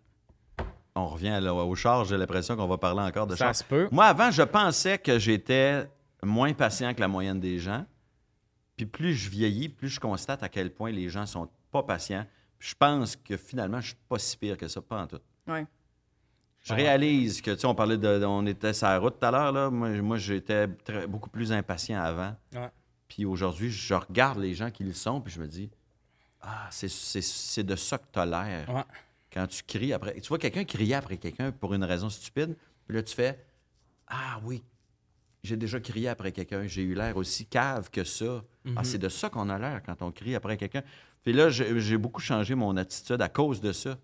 On 0.98 1.07
revient 1.07 1.40
là, 1.41 1.53
au 1.53 1.76
char, 1.76 2.06
j'ai 2.06 2.18
l'impression 2.18 2.56
qu'on 2.56 2.68
va 2.68 2.78
parler 2.78 3.02
encore 3.02 3.28
de 3.28 3.36
Ça 3.36 3.45
char. 3.45 3.56
se 3.56 3.64
peut. 3.64 3.88
Moi, 3.91 4.06
avant, 4.06 4.32
je 4.32 4.41
pensais 4.44 4.98
que 4.98 5.19
j'étais 5.19 5.88
moins 6.24 6.53
patient 6.53 6.94
que 6.94 6.99
la 6.99 7.07
moyenne 7.07 7.40
des 7.40 7.60
gens. 7.60 7.86
Puis 8.76 8.86
plus 8.86 9.14
je 9.14 9.30
vieillis, 9.30 9.69
plus 9.69 9.90
je 9.90 9.99
constate 9.99 10.44
à 10.44 10.49
quel 10.49 10.72
point 10.72 10.91
les 10.91 11.10
gens 11.10 11.26
sont 11.26 11.48
pas 11.72 11.84
patients. 11.84 12.26
Puis 12.60 12.69
je 12.69 12.76
pense 12.76 13.15
que 13.15 13.38
finalement, 13.38 13.80
je 13.82 13.88
suis 13.88 13.98
pas 14.10 14.19
si 14.19 14.38
pire 14.38 14.57
que 14.57 14.68
ça, 14.68 14.82
pas 14.82 15.02
en 15.02 15.07
tout. 15.07 15.19
Ouais. 15.48 15.65
Je 16.64 16.74
réalise 16.74 17.41
que, 17.41 17.52
tu 17.52 17.60
sais, 17.60 17.68
on 17.68 17.76
parlait 17.76 17.98
de. 17.98 18.26
On 18.26 18.45
était 18.45 18.74
sur 18.74 18.88
la 18.88 18.99
route 18.99 19.19
tout 19.19 19.26
à 19.26 19.32
l'heure, 19.32 19.52
là. 19.52 19.69
Moi, 19.69 19.90
moi 20.02 20.18
j'étais 20.18 20.68
très- 20.68 21.07
beaucoup 21.07 21.30
plus 21.30 21.52
impatient 21.53 22.02
avant. 22.02 22.36
Ouais. 22.53 22.69
Puis 23.07 23.24
aujourd'hui, 23.26 23.69
je 23.72 23.94
regarde 23.94 24.40
les 24.40 24.53
gens 24.53 24.69
qui 24.69 24.84
le 24.84 24.91
sont, 24.94 25.22
puis 25.22 25.32
je 25.32 25.40
me 25.40 25.48
dis, 25.48 25.69
ah, 26.41 26.68
c'est- 26.69 26.90
c'est 26.90 27.22
c'est 27.22 27.64
de 27.64 27.76
ça 27.76 27.98
que 27.98 28.03
tu 28.11 28.19
as 28.19 28.26
l'air 28.26 28.69
Ouais. 28.69 28.84
Quand 29.38 29.47
tu 29.47 29.61
cries 29.64 29.93
après. 29.93 30.19
Tu 30.19 30.27
vois 30.30 30.39
quelqu'un 30.39 30.64
crier 30.65 30.95
après 30.95 31.18
quelqu'un 31.18 31.51
pour 31.51 31.73
une 31.76 31.84
raison 31.84 32.09
stupide, 32.09 32.55
puis 32.88 32.95
là, 32.95 33.03
tu 33.03 33.14
fais 33.14 33.45
Ah 34.07 34.39
oui, 34.43 34.64
j'ai 35.43 35.57
déjà 35.57 35.80
crié 35.80 36.07
après 36.09 36.31
quelqu'un, 36.31 36.65
j'ai 36.65 36.81
eu 36.81 36.95
l'air 36.95 37.15
aussi 37.18 37.45
cave 37.45 37.89
que 37.91 38.03
ça. 38.03 38.43
Ah, 38.76 38.84
c'est 38.84 38.97
de 38.97 39.09
ça 39.09 39.30
qu'on 39.30 39.49
a 39.49 39.59
l'air 39.59 39.81
quand 39.85 40.01
on 40.01 40.11
crie 40.11 40.34
après 40.35 40.57
quelqu'un. 40.57 40.81
Puis 41.23 41.34
là, 41.34 41.49
j'ai 41.49 41.80
j'ai 41.80 41.97
beaucoup 41.97 42.22
changé 42.22 42.55
mon 42.55 42.76
attitude 42.77 43.22
à 43.22 43.30
cause 43.30 43.61
de 43.61 43.72
ça. 43.72 43.97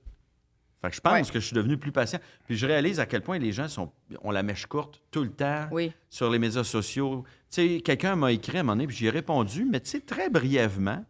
Fait 0.82 0.90
que 0.90 0.96
je 0.96 1.02
pense 1.02 1.14
Ouais. 1.28 1.34
que 1.34 1.40
je 1.40 1.46
suis 1.46 1.56
devenu 1.56 1.78
plus 1.78 1.92
patient. 1.94 2.20
Puis 2.46 2.58
je 2.58 2.66
réalise 2.68 3.00
à 3.00 3.06
quel 3.06 3.22
point 3.22 3.40
les 3.40 3.54
gens 3.54 3.70
sont, 3.70 3.92
ont 4.22 4.32
la 4.32 4.44
mèche 4.44 4.66
courte 4.68 5.02
tout 5.12 5.24
le 5.24 5.32
temps 5.32 5.68
Oui. 5.72 5.94
sur 6.10 6.30
les 6.30 6.38
médias 6.40 6.64
sociaux. 6.66 7.24
Tu 7.50 7.76
sais, 7.78 7.82
quelqu'un 7.82 8.16
m'a 8.18 8.32
écrit 8.34 8.58
à 8.58 8.60
un 8.60 8.64
moment 8.64 8.76
donné, 8.76 8.88
puis 8.88 8.96
j'y 8.98 9.06
ai 9.08 9.10
répondu, 9.10 9.66
mais 9.66 9.80
tu 9.80 9.90
sais, 9.92 10.02
très 10.02 10.30
brièvement. 10.30 11.04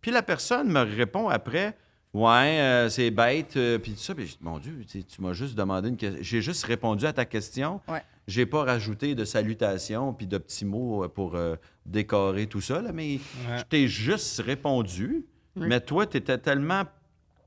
Puis 0.00 0.12
la 0.12 0.22
personne 0.22 0.70
me 0.70 0.80
répond 0.80 1.28
après, 1.28 1.76
ouais, 2.14 2.60
euh, 2.60 2.88
c'est 2.88 3.10
bête, 3.10 3.56
euh, 3.56 3.78
puis 3.78 3.92
tout 3.92 3.98
ça. 4.00 4.14
Puis 4.14 4.36
mon 4.40 4.58
Dieu, 4.58 4.84
tu 4.86 5.00
sais, 5.00 5.04
tu 5.06 5.20
m'as 5.22 5.32
juste 5.32 5.54
demandé 5.54 5.88
une 5.88 5.96
question. 5.96 6.18
J'ai 6.22 6.40
juste 6.42 6.64
répondu 6.64 7.06
à 7.06 7.12
ta 7.12 7.24
question. 7.24 7.80
Ouais. 7.88 8.02
J'ai 8.26 8.44
pas 8.44 8.64
rajouté 8.64 9.14
de 9.14 9.24
salutations 9.24 10.12
puis 10.12 10.26
de 10.26 10.36
petits 10.38 10.64
mots 10.66 11.04
euh, 11.04 11.08
pour 11.08 11.34
euh, 11.34 11.56
décorer 11.86 12.46
tout 12.46 12.60
ça, 12.60 12.82
là, 12.82 12.92
mais 12.92 13.18
je 13.56 13.62
t'ai 13.62 13.88
juste 13.88 14.40
répondu. 14.40 15.24
Mais 15.56 15.80
toi, 15.80 16.06
tu 16.06 16.18
étais 16.18 16.38
tellement 16.38 16.84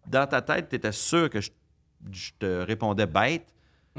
dans 0.08 0.28
ta 0.28 0.42
tête, 0.42 0.68
tu 0.70 0.76
étais 0.76 0.92
sûr 0.92 1.30
que 1.30 1.40
je, 1.40 1.50
je 2.12 2.32
te 2.38 2.62
répondais 2.66 3.06
bête. 3.06 3.46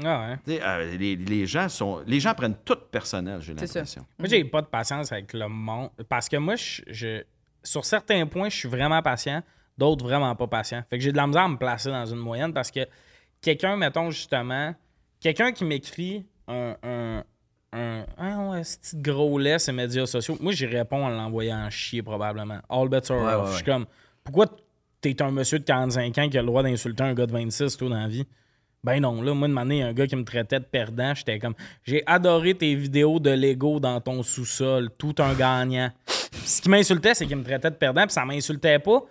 Ah 0.03 0.37
ouais. 0.47 0.59
Euh, 0.61 0.97
les, 0.97 1.15
les 1.15 1.47
gens 1.47 1.69
sont, 1.69 2.03
les 2.05 2.19
gens 2.19 2.33
prennent 2.33 2.57
tout 2.65 2.77
personnel, 2.91 3.41
j'ai 3.41 3.53
l'impression. 3.53 4.05
Moi, 4.19 4.27
j'ai 4.27 4.43
pas 4.43 4.61
de 4.61 4.67
patience 4.67 5.11
avec 5.11 5.33
le 5.33 5.47
monde. 5.47 5.89
Parce 6.09 6.27
que 6.29 6.37
moi, 6.37 6.55
je, 6.55 6.81
je- 6.87 7.23
sur 7.63 7.85
certains 7.85 8.25
points, 8.27 8.49
je 8.49 8.57
suis 8.57 8.67
vraiment 8.69 9.01
patient, 9.01 9.41
d'autres 9.77 10.03
vraiment 10.05 10.35
pas 10.35 10.47
patient. 10.47 10.83
Fait 10.89 10.97
que 10.97 11.03
j'ai 11.03 11.11
de 11.11 11.17
la 11.17 11.27
misère 11.27 11.43
à 11.43 11.49
me 11.49 11.57
placer 11.57 11.89
dans 11.89 12.05
une 12.05 12.19
moyenne 12.19 12.53
parce 12.53 12.71
que 12.71 12.81
quelqu'un, 13.41 13.75
mettons 13.75 14.09
justement, 14.11 14.73
quelqu'un 15.19 15.51
qui 15.51 15.65
m'écrit 15.65 16.25
un. 16.47 16.75
un 16.83 17.23
un, 17.75 18.05
ah 18.19 18.49
ouais, 18.51 18.63
ce 18.63 18.77
petit 18.77 18.97
gros 18.97 19.39
lait, 19.39 19.57
ces 19.57 19.71
médias 19.71 20.05
sociaux. 20.05 20.37
Moi, 20.39 20.51
j'y 20.51 20.67
réponds 20.67 21.05
en 21.05 21.09
l'envoyant 21.09 21.57
en 21.57 21.71
chier, 21.71 22.03
probablement. 22.03 22.59
All 22.69 22.87
bets 22.87 23.09
are 23.09 23.17
Ouais, 23.17 23.33
off. 23.33 23.45
ouais, 23.45 23.49
Je 23.49 23.55
suis 23.55 23.63
comme, 23.65 23.87
pourquoi 24.23 24.45
t'es 25.01 25.19
un 25.23 25.31
monsieur 25.31 25.57
de 25.57 25.63
45 25.63 26.15
ans 26.19 26.29
qui 26.29 26.37
a 26.37 26.41
le 26.41 26.45
droit 26.45 26.61
d'insulter 26.61 27.01
un 27.03 27.15
gars 27.15 27.25
de 27.25 27.31
26, 27.31 27.75
tout 27.75 27.89
dans 27.89 27.99
la 27.99 28.07
vie? 28.07 28.27
Ben 28.83 28.99
non, 29.01 29.23
là, 29.23 29.33
moi, 29.33 29.47
de 29.47 29.53
manière, 29.53 29.87
un 29.87 29.93
gars 29.93 30.05
qui 30.05 30.15
me 30.15 30.23
traitait 30.23 30.59
de 30.59 30.65
perdant, 30.65 31.15
j'étais 31.15 31.39
comme, 31.39 31.55
j'ai 31.83 32.03
adoré 32.05 32.53
tes 32.53 32.75
vidéos 32.75 33.19
de 33.19 33.31
Lego 33.31 33.79
dans 33.79 33.99
ton 34.01 34.21
sous-sol, 34.21 34.91
tout 34.95 35.15
un 35.17 35.33
gagnant. 35.33 35.89
Ce 36.45 36.61
qui 36.61 36.69
m'insultait, 36.69 37.15
c'est 37.15 37.25
qu'il 37.25 37.37
me 37.37 37.43
traitait 37.43 37.71
de 37.71 37.75
perdant, 37.75 38.03
puis 38.03 38.11
ça 38.13 38.23
m'insultait 38.23 38.77
pas. 38.77 39.01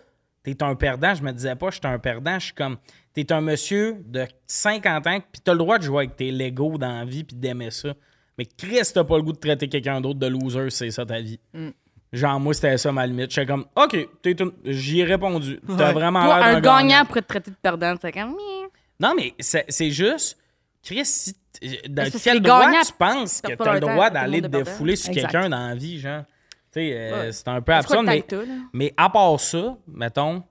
T'es 0.45 0.61
un 0.63 0.75
perdant, 0.75 1.15
je 1.15 1.23
me 1.23 1.33
disais 1.33 1.55
pas, 1.55 1.71
j'étais 1.71 1.87
un 1.87 1.99
perdant, 1.99 2.39
je 2.39 2.47
suis 2.47 2.55
comme, 2.55 2.77
t'es 3.15 3.31
un 3.33 3.41
monsieur 3.41 3.97
de 4.05 4.27
50 4.47 5.07
ans, 5.07 5.19
puis 5.21 5.41
t'as 5.43 5.53
le 5.53 5.59
droit 5.59 5.79
de 5.79 5.85
jouer 5.85 6.05
avec 6.05 6.17
tes 6.17 6.33
Lego 6.33 6.79
dans 6.79 6.99
la 6.99 7.05
vie, 7.05 7.23
puis 7.23 7.37
d'aimer 7.37 7.71
ça. 7.71 7.95
Mais 8.37 8.47
Chris, 8.47 8.81
t'as 8.93 9.05
pas 9.05 9.17
le 9.19 9.23
goût 9.23 9.33
de 9.33 9.39
traiter 9.39 9.69
quelqu'un 9.69 10.01
d'autre 10.01 10.19
de 10.19 10.27
loser, 10.27 10.71
c'est 10.71 10.91
ça 10.91 11.07
ta 11.07 11.21
vie. 11.21 11.39
Genre, 12.13 12.41
moi, 12.41 12.53
c'était 12.55 12.77
ça 12.77 12.91
ma 12.93 13.07
limite. 13.07 13.31
J'étais 13.31 13.47
comme, 13.47 13.65
OK, 13.77 13.97
t'es 14.21 14.33
une- 14.33 14.53
j'y 14.65 15.01
ai 15.01 15.05
répondu. 15.05 15.61
T'as 15.79 15.93
vraiment 15.93 16.25
Toi, 16.25 16.39
l'air 16.39 16.47
un 16.57 16.61
d'un 16.61 16.79
gagnant 16.83 17.05
pourrait 17.07 17.23
te 17.23 17.29
traiter 17.29 17.51
de 17.51 17.57
perdant. 17.57 17.95
C'est 18.03 18.13
comme. 18.13 18.37
Non, 19.01 19.15
mais 19.17 19.33
c'est 19.39 19.65
c'est 19.69 19.91
juste, 19.91 20.37
Chris, 20.83 21.07
si 21.07 21.33
t- 21.35 21.81
quel 22.23 22.41
droit 22.41 22.67
gagnants 22.67 22.83
tu 22.85 22.93
penses 22.99 23.41
que 23.41 23.55
t'as 23.55 23.75
le 23.75 23.81
droit 23.81 24.11
d'aller 24.11 24.43
te 24.43 24.47
défouler 24.49 24.97
sur 24.97 25.11
Exact. 25.13 25.31
quelqu'un 25.31 25.49
dans 25.49 25.69
la 25.69 25.75
vie, 25.75 25.99
genre? 26.01 26.25
Euh, 26.77 27.13
Ouais. 27.27 27.33
c'est 27.33 27.49
un 27.49 27.61
peu 27.61 27.73
absurde, 27.73 28.05
mais, 28.07 28.25
mais 28.73 28.95
à 28.97 29.11
part 29.11 29.39
ça, 29.41 29.77
mettons, 29.87 30.43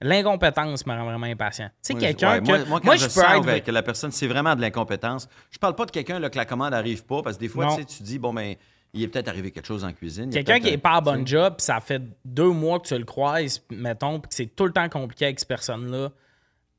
l'incompétence 0.00 0.86
me 0.86 0.92
rend 0.92 1.04
vraiment 1.04 1.26
impatient. 1.26 1.68
Tu 1.68 1.72
sais, 1.82 1.92
Moi, 1.94 2.00
quelqu'un 2.02 2.32
ouais, 2.32 2.40
que. 2.40 2.44
moi, 2.44 2.58
moi, 2.66 2.80
quand 2.80 2.86
moi, 2.86 2.96
je, 2.96 3.00
je 3.00 3.04
peux 3.06 3.10
sens 3.20 3.24
être. 3.38 3.46
ouais, 3.46 3.60
que 3.60 3.70
la 3.70 3.82
personne, 3.82 4.10
c'est 4.12 4.26
vraiment 4.26 4.54
de 4.56 4.60
l'incompétence. 4.60 5.28
Je 5.50 5.58
parle 5.58 5.74
pas 5.74 5.86
de 5.86 5.90
quelqu'un 5.90 6.18
là, 6.18 6.30
que 6.30 6.36
la 6.36 6.44
commande 6.44 6.70
n'arrive 6.72 7.04
pas, 7.04 7.22
parce 7.22 7.36
que 7.36 7.40
des 7.40 7.48
fois, 7.48 7.68
tu 7.68 7.76
sais, 7.76 7.84
tu 7.84 8.02
dis, 8.02 8.18
bon, 8.18 8.32
ben, 8.32 8.54
il 8.92 9.02
est 9.02 9.08
peut-être 9.08 9.28
arrivé 9.28 9.50
quelque 9.50 9.66
chose 9.66 9.84
en 9.84 9.92
cuisine. 9.92 10.30
Quelqu'un 10.30 10.58
qui 10.58 10.68
est 10.68 10.74
un- 10.74 10.78
pas 10.78 10.94
à 10.96 11.00
bon 11.00 11.24
job, 11.26 11.54
ça 11.58 11.80
fait 11.80 12.02
deux 12.24 12.50
mois 12.50 12.80
que 12.80 12.88
tu 12.88 12.98
le 12.98 13.04
croises, 13.04 13.62
mettons, 13.70 14.20
puis 14.20 14.28
que 14.30 14.34
c'est 14.34 14.46
tout 14.56 14.64
le 14.66 14.72
temps 14.72 14.88
compliqué 14.88 15.26
avec 15.26 15.38
cette 15.38 15.48
personne-là, 15.48 16.10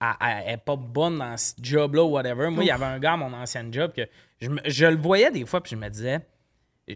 elle- 0.02 0.08
elle 0.20 0.44
elle 0.48 0.54
est 0.56 0.58
pas 0.58 0.76
bonne 0.76 1.20
dans 1.20 1.38
ce 1.38 1.54
job-là 1.62 2.04
ou 2.04 2.10
whatever. 2.10 2.50
Moi, 2.50 2.64
il 2.64 2.68
y 2.68 2.72
avait 2.72 2.86
un 2.86 3.00
gars 3.00 3.14
à 3.14 3.18
mon 3.18 3.32
ancienne 3.34 3.72
job 3.74 3.92
que 3.96 4.02
je, 4.42 4.50
je 4.66 4.86
le 4.88 4.98
voyais 4.98 5.32
des 5.32 5.46
fois, 5.46 5.62
puis 5.62 5.72
je 5.72 5.76
me 5.78 5.88
disais, 5.90 6.20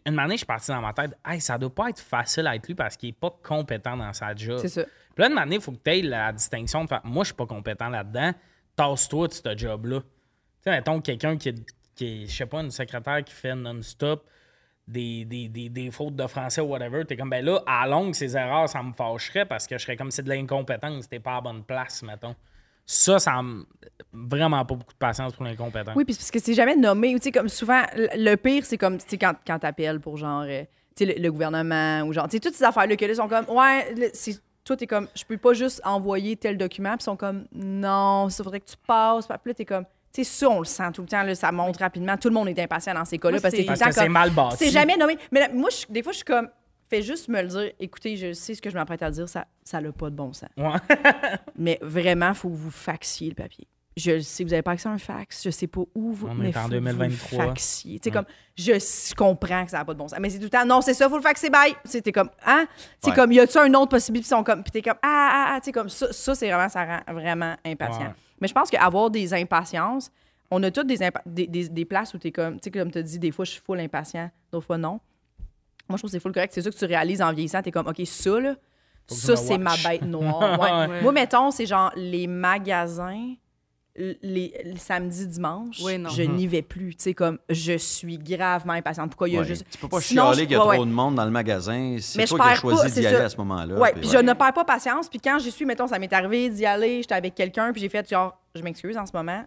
une 0.05 0.19
année, 0.19 0.33
je 0.33 0.39
suis 0.39 0.45
parti 0.45 0.71
dans 0.71 0.81
ma 0.81 0.93
tête, 0.93 1.17
hey, 1.25 1.39
ça 1.39 1.57
doit 1.57 1.73
pas 1.73 1.89
être 1.89 1.99
facile 1.99 2.47
à 2.47 2.55
être 2.55 2.67
lui 2.67 2.75
parce 2.75 2.97
qu'il 2.97 3.09
est 3.09 3.19
pas 3.19 3.35
compétent 3.43 3.97
dans 3.97 4.13
sa 4.13 4.35
job. 4.35 4.59
C'est 4.59 4.69
ça. 4.69 4.83
Puis 4.83 5.23
là, 5.23 5.29
une 5.29 5.37
année, 5.37 5.55
il 5.55 5.61
faut 5.61 5.71
que 5.71 5.81
tu 5.83 5.91
aies 5.91 6.01
la 6.01 6.31
distinction 6.31 6.83
de 6.83 6.89
faire, 6.89 7.01
moi, 7.03 7.23
je 7.23 7.27
suis 7.27 7.35
pas 7.35 7.45
compétent 7.45 7.89
là-dedans, 7.89 8.31
tasse-toi 8.75 9.27
de 9.27 9.33
ce 9.33 9.57
job-là. 9.57 10.01
Tu 10.01 10.07
sais, 10.61 10.71
mettons, 10.71 11.01
quelqu'un 11.01 11.37
qui 11.37 11.49
est, 11.49 11.73
qui 11.95 12.23
est, 12.23 12.27
je 12.27 12.35
sais 12.35 12.45
pas, 12.45 12.61
une 12.61 12.71
secrétaire 12.71 13.23
qui 13.23 13.33
fait 13.33 13.55
non-stop 13.55 14.27
des, 14.87 15.25
des, 15.25 15.47
des, 15.47 15.69
des 15.69 15.91
fautes 15.91 16.15
de 16.15 16.27
français 16.27 16.61
ou 16.61 16.65
whatever, 16.65 17.05
t'es 17.05 17.17
comme, 17.17 17.29
ben 17.29 17.43
là, 17.43 17.61
à 17.65 17.87
longue, 17.87 18.13
ces 18.13 18.37
erreurs, 18.37 18.69
ça 18.69 18.83
me 18.83 18.93
fâcherait 18.93 19.45
parce 19.45 19.65
que 19.67 19.77
je 19.77 19.83
serais 19.83 19.95
comme, 19.95 20.11
c'est 20.11 20.23
de 20.23 20.29
l'incompétence, 20.29 21.09
t'es 21.09 21.19
pas 21.19 21.31
à 21.31 21.35
la 21.35 21.41
bonne 21.41 21.63
place, 21.63 22.03
mettons. 22.03 22.35
Ça, 22.85 23.19
ça 23.19 23.41
me. 23.41 23.65
Vraiment 24.13 24.63
pas 24.65 24.75
beaucoup 24.75 24.93
de 24.93 24.97
patience 24.97 25.33
pour 25.33 25.43
l'incompétent. 25.43 25.91
Oui, 25.95 26.05
puis 26.05 26.13
c'est 26.13 26.19
parce 26.19 26.31
que 26.31 26.39
c'est 26.39 26.53
jamais 26.53 26.75
nommé. 26.75 27.13
Ou 27.15 27.17
tu 27.19 27.23
sais, 27.25 27.31
comme 27.31 27.49
souvent, 27.49 27.81
le 27.95 28.35
pire, 28.35 28.65
c'est 28.65 28.77
comme, 28.77 28.97
tu 28.97 29.03
sais, 29.07 29.17
quand, 29.17 29.33
quand 29.45 29.59
t'appelles 29.59 29.99
pour 29.99 30.15
genre, 30.17 30.43
euh, 30.47 30.63
tu 30.95 31.05
sais, 31.05 31.13
le, 31.13 31.21
le 31.21 31.31
gouvernement 31.31 32.01
ou 32.03 32.13
genre, 32.13 32.25
tu 32.29 32.37
sais, 32.37 32.39
toutes 32.39 32.53
ces 32.55 32.63
affaires-là 32.63 32.95
que 32.95 33.05
là, 33.05 33.13
sont 33.15 33.27
comme, 33.27 33.45
ouais, 33.49 34.11
c'est. 34.13 34.39
Toi, 34.63 34.75
t'es 34.77 34.87
comme, 34.87 35.07
je 35.15 35.23
peux 35.25 35.37
pas 35.37 35.53
juste 35.53 35.79
envoyer 35.85 36.35
tel 36.37 36.57
document, 36.57 36.91
puis 36.91 37.01
ils 37.01 37.03
sont 37.03 37.15
comme, 37.17 37.45
non, 37.53 38.29
ça 38.29 38.43
faudrait 38.43 38.61
que 38.61 38.65
tu 38.69 38.77
passes. 38.87 39.27
Puis 39.27 39.35
là, 39.45 39.53
t'es 39.53 39.65
comme, 39.65 39.83
tu 40.13 40.23
sais, 40.23 40.23
ça, 40.23 40.49
on 40.49 40.59
le 40.59 40.65
sent 40.65 40.91
tout 40.93 41.01
le 41.01 41.07
temps, 41.07 41.21
là, 41.23 41.35
ça 41.35 41.51
monte 41.51 41.77
rapidement. 41.77 42.17
Tout 42.17 42.29
le 42.29 42.33
monde 42.33 42.47
est 42.47 42.59
impatient 42.59 42.93
dans 42.95 43.05
ces 43.05 43.19
cas-là, 43.19 43.37
parce 43.41 43.53
que 43.53 43.57
c'est- 43.61 43.67
parce 43.67 43.79
que 43.79 44.09
mal. 44.09 44.31
C'est 44.57 44.69
jamais 44.71 44.97
nommé. 44.97 45.17
Mais 45.31 45.41
là, 45.41 45.49
moi, 45.53 45.69
je- 45.69 45.91
des 45.91 46.01
fois, 46.01 46.13
je 46.13 46.17
suis 46.17 46.25
comme, 46.25 46.47
fais 46.89 47.01
juste 47.01 47.27
me 47.29 47.41
le 47.41 47.47
dire, 47.47 47.71
écoutez, 47.79 48.15
je 48.17 48.33
sais 48.33 48.55
ce 48.55 48.61
que 48.61 48.69
je 48.69 48.75
m'apprête 48.75 49.01
à 49.03 49.11
dire, 49.11 49.27
ça 49.29 49.45
ça 49.63 49.81
n'a 49.81 49.91
pas 49.91 50.09
de 50.09 50.15
bon 50.15 50.31
sens. 50.33 50.49
Ouais. 50.57 50.79
Mais 51.57 51.79
vraiment, 51.81 52.29
il 52.29 52.35
faut 52.35 52.49
que 52.49 52.55
vous 52.55 52.71
faxiez 52.71 53.29
le 53.29 53.35
papier. 53.35 53.67
Je 53.97 54.11
le 54.11 54.19
sais, 54.21 54.43
vous 54.43 54.49
n'avez 54.49 54.61
pas 54.61 54.71
accès 54.71 54.89
à 54.89 54.91
un 54.91 54.97
fax, 54.97 55.41
je 55.45 55.49
sais 55.49 55.67
pas 55.67 55.79
où 55.95 56.11
vous. 56.11 56.27
On 56.27 56.33
mais 56.35 56.49
est 56.49 56.57
en 56.57 56.63
faut 56.63 56.67
que 56.69 56.73
vous 56.75 56.81
le 56.81 56.91
2023. 56.91 57.45
faxiez. 57.45 57.97
Tu 57.99 58.09
sais, 58.09 58.11
comme, 58.11 58.25
je 58.57 59.15
comprends 59.15 59.63
que 59.63 59.71
ça 59.71 59.77
n'a 59.77 59.85
pas 59.85 59.93
de 59.93 59.97
bon 59.99 60.09
sens. 60.09 60.19
Mais 60.19 60.29
c'est 60.29 60.37
tout 60.37 60.43
le 60.43 60.49
temps, 60.49 60.65
non, 60.65 60.81
c'est 60.81 60.93
ça, 60.93 61.07
faut 61.07 61.15
le 61.15 61.21
faxer, 61.21 61.49
bye. 61.49 61.73
C'était 61.85 62.11
comme, 62.11 62.29
hein? 62.45 62.65
C'est 63.01 63.11
Ouais. 63.11 63.15
comme, 63.15 63.31
y 63.31 63.39
a-tu 63.39 63.57
une 63.57 63.73
autre 63.77 63.91
possibilité? 63.91 64.35
Puis 64.35 64.43
comme, 64.43 64.63
t'es 64.65 64.81
comme, 64.81 64.97
ah, 65.01 65.29
ah, 65.31 65.53
ah, 65.55 65.61
tu 65.61 65.71
comme, 65.71 65.87
ça, 65.87 66.11
ça 66.11 66.35
c'est 66.35 66.49
vraiment, 66.51 66.67
ça 66.67 66.83
rend 67.07 67.13
vraiment 67.13 67.55
impatient. 67.65 67.99
Ouais. 68.07 68.13
Mais 68.41 68.49
je 68.49 68.53
pense 68.53 68.69
qu'avoir 68.69 69.09
des 69.09 69.33
impatiences, 69.33 70.11
on 70.51 70.61
a 70.63 70.71
toutes 70.71 70.87
des, 70.87 70.97
des, 71.25 71.47
des, 71.47 71.69
des 71.69 71.85
places 71.85 72.13
où 72.13 72.17
t'es 72.17 72.33
comme, 72.33 72.55
tu 72.59 72.65
sais, 72.65 72.71
comme 72.71 72.91
tu 72.91 73.01
dis, 73.01 73.17
des 73.17 73.31
fois, 73.31 73.45
je 73.45 73.51
suis 73.51 73.61
full 73.61 73.79
impatient, 73.79 74.29
d'autres 74.51 74.65
fois, 74.65 74.77
non. 74.77 74.99
Moi, 75.87 75.97
je 75.97 76.01
trouve 76.01 76.09
que 76.09 76.11
c'est 76.13 76.19
full 76.19 76.31
correct. 76.33 76.51
C'est 76.53 76.61
ça 76.61 76.69
que 76.71 76.75
tu 76.75 76.85
réalises 76.85 77.21
en 77.21 77.31
vieillissant. 77.31 77.61
T'es 77.61 77.71
comme, 77.71 77.87
OK, 77.87 78.01
ça, 78.05 78.39
là, 78.39 78.55
ça, 79.07 79.35
c'est 79.35 79.57
ma 79.57 79.75
bête 79.77 80.01
noire. 80.05 80.59
Ouais. 80.59 80.93
Ouais. 80.95 81.01
Moi, 81.01 81.11
mettons, 81.11 81.51
c'est 81.51 81.65
genre 81.65 81.91
les 81.95 82.25
magasins, 82.27 83.33
les, 83.97 84.53
les 84.65 84.77
samedis, 84.77 85.25
dimanches, 85.27 85.79
Oui, 85.83 85.97
non. 85.97 86.09
je 86.09 86.23
n'y 86.23 86.47
vais 86.47 86.61
plus. 86.61 86.95
Tu 86.95 87.03
sais, 87.03 87.13
comme, 87.13 87.37
je 87.49 87.77
suis 87.77 88.17
gravement 88.17 88.73
impatiente. 88.73 89.09
Pourquoi 89.11 89.29
il 89.29 89.35
y 89.35 89.37
a 89.37 89.41
Ouais. 89.41 89.45
juste. 89.47 89.65
Tu 89.71 89.77
peux 89.77 89.87
pas 89.87 90.01
Sinon, 90.01 90.23
chialer 90.33 90.47
qu'il 90.47 90.57
y 90.57 90.59
a 90.59 90.65
ouais, 90.67 90.75
trop 90.75 90.85
de 90.85 90.91
monde 90.91 91.15
dans 91.15 91.23
le 91.23 91.31
magasin. 91.31 91.95
C'est 92.01 92.17
Mais 92.17 92.25
toi 92.25 92.39
je 92.39 92.43
qui 92.43 92.49
as 92.49 92.55
choisi 92.55 92.99
d'y 92.99 93.07
aller 93.07 93.15
à 93.17 93.29
ce 93.29 93.37
moment-là. 93.37 93.75
Ouais, 93.75 93.91
puis 93.93 94.01
puis 94.01 94.09
ouais. 94.09 94.17
je 94.17 94.21
ne 94.21 94.33
perds 94.33 94.53
pas 94.53 94.65
patience. 94.65 95.07
Puis 95.07 95.19
quand 95.19 95.39
j'y 95.39 95.51
suis, 95.51 95.65
mettons, 95.65 95.87
ça 95.87 95.97
m'est 95.97 96.11
arrivé 96.11 96.49
d'y 96.49 96.65
aller, 96.65 97.01
j'étais 97.03 97.15
avec 97.15 97.35
quelqu'un, 97.35 97.71
puis 97.71 97.79
j'ai 97.81 97.89
fait 97.89 98.09
genre, 98.09 98.37
je 98.53 98.61
m'excuse 98.63 98.97
en 98.97 99.05
ce 99.05 99.11
moment, 99.13 99.45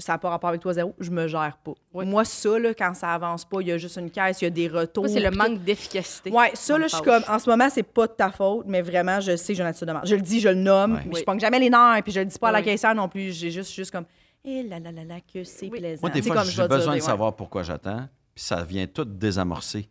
ça 0.00 0.12
n'a 0.12 0.18
pas 0.18 0.30
rapport 0.30 0.48
avec 0.48 0.60
toi 0.60 0.72
zéro, 0.72 0.94
je 0.98 1.10
me 1.10 1.28
gère 1.28 1.58
pas. 1.64 1.72
Moi, 1.94 2.24
ça, 2.24 2.58
là, 2.58 2.74
quand 2.74 2.94
ça 2.94 3.14
avance 3.14 3.44
pas, 3.44 3.60
il 3.60 3.68
y 3.68 3.72
a 3.72 3.78
juste 3.78 3.96
une 3.96 4.10
caisse, 4.10 4.40
il 4.40 4.44
y 4.44 4.46
a 4.46 4.50
des 4.50 4.66
retours. 4.68 5.04
Moi, 5.04 5.12
c'est 5.12 5.20
le 5.20 5.30
manque 5.30 5.62
d'efficacité. 5.62 6.30
Ouais, 6.30 6.50
ça, 6.54 6.76
là, 6.78 6.86
je 6.88 6.94
suis 6.96 7.04
comme, 7.04 7.22
en 7.28 7.38
ce 7.38 7.48
moment, 7.48 7.68
c'est 7.70 7.82
pas 7.82 8.06
de 8.06 8.12
ta 8.12 8.30
faute, 8.30 8.64
mais 8.66 8.82
vraiment, 8.82 9.20
je 9.20 9.36
sais 9.36 9.52
que 9.52 9.56
j'ai 9.58 9.62
une 9.62 9.68
attitude 9.68 9.88
de 9.88 9.92
merde. 9.92 10.06
Je 10.06 10.14
le 10.16 10.22
dis, 10.22 10.40
je 10.40 10.48
le 10.48 10.54
nomme, 10.54 11.00
Oui. 11.06 11.18
je 11.20 11.24
pogne 11.24 11.38
jamais 11.40 11.58
les 11.60 11.70
nerfs, 11.70 12.02
puis 12.02 12.12
je 12.12 12.20
le 12.20 12.26
dis 12.26 12.38
pas 12.38 12.48
à 12.48 12.52
la 12.52 12.58
Oui. 12.58 12.64
caissière 12.64 12.94
non 12.94 13.08
plus. 13.08 13.32
J'ai 13.38 13.50
juste, 13.50 13.72
juste 13.72 13.90
comme, 13.90 14.06
eh 14.44 14.62
là 14.62 14.78
là 14.80 14.90
là 14.90 15.04
là, 15.04 15.16
que 15.20 15.44
c'est 15.44 15.68
Oui. 15.68 15.78
plaisant. 15.78 16.00
Moi, 16.02 16.10
des 16.10 16.22
fois, 16.22 16.42
j'ai 16.44 16.66
besoin 16.66 16.94
de 16.94 17.00
ouais. 17.00 17.00
savoir 17.00 17.36
pourquoi 17.36 17.62
j'attends, 17.62 18.08
puis 18.34 18.42
ça 18.44 18.62
vient 18.64 18.86
tout 18.86 19.04
désamorcer. 19.04 19.88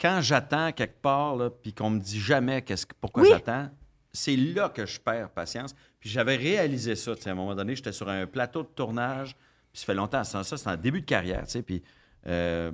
Quand 0.00 0.18
j'attends 0.20 0.72
quelque 0.72 1.00
part, 1.00 1.36
là, 1.36 1.50
puis 1.50 1.72
qu'on 1.72 1.90
me 1.90 2.00
dit 2.00 2.18
jamais 2.20 2.60
qu'est-ce 2.62 2.84
que- 2.86 2.94
pourquoi 3.00 3.22
Oui. 3.22 3.28
j'attends, 3.30 3.68
c'est 4.12 4.36
là 4.36 4.68
que 4.68 4.84
je 4.86 5.00
perds 5.00 5.30
patience. 5.30 5.74
Puis 6.00 6.10
j'avais 6.10 6.36
réalisé 6.36 6.94
ça. 6.96 7.14
tu 7.16 7.22
sais, 7.22 7.30
À 7.30 7.32
un 7.32 7.36
moment 7.36 7.54
donné, 7.54 7.74
j'étais 7.74 7.92
sur 7.92 8.08
un 8.08 8.26
plateau 8.26 8.62
de 8.62 8.68
tournage, 8.68 9.34
puis 9.74 9.80
ça 9.80 9.86
fait 9.86 9.94
longtemps, 9.94 10.24
ça, 10.24 10.42
ça, 10.44 10.56
c'est 10.56 10.70
en 10.70 10.76
début 10.76 11.00
de 11.02 11.06
carrière, 11.06 11.44
tu 11.44 11.50
sais, 11.50 11.62
puis... 11.62 11.82
euh, 12.28 12.70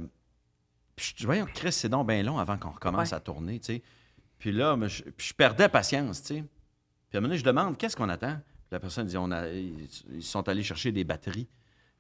puis 0.95 1.07
je 1.13 1.15
dis, 1.17 1.25
voyons, 1.25 1.47
Chris, 1.47 1.73
c'est 1.73 1.89
donc 1.89 2.07
bien 2.07 2.23
long 2.23 2.39
avant 2.39 2.59
qu'on 2.59 2.71
recommence 2.71 3.09
Ouais. 3.11 3.17
à 3.17 3.21
tourner, 3.21 3.59
tu 3.59 3.73
sais. 3.75 3.83
Puis 4.39 4.53
là, 4.53 4.77
mais 4.77 4.89
je, 4.89 5.03
puis 5.05 5.29
je 5.29 5.35
perdais 5.35 5.69
patience, 5.69 6.23
tu 6.23 6.35
sais. 6.37 6.45
Puis 7.09 7.17
à 7.17 7.19
un 7.19 7.21
moment 7.23 7.29
donné, 7.31 7.39
je 7.39 7.45
demande, 7.45 7.77
qu'est-ce 7.79 7.97
qu'on 7.97 8.09
attend? 8.11 8.35
Puis 8.35 8.69
la 8.73 8.81
personne 8.81 9.07
dit, 9.07 9.17
on 9.17 9.31
a, 9.33 9.49
ils 9.49 9.89
ils 10.13 10.23
sont 10.23 10.47
allés 10.49 10.63
chercher 10.63 10.93
des 10.93 11.05
batteries. 11.05 11.49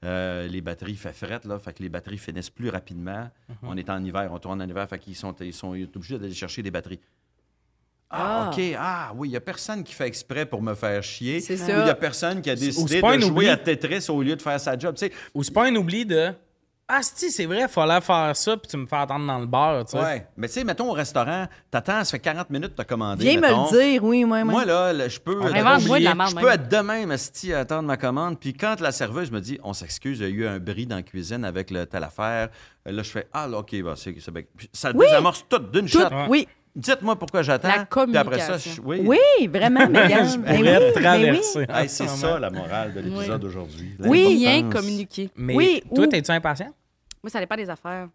Euh, 0.04 0.46
les 0.48 0.60
batteries 0.60 0.96
fait 0.96 1.12
fret, 1.12 1.40
là, 1.44 1.58
fait 1.58 1.72
que 1.74 1.82
les 1.82 1.88
batteries 1.88 2.18
finissent 2.18 2.50
plus 2.50 2.68
rapidement. 2.68 3.30
On 3.62 3.76
est 3.76 3.88
en 3.90 4.02
hiver, 4.04 4.30
on 4.32 4.38
tourne 4.38 4.60
en 4.62 4.68
hiver, 4.68 4.86
fait 4.88 4.98
qu'ils 4.98 5.16
sont, 5.16 5.34
ils 5.40 5.52
sont, 5.52 5.74
ils 5.74 5.86
sont 5.86 5.96
obligés 5.96 6.18
d'aller 6.18 6.32
chercher 6.34 6.62
des 6.62 6.70
batteries. 6.70 7.00
Ah, 8.10 8.50
OK. 8.52 8.60
Ah, 8.76 9.12
oui, 9.14 9.28
il 9.28 9.30
n'y 9.32 9.36
a 9.36 9.40
personne 9.40 9.84
qui 9.84 9.94
fait 9.94 10.06
exprès 10.08 10.44
pour 10.44 10.60
me 10.62 10.74
faire 10.74 11.02
chier. 11.02 11.40
C'est 11.40 11.54
Ou 11.54 11.56
ça. 11.58 11.78
il 11.78 11.84
n'y 11.84 11.90
a 11.90 11.94
personne 11.94 12.40
qui 12.42 12.50
a 12.50 12.54
Ou 12.54 12.56
décidé 12.56 13.00
de 13.00 13.20
jouer 13.20 13.48
à 13.50 13.56
Tetris 13.56 14.06
au 14.08 14.20
lieu 14.22 14.34
de 14.34 14.42
faire 14.42 14.58
sa 14.58 14.76
job. 14.76 14.94
Tu 14.96 15.06
sais, 15.06 15.12
Ou 15.34 15.44
c'est 15.44 15.52
pas 15.52 15.66
un 15.66 15.76
oubli 15.76 16.04
de 16.04 16.32
Ah, 16.92 17.02
si, 17.02 17.30
c'est 17.30 17.46
vrai, 17.46 17.68
fallait 17.68 18.00
faire 18.00 18.34
ça, 18.34 18.56
puis 18.56 18.66
tu 18.68 18.76
me 18.76 18.84
fais 18.84 18.96
attendre 18.96 19.24
dans 19.24 19.38
le 19.38 19.46
bar, 19.46 19.84
tu 19.84 19.92
sais. 19.92 20.02
ouais. 20.02 20.26
Mais 20.36 20.48
tu 20.48 20.54
sais, 20.54 20.64
mettons 20.64 20.88
au 20.90 20.92
restaurant, 20.92 21.46
t'attends, 21.70 22.02
ça 22.02 22.10
fait 22.10 22.18
40 22.18 22.50
minutes 22.50 22.72
que 22.72 22.78
t'as 22.78 22.82
commandé. 22.84 23.22
Viens 23.24 23.40
mettons. 23.40 23.70
me 23.70 23.76
le 23.76 23.80
dire, 23.92 24.02
oui, 24.02 24.24
moi, 24.24 24.42
moi. 24.42 24.52
Moi, 24.54 24.64
là, 24.64 24.92
là, 24.92 25.06
je 25.08 25.20
peux. 25.20 25.40
Euh, 25.40 25.48
je 25.54 26.34
peux 26.34 26.48
être 26.50 26.68
de 26.68 26.76
même, 26.78 27.12
esti, 27.12 27.52
à 27.54 27.60
attendre 27.60 27.86
ma 27.86 27.96
commande. 27.96 28.40
Puis 28.40 28.54
quand 28.54 28.80
la 28.80 28.90
serveuse 28.90 29.30
me 29.30 29.40
dit, 29.40 29.60
on 29.62 29.72
s'excuse, 29.72 30.18
il 30.18 30.22
y 30.22 30.26
a 30.26 30.30
eu 30.30 30.46
un 30.48 30.58
bris 30.58 30.86
dans 30.88 30.96
la 30.96 31.02
cuisine 31.02 31.44
avec 31.44 31.70
le 31.70 31.86
telle 31.86 32.02
affaire. 32.02 32.48
Là, 32.84 33.02
je 33.04 33.08
fais, 33.08 33.28
ah, 33.32 33.46
là, 33.46 33.58
OK, 33.58 33.80
bah, 33.84 33.94
c'est 33.94 34.16
Ça 34.72 34.90
Oui. 34.92 35.06
désamorce 35.06 35.44
tout 35.48 35.58
d'une 35.60 35.86
Tout, 35.88 36.00
shot. 36.00 36.08
Ouais. 36.08 36.26
oui. 36.28 36.48
Dites-moi 36.76 37.16
pourquoi 37.16 37.42
j'attends. 37.42 37.68
La 37.68 37.84
Puis 37.84 38.16
après 38.16 38.38
ça, 38.38 38.46
communication. 38.58 38.72
je- 38.76 38.80
oui. 38.82 39.02
Oui, 39.04 39.46
vraiment. 39.48 39.80
Je 39.86 39.86
Ben 40.38 40.60
oui, 40.60 40.64
te 40.64 40.94
ben 40.94 41.02
traverser. 41.02 41.66
Hey, 41.68 41.88
c'est 41.88 42.08
ça 42.08 42.38
la 42.38 42.50
morale 42.50 42.94
de 42.94 43.00
l'épisode 43.00 43.40
d'aujourd'hui. 43.40 43.96
Oui. 44.00 44.36
Bien 44.38 44.56
L'importance. 44.56 44.80
communiquer. 44.82 45.30
Mais 45.36 45.54
Oui, 45.54 45.82
toi, 45.94 46.04
ou- 46.04 46.06
t'es-tu 46.06 46.30
impatient? 46.30 46.72
Moi, 47.22 47.30
ça 47.30 47.40
dépend 47.40 47.56
des 47.56 47.68
affaires. 47.68 48.08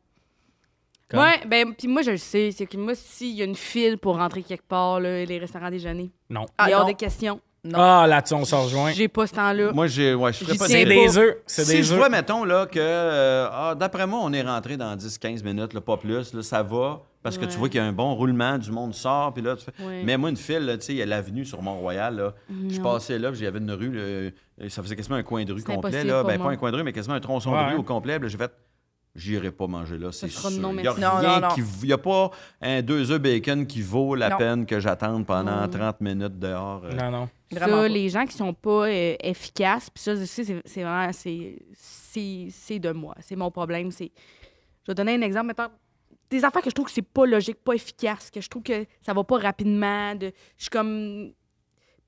Comme? 1.10 1.20
Ouais, 1.20 1.40
ben, 1.48 1.74
puis 1.78 1.88
moi, 1.88 2.02
je 2.02 2.12
le 2.12 2.18
sais. 2.18 2.50
C'est 2.52 2.66
que 2.66 2.78
moi, 2.78 2.94
s'il 2.96 3.36
y 3.36 3.42
a 3.42 3.46
une 3.46 3.56
file 3.56 3.98
pour 3.98 4.16
rentrer 4.18 4.42
quelque 4.42 4.66
part, 4.68 5.00
là, 5.00 5.24
les 5.26 5.38
restaurants 5.38 5.70
déjeuner, 5.70 6.10
Non. 6.30 6.46
Ah, 6.58 6.66
il 6.68 6.72
y 6.72 6.74
a 6.74 6.80
non. 6.80 6.86
des 6.86 6.96
questions. 6.96 7.40
Non. 7.64 7.80
Ah, 7.80 8.06
là-dessus, 8.08 8.34
on 8.36 8.46
se 8.46 8.56
rejoint. 8.56 8.92
J'ai 8.92 9.08
pas 9.08 9.26
ce 9.28 9.34
temps-là. 9.34 9.72
Moi, 9.74 9.88
j'ai, 9.88 10.14
ouais, 10.14 10.32
je 10.34 10.38
ferais 10.46 10.56
pas 10.58 10.68
tiens 10.68 10.78
C'est 10.80 10.86
des 10.86 11.18
œufs. 11.18 11.38
C'est 11.48 11.66
Si 11.66 11.72
des 11.78 11.84
je 11.84 11.92
œufs. 11.94 11.98
vois, 12.00 12.10
mettons, 12.10 12.44
là, 12.44 12.66
que, 12.68 12.80
euh, 12.80 13.48
ah, 13.52 13.76
d'après 13.76 14.06
moi, 14.08 14.20
on 14.24 14.32
est 14.34 14.44
rentré 14.44 14.78
dans 14.78 14.96
10-15 14.96 15.44
minutes, 15.44 15.74
là, 15.74 15.82
pas 15.82 15.98
plus, 15.98 16.32
là, 16.34 16.42
ça 16.44 16.62
va, 16.64 17.02
parce 17.26 17.38
que 17.38 17.44
tu 17.46 17.58
vois 17.58 17.68
qu'il 17.68 17.78
y 17.80 17.84
a 17.84 17.86
un 17.86 17.92
bon 17.92 18.14
roulement, 18.16 18.58
du 18.58 18.72
monde 18.72 18.94
sort, 18.94 19.34
puis 19.34 19.44
là, 19.44 19.58
tu 19.58 19.66
fais... 19.66 19.74
Ouais. 19.84 20.04
Mais 20.06 20.16
moi, 20.18 20.30
une 20.30 20.38
file, 20.38 20.60
là, 20.66 20.78
tu 20.78 20.86
sais, 20.86 20.94
il 20.94 20.98
y 20.98 21.02
a 21.02 21.06
l'avenue 21.06 21.44
sur 21.44 21.62
Mont-Royal, 21.62 22.16
là. 22.16 22.34
Je 22.70 22.80
passais 22.80 23.20
là, 23.20 23.32
puis 23.32 23.42
il 23.42 23.44
y 23.44 23.48
avait 23.48 23.60
une 23.60 23.72
rue, 23.72 23.92
là, 23.92 24.32
et 24.62 24.70
ça 24.70 24.82
faisait 24.82 24.96
quasiment 24.96 25.18
un 25.18 25.24
coin 25.24 25.44
de 25.44 25.52
rue 25.52 25.64
complet, 25.64 26.04
là. 26.06 26.24
Ben, 26.24 26.38
moi. 26.38 26.48
pas 26.48 26.54
un 26.54 26.58
coin 26.58 26.72
de 26.72 26.78
rue, 26.78 26.84
mais 26.84 26.94
quasiment 26.94 27.16
un 27.16 27.20
tronçon 27.20 27.52
Ouais. 27.52 27.66
de 27.66 27.72
rue 27.72 27.80
au 27.80 27.84
complet. 27.84 28.20
J'ai 28.28 28.38
fait... 28.38 28.52
J'irai 29.18 29.50
pas 29.52 29.66
manger 29.68 29.98
là, 29.98 30.12
c'est 30.12 30.28
sûr. 30.28 30.52
non, 30.60 30.72
Il 30.74 30.84
y 30.84 30.88
a 30.88 30.94
merci. 30.94 31.00
Non, 31.00 31.10
rien 31.20 31.40
non, 31.40 31.48
non. 31.48 31.56
qui... 31.56 31.62
Il 31.84 31.88
y 31.88 31.94
a 31.94 31.98
pas 31.98 32.32
un 32.62 32.82
deux 32.82 33.12
œufs 33.12 33.22
bacon 33.22 33.66
qui 33.66 33.82
vaut 33.82 34.14
la 34.14 34.28
Non. 34.32 34.38
peine 34.38 34.66
que 34.66 34.78
j'attende 34.82 35.26
pendant 35.26 35.62
Non. 35.62 35.70
30 35.70 36.02
minutes 36.02 36.38
dehors. 36.38 36.82
euh. 36.84 36.92
Non, 36.94 37.12
non. 37.12 37.30
Vraiment 37.50 37.66
ça, 37.78 37.82
pas. 37.84 37.88
les 37.88 38.10
gens 38.10 38.26
qui 38.26 38.34
sont 38.36 38.54
pas 38.54 38.88
euh, 38.90 39.16
efficaces, 39.22 39.90
puis 39.90 40.04
ça, 40.04 40.16
je 40.18 40.26
sais, 40.26 40.62
c'est 40.66 40.84
vraiment, 40.84 41.14
c'est- 41.14 42.80
de 42.80 42.92
moi. 42.92 43.16
C'est 43.22 43.38
mon 43.38 43.52
problème. 43.52 43.90
C'est, 43.92 44.12
je 44.84 44.92
vais 44.92 44.96
donner 44.96 45.16
un 45.16 45.22
exemple. 45.22 45.48
Mettons, 45.48 45.70
des 46.30 46.44
affaires 46.44 46.62
que 46.62 46.70
je 46.70 46.76
trouve 46.76 46.86
que 46.88 46.92
c'est 46.92 47.02
pas 47.02 47.26
logique, 47.26 47.64
pas 47.64 47.74
efficace, 47.74 48.32
que 48.32 48.42
je 48.42 48.50
trouve 48.50 48.64
que 48.64 48.86
ça 49.02 49.14
va 49.14 49.24
pas 49.24 49.38
rapidement. 49.38 50.16
De, 50.16 50.32
je 50.58 50.64
suis 50.64 50.70
comme, 50.70 51.32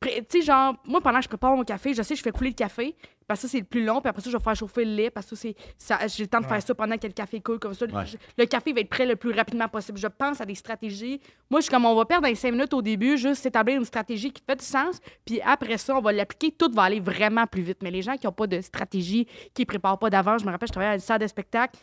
tu 0.02 0.10
sais, 0.30 0.42
genre, 0.42 0.76
moi, 0.86 1.02
pendant 1.02 1.18
que 1.20 1.24
je 1.24 1.30
prépare 1.30 1.56
mon 1.56 1.64
café, 1.64 1.94
je 1.94 2.02
sais, 2.04 2.16
je 2.16 2.22
fais 2.22 2.32
couler 2.32 2.52
le 2.52 2.56
café, 2.56 2.96
parce 3.28 3.42
que 3.42 3.48
ça, 3.48 3.52
c'est 3.52 3.60
le 3.60 3.66
plus 3.66 3.84
long, 3.84 4.00
puis 4.00 4.10
après 4.10 4.22
ça, 4.22 4.30
je 4.30 4.38
vais 4.38 4.44
faire 4.44 4.56
chauffer 4.56 4.86
le 4.86 4.92
lait, 4.92 5.10
parce 5.10 5.28
que 5.30 5.36
ça, 5.36 5.42
c'est, 5.42 5.56
ça, 5.78 6.08
j'ai 6.08 6.24
le 6.24 6.30
temps 6.30 6.40
de 6.40 6.46
faire 6.46 6.62
ça 6.62 6.74
pendant 6.76 6.98
que 6.98 7.08
le 7.08 7.14
café 7.14 7.42
coule, 7.42 7.60
comme 7.60 7.74
ça. 7.74 7.86
Ouais. 7.88 8.06
Je- 8.06 8.16
le 8.38 8.46
café 8.46 8.74
va 8.74 8.82
être 8.82 8.90
prêt 8.90 9.06
le 9.06 9.16
plus 9.16 9.32
rapidement 9.32 9.68
possible. 9.68 9.98
Je 9.98 10.08
pense 10.08 10.40
à 10.40 10.46
des 10.46 10.56
stratégies. 10.56 11.20
Moi, 11.50 11.60
je 11.60 11.64
suis 11.66 11.72
comme, 11.72 11.86
on 11.86 11.96
va 11.96 12.06
perdre 12.06 12.28
les 12.28 12.36
cinq 12.36 12.52
minutes 12.52 12.74
au 12.74 12.82
début, 12.82 13.18
juste 13.18 13.42
s'établir 13.44 13.78
une 13.78 13.86
stratégie 13.86 14.32
qui 14.32 14.42
fait 14.48 14.56
du 14.56 14.64
sens, 14.66 15.00
puis 15.26 15.42
après 15.42 15.78
ça, 15.78 15.98
on 15.98 16.02
va 16.02 16.12
l'appliquer, 16.12 16.52
tout 16.52 16.72
va 16.74 16.84
aller 16.84 17.00
vraiment 17.00 17.46
plus 17.48 17.64
vite. 17.64 17.80
Mais 17.82 17.92
les 17.92 18.02
gens 18.04 18.16
qui 18.18 18.28
n'ont 18.28 18.32
pas 18.34 18.48
de 18.48 18.62
stratégie, 18.62 19.26
qui 19.54 19.64
ne 19.64 19.66
préparent 19.66 20.00
pas 20.00 20.10
d'avance, 20.10 20.42
je 20.42 20.46
me 20.46 20.52
rappelle, 20.52 20.68
je 20.68 20.74
travaillais 20.74 20.92
à 20.92 20.96
une 20.96 21.02
salle 21.02 21.20
de 21.20 21.28
spectacle, 21.28 21.78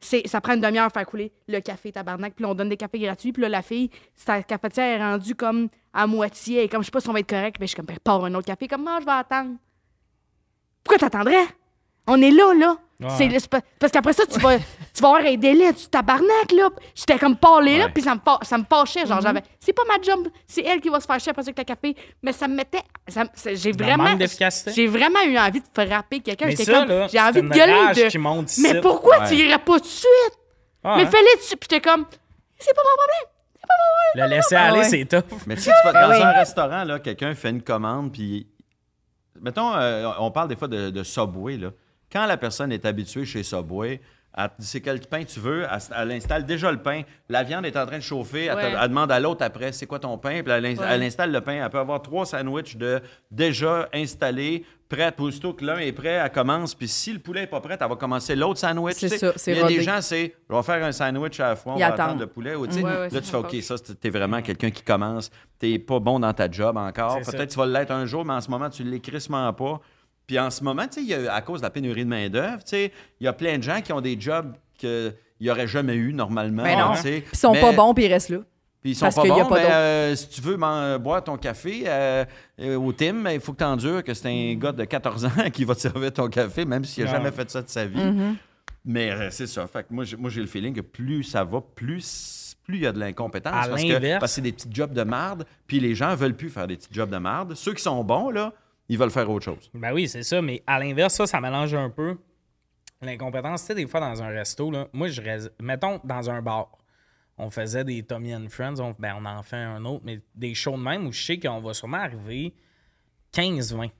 ça 0.00 0.40
prend 0.40 0.54
une 0.54 0.60
demi-heure 0.60 0.86
à 0.86 0.90
faire 0.90 1.06
couler 1.06 1.32
le 1.48 1.60
café 1.60 1.92
tabarnak, 1.92 2.34
puis 2.34 2.44
on 2.44 2.54
donne 2.54 2.68
des 2.68 2.76
cafés 2.76 2.98
gratuits, 2.98 3.32
puis 3.32 3.42
là, 3.42 3.48
la 3.48 3.62
fille, 3.62 3.90
sa 4.14 4.42
cafetière 4.42 5.00
est 5.00 5.02
rendue 5.02 5.34
comme 5.34 5.68
à 5.92 6.06
moitié, 6.06 6.64
et 6.64 6.68
comme 6.68 6.82
je 6.82 6.86
sais 6.86 6.90
pas 6.90 7.00
si 7.00 7.08
on 7.08 7.12
va 7.12 7.20
être 7.20 7.28
correct, 7.28 7.56
mais 7.58 7.66
je 7.66 7.70
suis 7.70 7.76
comme, 7.76 7.86
prépare 7.86 8.24
un 8.24 8.34
autre 8.34 8.46
café, 8.46 8.68
comme, 8.68 8.84
non, 8.84 8.98
je 9.00 9.04
vais 9.04 9.12
attendre. 9.12 9.56
Pourquoi 10.84 10.98
t'attendrais? 10.98 11.46
On 12.08 12.20
est 12.20 12.30
là, 12.30 12.52
là. 12.54 12.76
Ouais. 13.00 13.08
C'est 13.16 13.28
le- 13.28 13.38
c'est 13.38 13.48
pas- 13.48 13.60
parce 13.78 13.92
qu'après 13.92 14.12
ça, 14.12 14.24
tu 14.26 14.40
vas, 14.40 14.58
tu 14.58 15.00
vas 15.02 15.08
avoir 15.10 15.22
un 15.24 15.36
délai, 15.36 15.72
tu 15.72 15.86
tabarnak, 15.86 16.50
là. 16.52 16.68
J'étais 16.96 17.16
comme 17.16 17.36
parlé 17.36 17.78
là, 17.78 17.84
Ouais. 17.84 17.90
puis 17.94 18.02
ça 18.02 18.16
me, 18.16 18.20
fa- 18.24 18.40
ça 18.42 18.58
me 18.58 18.64
fâchait. 18.68 19.06
Genre, 19.06 19.20
j'avais. 19.20 19.42
C'est 19.60 19.72
pas 19.72 19.84
ma 19.86 20.02
job, 20.02 20.26
c'est 20.48 20.64
elle 20.64 20.80
qui 20.80 20.88
va 20.88 20.98
se 20.98 21.06
fâcher 21.06 21.30
après 21.30 21.42
ça 21.44 21.50
avec 21.50 21.58
le 21.58 21.64
café. 21.64 21.94
Mais 22.24 22.32
ça 22.32 22.48
me 22.48 22.56
mettait. 22.56 22.82
ça 23.06 23.22
me- 23.22 23.28
c'est- 23.34 23.54
J'ai 23.54 23.70
vraiment. 23.70 24.02
manque 24.02 24.18
d'efficacité? 24.18 24.72
J'ai 24.74 24.88
vraiment 24.88 25.22
eu 25.24 25.38
envie 25.38 25.60
de 25.60 25.66
frapper 25.72 26.18
quelqu'un. 26.20 26.46
Mais 26.46 26.50
J'étais 26.52 26.64
ça, 26.64 26.80
comme. 26.80 26.88
là, 26.88 27.06
J'ai 27.06 27.18
c'est 27.18 27.24
envie 27.24 27.40
de 27.40 27.46
une 27.46 27.52
gueuler. 27.52 27.72
rage 27.72 27.96
de- 27.96 28.08
qui 28.08 28.18
monte 28.18 28.50
ici. 28.50 28.62
Mais 28.62 28.80
pourquoi 28.80 29.20
Ouais. 29.20 29.28
tu 29.28 29.34
irais 29.36 29.58
pas 29.60 29.74
tout 29.74 29.80
de 29.80 29.86
suite? 29.86 30.08
Ah, 30.82 30.94
Mais 30.96 31.04
hein? 31.04 31.06
fais-le 31.10 31.32
tout 31.34 31.38
de 31.38 31.42
suite. 31.44 31.60
Puis 31.60 31.68
j'étais 31.70 31.88
comme. 31.88 32.04
C'est 32.58 32.74
pas 32.74 32.82
mon 32.82 32.96
problème. 32.96 33.34
Le 34.14 34.34
laisser 34.34 34.56
aller, 34.56 34.78
ouais. 34.78 34.84
c'est 34.84 35.04
tough. 35.04 35.38
Mais 35.46 35.54
tu 35.54 35.60
sais, 35.62 35.70
tu 35.70 35.86
vas 35.86 35.92
dans 35.92 36.08
Ben 36.08 36.16
oui. 36.16 36.22
un 36.22 36.32
restaurant, 36.32 36.82
là, 36.84 36.98
quelqu'un 36.98 37.32
fait 37.36 37.50
une 37.50 37.62
commande, 37.62 38.12
puis. 38.12 38.48
Mettons, 39.40 39.72
euh, 39.76 40.10
on 40.18 40.32
parle 40.32 40.48
des 40.48 40.56
fois 40.56 40.66
de, 40.66 40.90
de 40.90 41.02
Subway, 41.04 41.58
là. 41.58 41.68
Quand 42.12 42.26
la 42.26 42.36
personne 42.36 42.72
est 42.72 42.84
habituée 42.86 43.24
chez 43.24 43.42
Subway, 43.42 44.00
elle 44.36 44.48
te 44.50 44.60
dit 44.60 44.66
c'est 44.66 44.80
quel 44.80 45.00
pain 45.00 45.24
tu 45.24 45.40
veux, 45.40 45.64
elle, 45.70 45.78
elle 45.96 46.12
installe 46.12 46.44
déjà 46.46 46.70
le 46.70 46.78
pain, 46.80 47.02
la 47.28 47.42
viande 47.42 47.66
est 47.66 47.76
en 47.76 47.86
train 47.86 47.96
de 47.98 48.02
chauffer, 48.02 48.44
elle, 48.44 48.52
te- 48.56 48.60
Ouais. 48.60 48.72
elle 48.80 48.88
demande 48.88 49.10
à 49.10 49.18
l'autre 49.18 49.44
après 49.44 49.72
c'est 49.72 49.86
quoi 49.86 49.98
ton 49.98 50.16
pain, 50.16 50.42
puis 50.44 50.52
elle, 50.52 50.64
ins- 50.64 50.76
Ouais. 50.76 50.86
elle 50.90 51.02
installe 51.02 51.32
le 51.32 51.40
pain, 51.40 51.54
elle 51.64 51.70
peut 51.70 51.78
avoir 51.78 52.00
trois 52.02 52.24
sandwichs 52.24 52.76
de 52.76 53.00
déjà 53.32 53.88
installés, 53.92 54.64
prêts, 54.88 55.12
aussitôt 55.18 55.54
que 55.54 55.64
l'un 55.64 55.78
est 55.78 55.92
prêt, 55.92 56.10
elle 56.22 56.30
commence, 56.30 56.74
puis 56.74 56.86
si 56.88 57.12
le 57.12 57.18
poulet 57.18 57.40
n'est 57.42 57.46
pas 57.48 57.60
prêt, 57.60 57.76
elle 57.80 57.88
va 57.88 57.96
commencer 57.96 58.36
l'autre 58.36 58.60
sandwich. 58.60 58.94
C'est 58.96 59.08
ça, 59.08 59.32
c'est 59.34 59.52
Il 59.52 59.58
y 59.58 59.60
a 59.60 59.66
des 59.66 59.82
gens, 59.82 60.00
c'est 60.00 60.34
je 60.48 60.54
vais 60.54 60.62
faire 60.62 60.84
un 60.84 60.92
sandwich 60.92 61.40
à 61.40 61.48
la 61.48 61.56
fois, 61.56 61.72
on 61.74 61.78
va 61.78 61.86
attendre 61.86 62.20
le 62.20 62.26
poulet. 62.26 62.54
ou, 62.54 62.66
tu 62.66 62.74
sais, 62.74 62.82
Ouais, 62.82 62.90
ouais, 62.90 63.08
là, 63.08 63.10
ça, 63.10 63.20
tu 63.20 63.26
fais 63.30 63.36
OK, 63.38 63.56
ça, 63.62 63.74
t'es 64.00 64.10
vraiment 64.10 64.40
quelqu'un 64.40 64.70
qui 64.70 64.82
commence, 64.82 65.30
t'es 65.58 65.78
pas 65.78 65.98
bon 65.98 66.20
dans 66.20 66.32
ta 66.32 66.48
job 66.50 66.76
encore. 66.76 67.18
Peut-être 67.22 67.50
tu 67.50 67.58
vas 67.58 67.66
l'être 67.66 67.90
un 67.90 68.06
jour, 68.06 68.24
mais 68.24 68.34
en 68.34 68.40
ce 68.40 68.50
moment, 68.50 68.70
tu 68.70 68.84
l'es 68.84 69.00
crissement 69.00 69.52
pas. 69.52 69.80
Puis 70.28 70.38
en 70.38 70.50
ce 70.50 70.62
moment, 70.62 70.84
y 70.96 71.14
a- 71.14 71.34
à 71.34 71.40
cause 71.40 71.60
de 71.60 71.66
la 71.66 71.70
pénurie 71.70 72.04
de 72.04 72.08
main-d'œuvre, 72.10 72.62
il 72.72 72.90
y 73.20 73.26
a 73.26 73.32
plein 73.32 73.58
de 73.58 73.62
gens 73.64 73.80
qui 73.80 73.92
ont 73.92 74.00
des 74.00 74.20
jobs 74.20 74.54
qu'ils 74.76 75.12
n'auraient 75.40 75.66
jamais 75.66 75.94
eu 75.94 76.12
normalement. 76.12 76.62
Non. 76.64 76.92
Puis 77.02 77.24
ils 77.32 77.36
sont 77.38 77.52
Mais- 77.52 77.60
pas 77.60 77.72
bons, 77.72 77.94
puis 77.94 78.04
ils 78.04 78.12
restent 78.12 78.28
là. 78.28 78.38
Puis 78.80 78.90
ils 78.92 78.94
sont 78.94 79.06
parce 79.06 79.16
pas 79.16 79.22
qu'il 79.22 79.32
bons, 79.32 79.46
pas 79.46 79.54
mais 79.58 79.64
euh, 79.72 80.14
si 80.14 80.28
tu 80.28 80.40
veux 80.40 80.56
m'en- 80.56 80.98
boire 81.00 81.24
ton 81.24 81.36
café 81.36 81.82
euh, 81.86 82.24
au 82.76 82.92
Tim, 82.92 83.24
il 83.32 83.40
faut 83.40 83.52
que 83.52 83.58
tu 83.58 83.64
endures 83.64 84.04
que 84.04 84.14
c'est 84.14 84.28
un 84.28 84.54
gars 84.54 84.70
de 84.70 84.84
14 84.84 85.24
ans 85.24 85.30
qui 85.52 85.64
va 85.64 85.74
te 85.74 85.80
servir 85.80 86.12
ton 86.12 86.28
café, 86.28 86.64
même 86.64 86.84
s'il 86.84 87.04
n'a 87.04 87.10
jamais 87.10 87.32
fait 87.32 87.50
ça 87.50 87.62
de 87.62 87.68
sa 87.68 87.86
vie. 87.86 87.98
Mm-hmm. 87.98 88.34
Mais 88.84 89.10
euh, 89.10 89.30
c'est 89.32 89.48
ça. 89.48 89.66
Fait 89.66 89.82
que 89.82 89.88
moi, 89.92 90.04
j'ai, 90.04 90.16
moi, 90.16 90.30
j'ai 90.30 90.40
le 90.42 90.46
feeling 90.46 90.74
que 90.74 90.80
plus 90.82 91.24
ça 91.24 91.42
va, 91.42 91.60
plus 91.74 92.54
plus 92.64 92.76
il 92.76 92.82
y 92.82 92.86
a 92.86 92.92
de 92.92 93.00
l'incompétence. 93.00 93.52
À 93.66 93.68
parce, 93.68 93.82
que, 93.82 93.88
l'inverse. 93.88 94.20
parce 94.20 94.32
que 94.32 94.34
c'est 94.36 94.40
des 94.42 94.52
petits 94.52 94.68
jobs 94.70 94.92
de 94.92 95.02
marde, 95.02 95.46
puis 95.66 95.80
les 95.80 95.94
gens 95.94 96.14
veulent 96.14 96.36
plus 96.36 96.50
faire 96.50 96.66
des 96.66 96.76
petits 96.76 96.88
jobs 96.92 97.08
de 97.10 97.16
marde. 97.16 97.54
Ceux 97.54 97.72
qui 97.72 97.82
sont 97.82 98.04
bons, 98.04 98.28
là, 98.30 98.52
ils 98.88 98.98
veulent 98.98 99.10
faire 99.10 99.30
autre 99.30 99.44
chose. 99.44 99.70
Ben 99.74 99.92
oui, 99.92 100.08
c'est 100.08 100.22
ça, 100.22 100.40
mais 100.42 100.62
à 100.66 100.78
l'inverse, 100.78 101.14
ça, 101.14 101.26
ça 101.26 101.40
mélange 101.40 101.74
un 101.74 101.90
peu 101.90 102.16
l'incompétence. 103.02 103.60
Tu 103.62 103.66
sais, 103.68 103.74
des 103.74 103.86
fois, 103.86 104.00
dans 104.00 104.22
un 104.22 104.28
resto, 104.28 104.70
là, 104.70 104.88
moi, 104.92 105.08
je 105.08 105.20
rés- 105.22 105.50
mettons, 105.60 106.00
dans 106.04 106.30
un 106.30 106.42
bar, 106.42 106.70
on 107.36 107.50
faisait 107.50 107.84
des 107.84 108.02
Tommy 108.02 108.34
and 108.34 108.46
Friends, 108.48 108.80
on, 108.80 108.94
ben, 108.98 109.14
on 109.20 109.24
en 109.24 109.42
fait 109.42 109.56
un 109.56 109.84
autre, 109.84 110.02
mais 110.04 110.20
des 110.34 110.54
shows 110.54 110.76
de 110.76 110.82
même 110.82 111.06
où 111.06 111.12
je 111.12 111.22
sais 111.24 111.38
qu'on 111.38 111.60
va 111.60 111.72
sûrement 111.74 111.98
arriver 111.98 112.54
15-20. 113.32 113.90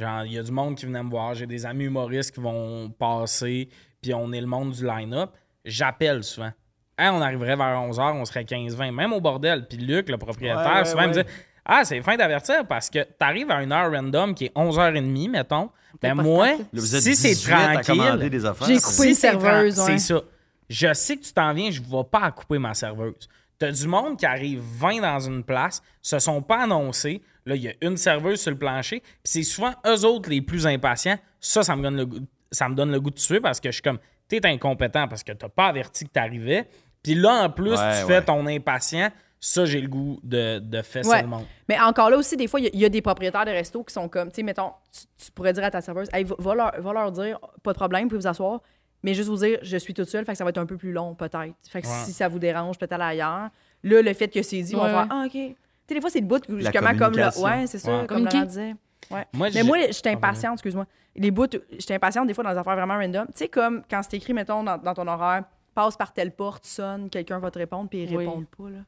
Genre, 0.00 0.24
il 0.24 0.32
y 0.32 0.38
a 0.38 0.42
du 0.42 0.52
monde 0.52 0.74
qui 0.76 0.86
venait 0.86 1.02
me 1.02 1.10
voir, 1.10 1.34
j'ai 1.34 1.46
des 1.46 1.64
amis 1.64 1.84
humoristes 1.84 2.34
qui 2.34 2.40
vont 2.40 2.90
passer, 2.90 3.68
puis 4.00 4.12
on 4.14 4.32
est 4.32 4.40
le 4.40 4.46
monde 4.46 4.72
du 4.72 4.84
line-up. 4.84 5.30
J'appelle 5.64 6.24
souvent. 6.24 6.50
Hey, 6.98 7.08
on 7.10 7.20
arriverait 7.20 7.56
vers 7.56 7.78
11h, 7.80 8.12
on 8.14 8.24
serait 8.24 8.44
15-20, 8.44 8.90
même 8.92 9.12
au 9.12 9.20
bordel. 9.20 9.66
Puis 9.68 9.78
Luc, 9.78 10.08
le 10.08 10.18
propriétaire, 10.18 10.58
Ouais, 10.66 10.78
ouais, 10.80 10.84
souvent, 10.84 11.02
il 11.04 11.08
me 11.08 11.14
dit 11.14 11.30
Ah, 11.64 11.84
c'est 11.84 12.00
fin 12.02 12.16
d'avertir 12.16 12.66
parce 12.66 12.90
que 12.90 13.02
t'arrives 13.18 13.50
à 13.50 13.62
une 13.62 13.72
heure 13.72 13.90
random 13.90 14.34
qui 14.34 14.46
est 14.46 14.54
11h30, 14.56 15.30
mettons. 15.30 15.70
Ben 16.00 16.14
moi, 16.14 16.48
si 16.74 17.14
c'est 17.14 17.28
18 17.34 17.52
à 17.52 17.82
commander 17.82 18.30
tranquille. 18.40 18.66
J'ai 18.66 18.80
coupé 18.80 19.08
une 19.10 19.14
serveuse. 19.14 19.74
C'est 19.74 19.98
ça. 19.98 20.20
Je 20.68 20.92
sais 20.94 21.16
que 21.16 21.22
tu 21.22 21.32
t'en 21.32 21.52
viens, 21.52 21.70
je 21.70 21.80
ne 21.80 21.86
vais 21.86 22.04
pas 22.10 22.20
à 22.20 22.30
couper 22.30 22.58
ma 22.58 22.74
serveuse. 22.74 23.28
T'as 23.58 23.70
du 23.70 23.86
monde 23.86 24.16
qui 24.18 24.26
arrive 24.26 24.60
20 24.60 25.00
dans 25.02 25.20
une 25.20 25.44
place, 25.44 25.82
se 26.00 26.18
sont 26.18 26.42
pas 26.42 26.62
annoncés. 26.62 27.22
Là, 27.46 27.54
il 27.54 27.62
y 27.62 27.68
a 27.68 27.72
une 27.82 27.96
serveuse 27.96 28.40
sur 28.40 28.50
le 28.50 28.58
plancher. 28.58 29.00
Puis 29.00 29.10
c'est 29.24 29.42
souvent 29.42 29.72
eux 29.86 30.04
autres 30.04 30.30
les 30.30 30.40
plus 30.40 30.66
impatients. 30.66 31.18
Ça, 31.40 31.62
ça 31.62 31.76
me 31.76 31.82
donne 31.82 31.96
le 31.96 32.06
goût, 32.06 32.18
ça 32.50 32.68
me 32.68 32.74
donne 32.74 32.90
le 32.90 33.00
goût 33.00 33.10
de 33.10 33.16
tuer 33.16 33.40
parce 33.40 33.60
que 33.60 33.68
je 33.68 33.74
suis 33.74 33.82
comme, 33.82 33.98
t'es 34.26 34.44
incompétent 34.46 35.06
parce 35.06 35.22
que 35.22 35.32
t'as 35.32 35.48
pas 35.48 35.66
averti 35.66 36.06
que 36.06 36.10
t'arrivais. 36.10 36.66
Puis 37.02 37.14
là, 37.14 37.44
en 37.44 37.50
plus, 37.50 37.72
Ouais, 37.72 37.76
tu 38.00 38.06
ouais. 38.06 38.14
fais 38.14 38.22
ton 38.22 38.46
impatient. 38.46 39.10
Ça, 39.44 39.64
j'ai 39.64 39.80
le 39.80 39.88
goût 39.88 40.20
de, 40.22 40.60
de 40.60 40.82
fesser 40.82 41.08
Ouais. 41.10 41.22
le 41.22 41.26
monde. 41.28 41.44
Mais 41.68 41.78
encore 41.80 42.10
là 42.10 42.16
aussi, 42.16 42.36
des 42.36 42.46
fois, 42.46 42.60
il 42.60 42.64
y 42.64 42.66
a- 42.68 42.70
il 42.72 42.78
y, 42.80 42.84
a 42.84 42.88
des 42.88 43.02
propriétaires 43.02 43.44
de 43.44 43.50
restos 43.50 43.82
qui 43.82 43.92
sont 43.92 44.08
comme, 44.08 44.28
tu 44.28 44.36
sais, 44.36 44.42
mettons, 44.44 44.70
tu, 44.92 45.00
tu 45.26 45.32
pourrais 45.32 45.52
dire 45.52 45.64
à 45.64 45.70
ta 45.72 45.80
serveuse, 45.80 46.08
hey, 46.12 46.22
va, 46.22 46.36
va 46.38 46.54
leur, 46.54 46.80
va 46.80 46.92
leur 46.92 47.10
dire, 47.10 47.40
pas 47.64 47.72
de 47.72 47.76
problème, 47.76 48.04
vous 48.04 48.10
pouvez 48.10 48.20
vous 48.20 48.26
asseoir, 48.28 48.60
mais 49.02 49.14
juste 49.14 49.28
vous 49.28 49.38
dire, 49.38 49.58
je 49.62 49.76
suis 49.78 49.94
toute 49.94 50.08
seule, 50.08 50.24
fait 50.24 50.30
que 50.32 50.38
ça 50.38 50.44
va 50.44 50.50
être 50.50 50.58
un 50.58 50.66
peu 50.66 50.76
plus 50.76 50.92
long, 50.92 51.16
peut-être. 51.16 51.54
Fait 51.68 51.82
que 51.82 51.88
Ouais. 51.88 51.92
si 52.04 52.12
ça 52.12 52.28
vous 52.28 52.38
dérange, 52.38 52.78
peut-être 52.78 52.92
aller 52.92 53.02
ailleurs. 53.20 53.50
Là, 53.82 54.00
le 54.00 54.12
fait 54.14 54.28
que 54.28 54.40
c'est 54.42 54.62
dit, 54.62 54.76
on 54.76 54.82
Ouais, 54.84 54.92
va 54.92 55.02
ouais. 55.02 55.08
faire, 55.08 55.16
ah, 55.18 55.24
OK. 55.26 55.32
Tu 55.32 55.56
sais, 55.88 55.94
des 55.96 56.00
fois, 56.00 56.10
c'est 56.10 56.20
le 56.20 56.26
bout, 56.26 56.44
justement, 56.48 56.96
comme 56.96 57.16
là. 57.16 57.30
Ouais, 57.40 57.66
c'est 57.66 57.78
ça, 57.78 57.98
Ouais. 58.02 58.06
comme. 58.06 58.24
Laurent 58.24 58.44
disait. 58.44 58.76
Ouais. 59.10 59.26
Moi, 59.32 59.48
Mais 59.52 59.64
moi, 59.64 59.78
je 59.88 59.92
suis 59.92 60.08
impatiente, 60.08 60.52
excuse-moi. 60.54 60.86
Les 61.16 61.32
bouts, 61.32 61.48
je 61.52 61.80
suis 61.80 61.92
impatiente 61.92 62.28
des 62.28 62.34
fois 62.34 62.44
dans 62.44 62.52
des 62.52 62.58
affaires 62.58 62.76
vraiment 62.76 62.96
random. 62.96 63.26
Tu 63.26 63.32
sais, 63.34 63.48
comme 63.48 63.82
quand 63.90 64.00
c'est 64.08 64.16
écrit, 64.18 64.32
mettons, 64.32 64.62
dans, 64.62 64.78
dans 64.78 64.94
ton 64.94 65.06
horaire, 65.08 65.42
passe 65.74 65.96
par 65.96 66.12
telle 66.12 66.30
porte, 66.30 66.64
sonne, 66.64 67.10
quelqu'un 67.10 67.40
va 67.40 67.50
te 67.50 67.58
répondre, 67.58 67.88
puis 67.90 68.04
ils 68.04 68.16
Oui. 68.16 68.24
répondent 68.24 68.46
pas, 68.46 68.70
là. 68.70 68.78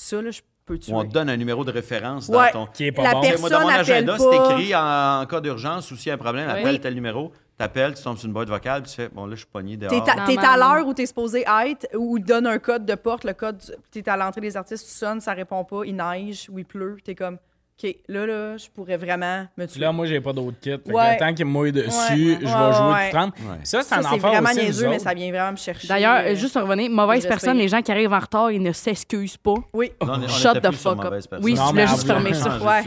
Ça, 0.00 0.22
là, 0.22 0.30
je 0.30 0.40
peut 0.66 0.78
tuer. 0.78 0.92
On 0.94 1.04
te 1.04 1.12
donne 1.12 1.28
un 1.28 1.36
numéro 1.36 1.64
de 1.64 1.72
référence 1.72 2.30
dans 2.30 2.38
Ouais. 2.40 2.52
ton. 2.52 2.66
Qui 2.66 2.86
est 2.86 2.92
pas 2.92 3.02
La 3.02 3.12
bon. 3.12 3.20
personne 3.22 3.40
Moi, 3.40 3.50
dans 3.50 3.60
mon 3.60 3.68
agenda, 3.68 4.16
pas. 4.16 4.18
c'est 4.18 4.36
écrit 4.36 4.74
en, 4.74 5.20
en 5.22 5.26
cas 5.26 5.40
d'urgence 5.40 5.90
ou 5.90 5.96
s'il 5.96 6.08
y 6.08 6.10
a 6.10 6.14
un 6.14 6.18
problème, 6.18 6.48
appelle 6.48 6.80
tel 6.80 6.94
numéro, 6.94 7.32
t'appelles, 7.58 7.94
tu 7.94 8.02
tombes 8.02 8.16
sur 8.16 8.26
une 8.26 8.32
boîte 8.32 8.48
vocale, 8.48 8.82
puis 8.82 8.90
tu 8.90 8.96
fais 8.96 9.08
Bon, 9.08 9.26
là, 9.26 9.32
je 9.34 9.40
suis 9.40 9.46
pogné 9.46 9.76
T'es 9.76 9.86
dehors. 9.88 10.04
t'es 10.26 10.38
à 10.38 10.56
l'heure 10.56 10.86
où 10.86 10.94
t'es 10.94 11.06
supposé 11.06 11.44
être, 11.66 11.86
ou 11.96 12.18
donne 12.18 12.46
un 12.46 12.58
code 12.58 12.86
de 12.86 12.94
porte, 12.94 13.24
le 13.24 13.32
code, 13.34 13.60
t'es 13.90 14.08
à 14.08 14.16
l'entrée 14.16 14.40
des 14.40 14.56
artistes, 14.56 14.86
tu 14.86 14.92
sonnes, 14.94 15.20
ça 15.20 15.32
répond 15.32 15.64
pas, 15.64 15.82
il 15.84 15.96
neige 15.96 16.48
ou 16.50 16.58
il 16.58 16.64
pleut, 16.64 16.96
t'es 17.04 17.14
comme, 17.14 17.36
OK, 17.82 17.96
là, 18.08 18.26
là, 18.26 18.56
je 18.58 18.66
pourrais 18.68 18.96
vraiment 18.98 19.46
me 19.56 19.66
tuer. 19.66 19.80
Là, 19.80 19.92
moi, 19.92 20.04
j'ai 20.06 20.20
pas 20.20 20.32
d'autre 20.32 20.58
kit. 20.60 20.70
Fait 20.70 20.78
que 20.78 20.92
Ouais. 20.92 21.12
le 21.14 21.18
temps 21.18 21.32
qu'il 21.34 21.46
me 21.46 21.50
mouille 21.50 21.72
dessus, 21.72 21.88
Ouais, 21.88 22.38
je 22.40 22.46
vais 22.46 22.46
ouais, 22.46 22.72
jouer 22.74 22.92
ouais. 22.92 23.10
tout 23.10 23.16
30. 23.16 23.34
Ouais. 23.38 23.44
Ça, 23.62 23.82
c'est 23.82 23.94
un 23.94 24.00
enfant 24.00 24.16
vraiment 24.18 24.50
aussi, 24.50 24.56
nous 24.58 24.62
niaiseux, 24.64 24.88
mais 24.88 24.98
ça 24.98 25.14
vient 25.14 25.30
vraiment 25.30 25.52
me 25.52 25.56
chercher. 25.56 25.88
D'ailleurs, 25.88 26.22
euh, 26.26 26.34
juste 26.34 26.56
revenir, 26.56 26.90
mauvaise 26.90 27.22
je 27.22 27.28
personne, 27.28 27.56
les 27.56 27.68
gens 27.68 27.80
qui 27.80 27.90
arrivent 27.90 28.12
en 28.12 28.18
retard, 28.18 28.50
ils 28.50 28.62
ne 28.62 28.72
s'excusent 28.72 29.36
pas. 29.38 29.54
Oui. 29.72 29.92
Non, 30.02 30.12
on- 30.14 30.22
on 30.24 30.28
Shut 30.28 30.60
the 30.60 30.72
fuck 30.72 31.04
up. 31.04 31.14
Oui, 31.40 31.54
Non, 31.54 31.72
mais 31.72 31.84
voulais 31.84 31.86
juste 31.86 32.06
fermer 32.06 32.34
ça. 32.34 32.58
Ouais. 32.58 32.84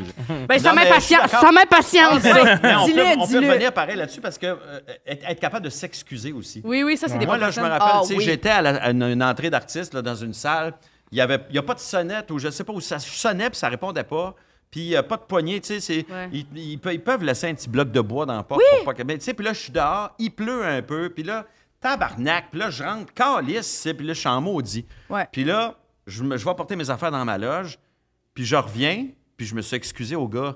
Ben, 0.47 0.59
ça 0.59 0.69
je 0.71 0.75
m'impatiente, 0.75 1.27
ça 1.29 1.51
m'impatiente, 1.51 2.21
Dis-le, 2.21 2.35
peut, 3.15 3.19
on 3.19 3.27
peut 3.27 3.47
revenir 3.47 3.73
pareil 3.73 3.95
là-dessus 3.95 4.21
parce 4.21 4.37
que 4.37 4.45
euh, 4.45 4.79
être, 5.07 5.39
capable 5.39 5.65
de 5.65 5.69
s'excuser 5.69 6.31
aussi. 6.31 6.61
Oui, 6.63 6.83
oui, 6.83 6.97
ça, 6.97 7.07
c'est 7.07 7.17
des 7.17 7.25
Moi, 7.25 7.37
là, 7.37 7.49
je 7.51 7.59
me 7.59 7.65
rappelle, 7.67 7.87
Ah, 7.93 7.99
tu 8.03 8.09
sais, 8.09 8.15
oui. 8.15 8.23
j'étais 8.23 8.49
à, 8.49 8.89
une, 8.91 9.23
entrée 9.23 9.49
d'artiste 9.49 9.93
là, 9.93 10.01
dans 10.01 10.15
une 10.15 10.33
salle. 10.33 10.73
Il 11.11 11.15
n'y 11.15 11.21
avait 11.21 11.39
il 11.49 11.55
y 11.55 11.59
a 11.59 11.63
pas 11.63 11.73
de 11.75 11.79
sonnette 11.79 12.31
ou 12.31 12.39
je 12.39 12.49
sais 12.49 12.63
pas 12.63 12.73
où 12.73 12.81
ça 12.81 12.99
sonnait 12.99 13.49
puis 13.49 13.57
ça 13.59 13.69
répondait 13.69 14.03
pas. 14.03 14.35
Puis 14.73 14.95
euh, 14.95 15.03
pas 15.03 15.17
de 15.17 15.21
poignée, 15.21 15.61
tu 15.61 15.79
sais, 15.79 16.03
Ouais. 16.09 16.29
ils, 16.33 16.47
ils 16.55 16.79
peuvent- 16.79 16.93
ils 16.95 16.99
peuvent 17.03 17.23
laisser 17.23 17.47
un 17.47 17.53
petit 17.53 17.69
bloc 17.69 17.91
de 17.91 18.01
bois 18.01 18.25
dans 18.25 18.35
la 18.37 18.41
porte 18.41 18.59
pour 18.77 18.85
pas 18.85 18.93
que. 18.95 19.03
Mais 19.03 19.19
tu 19.19 19.23
sais, 19.25 19.35
puis 19.35 19.45
là, 19.45 19.53
je 19.53 19.59
suis 19.59 19.71
dehors, 19.71 20.09
il 20.17 20.31
pleut 20.31 20.65
un 20.65 20.81
peu, 20.81 21.11
puis 21.11 21.21
là, 21.21 21.45
tabarnak, 21.79 22.45
puis 22.49 22.59
là, 22.59 22.71
je 22.71 22.83
rentre, 22.83 23.13
calice, 23.13 23.87
puis 23.95 24.07
là, 24.07 24.13
je 24.13 24.19
suis 24.19 24.29
en 24.29 24.41
maudit. 24.41 24.83
Ouais. 25.11 25.27
Puis 25.31 25.43
là, 25.43 25.75
je, 26.07 26.23
vais 26.23 26.55
porter 26.55 26.75
mes 26.75 26.89
affaires 26.89 27.11
dans 27.11 27.23
ma 27.23 27.37
loge, 27.37 27.77
puis 28.33 28.45
je 28.45 28.55
reviens, 28.55 29.09
puis 29.37 29.45
je 29.45 29.53
me 29.53 29.61
suis 29.61 29.75
excusé 29.75 30.15
au 30.15 30.27
gars 30.27 30.55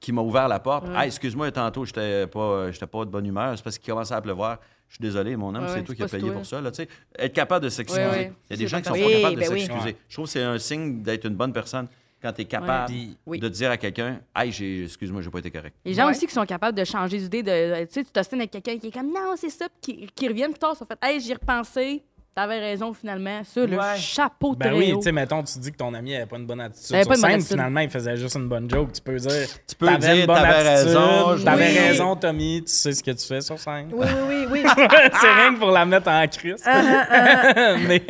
qui 0.00 0.10
m'a 0.10 0.20
ouvert 0.22 0.48
la 0.48 0.58
porte. 0.58 0.88
Ah, 0.92 1.06
excuse-moi, 1.06 1.52
tantôt, 1.52 1.84
j'étais 1.84 2.26
pas, 2.26 2.72
j'étais 2.72 2.88
pas 2.88 3.04
de 3.04 3.10
bonne 3.10 3.24
humeur. 3.26 3.56
C'est 3.56 3.62
parce 3.62 3.78
qu'il 3.78 3.92
commençait 3.92 4.14
à 4.14 4.20
pleuvoir. 4.20 4.58
Je 4.88 4.96
suis 4.96 5.02
désolé, 5.02 5.36
mon 5.36 5.54
homme, 5.54 5.62
Ouais, 5.62 5.68
c'est 5.68 5.74
ouais, 5.76 5.84
toi 5.84 5.94
qui 5.94 6.02
as 6.02 6.08
payé 6.08 6.24
toi. 6.24 6.32
pour 6.32 6.44
ça. 6.44 6.60
Là, 6.60 6.72
tu 6.72 6.82
sais. 6.82 6.88
être 7.16 7.32
capable 7.32 7.64
de 7.64 7.70
s'excuser. 7.70 8.04
Ouais, 8.04 8.10
ouais. 8.10 8.32
Il 8.50 8.54
y 8.54 8.54
a 8.54 8.56
des 8.56 8.66
gens 8.66 8.78
qui 8.78 8.88
sont 8.88 8.94
pas 8.94 8.98
capables 9.12 9.34
de 9.36 9.40
ben 9.40 9.48
s'excuser. 9.48 9.84
Ouais. 9.90 9.96
Je 10.08 10.14
trouve 10.14 10.24
que 10.26 10.32
c'est 10.32 10.42
un 10.42 10.58
signe 10.58 11.02
d'être 11.02 11.24
une 11.24 11.36
bonne 11.36 11.52
personne 11.52 11.86
quand 12.22 12.32
tu 12.32 12.42
es 12.42 12.44
capable 12.44 12.86
Puis- 12.86 13.16
Oui. 13.26 13.38
de 13.40 13.48
dire 13.48 13.70
à 13.70 13.76
quelqu'un 13.76 14.20
Hey, 14.36 14.52
j'ai- 14.52 14.84
excuse-moi, 14.84 15.20
j'ai 15.22 15.30
pas 15.30 15.40
été 15.40 15.50
correct. 15.50 15.74
Les 15.84 15.94
gens 15.94 16.04
Ouais. 16.06 16.12
aussi 16.12 16.26
qui 16.26 16.32
sont 16.34 16.46
capables 16.46 16.76
de 16.78 16.84
changer 16.84 17.18
d'idée, 17.18 17.42
de, 17.42 17.84
tu 17.84 17.94
sais, 17.94 18.04
tu 18.04 18.10
t'ostines 18.12 18.38
avec 18.40 18.50
quelqu'un 18.52 18.78
qui 18.78 18.88
est 18.88 18.92
comme 18.92 19.08
non, 19.08 19.34
c'est 19.36 19.50
ça, 19.50 19.66
puis 19.82 19.96
qui, 19.96 20.06
qui 20.14 20.28
reviennent 20.28 20.52
plus 20.52 20.58
tard, 20.60 20.76
ça 20.76 20.86
fait 20.86 20.98
hey, 21.02 21.20
j'y 21.20 21.32
ai 21.32 21.34
repensé, 21.34 22.02
t'avais 22.34 22.58
raison 22.60 22.94
finalement. 22.94 23.42
Ça, 23.44 23.66
le 23.66 23.76
Ouais. 23.76 23.98
chapeau 23.98 24.54
de 24.54 24.60
Ben 24.60 24.72
oui, 24.74 24.94
tu 24.96 25.02
sais, 25.02 25.12
mettons, 25.12 25.42
tu 25.42 25.58
dis 25.58 25.70
que 25.70 25.76
ton 25.76 25.92
ami 25.92 26.14
avait 26.16 26.24
pas 26.24 26.38
une 26.38 26.46
bonne 26.46 26.60
attitude. 26.62 26.86
Sur 26.86 26.96
pas 26.96 27.02
une 27.02 27.08
bonne 27.08 27.16
scène, 27.16 27.30
attitude. 27.32 27.48
finalement, 27.48 27.80
il 27.80 27.90
faisait 27.90 28.16
juste 28.16 28.36
une 28.36 28.48
bonne 28.48 28.70
joke. 28.70 28.92
Tu 28.92 29.02
peux 29.02 29.16
dire, 29.16 29.30
Tu 29.68 29.76
peux 29.76 29.84
t'avais 29.86 29.98
dire, 29.98 30.14
une 30.14 30.26
bonne 30.26 30.36
t'avais 30.36 30.68
attitude, 30.68 30.96
raison, 30.96 31.36
je- 31.36 31.44
T'avais 31.44 31.68
Oui. 31.72 31.78
raison, 31.78 32.16
Tommy, 32.16 32.62
tu 32.64 32.72
sais 32.72 32.92
ce 32.92 33.02
que 33.02 33.10
tu 33.10 33.26
fais 33.26 33.40
sur 33.42 33.58
scène. 33.58 33.90
Oui, 33.92 34.06
oui, 34.28 34.46
oui, 34.50 34.62
oui. 34.64 34.64
c'est 35.20 35.32
rien 35.34 35.54
que 35.54 35.58
pour 35.58 35.70
la 35.72 35.84
mettre 35.84 36.08
en 36.08 36.26
crise. 36.26 36.64
mais 37.86 38.02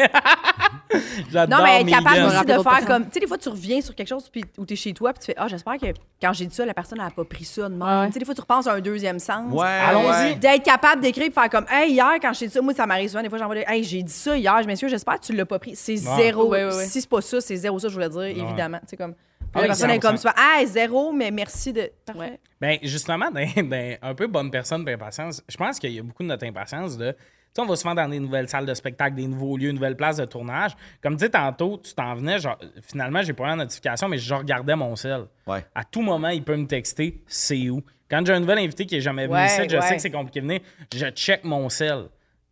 j'adore 1.31 1.59
Non, 1.59 1.65
mais 1.65 1.81
être 1.83 1.89
capable 1.89 2.23
aussi 2.27 2.45
de 2.45 2.63
faire 2.63 2.87
comme. 2.87 3.05
Tu 3.07 3.13
sais, 3.15 3.21
des 3.21 3.27
fois, 3.27 3.39
tu 3.39 3.49
reviens 3.49 3.81
sur 3.81 3.95
quelque 3.95 4.09
chose 4.09 4.29
puis, 4.29 4.45
où 4.59 4.67
tu 4.67 4.75
es 4.75 4.77
chez 4.77 4.93
toi 4.93 5.13
puis 5.13 5.21
tu 5.21 5.27
fais 5.27 5.35
Ah, 5.37 5.49
j'espère 5.49 5.79
que 5.79 5.87
quand 6.21 6.33
j'ai 6.33 6.47
dit 6.47 6.55
ça, 6.55 6.65
la 6.67 6.75
personne 6.75 6.99
n'a 6.99 7.11
pas 7.11 7.25
pris 7.25 7.45
ça 7.45 7.69
de 7.69 7.75
même. 7.75 7.83
Ouais. 7.83 8.07
Tu 8.09 8.13
sais, 8.15 8.19
des 8.19 8.25
fois, 8.25 8.35
tu 8.35 8.41
repenses 8.41 8.67
à 8.67 8.73
un 8.75 8.81
deuxième 8.81 9.19
sens. 9.19 9.53
Ouais, 9.53 9.67
Allons-y. 9.67 10.07
ouais. 10.07 10.35
D'être 10.37 10.63
capable 10.65 11.03
d'écrire 11.03 11.27
et 11.27 11.31
faire 11.31 11.51
comme 11.51 11.67
Hey, 11.71 11.93
hier, 11.93 12.13
quand 12.21 12.33
j'ai 12.33 12.47
dit 12.47 12.53
ça, 12.53 12.61
moi, 12.63 12.75
ça 12.75 12.87
m'arrive 12.87 13.09
souvent. 13.09 13.23
Des 13.23 13.29
fois, 13.29 13.39
j'envoie 13.39 13.55
des 13.57 13.65
Hey, 13.67 13.85
j'ai 13.85 14.03
dit 14.03 14.13
ça 14.13 14.37
hier, 14.37 14.59
je 14.63 14.67
m'excuse, 14.67 14.91
j'espère 14.91 15.19
que 15.21 15.25
tu 15.27 15.33
l'as 15.35 15.47
pas 15.47 15.59
pris. 15.59 15.77
C'est 15.77 15.93
Ouais. 15.93 16.17
zéro. 16.23 16.49
Ouais, 16.49 16.65
ouais, 16.65 16.75
ouais. 16.75 16.85
Si 16.87 17.01
c'est 17.01 17.09
pas 17.11 17.21
ça, 17.21 17.41
c'est 17.41 17.57
zéro 17.57 17.79
ça, 17.79 17.89
je 17.89 17.95
voulais 17.95 18.09
dire, 18.09 18.23
évidemment. 18.23 18.79
Tu 18.81 18.89
sais, 18.89 18.97
comme. 18.97 19.15
Ah 19.55 19.61
la 19.61 19.67
personne 19.67 19.91
est 19.91 19.99
100%. 19.99 20.01
comme 20.01 20.17
ça. 20.17 20.35
Hey, 20.39 20.67
zéro, 20.67 21.13
mais 21.13 21.31
merci 21.31 21.73
de. 21.75 21.91
Parfait. 22.07 22.21
Ouais. 22.21 22.41
Ben, 22.59 22.79
justement, 22.83 23.31
dans 23.31 23.99
un 24.03 24.15
peu 24.15 24.27
bonne 24.27 24.51
personne 24.51 24.89
et 24.89 24.93
impatience, 24.95 25.43
je 25.47 25.57
pense 25.59 25.79
qu'il 25.79 25.93
y 25.93 25.99
a 25.99 26.03
beaucoup 26.03 26.23
de 26.23 26.29
notre 26.29 26.47
impatience 26.47 26.97
de. 26.97 27.15
Tu 27.55 27.61
sais, 27.61 27.67
on 27.67 27.69
va 27.69 27.77
souvent 27.77 27.95
dans 27.95 28.09
des 28.09 28.19
nouvelles 28.19 28.49
salles 28.49 28.65
de 28.65 28.73
spectacle, 28.73 29.15
des 29.15 29.27
nouveaux 29.27 29.59
lieux, 29.59 29.73
nouvelles 29.73 29.97
places 29.97 30.17
de 30.17 30.25
tournage. 30.25 30.73
Comme 31.03 31.19
tu 31.19 31.29
tantôt, 31.29 31.79
tu 31.85 31.93
t'en 31.95 32.15
venais, 32.15 32.39
genre, 32.39 32.59
finalement, 32.81 33.21
j'ai 33.23 33.35
pas 33.35 33.45
eu 33.45 33.49
la 33.49 33.57
notification, 33.57 34.09
mais 34.09 34.17
je 34.17 34.33
regardais 34.33 34.75
mon 34.75 34.97
sel. 34.97 35.27
Ouais. 35.47 35.63
À 35.75 35.85
tout 35.85 36.01
moment, 36.01 36.29
il 36.29 36.43
peut 36.43 36.57
me 36.57 36.67
texter 36.67 37.23
c'est 37.27 37.69
où? 37.69 37.83
Quand 38.11 38.25
j'ai 38.25 38.33
un 38.33 38.41
nouvel 38.41 38.59
invité 38.59 38.87
qui 38.87 38.97
est 38.97 39.01
jamais 39.03 39.27
venu 39.27 39.37
Ouais, 39.37 39.45
ici, 39.47 39.69
je 39.69 39.77
ouais. 39.77 39.83
sais 39.83 39.97
que 39.97 40.01
c'est 40.03 40.11
compliqué 40.11 40.41
de 40.41 40.47
venir, 40.47 40.61
je 40.95 41.07
check 41.11 41.45
mon 41.45 41.69
sel. 41.69 42.05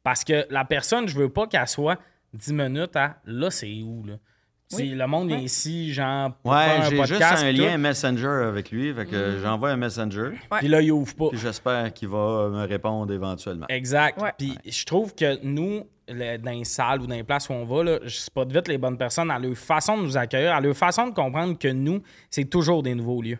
Parce 0.02 0.22
que 0.22 0.46
la 0.50 0.66
personne, 0.66 1.08
je 1.08 1.16
veux 1.16 1.30
pas 1.30 1.46
qu'elle 1.46 1.66
soit 1.66 1.98
10 2.34 2.52
minutes 2.52 2.96
à 2.96 3.16
là, 3.24 3.50
c'est 3.50 3.72
où, 3.82 4.04
là? 4.04 4.14
Si 4.72 4.94
le 4.94 5.06
monde 5.08 5.32
est 5.32 5.42
ici, 5.42 5.92
genre, 5.92 6.32
pour 6.42 6.52
faire 6.54 6.78
Ouais, 6.78 6.86
j'ai 6.90 7.04
juste 7.06 7.22
un 7.22 7.50
lien 7.52 7.72
tout, 7.72 7.78
Messenger 7.80 8.44
avec 8.46 8.70
lui. 8.70 8.94
Fait 8.94 9.04
que 9.06 9.36
Mm. 9.38 9.42
j'envoie 9.42 9.70
un 9.70 9.76
Messenger. 9.76 10.30
Puis 10.58 10.68
là, 10.68 10.80
il 10.80 10.92
ouvre 10.92 11.14
pas. 11.16 11.28
Puis 11.30 11.38
j'espère 11.38 11.92
qu'il 11.92 12.06
va 12.08 12.48
me 12.50 12.66
répondre 12.68 13.12
éventuellement. 13.12 13.66
Exact. 13.68 14.20
Ouais. 14.22 14.32
Puis 14.38 14.56
je 14.64 14.84
trouve 14.84 15.12
que 15.14 15.42
nous, 15.44 15.84
le- 16.08 16.36
dans 16.36 16.52
les 16.52 16.64
salles 16.64 17.00
ou 17.02 17.06
dans 17.08 17.16
les 17.16 17.24
places 17.24 17.48
où 17.48 17.52
on 17.52 17.64
va, 17.64 17.82
là, 17.82 17.98
je 18.04 18.16
spot 18.16 18.50
vite 18.52 18.68
les 18.68 18.78
bonnes 18.78 18.96
personnes 18.96 19.30
à 19.32 19.38
leur 19.40 19.56
façon 19.56 19.98
de 19.98 20.02
nous 20.04 20.16
accueillir, 20.16 20.54
à 20.54 20.60
leur 20.60 20.76
façon 20.76 21.08
de 21.08 21.14
comprendre 21.14 21.58
que 21.58 21.68
nous, 21.68 22.00
c'est 22.30 22.44
toujours 22.44 22.82
des 22.84 22.94
nouveaux 22.94 23.22
lieux. 23.22 23.38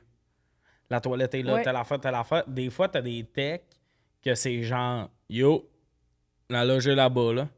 La 0.91 1.01
toilette 1.01 1.35
est 1.35 1.43
là, 1.43 1.55
Ouais. 1.55 1.63
telle 1.63 1.77
affaire, 1.77 2.01
telle 2.01 2.15
affaire. 2.17 2.43
Des 2.49 2.71
fois, 2.71 2.89
t'as 2.89 3.03
des 3.03 3.23
techs 3.23 3.63
que 4.25 4.35
c'est 4.35 4.63
genre 4.65 5.09
Yo, 5.29 5.69
la 6.49 6.65
loge 6.65 6.89
est 6.89 6.97
là-bas, 6.97 7.33
là. 7.33 7.49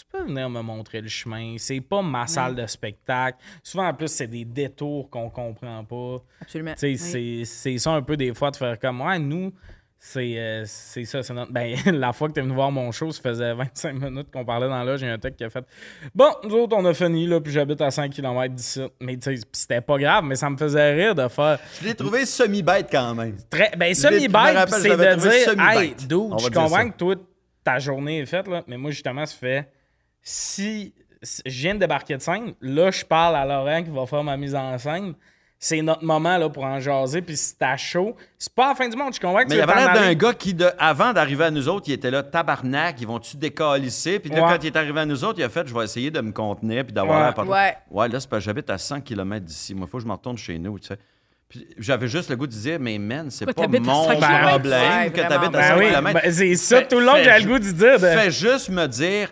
Tu 0.00 0.06
peux 0.10 0.24
venir 0.24 0.48
me 0.48 0.62
montrer 0.62 1.02
le 1.02 1.08
chemin. 1.08 1.56
C'est 1.58 1.82
pas 1.82 2.00
ma 2.00 2.26
salle 2.26 2.54
de 2.54 2.66
spectacle. 2.66 3.36
Souvent, 3.62 3.86
en 3.86 3.92
plus, 3.92 4.08
c'est 4.08 4.26
des 4.28 4.46
détours 4.46 5.10
qu'on 5.10 5.28
comprend 5.28 5.84
pas. 5.84 6.16
Absolument. 6.40 6.72
Tu 6.72 6.96
sais, 6.96 6.96
c'est- 6.96 7.44
c'est 7.44 7.76
ça 7.78 7.90
un 7.92 8.00
peu 8.00 8.16
des 8.16 8.32
fois 8.32 8.50
de 8.50 8.56
faire 8.56 8.78
comme 8.78 9.02
ouais, 9.02 9.18
nous, 9.18 9.52
c'est 9.98 10.38
euh, 10.38 10.62
c'est 10.66 11.04
ça, 11.04 11.22
c'est 11.22 11.34
notre. 11.34 11.52
Ben, 11.52 11.76
la 11.92 12.14
fois 12.14 12.28
que 12.28 12.32
t'es 12.32 12.40
venu 12.40 12.54
voir 12.54 12.70
mon 12.72 12.90
show, 12.92 13.12
ça 13.12 13.20
faisait 13.20 13.52
25 13.52 13.92
minutes 13.92 14.30
qu'on 14.32 14.46
parlait 14.46 14.68
dans 14.68 14.82
là, 14.82 14.96
j'ai 14.96 15.06
un 15.06 15.18
tech 15.18 15.34
qui 15.36 15.44
a 15.44 15.50
fait 15.50 15.64
Bon, 16.14 16.30
nous 16.44 16.54
autres, 16.54 16.74
on 16.78 16.84
a 16.86 16.94
fini 16.94 17.26
là, 17.26 17.38
puis 17.38 17.52
j'habite 17.52 17.82
à 17.82 17.90
5 17.90 18.10
km 18.10 18.54
d'ici. 18.54 18.80
Mais 19.00 19.18
tu 19.18 19.24
sais, 19.24 19.34
pis 19.34 19.60
c'était 19.60 19.82
pas 19.82 19.98
grave, 19.98 20.24
mais 20.24 20.36
ça 20.36 20.48
me 20.48 20.56
faisait 20.56 20.94
rire 20.94 21.14
de 21.14 21.28
faire 21.28 21.58
Je 21.82 21.88
l'ai 21.88 21.94
trouvé 21.94 22.24
semi-bête 22.24 22.88
quand 22.90 23.14
même. 23.14 23.36
très. 23.50 23.72
Ben, 23.76 23.88
je 23.94 24.00
c'est 24.00 24.10
de 24.10 24.16
dire 24.16 25.32
semi-bête. 25.50 25.78
Hey, 25.78 25.94
dude, 26.06 26.10
je 26.40 26.48
comprends 26.48 26.88
que 26.88 26.96
toi, 26.96 27.14
ta 27.62 27.78
journée 27.78 28.20
est 28.20 28.26
faite, 28.26 28.48
là, 28.48 28.64
mais 28.66 28.78
moi, 28.78 28.90
justement, 28.90 29.26
ça 29.26 29.36
fait 29.36 29.68
si, 30.22 30.92
si 31.22 31.42
je 31.46 31.60
viens 31.62 31.74
de 31.74 31.80
débarquer 31.80 32.16
de 32.16 32.22
scène, 32.22 32.54
là, 32.60 32.90
je 32.90 33.04
parle 33.04 33.36
à 33.36 33.44
Laurent 33.44 33.82
qui 33.82 33.90
va 33.90 34.06
faire 34.06 34.22
ma 34.24 34.36
mise 34.36 34.54
en 34.54 34.76
scène. 34.78 35.14
C'est 35.62 35.82
notre 35.82 36.02
moment 36.02 36.38
là, 36.38 36.48
pour 36.48 36.64
en 36.64 36.80
jaser, 36.80 37.20
puis 37.20 37.36
si 37.36 37.54
t'as 37.54 37.76
chaud, 37.76 38.16
c'est 38.38 38.54
pas 38.54 38.68
la 38.68 38.74
fin 38.74 38.88
du 38.88 38.96
monde. 38.96 39.12
Je 39.12 39.20
que 39.20 39.26
Mais 39.26 39.42
il 39.50 39.58
y 39.58 39.60
avait 39.60 39.74
l'air 39.74 39.92
d'un 39.92 40.14
gars 40.14 40.32
qui, 40.32 40.54
de- 40.54 40.70
avant 40.78 41.12
d'arriver 41.12 41.44
à 41.44 41.50
nous 41.50 41.68
autres, 41.68 41.84
il 41.88 41.92
était 41.92 42.10
là, 42.10 42.22
tabarnak, 42.22 42.98
ils 42.98 43.06
vont-tu 43.06 43.36
décalisser? 43.36 44.18
Puis 44.20 44.30
là, 44.30 44.42
Ouais. 44.42 44.54
quand 44.56 44.64
il 44.64 44.68
est 44.68 44.76
arrivé 44.76 45.00
à 45.00 45.04
nous 45.04 45.22
autres, 45.22 45.38
il 45.38 45.42
a 45.42 45.50
fait, 45.50 45.68
je 45.68 45.74
vais 45.74 45.84
essayer 45.84 46.10
de 46.10 46.18
me 46.22 46.32
contenir 46.32 46.82
puis 46.86 46.94
d'avoir 46.94 47.18
Ouais. 47.18 47.24
l'air 47.26 47.34
pas 47.34 47.44
Ouais. 47.44 47.76
Ouais, 47.90 48.08
là, 48.08 48.18
c'est 48.20 48.30
parce 48.30 48.40
que 48.42 48.46
j'habite 48.46 48.70
à 48.70 48.78
100 48.78 49.02
km 49.02 49.44
d'ici. 49.44 49.74
Moi, 49.74 49.86
il 49.86 49.90
faut 49.90 49.98
que 49.98 50.02
je 50.04 50.08
me 50.08 50.12
retourne 50.12 50.38
chez 50.38 50.58
nous, 50.58 50.78
tu 50.78 50.86
sais. 50.86 50.96
Puis 51.46 51.66
j'avais 51.76 52.08
juste 52.08 52.30
le 52.30 52.36
goût 52.36 52.46
de 52.46 52.52
dire, 52.52 52.78
mais 52.80 52.96
man, 52.96 53.30
c'est 53.30 53.44
pas 53.44 53.64
à 53.64 53.66
mon 53.68 53.84
100 53.84 54.14
kilomètres? 54.14 54.48
problème 54.48 54.80
Ouais, 55.02 55.10
que 55.10 55.20
t'habites 55.20 55.54
à 55.56 55.58
Ben 55.58 55.62
100 55.68 55.78
oui, 55.78 55.88
km. 55.90 56.20
ben, 56.22 56.32
c'est 56.32 56.56
ça 56.56 56.82
tout 56.82 57.00
le 57.00 57.04
long 57.04 57.12
j'ai 57.22 57.38
le 57.38 57.44
goût 57.46 57.58
de 57.58 57.70
dire. 57.70 58.00
Fais 58.00 58.30
juste 58.30 58.70
me 58.70 58.86
dire, 58.86 59.28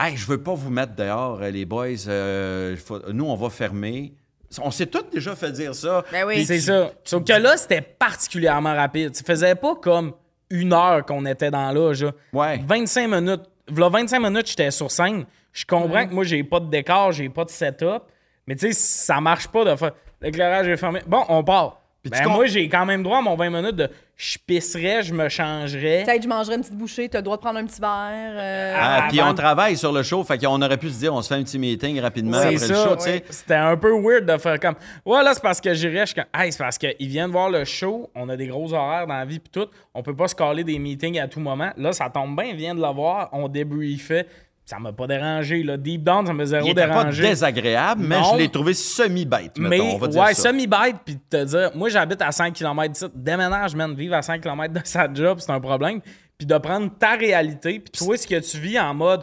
hey, 0.00 0.16
je 0.16 0.26
veux 0.26 0.42
pas 0.42 0.54
vous 0.54 0.70
mettre 0.70 0.94
dehors, 0.96 1.40
euh, 1.42 1.50
les 1.50 1.64
boys. 1.64 1.86
euh, 2.08 2.76
faut- 2.76 3.00
nous, 3.12 3.26
on 3.26 3.36
va 3.36 3.50
fermer. 3.50 4.14
On 4.60 4.70
s'est 4.70 4.86
tous 4.86 5.04
déjà 5.12 5.36
fait 5.36 5.52
dire 5.52 5.74
ça. 5.74 6.04
Ben 6.10 6.26
oui. 6.26 6.44
C'est 6.44 6.58
ça. 6.60 6.90
Sauf 7.04 7.22
que 7.24 7.32
là, 7.32 7.56
c'était 7.56 7.82
particulièrement 7.82 8.74
rapide. 8.74 9.14
Ça 9.14 9.22
faisait 9.24 9.54
pas 9.54 9.76
comme 9.76 10.12
une 10.50 10.72
heure 10.72 11.04
qu'on 11.06 11.24
était 11.26 11.50
dans 11.52 11.70
là. 11.70 11.92
Genre. 11.92 12.12
Ouais. 12.32 12.60
25 12.66 13.06
minutes. 13.08 13.42
Là, 13.76 13.88
25 13.88 14.18
minutes, 14.18 14.48
j'étais 14.48 14.70
sur 14.72 14.90
scène. 14.90 15.24
Je 15.52 15.64
comprends 15.64 16.06
que 16.06 16.12
moi, 16.12 16.24
j'ai 16.24 16.42
pas 16.42 16.58
de 16.60 16.68
décor, 16.68 17.12
j'ai 17.12 17.28
pas 17.28 17.44
de 17.44 17.50
setup. 17.50 18.02
Mais 18.46 18.56
tu 18.56 18.66
sais, 18.66 18.72
ça 18.72 19.20
marche 19.20 19.46
pas 19.48 19.64
de 19.64 19.76
faire. 19.76 19.92
L'éclairage 20.20 20.66
est 20.66 20.76
fermé. 20.76 21.00
Bon, 21.06 21.24
on 21.28 21.44
part. 21.44 21.79
Puis 22.02 22.10
Ben, 22.10 22.22
tu 22.22 22.28
moi, 22.30 22.46
j'ai 22.46 22.66
quand 22.68 22.86
même 22.86 23.02
droit 23.02 23.18
à 23.18 23.20
mon 23.20 23.36
20 23.36 23.50
minutes 23.50 23.76
de 23.76 23.88
je 24.16 24.38
pisserais, 24.46 25.02
je 25.02 25.12
me 25.14 25.28
changerais. 25.28 26.02
Peut-être 26.06 26.22
je 26.22 26.28
mangerais 26.28 26.54
une 26.56 26.60
petite 26.62 26.76
bouchée, 26.76 27.08
t'as 27.08 27.18
le 27.18 27.22
droit 27.22 27.36
de 27.36 27.42
prendre 27.42 27.58
un 27.58 27.64
petit 27.66 27.80
verre. 27.80 27.90
euh, 28.34 28.74
Ah, 28.78 29.02
Ah, 29.04 29.08
puis 29.08 29.20
on 29.22 29.34
travaille 29.34 29.76
sur 29.76 29.92
le 29.92 30.02
show, 30.02 30.22
fait 30.24 30.38
qu'on 30.38 30.60
aurait 30.62 30.76
pu 30.78 30.88
se 30.90 30.98
dire, 30.98 31.14
on 31.14 31.20
se 31.22 31.28
fait 31.28 31.34
un 31.34 31.42
petit 31.42 31.58
meeting 31.58 32.00
rapidement 32.00 32.38
C'est 32.40 32.46
après 32.46 32.56
ça. 32.58 32.68
le 32.68 32.74
show, 32.90 32.96
tu 32.96 33.02
sais. 33.02 33.24
C'était 33.28 33.54
un 33.54 33.76
peu 33.76 33.92
weird 33.98 34.24
de 34.26 34.36
faire 34.38 34.58
comme. 34.60 34.74
Ouais, 35.04 35.22
là, 35.22 35.32
c'est 35.34 35.42
parce 35.42 35.60
que 35.60 35.72
j'irais. 35.74 36.00
Je 36.00 36.06
suis 36.06 36.14
comme. 36.14 36.24
Hey, 36.34 36.52
c'est 36.52 36.58
parce 36.58 36.78
qu'ils 36.78 36.94
viennent 37.08 37.30
voir 37.30 37.50
le 37.50 37.64
show. 37.64 38.10
On 38.14 38.28
a 38.28 38.36
des 38.36 38.46
gros 38.46 38.72
horaires 38.72 39.06
dans 39.06 39.14
la 39.14 39.24
vie, 39.24 39.38
puis 39.38 39.50
tout. 39.50 39.68
On 39.94 40.02
peut 40.02 40.16
pas 40.16 40.28
se 40.28 40.34
caler 40.34 40.64
des 40.64 40.78
meetings 40.78 41.18
à 41.18 41.28
tout 41.28 41.40
moment. 41.40 41.70
Là, 41.76 41.92
ça 41.92 42.08
tombe 42.10 42.34
bien, 42.36 42.46
ils 42.50 42.56
viennent 42.56 42.76
de 42.78 42.82
le 42.82 42.92
voir. 42.94 43.28
On 43.32 43.48
débriefait. 43.48 44.26
Ça 44.70 44.78
m'a 44.78 44.92
pas 44.92 45.06
dérangé. 45.08 45.62
Là. 45.64 45.76
Deep 45.76 46.04
down, 46.04 46.24
ça 46.26 46.32
me 46.32 46.44
zéro 46.44 46.64
Il 46.66 46.70
était 46.70 46.86
pas 46.86 46.98
dérangé. 47.00 47.22
désagréable, 47.24 48.02
mais 48.06 48.20
Non. 48.20 48.32
je 48.34 48.38
l'ai 48.38 48.48
trouvé 48.48 48.72
semi-bête, 48.72 49.58
Mais 49.58 49.80
on 49.80 49.98
va 49.98 50.06
dire 50.06 50.22
ouais, 50.22 50.32
semi-bête, 50.34 50.96
puis 51.04 51.16
de 51.16 51.20
te 51.28 51.44
dire, 51.44 51.70
moi 51.74 51.88
j'habite 51.88 52.22
à 52.22 52.30
5 52.30 52.54
km 52.54 52.92
d'ici, 52.92 53.06
déménage, 53.14 53.74
man, 53.74 53.94
vivre 53.94 54.14
à 54.14 54.22
5 54.22 54.40
km 54.40 54.72
de 54.72 54.80
sa 54.84 55.12
job, 55.12 55.38
c'est 55.40 55.50
un 55.50 55.58
problème. 55.60 56.00
Puis 56.38 56.46
de 56.46 56.56
prendre 56.58 56.88
ta 56.98 57.16
réalité, 57.16 57.80
puis 57.80 57.90
toi, 58.06 58.16
ce 58.16 58.26
que 58.26 58.38
tu 58.38 58.58
vis 58.58 58.78
en 58.78 58.94
mode, 58.94 59.22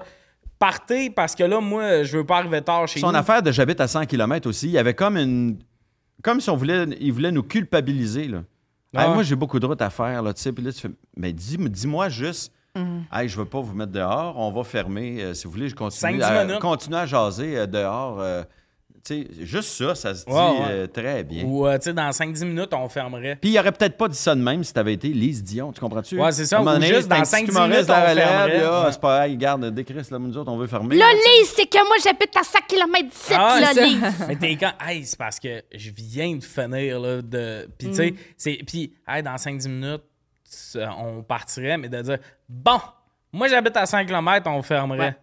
partez 0.59 1.09
parce 1.09 1.33
que 1.33 1.43
là, 1.43 1.59
moi, 1.61 2.03
je 2.03 2.17
veux 2.17 2.25
pas 2.25 2.37
arriver 2.39 2.61
tard 2.61 2.87
chez 2.87 2.99
Son 2.99 3.11
nous. 3.11 3.17
affaire 3.17 3.41
de 3.41 3.51
j'habite 3.51 3.79
à 3.79 3.87
100 3.87 4.05
km 4.05 4.49
aussi, 4.49 4.67
il 4.67 4.71
y 4.73 4.77
avait 4.77 4.93
comme 4.93 5.17
une. 5.17 5.57
Comme 6.23 6.41
si 6.41 6.49
on 6.49 6.55
voulait, 6.57 6.85
il 6.99 7.13
voulait 7.13 7.31
nous 7.31 7.43
culpabiliser. 7.43 8.27
Là. 8.27 8.39
Ah 8.95 9.05
Hey, 9.05 9.13
moi, 9.13 9.23
j'ai 9.23 9.35
beaucoup 9.35 9.59
de 9.59 9.65
routes 9.65 9.81
à 9.81 9.89
faire. 9.91 10.21
Là, 10.23 10.33
tu 10.33 10.41
sais. 10.41 10.51
Puis 10.51 10.63
là, 10.63 10.71
tu 10.73 10.81
fais. 10.81 10.89
Mais 11.15 11.31
dis- 11.31 11.57
dis-moi 11.57 12.09
juste. 12.77 13.03
Hey, 13.11 13.27
je 13.29 13.37
veux 13.37 13.45
pas 13.45 13.59
vous 13.61 13.73
mettre 13.73 13.91
dehors. 13.91 14.35
On 14.37 14.51
va 14.51 14.63
fermer. 14.63 15.21
Euh, 15.21 15.33
si 15.33 15.45
vous 15.45 15.51
voulez, 15.51 15.69
je 15.69 15.75
continue, 15.75 16.19
5-10 16.19 16.55
à, 16.55 16.59
continue 16.59 16.95
à 16.95 17.05
jaser 17.05 17.57
euh, 17.57 17.65
dehors. 17.67 18.19
euh, 18.21 18.43
tu 19.05 19.21
sais, 19.23 19.27
juste 19.45 19.69
ça, 19.69 19.95
ça 19.95 20.13
se 20.13 20.25
dit 20.25 20.31
Ouais, 20.33 20.37
ouais. 20.37 20.65
euh, 20.69 20.87
très 20.87 21.23
bien. 21.23 21.45
Ou, 21.45 21.65
euh, 21.65 21.77
tu 21.77 21.83
sais, 21.85 21.93
dans 21.93 22.09
5-10 22.09 22.43
minutes, 22.43 22.73
on 22.73 22.89
fermerait. 22.89 23.37
Puis 23.39 23.51
il 23.51 23.59
aurait 23.59 23.71
peut-être 23.71 23.95
pas 23.95 24.09
dit 24.09 24.17
ça 24.17 24.35
de 24.35 24.41
même 24.41 24.65
si 24.65 24.73
t'avais 24.73 24.93
été 24.95 25.07
Lise 25.09 25.41
Dion, 25.45 25.71
tu 25.71 25.79
comprends-tu? 25.79 26.19
Ouais, 26.19 26.31
c'est 26.33 26.45
ça, 26.45 26.61
ou 26.61 26.65
donné, 26.65 26.87
juste 26.87 27.03
c'est 27.03 27.07
dans 27.07 27.15
un 27.15 27.21
petit 27.21 27.45
5-10 27.45 27.49
humoriste 27.51 27.71
minutes, 27.73 27.89
on 27.89 27.93
fermerait. 27.93 28.15
là, 28.59 28.83
Ouais. 28.85 28.91
c'est 28.91 28.99
pas, 28.99 29.27
hey, 29.29 29.37
garde, 29.37 29.65
décris, 29.73 29.93
là, 29.93 30.19
nous 30.19 30.37
autres, 30.37 30.51
on 30.51 30.57
veut 30.57 30.67
fermer. 30.67 30.97
Là, 30.97 31.05
Lise, 31.13 31.53
c'est 31.55 31.67
que 31.67 31.77
moi, 31.87 31.95
j'habite 32.03 32.35
à 32.35 32.43
5 32.43 32.67
km 32.67 33.03
d'ici, 33.09 33.33
Ah, 33.33 33.59
là. 33.61 33.73
Lise. 33.85 34.01
Mais 34.27 34.35
t'es 34.35 34.57
quand. 34.57 34.73
Hey, 34.85 35.05
c'est 35.05 35.17
parce 35.17 35.39
que 35.39 35.63
je 35.73 35.89
viens 35.95 36.35
de 36.35 36.43
finir, 36.43 36.99
là. 36.99 37.21
De... 37.21 37.69
Puis, 37.77 37.87
tu 37.87 37.93
sais, 37.93 38.13
c'est. 38.35 38.59
Puis, 38.67 38.91
hey, 39.07 39.23
dans 39.23 39.35
5-10 39.35 39.69
minutes, 39.69 40.03
on 40.75 41.23
partirait, 41.23 41.77
mais 41.77 41.89
de 41.89 42.01
dire, 42.01 42.17
bon, 42.47 42.79
moi, 43.31 43.47
j'habite 43.47 43.75
à 43.77 43.85
5 43.85 44.07
km, 44.07 44.49
on 44.49 44.61
fermerait. 44.61 44.99
Ouais. 44.99 45.15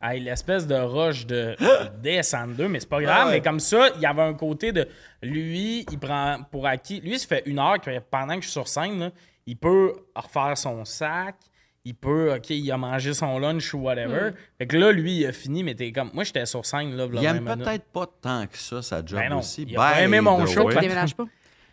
Hey, 0.00 0.20
l'espèce 0.20 0.66
de 0.66 0.76
rush 0.76 1.26
de 1.26 1.56
descendre, 2.02 2.68
mais 2.68 2.78
c'est 2.78 2.88
pas 2.88 3.02
grave. 3.02 3.26
Ouais. 3.26 3.32
Mais 3.34 3.40
comme 3.40 3.58
ça, 3.58 3.88
il 3.96 4.00
y 4.00 4.06
avait 4.06 4.22
un 4.22 4.34
côté 4.34 4.70
de 4.70 4.86
lui, 5.22 5.84
il 5.90 5.98
prend 5.98 6.38
pour 6.52 6.66
acquis. 6.66 7.00
Lui, 7.00 7.18
ça 7.18 7.26
fait 7.26 7.42
une 7.46 7.58
heure 7.58 7.80
que 7.80 7.90
pendant 8.10 8.34
que 8.36 8.42
je 8.42 8.46
suis 8.46 8.52
sur 8.52 8.68
scène, 8.68 8.98
là, 9.00 9.10
il 9.46 9.56
peut 9.56 9.92
refaire 10.14 10.56
son 10.56 10.84
sac. 10.84 11.34
Il 11.84 11.94
peut, 11.94 12.34
OK, 12.36 12.50
il 12.50 12.70
a 12.70 12.76
mangé 12.76 13.14
son 13.14 13.38
lunch 13.38 13.72
ou 13.72 13.78
whatever. 13.78 14.32
Fait 14.58 14.66
que 14.66 14.76
là, 14.76 14.92
lui, 14.92 15.20
il 15.20 15.26
a 15.26 15.32
fini, 15.32 15.62
mais 15.64 15.74
t'es 15.74 15.90
comme. 15.90 16.10
Moi, 16.12 16.22
j'étais 16.22 16.44
sur 16.44 16.66
scène, 16.66 16.94
là, 16.94 17.06
Il 17.10 17.24
aime 17.24 17.38
20 17.44 17.54
minutes. 17.56 17.64
peut-être 17.64 17.84
pas 17.86 18.06
tant 18.20 18.46
que 18.46 18.58
ça, 18.58 18.82
sa 18.82 18.98
job 19.04 19.18
Ben 19.18 19.30
non, 19.30 19.38
aussi. 19.38 19.62
il 19.66 19.78
a 19.78 20.02
aimé 20.02 20.20
mon 20.20 20.44
show, 20.44 20.64
way. 20.66 20.74
Tu 20.74 20.80
déménages 20.80 21.14
pas? 21.14 21.24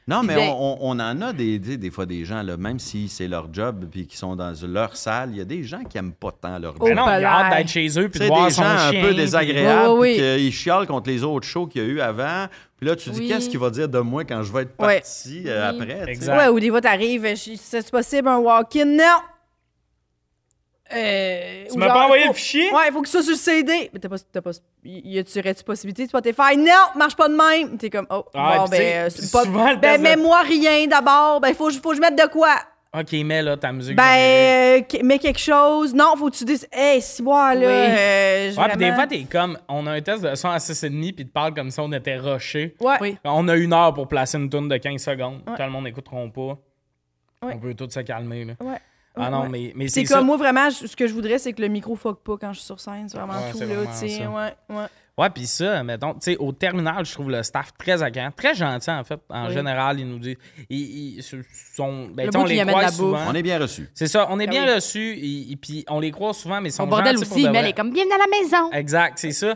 Non, 0.08 0.22
mais 0.22 0.36
Ben- 0.36 0.54
on, 0.56 0.78
on- 0.82 1.00
en 1.00 1.22
a 1.22 1.34
des, 1.34 1.58
des, 1.58 1.78
des 1.78 1.90
fois 1.90 2.06
des 2.06 2.26
gens, 2.26 2.44
là, 2.44 2.58
même 2.58 2.78
si 2.78 3.08
c'est 3.10 3.28
leur 3.28 3.52
job 3.52 3.86
puis 3.90 4.06
qu'ils 4.06 4.20
sont 4.20 4.36
dans 4.36 4.54
leur 4.68 4.96
salle, 4.96 5.30
il 5.32 5.38
y 5.38 5.42
a 5.42 5.46
des 5.46 5.64
gens 5.64 5.84
qui 5.84 5.98
aiment 5.98 6.14
pas 6.14 6.32
tant 6.32 6.60
leur 6.60 6.74
job. 6.78 6.84
Ben 6.88 6.96
non, 6.96 7.06
il 7.06 7.10
a 7.10 7.14
palais. 7.14 7.26
hâte 7.26 7.58
d'être 7.58 7.70
chez 7.70 8.00
eux 8.00 8.08
puis 8.10 8.20
de 8.20 8.26
voir 8.28 8.46
des 8.46 8.54
son 8.54 8.62
gens 8.62 8.70
un 8.70 8.92
peu 8.92 9.08
puis- 9.08 9.16
désagréables, 9.16 9.90
Oui, 9.94 9.98
oui, 10.00 10.18
puis 10.18 10.44
qu'ils 10.44 10.54
chialent 10.54 10.86
contre 10.86 11.10
les 11.10 11.24
autres 11.24 11.48
shows 11.48 11.66
qu'il 11.66 11.82
y 11.82 11.86
a 11.86 11.88
eu 11.88 12.02
avant. 12.02 12.46
Puis 12.78 12.88
là, 12.88 12.96
tu 12.96 13.10
dis, 13.10 13.22
Oui. 13.22 13.28
qu'est-ce 13.30 13.50
qu'il 13.50 13.58
va 13.58 13.72
dire 13.72 13.90
de 13.90 13.98
moi 14.00 14.24
quand 14.26 14.44
je 14.44 14.54
vais 14.54 14.62
être 14.62 14.76
Ouais. 14.80 15.00
parti 15.00 15.44
euh, 15.48 15.72
Oui. 15.72 15.82
après? 15.82 16.12
Exact. 16.12 16.38
Ouais, 16.38 16.48
ou 16.50 16.60
des 16.60 16.70
fois, 16.70 16.82
t'arrives, 16.82 17.28
c'est 17.36 17.90
possible 17.90 18.28
un 18.28 18.38
walk-in? 18.38 18.86
Non! 18.86 19.04
Euh, 20.94 21.66
Tu 21.72 21.78
m'as 21.80 21.88
pas 21.88 22.04
envoyé 22.06 22.24
faut- 22.26 22.30
le 22.30 22.36
fichier? 22.36 22.72
Ouais, 22.72 22.84
il 22.88 22.94
faut 22.94 23.02
que 23.02 23.10
ça 23.10 23.22
sur 23.24 23.32
le 23.32 23.38
CD. 23.38 23.90
Mais 23.92 24.00
t'as 24.00 24.10
pas. 24.10 24.18
T'as 24.32 24.42
pas 24.42 24.52
y 24.84 25.18
a-tu 25.18 25.64
possibilité 25.64 26.04
de 26.04 26.10
Spotify? 26.10 26.56
Non, 26.58 26.72
marche 26.96 27.16
pas 27.16 27.28
de 27.28 27.36
même. 27.36 27.78
T'es 27.78 27.90
comme, 27.90 28.06
oh, 28.12 28.24
Ah, 28.36 28.58
bon, 28.60 28.66
ben, 28.66 28.82
euh, 28.82 29.10
c'est 29.10 29.32
pas. 29.32 29.44
souvent, 29.46 29.72
le 29.72 29.78
Ben, 29.78 30.00
mets-moi 30.00 30.42
rien 30.44 30.86
d'abord. 30.86 31.42
Ben, 31.42 31.54
faut, 31.56 31.72
faut 31.72 31.90
que 31.90 31.96
je 31.96 32.02
mette 32.02 32.16
de 32.16 32.28
quoi? 32.30 32.56
OK, 32.98 33.12
mets 33.14 33.42
là 33.42 33.58
ta 33.58 33.74
musique. 33.74 33.96
Ben, 33.98 34.84
euh, 34.94 35.04
mets 35.04 35.20
quelque 35.20 35.40
chose. 35.40 35.94
Non, 35.94 36.14
faut 36.16 36.30
que 36.30 36.36
tu 36.38 36.46
dises, 36.46 36.66
hey, 36.72 37.02
si 37.02 37.22
moi, 37.24 37.54
là. 37.56 37.60
Oui. 37.60 37.66
euh, 37.68 38.54
Ouais, 38.56 38.68
puis 38.70 38.78
des 38.78 38.86
vraiment- 38.86 38.96
fois, 38.96 39.08
t'es 39.08 39.24
comme. 39.30 39.58
On 39.68 39.86
a 39.88 39.92
un 39.92 40.02
test 40.02 40.24
de 40.24 40.34
son 40.36 40.50
à 40.50 40.60
6,5 40.60 41.12
puis 41.14 41.26
tu 41.26 41.32
parles 41.32 41.54
comme 41.56 41.72
si 41.72 41.80
on 41.80 41.92
était 41.92 42.16
rushé. 42.18 42.76
Ouais. 42.80 42.96
Oui. 43.02 43.18
On 43.26 43.48
a 43.50 43.56
une 43.56 43.74
heure 43.74 43.94
pour 43.94 44.08
placer 44.08 44.38
une 44.38 44.50
tourne 44.50 44.70
de 44.70 44.78
15 44.78 45.02
secondes. 45.04 45.42
Ouais. 45.48 45.56
Tout 45.58 45.64
le 45.64 45.70
monde 45.72 45.84
n'écouteront 45.86 46.30
pas. 46.30 46.58
Ouais. 47.42 47.54
On 47.56 47.58
peut 47.58 47.74
tous 47.74 47.90
se 47.90 48.00
calmer. 48.02 48.46
Là. 48.46 48.54
Ouais. 48.62 48.78
Ah 49.18 49.30
non, 49.30 49.42
Ouais. 49.44 49.50
mais, 49.50 49.74
mais 49.76 49.88
C'est 49.88 50.02
c'est 50.02 50.06
comme 50.14 50.20
ça. 50.20 50.24
moi, 50.26 50.38
vraiment, 50.38 50.70
je- 50.70 50.88
ce 50.88 50.96
que 50.96 51.08
je 51.08 51.14
voudrais, 51.14 51.38
c'est 51.40 51.54
que 51.54 51.62
le 51.62 51.68
micro 51.68 51.96
fuck 51.96 52.22
pas 52.24 52.38
quand 52.38 52.52
je 52.54 52.60
suis 52.60 52.66
sur 52.66 52.80
scène. 52.80 53.08
C'est 53.10 53.18
vraiment 53.18 53.34
Ouais, 53.34 53.52
tout, 53.52 53.60
là, 53.60 53.66
tu 54.00 54.10
sais. 54.10 54.28
Ouais, 54.28 54.56
ouais. 54.70 54.86
Ouais, 55.18 55.30
puis 55.30 55.48
ça, 55.48 55.82
mettons, 55.82 56.14
tu 56.16 56.20
sais, 56.24 56.38
au 56.38 56.52
terminal, 56.52 57.06
je 57.06 57.14
trouve 57.14 57.32
le 57.32 57.42
staff 57.42 57.72
très 57.78 58.04
accueillant, 58.04 58.32
très 58.36 58.54
gentil, 58.54 58.92
en 58.92 59.04
fait. 59.06 59.18
En 59.30 59.48
Oui. 59.48 59.54
général, 59.54 59.98
ils 59.98 60.06
nous 60.10 60.20
disent. 60.20 60.36
Ils, 60.70 61.16
ils 61.20 61.24
sont. 61.24 62.08
Ben, 62.14 62.26
Le 62.26 62.32
tu 62.34 62.38
sais, 62.38 62.44
on 62.44 62.46
les 62.46 62.66
croise 62.66 62.86
bouffe. 62.98 63.06
souvent. 63.18 63.20
On 63.30 63.34
est 63.34 63.42
bien 63.44 63.58
reçus. 63.58 63.90
C'est 63.94 64.08
ça, 64.08 64.28
on 64.30 64.40
est 64.42 64.48
Ah 64.48 64.52
bien 64.52 64.66
oui. 64.68 64.74
reçus, 64.76 65.14
et, 65.18 65.52
et 65.54 65.56
puis 65.56 65.86
on 65.90 66.02
les 66.02 66.12
croit 66.12 66.34
souvent, 66.34 66.60
mais 66.60 66.68
ils 66.68 66.72
sont 66.74 66.84
Son 66.84 66.90
bordel 66.90 67.18
aussi, 67.18 67.48
mais 67.50 67.60
elle 67.60 67.68
est 67.68 67.74
comme 67.74 67.92
bienvenue 67.94 68.14
à 68.14 68.18
la 68.18 68.42
maison. 68.42 68.72
Exact, 68.74 69.18
c'est 69.18 69.32
ça. 69.32 69.56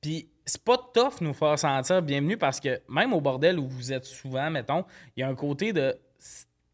Puis 0.00 0.28
c'est 0.44 0.64
pas 0.64 0.78
tough 0.92 1.20
nous 1.20 1.34
faire 1.34 1.56
sentir 1.58 2.02
bienvenue 2.02 2.36
parce 2.36 2.58
que 2.58 2.80
même 2.88 3.12
au 3.12 3.20
bordel 3.20 3.58
où 3.60 3.68
vous 3.68 3.92
êtes 3.92 4.04
souvent, 4.06 4.50
mettons, 4.50 4.84
il 5.16 5.20
y 5.20 5.22
a 5.22 5.28
un 5.28 5.34
côté 5.36 5.72
de. 5.72 5.94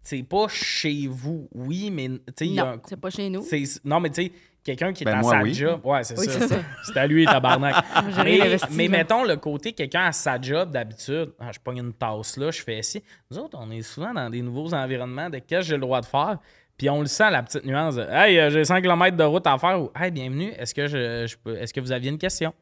C'est 0.05 0.23
pas 0.23 0.47
chez 0.49 1.07
vous, 1.09 1.49
oui, 1.55 1.91
mais 1.91 2.09
tu 2.37 2.47
sais, 2.49 2.55
Non, 2.55 2.65
un. 2.65 2.81
c'est 2.87 3.01
pas 3.01 3.09
chez 3.11 3.31
nous. 3.31 3.45
Non, 3.85 4.01
mais 4.01 4.11
tu 4.11 4.25
sais, 4.25 4.33
quelqu'un 4.63 4.93
qui 4.93 5.03
est 5.03 5.07
Ben, 5.07 5.19
à 5.19 5.21
moi, 5.23 5.31
sa 5.33 5.43
oui. 5.43 5.55
job. 5.55 5.81
Ouais, 5.83 6.05
c'est 6.05 6.19
Oui, 6.19 6.27
ça. 6.27 6.41
c'est 6.41 6.49
ça. 6.49 6.57
C'est 6.85 6.97
à 6.99 7.07
lui, 7.07 7.25
tabarnak. 7.25 7.75
Mais, 8.25 8.57
mais 8.71 8.89
mettons 8.89 9.25
le 9.25 9.37
côté 9.37 9.73
quelqu'un 9.73 10.05
à 10.05 10.13
sa 10.13 10.39
job 10.41 10.71
d'habitude. 10.71 11.33
Ah, 11.41 11.51
je 11.53 11.59
pogne 11.59 11.79
une 11.79 11.93
tasse 11.95 12.37
là, 12.37 12.51
je 12.51 12.63
fais 12.63 12.79
ici. 12.81 13.03
Nous 13.31 13.39
autres, 13.39 13.59
on 13.61 13.71
est 13.71 13.83
souvent 13.83 14.13
dans 14.13 14.29
des 14.29 14.43
nouveaux 14.43 14.73
environnements 14.75 15.31
de 15.31 15.39
qu'est-ce 15.39 15.61
que 15.61 15.67
j'ai 15.69 15.75
le 15.75 15.81
droit 15.81 16.01
de 16.03 16.07
faire. 16.07 16.39
Puis 16.77 16.91
on 16.91 17.01
le 17.01 17.07
sent, 17.07 17.31
la 17.31 17.43
petite 17.43 17.65
nuance 17.65 17.95
de 17.97 18.03
Hey, 18.11 18.39
euh, 18.39 18.51
j'ai 18.51 18.65
5 18.65 18.83
km 18.83 19.17
de 19.17 19.23
route 19.25 19.47
à 19.47 19.57
faire 19.59 19.81
ou 19.81 19.91
Hey, 19.97 20.11
bienvenue, 20.11 20.51
est-ce 20.59 20.75
que, 20.75 20.87
je, 20.87 21.27
je 21.27 21.37
peux, 21.43 21.57
est-ce 21.57 21.73
que 21.73 21.81
vous 21.81 21.93
aviez 21.93 22.11
une 22.11 22.19
question? 22.19 22.53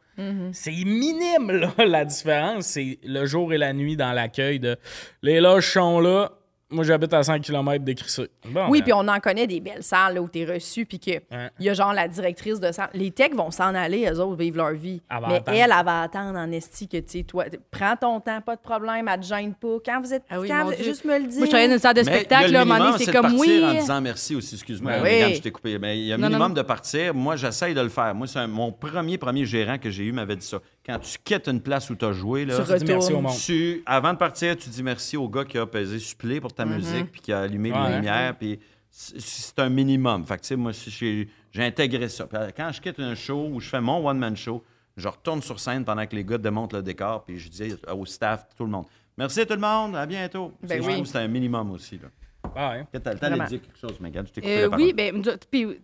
C'est 0.53 0.71
minime, 0.71 1.51
là, 1.51 1.73
la 1.87 2.05
différence. 2.05 2.67
C'est 2.67 2.99
le 3.03 3.25
jour 3.25 3.53
et 3.55 3.59
la 3.59 3.73
nuit 3.73 3.97
dans 3.97 4.13
l'accueil 4.13 4.61
de 4.61 4.77
Les 5.23 5.41
loges 5.41 5.73
sont 5.73 5.99
là, 6.01 6.31
moi 6.73 6.85
j'habite 6.85 7.13
à 7.15 7.23
5 7.23 7.41
km 7.43 7.85
d'écrissé. 7.85 8.29
Bon, 8.49 8.67
Oui, 8.69 8.79
ben, 8.81 8.85
puis 8.85 8.93
on 8.95 9.07
en 9.09 9.21
connaît 9.21 9.47
des 9.47 9.61
belles 9.61 9.83
salles 9.83 10.15
là, 10.15 10.23
où 10.23 10.29
t'es 10.29 10.45
reçu, 10.45 10.85
puis 10.87 10.99
que 10.99 11.11
Ouais. 11.13 11.51
il 11.61 11.67
y 11.67 11.69
a 11.69 11.75
genre 11.75 11.93
la 11.93 12.09
directrice 12.09 12.59
de 12.61 12.73
salle. 12.73 12.91
Les 12.95 13.11
techs 13.11 13.35
vont 13.35 13.51
s'en 13.51 13.75
aller, 13.75 14.09
eux 14.11 14.19
autres 14.21 14.37
vivent 14.37 14.57
leur 14.57 14.73
vie. 14.73 15.01
Elle 15.11 15.17
mais 15.29 15.35
attendre. 15.37 15.59
elle, 15.59 15.71
elle 15.79 15.85
va 15.85 16.03
attendre 16.03 16.39
en 16.39 16.51
esti 16.51 16.89
que, 16.89 16.97
tu 16.97 17.19
sais, 17.19 17.23
toi, 17.23 17.45
prends 17.71 17.97
ton 17.97 18.21
temps, 18.21 18.41
pas 18.41 18.57
de 18.57 18.61
problème, 18.61 19.09
elle 19.09 19.21
te 19.21 19.27
gêne 19.27 19.55
pas. 19.55 19.77
Quand 19.85 20.01
vous 20.01 20.13
êtes. 20.15 20.25
Ah 20.31 20.41
oui, 20.41 20.49
quand 20.49 20.65
vous- 20.65 20.83
juste 20.83 21.05
me 21.05 21.19
le 21.19 21.27
dire. 21.27 21.39
Moi, 21.39 21.47
je 21.47 21.51
travaillais 21.51 21.69
dans 21.69 21.75
une 21.75 21.81
salle 21.81 21.95
de 21.95 22.01
Mais 22.01 22.15
spectacle, 22.17 22.47
le 22.47 22.53
là, 22.53 22.59
à 22.59 22.63
un 22.63 22.65
moment 22.65 22.75
minimum, 22.79 22.93
donné, 22.99 23.05
c'est 23.05 23.13
comme 23.13 23.23
partir 23.23 23.41
oui. 23.41 23.65
en 23.65 23.75
disant 23.81 24.01
merci 24.01 24.35
aussi. 24.35 24.55
Excuse-moi, 24.55 24.93
je 25.05 25.41
t'ai 25.41 25.51
coupé. 25.51 25.79
Mais 25.79 25.99
il 25.99 26.07
y 26.07 26.13
a 26.13 26.15
un 26.17 26.19
non, 26.19 26.27
minimum 26.29 26.49
non. 26.49 26.55
de 26.55 26.63
partir. 26.63 27.15
Moi, 27.15 27.37
j'essaye 27.37 27.75
de 27.75 27.81
le 27.81 27.89
faire. 27.89 28.15
Moi, 28.15 28.27
c'est 28.27 28.47
mon 28.47 28.73
premier, 28.73 29.19
premier 29.19 29.45
gérant 29.45 29.79
que 29.79 29.91
j'ai 29.91 30.05
eu 30.05 30.13
m'avait 30.13 30.37
dit 30.37 30.47
ça. 30.47 30.59
Quand 30.85 30.99
tu 30.99 31.17
quittes 31.23 31.47
une 31.49 31.61
place 31.61 31.89
où 31.91 31.95
tu 31.95 32.05
as 32.05 32.13
joué, 32.13 32.45
là, 32.45 32.57
Tu 32.59 32.75
dis 32.79 32.85
merci 32.93 33.13
au 33.13 33.21
monde. 33.21 33.33
tu- 33.37 33.83
avant 33.87 34.13
de 34.13 34.19
partir, 34.19 34.57
tu 34.57 34.69
dis 34.69 34.83
merci 34.83 35.17
au 35.17 35.29
gars 35.29 35.45
qui 35.45 35.57
a 35.59 35.65
pesé 35.67 35.99
supplé 36.01 36.41
pour 36.41 36.53
ta 36.53 36.65
musique 36.65 37.13
puis 37.13 37.21
qui 37.21 37.33
a 37.33 37.41
allumé 37.43 37.71
Ouais. 37.73 37.89
les 37.89 37.95
lumières. 37.97 38.37
Puis 38.37 38.59
c'est- 38.91 39.59
un 39.61 39.69
minimum. 39.69 40.27
Fait 40.27 40.37
que, 40.37 40.43
tu 40.43 40.49
sais, 40.49 40.57
moi, 40.57 40.73
si 40.73 40.91
j'ai 40.91 41.65
intégré 41.65 42.09
ça. 42.09 42.27
Puis 42.27 42.39
quand 42.57 42.73
je 42.73 42.81
quitte 42.81 42.99
un 42.99 43.15
show 43.15 43.49
où 43.53 43.61
je 43.61 43.69
fais 43.69 43.81
mon 43.81 44.05
one-man 44.09 44.37
show, 44.37 44.63
je 44.97 45.07
retourne 45.09 45.41
sur 45.41 45.61
scène 45.61 45.85
pendant 45.85 46.05
que 46.07 46.17
les 46.17 46.25
gars 46.25 46.39
démontent 46.39 46.73
le 46.75 46.83
décor. 46.83 47.25
Puis 47.25 47.39
je 47.39 47.49
dis 47.49 47.75
au 47.95 48.05
staff, 48.05 48.47
tout 48.57 48.65
le 48.65 48.71
monde, 48.71 48.87
merci 49.17 49.47
tout 49.47 49.55
le 49.55 49.61
monde, 49.61 49.95
à 49.95 50.05
bientôt. 50.05 50.53
Ben 50.65 50.83
Je 50.83 50.87
oui. 50.89 51.03
c'est 51.07 51.19
un 51.19 51.29
minimum 51.29 51.71
aussi. 51.71 51.99
Là. 51.99 52.09
Ouais. 52.57 52.85
T'as 52.93 53.13
le 53.13 53.19
temps 53.19 53.27
de 53.29 53.35
Vraiment. 53.35 53.45
dire 53.45 53.61
quelque 53.63 53.79
chose, 53.79 54.01
Megan. 54.01 54.27
Je 54.27 54.33
t'ai 54.33 54.41
coupé 54.41 54.53
Euh, 54.59 54.63
la 54.63 54.69
parole. 54.71 54.85
oui, 54.85 54.93
ben, 54.93 55.23
puis, 55.51 55.65
euh, 55.65 55.79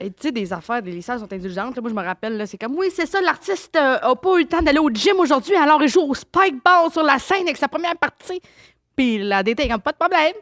tu 0.00 0.06
sais, 0.20 0.32
des 0.32 0.52
affaires, 0.52 0.82
des 0.82 1.00
salles 1.02 1.20
sont 1.20 1.32
indulgentes. 1.32 1.76
là. 1.76 1.82
moi, 1.82 1.90
je 1.90 1.94
me 1.94 2.02
rappelle, 2.02 2.36
là, 2.36 2.46
c'est 2.46 2.58
comme, 2.58 2.74
oui, 2.76 2.88
c'est 2.94 3.06
ça, 3.06 3.20
l'artiste 3.20 3.76
euh, 3.76 3.98
a 4.00 4.14
pas 4.16 4.36
eu 4.36 4.42
le 4.42 4.48
temps 4.48 4.62
d'aller 4.62 4.78
au 4.78 4.90
gym 4.90 5.16
aujourd'hui, 5.18 5.54
alors 5.56 5.82
il 5.82 5.88
joue 5.88 6.00
au 6.02 6.14
spike 6.14 6.62
ball 6.64 6.90
sur 6.90 7.02
la 7.02 7.18
scène 7.18 7.42
avec 7.42 7.56
sa 7.56 7.68
première 7.68 7.96
partie. 7.96 8.40
Puis 8.96 9.18
la 9.18 9.42
DT, 9.42 9.68
comme, 9.68 9.80
pas 9.80 9.92
de 9.92 9.98
problème. 9.98 10.32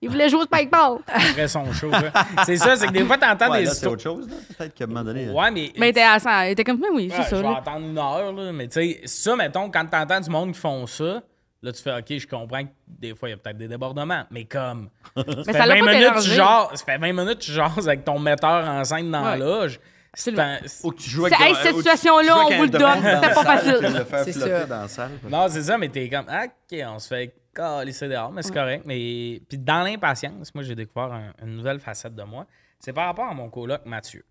Il 0.00 0.08
voulait 0.08 0.28
jouer 0.28 0.42
au 0.42 0.44
spike 0.44 0.70
ball. 0.70 0.98
Après 1.08 1.48
son 1.48 1.72
show. 1.72 1.90
là. 1.90 2.12
C'est 2.46 2.56
ça, 2.56 2.76
c'est 2.76 2.86
que 2.86 2.92
des 2.92 3.04
fois, 3.04 3.18
t'entends 3.18 3.50
Ouais, 3.50 3.64
des 3.64 3.66
c'est 3.66 3.86
autre 3.88 4.00
chose. 4.02 4.28
là. 4.28 4.36
Peut-être 4.56 4.74
qu'à 4.74 4.84
un 4.84 4.86
moment 4.86 5.02
donné. 5.02 5.26
euh, 5.26 5.32
Ouais, 5.32 5.50
mais. 5.50 5.72
mais 5.76 5.88
était, 5.88 6.02
à 6.02 6.20
ça- 6.20 6.46
il 6.48 6.52
était 6.52 6.62
comme, 6.62 6.80
oui, 6.80 6.88
oui, 6.92 7.08
c'est 7.10 7.18
Ouais, 7.18 7.24
ça. 7.24 7.30
je 7.30 7.42
vais 7.42 7.42
là. 7.42 7.56
attendre 7.58 7.84
une 7.84 7.98
heure, 7.98 8.32
là. 8.32 8.52
Mais 8.52 8.68
tu 8.68 8.74
sais, 8.74 9.00
ça, 9.06 9.34
mettons, 9.34 9.68
quand 9.70 9.84
t'entends 9.86 10.20
du 10.20 10.30
monde 10.30 10.52
qui 10.52 10.60
font 10.60 10.86
ça, 10.86 11.20
là, 11.62 11.72
tu 11.72 11.82
fais, 11.82 11.92
OK, 11.98 12.18
je 12.18 12.26
comprends 12.26 12.64
que 12.64 12.70
des 12.86 13.14
fois, 13.14 13.28
il 13.28 13.32
y 13.32 13.34
a 13.34 13.38
peut-être 13.38 13.58
des 13.58 13.68
débordements. 13.68 14.24
Mais 14.30 14.44
comme. 14.44 14.90
ça 15.16 15.22
Mais 15.26 15.44
fait 15.44 15.52
ça 15.52 15.66
l'a 15.66 15.74
20 15.74 15.84
pas 15.84 15.92
minutes, 15.94 16.14
tu 16.22 16.30
jases, 16.30 16.66
ça 16.74 16.84
fait 16.84 16.98
20 16.98 17.12
minutes, 17.12 17.38
tu 17.40 17.52
jases 17.52 17.88
avec 17.88 18.04
ton 18.04 18.18
metteur 18.18 18.68
en 18.68 18.84
scène 18.84 19.10
dans 19.10 19.22
la 19.22 19.30
Ouais. 19.32 19.38
loge. 19.38 19.80
C'est 20.14 20.34
C'est 20.34 20.40
un- 20.40 20.58
Ou 20.84 20.90
que 20.92 20.96
tu 21.02 21.10
joues 21.10 21.26
avec 21.26 21.38
hey, 21.40 21.54
cette 21.62 21.76
situation-là, 21.76 22.38
on 22.46 22.56
vous 22.56 22.62
le 22.64 22.68
donne. 22.70 22.94
C'était 22.96 23.20
la 23.20 23.28
pas 23.30 23.44
facile. 23.44 24.06
C'est 24.24 24.32
ça. 24.32 24.66
dans 24.66 24.80
la 24.82 24.88
salle. 24.88 25.10
Non, 25.28 25.46
c'est 25.48 25.62
ça, 25.62 25.76
mais 25.78 25.88
t'es 25.90 26.08
comme, 26.08 26.24
OK, 26.26 26.78
on 26.86 26.98
se 26.98 27.08
fait 27.08 27.34
calisser 27.54 28.08
dehors, 28.08 28.32
mais 28.32 28.42
c'est 28.42 28.54
correct. 28.54 28.84
Mais 28.86 29.40
puis 29.48 29.58
dans 29.58 29.82
l'impatience, 29.82 30.52
moi, 30.54 30.64
j'ai 30.64 30.74
découvert 30.74 31.12
un- 31.12 31.32
une 31.44 31.56
nouvelle 31.56 31.78
facette 31.78 32.14
de 32.14 32.22
moi. 32.22 32.46
C'est 32.80 32.92
par 32.92 33.06
rapport 33.06 33.28
à 33.28 33.34
mon 33.34 33.48
coloc 33.50 33.82
Mathieu. 33.84 34.24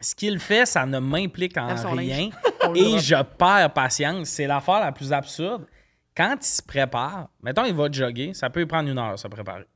Ce 0.00 0.14
qu'il 0.14 0.38
fait, 0.38 0.66
ça 0.66 0.84
ne 0.86 0.98
m'implique 0.98 1.56
en 1.56 1.74
rien 1.92 2.30
et 2.74 2.98
je 2.98 3.22
perds 3.22 3.72
patience. 3.72 4.28
C'est 4.28 4.46
l'affaire 4.46 4.80
la 4.80 4.92
plus 4.92 5.12
absurde. 5.12 5.64
Quand 6.16 6.36
il 6.40 6.46
se 6.46 6.62
prépare, 6.62 7.28
mettons, 7.42 7.64
il 7.64 7.74
va 7.74 7.90
jogger, 7.90 8.34
ça 8.34 8.50
peut 8.50 8.60
lui 8.60 8.66
prendre 8.66 8.88
une 8.88 8.98
heure 8.98 9.18
se 9.18 9.28
préparer. 9.28 9.66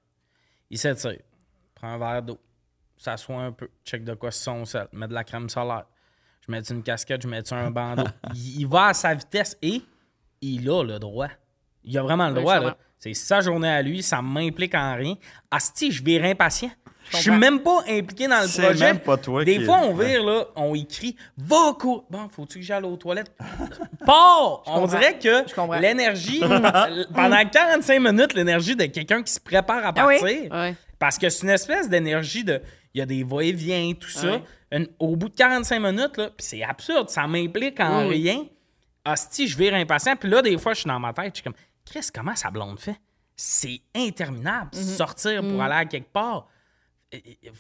Il 0.70 0.78
s'étire, 0.78 1.20
prend 1.74 1.89
un 1.89 1.98
verre 1.98 2.23
d'eau, 2.23 2.39
s'assoit 2.97 3.43
un 3.43 3.52
peu, 3.52 3.69
check 3.85 4.05
de 4.05 4.15
quoi 4.15 4.31
c'est 4.31 4.44
son 4.44 4.65
sel, 4.65 4.89
met 4.93 5.09
de 5.09 5.15
la 5.15 5.24
crème 5.24 5.48
solaire. 5.48 5.86
Je 6.47 6.52
mets 6.52 6.61
une 6.61 6.82
casquette, 6.82 7.23
je 7.23 7.28
mets 7.28 7.52
un 7.52 7.70
bandeau. 7.70 8.05
il, 8.35 8.61
il 8.61 8.66
va 8.66 8.86
à 8.86 8.94
sa 8.94 9.15
vitesse 9.15 9.56
et 9.62 9.82
il 10.40 10.69
a 10.69 10.82
le 10.82 10.98
droit. 10.98 11.28
Il 11.85 11.97
a 11.98 12.02
vraiment 12.02 12.28
le 12.28 12.35
droit. 12.35 12.77
C'est 12.98 13.15
sa 13.15 13.40
journée 13.40 13.69
à 13.69 13.82
lui, 13.82 14.02
ça 14.02 14.23
m'implique 14.23 14.74
en 14.74 14.94
rien. 14.94 15.15
Asti, 15.51 15.93
je 15.93 16.02
vais 16.02 16.20
impatient. 16.31 16.70
Je 17.10 17.16
suis 17.18 17.31
même 17.31 17.60
pas 17.60 17.81
impliqué 17.89 18.26
dans 18.28 18.40
le 18.43 18.48
C'est 18.48 18.62
projet. 18.62 18.85
même 18.85 18.98
pas 19.01 19.16
toi 19.16 19.44
Des 19.44 19.59
qui- 19.59 19.64
fois, 19.64 19.78
on 19.82 19.94
vire, 19.94 20.24
là, 20.24 20.44
on 20.56 20.74
écrit 20.74 21.16
«Va 21.39 21.74
courir!» 21.78 22.02
Bon, 22.10 22.28
faut-tu 22.28 22.59
que 22.60 22.64
j'aille 22.64 22.82
aux 22.85 22.97
toilettes? 22.97 23.32
Pars! 24.06 24.62
On 24.66 24.81
comprends. 24.81 24.86
dirait 24.98 25.18
que 25.18 25.81
l'énergie, 25.81 26.40
pendant 27.14 27.44
45 27.48 28.01
minutes, 28.01 28.35
l'énergie 28.35 28.76
de 28.76 28.85
quelqu'un 28.86 29.22
qui 29.22 29.32
se 29.32 29.40
prépare 29.40 29.85
à 29.86 29.93
Ah 29.97 30.06
oui? 30.06 30.18
partir, 30.20 30.52
Ouais. 30.52 30.74
parce 30.98 31.18
que 31.18 31.28
c'est 31.28 31.43
une 31.44 31.51
espèce 31.52 31.89
d'énergie 31.89 32.44
de... 32.44 32.60
Il 32.94 32.98
y 32.98 33.02
a 33.02 33.06
des 33.06 33.24
va-et-vient, 33.24 33.93
tout 33.98 34.09
ça. 34.09 34.26
Ouais. 34.32 34.43
Une- 34.72 34.89
au 34.98 35.16
bout 35.16 35.28
de 35.28 35.35
45 35.35 35.81
minutes, 35.81 36.16
là, 36.16 36.28
puis 36.36 36.47
c'est 36.47 36.62
absurde, 36.62 37.10
ça 37.10 37.26
m'implique 37.26 37.78
en 37.81 38.06
Oui, 38.09 38.22
rien. 38.22 38.44
Hostie, 39.06 39.47
je 39.48 39.59
vire 39.59 39.74
impatient. 39.74 40.16
Puis 40.16 40.28
là, 40.31 40.40
des 40.43 40.56
fois, 40.59 40.72
je 40.74 40.81
suis 40.81 40.89
dans 40.89 40.98
ma 41.01 41.12
tête, 41.12 41.31
je 41.35 41.35
suis 41.36 41.43
comme, 41.44 41.55
Chris, 41.85 42.06
comment 42.14 42.35
sa 42.35 42.51
blonde 42.51 42.78
fait? 42.81 42.97
C'est 43.36 43.81
interminable. 43.94 44.70
Mhm. 44.74 44.82
Sortir 44.82 45.43
pour 45.43 45.60
aller 45.62 45.74
à 45.74 45.85
quelque 45.85 46.10
part. 46.12 46.47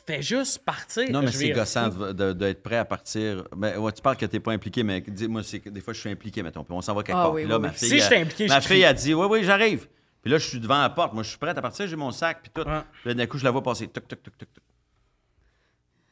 Fais 0.06 0.22
juste 0.22 0.64
partir. 0.64 1.10
Non, 1.10 1.20
mais 1.22 1.30
c'est 1.32 1.50
gossant 1.50 1.90
fou. 1.90 1.98
de- 2.06 2.12
de- 2.12 2.32
d'être 2.32 2.62
prêt 2.62 2.76
à 2.78 2.84
partir. 2.84 3.44
Ben, 3.56 3.76
ouais, 3.78 3.92
tu 3.92 4.00
parles 4.02 4.16
que 4.16 4.26
t'es 4.26 4.40
pas 4.40 4.52
impliqué, 4.52 4.82
mais 4.82 5.00
dis, 5.00 5.28
moi, 5.28 5.42
c'est 5.42 5.60
que 5.60 5.68
des 5.70 5.80
fois, 5.80 5.92
je 5.94 6.00
suis 6.00 6.10
impliqué, 6.10 6.42
mettons. 6.42 6.64
Puis 6.64 6.74
on 6.74 6.80
s'en 6.80 6.94
va 6.94 7.02
quelque 7.02 7.16
Ah 7.16 7.22
part. 7.24 7.32
oui, 7.32 7.46
là, 7.46 7.56
oui, 7.56 7.62
ma 7.62 7.68
oui. 7.68 7.74
fille. 7.74 7.88
Si 7.88 7.98
je 7.98 8.02
elle- 8.02 8.02
suis 8.06 8.16
impliqué, 8.16 8.46
Ma 8.48 8.60
je 8.60 8.66
fille 8.66 8.76
crie. 8.78 8.84
a 8.86 8.92
dit 8.92 9.14
Oui, 9.14 9.26
oui, 9.30 9.44
j'arrive. 9.44 9.86
Puis 10.22 10.30
là, 10.32 10.38
je 10.38 10.46
suis 10.48 10.60
devant 10.60 10.80
la 10.80 10.88
porte. 10.90 11.12
Moi, 11.12 11.22
je 11.22 11.28
suis 11.28 11.38
prête 11.38 11.56
à 11.58 11.62
partir, 11.62 11.86
j'ai 11.86 11.96
mon 11.96 12.10
sac, 12.10 12.40
puis 12.42 12.50
tout. 12.54 12.64
Puis 12.64 12.72
là, 13.04 13.14
d'un 13.14 13.26
coup, 13.26 13.36
je 13.38 13.44
la 13.44 13.50
vois 13.50 13.62
passer. 13.62 13.88
Tuc, 13.88 14.08
tuc, 14.08 14.22
tuc, 14.22 14.38
tuc, 14.38 14.52
tuc. 14.54 14.62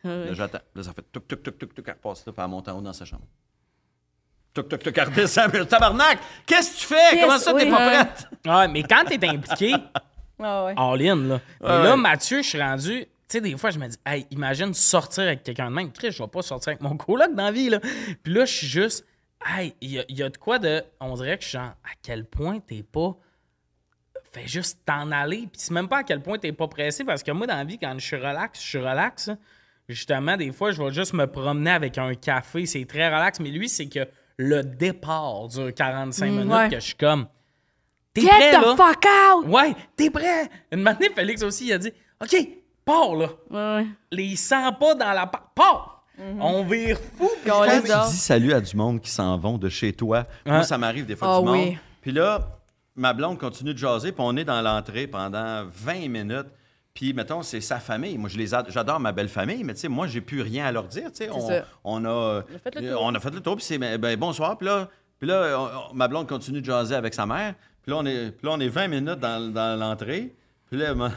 Ouais. 0.04 0.26
Là, 0.26 0.34
j'attends. 0.34 0.60
Là, 0.74 0.82
ça 0.82 0.92
fait 0.92 1.04
tuc, 1.12 1.26
tuc, 1.28 1.42
tuc, 1.42 1.58
tuc, 1.58 1.74
tuc. 1.74 1.84
Elle 1.86 1.94
repasse 1.94 2.26
là, 2.26 2.32
puis 2.32 2.42
elle 2.44 2.50
monte 2.50 2.68
en 2.68 2.76
haut 2.78 2.82
dans 2.82 2.92
sa 2.92 3.04
chambre. 3.04 3.24
Tuc, 4.54 4.68
tuc, 4.68 4.82
tuc, 4.82 4.98
elle 4.98 5.08
redescend. 5.08 5.68
Tabarnak, 5.68 6.18
qu'est-ce 6.44 6.74
que 6.74 6.80
tu 6.80 6.86
fais? 6.86 7.20
Comment 7.20 7.38
ça, 7.38 7.54
t'es 7.54 7.64
oui. 7.64 7.70
pas 7.70 7.86
Ouais. 7.86 8.04
prête? 8.04 8.28
Ouais, 8.46 8.68
mais 8.68 8.82
quand 8.82 9.04
t'es 9.06 9.26
impliqué, 9.26 9.74
Ah 10.38 10.64
ouais. 10.66 10.74
all-in, 10.76 11.16
là. 11.16 11.40
Mais 11.60 11.66
Ouais, 11.68 11.82
là. 11.84 11.96
Mathieu, 11.96 12.42
je 12.42 12.48
suis 12.48 12.60
rendu. 12.60 13.06
Tu 13.32 13.38
sais, 13.38 13.40
des 13.40 13.56
fois, 13.56 13.70
je 13.70 13.78
me 13.78 13.88
dis, 13.88 13.96
hey, 14.04 14.26
imagine 14.30 14.74
sortir 14.74 15.22
avec 15.22 15.42
quelqu'un 15.42 15.70
de 15.70 15.74
même. 15.74 15.90
Chris, 15.90 16.10
je 16.10 16.22
vais 16.22 16.28
pas 16.28 16.42
sortir 16.42 16.68
avec 16.72 16.82
mon 16.82 16.98
coloc 16.98 17.34
dans 17.34 17.44
la 17.44 17.50
vie, 17.50 17.70
là. 17.70 17.80
Puis 18.22 18.34
là, 18.34 18.44
je 18.44 18.52
suis 18.52 18.66
juste, 18.66 19.06
hey, 19.46 19.74
il 19.80 19.92
y 19.92 20.04
y 20.06 20.22
a 20.22 20.28
de 20.28 20.36
quoi 20.36 20.58
de. 20.58 20.84
On 21.00 21.14
dirait 21.14 21.38
que 21.38 21.44
je 21.44 21.48
suis 21.48 21.56
genre, 21.56 21.70
à 21.82 21.94
quel 22.02 22.26
point 22.26 22.60
t'es 22.60 22.82
pas. 22.82 23.16
Fais 24.32 24.46
juste 24.46 24.80
t'en 24.84 25.10
aller. 25.10 25.48
Puis 25.50 25.62
c'est 25.62 25.72
même 25.72 25.88
pas 25.88 26.00
à 26.00 26.02
quel 26.02 26.20
point 26.20 26.36
t'es 26.36 26.52
pas 26.52 26.68
pressé, 26.68 27.04
parce 27.04 27.22
que 27.22 27.30
moi, 27.30 27.46
dans 27.46 27.56
la 27.56 27.64
vie, 27.64 27.78
quand 27.78 27.94
je 27.96 28.04
suis 28.04 28.16
relax, 28.16 28.62
je 28.62 28.68
suis 28.68 28.78
relax. 28.78 29.30
Justement, 29.88 30.36
des 30.36 30.52
fois, 30.52 30.70
je 30.72 30.82
vais 30.82 30.92
juste 30.92 31.14
me 31.14 31.26
promener 31.26 31.70
avec 31.70 31.96
un 31.96 32.14
café. 32.14 32.66
C'est 32.66 32.84
très 32.84 33.06
relax. 33.06 33.40
Mais 33.40 33.48
lui, 33.48 33.70
c'est 33.70 33.86
que 33.86 34.06
le 34.36 34.62
départ 34.62 35.48
dure 35.48 35.72
45 35.72 36.26
minutes, 36.26 36.52
ouais. 36.52 36.68
que 36.68 36.80
je 36.80 36.84
suis 36.84 36.96
comme. 36.96 37.28
T'es 38.12 38.20
Get 38.20 38.28
prêt, 38.28 38.50
the 38.50 38.62
là? 38.62 38.76
fuck 38.76 39.06
out! 39.06 39.46
Ouais, 39.46 39.74
t'es 39.96 40.10
prêt? 40.10 40.50
Une 40.70 40.82
matinée, 40.82 41.08
Félix 41.14 41.42
aussi, 41.42 41.68
il 41.68 41.72
a 41.72 41.78
dit 41.78 41.92
OK, 42.22 42.36
pars 42.84 43.14
là. 43.14 43.28
Ouais, 43.50 43.82
ouais. 43.82 43.86
Les 44.10 44.36
sens 44.36 44.72
pas 44.78 44.94
dans 44.94 45.12
la 45.12 45.26
pa- 45.26 45.50
Pars! 45.54 46.04
On 46.40 46.62
vire 46.64 46.98
fou. 47.16 47.28
a. 47.50 47.68
Tu 47.80 47.82
dis 48.10 48.16
salut 48.16 48.52
à 48.52 48.60
du 48.60 48.76
monde 48.76 49.00
qui 49.00 49.10
s'en 49.10 49.36
vont 49.38 49.58
de 49.58 49.68
chez 49.68 49.92
toi. 49.92 50.26
Moi, 50.46 50.58
Ouais. 50.58 50.64
ça 50.64 50.78
m'arrive 50.78 51.06
des 51.06 51.16
fois 51.16 51.36
Ah 51.36 51.40
du 51.40 51.46
monde. 51.46 51.56
oui. 51.56 51.78
Puis 52.00 52.12
là, 52.12 52.58
ma 52.94 53.12
blonde 53.12 53.38
continue 53.38 53.72
de 53.72 53.78
jaser, 53.78 54.12
puis 54.12 54.22
on 54.24 54.36
est 54.36 54.44
dans 54.44 54.60
l'entrée 54.60 55.06
pendant 55.06 55.64
20 55.64 56.08
minutes. 56.08 56.46
Puis, 56.94 57.14
mettons, 57.14 57.42
c'est 57.42 57.62
sa 57.62 57.78
famille. 57.80 58.18
Moi, 58.18 58.28
je 58.28 58.36
les 58.36 58.52
ad- 58.54 58.66
j'adore 58.68 59.00
ma 59.00 59.12
belle 59.12 59.30
famille, 59.30 59.64
mais 59.64 59.72
tu 59.72 59.80
sais, 59.80 59.88
moi, 59.88 60.06
j'ai 60.06 60.20
plus 60.20 60.42
rien 60.42 60.66
à 60.66 60.72
leur 60.72 60.84
dire. 60.84 61.10
Tu 61.10 61.24
sais, 61.24 61.30
on, 61.30 61.40
ça. 61.48 61.64
on 61.82 62.04
a, 62.04 62.40
a 62.40 62.42
fait 62.62 62.74
le 62.80 62.92
tour. 62.92 63.02
on 63.02 63.14
a 63.14 63.18
fait 63.20 63.30
le 63.30 63.40
tour, 63.40 63.56
puis 63.56 63.64
c'est 63.64 63.78
ben, 63.78 63.96
ben, 63.98 64.14
bonsoir. 64.18 64.58
Puis 64.58 64.66
là, 64.66 64.88
puis 65.18 65.26
là 65.28 65.56
on- 65.58 65.90
on- 65.90 65.94
ma 65.94 66.06
blonde 66.06 66.28
continue 66.28 66.60
de 66.60 66.66
jaser 66.66 66.94
avec 66.94 67.14
sa 67.14 67.24
mère. 67.24 67.54
Puis 67.82 67.90
là, 67.90 67.96
on 67.98 68.04
est, 68.06 68.32
puis 68.32 68.46
là, 68.46 68.52
on 68.54 68.60
est 68.60 68.68
20 68.68 68.88
minutes 68.88 69.18
dans, 69.18 69.50
dans 69.52 69.80
l'entrée. 69.80 70.34
Puis 70.70 70.78
là, 70.78 70.94
m'a- 70.94 71.10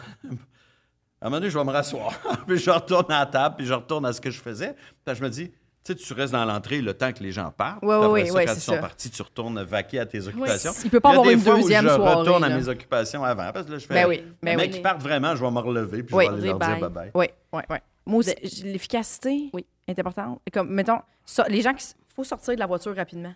à 1.22 1.28
un 1.28 1.30
moment 1.30 1.40
donné, 1.40 1.50
je 1.50 1.58
vais 1.58 1.64
me 1.64 1.72
rasseoir. 1.72 2.14
puis 2.48 2.58
je 2.58 2.70
retourne 2.70 3.12
à 3.12 3.20
la 3.20 3.26
table, 3.26 3.56
puis 3.58 3.66
je 3.66 3.74
retourne 3.74 4.06
à 4.06 4.14
ce 4.14 4.22
que 4.22 4.30
je 4.32 4.40
faisais. 4.42 4.76
Puis 5.06 5.16
je 5.16 5.24
me 5.24 5.30
dis, 5.30 5.50
tu 5.50 5.94
sais, 5.94 5.96
tu 5.96 6.14
restes 6.14 6.34
dans 6.34 6.46
l'entrée 6.46 6.82
le 6.82 6.94
temps 6.94 7.12
que 7.14 7.22
les 7.24 7.32
gens 7.32 7.52
partent. 7.52 7.84
Après 7.84 8.26
ça, 8.26 8.34
ouais, 8.34 8.46
quand 8.46 8.54
ils 8.54 8.60
sont 8.60 8.74
ça. 8.74 8.80
partis, 8.80 9.10
tu 9.10 9.22
retournes 9.22 9.62
vaquer 9.64 10.00
à 10.00 10.06
tes 10.06 10.28
occupations. 10.28 10.72
Il 10.84 10.90
peut 10.90 11.00
pas 11.00 11.10
Il 11.10 11.14
y 11.14 11.16
a 11.16 11.20
avoir 11.20 11.28
des 11.28 11.34
une 11.36 11.42
fois 11.42 11.54
où 11.56 11.62
deuxième 11.62 11.84
je 11.88 11.94
soirée, 11.96 12.16
retourne 12.16 12.44
à 12.44 12.50
mes 12.50 12.68
occupations 12.68 13.24
avant. 13.24 13.52
Parce 13.52 13.66
que 13.68 13.72
là, 13.74 13.78
je 13.78 13.86
fais. 13.86 13.94
Ben 13.94 14.08
oui, 14.08 14.24
ben 14.42 14.58
les 14.58 14.64
oui. 14.66 14.70
qui 14.72 14.80
partent 14.82 15.02
vraiment, 15.02 15.36
je 15.36 15.44
vais 15.46 15.52
me 15.52 15.60
relever, 15.60 16.04
puis 16.04 16.16
Oui, 16.16 16.26
je 16.26 16.32
vais 16.32 16.38
aller 16.38 16.48
leur 16.50 16.60
dire 16.60 16.68
dire 16.78 16.90
bye. 16.90 17.10
bye-bye. 17.10 17.12
Oui, 17.14 17.26
oui, 17.54 17.62
oui. 17.70 17.78
Moi 18.08 18.24
l'efficacité 18.64 19.50
Oui. 19.54 19.66
est 19.88 19.98
importante. 20.00 20.40
Comme, 20.54 20.70
mettons, 20.70 21.00
ça- 21.26 21.48
les 21.48 21.62
gens 21.62 21.74
qui. 21.74 21.86
faut 22.16 22.24
sortir 22.24 22.54
de 22.56 22.60
la 22.60 22.68
voiture 22.68 22.96
rapidement. 22.96 23.34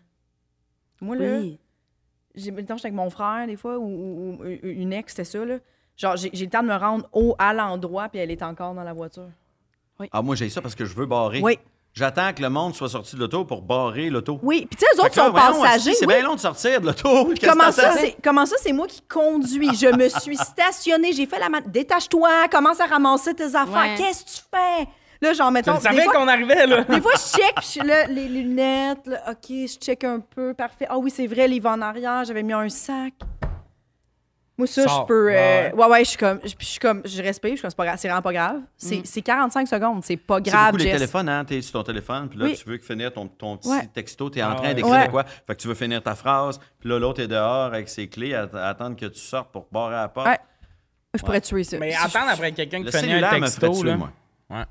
Moi, 1.02 1.16
là, 1.16 1.38
Oui. 1.40 1.60
j'ai, 2.36 2.52
mettons, 2.52 2.76
j'étais 2.78 2.88
avec 2.88 2.96
mon 2.96 3.10
frère, 3.10 3.46
des 3.48 3.56
fois, 3.58 3.78
ou, 3.78 3.84
ou- 3.86 4.38
ou 4.44 4.46
une 4.64 4.94
ex, 4.94 5.12
c'était 5.14 5.24
ça, 5.24 5.44
là. 5.46 5.58
Genre, 6.00 6.16
j'ai, 6.16 6.30
le 6.32 6.50
temps 6.50 6.64
de 6.64 6.68
me 6.68 6.76
rendre 6.76 7.10
au, 7.12 7.36
à 7.38 7.54
l'endroit, 7.54 8.08
puis 8.08 8.20
elle 8.20 8.32
est 8.32 8.42
encore 8.42 8.74
dans 8.74 8.84
la 8.84 8.94
voiture. 8.94 9.30
Ah, 10.14 10.22
moi, 10.22 10.36
j'ai 10.36 10.50
ça 10.50 10.62
parce 10.62 10.76
que 10.76 10.86
je 10.86 10.96
veux 10.96 11.06
barrer. 11.06 11.42
Oui. 11.44 11.60
J'attends 11.94 12.32
que 12.34 12.42
le 12.42 12.50
monde 12.50 12.74
soit 12.74 12.88
sorti 12.88 13.16
de 13.16 13.20
l'auto 13.20 13.44
pour 13.44 13.62
barrer 13.62 14.10
l'auto. 14.10 14.40
Oui, 14.42 14.68
puis 14.70 14.78
tu 14.78 14.86
sais, 14.86 14.96
Fait 14.96 15.08
autres 15.08 15.26
sont 15.26 15.34
passagers. 15.34 15.94
C'est 15.96 16.06
oui. 16.06 16.14
bien 16.14 16.24
long 16.24 16.36
de 16.36 16.40
sortir 16.40 16.80
de 16.80 16.86
l'auto? 16.86 17.34
Comment 17.44 17.72
ça, 17.72 17.92
c'est, 17.94 18.16
comment 18.24 18.46
ça, 18.46 18.56
c'est 18.62 18.72
moi 18.72 18.88
qui 18.88 19.02
conduis? 19.02 19.76
Je 19.76 19.88
me 19.88 20.08
suis 20.08 20.38
stationnée, 20.38 21.12
j'ai 21.12 21.26
fait 21.26 21.40
la. 21.40 21.50
Détache-toi, 21.66 22.48
commence 22.50 22.80
à 22.80 22.86
ramasser 22.86 23.34
tes 23.34 23.56
affaires. 23.56 23.68
Ouais. 23.68 23.96
Qu'est-ce 23.98 24.24
que 24.24 24.30
tu 24.30 24.42
fais? 24.50 24.88
Là, 25.22 25.34
genre, 25.34 25.48
Tu 25.48 25.54
mettons. 25.54 25.74
le 25.74 25.78
des 25.80 25.84
savais 25.84 26.06
qu'on 26.06 26.28
arrivait, 26.28 26.68
là. 26.68 26.84
Des 26.84 27.02
fois, 27.02 27.12
je 27.16 27.38
check, 27.38 27.56
puis 27.56 27.66
je 27.66 27.72
suis 27.72 27.82
là, 27.82 28.06
les 28.06 28.30
lunettes, 28.30 29.06
là, 29.06 29.32
OK, 29.32 29.50
je 29.50 29.78
check 29.78 30.06
un 30.06 30.20
peu, 30.22 30.54
parfait. 30.54 30.86
Ah 30.88 30.98
oui, 30.98 31.12
c'est 31.14 31.28
vrai, 31.28 31.48
les 31.48 31.60
vents 31.60 31.74
en 31.74 31.82
arrière, 31.82 32.24
j'avais 32.24 32.44
mis 32.44 32.54
un 32.54 32.70
sac. 32.70 33.14
Moi, 34.60 34.68
ça, 34.68 34.84
Sors. 34.86 35.02
je 35.02 35.08
peux. 35.08 35.30
euh, 35.30 35.32
Ouais. 35.32 35.74
ouais, 35.74 35.88
ouais, 35.88 36.00
je 36.04 36.10
suis 36.10 36.18
comme. 36.18 36.40
Je, 36.44 36.54
puis 36.54 36.66
je 36.68 36.72
suis 36.72 36.80
comme. 36.80 37.02
Je 37.06 37.22
respire, 37.24 37.50
je 37.52 37.56
suis 37.56 37.62
comme, 37.62 37.70
c'est 37.72 37.76
pas 37.78 37.86
grave, 37.86 37.98
c'est 37.98 38.08
vraiment 38.10 38.22
pas 38.22 38.34
grave. 38.34 38.58
C'est 38.78 39.02
c'est 39.06 39.22
45 39.22 39.68
secondes, 39.68 40.04
c'est 40.04 40.18
pas 40.18 40.36
C'est 40.44 40.52
grave, 40.52 40.72
beaucoup 40.74 40.84
les 40.84 40.92
téléphones, 40.92 41.30
hein? 41.30 41.46
T'es 41.46 41.62
sur 41.62 41.74
ton 41.80 41.84
téléphone, 41.84 42.28
puis 42.30 42.38
là, 42.38 42.46
Oui. 42.46 42.56
tu 42.62 42.70
veux 42.70 42.78
finir 42.78 43.12
ton, 43.14 43.28
ton 43.28 43.56
petit 43.58 43.70
Ouais. 43.70 43.88
texto, 43.94 44.30
t'es 44.30 44.44
en 44.44 44.52
Ah 44.52 44.56
train 44.56 44.68
ouais. 44.68 44.74
d'écrire 44.76 45.06
de 45.06 45.12
quoi? 45.12 45.24
Fait 45.24 45.56
que 45.56 45.62
tu 45.62 45.68
veux 45.70 45.74
finir 45.76 46.04
ta 46.04 46.14
phrase, 46.14 46.60
puis 46.80 46.90
là, 46.90 47.00
l'autre 47.00 47.22
est 47.22 47.28
dehors 47.28 47.64
avec 47.66 47.88
ses 47.90 48.08
clés 48.10 48.36
à, 48.36 48.50
à 48.54 48.68
attendre 48.70 48.96
que 48.98 49.06
tu 49.06 49.20
sortes 49.20 49.52
pour 49.52 49.68
barrer 49.72 49.96
la 49.96 50.10
porte. 50.10 50.28
Ouais. 50.28 50.38
Je 51.16 51.22
pourrais 51.24 51.42
tuer 51.42 51.64
ça. 51.64 51.78
Mais 51.80 51.92
Si 51.92 51.98
attendre 51.98 52.30
après 52.30 52.52
quelqu'un 52.52 52.84
qui 52.84 52.92
fait 52.92 52.98
un 53.12 53.32
me 53.40 53.40
texto, 53.46 53.72
tuer, 53.74 53.90
là. 53.90 53.98
moi. 53.98 54.12
Ouais. 54.50 54.64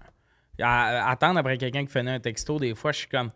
À- 0.63 1.11
attendre 1.11 1.39
après 1.39 1.57
quelqu'un 1.57 1.85
qui 1.87 1.91
fait 1.93 2.07
un 2.07 2.21
texto, 2.21 2.59
des 2.59 2.75
fois, 2.75 2.93
je 2.93 2.99
suis 2.99 3.09
comme. 3.09 3.31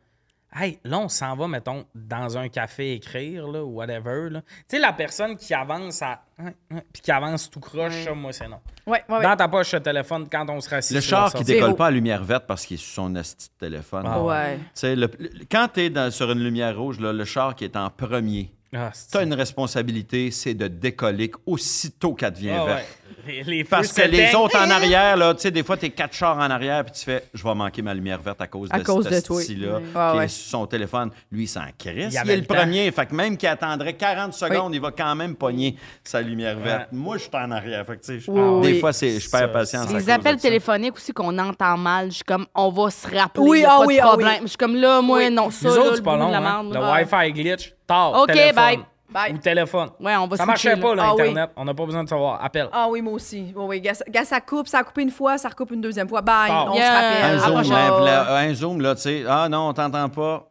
Hey, 0.54 0.78
là, 0.84 0.98
on 0.98 1.08
s'en 1.08 1.34
va, 1.34 1.48
mettons, 1.48 1.86
dans 1.94 2.36
un 2.36 2.48
café 2.48 2.92
écrire, 2.92 3.46
là, 3.48 3.64
ou 3.64 3.70
whatever. 3.76 4.28
là. 4.30 4.42
Tu 4.42 4.48
sais, 4.68 4.78
la 4.78 4.92
personne 4.92 5.36
qui 5.36 5.54
avance 5.54 6.02
à. 6.02 6.22
hein, 6.38 6.52
hein, 6.70 6.80
Puis 6.92 7.00
qui 7.02 7.10
avance 7.10 7.48
tout 7.48 7.58
croche, 7.60 8.04
ça, 8.04 8.12
moi, 8.14 8.32
c'est 8.34 8.48
non. 8.48 8.58
Ouais, 8.86 9.02
ouais, 9.08 9.16
ouais. 9.16 9.22
Dans 9.22 9.34
ta 9.36 9.48
poche, 9.48 9.72
le 9.72 9.80
téléphone, 9.80 10.28
quand 10.30 10.48
on 10.50 10.60
sera 10.60 10.76
assis 10.76 10.92
Le 10.92 11.00
char 11.00 11.32
qui 11.32 11.42
décolle 11.44 11.74
pas 11.74 11.86
à 11.86 11.90
lumière 11.90 12.22
verte 12.22 12.44
parce 12.46 12.66
qu'il 12.66 12.74
est 12.74 12.78
sur 12.78 12.94
son 13.02 13.14
esti 13.16 13.48
de 13.48 13.66
téléphone. 13.66 14.04
Ah 14.06 14.22
Ouais. 14.22 14.58
Le- 14.82 14.94
le- 14.94 15.30
quand 15.50 15.68
tu 15.72 15.80
es 15.86 16.10
sur 16.10 16.30
une 16.30 16.40
lumière 16.44 16.76
rouge, 16.76 17.00
là, 17.00 17.12
le 17.14 17.24
char 17.24 17.54
qui 17.54 17.64
est 17.64 17.76
en 17.76 17.88
premier, 17.88 18.52
Ah, 18.74 18.90
tu 19.10 19.18
as 19.18 19.22
une 19.22 19.34
responsabilité, 19.34 20.30
c'est 20.30 20.54
de 20.54 20.66
décoller 20.66 21.30
aussitôt 21.44 22.14
qu'elle 22.14 22.32
devient 22.32 22.50
Ah, 22.58 22.64
verte. 22.64 22.78
ouais. 22.78 22.86
Les, 23.26 23.42
les 23.44 23.64
Parce 23.64 23.92
que 23.92 24.02
les 24.08 24.34
autres 24.34 24.56
en 24.58 24.68
arrière, 24.70 25.16
là, 25.16 25.32
tu 25.34 25.42
sais, 25.42 25.50
des 25.52 25.62
fois, 25.62 25.76
t'es 25.76 25.90
quatre 25.90 26.14
chars 26.14 26.36
en 26.38 26.50
arrière, 26.50 26.82
puis 26.84 26.92
tu 26.94 27.04
fais, 27.04 27.22
je 27.34 27.44
vais 27.44 27.54
manquer 27.54 27.80
ma 27.82 27.94
lumière 27.94 28.20
verte 28.20 28.40
à 28.40 28.46
cause 28.48 28.68
À 28.72 28.78
de 28.78 28.82
cause 28.84 29.04
ce 29.08 29.14
de 29.14 29.20
toi. 29.20 29.40
là 29.40 29.74
Ouais. 29.76 29.82
qui 30.12 30.18
Ouais, 30.18 30.24
est 30.24 30.28
sur 30.28 30.50
son 30.58 30.66
téléphone. 30.66 31.10
Lui, 31.30 31.44
il 31.44 31.46
s'en 31.48 31.60
crisse. 31.78 32.16
Il 32.24 32.30
est 32.30 32.36
le 32.36 32.42
premier. 32.42 32.90
Fait 32.90 33.06
que 33.06 33.14
même 33.14 33.36
qu'il 33.36 33.48
attendrait 33.48 33.92
40 33.92 34.32
secondes, 34.32 34.74
il 34.74 34.80
va 34.80 34.90
quand 34.90 35.14
même 35.14 35.36
pogner 35.36 35.76
sa 36.02 36.20
lumière 36.20 36.58
verte. 36.58 36.90
Ouais. 36.90 36.98
Moi, 36.98 37.18
je 37.18 37.22
suis 37.24 37.30
en 37.34 37.50
arrière. 37.52 37.86
Fait 37.86 37.96
que, 37.98 38.04
tu 38.04 38.20
sais, 38.20 38.30
Oui, 38.30 38.66
des 38.66 38.72
oui. 38.72 38.80
fois, 38.80 38.92
c'est, 38.92 39.20
je 39.20 39.30
perds 39.30 39.52
patience. 39.52 39.92
Les 39.92 40.10
appels 40.10 40.38
téléphoniques 40.38 40.96
aussi 40.96 41.12
qu'on 41.12 41.38
entend 41.38 41.76
mal, 41.76 42.06
je 42.10 42.14
suis 42.16 42.24
comme, 42.24 42.46
on 42.54 42.70
va 42.70 42.90
se 42.90 43.06
rappeler, 43.06 43.44
Oui, 43.46 43.64
ah 43.64 43.76
pas 43.78 43.86
oui, 43.86 43.96
de 43.96 44.00
ah 44.02 44.06
problème. 44.08 44.38
Je 44.42 44.46
suis 44.48 44.56
comme, 44.56 44.74
là, 44.76 45.00
moi, 45.02 45.28
non, 45.30 45.50
ça, 45.50 45.68
là, 45.68 45.74
autres, 45.78 45.90
le 45.90 45.96
c'est 45.96 46.02
pas 46.02 46.16
long. 46.16 46.32
hein. 46.34 46.62
Le. 46.64 46.80
Wi-Fi 46.80 47.32
glitch, 47.32 47.72
tard, 47.86 48.12
OK, 48.22 48.26
téléphone. 48.28 48.54
bye. 48.54 48.78
Bye. 49.10 49.32
Ou 49.34 49.38
téléphone. 49.38 49.90
Ouais, 50.00 50.16
on 50.16 50.26
va 50.26 50.36
Ça 50.38 50.46
marchait 50.46 50.74
pas, 50.76 50.94
là. 50.94 51.08
Ah 51.08 51.14
oui. 51.14 51.34
On 51.56 51.64
n'a 51.66 51.74
pas 51.74 51.84
besoin 51.84 52.02
de 52.02 52.08
savoir. 52.08 52.42
Appel. 52.42 52.68
Ah 52.72 52.86
oui, 52.88 53.02
moi 53.02 53.12
aussi. 53.12 53.52
Oui, 53.54 53.64
oui. 53.68 53.80
Gars, 53.82 53.92
gars, 54.08 54.24
ça 54.24 54.40
coupe, 54.40 54.68
ça 54.68 54.78
a 54.78 54.84
coupé 54.84 55.02
une 55.02 55.10
fois, 55.10 55.36
ça 55.36 55.50
recoupe 55.50 55.70
une 55.72 55.82
deuxième 55.82 56.08
fois. 56.08 56.22
Bye. 56.22 56.50
On 56.50 56.72
Yeah. 56.74 56.86
se 56.86 56.94
rappelle. 56.94 57.24
Un 57.34 57.38
zoom, 57.62 57.72
là, 57.72 58.00
là, 58.00 58.36
un 58.38 58.54
zoom, 58.54 58.80
là, 58.80 58.94
tu 58.94 59.02
sais. 59.02 59.24
Ah 59.28 59.48
non, 59.50 59.68
on 59.68 59.72
t'entend 59.74 60.08
pas. 60.08 60.48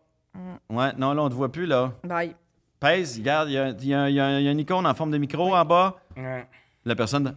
Ouais, 0.70 0.92
non, 0.96 1.14
là, 1.14 1.24
on 1.24 1.30
te 1.30 1.34
voit 1.34 1.52
plus, 1.52 1.66
là. 1.66 1.92
Bye. 2.04 2.36
Pèse, 2.80 3.18
regarde, 3.18 3.50
il 3.50 3.54
y 3.54 3.58
a, 3.58 3.70
il 3.70 3.86
y 3.88 3.94
a- 3.96 4.10
y 4.40 4.44
y 4.44 4.52
une 4.52 4.60
icône 4.60 4.86
en 4.86 4.94
forme 4.94 5.10
de 5.12 5.18
micro 5.18 5.56
en 5.56 5.66
bas. 5.66 5.96
Ouais. 6.16 6.48
La 6.86 6.96
personne. 6.96 7.36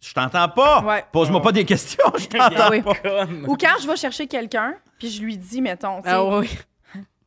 Je 0.00 0.14
t'entends 0.14 0.48
pas. 0.48 0.82
Ouais. 0.82 1.04
Pose-moi 1.12 1.42
pas 1.42 1.52
des 1.52 1.64
questions, 1.66 2.04
je 2.16 2.26
t'entends 2.26 2.70
oui. 2.70 2.80
pas. 2.80 2.92
Ou 3.46 3.56
quand 3.56 3.76
je 3.82 3.86
vais 3.86 3.96
chercher 3.96 4.26
quelqu'un, 4.26 4.74
puis 4.98 5.10
je 5.10 5.22
lui 5.22 5.36
dis, 5.36 5.60
mettons, 5.60 5.98
tu 6.00 6.08
sais, 6.08 6.14
Ah 6.14 6.24
oui. 6.24 6.48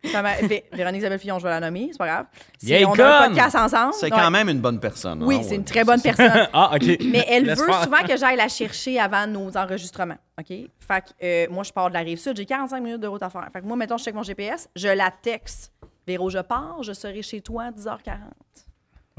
Vé- 0.03 0.63
Véronique 0.73 0.99
Isabelle 0.99 1.19
Fillon, 1.19 1.39
je 1.39 1.43
vais 1.43 1.49
la 1.49 1.59
nommer, 1.59 1.89
c'est 1.91 1.97
pas 1.97 2.07
grave. 2.07 2.25
Vieille 2.61 2.85
on 2.85 2.93
a 2.93 3.23
un 3.23 3.27
podcast 3.29 3.55
ensemble. 3.55 3.93
C'est 3.93 4.11
ouais. 4.11 4.19
quand 4.19 4.29
même 4.31 4.49
une 4.49 4.59
bonne 4.59 4.79
personne. 4.79 5.23
Oui, 5.23 5.35
hein, 5.35 5.39
c'est 5.43 5.49
ouais. 5.51 5.55
une 5.55 5.63
très 5.63 5.83
bonne 5.83 6.01
personne. 6.01 6.47
Ah, 6.53 6.71
OK. 6.75 6.83
Mais 7.05 7.25
elle 7.29 7.45
Laisse 7.45 7.59
veut 7.59 7.65
faire. 7.65 7.83
souvent 7.83 8.03
que 8.03 8.17
j'aille 8.17 8.35
la 8.37 8.47
chercher 8.49 8.99
avant 8.99 9.25
nos 9.27 9.55
enregistrements. 9.57 10.17
OK? 10.39 10.47
Fait 10.47 10.69
que 11.01 11.09
euh, 11.23 11.47
moi, 11.49 11.63
je 11.63 11.71
pars 11.71 11.89
de 11.89 11.93
la 11.93 12.01
rive 12.01 12.19
sud, 12.19 12.35
j'ai 12.35 12.45
45 12.45 12.79
minutes 12.81 13.01
de 13.01 13.07
route 13.07 13.23
à 13.23 13.29
faire. 13.29 13.47
Fait 13.53 13.61
que 13.61 13.65
moi, 13.65 13.77
mettons, 13.77 13.97
je 13.97 14.03
check 14.03 14.13
mon 14.15 14.23
GPS, 14.23 14.67
je 14.75 14.89
la 14.89 15.09
texte. 15.09 15.71
Véro, 16.05 16.29
je 16.29 16.39
pars, 16.39 16.83
je 16.83 16.91
serai 16.91 17.21
chez 17.21 17.39
toi 17.41 17.63
à 17.65 17.71
10h40. 17.71 18.17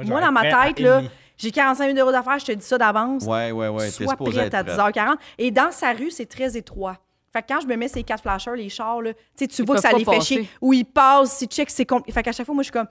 Moi, 0.07 0.21
dans 0.21 0.33
ma 0.33 0.43
tête, 0.43 0.81
là, 0.81 1.03
j'ai 1.39 1.51
45 1.51 1.85
minutes 1.85 1.99
de 1.99 2.03
route 2.03 2.15
à 2.15 2.23
faire, 2.23 2.39
je 2.39 2.47
te 2.47 2.53
dis 2.53 2.65
ça 2.67 2.77
d'avance. 2.79 3.25
Ouais, 3.25 3.53
ouais, 3.53 3.69
ouais. 3.69 3.91
Sois 3.91 4.17
prête 4.17 4.53
à 4.55 4.65
prête. 4.65 4.77
10h40. 4.77 5.17
Et 5.39 5.51
dans 5.51 5.71
sa 5.71 5.93
rue, 5.93 6.11
c'est 6.11 6.27
très 6.27 6.57
étroit. 6.57 6.99
Fait 7.35 7.43
que 7.43 7.49
quand 7.49 7.61
je 7.61 7.67
me 7.67 7.75
mets 7.77 7.89
ces 7.89 8.03
quatre 8.05 8.23
flashers, 8.23 8.55
les 8.57 8.69
chars, 8.69 9.03
là, 9.03 9.13
tu 9.13 9.19
sais, 9.35 9.47
tu 9.49 9.63
Ils 9.63 9.67
vois 9.67 9.75
que 9.77 9.83
ça 9.83 9.91
les 9.93 10.05
fait 10.05 10.21
chier. 10.21 10.49
Ou 10.61 10.73
ils 10.73 10.85
passent, 10.85 11.43
ils 11.43 11.49
checkent, 11.49 11.69
c'est 11.71 11.85
compli- 11.85 12.13
Fait 12.13 12.23
qu'à 12.23 12.31
chaque 12.33 12.47
fois, 12.47 12.55
moi, 12.55 12.63
je 12.63 12.67
suis 12.67 12.73
comme. 12.73 12.87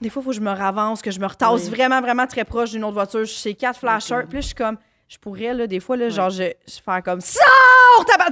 Des 0.00 0.08
fois, 0.10 0.20
il 0.20 0.24
faut 0.24 0.30
que 0.30 0.36
je 0.36 0.40
me 0.40 0.50
ravance, 0.50 1.02
que 1.02 1.10
je 1.10 1.20
me 1.20 1.26
retasse 1.26 1.64
Oui. 1.64 1.70
vraiment, 1.70 2.00
vraiment 2.00 2.26
très 2.26 2.44
proche 2.44 2.70
d'une 2.70 2.84
autre 2.84 2.94
voiture. 2.94 3.20
Je 3.24 3.32
sais 3.32 3.54
quatre 3.54 3.78
flashers. 3.78 4.22
Puis 4.28 4.36
là, 4.36 4.40
je 4.40 4.46
suis 4.46 4.54
comme. 4.54 4.78
Je 5.08 5.18
pourrais, 5.18 5.54
là, 5.54 5.66
des 5.66 5.78
fois, 5.78 5.96
là, 5.96 6.08
genre, 6.08 6.30
je, 6.30 6.44
je 6.66 6.80
faire 6.84 7.02
comme. 7.02 7.20
Sors! 7.20 7.44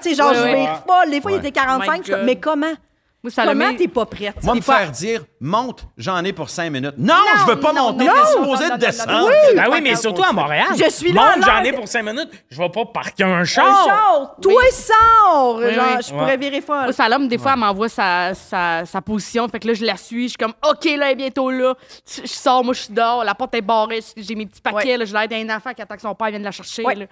Tu 0.03 0.09
sais, 0.11 0.15
genre, 0.15 0.31
Ouais, 0.31 0.37
je 0.37 0.43
ouais. 0.43 0.53
vais 0.67 0.67
folle. 0.87 1.11
Des 1.11 1.21
fois, 1.21 1.33
il 1.33 1.39
était 1.39 1.53
45. 1.53 1.91
My 1.93 1.99
je 1.99 2.03
suis 2.03 2.11
comme, 2.13 2.21
God. 2.21 2.27
mais 2.27 2.37
comment? 2.41 2.73
Moi, 3.25 3.33
Comment 3.47 3.75
t'es 3.75 3.89
pas 3.89 4.05
prête? 4.05 4.43
Moi, 4.43 4.53
Des 4.53 4.61
me 4.61 4.65
fois- 4.65 4.77
faire 4.81 4.91
dire, 4.91 5.25
monte, 5.41 5.87
j'en 5.97 6.23
ai 6.25 6.33
pour 6.35 6.51
cinq 6.51 6.71
minutes. 6.71 6.95
Non, 6.99 7.15
je 7.39 7.47
veux 7.51 7.59
pas 7.59 7.73
non, 7.73 7.93
monter, 7.93 8.05
non, 8.05 8.13
t'es 8.13 8.19
non, 8.21 8.27
supposé 8.43 8.63
non, 8.65 8.69
de 8.69 8.73
non, 8.73 8.77
descendre. 8.87 9.31
C'est 9.49 9.55
Ben 9.55 9.65
oui, 9.73 9.81
mais 9.83 9.97
surtout 9.97 10.23
à. 10.23 10.33
Montréal. 10.33 10.67
Je 10.77 10.91
suis 10.91 11.11
là, 11.13 11.35
Monte, 11.37 11.45
j'en 11.47 11.63
ai 11.65 11.73
pour 11.73 11.89
5 11.89 12.03
minutes. 12.03 12.29
Je 12.51 12.59
vais 12.59 12.69
pas 12.69 12.85
parquer 12.85 13.25
un 13.25 13.33
Un 13.41 13.45
char. 13.45 13.87
char! 13.87 14.37
Toi, 14.43 14.53
Oui. 14.63 14.71
sors! 14.73 15.57
Oui, 15.57 15.73
genre, 15.75 15.85
oui. 15.97 16.03
je 16.07 16.11
pourrais 16.13 16.37
virer 16.37 16.61
folle. 16.61 16.83
Moi, 16.85 16.93
Salom, 16.93 17.27
des 17.27 17.39
fois, 17.39 17.53
elle 17.55 17.61
m'envoie 17.61 17.89
sa, 17.89 18.35
sa, 18.35 18.85
sa 18.85 19.01
position. 19.01 19.49
Fait 19.49 19.59
que 19.61 19.69
là, 19.69 19.75
je 19.75 19.85
la 19.87 19.97
suis. 19.97 20.25
Je 20.25 20.29
suis 20.29 20.37
comme, 20.37 20.53
OK, 20.69 20.85
là, 20.85 21.07
elle 21.07 21.13
est 21.13 21.15
bientôt 21.15 21.51
là. 21.51 21.75
Je 22.07 22.23
je 22.23 22.27
sors, 22.27 22.63
moi, 22.63 22.75
je 22.75 22.81
suis 22.83 22.93
dehors. 22.95 23.25
La 23.25 23.35
porte 23.35 23.55
est 23.55 23.63
barrée. 23.63 24.01
J'ai 24.17 24.35
mes 24.35 24.45
petits 24.47 24.61
paquets. 24.61 24.89
Ouais. 24.93 24.97
Là, 24.99 25.05
je 25.07 25.15
l'aide 25.15 25.33
à 25.33 25.37
un 25.55 25.57
enfant 25.57 25.73
qui 25.73 25.81
attend 25.81 25.95
que 25.97 26.03
son 26.03 26.15
père 26.15 26.29
vienne 26.29 26.43
la 26.43 26.51
chercher. 26.51 26.85
Ouais. 26.85 26.95
là. 26.95 27.07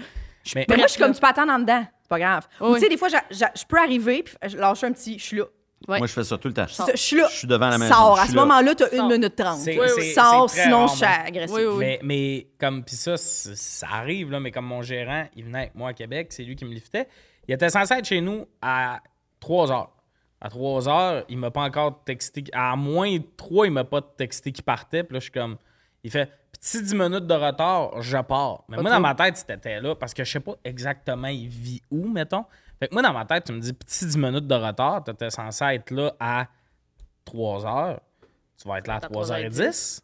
Mais- 0.55 0.67
Mais 0.69 0.77
moi, 0.77 0.87
je 0.89 0.93
suis 0.93 1.01
comme, 1.03 1.15
tu 1.15 1.21
peux 1.21 1.27
attendre 1.27 1.53
en 1.53 1.59
dedans. 1.59 1.85
C'est 2.03 2.09
pas 2.09 2.19
grave. 2.19 2.47
Ou 2.61 2.67
Oui. 2.67 2.75
tu 2.75 2.81
sais, 2.81 2.89
des 2.89 2.97
fois, 2.97 3.09
j'a- 3.09 3.23
j'a- 3.31 3.53
je 3.57 3.65
peux 3.65 3.79
arriver, 3.79 4.25
puis 4.25 4.35
je 4.47 4.57
lâche 4.59 4.83
un 4.85 4.93
petit, 4.93 5.19
je 5.19 5.25
suis 5.25 5.37
là. 5.39 5.45
Ouais. 5.89 5.99
Moi, 5.99 6.07
je 6.07 6.13
fais 6.13 6.25
ça 6.25 6.39
tout 6.39 6.49
le 6.49 6.55
temps. 6.55 6.67
Je 6.67 6.97
suis 6.97 7.17
là. 7.17 7.29
Je 7.31 7.37
suis 7.39 7.49
devant 7.49 7.69
la 7.69 7.79
maison. 7.79 7.95
Sors. 7.95 8.19
À 8.19 8.27
ce 8.27 8.35
là. 8.35 8.41
moment-là, 8.43 8.75
tu 8.75 8.85
as. 8.85 9.03
1 9.03 9.09
minute 9.09 9.37
30. 9.37 9.59
C'est- 9.59 9.79
Oui, 9.79 9.87
c'est- 9.89 10.01
oui. 10.01 10.13
Sors, 10.13 10.51
sinon 10.51 10.87
je 10.89 10.95
suis. 10.97 11.07
Oui, 11.53 11.63
oui. 11.65 11.79
Mais, 11.79 12.01
mais 12.03 12.47
comme, 12.59 12.85
puis 12.85 12.95
ça, 12.97 13.17
ça 13.17 13.87
arrive, 13.91 14.31
là, 14.31 14.41
mais 14.41 14.51
comme 14.51 14.67
mon 14.67 14.83
gérant, 14.83 15.27
il 15.37 15.45
venait 15.45 15.59
avec 15.59 15.75
moi 15.75 15.91
à 15.91 15.93
Québec, 15.95 16.29
c'est 16.31 16.45
lui 16.45 16.57
qui 16.57 16.65
me 16.65 16.73
liftait. 16.73 17.09
Il 17.49 17.55
était 17.55 17.71
censé 17.71 17.95
être 17.95 18.05
chez 18.07 18.21
nous 18.21 18.47
à 18.61 19.01
3 19.41 19.73
heures. 19.73 19.91
À 20.41 20.49
3 20.49 20.89
heures, 20.89 21.25
il 21.29 21.39
m'a 21.39 21.51
pas 21.51 21.63
encore 21.63 22.03
texté. 22.05 22.45
À 22.53 22.75
moins 22.77 23.17
3, 23.37 23.67
il 23.67 23.73
m'a 23.73 23.85
pas 23.85 24.01
texté 24.03 24.53
qu'il 24.53 24.65
partait. 24.65 25.03
Puis 25.05 25.15
là, 25.15 25.19
je 25.21 25.25
suis 25.25 25.33
comme. 25.33 25.57
Il 26.05 26.11
fait 26.11 26.29
petit 26.53 26.83
10 26.83 26.95
minutes 26.95 27.27
de 27.27 27.35
retard, 27.35 28.03
je 28.03 28.19
pars. 28.19 28.65
Mais 28.69 28.77
moi, 28.77 28.91
dans 28.91 29.01
ma 29.01 29.15
tête, 29.15 29.37
c'était 29.37 29.81
là 29.81 29.95
parce 29.95 30.13
que 30.15 30.25
je 30.25 30.33
sais 30.33 30.41
pas 30.41 30.55
exactement 30.65 31.29
il 31.29 31.49
vit 31.49 31.81
où, 31.91 32.09
mettons. 32.09 32.45
Fait 32.83 32.89
que 32.89 32.95
moi, 32.95 33.03
dans 33.03 33.13
ma 33.13 33.25
tête, 33.25 33.45
tu 33.45 33.53
me 33.53 33.61
dis 33.61 33.73
petit 33.73 34.05
10 34.07 34.17
minutes 34.19 34.49
de 34.49 34.55
retard, 34.57 35.05
tu 35.05 35.13
étais 35.13 35.31
censé 35.31 35.65
être 35.67 35.93
là 35.93 36.13
à 36.19 36.49
3 37.25 37.65
heures. 37.65 38.01
Tu 38.61 38.67
vas 38.67 38.79
être 38.79 38.89
là 38.89 38.95
à 38.95 38.97
À 38.97 39.09
3h10. 39.09 40.01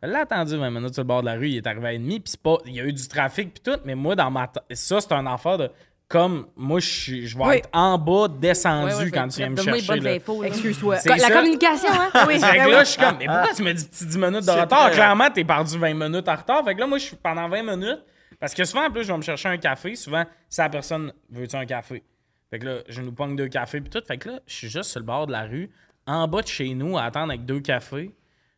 Elle 0.00 0.10
l'a 0.10 0.22
attendu 0.22 0.56
20 0.56 0.68
minutes 0.70 0.94
sur 0.94 1.04
le 1.04 1.06
bord 1.06 1.20
de 1.20 1.26
la 1.26 1.34
rue, 1.34 1.50
il 1.50 1.56
est 1.58 1.66
arrivé 1.68 1.88
à 1.90 1.92
demi, 1.92 2.18
puis 2.18 2.34
pas. 2.42 2.56
Il 2.66 2.72
y 2.74 2.80
a 2.80 2.84
eu 2.84 2.92
du 2.92 3.06
trafic 3.06 3.54
puis 3.54 3.62
tout, 3.62 3.78
mais 3.84 3.94
moi 3.94 4.16
dans 4.16 4.32
ma 4.32 4.48
tête. 4.48 4.64
Ça, 4.72 5.00
c'est 5.00 5.12
un 5.12 5.24
affaire 5.26 5.58
de. 5.58 5.70
Comme 6.08 6.48
moi, 6.56 6.80
je, 6.80 6.88
suis- 6.90 7.26
je 7.28 7.38
vais 7.38 7.44
Oui. 7.44 7.54
être 7.58 7.68
en 7.72 7.96
bas, 7.98 8.26
descendu 8.26 8.92
Ouais, 8.94 9.04
ouais, 9.04 9.10
quand 9.12 9.28
tu 9.28 9.36
viens 9.38 9.50
me 9.50 9.54
donne-moi 9.54 9.76
les 9.76 9.80
chercher. 9.82 10.00
bonnes 10.00 10.10
là. 10.10 10.16
infos, 10.16 10.42
là. 10.42 10.48
Excuse-toi. 10.48 10.94
La 11.06 11.18
ça. 11.18 11.30
communication, 11.30 11.88
hein? 11.92 12.10
Oui, 12.26 12.40
Fait 12.40 12.50
que 12.50 12.56
là, 12.56 12.66
oui. 12.66 12.74
je 12.80 12.84
suis 12.84 13.00
comme, 13.00 13.16
mais 13.18 13.26
pourquoi 13.26 13.54
tu 13.54 13.62
me 13.62 13.72
dis 13.72 13.84
petit 13.86 14.06
10 14.06 14.18
minutes 14.18 14.44
de 14.44 14.50
retard? 14.50 14.90
Clairement, 14.90 15.30
t'es 15.30 15.44
perdu 15.44 15.78
20 15.78 15.94
minutes 15.94 16.28
en 16.28 16.34
retard. 16.34 16.64
Fait 16.64 16.74
que 16.74 16.80
là, 16.80 16.86
moi, 16.88 16.98
je 16.98 17.04
suis 17.04 17.16
pendant 17.16 17.48
20 17.48 17.62
minutes. 17.62 18.00
Parce 18.42 18.54
que 18.54 18.64
souvent, 18.64 18.86
en 18.86 18.90
plus, 18.90 19.04
je 19.04 19.12
vais 19.12 19.16
me 19.16 19.22
chercher 19.22 19.50
un 19.50 19.56
café. 19.56 19.94
Souvent, 19.94 20.24
si 20.48 20.60
la 20.60 20.68
personne 20.68 21.12
veut-tu 21.30 21.54
un 21.54 21.64
café? 21.64 22.02
Fait 22.50 22.58
que 22.58 22.66
là, 22.66 22.78
je 22.88 23.00
nous 23.00 23.12
pogne 23.12 23.36
deux 23.36 23.46
cafés 23.46 23.80
puis 23.80 23.88
tout. 23.88 24.02
Fait 24.04 24.18
que 24.18 24.30
là, 24.30 24.40
je 24.48 24.52
suis 24.52 24.68
juste 24.68 24.90
sur 24.90 24.98
le 24.98 25.06
bord 25.06 25.28
de 25.28 25.32
la 25.32 25.44
rue, 25.44 25.70
en 26.08 26.26
bas 26.26 26.42
de 26.42 26.48
chez 26.48 26.74
nous, 26.74 26.98
à 26.98 27.04
attendre 27.04 27.30
avec 27.30 27.44
deux 27.46 27.60
cafés. 27.60 28.12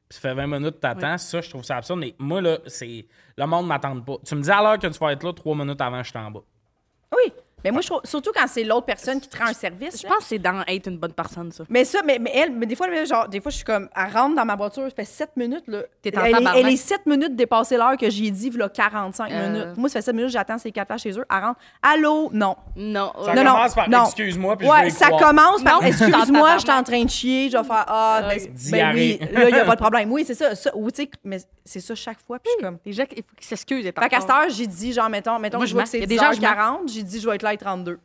Puis 0.09 0.19
ça 0.19 0.21
fait 0.21 0.35
20 0.35 0.47
minutes 0.47 0.77
que 0.77 0.81
t'attends. 0.81 1.19
Ça, 1.19 1.43
je 1.43 1.51
trouve 1.51 1.65
ça 1.65 1.77
absurde. 1.77 2.01
Mais 2.01 2.15
moi, 2.19 2.41
là, 2.41 2.61
c'est. 2.67 3.07
Le 3.37 3.45
monde 3.45 3.67
m'attend 3.67 4.01
pas. 4.01 4.17
Tu 4.25 4.35
me 4.35 4.41
dis 4.41 4.51
à 4.51 4.63
l'heure 4.63 4.79
que 4.79 4.87
tu 4.87 4.99
vas 4.99 5.13
être 5.13 5.23
là, 5.23 5.35
trois 5.35 5.55
minutes 5.55 5.83
avant, 5.83 6.03
je 6.03 6.09
suis 6.09 6.19
en 6.19 6.31
bas. 6.31 6.45
Oui. 7.15 7.31
Mais 7.65 7.71
moi, 7.71 7.81
je 7.81 7.87
trouve, 7.89 8.01
surtout 8.05 8.31
quand 8.35 8.47
c'est 8.47 8.63
l'autre 8.65 8.85
personne 8.87 9.21
qui 9.21 9.29
te 9.29 9.37
rend 9.39 9.47
un 9.47 9.53
service. 9.55 9.99
Je 9.99 10.03
là. 10.05 10.11
pense 10.11 10.19
que 10.19 10.25
c'est 10.29 10.39
dans 10.39 10.63
être 10.67 10.87
une 10.89 10.99
bonne 10.99 11.13
personne, 11.15 11.51
ça. 11.51 11.65
Mais 11.69 11.85
ça, 11.85 12.01
mais, 12.05 12.19
mais 12.21 12.31
elle, 12.35 12.53
mais 12.53 12.67
des 12.67 12.77
fois, 12.77 12.87
genre, 13.05 13.29
des 13.29 13.41
fois, 13.41 13.51
je 13.51 13.57
suis 13.57 13.65
comme, 13.65 13.89
elle 13.97 14.13
rentre 14.13 14.37
dans 14.37 14.45
ma 14.45 14.55
voiture, 14.55 14.85
ça 14.85 14.91
fait 14.91 15.05
7 15.05 15.31
minutes, 15.37 15.65
là. 15.67 15.83
T'es 16.03 16.17
en 16.19 16.25
elle, 16.25 16.35
est, 16.35 16.61
elle 16.61 16.69
est 16.69 16.77
7 16.77 17.07
minutes 17.07 17.35
dépassée 17.37 17.77
l'heure 17.77 17.97
que 17.97 18.11
j'ai 18.11 18.31
dit, 18.31 18.51
là, 18.51 18.69
45 18.69 19.33
Euh. 19.33 19.49
minutes. 19.51 19.77
Moi, 19.79 19.89
ça 19.89 20.01
fait 20.01 20.03
7 20.07 20.15
minutes, 20.15 20.31
j'attends 20.31 20.59
ces 20.59 20.71
quatre 20.73 20.91
là 20.91 20.99
chez 20.99 21.11
eux. 21.19 21.25
Elle 21.31 21.45
rentre, 21.45 21.59
allô? 21.83 22.31
Non. 22.33 22.57
Non. 22.77 23.13
Ça 23.25 23.35
non, 23.35 23.45
non, 23.45 23.53
commence 23.53 23.75
par 23.75 23.89
non. 23.91 24.05
excuse-moi, 24.05 24.57
puis 24.57 24.67
je 24.67 24.73
vais 24.73 24.79
Ouais, 24.81 24.89
y 24.89 24.91
ça 24.91 25.07
croire. 25.07 25.29
commence 25.31 25.63
par 25.63 25.81
Non, 25.81 25.81
excuse-moi, 25.89 26.55
je 26.57 26.61
suis 26.61 26.71
en 26.71 26.83
train 26.83 27.05
de 27.05 27.11
chier, 27.11 27.49
je 27.51 27.57
vais 27.57 27.65
faire 27.65 27.85
ah, 27.89 28.23
ben, 28.29 28.39
ben 28.71 28.95
oui, 28.95 29.19
là, 29.33 29.49
il 29.49 29.55
n'y 29.55 29.61
a 29.61 29.65
pas 29.65 29.75
de 29.77 29.81
problème. 29.81 30.13
Oui, 30.13 30.25
c'est 30.27 30.35
ça. 30.35 30.55
ça 30.55 30.71
ou 30.77 30.91
tu 30.91 31.03
sais, 31.03 31.11
mais 31.25 31.39
c'est 31.65 31.81
ça 31.81 31.95
chaque 31.95 32.19
fois, 32.27 32.39
puis 32.39 32.51
je 32.53 32.59
suis 32.59 32.65
comme. 32.65 32.79
Les 32.85 32.93
gens, 32.93 33.05
il 33.11 33.23
faut 33.23 33.35
qu'ils 33.37 33.47
s'excusent. 33.47 33.85
Fait 33.85 34.09
qu'à 34.09 34.21
cette 34.21 34.31
heure, 34.31 34.49
j'ai 34.51 34.67
dit, 34.67 34.93
genre, 34.93 35.09
mettons, 35.09 35.39
mettons 35.39 35.57
Moi, 35.59 35.67
je 35.67 35.71
je 35.71 35.75
vois 35.75 35.83
mens. 35.83 35.85
que 35.85 35.91
c'est 35.91 35.99
Il 35.99 36.03
y 36.03 36.05
a 36.05 36.07
des 36.07 36.17
gens, 36.17 36.33
je 36.33 36.41
mens. 36.41 36.47
10h40, 36.85 36.93
j'ai 36.93 37.03
dit, 37.03 37.21
je 37.21 37.29
vais 37.29 37.37
être 37.37 37.43
là 37.43 37.51
à 37.51 37.54
32. 37.57 37.99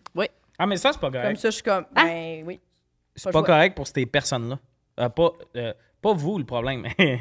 Ah, 0.62 0.66
mais 0.68 0.76
ça, 0.76 0.92
c'est 0.92 1.00
pas 1.00 1.10
Comme 1.10 1.22
correct. 1.22 1.38
ça, 1.40 1.50
je 1.50 1.54
suis 1.54 1.64
comme, 1.64 1.86
Hein? 1.96 2.04
ben 2.06 2.44
oui. 2.46 2.60
C'est 3.16 3.32
Pas 3.32 3.42
pas 3.42 3.46
correct 3.46 3.76
pour 3.78 3.88
ces 3.88 4.06
personnes-là. 4.06 4.60
Euh, 5.00 5.08
pas, 5.08 5.32
euh, 5.56 5.72
pas 6.02 6.12
vous, 6.12 6.38
le 6.38 6.44
problème. 6.44 6.86
OK. 7.00 7.00
Ouais, 7.00 7.20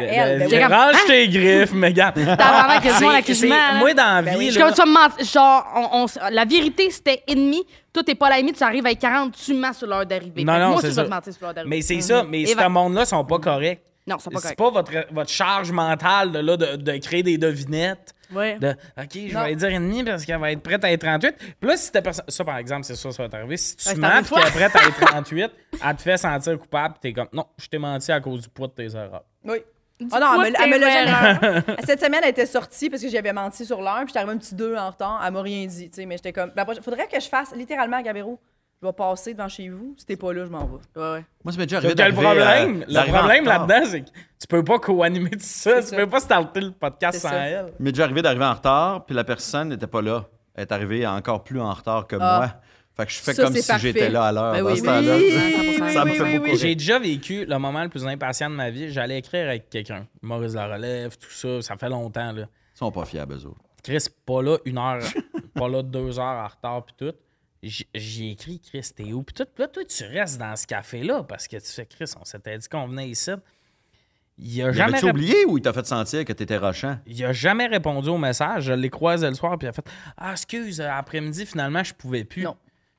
Le- 0.00 0.06
elle, 0.06 0.38
le- 0.40 0.48
ben 0.50 0.66
oui. 0.68 0.74
Range 0.74 1.06
tes 1.06 1.28
griffes, 1.28 1.72
Megan. 1.72 2.12
C'est- 2.14 3.22
cuisine, 3.22 3.48
c'est- 3.48 3.52
hein? 3.52 3.78
Moi, 3.78 3.94
dans 3.94 4.16
la 4.16 4.22
Ben 4.22 4.32
vie, 4.32 4.36
oui. 4.38 4.46
Je 4.48 4.50
suis 4.50 4.60
là, 4.60 4.66
comme 4.70 4.74
tu 4.84 4.90
me 4.90 4.92
mentir. 4.94 5.24
Genre, 5.24 5.66
on, 5.92 6.04
on- 6.04 6.30
la 6.30 6.44
vérité, 6.44 6.90
c'était 6.90 7.22
ennemi. 7.26 7.62
Toi, 7.90 8.02
t'es 8.02 8.14
pas 8.14 8.36
limite, 8.36 8.56
tu 8.58 8.64
arrives 8.64 8.84
à 8.86 8.94
40, 8.94 9.32
tu 9.34 9.54
mens 9.54 9.72
sur 9.72 9.86
l'heure 9.86 10.04
d'arrivée. 10.04 10.44
Non, 10.44 10.58
non, 10.58 10.70
moi 10.72 10.80
c'est 10.82 10.92
ça. 10.92 11.04
mentir 11.04 11.32
sur 11.32 11.42
l'heure 11.46 11.54
d'arrivée. 11.54 11.74
mais 11.76 11.80
c'est 11.80 12.00
ça, 12.02 12.22
mais 12.22 12.42
Et 12.42 12.46
ce 12.48 12.68
monde-là 12.68 13.06
sont 13.06 13.24
pas 13.24 13.38
corrects. 13.38 13.80
Non, 14.06 14.16
c'est 14.18 14.30
pas 14.30 14.40
C'est 14.40 14.54
correct. 14.54 14.58
pas 14.58 14.70
votre, 14.70 15.14
votre 15.14 15.30
charge 15.30 15.72
mentale 15.72 16.32
de, 16.32 16.38
là, 16.40 16.56
de, 16.58 16.76
de 16.76 16.96
créer 16.98 17.22
des 17.22 17.38
devinettes. 17.38 18.12
Ouais. 18.34 18.58
De 18.58 18.68
OK, 18.70 19.10
je 19.14 19.34
Non. 19.34 19.44
vais 19.44 19.54
dire 19.56 19.68
ennemi 19.70 20.04
parce 20.04 20.24
qu'elle 20.24 20.38
va 20.40 20.52
être 20.52 20.62
prête 20.62 20.84
à 20.84 20.90
être 20.92 21.00
38. 21.04 21.36
Puis 21.60 21.68
là, 21.70 21.76
si 21.76 21.90
ta 21.92 22.02
personne. 22.02 22.24
Ça, 22.28 22.44
par 22.44 22.58
exemple, 22.58 22.84
c'est 22.84 22.96
ça, 22.96 23.12
ça 23.12 23.22
va 23.22 23.28
t'arriver. 23.28 23.56
Si 23.56 23.76
tu 23.76 23.88
Ouais, 23.90 23.94
mens 23.96 24.22
puis 24.22 24.34
qu'elle 24.34 24.46
est 24.48 24.50
prête 24.68 24.76
à 24.76 24.88
être 24.88 25.00
38, 25.06 25.50
elle 25.84 25.96
te 25.96 26.02
fait 26.02 26.16
sentir 26.16 26.58
coupable. 26.58 26.94
T'es 27.00 27.12
comme 27.12 27.28
non, 27.32 27.46
je 27.58 27.66
t'ai 27.68 27.78
menti 27.78 28.10
à 28.12 28.20
cause 28.20 28.42
du 28.42 28.48
poids 28.48 28.66
de 28.68 28.72
tes 28.72 28.94
erreurs. 28.96 29.24
Oui. 29.44 29.58
Ah 30.10 30.18
non, 30.18 30.34
poids 30.34 30.46
elle 30.48 30.52
me, 30.52 30.56
elle 30.62 30.70
me 30.70 30.78
l'a 30.78 31.40
jamais-. 31.40 31.62
Cette 31.86 32.00
semaine, 32.04 32.20
elle 32.24 32.30
était 32.30 32.46
sortie 32.46 32.90
parce 32.90 33.00
que 33.02 33.08
j'avais 33.08 33.32
menti 33.32 33.64
sur 33.64 33.80
l'heure, 33.80 33.98
puis 33.98 34.08
j'étais 34.08 34.18
arrivé 34.18 34.32
un 34.32 34.38
petit 34.38 34.54
deux 34.54 34.74
en 34.76 34.90
retard. 34.90 35.22
Elle 35.24 35.32
m'a 35.32 35.40
rien 35.42 35.64
dit, 35.66 35.88
tu 35.88 35.96
sais, 36.00 36.06
mais 36.06 36.16
j'étais 36.16 36.32
comme. 36.32 36.50
Prochaine- 36.50 36.82
faudrait 36.82 37.06
que 37.06 37.20
je 37.20 37.28
fasse 37.28 37.54
littéralement 37.54 37.98
à 37.98 38.02
Gabero. 38.02 38.40
Je 38.84 38.88
vais 38.88 38.92
passer 38.92 39.32
devant 39.32 39.48
chez 39.48 39.70
vous. 39.70 39.94
Si 39.96 40.04
t'es 40.04 40.16
pas 40.16 40.30
là, 40.34 40.44
je 40.44 40.50
m'en 40.50 40.66
vais. 40.66 40.74
Ouais, 41.00 41.12
ouais. 41.12 41.24
Moi, 41.42 41.52
ça 41.52 41.58
m'est 41.58 41.64
déjà 41.64 41.78
arrivé 41.78 41.94
le 41.94 42.12
problème? 42.12 42.82
euh, 42.82 42.84
le 42.86 43.10
problème 43.12 43.44
là-dedans, 43.46 43.80
c'est 43.86 44.02
que 44.02 44.08
tu 44.10 44.46
peux 44.46 44.62
pas 44.62 44.78
co-animer 44.78 45.30
tout 45.30 45.38
ça. 45.40 45.80
Tu 45.80 45.86
ça. 45.88 45.96
peux 45.96 46.06
pas 46.06 46.20
starter 46.20 46.60
le 46.60 46.70
podcast 46.72 47.18
sans 47.18 47.30
ça. 47.30 47.36
elle. 47.46 47.72
M'est 47.80 47.92
déjà 47.92 48.04
arrivé 48.04 48.20
d'arriver 48.20 48.44
en 48.44 48.52
retard, 48.52 49.06
puis 49.06 49.14
la 49.14 49.24
personne 49.24 49.70
n'était 49.70 49.86
pas 49.86 50.02
là. 50.02 50.26
Elle 50.54 50.64
est 50.64 50.72
arrivée 50.72 51.06
encore 51.06 51.44
plus 51.44 51.62
en 51.62 51.72
retard 51.72 52.06
que 52.06 52.16
Ah. 52.20 52.36
moi. 52.38 52.54
Fait 52.94 53.06
que 53.06 53.12
je 53.12 53.18
fais 53.20 53.32
Ça, 53.32 53.44
comme 53.44 53.54
si 53.54 53.66
parfait. 53.66 53.88
j'étais 53.88 54.10
là 54.10 54.24
à 54.26 54.32
l'heure. 54.32 54.52
Ben 54.52 54.62
dans 54.62 54.70
oui, 54.70 54.76
ce 54.76 54.82
oui, 54.82 54.86
temps-là. 54.86 55.16
oui, 55.16 55.92
Ça 55.94 56.04
me 56.04 56.10
fait 56.10 56.22
oui, 56.22 56.38
beaucoup. 56.38 56.56
J'ai 56.56 56.74
déjà 56.74 56.98
vécu 56.98 57.46
le 57.46 57.58
moment 57.58 57.82
le 57.82 57.88
plus 57.88 58.06
impatient 58.06 58.50
de 58.50 58.54
ma 58.54 58.68
vie. 58.70 58.92
J'allais 58.92 59.18
écrire 59.18 59.48
avec 59.48 59.70
quelqu'un. 59.70 60.06
Maurice 60.20 60.52
la 60.52 60.68
relève, 60.68 61.16
tout 61.16 61.30
ça. 61.30 61.62
Ça 61.62 61.76
fait 61.78 61.88
longtemps. 61.88 62.32
Là. 62.32 62.42
Ils 62.42 62.78
sont 62.78 62.92
pas 62.92 63.04
fiables, 63.06 63.32
eux 63.34 63.46
autres. 63.46 63.60
Chris, 63.82 64.04
pas 64.26 64.42
là 64.42 64.58
une 64.66 64.76
heure, 64.78 65.00
pas 65.54 65.68
là 65.68 65.82
deux 65.82 66.18
heures 66.20 66.24
en 66.44 66.46
retard, 66.46 66.84
puis 66.84 66.94
tout. 66.98 67.14
J'ai 67.94 68.30
écrit, 68.30 68.60
Chris, 68.60 68.86
t'es 68.94 69.12
où? 69.12 69.22
Puis 69.22 69.34
tout. 69.34 69.44
Puis 69.44 69.62
là, 69.62 69.68
toi, 69.68 69.82
tu 69.84 70.04
restes 70.04 70.38
dans 70.38 70.54
ce 70.56 70.66
café-là 70.66 71.22
parce 71.22 71.48
que 71.48 71.56
tu 71.56 71.66
fais, 71.72 71.86
Chris, 71.86 72.10
on 72.20 72.24
s'était 72.24 72.58
dit 72.58 72.68
qu'on 72.68 72.86
venait 72.86 73.08
ici. 73.08 73.30
Il 74.36 74.60
a 74.62 74.72
jamais, 74.72 74.92
L'avais-tu 74.92 75.06
rép- 75.06 75.10
oublié 75.10 75.44
ou 75.46 75.58
il 75.58 75.62
t'a 75.62 75.72
fait 75.72 75.86
sentir 75.86 76.24
que 76.24 76.32
t'étais 76.32 76.56
rochant? 76.56 76.98
il 77.06 77.24
a 77.24 77.32
jamais 77.32 77.66
répondu 77.66 78.08
au 78.08 78.18
message. 78.18 78.64
Je 78.64 78.72
l'ai 78.72 78.90
croisé 78.90 79.28
le 79.28 79.34
soir, 79.34 79.56
puis 79.58 79.66
il 79.66 79.68
a 79.68 79.72
fait 79.72 79.84
Ah, 80.16 80.32
excuse, 80.32 80.80
euh, 80.80 80.90
après-midi, 80.90 81.46
finalement, 81.46 81.84
je 81.84 81.94
pouvais 81.94 82.24
plus. 82.24 82.42
Non. 82.42 82.56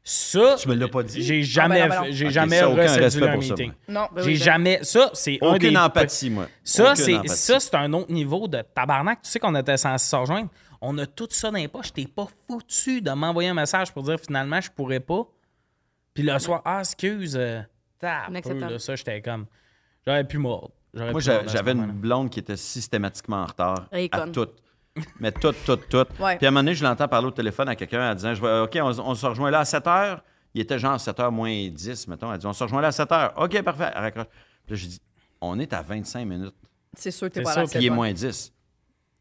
Ça, 0.08 0.56
Tu 0.60 0.70
me 0.70 0.76
l'as 0.76 0.88
pas 0.88 1.02
dit? 1.02 1.22
j'ai 1.24 1.42
jamais, 1.42 1.82
Ah, 1.82 1.88
ben 1.88 1.96
non, 1.96 2.02
ben 2.04 2.08
non. 2.10 2.14
j'ai 2.16 2.26
Ok, 2.28 2.32
jamais 2.32 2.60
un 2.60 2.88
ça, 2.88 3.36
meeting. 3.38 3.72
Non, 3.90 4.08
ben 4.14 4.22
J'ai 4.22 4.28
oui, 4.30 4.36
jamais. 4.36 4.80
Ça, 4.84 5.10
c'est 5.14 5.40
un 5.42 5.58
des. 5.58 5.66
Aucune 5.68 5.78
empathie, 5.80 6.30
moi. 6.30 6.48
Ça, 6.64 6.92
Aucune 6.94 7.04
c'est 7.04 7.28
ça, 7.28 7.60
c'est 7.60 7.74
un 7.76 7.92
autre 7.92 8.12
niveau 8.12 8.48
de 8.48 8.62
tabarnak. 8.62 9.24
Tu 9.24 9.32
sais 9.32 9.40
qu'on 9.40 9.56
était 9.56 9.78
censé 9.78 10.08
se 10.08 10.16
rejoindre? 10.16 10.50
On 10.82 10.98
a 10.98 11.06
tout 11.06 11.28
ça 11.32 11.52
dans 11.52 11.58
les 11.58 11.68
poches. 11.68 11.94
T'es 11.94 12.06
pas 12.08 12.28
foutu 12.48 13.02
de 13.02 13.12
m'envoyer 13.12 13.50
un 13.50 13.54
message 13.54 13.92
pour 13.94 14.04
dire 14.04 14.20
finalement 14.20 14.62
je 14.62 14.70
pourrais 14.72 15.00
pas. 15.00 15.24
Puis 16.14 16.24
le 16.24 16.38
soir, 16.40 16.62
ah 16.66 16.80
excuse, 16.80 17.36
euh, 17.36 17.62
tape, 18.00 18.30
Inacceptable. 18.30 18.72
là, 18.74 18.80
ça 18.80 18.96
j'étais 18.96 19.22
comme, 19.22 19.46
j'aurais 20.06 20.24
pu 20.24 20.38
mordre. 20.38 20.72
J'aurais 20.94 21.12
Moi, 21.12 21.22
pu 21.22 21.30
mordre 21.30 21.50
à 21.50 21.52
j'avais 21.52 21.72
une 21.74 21.92
blonde 21.92 22.30
qui 22.30 22.40
était 22.40 22.56
systématiquement 22.56 23.42
en 23.42 23.46
retard 23.46 23.88
à 24.12 24.28
tout. 24.30 24.48
Mais 25.20 25.32
tout, 25.34 25.54
tout, 25.66 25.76
tout. 25.76 26.06
Ouais. 26.22 26.38
Puis 26.38 26.46
à 26.46 26.50
un 26.50 26.52
moment 26.52 26.62
donné, 26.62 26.74
je 26.74 26.84
l'entends 26.86 27.08
parler 27.10 27.28
au 27.28 27.32
téléphone 27.32 27.68
à 27.68 27.76
quelqu'un 27.76 28.12
en 28.12 28.16
disant 28.16 28.34
je 28.34 28.42
vais- 28.42 28.60
OK, 28.62 28.78
on, 28.82 29.10
on 29.10 29.16
se 29.16 29.26
rejoint 29.26 29.52
là 29.52 29.60
à 29.60 29.66
7 29.66 29.84
h. 29.86 30.20
Il 30.54 30.62
était 30.62 30.80
genre 30.80 30.98
7 30.98 31.18
h 31.18 31.30
moins 31.32 31.68
10, 31.68 32.08
mettons. 32.08 32.32
Elle 32.32 32.40
dit 32.40 32.46
on 32.46 32.54
se 32.54 32.64
rejoint 32.64 32.80
là 32.82 32.88
à 32.88 32.92
7 32.94 33.10
h. 33.10 33.34
OK, 33.36 33.62
parfait. 33.62 33.92
Elle 33.94 34.02
raccroche. 34.02 34.28
Puis 34.66 34.70
là, 34.70 34.76
j'ai 34.76 34.88
dit 34.88 35.02
on 35.42 35.60
est 35.60 35.74
à 35.74 35.82
25 35.82 36.26
minutes. 36.26 36.56
C'est 36.98 37.12
sûr 37.12 37.28
que 37.28 37.34
t'es 37.34 37.40
C'est 37.42 37.44
pas 37.44 37.52
ça, 37.52 37.62
là. 37.64 37.68
Puis 37.68 37.80
il 37.80 37.86
est 37.88 37.90
moins 37.90 38.14
10. 38.14 38.54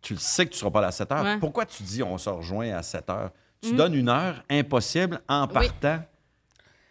Tu 0.05 0.13
le 0.15 0.21
sais 0.21 0.45
que 0.45 0.51
tu 0.51 0.57
ne 0.57 0.59
seras 0.61 0.71
pas 0.71 0.81
là 0.83 0.89
à 0.89 0.93
7 0.93 1.09
h. 1.11 1.23
Ouais. 1.25 1.39
Pourquoi 1.39 1.65
tu 1.67 1.83
dis 1.83 2.03
on 2.03 2.19
se 2.19 2.29
rejoint 2.29 2.71
à 2.77 2.83
7 2.83 3.07
h? 3.09 3.31
Tu 3.63 3.73
Mm. 3.73 3.77
donnes 3.77 3.95
une 3.95 4.09
heure 4.11 4.43
impossible 4.51 5.21
en 5.29 5.47
partant. 5.49 6.01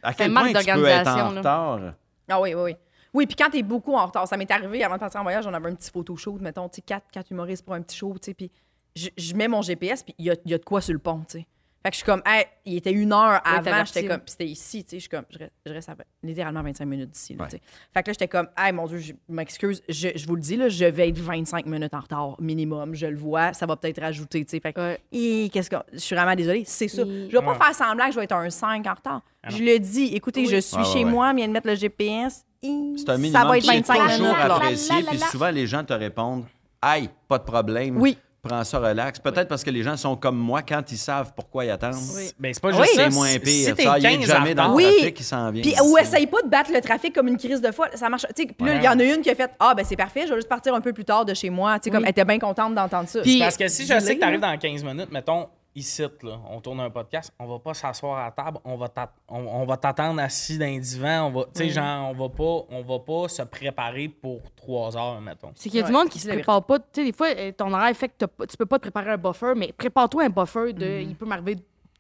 À 0.02 0.14
quel 0.14 0.34
point 0.34 0.48
tu 0.52 0.66
peux 0.66 0.86
être 0.88 1.08
en 1.08 1.16
là. 1.32 1.40
retard? 1.40 1.80
Ah 2.28 2.42
oui, 2.42 2.54
oui, 2.56 2.62
oui. 2.64 2.76
Oui, 3.14 3.28
puis 3.28 3.36
quand 3.36 3.52
t'es 3.52 3.62
beaucoup 3.62 3.94
en 3.96 4.08
retard, 4.08 4.28
ça 4.28 4.36
m'est 4.38 4.50
arrivé 4.50 4.84
avant 4.84 4.96
de 4.96 5.00
partir 5.00 5.20
en 5.20 5.24
voyage, 5.24 5.46
on 5.46 5.54
avait 5.54 5.70
un 5.70 5.76
petit 5.76 5.92
photo 5.92 6.16
shoot, 6.16 6.42
mettons, 6.42 6.68
tu 6.68 6.78
sais, 6.78 6.82
quatre, 6.82 7.06
quatre 7.12 7.30
humoristes 7.32 7.64
pour 7.64 7.76
un 7.76 7.82
petit 7.84 7.96
show, 7.96 8.12
tu 8.14 8.26
sais, 8.26 8.34
puis 8.34 8.50
je, 8.96 9.10
je 9.16 9.36
mets 9.36 9.48
mon 9.48 9.62
GPS, 9.62 10.02
puis 10.02 10.16
il 10.18 10.26
y 10.26 10.32
a, 10.32 10.36
il 10.44 10.50
y 10.50 10.54
a 10.56 10.58
de 10.58 10.64
quoi 10.64 10.82
sur 10.82 10.94
le 10.94 11.00
pont, 11.00 11.20
tu 11.30 11.38
sais. 11.40 11.48
Fait 11.84 11.90
que 11.90 11.96
je 11.96 11.98
suis 11.98 12.06
comme, 12.06 12.22
hey, 12.26 12.46
il 12.66 12.78
était 12.78 12.94
une 12.94 13.12
heure 13.12 13.42
avant, 13.44 13.84
j'étais 13.84 14.08
comme, 14.08 14.22
c'était 14.26 14.46
ici, 14.46 14.86
tu 14.86 14.92
sais, 14.92 14.96
je 14.96 15.02
suis 15.02 15.10
comme, 15.10 15.26
je 15.30 15.38
reste, 15.38 15.52
je 15.66 15.74
reste 15.74 15.90
à 15.90 15.96
littéralement 16.24 16.64
25 16.64 16.86
minutes 16.86 17.10
d'ici, 17.12 17.36
Ouais. 17.38 17.46
tu 17.48 17.58
sais. 17.58 17.62
Fait 17.94 18.04
que 18.04 18.10
là, 18.10 18.14
j'étais 18.14 18.28
comme, 18.30 18.48
hey, 18.58 18.72
mon 18.72 18.88
Dieu, 18.88 19.00
je 19.00 19.12
m'excuse, 19.28 19.84
je, 19.90 20.10
je 20.16 20.26
vous 20.26 20.36
le 20.36 20.42
dis, 20.42 20.56
là, 20.56 20.70
je 20.70 20.86
vais 20.86 21.10
être 21.10 21.20
25 21.20 21.66
minutes 21.66 21.94
en 21.94 22.00
retard 22.00 22.36
minimum, 22.40 22.96
je 22.96 23.08
le 23.08 23.18
vois, 23.18 23.52
ça 23.52 23.66
va 23.66 23.76
peut-être 23.76 24.00
rajouter, 24.02 24.46
tu 24.46 24.52
sais. 24.52 24.60
Fait 24.62 24.72
que, 24.72 24.80
Ouais. 24.80 25.50
Qu'est-ce 25.52 25.70
que. 25.70 25.76
Je 25.92 25.98
suis 26.00 26.16
vraiment 26.16 26.36
désolée, 26.36 26.64
c'est 26.66 26.88
ça. 26.88 27.04
Je 27.04 27.10
vais 27.28 27.42
pas 27.44 27.52
Ouais. 27.52 27.56
faire 27.58 27.76
semblant 27.76 28.06
que 28.06 28.12
je 28.14 28.18
vais 28.20 28.24
être 28.26 28.32
un 28.36 28.50
5 28.50 28.88
en 28.88 28.94
retard. 28.94 29.22
je 29.50 29.58
le 29.62 29.78
dis, 29.78 30.06
écoutez, 30.16 30.42
Oui. 30.42 30.48
je 30.48 30.58
suis 30.62 30.78
Ouais, 30.78 30.84
ouais, 30.84 30.94
chez 30.94 31.04
ouais. 31.04 31.12
moi, 31.12 31.34
vient 31.34 31.48
de 31.50 31.54
mettre 31.54 31.68
le 31.68 31.76
GPS. 31.76 32.46
C'est 32.62 33.10
un 33.10 33.18
minimum. 33.18 33.42
Ça 33.42 33.46
va 33.46 33.58
être 33.58 33.66
c'est 33.66 33.74
25 33.74 33.94
minutes. 34.06 34.18
toujours 34.20 34.32
là. 34.38 34.56
apprécié. 34.56 34.96
Puis 35.10 35.20
souvent, 35.20 35.50
les 35.50 35.68
gens 35.68 35.84
te 35.84 35.92
répondent 35.92 36.46
Aïe, 36.82 37.10
pas 37.28 37.38
de 37.40 37.44
problème. 37.44 37.98
Oui. 38.00 38.18
Prends 38.46 38.64
ça 38.66 38.78
relax. 38.78 39.20
Peut-être 39.20 39.48
parce 39.48 39.64
que 39.64 39.70
les 39.70 39.84
gens 39.84 39.96
sont 39.96 40.18
comme 40.18 40.38
moi 40.38 40.62
quand 40.64 40.92
ils 40.92 40.98
savent 40.98 41.32
pourquoi 41.34 41.64
ils 41.64 41.70
attendent. 41.72 41.94
Ben, 42.38 42.54
c'est 42.54 42.60
pas 42.62 42.72
Oui. 42.72 42.76
juste 42.84 42.96
ça. 42.96 43.04
C'est 43.10 43.16
moins 43.16 43.40
pire. 43.40 43.42
Si 43.78 43.84
ça, 43.84 43.98
il 43.98 44.04
y 44.04 44.06
a 44.08 44.12
15 44.18 44.26
jamais 44.26 44.54
dans 44.54 44.68
le 44.68 44.74
Oui. 44.76 44.84
trafic 44.98 45.14
qui 45.16 45.24
s'en 45.24 45.50
vient. 45.50 45.62
Puis, 45.62 45.74
ou 45.82 45.98
essaye 45.98 46.28
pas 46.28 46.42
de 46.42 46.50
battre 46.50 46.72
le 46.74 46.82
trafic 46.82 47.16
comme 47.16 47.30
une 47.30 47.38
crise 47.38 47.62
de 47.62 47.72
foie. 47.72 47.88
Ça 47.96 48.10
marche. 48.10 48.26
Tu 48.36 48.44
sais, 48.44 48.48
Puis 48.50 48.68
là, 48.68 48.74
Ouais. 48.74 48.80
il 48.80 48.84
y 48.84 48.88
en 48.90 49.00
a 49.00 49.04
une 49.04 49.22
qui 49.22 49.30
a 49.30 49.36
fait 49.36 49.50
Ah, 49.62 49.74
ben 49.74 49.86
c'est 49.86 49.96
parfait, 49.96 50.24
je 50.26 50.32
vais 50.32 50.36
juste 50.36 50.50
partir 50.50 50.76
un 50.76 50.82
peu 50.82 50.92
plus 50.92 51.06
tard 51.06 51.24
de 51.24 51.34
chez 51.34 51.50
moi. 51.50 51.80
Tu 51.80 51.86
sais, 51.86 51.90
comme 51.90 52.00
Oui. 52.00 52.04
elle 52.08 52.12
était 52.12 52.26
bien 52.26 52.38
contente 52.40 52.76
d'entendre 52.76 53.08
ça. 53.08 53.22
Puis 53.22 53.40
parce 53.40 53.56
que 53.56 53.70
si 53.70 53.86
je 53.86 53.98
sais 54.00 54.16
que 54.16 54.20
t'arrives 54.20 54.42
dans 54.42 54.58
15 54.58 54.84
minutes, 54.84 55.12
mettons, 55.12 55.48
ici, 55.76 56.02
là, 56.02 56.40
on 56.50 56.60
tourne 56.62 56.80
un 56.82 56.90
podcast, 56.90 57.34
on 57.40 57.46
va 57.48 57.60
pas 57.60 57.74
s'asseoir 57.74 58.18
à 58.20 58.26
la 58.26 58.32
table, 58.32 58.60
on 58.64 58.76
va 58.78 58.88
t'att- 58.88 59.14
on, 59.28 59.40
on 59.40 59.66
va 59.66 59.78
t'attendre 59.78 60.22
assis 60.22 60.58
dans 60.58 60.66
un 60.66 60.78
divan, 60.80 61.28
on 61.28 61.32
va, 61.32 61.44
tu 61.46 61.50
sais, 61.56 61.70
genre, 61.70 62.10
on 62.10 62.14
va 62.14 62.30
pas, 62.30 62.66
on 62.70 62.82
va 62.82 63.00
pas 63.00 63.28
se 63.30 63.42
préparer 63.44 64.08
pour 64.10 64.42
trois 64.56 64.96
heures, 64.98 65.20
mettons. 65.22 65.52
C'est 65.56 65.70
qu'il 65.70 65.80
y 65.80 65.84
a 65.84 65.86
du 65.88 65.92
monde 65.92 66.10
qui 66.10 66.20
se 66.20 66.28
prépare 66.36 66.64
pas. 66.66 66.80
Tu 66.80 66.86
sais, 66.94 67.04
des 67.06 67.12
fois, 67.14 67.28
euh, 67.36 67.52
ton 67.52 67.74
horaire 67.74 67.96
fait 67.96 68.10
que 68.10 68.14
t'as 68.20 68.28
pas- 68.28 68.46
tu 68.48 68.56
peux 68.58 68.66
pas 68.66 68.78
te 68.78 68.84
préparer 68.84 69.12
un 69.12 69.18
buffer, 69.18 69.54
mais 69.56 69.72
prépare-toi 69.72 70.24
un 70.26 70.30
buffer 70.30 70.74
de. 70.74 71.02
Il 71.02 71.16
peut 71.16 71.26
m'arriver 71.26 71.58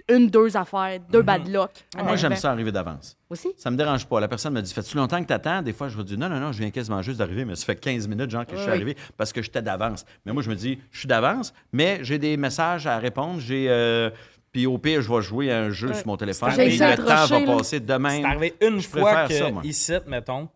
une, 0.09 0.27
deux 0.27 0.55
affaires, 0.57 0.99
deux 1.09 1.21
bad 1.21 1.47
luck. 1.47 1.71
en 1.97 2.03
Moi, 2.03 2.15
j'aime 2.15 2.31
arrivant. 2.33 2.41
ça 2.41 2.51
arriver 2.51 2.71
d'avance. 2.71 3.17
Aussi? 3.29 3.49
Ça 3.57 3.71
me 3.71 3.77
dérange 3.77 4.05
pas. 4.05 4.19
La 4.19 4.27
personne 4.27 4.53
me 4.53 4.61
dit 4.61 4.73
Fais-tu 4.73 4.97
longtemps 4.97 5.21
que 5.21 5.27
t'attends? 5.27 5.61
Des 5.61 5.73
fois, 5.73 5.89
je 5.89 5.97
vais 5.97 6.03
dire 6.03 6.17
Non, 6.17 6.29
non, 6.29 6.39
non, 6.39 6.51
je 6.51 6.59
viens 6.59 6.71
quasiment 6.71 7.01
juste 7.01 7.19
d'arriver, 7.19 7.45
mais 7.45 7.55
ça 7.55 7.65
fait 7.65 7.75
15 7.75 8.07
minutes, 8.07 8.29
genre, 8.29 8.45
que 8.45 8.55
je 8.55 8.61
suis 8.61 8.69
arrivé 8.71 8.95
parce 9.17 9.31
que 9.33 9.41
j'étais 9.41 9.61
d'avance. 9.61 10.05
Mais 10.25 10.33
moi, 10.33 10.43
je 10.43 10.49
me 10.49 10.55
dis 10.55 10.79
Je 10.91 10.99
suis 10.99 11.07
d'avance, 11.07 11.53
mais 11.71 11.99
j'ai 12.03 12.17
des 12.19 12.37
messages 12.37 12.85
à 12.87 12.97
répondre. 12.99 13.39
J'ai. 13.39 13.67
euh, 13.69 14.09
Puis 14.51 14.65
au 14.67 14.77
pire, 14.77 15.01
je 15.01 15.11
vais 15.11 15.21
jouer 15.21 15.51
à 15.51 15.59
un 15.61 15.69
jeu 15.71 15.93
sur 15.93 16.05
mon 16.07 16.17
téléphone. 16.17 16.51
Et 16.59 16.77
le 16.77 16.95
temps 16.97 17.25
va 17.25 17.39
là. 17.39 17.45
passer 17.57 17.79
demain. 17.79 18.19
C'est 18.21 18.25
arrivé 18.25 18.55
une 18.61 18.79
je 18.79 18.87
fois 18.87 19.27
que 19.27 19.33
ça, 19.33 19.49
ici, 19.63 19.93
mettons, 20.07 20.47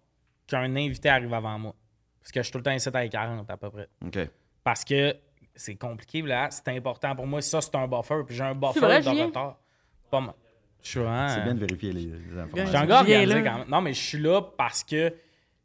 qu'un 0.46 0.76
invité 0.76 1.10
arrive 1.10 1.34
avant 1.34 1.58
moi. 1.58 1.74
Parce 2.22 2.32
que 2.32 2.40
je 2.42 2.44
suis 2.44 2.52
tout 2.52 2.58
le 2.60 2.64
temps 2.64 2.72
ici 2.72 2.90
à 2.94 3.08
40 3.08 3.50
à 3.50 3.58
peu 3.58 3.70
près. 3.70 3.88
OK. 4.06 4.20
Parce 4.64 4.84
que 4.84 5.16
c'est 5.58 5.76
compliqué, 5.76 6.22
là. 6.22 6.48
C'est 6.52 6.68
important 6.70 7.16
pour 7.16 7.28
moi. 7.28 7.42
Ça, 7.42 7.60
c'est 7.62 7.76
un 7.76 7.88
buffer. 7.88 8.22
Puis 8.26 8.36
j'ai 8.36 8.44
un 8.44 8.56
buffer 8.56 8.80
vrai, 8.80 9.00
de 9.00 9.04
Julien? 9.04 9.26
retard. 9.28 9.58
Pas 10.10 10.22
mal. 10.22 10.34
Je 10.82 10.90
suis 10.90 11.00
vraiment- 11.00 11.30
C'est 11.30 11.42
bien 11.42 11.56
de 11.56 11.60
vérifier 11.60 11.92
les, 11.92 12.06
les 12.06 12.40
informations. 12.40 12.96
Organisé 12.96 13.26
là. 13.26 13.42
quand 13.52 13.58
même. 13.60 13.68
Non, 13.70 13.82
mais 13.82 13.94
je 13.94 14.02
suis 14.02 14.20
là 14.20 14.42
parce 14.42 14.84
que 14.84 15.14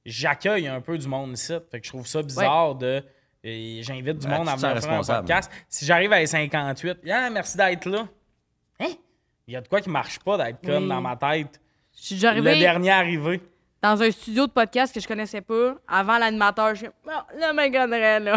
j'accueille 0.05 0.67
un 0.67 0.81
peu 0.81 0.99
du 0.99 1.07
monde 1.07 1.33
ici. 1.33 1.53
Fait 1.71 1.81
que 1.81 1.87
je 1.87 1.93
trouve 1.93 2.07
ça 2.07 2.23
bizarre 2.23 2.75
de. 2.75 3.03
J'invite 3.45 4.19
du 4.19 4.27
Ah, 4.31 4.39
monde 4.39 4.49
à 4.49 4.57
venir 4.57 4.81
faire 4.83 4.93
un 4.93 5.03
podcast. 5.03 5.51
Si 5.69 5.85
j'arrive 5.85 6.13
à 6.13 6.25
58, 6.27 6.99
yeah, 7.05 7.29
merci 7.31 7.57
d'être 7.57 7.87
là. 7.87 8.07
Hein? 8.81 8.91
Il 9.49 9.55
y 9.55 9.57
a 9.57 9.61
de 9.61 9.67
quoi 9.69 9.81
qui 9.81 9.91
marche 9.91 10.19
pas 10.21 10.37
d'être 10.39 10.61
comme 10.65 10.85
Oui. 10.85 10.89
dans 10.89 11.01
ma 11.01 11.17
tête. 11.17 11.61
Je 11.97 12.03
suis 12.03 12.15
déjà 12.15 12.33
Le 12.33 12.41
arrivée 12.41 12.61
dernier 12.61 12.91
arrivé. 12.91 13.41
Dans 13.83 14.01
un 14.03 14.11
studio 14.11 14.47
de 14.47 14.53
podcast 14.53 14.95
que 14.95 15.01
je 15.01 15.09
connaissais 15.09 15.41
pas. 15.41 15.75
Avant 15.89 16.19
l'animateur, 16.19 16.71
je 16.75 16.81
suis 16.85 16.89
oh, 17.07 17.11
là, 17.39 17.53
me 17.53 17.69
gonnerait, 17.69 18.21
là. 18.21 18.37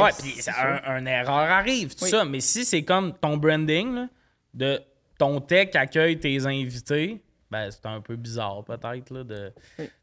Ouais, 0.00 0.10
puis 0.18 0.34
un, 0.48 0.80
un 0.96 1.06
erreur 1.06 1.34
arrive, 1.50 1.94
tout 1.94 2.04
Oui. 2.04 2.10
ça. 2.10 2.24
Mais 2.24 2.40
si 2.40 2.64
c'est 2.64 2.82
comme 2.82 3.12
ton 3.16 3.36
branding, 3.36 3.94
là, 3.94 4.06
de 4.54 4.80
ton 5.18 5.40
tech 5.40 5.70
accueille 5.74 6.18
tes 6.18 6.44
invités, 6.46 7.22
ben 7.50 7.70
c'est 7.70 7.86
un 7.86 8.00
peu 8.00 8.16
bizarre 8.16 8.64
peut-être. 8.64 9.10
là, 9.10 9.22
De... 9.24 9.52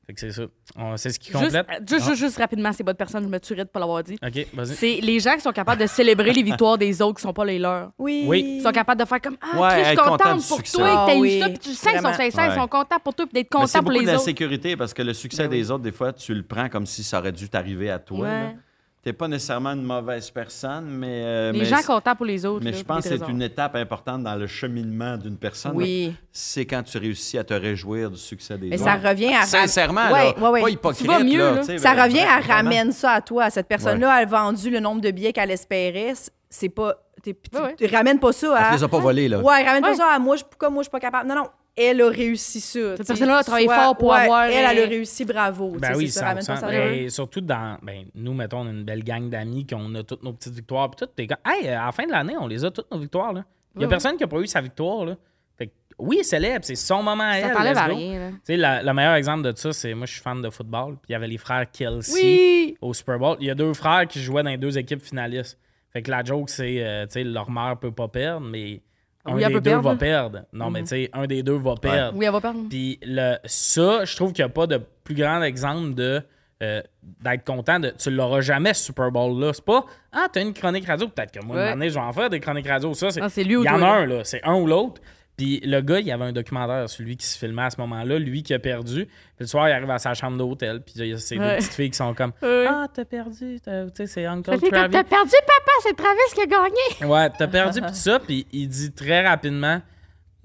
Fait 0.06 0.14
que 0.14 0.20
c'est 0.20 0.32
ça. 0.34 0.44
On- 0.76 0.98
C'est 0.98 1.12
ce 1.12 1.20
qui 1.20 1.32
complète. 1.32 1.66
euh, 1.70 1.80
juste, 1.88 2.06
juste, 2.10 2.20
juste 2.20 2.38
rapidement, 2.38 2.74
c'est 2.74 2.84
bonne 2.84 2.96
personne, 2.96 3.24
je 3.24 3.30
me 3.30 3.40
tuerais 3.40 3.64
de 3.64 3.70
pas 3.70 3.80
l'avoir 3.80 4.04
dit. 4.04 4.18
Ok, 4.22 4.48
vas-y. 4.54 4.76
C'est 4.76 4.96
les 5.02 5.20
gens 5.22 5.36
qui 5.36 5.42
sont 5.42 5.52
capables 5.54 5.82
de 5.82 5.88
célébrer 5.88 6.34
les 6.34 6.44
victoires 6.44 6.78
des 6.78 7.02
autres 7.02 7.16
qui 7.18 7.22
sont 7.22 7.32
pas 7.34 7.46
les 7.46 7.58
leurs. 7.58 7.92
Oui. 7.98 8.26
Oui. 8.28 8.56
Ils 8.58 8.62
sont 8.62 8.72
capables 8.74 9.00
de 9.00 9.06
faire 9.06 9.22
comme 9.22 9.38
Ah, 9.42 9.60
Ouais, 9.62 9.70
Chris, 9.70 9.80
je 9.84 9.88
suis 9.88 9.96
contente 9.98 10.48
pour 10.48 10.58
succès. 10.58 10.78
toi 10.78 10.88
que 10.90 10.94
t'as 10.94 11.06
Ah 11.12 11.16
eu 11.16 11.20
oui, 11.22 11.40
ça. 11.40 11.50
Puis 11.50 11.58
tu 11.60 11.70
sais 11.74 11.92
qu'ils 11.92 12.02
sont 12.02 12.14
sincères, 12.14 12.54
ils 12.56 12.60
sont 12.62 12.68
contents 12.68 13.00
pour 13.02 13.14
toi, 13.16 13.26
puis 13.26 13.34
d'être 13.34 13.50
contents 13.50 13.68
c'est 13.68 13.78
pour 13.80 13.86
beaucoup 13.86 13.96
de 13.96 14.00
les 14.02 14.06
la 14.08 14.16
autres. 14.16 14.24
sécurité 14.26 14.76
parce 14.76 14.94
que 14.94 15.02
le 15.04 15.14
succès 15.14 15.48
des 15.48 15.72
autres, 15.72 15.84
des 15.84 15.92
fois, 15.94 16.12
tu 16.12 16.34
le 16.34 16.44
prends 16.44 16.68
comme 16.68 16.86
si 16.86 17.02
ça 17.04 17.20
aurait 17.20 17.32
dû 17.32 17.48
t'arriver 17.48 17.90
à 17.90 18.00
toi. 18.00 18.28
Ouais. 18.28 18.56
Tu 19.04 19.10
n'es 19.10 19.14
pas 19.14 19.28
nécessairement 19.28 19.72
une 19.74 19.84
mauvaise 19.84 20.30
personne, 20.32 20.86
mais. 20.88 21.24
euh, 21.26 21.52
Les 21.52 21.60
mais 21.60 21.66
gens 21.66 21.82
contents 21.86 22.16
pour 22.16 22.26
les 22.26 22.46
autres. 22.46 22.64
Mais 22.64 22.72
là, 22.72 22.78
je 22.78 22.84
pense 22.84 23.04
que 23.04 23.10
c'est 23.18 23.28
une 23.30 23.42
étape 23.42 23.76
importante 23.76 24.24
dans 24.24 24.36
le 24.36 24.48
cheminement 24.48 25.18
d'une 25.18 25.36
personne. 25.36 25.74
Oui. 25.76 26.16
C'est 26.32 26.66
quand 26.66 26.82
tu 26.84 26.98
réussis 26.98 27.38
à 27.38 27.44
te 27.44 27.54
réjouir 27.54 28.10
du 28.10 28.18
succès 28.18 28.58
des 28.58 28.70
Mais 28.70 28.76
autres. 28.82 28.86
ça 28.86 28.96
revient 29.10 29.34
à. 29.34 29.40
ram- 29.40 29.46
Sincèrement, 29.48 30.06
Ouais, 30.10 30.34
là, 30.34 30.40
ouais, 30.40 30.50
ouais. 30.52 30.62
pas 30.62 30.70
hypocrite. 30.70 31.02
Tu 31.02 31.08
vas 31.08 31.22
mieux, 31.22 31.38
là. 31.56 31.66
tu 31.66 31.78
Ça 31.80 31.94
ben, 31.96 32.04
revient 32.04 32.22
à 32.22 32.40
ramène 32.40 32.94
ça 32.94 33.12
à 33.12 33.22
toi. 33.22 33.50
Cette 33.50 33.68
personne-là 33.68 34.10
a 34.10 34.24
vendu 34.26 34.70
le 34.70 34.80
nombre 34.80 35.02
de 35.02 35.12
billets 35.12 35.34
qu'elle 35.34 35.52
espérait. 35.52 36.14
C'est 36.50 36.70
pas. 36.70 36.96
t'es- 37.22 37.34
tu- 37.34 37.58
Ouais, 37.58 37.64
ouais. 37.64 37.76
tu 37.78 37.86
ramènes 37.94 38.20
pas 38.20 38.32
ça 38.32 38.56
à. 38.58 38.70
te 38.72 38.76
les 38.78 38.84
a 38.86 38.88
pas 38.88 39.00
volés, 39.00 39.28
là. 39.28 39.40
Ouais, 39.42 39.64
ramène 39.66 39.84
Ouais. 39.84 39.90
pas 39.92 39.96
ça 39.98 40.08
à 40.14 40.20
moi, 40.20 40.38
je, 40.38 40.44
pourquoi 40.46 40.70
moi 40.70 40.82
je 40.82 40.86
suis 40.86 40.92
pas 40.92 41.00
capable? 41.02 41.28
Non, 41.28 41.36
non. 41.36 41.48
Elle 41.76 42.02
a 42.02 42.08
réussi 42.10 42.60
ça. 42.62 42.96
sais. 42.98 43.04
personne-là 43.04 43.38
a 43.38 43.44
travaillé 43.44 43.66
Soit- 43.68 43.76
fort 43.84 43.98
pour 43.98 44.10
ouais, 44.12 44.20
avoir, 44.20 44.44
Elle, 44.46 44.54
elle 44.70 44.80
a 44.80 44.82
euh, 44.84 44.88
réussi, 44.88 45.26
bravo. 45.26 45.72
Ben 45.80 45.94
oui, 45.96 46.08
c'est 46.08 46.20
ça, 46.20 46.28
ramène 46.28 46.46
pas 46.46 46.54
100%. 46.56 46.60
ça 46.60 46.68
à 46.68 46.70
Ben, 46.72 47.10
surtout 47.10 47.42
dans. 47.42 47.78
Ben, 47.82 48.06
nous, 48.14 48.34
mettons, 48.34 48.60
on 48.60 48.68
a 48.68 48.70
une 48.70 48.84
belle 48.84 49.04
gang 49.04 49.28
d'amis, 49.30 49.66
qu'on 49.66 49.94
a 49.96 50.04
toutes 50.04 50.22
nos 50.24 50.34
petites 50.34 50.54
victoires. 50.54 50.92
Puis 50.92 51.06
tout, 51.06 51.12
t'es 51.16 51.26
comme, 51.26 51.38
hey, 51.46 51.68
à 51.70 51.86
la 51.86 51.92
fin 51.92 52.06
de 52.06 52.12
l'année, 52.12 52.36
on 52.40 52.46
les 52.48 52.64
a 52.64 52.70
toutes 52.72 52.92
nos 52.92 53.00
victoires. 53.00 53.34
là. 53.34 53.44
Il 53.76 53.80
n'y 53.80 53.86
a 53.86 53.88
personne 53.88 54.16
qui 54.18 54.22
n'a 54.24 54.28
pas 54.28 54.38
eu 54.40 54.46
sa 54.46 54.62
victoire. 54.62 55.04
Là. 55.06 55.16
Fait 55.58 55.66
que, 55.68 55.72
oui, 55.98 56.24
célèbre, 56.24 56.64
c'est 56.64 56.76
son 56.76 57.02
moment 57.02 57.24
à 57.24 57.40
Ça 57.42 57.48
elle. 57.48 57.54
t'enlève 57.54 57.74
let's 57.74 57.82
à 57.84 57.90
go. 57.90 57.96
rien. 57.96 58.20
là. 58.20 58.30
Tu 58.32 58.38
sais, 58.44 58.58
la- 58.58 58.84
le 58.84 58.94
meilleur 58.94 59.16
exemple 59.16 59.52
de 59.52 59.58
ça, 59.58 59.74
c'est 59.74 59.96
moi, 59.96 60.06
je 60.06 60.12
suis 60.14 60.22
fan 60.22 60.44
de 60.44 60.50
football. 60.52 60.94
Puis 60.98 61.10
il 61.10 61.12
y 61.14 61.16
avait 61.16 61.28
les 61.28 61.40
frères 61.40 61.66
Kelsey 61.72 62.14
Oui! 62.22 62.78
au 62.82 62.94
Super 62.94 63.18
Bowl. 63.18 63.38
Il 63.40 63.48
y 63.48 63.50
a 63.50 63.56
deux 63.56 63.74
frères 63.74 64.08
qui 64.08 64.22
jouaient 64.22 64.44
dans 64.44 64.52
les 64.52 64.58
deux 64.58 64.78
équipes 64.78 65.02
finalistes. 65.02 65.58
Fait 65.92 66.04
que 66.04 66.12
la 66.12 66.24
joke, 66.24 66.50
c'est, 66.52 66.84
euh, 66.84 67.06
tu 67.08 67.14
sais, 67.14 67.24
leur 67.24 67.50
mère 67.50 67.78
peut 67.80 67.92
pas 67.92 68.08
perdre, 68.08 68.46
mais 68.46 68.82
un 69.26 69.36
Oui, 69.36 69.46
des 69.46 69.54
deux 69.54 69.62
perdre. 69.62 69.90
va 69.90 69.96
perdre. 69.96 70.42
Non, 70.52 70.70
mais 70.70 70.82
tu 70.82 70.88
sais, 70.90 71.10
un 71.14 71.26
des 71.28 71.44
deux 71.44 71.58
va 71.58 71.76
perdre. 71.76 72.18
Oui, 72.18 72.26
elle 72.26 72.32
va 72.32 72.42
perdre. 72.42 72.60
Puis 72.70 73.00
le, 73.04 73.36
ça, 73.46 74.04
je 74.06 74.16
trouve 74.16 74.34
qu'il 74.34 74.44
n'y 74.44 74.50
a 74.52 74.54
pas 74.54 74.68
de 74.68 74.82
plus 75.04 75.16
grand 75.16 75.42
exemple 75.44 75.94
de 75.94 76.22
euh, 76.62 76.82
d'être 77.22 77.44
content 77.46 77.80
de. 77.80 77.90
Tu 77.98 78.10
l'auras 78.12 78.40
jamais, 78.42 78.74
ce 78.74 78.86
Super 78.86 79.12
Bowl-là. 79.12 79.52
C'est 79.54 79.66
pas 79.66 79.86
Ah, 80.14 80.28
t'as 80.32 80.42
une 80.42 80.54
chronique 80.54 80.86
radio. 80.86 81.08
Peut-être 81.08 81.32
que 81.32 81.44
moi, 81.46 81.56
Ouais. 81.58 81.64
une 81.68 81.74
année, 81.74 81.90
je 81.90 81.96
vais 81.96 82.00
en 82.00 82.14
faire 82.14 82.30
des 82.30 82.40
chroniques 82.40 82.68
radio. 82.68 82.94
Ça, 82.94 83.12
c'est. 83.12 83.22
Ah, 83.22 83.28
c'est 83.30 83.44
lui 83.44 83.56
ou 83.58 83.64
Il 83.64 83.68
y 83.68 83.70
en 83.70 83.76
a 83.76 83.80
là? 83.80 83.94
un, 83.96 84.06
là. 84.06 84.24
C'est 84.24 84.42
un 84.44 84.56
ou 84.56 84.68
l'autre. 84.68 85.02
Puis 85.36 85.60
le 85.64 85.82
gars, 85.82 86.00
il 86.00 86.06
y 86.06 86.12
avait 86.12 86.26
un 86.26 86.32
documentaire 86.32 86.88
sur 86.90 87.04
lui 87.04 87.18
qui 87.18 87.26
se 87.26 87.38
filmait 87.40 87.64
à 87.64 87.70
ce 87.72 87.82
moment-là, 87.82 88.20
lui 88.20 88.44
qui 88.44 88.54
a 88.54 88.60
perdu. 88.60 89.06
Puis 89.06 89.14
le 89.40 89.46
soir, 89.48 89.68
il 89.68 89.72
arrive 89.72 89.90
à 89.90 89.98
sa 89.98 90.14
chambre 90.14 90.38
d'hôtel. 90.38 90.82
Puis 90.82 90.94
il 90.98 91.08
y 91.08 91.14
a 91.14 91.18
ces 91.18 91.36
deux 91.38 91.42
Ouais. 91.42 91.58
petites 91.58 91.74
filles 91.74 91.90
qui 91.90 91.98
sont 91.98 92.14
comme 92.14 92.34
Ouais. 92.42 92.66
Ah, 92.70 92.88
t'as 92.94 93.04
perdu. 93.06 93.60
t'as- 93.60 93.86
Tu 93.86 93.92
sais, 93.96 94.08
c'est 94.08 94.26
Uncle 94.28 94.44
Travis. 94.60 94.70
t'as 94.70 95.04
perdu, 95.04 95.32
papa, 95.32 95.72
c'est 95.82 95.96
Travis 95.96 96.34
qui 96.36 96.42
a 96.42 96.46
gagné. 96.46 97.12
Ouais, 97.12 97.30
t'as 97.36 97.48
perdu 97.48 97.82
pis 97.82 97.88
tout 97.88 97.94
ça, 97.96 98.20
puis 98.20 98.46
il 98.52 98.68
dit 98.68 98.92
très 98.92 99.28
rapidement 99.28 99.82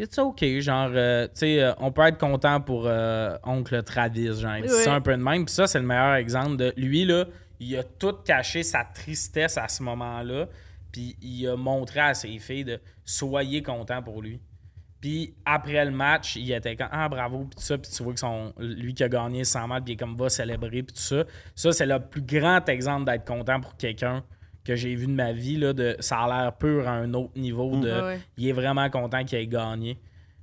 It's 0.01 0.17
OK, 0.17 0.45
genre, 0.61 0.91
euh, 0.95 1.25
tu 1.27 1.31
sais, 1.35 1.61
euh, 1.61 1.73
on 1.81 1.91
peut 1.91 2.03
être 2.07 2.19
content 2.19 2.61
pour 2.61 2.85
euh, 2.87 3.37
oncle 3.45 3.83
Travis, 3.83 4.41
genre, 4.41 4.57
il 4.57 4.63
dit 4.67 4.73
Ouais. 4.73 4.85
ça 4.85 4.95
un 4.95 5.01
peu 5.01 5.11
de 5.17 5.23
même. 5.23 5.45
Puis 5.45 5.55
ça, 5.55 5.67
c'est 5.67 5.81
le 5.81 5.85
meilleur 5.87 6.15
exemple 6.15 6.57
de 6.57 6.73
lui, 6.77 7.05
là, 7.05 7.25
il 7.61 7.77
a 7.77 7.83
tout 7.83 8.13
caché 8.25 8.63
sa 8.63 8.85
tristesse 8.85 9.59
à 9.59 9.67
ce 9.67 9.83
moment-là, 9.83 10.47
puis 10.93 11.17
il 11.21 11.49
a 11.49 11.57
montré 11.57 11.99
à 11.99 12.15
ses 12.15 12.39
filles 12.39 12.65
de 12.65 12.81
soyez 13.05 13.61
contents 13.63 14.01
pour 14.03 14.23
lui. 14.23 14.41
Puis 15.01 15.35
après 15.45 15.85
le 15.85 15.93
match, 15.93 16.37
il 16.37 16.51
était 16.51 16.75
comme 16.75 16.89
Ah, 16.91 17.09
bravo, 17.09 17.45
puis 17.45 17.57
tout 17.57 17.63
ça. 17.63 17.79
Puis 17.79 17.91
tu 17.91 18.03
vois 18.03 18.13
que 18.15 18.21
son, 18.21 18.53
lui 18.59 18.95
qui 18.95 19.05
a 19.05 19.09
gagné 19.09 19.45
100 19.45 19.69
mal, 19.69 19.83
puis 19.83 19.93
il 19.93 19.95
est 19.95 19.99
comme 19.99 20.17
va 20.17 20.29
célébrer, 20.29 20.83
puis 20.83 20.95
tout 20.95 21.01
ça. 21.01 21.25
Ça, 21.55 21.73
c'est 21.73 21.87
le 21.87 22.01
plus 22.01 22.23
grand 22.23 22.69
exemple 22.69 23.05
d'être 23.05 23.25
content 23.25 23.61
pour 23.61 23.77
quelqu'un 23.77 24.25
que 24.65 24.75
j'ai 24.75 24.95
vu 24.97 25.07
de 25.07 25.13
ma 25.13 25.33
vie. 25.33 25.57
Là, 25.57 25.73
de, 25.73 25.97
ça 26.01 26.19
a 26.19 26.29
l'air 26.43 26.53
pur 26.57 26.89
à 26.89 26.93
un 26.93 27.15
autre 27.15 27.39
niveau. 27.39 27.77
De, 27.79 28.03
ouais. 28.03 28.21
Il 28.37 28.49
est 28.49 28.53
vraiment 28.53 28.91
content 28.91 29.25
qu'il 29.25 29.39
ait 29.39 29.47
gagné. 29.47 30.01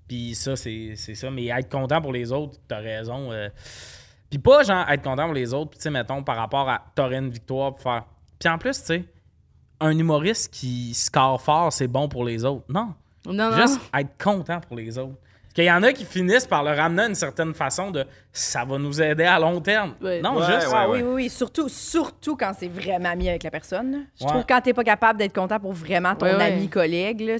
Puis 0.08 0.36
ça, 0.36 0.56
c'est 0.56 0.96
ça. 0.96 1.30
Mais 1.32 1.48
être 1.48 1.70
content 1.70 2.02
pour 2.02 2.14
les 2.14 2.32
autres, 2.32 2.58
t'as 2.68 2.80
raison. 2.80 3.32
euh. 3.32 3.50
Puis 4.30 4.40
pas 4.40 4.64
genre 4.64 4.90
être 4.90 5.04
content 5.04 5.26
pour 5.26 5.34
les 5.34 5.54
autres, 5.54 5.72
puis 5.72 5.78
tu 5.80 5.84
sais, 5.84 5.90
mettons, 5.92 6.24
par 6.24 6.38
rapport 6.38 6.68
à 6.70 6.84
t'aurais 6.96 7.18
une 7.18 7.30
victoire, 7.30 7.72
pour 7.74 7.82
faire. 7.82 8.06
Puis 8.40 8.50
en 8.50 8.58
plus, 8.58 8.80
tu 8.80 8.86
sais, 8.86 9.06
un 9.80 9.98
humoriste 9.98 10.54
qui 10.54 10.94
score 10.94 11.42
fort, 11.42 11.72
c'est 11.72 11.88
bon 11.88 12.08
pour 12.08 12.24
les 12.24 12.44
autres. 12.46 12.66
Non. 12.70 12.94
Non, 13.26 13.52
non. 13.52 13.58
Juste 13.58 13.80
être 13.98 14.18
content 14.24 14.60
pour 14.62 14.76
les 14.78 14.98
autres. 14.98 15.16
Parce 15.44 15.54
qu'il 15.54 15.64
y 15.66 15.72
en 15.72 15.84
a 15.84 15.94
qui 15.94 16.04
finissent 16.04 16.48
par 16.48 16.66
le 16.66 16.72
ramener 16.72 17.04
à 17.04 17.08
une 17.08 17.16
certaine 17.16 17.54
façon 17.54 17.90
de 17.90 18.04
ça 18.34 18.66
va 18.66 18.78
nous 18.78 19.02
aider 19.02 19.24
à 19.24 19.40
long 19.40 19.62
terme. 19.62 19.94
Ouais. 20.02 20.22
Non, 20.22 20.36
Ouais, 20.38 20.46
juste. 20.48 20.68
ouais, 20.68 20.74
ouais. 20.74 20.86
oui, 20.88 21.02
oui, 21.02 21.14
oui. 21.14 21.30
Surtout, 21.30 21.70
surtout 21.70 22.36
quand 22.36 22.52
c'est 22.60 22.68
vraiment 22.68 23.16
mis 23.16 23.30
avec 23.30 23.42
la 23.44 23.52
personne. 23.52 24.06
Je 24.20 24.26
Ouais. 24.26 24.30
trouve 24.32 24.42
que 24.44 24.48
quand 24.54 24.60
t'es 24.60 24.74
pas 24.74 24.84
capable 24.84 25.18
d'être 25.18 25.34
content 25.34 25.58
pour 25.58 25.72
vraiment 25.72 26.14
ton 26.14 26.26
Ouais, 26.26 26.36
ouais. 26.36 26.44
ami, 26.54 26.68
collègue, 26.68 27.22
là, 27.22 27.36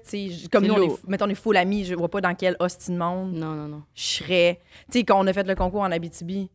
comme 0.50 0.66
nous, 0.66 0.74
on 0.76 0.84
est, 0.84 1.08
mettons, 1.10 1.26
on 1.26 1.30
est 1.30 1.36
full 1.36 1.58
amis, 1.58 1.84
je 1.84 1.94
vois 1.94 2.08
pas 2.08 2.22
dans 2.22 2.34
quel 2.36 2.56
hostie 2.60 2.92
de 2.92 2.98
monde 2.98 3.34
Non, 3.34 3.52
non, 3.52 3.68
non. 3.68 3.84
je 3.94 4.02
serais. 4.04 4.62
Tu 4.90 5.00
sais, 5.00 5.04
quand 5.04 5.20
on 5.22 5.28
a 5.28 5.34
fait 5.34 5.46
le 5.46 5.56
concours 5.56 5.82
en 5.82 5.92
Abitibi, 5.92 6.50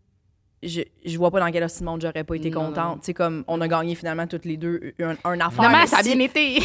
je, 0.62 0.82
je 1.04 1.16
vois 1.16 1.30
pas 1.30 1.40
dans 1.40 1.50
quel 1.50 1.64
de 1.66 1.84
monde 1.84 2.02
j'aurais 2.02 2.24
pas 2.24 2.34
été 2.34 2.50
Non, 2.50 2.66
contente. 2.66 3.00
Tu 3.00 3.06
sais, 3.06 3.14
comme 3.14 3.44
on 3.48 3.60
a 3.60 3.68
gagné 3.68 3.94
finalement 3.94 4.26
toutes 4.26 4.44
les 4.44 4.56
deux 4.56 4.92
un, 5.00 5.16
un 5.24 5.40
affaire. 5.40 5.52
Finalement, 5.52 5.78
mais 5.80 5.86
ça 5.86 5.98
a 5.98 6.02
bien 6.02 6.18
été. 6.18 6.56
oui, 6.58 6.62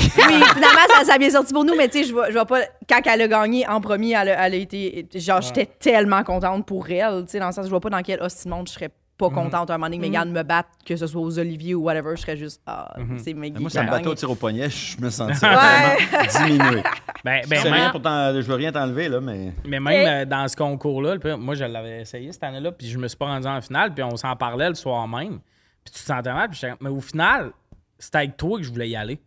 finalement, 0.53 0.85
ça, 0.93 1.05
ça 1.05 1.13
a 1.13 1.17
bien 1.17 1.29
sorti 1.29 1.53
pour 1.53 1.63
nous, 1.63 1.75
mais 1.75 1.87
tu 1.87 1.99
sais, 1.99 2.03
je 2.05 2.13
vois, 2.13 2.27
je 2.27 2.33
vois 2.33 2.45
pas. 2.45 2.61
Quand 2.89 3.01
elle 3.05 3.21
a 3.21 3.27
gagné 3.27 3.67
en 3.67 3.79
premier, 3.79 4.11
elle 4.11 4.29
a, 4.29 4.45
elle 4.45 4.53
a 4.53 4.57
été. 4.57 5.07
Genre, 5.15 5.41
j'étais 5.41 5.65
tellement 5.65 6.23
contente 6.23 6.65
pour 6.65 6.89
elle, 6.89 7.23
tu 7.25 7.31
sais, 7.31 7.39
dans 7.39 7.47
le 7.47 7.53
sens, 7.53 7.65
je 7.65 7.69
vois 7.69 7.79
pas 7.79 7.89
dans 7.89 8.01
quel 8.01 8.19
de 8.19 8.49
monde 8.49 8.67
je 8.67 8.73
serais 8.73 8.91
pas 9.17 9.29
contente 9.29 9.69
un 9.69 9.73
moment 9.77 9.85
donné 9.87 9.97
que 9.97 10.01
Megan 10.01 10.29
me 10.31 10.43
batte, 10.43 10.67
que 10.85 10.95
ce 10.97 11.07
soit 11.07 11.21
aux 11.21 11.39
Olivier 11.39 11.73
ou 11.73 11.83
whatever, 11.83 12.15
je 12.15 12.21
serais 12.21 12.35
juste. 12.35 12.61
Ah, 12.65 12.93
c'est 13.17 13.33
Meggy. 13.33 13.59
Moi, 13.61 13.69
ça 13.69 13.83
me 13.83 13.89
battait 13.89 14.07
au 14.07 14.15
tir 14.15 14.29
au 14.29 14.35
poignet, 14.35 14.69
je 14.69 14.99
me 14.99 15.09
sentais 15.09 15.33
Ouais. 15.45 15.55
vraiment 15.55 16.27
diminué. 16.47 16.83
Ben, 17.23 17.41
Je 17.43 17.49
ben, 17.49 17.63
même- 17.63 17.73
rien 17.73 17.89
pour 17.91 18.01
t'en- 18.01 18.33
je 18.33 18.41
veux 18.41 18.55
rien 18.55 18.71
t'enlever, 18.71 19.07
là, 19.07 19.21
mais. 19.21 19.53
Mais 19.65 19.79
même 19.79 20.07
euh, 20.07 20.25
dans 20.25 20.47
ce 20.47 20.55
concours-là, 20.55 21.15
moi, 21.37 21.55
je 21.55 21.63
l'avais 21.63 22.01
essayé 22.01 22.31
cette 22.31 22.43
année-là, 22.43 22.71
puis 22.71 22.87
je 22.87 22.97
me 22.97 23.07
suis 23.07 23.17
pas 23.17 23.25
rendu 23.27 23.47
en 23.47 23.61
finale, 23.61 23.93
puis 23.93 24.03
on 24.03 24.17
s'en 24.17 24.35
parlait 24.35 24.69
le 24.69 24.75
soir 24.75 25.07
même. 25.07 25.39
Puis 25.83 25.93
tu 25.93 25.99
te 26.01 26.05
sentais 26.05 26.33
mal, 26.33 26.49
puis 26.49 26.59
Mais 26.81 26.89
au 26.89 26.99
final, 26.99 27.51
c'était 27.97 28.17
avec 28.19 28.37
toi 28.37 28.57
que 28.57 28.63
je 28.63 28.71
voulais 28.71 28.89
y 28.89 28.95
aller. 28.95 29.19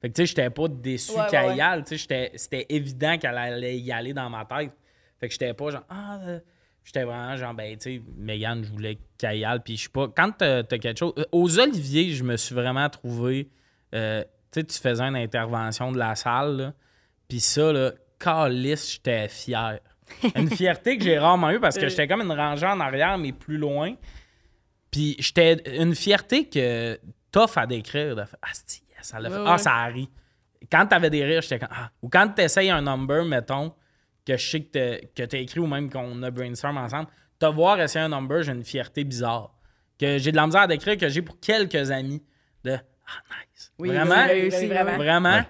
Fait 0.00 0.08
que, 0.10 0.14
tu 0.14 0.22
sais, 0.22 0.26
j'étais 0.26 0.50
pas 0.50 0.68
déçu 0.68 1.12
Ouais, 1.12 1.26
qu'elle 1.30 1.46
ouais, 1.48 1.56
y 1.56 1.60
aille. 1.60 1.82
Tu 1.84 1.96
sais, 1.98 2.32
c'était 2.34 2.66
évident 2.68 3.16
qu'elle 3.18 3.36
allait 3.38 3.78
y 3.78 3.90
aller 3.92 4.12
dans 4.14 4.28
ma 4.30 4.44
tête. 4.44 4.72
Fait 5.20 5.28
que 5.28 5.32
j'étais 5.32 5.54
pas 5.54 5.70
genre, 5.70 5.84
ah, 5.88 6.18
euh, 6.26 6.38
j'étais 6.84 7.04
vraiment 7.04 7.36
genre, 7.36 7.54
ben, 7.54 7.76
tu 7.76 7.96
sais, 7.96 8.02
Megan, 8.16 8.62
je 8.64 8.70
voulais 8.70 8.98
aille. 9.22 9.46
Puis 9.64 9.76
je 9.76 9.82
sais 9.84 9.88
pas, 9.88 10.08
quand 10.08 10.32
t'as 10.38 10.62
quelque 10.64 10.98
chose. 10.98 11.14
euh, 11.18 11.24
Aux 11.32 11.58
Oliviers, 11.58 12.12
je 12.12 12.22
me 12.24 12.36
suis 12.36 12.54
vraiment 12.54 12.88
trouvé. 12.90 13.48
euh, 13.94 14.22
tu 14.52 14.60
sais, 14.60 14.64
tu 14.64 14.78
faisais 14.78 15.02
une 15.02 15.16
intervention 15.16 15.90
de 15.92 15.98
la 15.98 16.14
salle, 16.14 16.56
là. 16.56 16.72
Puis 17.28 17.40
ça, 17.40 17.72
là, 17.72 17.92
calice, 18.18 18.92
j'étais 18.94 19.28
fier. 19.28 19.80
Une 20.36 20.50
fierté 20.50 20.98
que 20.98 21.04
j'ai 21.04 21.18
rarement 21.18 21.50
eue 21.50 21.58
parce 21.58 21.76
que 21.78 21.88
j'étais 21.88 22.06
comme 22.06 22.20
une 22.20 22.30
rangée 22.32 22.66
en 22.66 22.78
arrière, 22.78 23.16
mais 23.18 23.32
plus 23.32 23.56
loin. 23.56 23.94
Puis 24.90 25.16
j'étais 25.18 25.56
une 25.80 25.94
fierté 25.94 26.48
que 26.48 27.00
tough 27.32 27.56
à 27.56 27.66
décrire. 27.66 28.14
De 28.14 28.22
ah, 28.42 28.48
c'est- 28.52 28.82
yes, 28.90 29.06
ça 29.06 29.18
l'a 29.18 29.30
fait. 29.30 29.36
Ouais, 29.38 29.44
Ah, 29.46 29.58
ça 29.58 29.72
a 29.74 29.86
ri. 29.86 30.08
Quand 30.70 30.86
t'avais 30.86 31.10
des 31.10 31.24
rires, 31.24 31.40
j'étais 31.42 31.58
comme 31.58 31.68
Ah. 31.72 31.90
Ou 32.02 32.08
quand 32.08 32.28
t'essayes 32.28 32.70
un 32.70 32.82
number, 32.82 33.24
mettons, 33.24 33.72
que 34.26 34.36
je 34.36 34.50
sais 34.50 34.60
que 34.62 34.70
t'as- 34.70 35.06
que 35.14 35.22
t'as 35.28 35.38
écrit 35.38 35.60
ou 35.60 35.66
même 35.66 35.90
qu'on 35.90 36.22
a 36.22 36.30
brainstorm 36.30 36.76
ensemble, 36.78 37.08
te 37.38 37.46
voir 37.46 37.80
essayer 37.80 38.04
un 38.04 38.08
number, 38.08 38.42
j'ai 38.42 38.52
une 38.52 38.64
fierté 38.64 39.04
bizarre. 39.04 39.54
Que 39.98 40.18
j'ai 40.18 40.30
de 40.32 40.36
la 40.36 40.46
misère 40.46 40.62
à 40.62 40.66
décrire, 40.66 40.96
que 40.96 41.08
j'ai 41.08 41.22
pour 41.22 41.38
quelques 41.40 41.90
amis. 41.90 42.22
De 42.64 42.72
Ah, 43.06 43.20
nice. 43.52 43.72
Oui, 43.78 43.88
Vraiment? 43.90 44.24
oui, 44.32 44.48
oui, 44.50 44.56
oui, 44.60 44.66
vraiment? 44.66 44.96
Vraiment. 44.96 45.36
Ouais. 45.36 45.46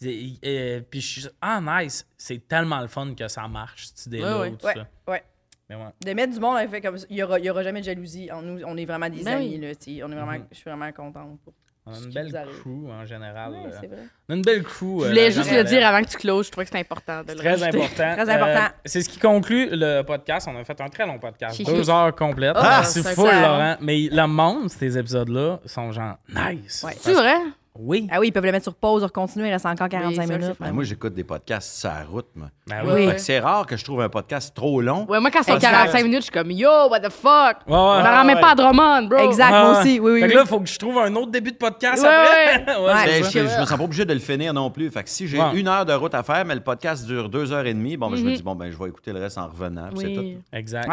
C'est- 0.00 0.32
euh, 0.46 0.80
puis 0.90 1.00
je 1.02 1.06
suis 1.06 1.20
juste, 1.22 1.34
ah 1.40 1.60
nice, 1.82 2.06
c'est 2.16 2.48
tellement 2.48 2.80
le 2.80 2.88
fun 2.88 3.14
que 3.14 3.28
ça 3.28 3.46
marche, 3.46 3.86
cette 3.94 4.06
idée-là. 4.06 4.36
Ouais, 4.36 4.40
ouais. 4.40 4.50
ou 4.52 4.56
tout 4.56 4.66
Ouais, 4.66 4.74
ça. 4.74 4.88
ouais. 5.08 5.22
Mais 5.68 5.76
ouais. 5.76 5.82
De 6.04 6.12
mettre 6.14 6.32
du 6.34 6.40
monde, 6.40 6.56
en 6.56 6.68
fait, 6.68 6.80
comme 6.80 6.96
ça, 6.98 7.06
il 7.10 7.16
y 7.16 7.22
aura, 7.22 7.38
il 7.38 7.44
y 7.44 7.50
aura 7.50 7.62
jamais 7.62 7.80
de 7.80 7.84
jalousie. 7.86 8.30
En 8.32 8.40
nous, 8.42 8.62
on 8.64 8.76
est 8.76 8.84
vraiment 8.86 9.08
des 9.10 9.22
Ben 9.22 9.34
amis, 9.36 9.58
oui. 9.58 9.60
là. 9.60 9.68
On 10.06 10.12
est 10.12 10.14
vraiment, 10.14 10.32
Mhm. 10.32 10.46
je 10.50 10.56
suis 10.56 10.64
vraiment 10.70 10.90
contente. 10.92 11.40
Pour... 11.42 11.52
On 11.86 11.92
a 11.92 11.98
une 11.98 12.12
belle 12.12 12.32
crew 12.32 12.90
en 12.90 13.04
général. 13.04 13.52
Ouais, 13.52 13.70
là. 13.70 13.76
c'est 13.78 13.86
vrai. 13.88 13.98
On 14.28 14.32
a 14.32 14.36
une 14.36 14.42
belle 14.42 14.62
crew. 14.62 15.00
Je 15.00 15.04
euh, 15.04 15.08
voulais 15.08 15.24
la 15.24 15.30
juste 15.30 15.52
le 15.52 15.64
dire 15.64 15.86
avant 15.86 16.02
que 16.02 16.08
tu 16.08 16.16
closes. 16.16 16.46
Je 16.46 16.50
trouvais 16.50 16.64
que 16.64 16.70
c'était 16.70 16.80
important 16.80 17.22
de 17.22 17.32
le 17.32 17.38
Très 17.38 17.50
rajouter. 17.50 17.68
important. 17.68 18.14
Très 18.14 18.30
important. 18.30 18.64
Euh, 18.64 18.80
c'est 18.86 19.02
ce 19.02 19.08
qui 19.10 19.18
conclut 19.18 19.68
le 19.70 20.00
podcast. 20.02 20.48
On 20.50 20.58
a 20.58 20.64
fait 20.64 20.80
un 20.80 20.88
très 20.88 21.06
long 21.06 21.18
podcast. 21.18 21.56
Chichi. 21.56 21.70
Deux 21.70 21.90
heures 21.90 22.14
complètes. 22.14 22.56
Ah, 22.56 22.82
c'est 22.84 23.02
ça. 23.02 23.14
Laurent. 23.14 23.76
Mais 23.82 24.08
le 24.10 24.26
monde, 24.26 24.70
ces 24.70 24.96
épisodes-là, 24.96 25.60
sont 25.66 25.92
genre 25.92 26.16
nice. 26.28 26.82
Ouais. 26.86 26.94
C'est 26.98 27.12
vrai? 27.12 27.36
Oui. 27.76 28.06
Ah 28.12 28.20
oui, 28.20 28.28
ils 28.28 28.32
peuvent 28.32 28.44
le 28.44 28.52
mettre 28.52 28.62
sur 28.62 28.74
pause, 28.74 29.04
continuer, 29.12 29.48
il 29.48 29.52
reste 29.52 29.66
encore 29.66 29.88
45 29.88 30.26
ça, 30.28 30.38
minutes. 30.38 30.56
Ben, 30.60 30.70
moi, 30.70 30.84
j'écoute 30.84 31.12
des 31.12 31.24
podcasts 31.24 31.76
sur 31.80 31.88
la 31.88 32.04
route, 32.04 32.28
moi. 32.36 32.46
Ben 32.68 32.82
Oui. 32.84 32.92
oui. 32.94 33.08
Fait 33.08 33.14
que 33.16 33.20
c'est 33.20 33.40
rare 33.40 33.66
que 33.66 33.76
je 33.76 33.82
trouve 33.84 34.00
un 34.00 34.08
podcast 34.08 34.54
trop 34.54 34.80
long. 34.80 35.06
Ouais, 35.08 35.18
moi, 35.18 35.28
quand 35.32 35.42
c'est 35.42 35.50
Parce 35.52 35.64
que- 35.64 35.70
45 35.70 36.02
minutes, 36.04 36.18
je 36.18 36.22
suis 36.24 36.32
comme 36.32 36.52
Yo, 36.52 36.68
what 36.88 37.00
the 37.00 37.10
fuck? 37.10 37.24
Ouais, 37.66 37.72
ouais. 37.72 37.76
On 37.76 37.96
Ouais, 37.96 38.02
la 38.04 38.10
ramène 38.12 38.36
ouais. 38.36 38.40
pas 38.40 38.52
à 38.52 38.54
Drummond, 38.54 39.02
bro. 39.08 39.18
Exact, 39.28 39.50
ouais. 39.52 39.60
moi 39.60 39.80
aussi. 39.80 39.98
Oui, 39.98 40.10
oui, 40.12 40.20
Fait 40.20 40.26
oui. 40.26 40.30
que 40.30 40.36
là, 40.36 40.42
il 40.44 40.48
faut 40.48 40.60
que 40.60 40.68
je 40.68 40.78
trouve 40.78 40.98
un 40.98 41.14
autre 41.16 41.32
début 41.32 41.50
de 41.50 41.56
podcast 41.56 42.00
Ouais, 42.02 42.08
après. 42.08 42.64
Ben, 42.64 43.24
je, 43.24 43.30
je 43.40 43.60
me 43.60 43.66
sens 43.66 43.76
pas 43.76 43.82
obligé 43.84 44.04
de 44.04 44.12
le 44.14 44.20
finir 44.20 44.54
non 44.54 44.70
plus. 44.70 44.88
Fait 44.90 45.02
que 45.02 45.10
si 45.10 45.26
j'ai 45.26 45.40
Ouais. 45.40 45.54
une 45.58 45.66
heure 45.66 45.84
de 45.84 45.92
route 45.94 46.14
à 46.14 46.22
faire, 46.22 46.44
mais 46.44 46.54
le 46.54 46.60
podcast 46.60 47.04
dure 47.04 47.28
deux 47.28 47.52
heures 47.52 47.66
et 47.66 47.74
demie, 47.74 47.96
bon, 47.96 48.08
ben, 48.08 48.16
je 48.16 48.22
me 48.22 48.30
Mhm. 48.30 48.36
dis, 48.36 48.42
bon, 48.44 48.54
ben, 48.54 48.70
je 48.70 48.78
vais 48.78 48.88
écouter 48.88 49.12
le 49.12 49.18
reste 49.20 49.36
en 49.36 49.48
revenant. 49.48 49.88
C'est 49.96 50.12
tout. 50.12 50.24
Exact. 50.52 50.88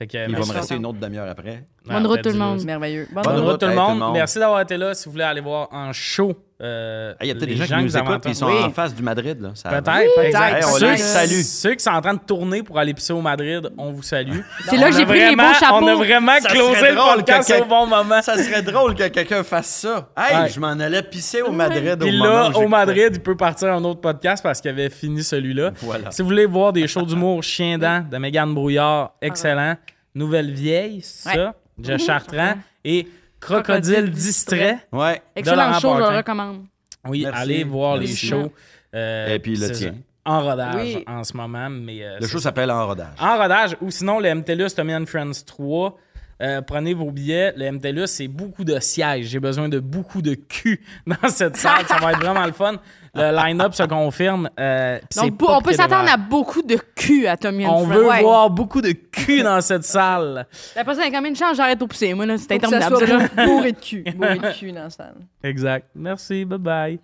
Ouais. 0.00 0.06
Fait 0.06 0.06
que, 0.06 0.28
Il 0.30 0.34
va 0.36 0.46
me 0.46 0.52
rester 0.52 0.74
une 0.76 0.86
autre 0.86 0.98
demi-heure 0.98 1.28
après. 1.28 1.64
Bonne 1.86 2.06
route, 2.06 2.22
tout 2.22 2.28
le 2.30 2.34
monde. 2.36 2.64
Merveilleux. 2.64 3.06
Bonne 3.12 3.26
route, 3.26 3.50
route, 3.52 3.60
tout 3.60 3.66
le 3.66 3.72
hey, 3.72 3.78
tout 3.78 3.88
le 3.90 3.94
monde. 3.96 4.12
Merci 4.14 4.38
d'avoir 4.38 4.60
été 4.60 4.76
là. 4.76 4.94
Si 4.94 5.06
vous 5.06 5.12
voulez 5.12 5.24
aller 5.24 5.40
voir 5.40 5.68
en 5.72 5.92
show. 5.92 6.32
euh, 6.62 7.14
Il 7.22 7.26
y 7.28 7.30
a 7.30 7.34
peut-être 7.34 7.48
des 7.48 7.56
gens 7.56 7.78
qui 7.78 7.84
nous 7.84 7.96
écoutent 7.96 8.26
et 8.26 8.28
ils 8.30 8.34
sont 8.34 8.46
en 8.46 8.70
face 8.70 8.94
du 8.94 9.02
Madrid. 9.02 9.40
Là. 9.40 9.50
Ça- 9.54 9.70
Peut-être, 9.70 9.90
Oui, 9.98 10.04
peut-être. 10.14 10.42
Hey, 10.42 10.64
on 10.64 10.76
ceux, 10.76 10.90
les 10.90 10.96
salue. 10.98 11.40
ceux 11.42 11.74
qui 11.74 11.82
sont 11.82 11.90
en 11.90 12.00
train 12.02 12.12
de 12.14 12.20
tourner 12.20 12.62
pour 12.62 12.78
aller 12.78 12.92
pisser 12.92 13.14
au 13.14 13.22
Madrid, 13.22 13.70
on 13.78 13.92
vous 13.92 14.02
salue. 14.02 14.40
C'est 14.66 14.76
là 14.76 14.90
que 14.90 14.96
j'ai 14.96 15.06
pris 15.06 15.20
les 15.30 15.34
beaux 15.36 15.54
chapeaux. 15.58 15.76
On 15.80 15.86
a 15.86 15.94
vraiment 15.94 16.38
Ça 16.40 16.48
closé 16.50 16.74
serait 16.76 16.90
le 16.90 16.96
drôle 16.96 17.14
podcast 17.16 17.50
que- 17.56 17.62
au 17.62 17.64
bon 17.64 17.86
moment. 17.86 18.20
Ça 18.22 18.36
serait 18.36 18.62
drôle 18.62 18.94
que 18.94 19.08
quelqu'un 19.08 19.42
fasse 19.42 19.68
ça. 19.68 20.08
Hey, 20.18 20.36
Ouais. 20.42 20.48
je 20.50 20.60
m'en 20.60 20.68
allais 20.68 21.02
pisser 21.02 21.40
au 21.42 21.50
Madrid 21.52 21.96
Puis 21.98 22.10
au 22.10 22.18
moment 22.18 22.48
là, 22.50 22.58
où 22.58 22.64
au. 22.64 22.68
Madrid, 22.68 23.08
il 23.14 23.20
peut 23.20 23.36
partir 23.36 23.68
un 23.72 23.82
autre 23.84 24.00
podcast 24.02 24.42
parce 24.42 24.60
qu'il 24.60 24.70
avait 24.70 24.90
fini 24.90 25.22
celui-là. 25.24 25.70
Voilà. 25.80 26.10
Si 26.10 26.20
vous 26.20 26.28
voulez 26.28 26.46
voir 26.46 26.74
des 26.74 26.86
shows 26.86 27.06
d'humour 27.06 27.42
chien 27.42 27.78
dent 27.78 28.04
de 28.08 28.18
Mégane 28.18 28.52
Brouillard, 28.54 29.12
excellent. 29.22 29.76
Nouvelle 30.14 30.50
vieille, 30.52 31.00
c'est 31.02 31.34
ça. 31.34 31.54
Jeff 31.82 32.04
Chartrand 32.04 32.54
et 32.84 33.08
Crocodile 33.38 34.10
distrait. 34.10 34.78
Ouais. 34.92 35.22
Excellent 35.34 35.78
show, 35.80 35.94
je 35.94 36.00
le 36.10 36.16
recommande. 36.18 36.64
Oui, 37.08 37.22
Merci. 37.24 37.40
allez 37.42 37.64
voir 37.64 37.96
les 37.96 38.06
shows. 38.08 38.52
Euh, 38.94 39.34
Et 39.34 39.38
puis 39.38 39.56
le 39.56 39.70
tien. 39.70 39.94
En 40.24 40.42
rodage 40.42 40.74
Oui. 40.96 41.04
en 41.06 41.24
ce 41.24 41.34
moment. 41.36 41.70
Mais, 41.70 42.02
euh, 42.02 42.18
Le 42.20 42.26
show 42.26 42.38
s'appelle 42.38 42.70
En 42.70 42.86
rodage. 42.86 43.16
En 43.18 43.38
rodage, 43.38 43.76
ou 43.80 43.90
sinon 43.90 44.20
le 44.20 44.28
MTLUS 44.34 44.74
Tommy 44.76 44.94
and 44.94 45.06
Friends 45.06 45.44
3. 45.46 45.96
euh, 46.42 46.60
prenez 46.60 46.92
vos 46.92 47.10
billets. 47.10 47.52
Le 47.56 47.70
MTLUS, 47.72 48.06
c'est 48.06 48.28
beaucoup 48.28 48.64
de 48.64 48.78
sièges. 48.80 49.26
J'ai 49.26 49.40
besoin 49.40 49.68
de 49.70 49.78
beaucoup 49.78 50.20
de 50.22 50.34
cul 50.34 50.84
dans 51.06 51.28
cette 51.30 51.56
salle. 51.56 51.86
Ça 51.86 51.96
va 51.98 52.12
être 52.12 52.20
vraiment 52.20 52.44
le 52.44 52.52
fun. 52.52 52.76
Le 53.14 53.34
line-up 53.36 53.74
se 53.74 53.82
confirme. 53.82 54.48
euh, 54.58 54.98
Donc, 55.16 55.36
pas 55.38 55.56
on 55.58 55.60
peut 55.60 55.72
s'attendre 55.72 56.10
à 56.12 56.16
beaucoup 56.16 56.62
de 56.62 56.76
cul 56.94 57.26
à 57.26 57.36
Tommy 57.36 57.66
and 57.66 57.74
On 57.76 57.84
veut 57.86 58.06
Ouais. 58.08 58.22
voir 58.22 58.50
beaucoup 58.50 58.80
de 58.80 58.92
cul 58.92 59.42
dans 59.42 59.60
cette 59.60 59.84
salle. 59.84 60.46
Il 60.76 60.78
y 60.78 60.80
a 60.80 61.10
combien 61.10 61.30
de 61.32 61.36
chances 61.36 61.56
j'arrête 61.56 61.80
au 61.82 61.86
pousser? 61.86 62.14
Moi, 62.14 62.26
ça 62.38 62.54
interminable. 62.54 62.96
soit 63.06 63.44
bourré 63.46 63.72
de 63.72 63.78
cul. 63.80 64.04
Bourré 64.14 64.38
de 64.38 64.52
cul 64.58 64.72
dans 64.72 64.84
la 64.84 64.90
salle. 64.90 65.14
Exact. 65.42 65.86
Merci. 65.94 66.44
Bye 66.44 66.58
bye. 66.58 67.00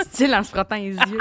Style 0.00 0.34
en 0.34 0.42
se 0.42 0.50
frottant 0.50 0.76
les 0.76 0.94
yeux. 0.96 1.18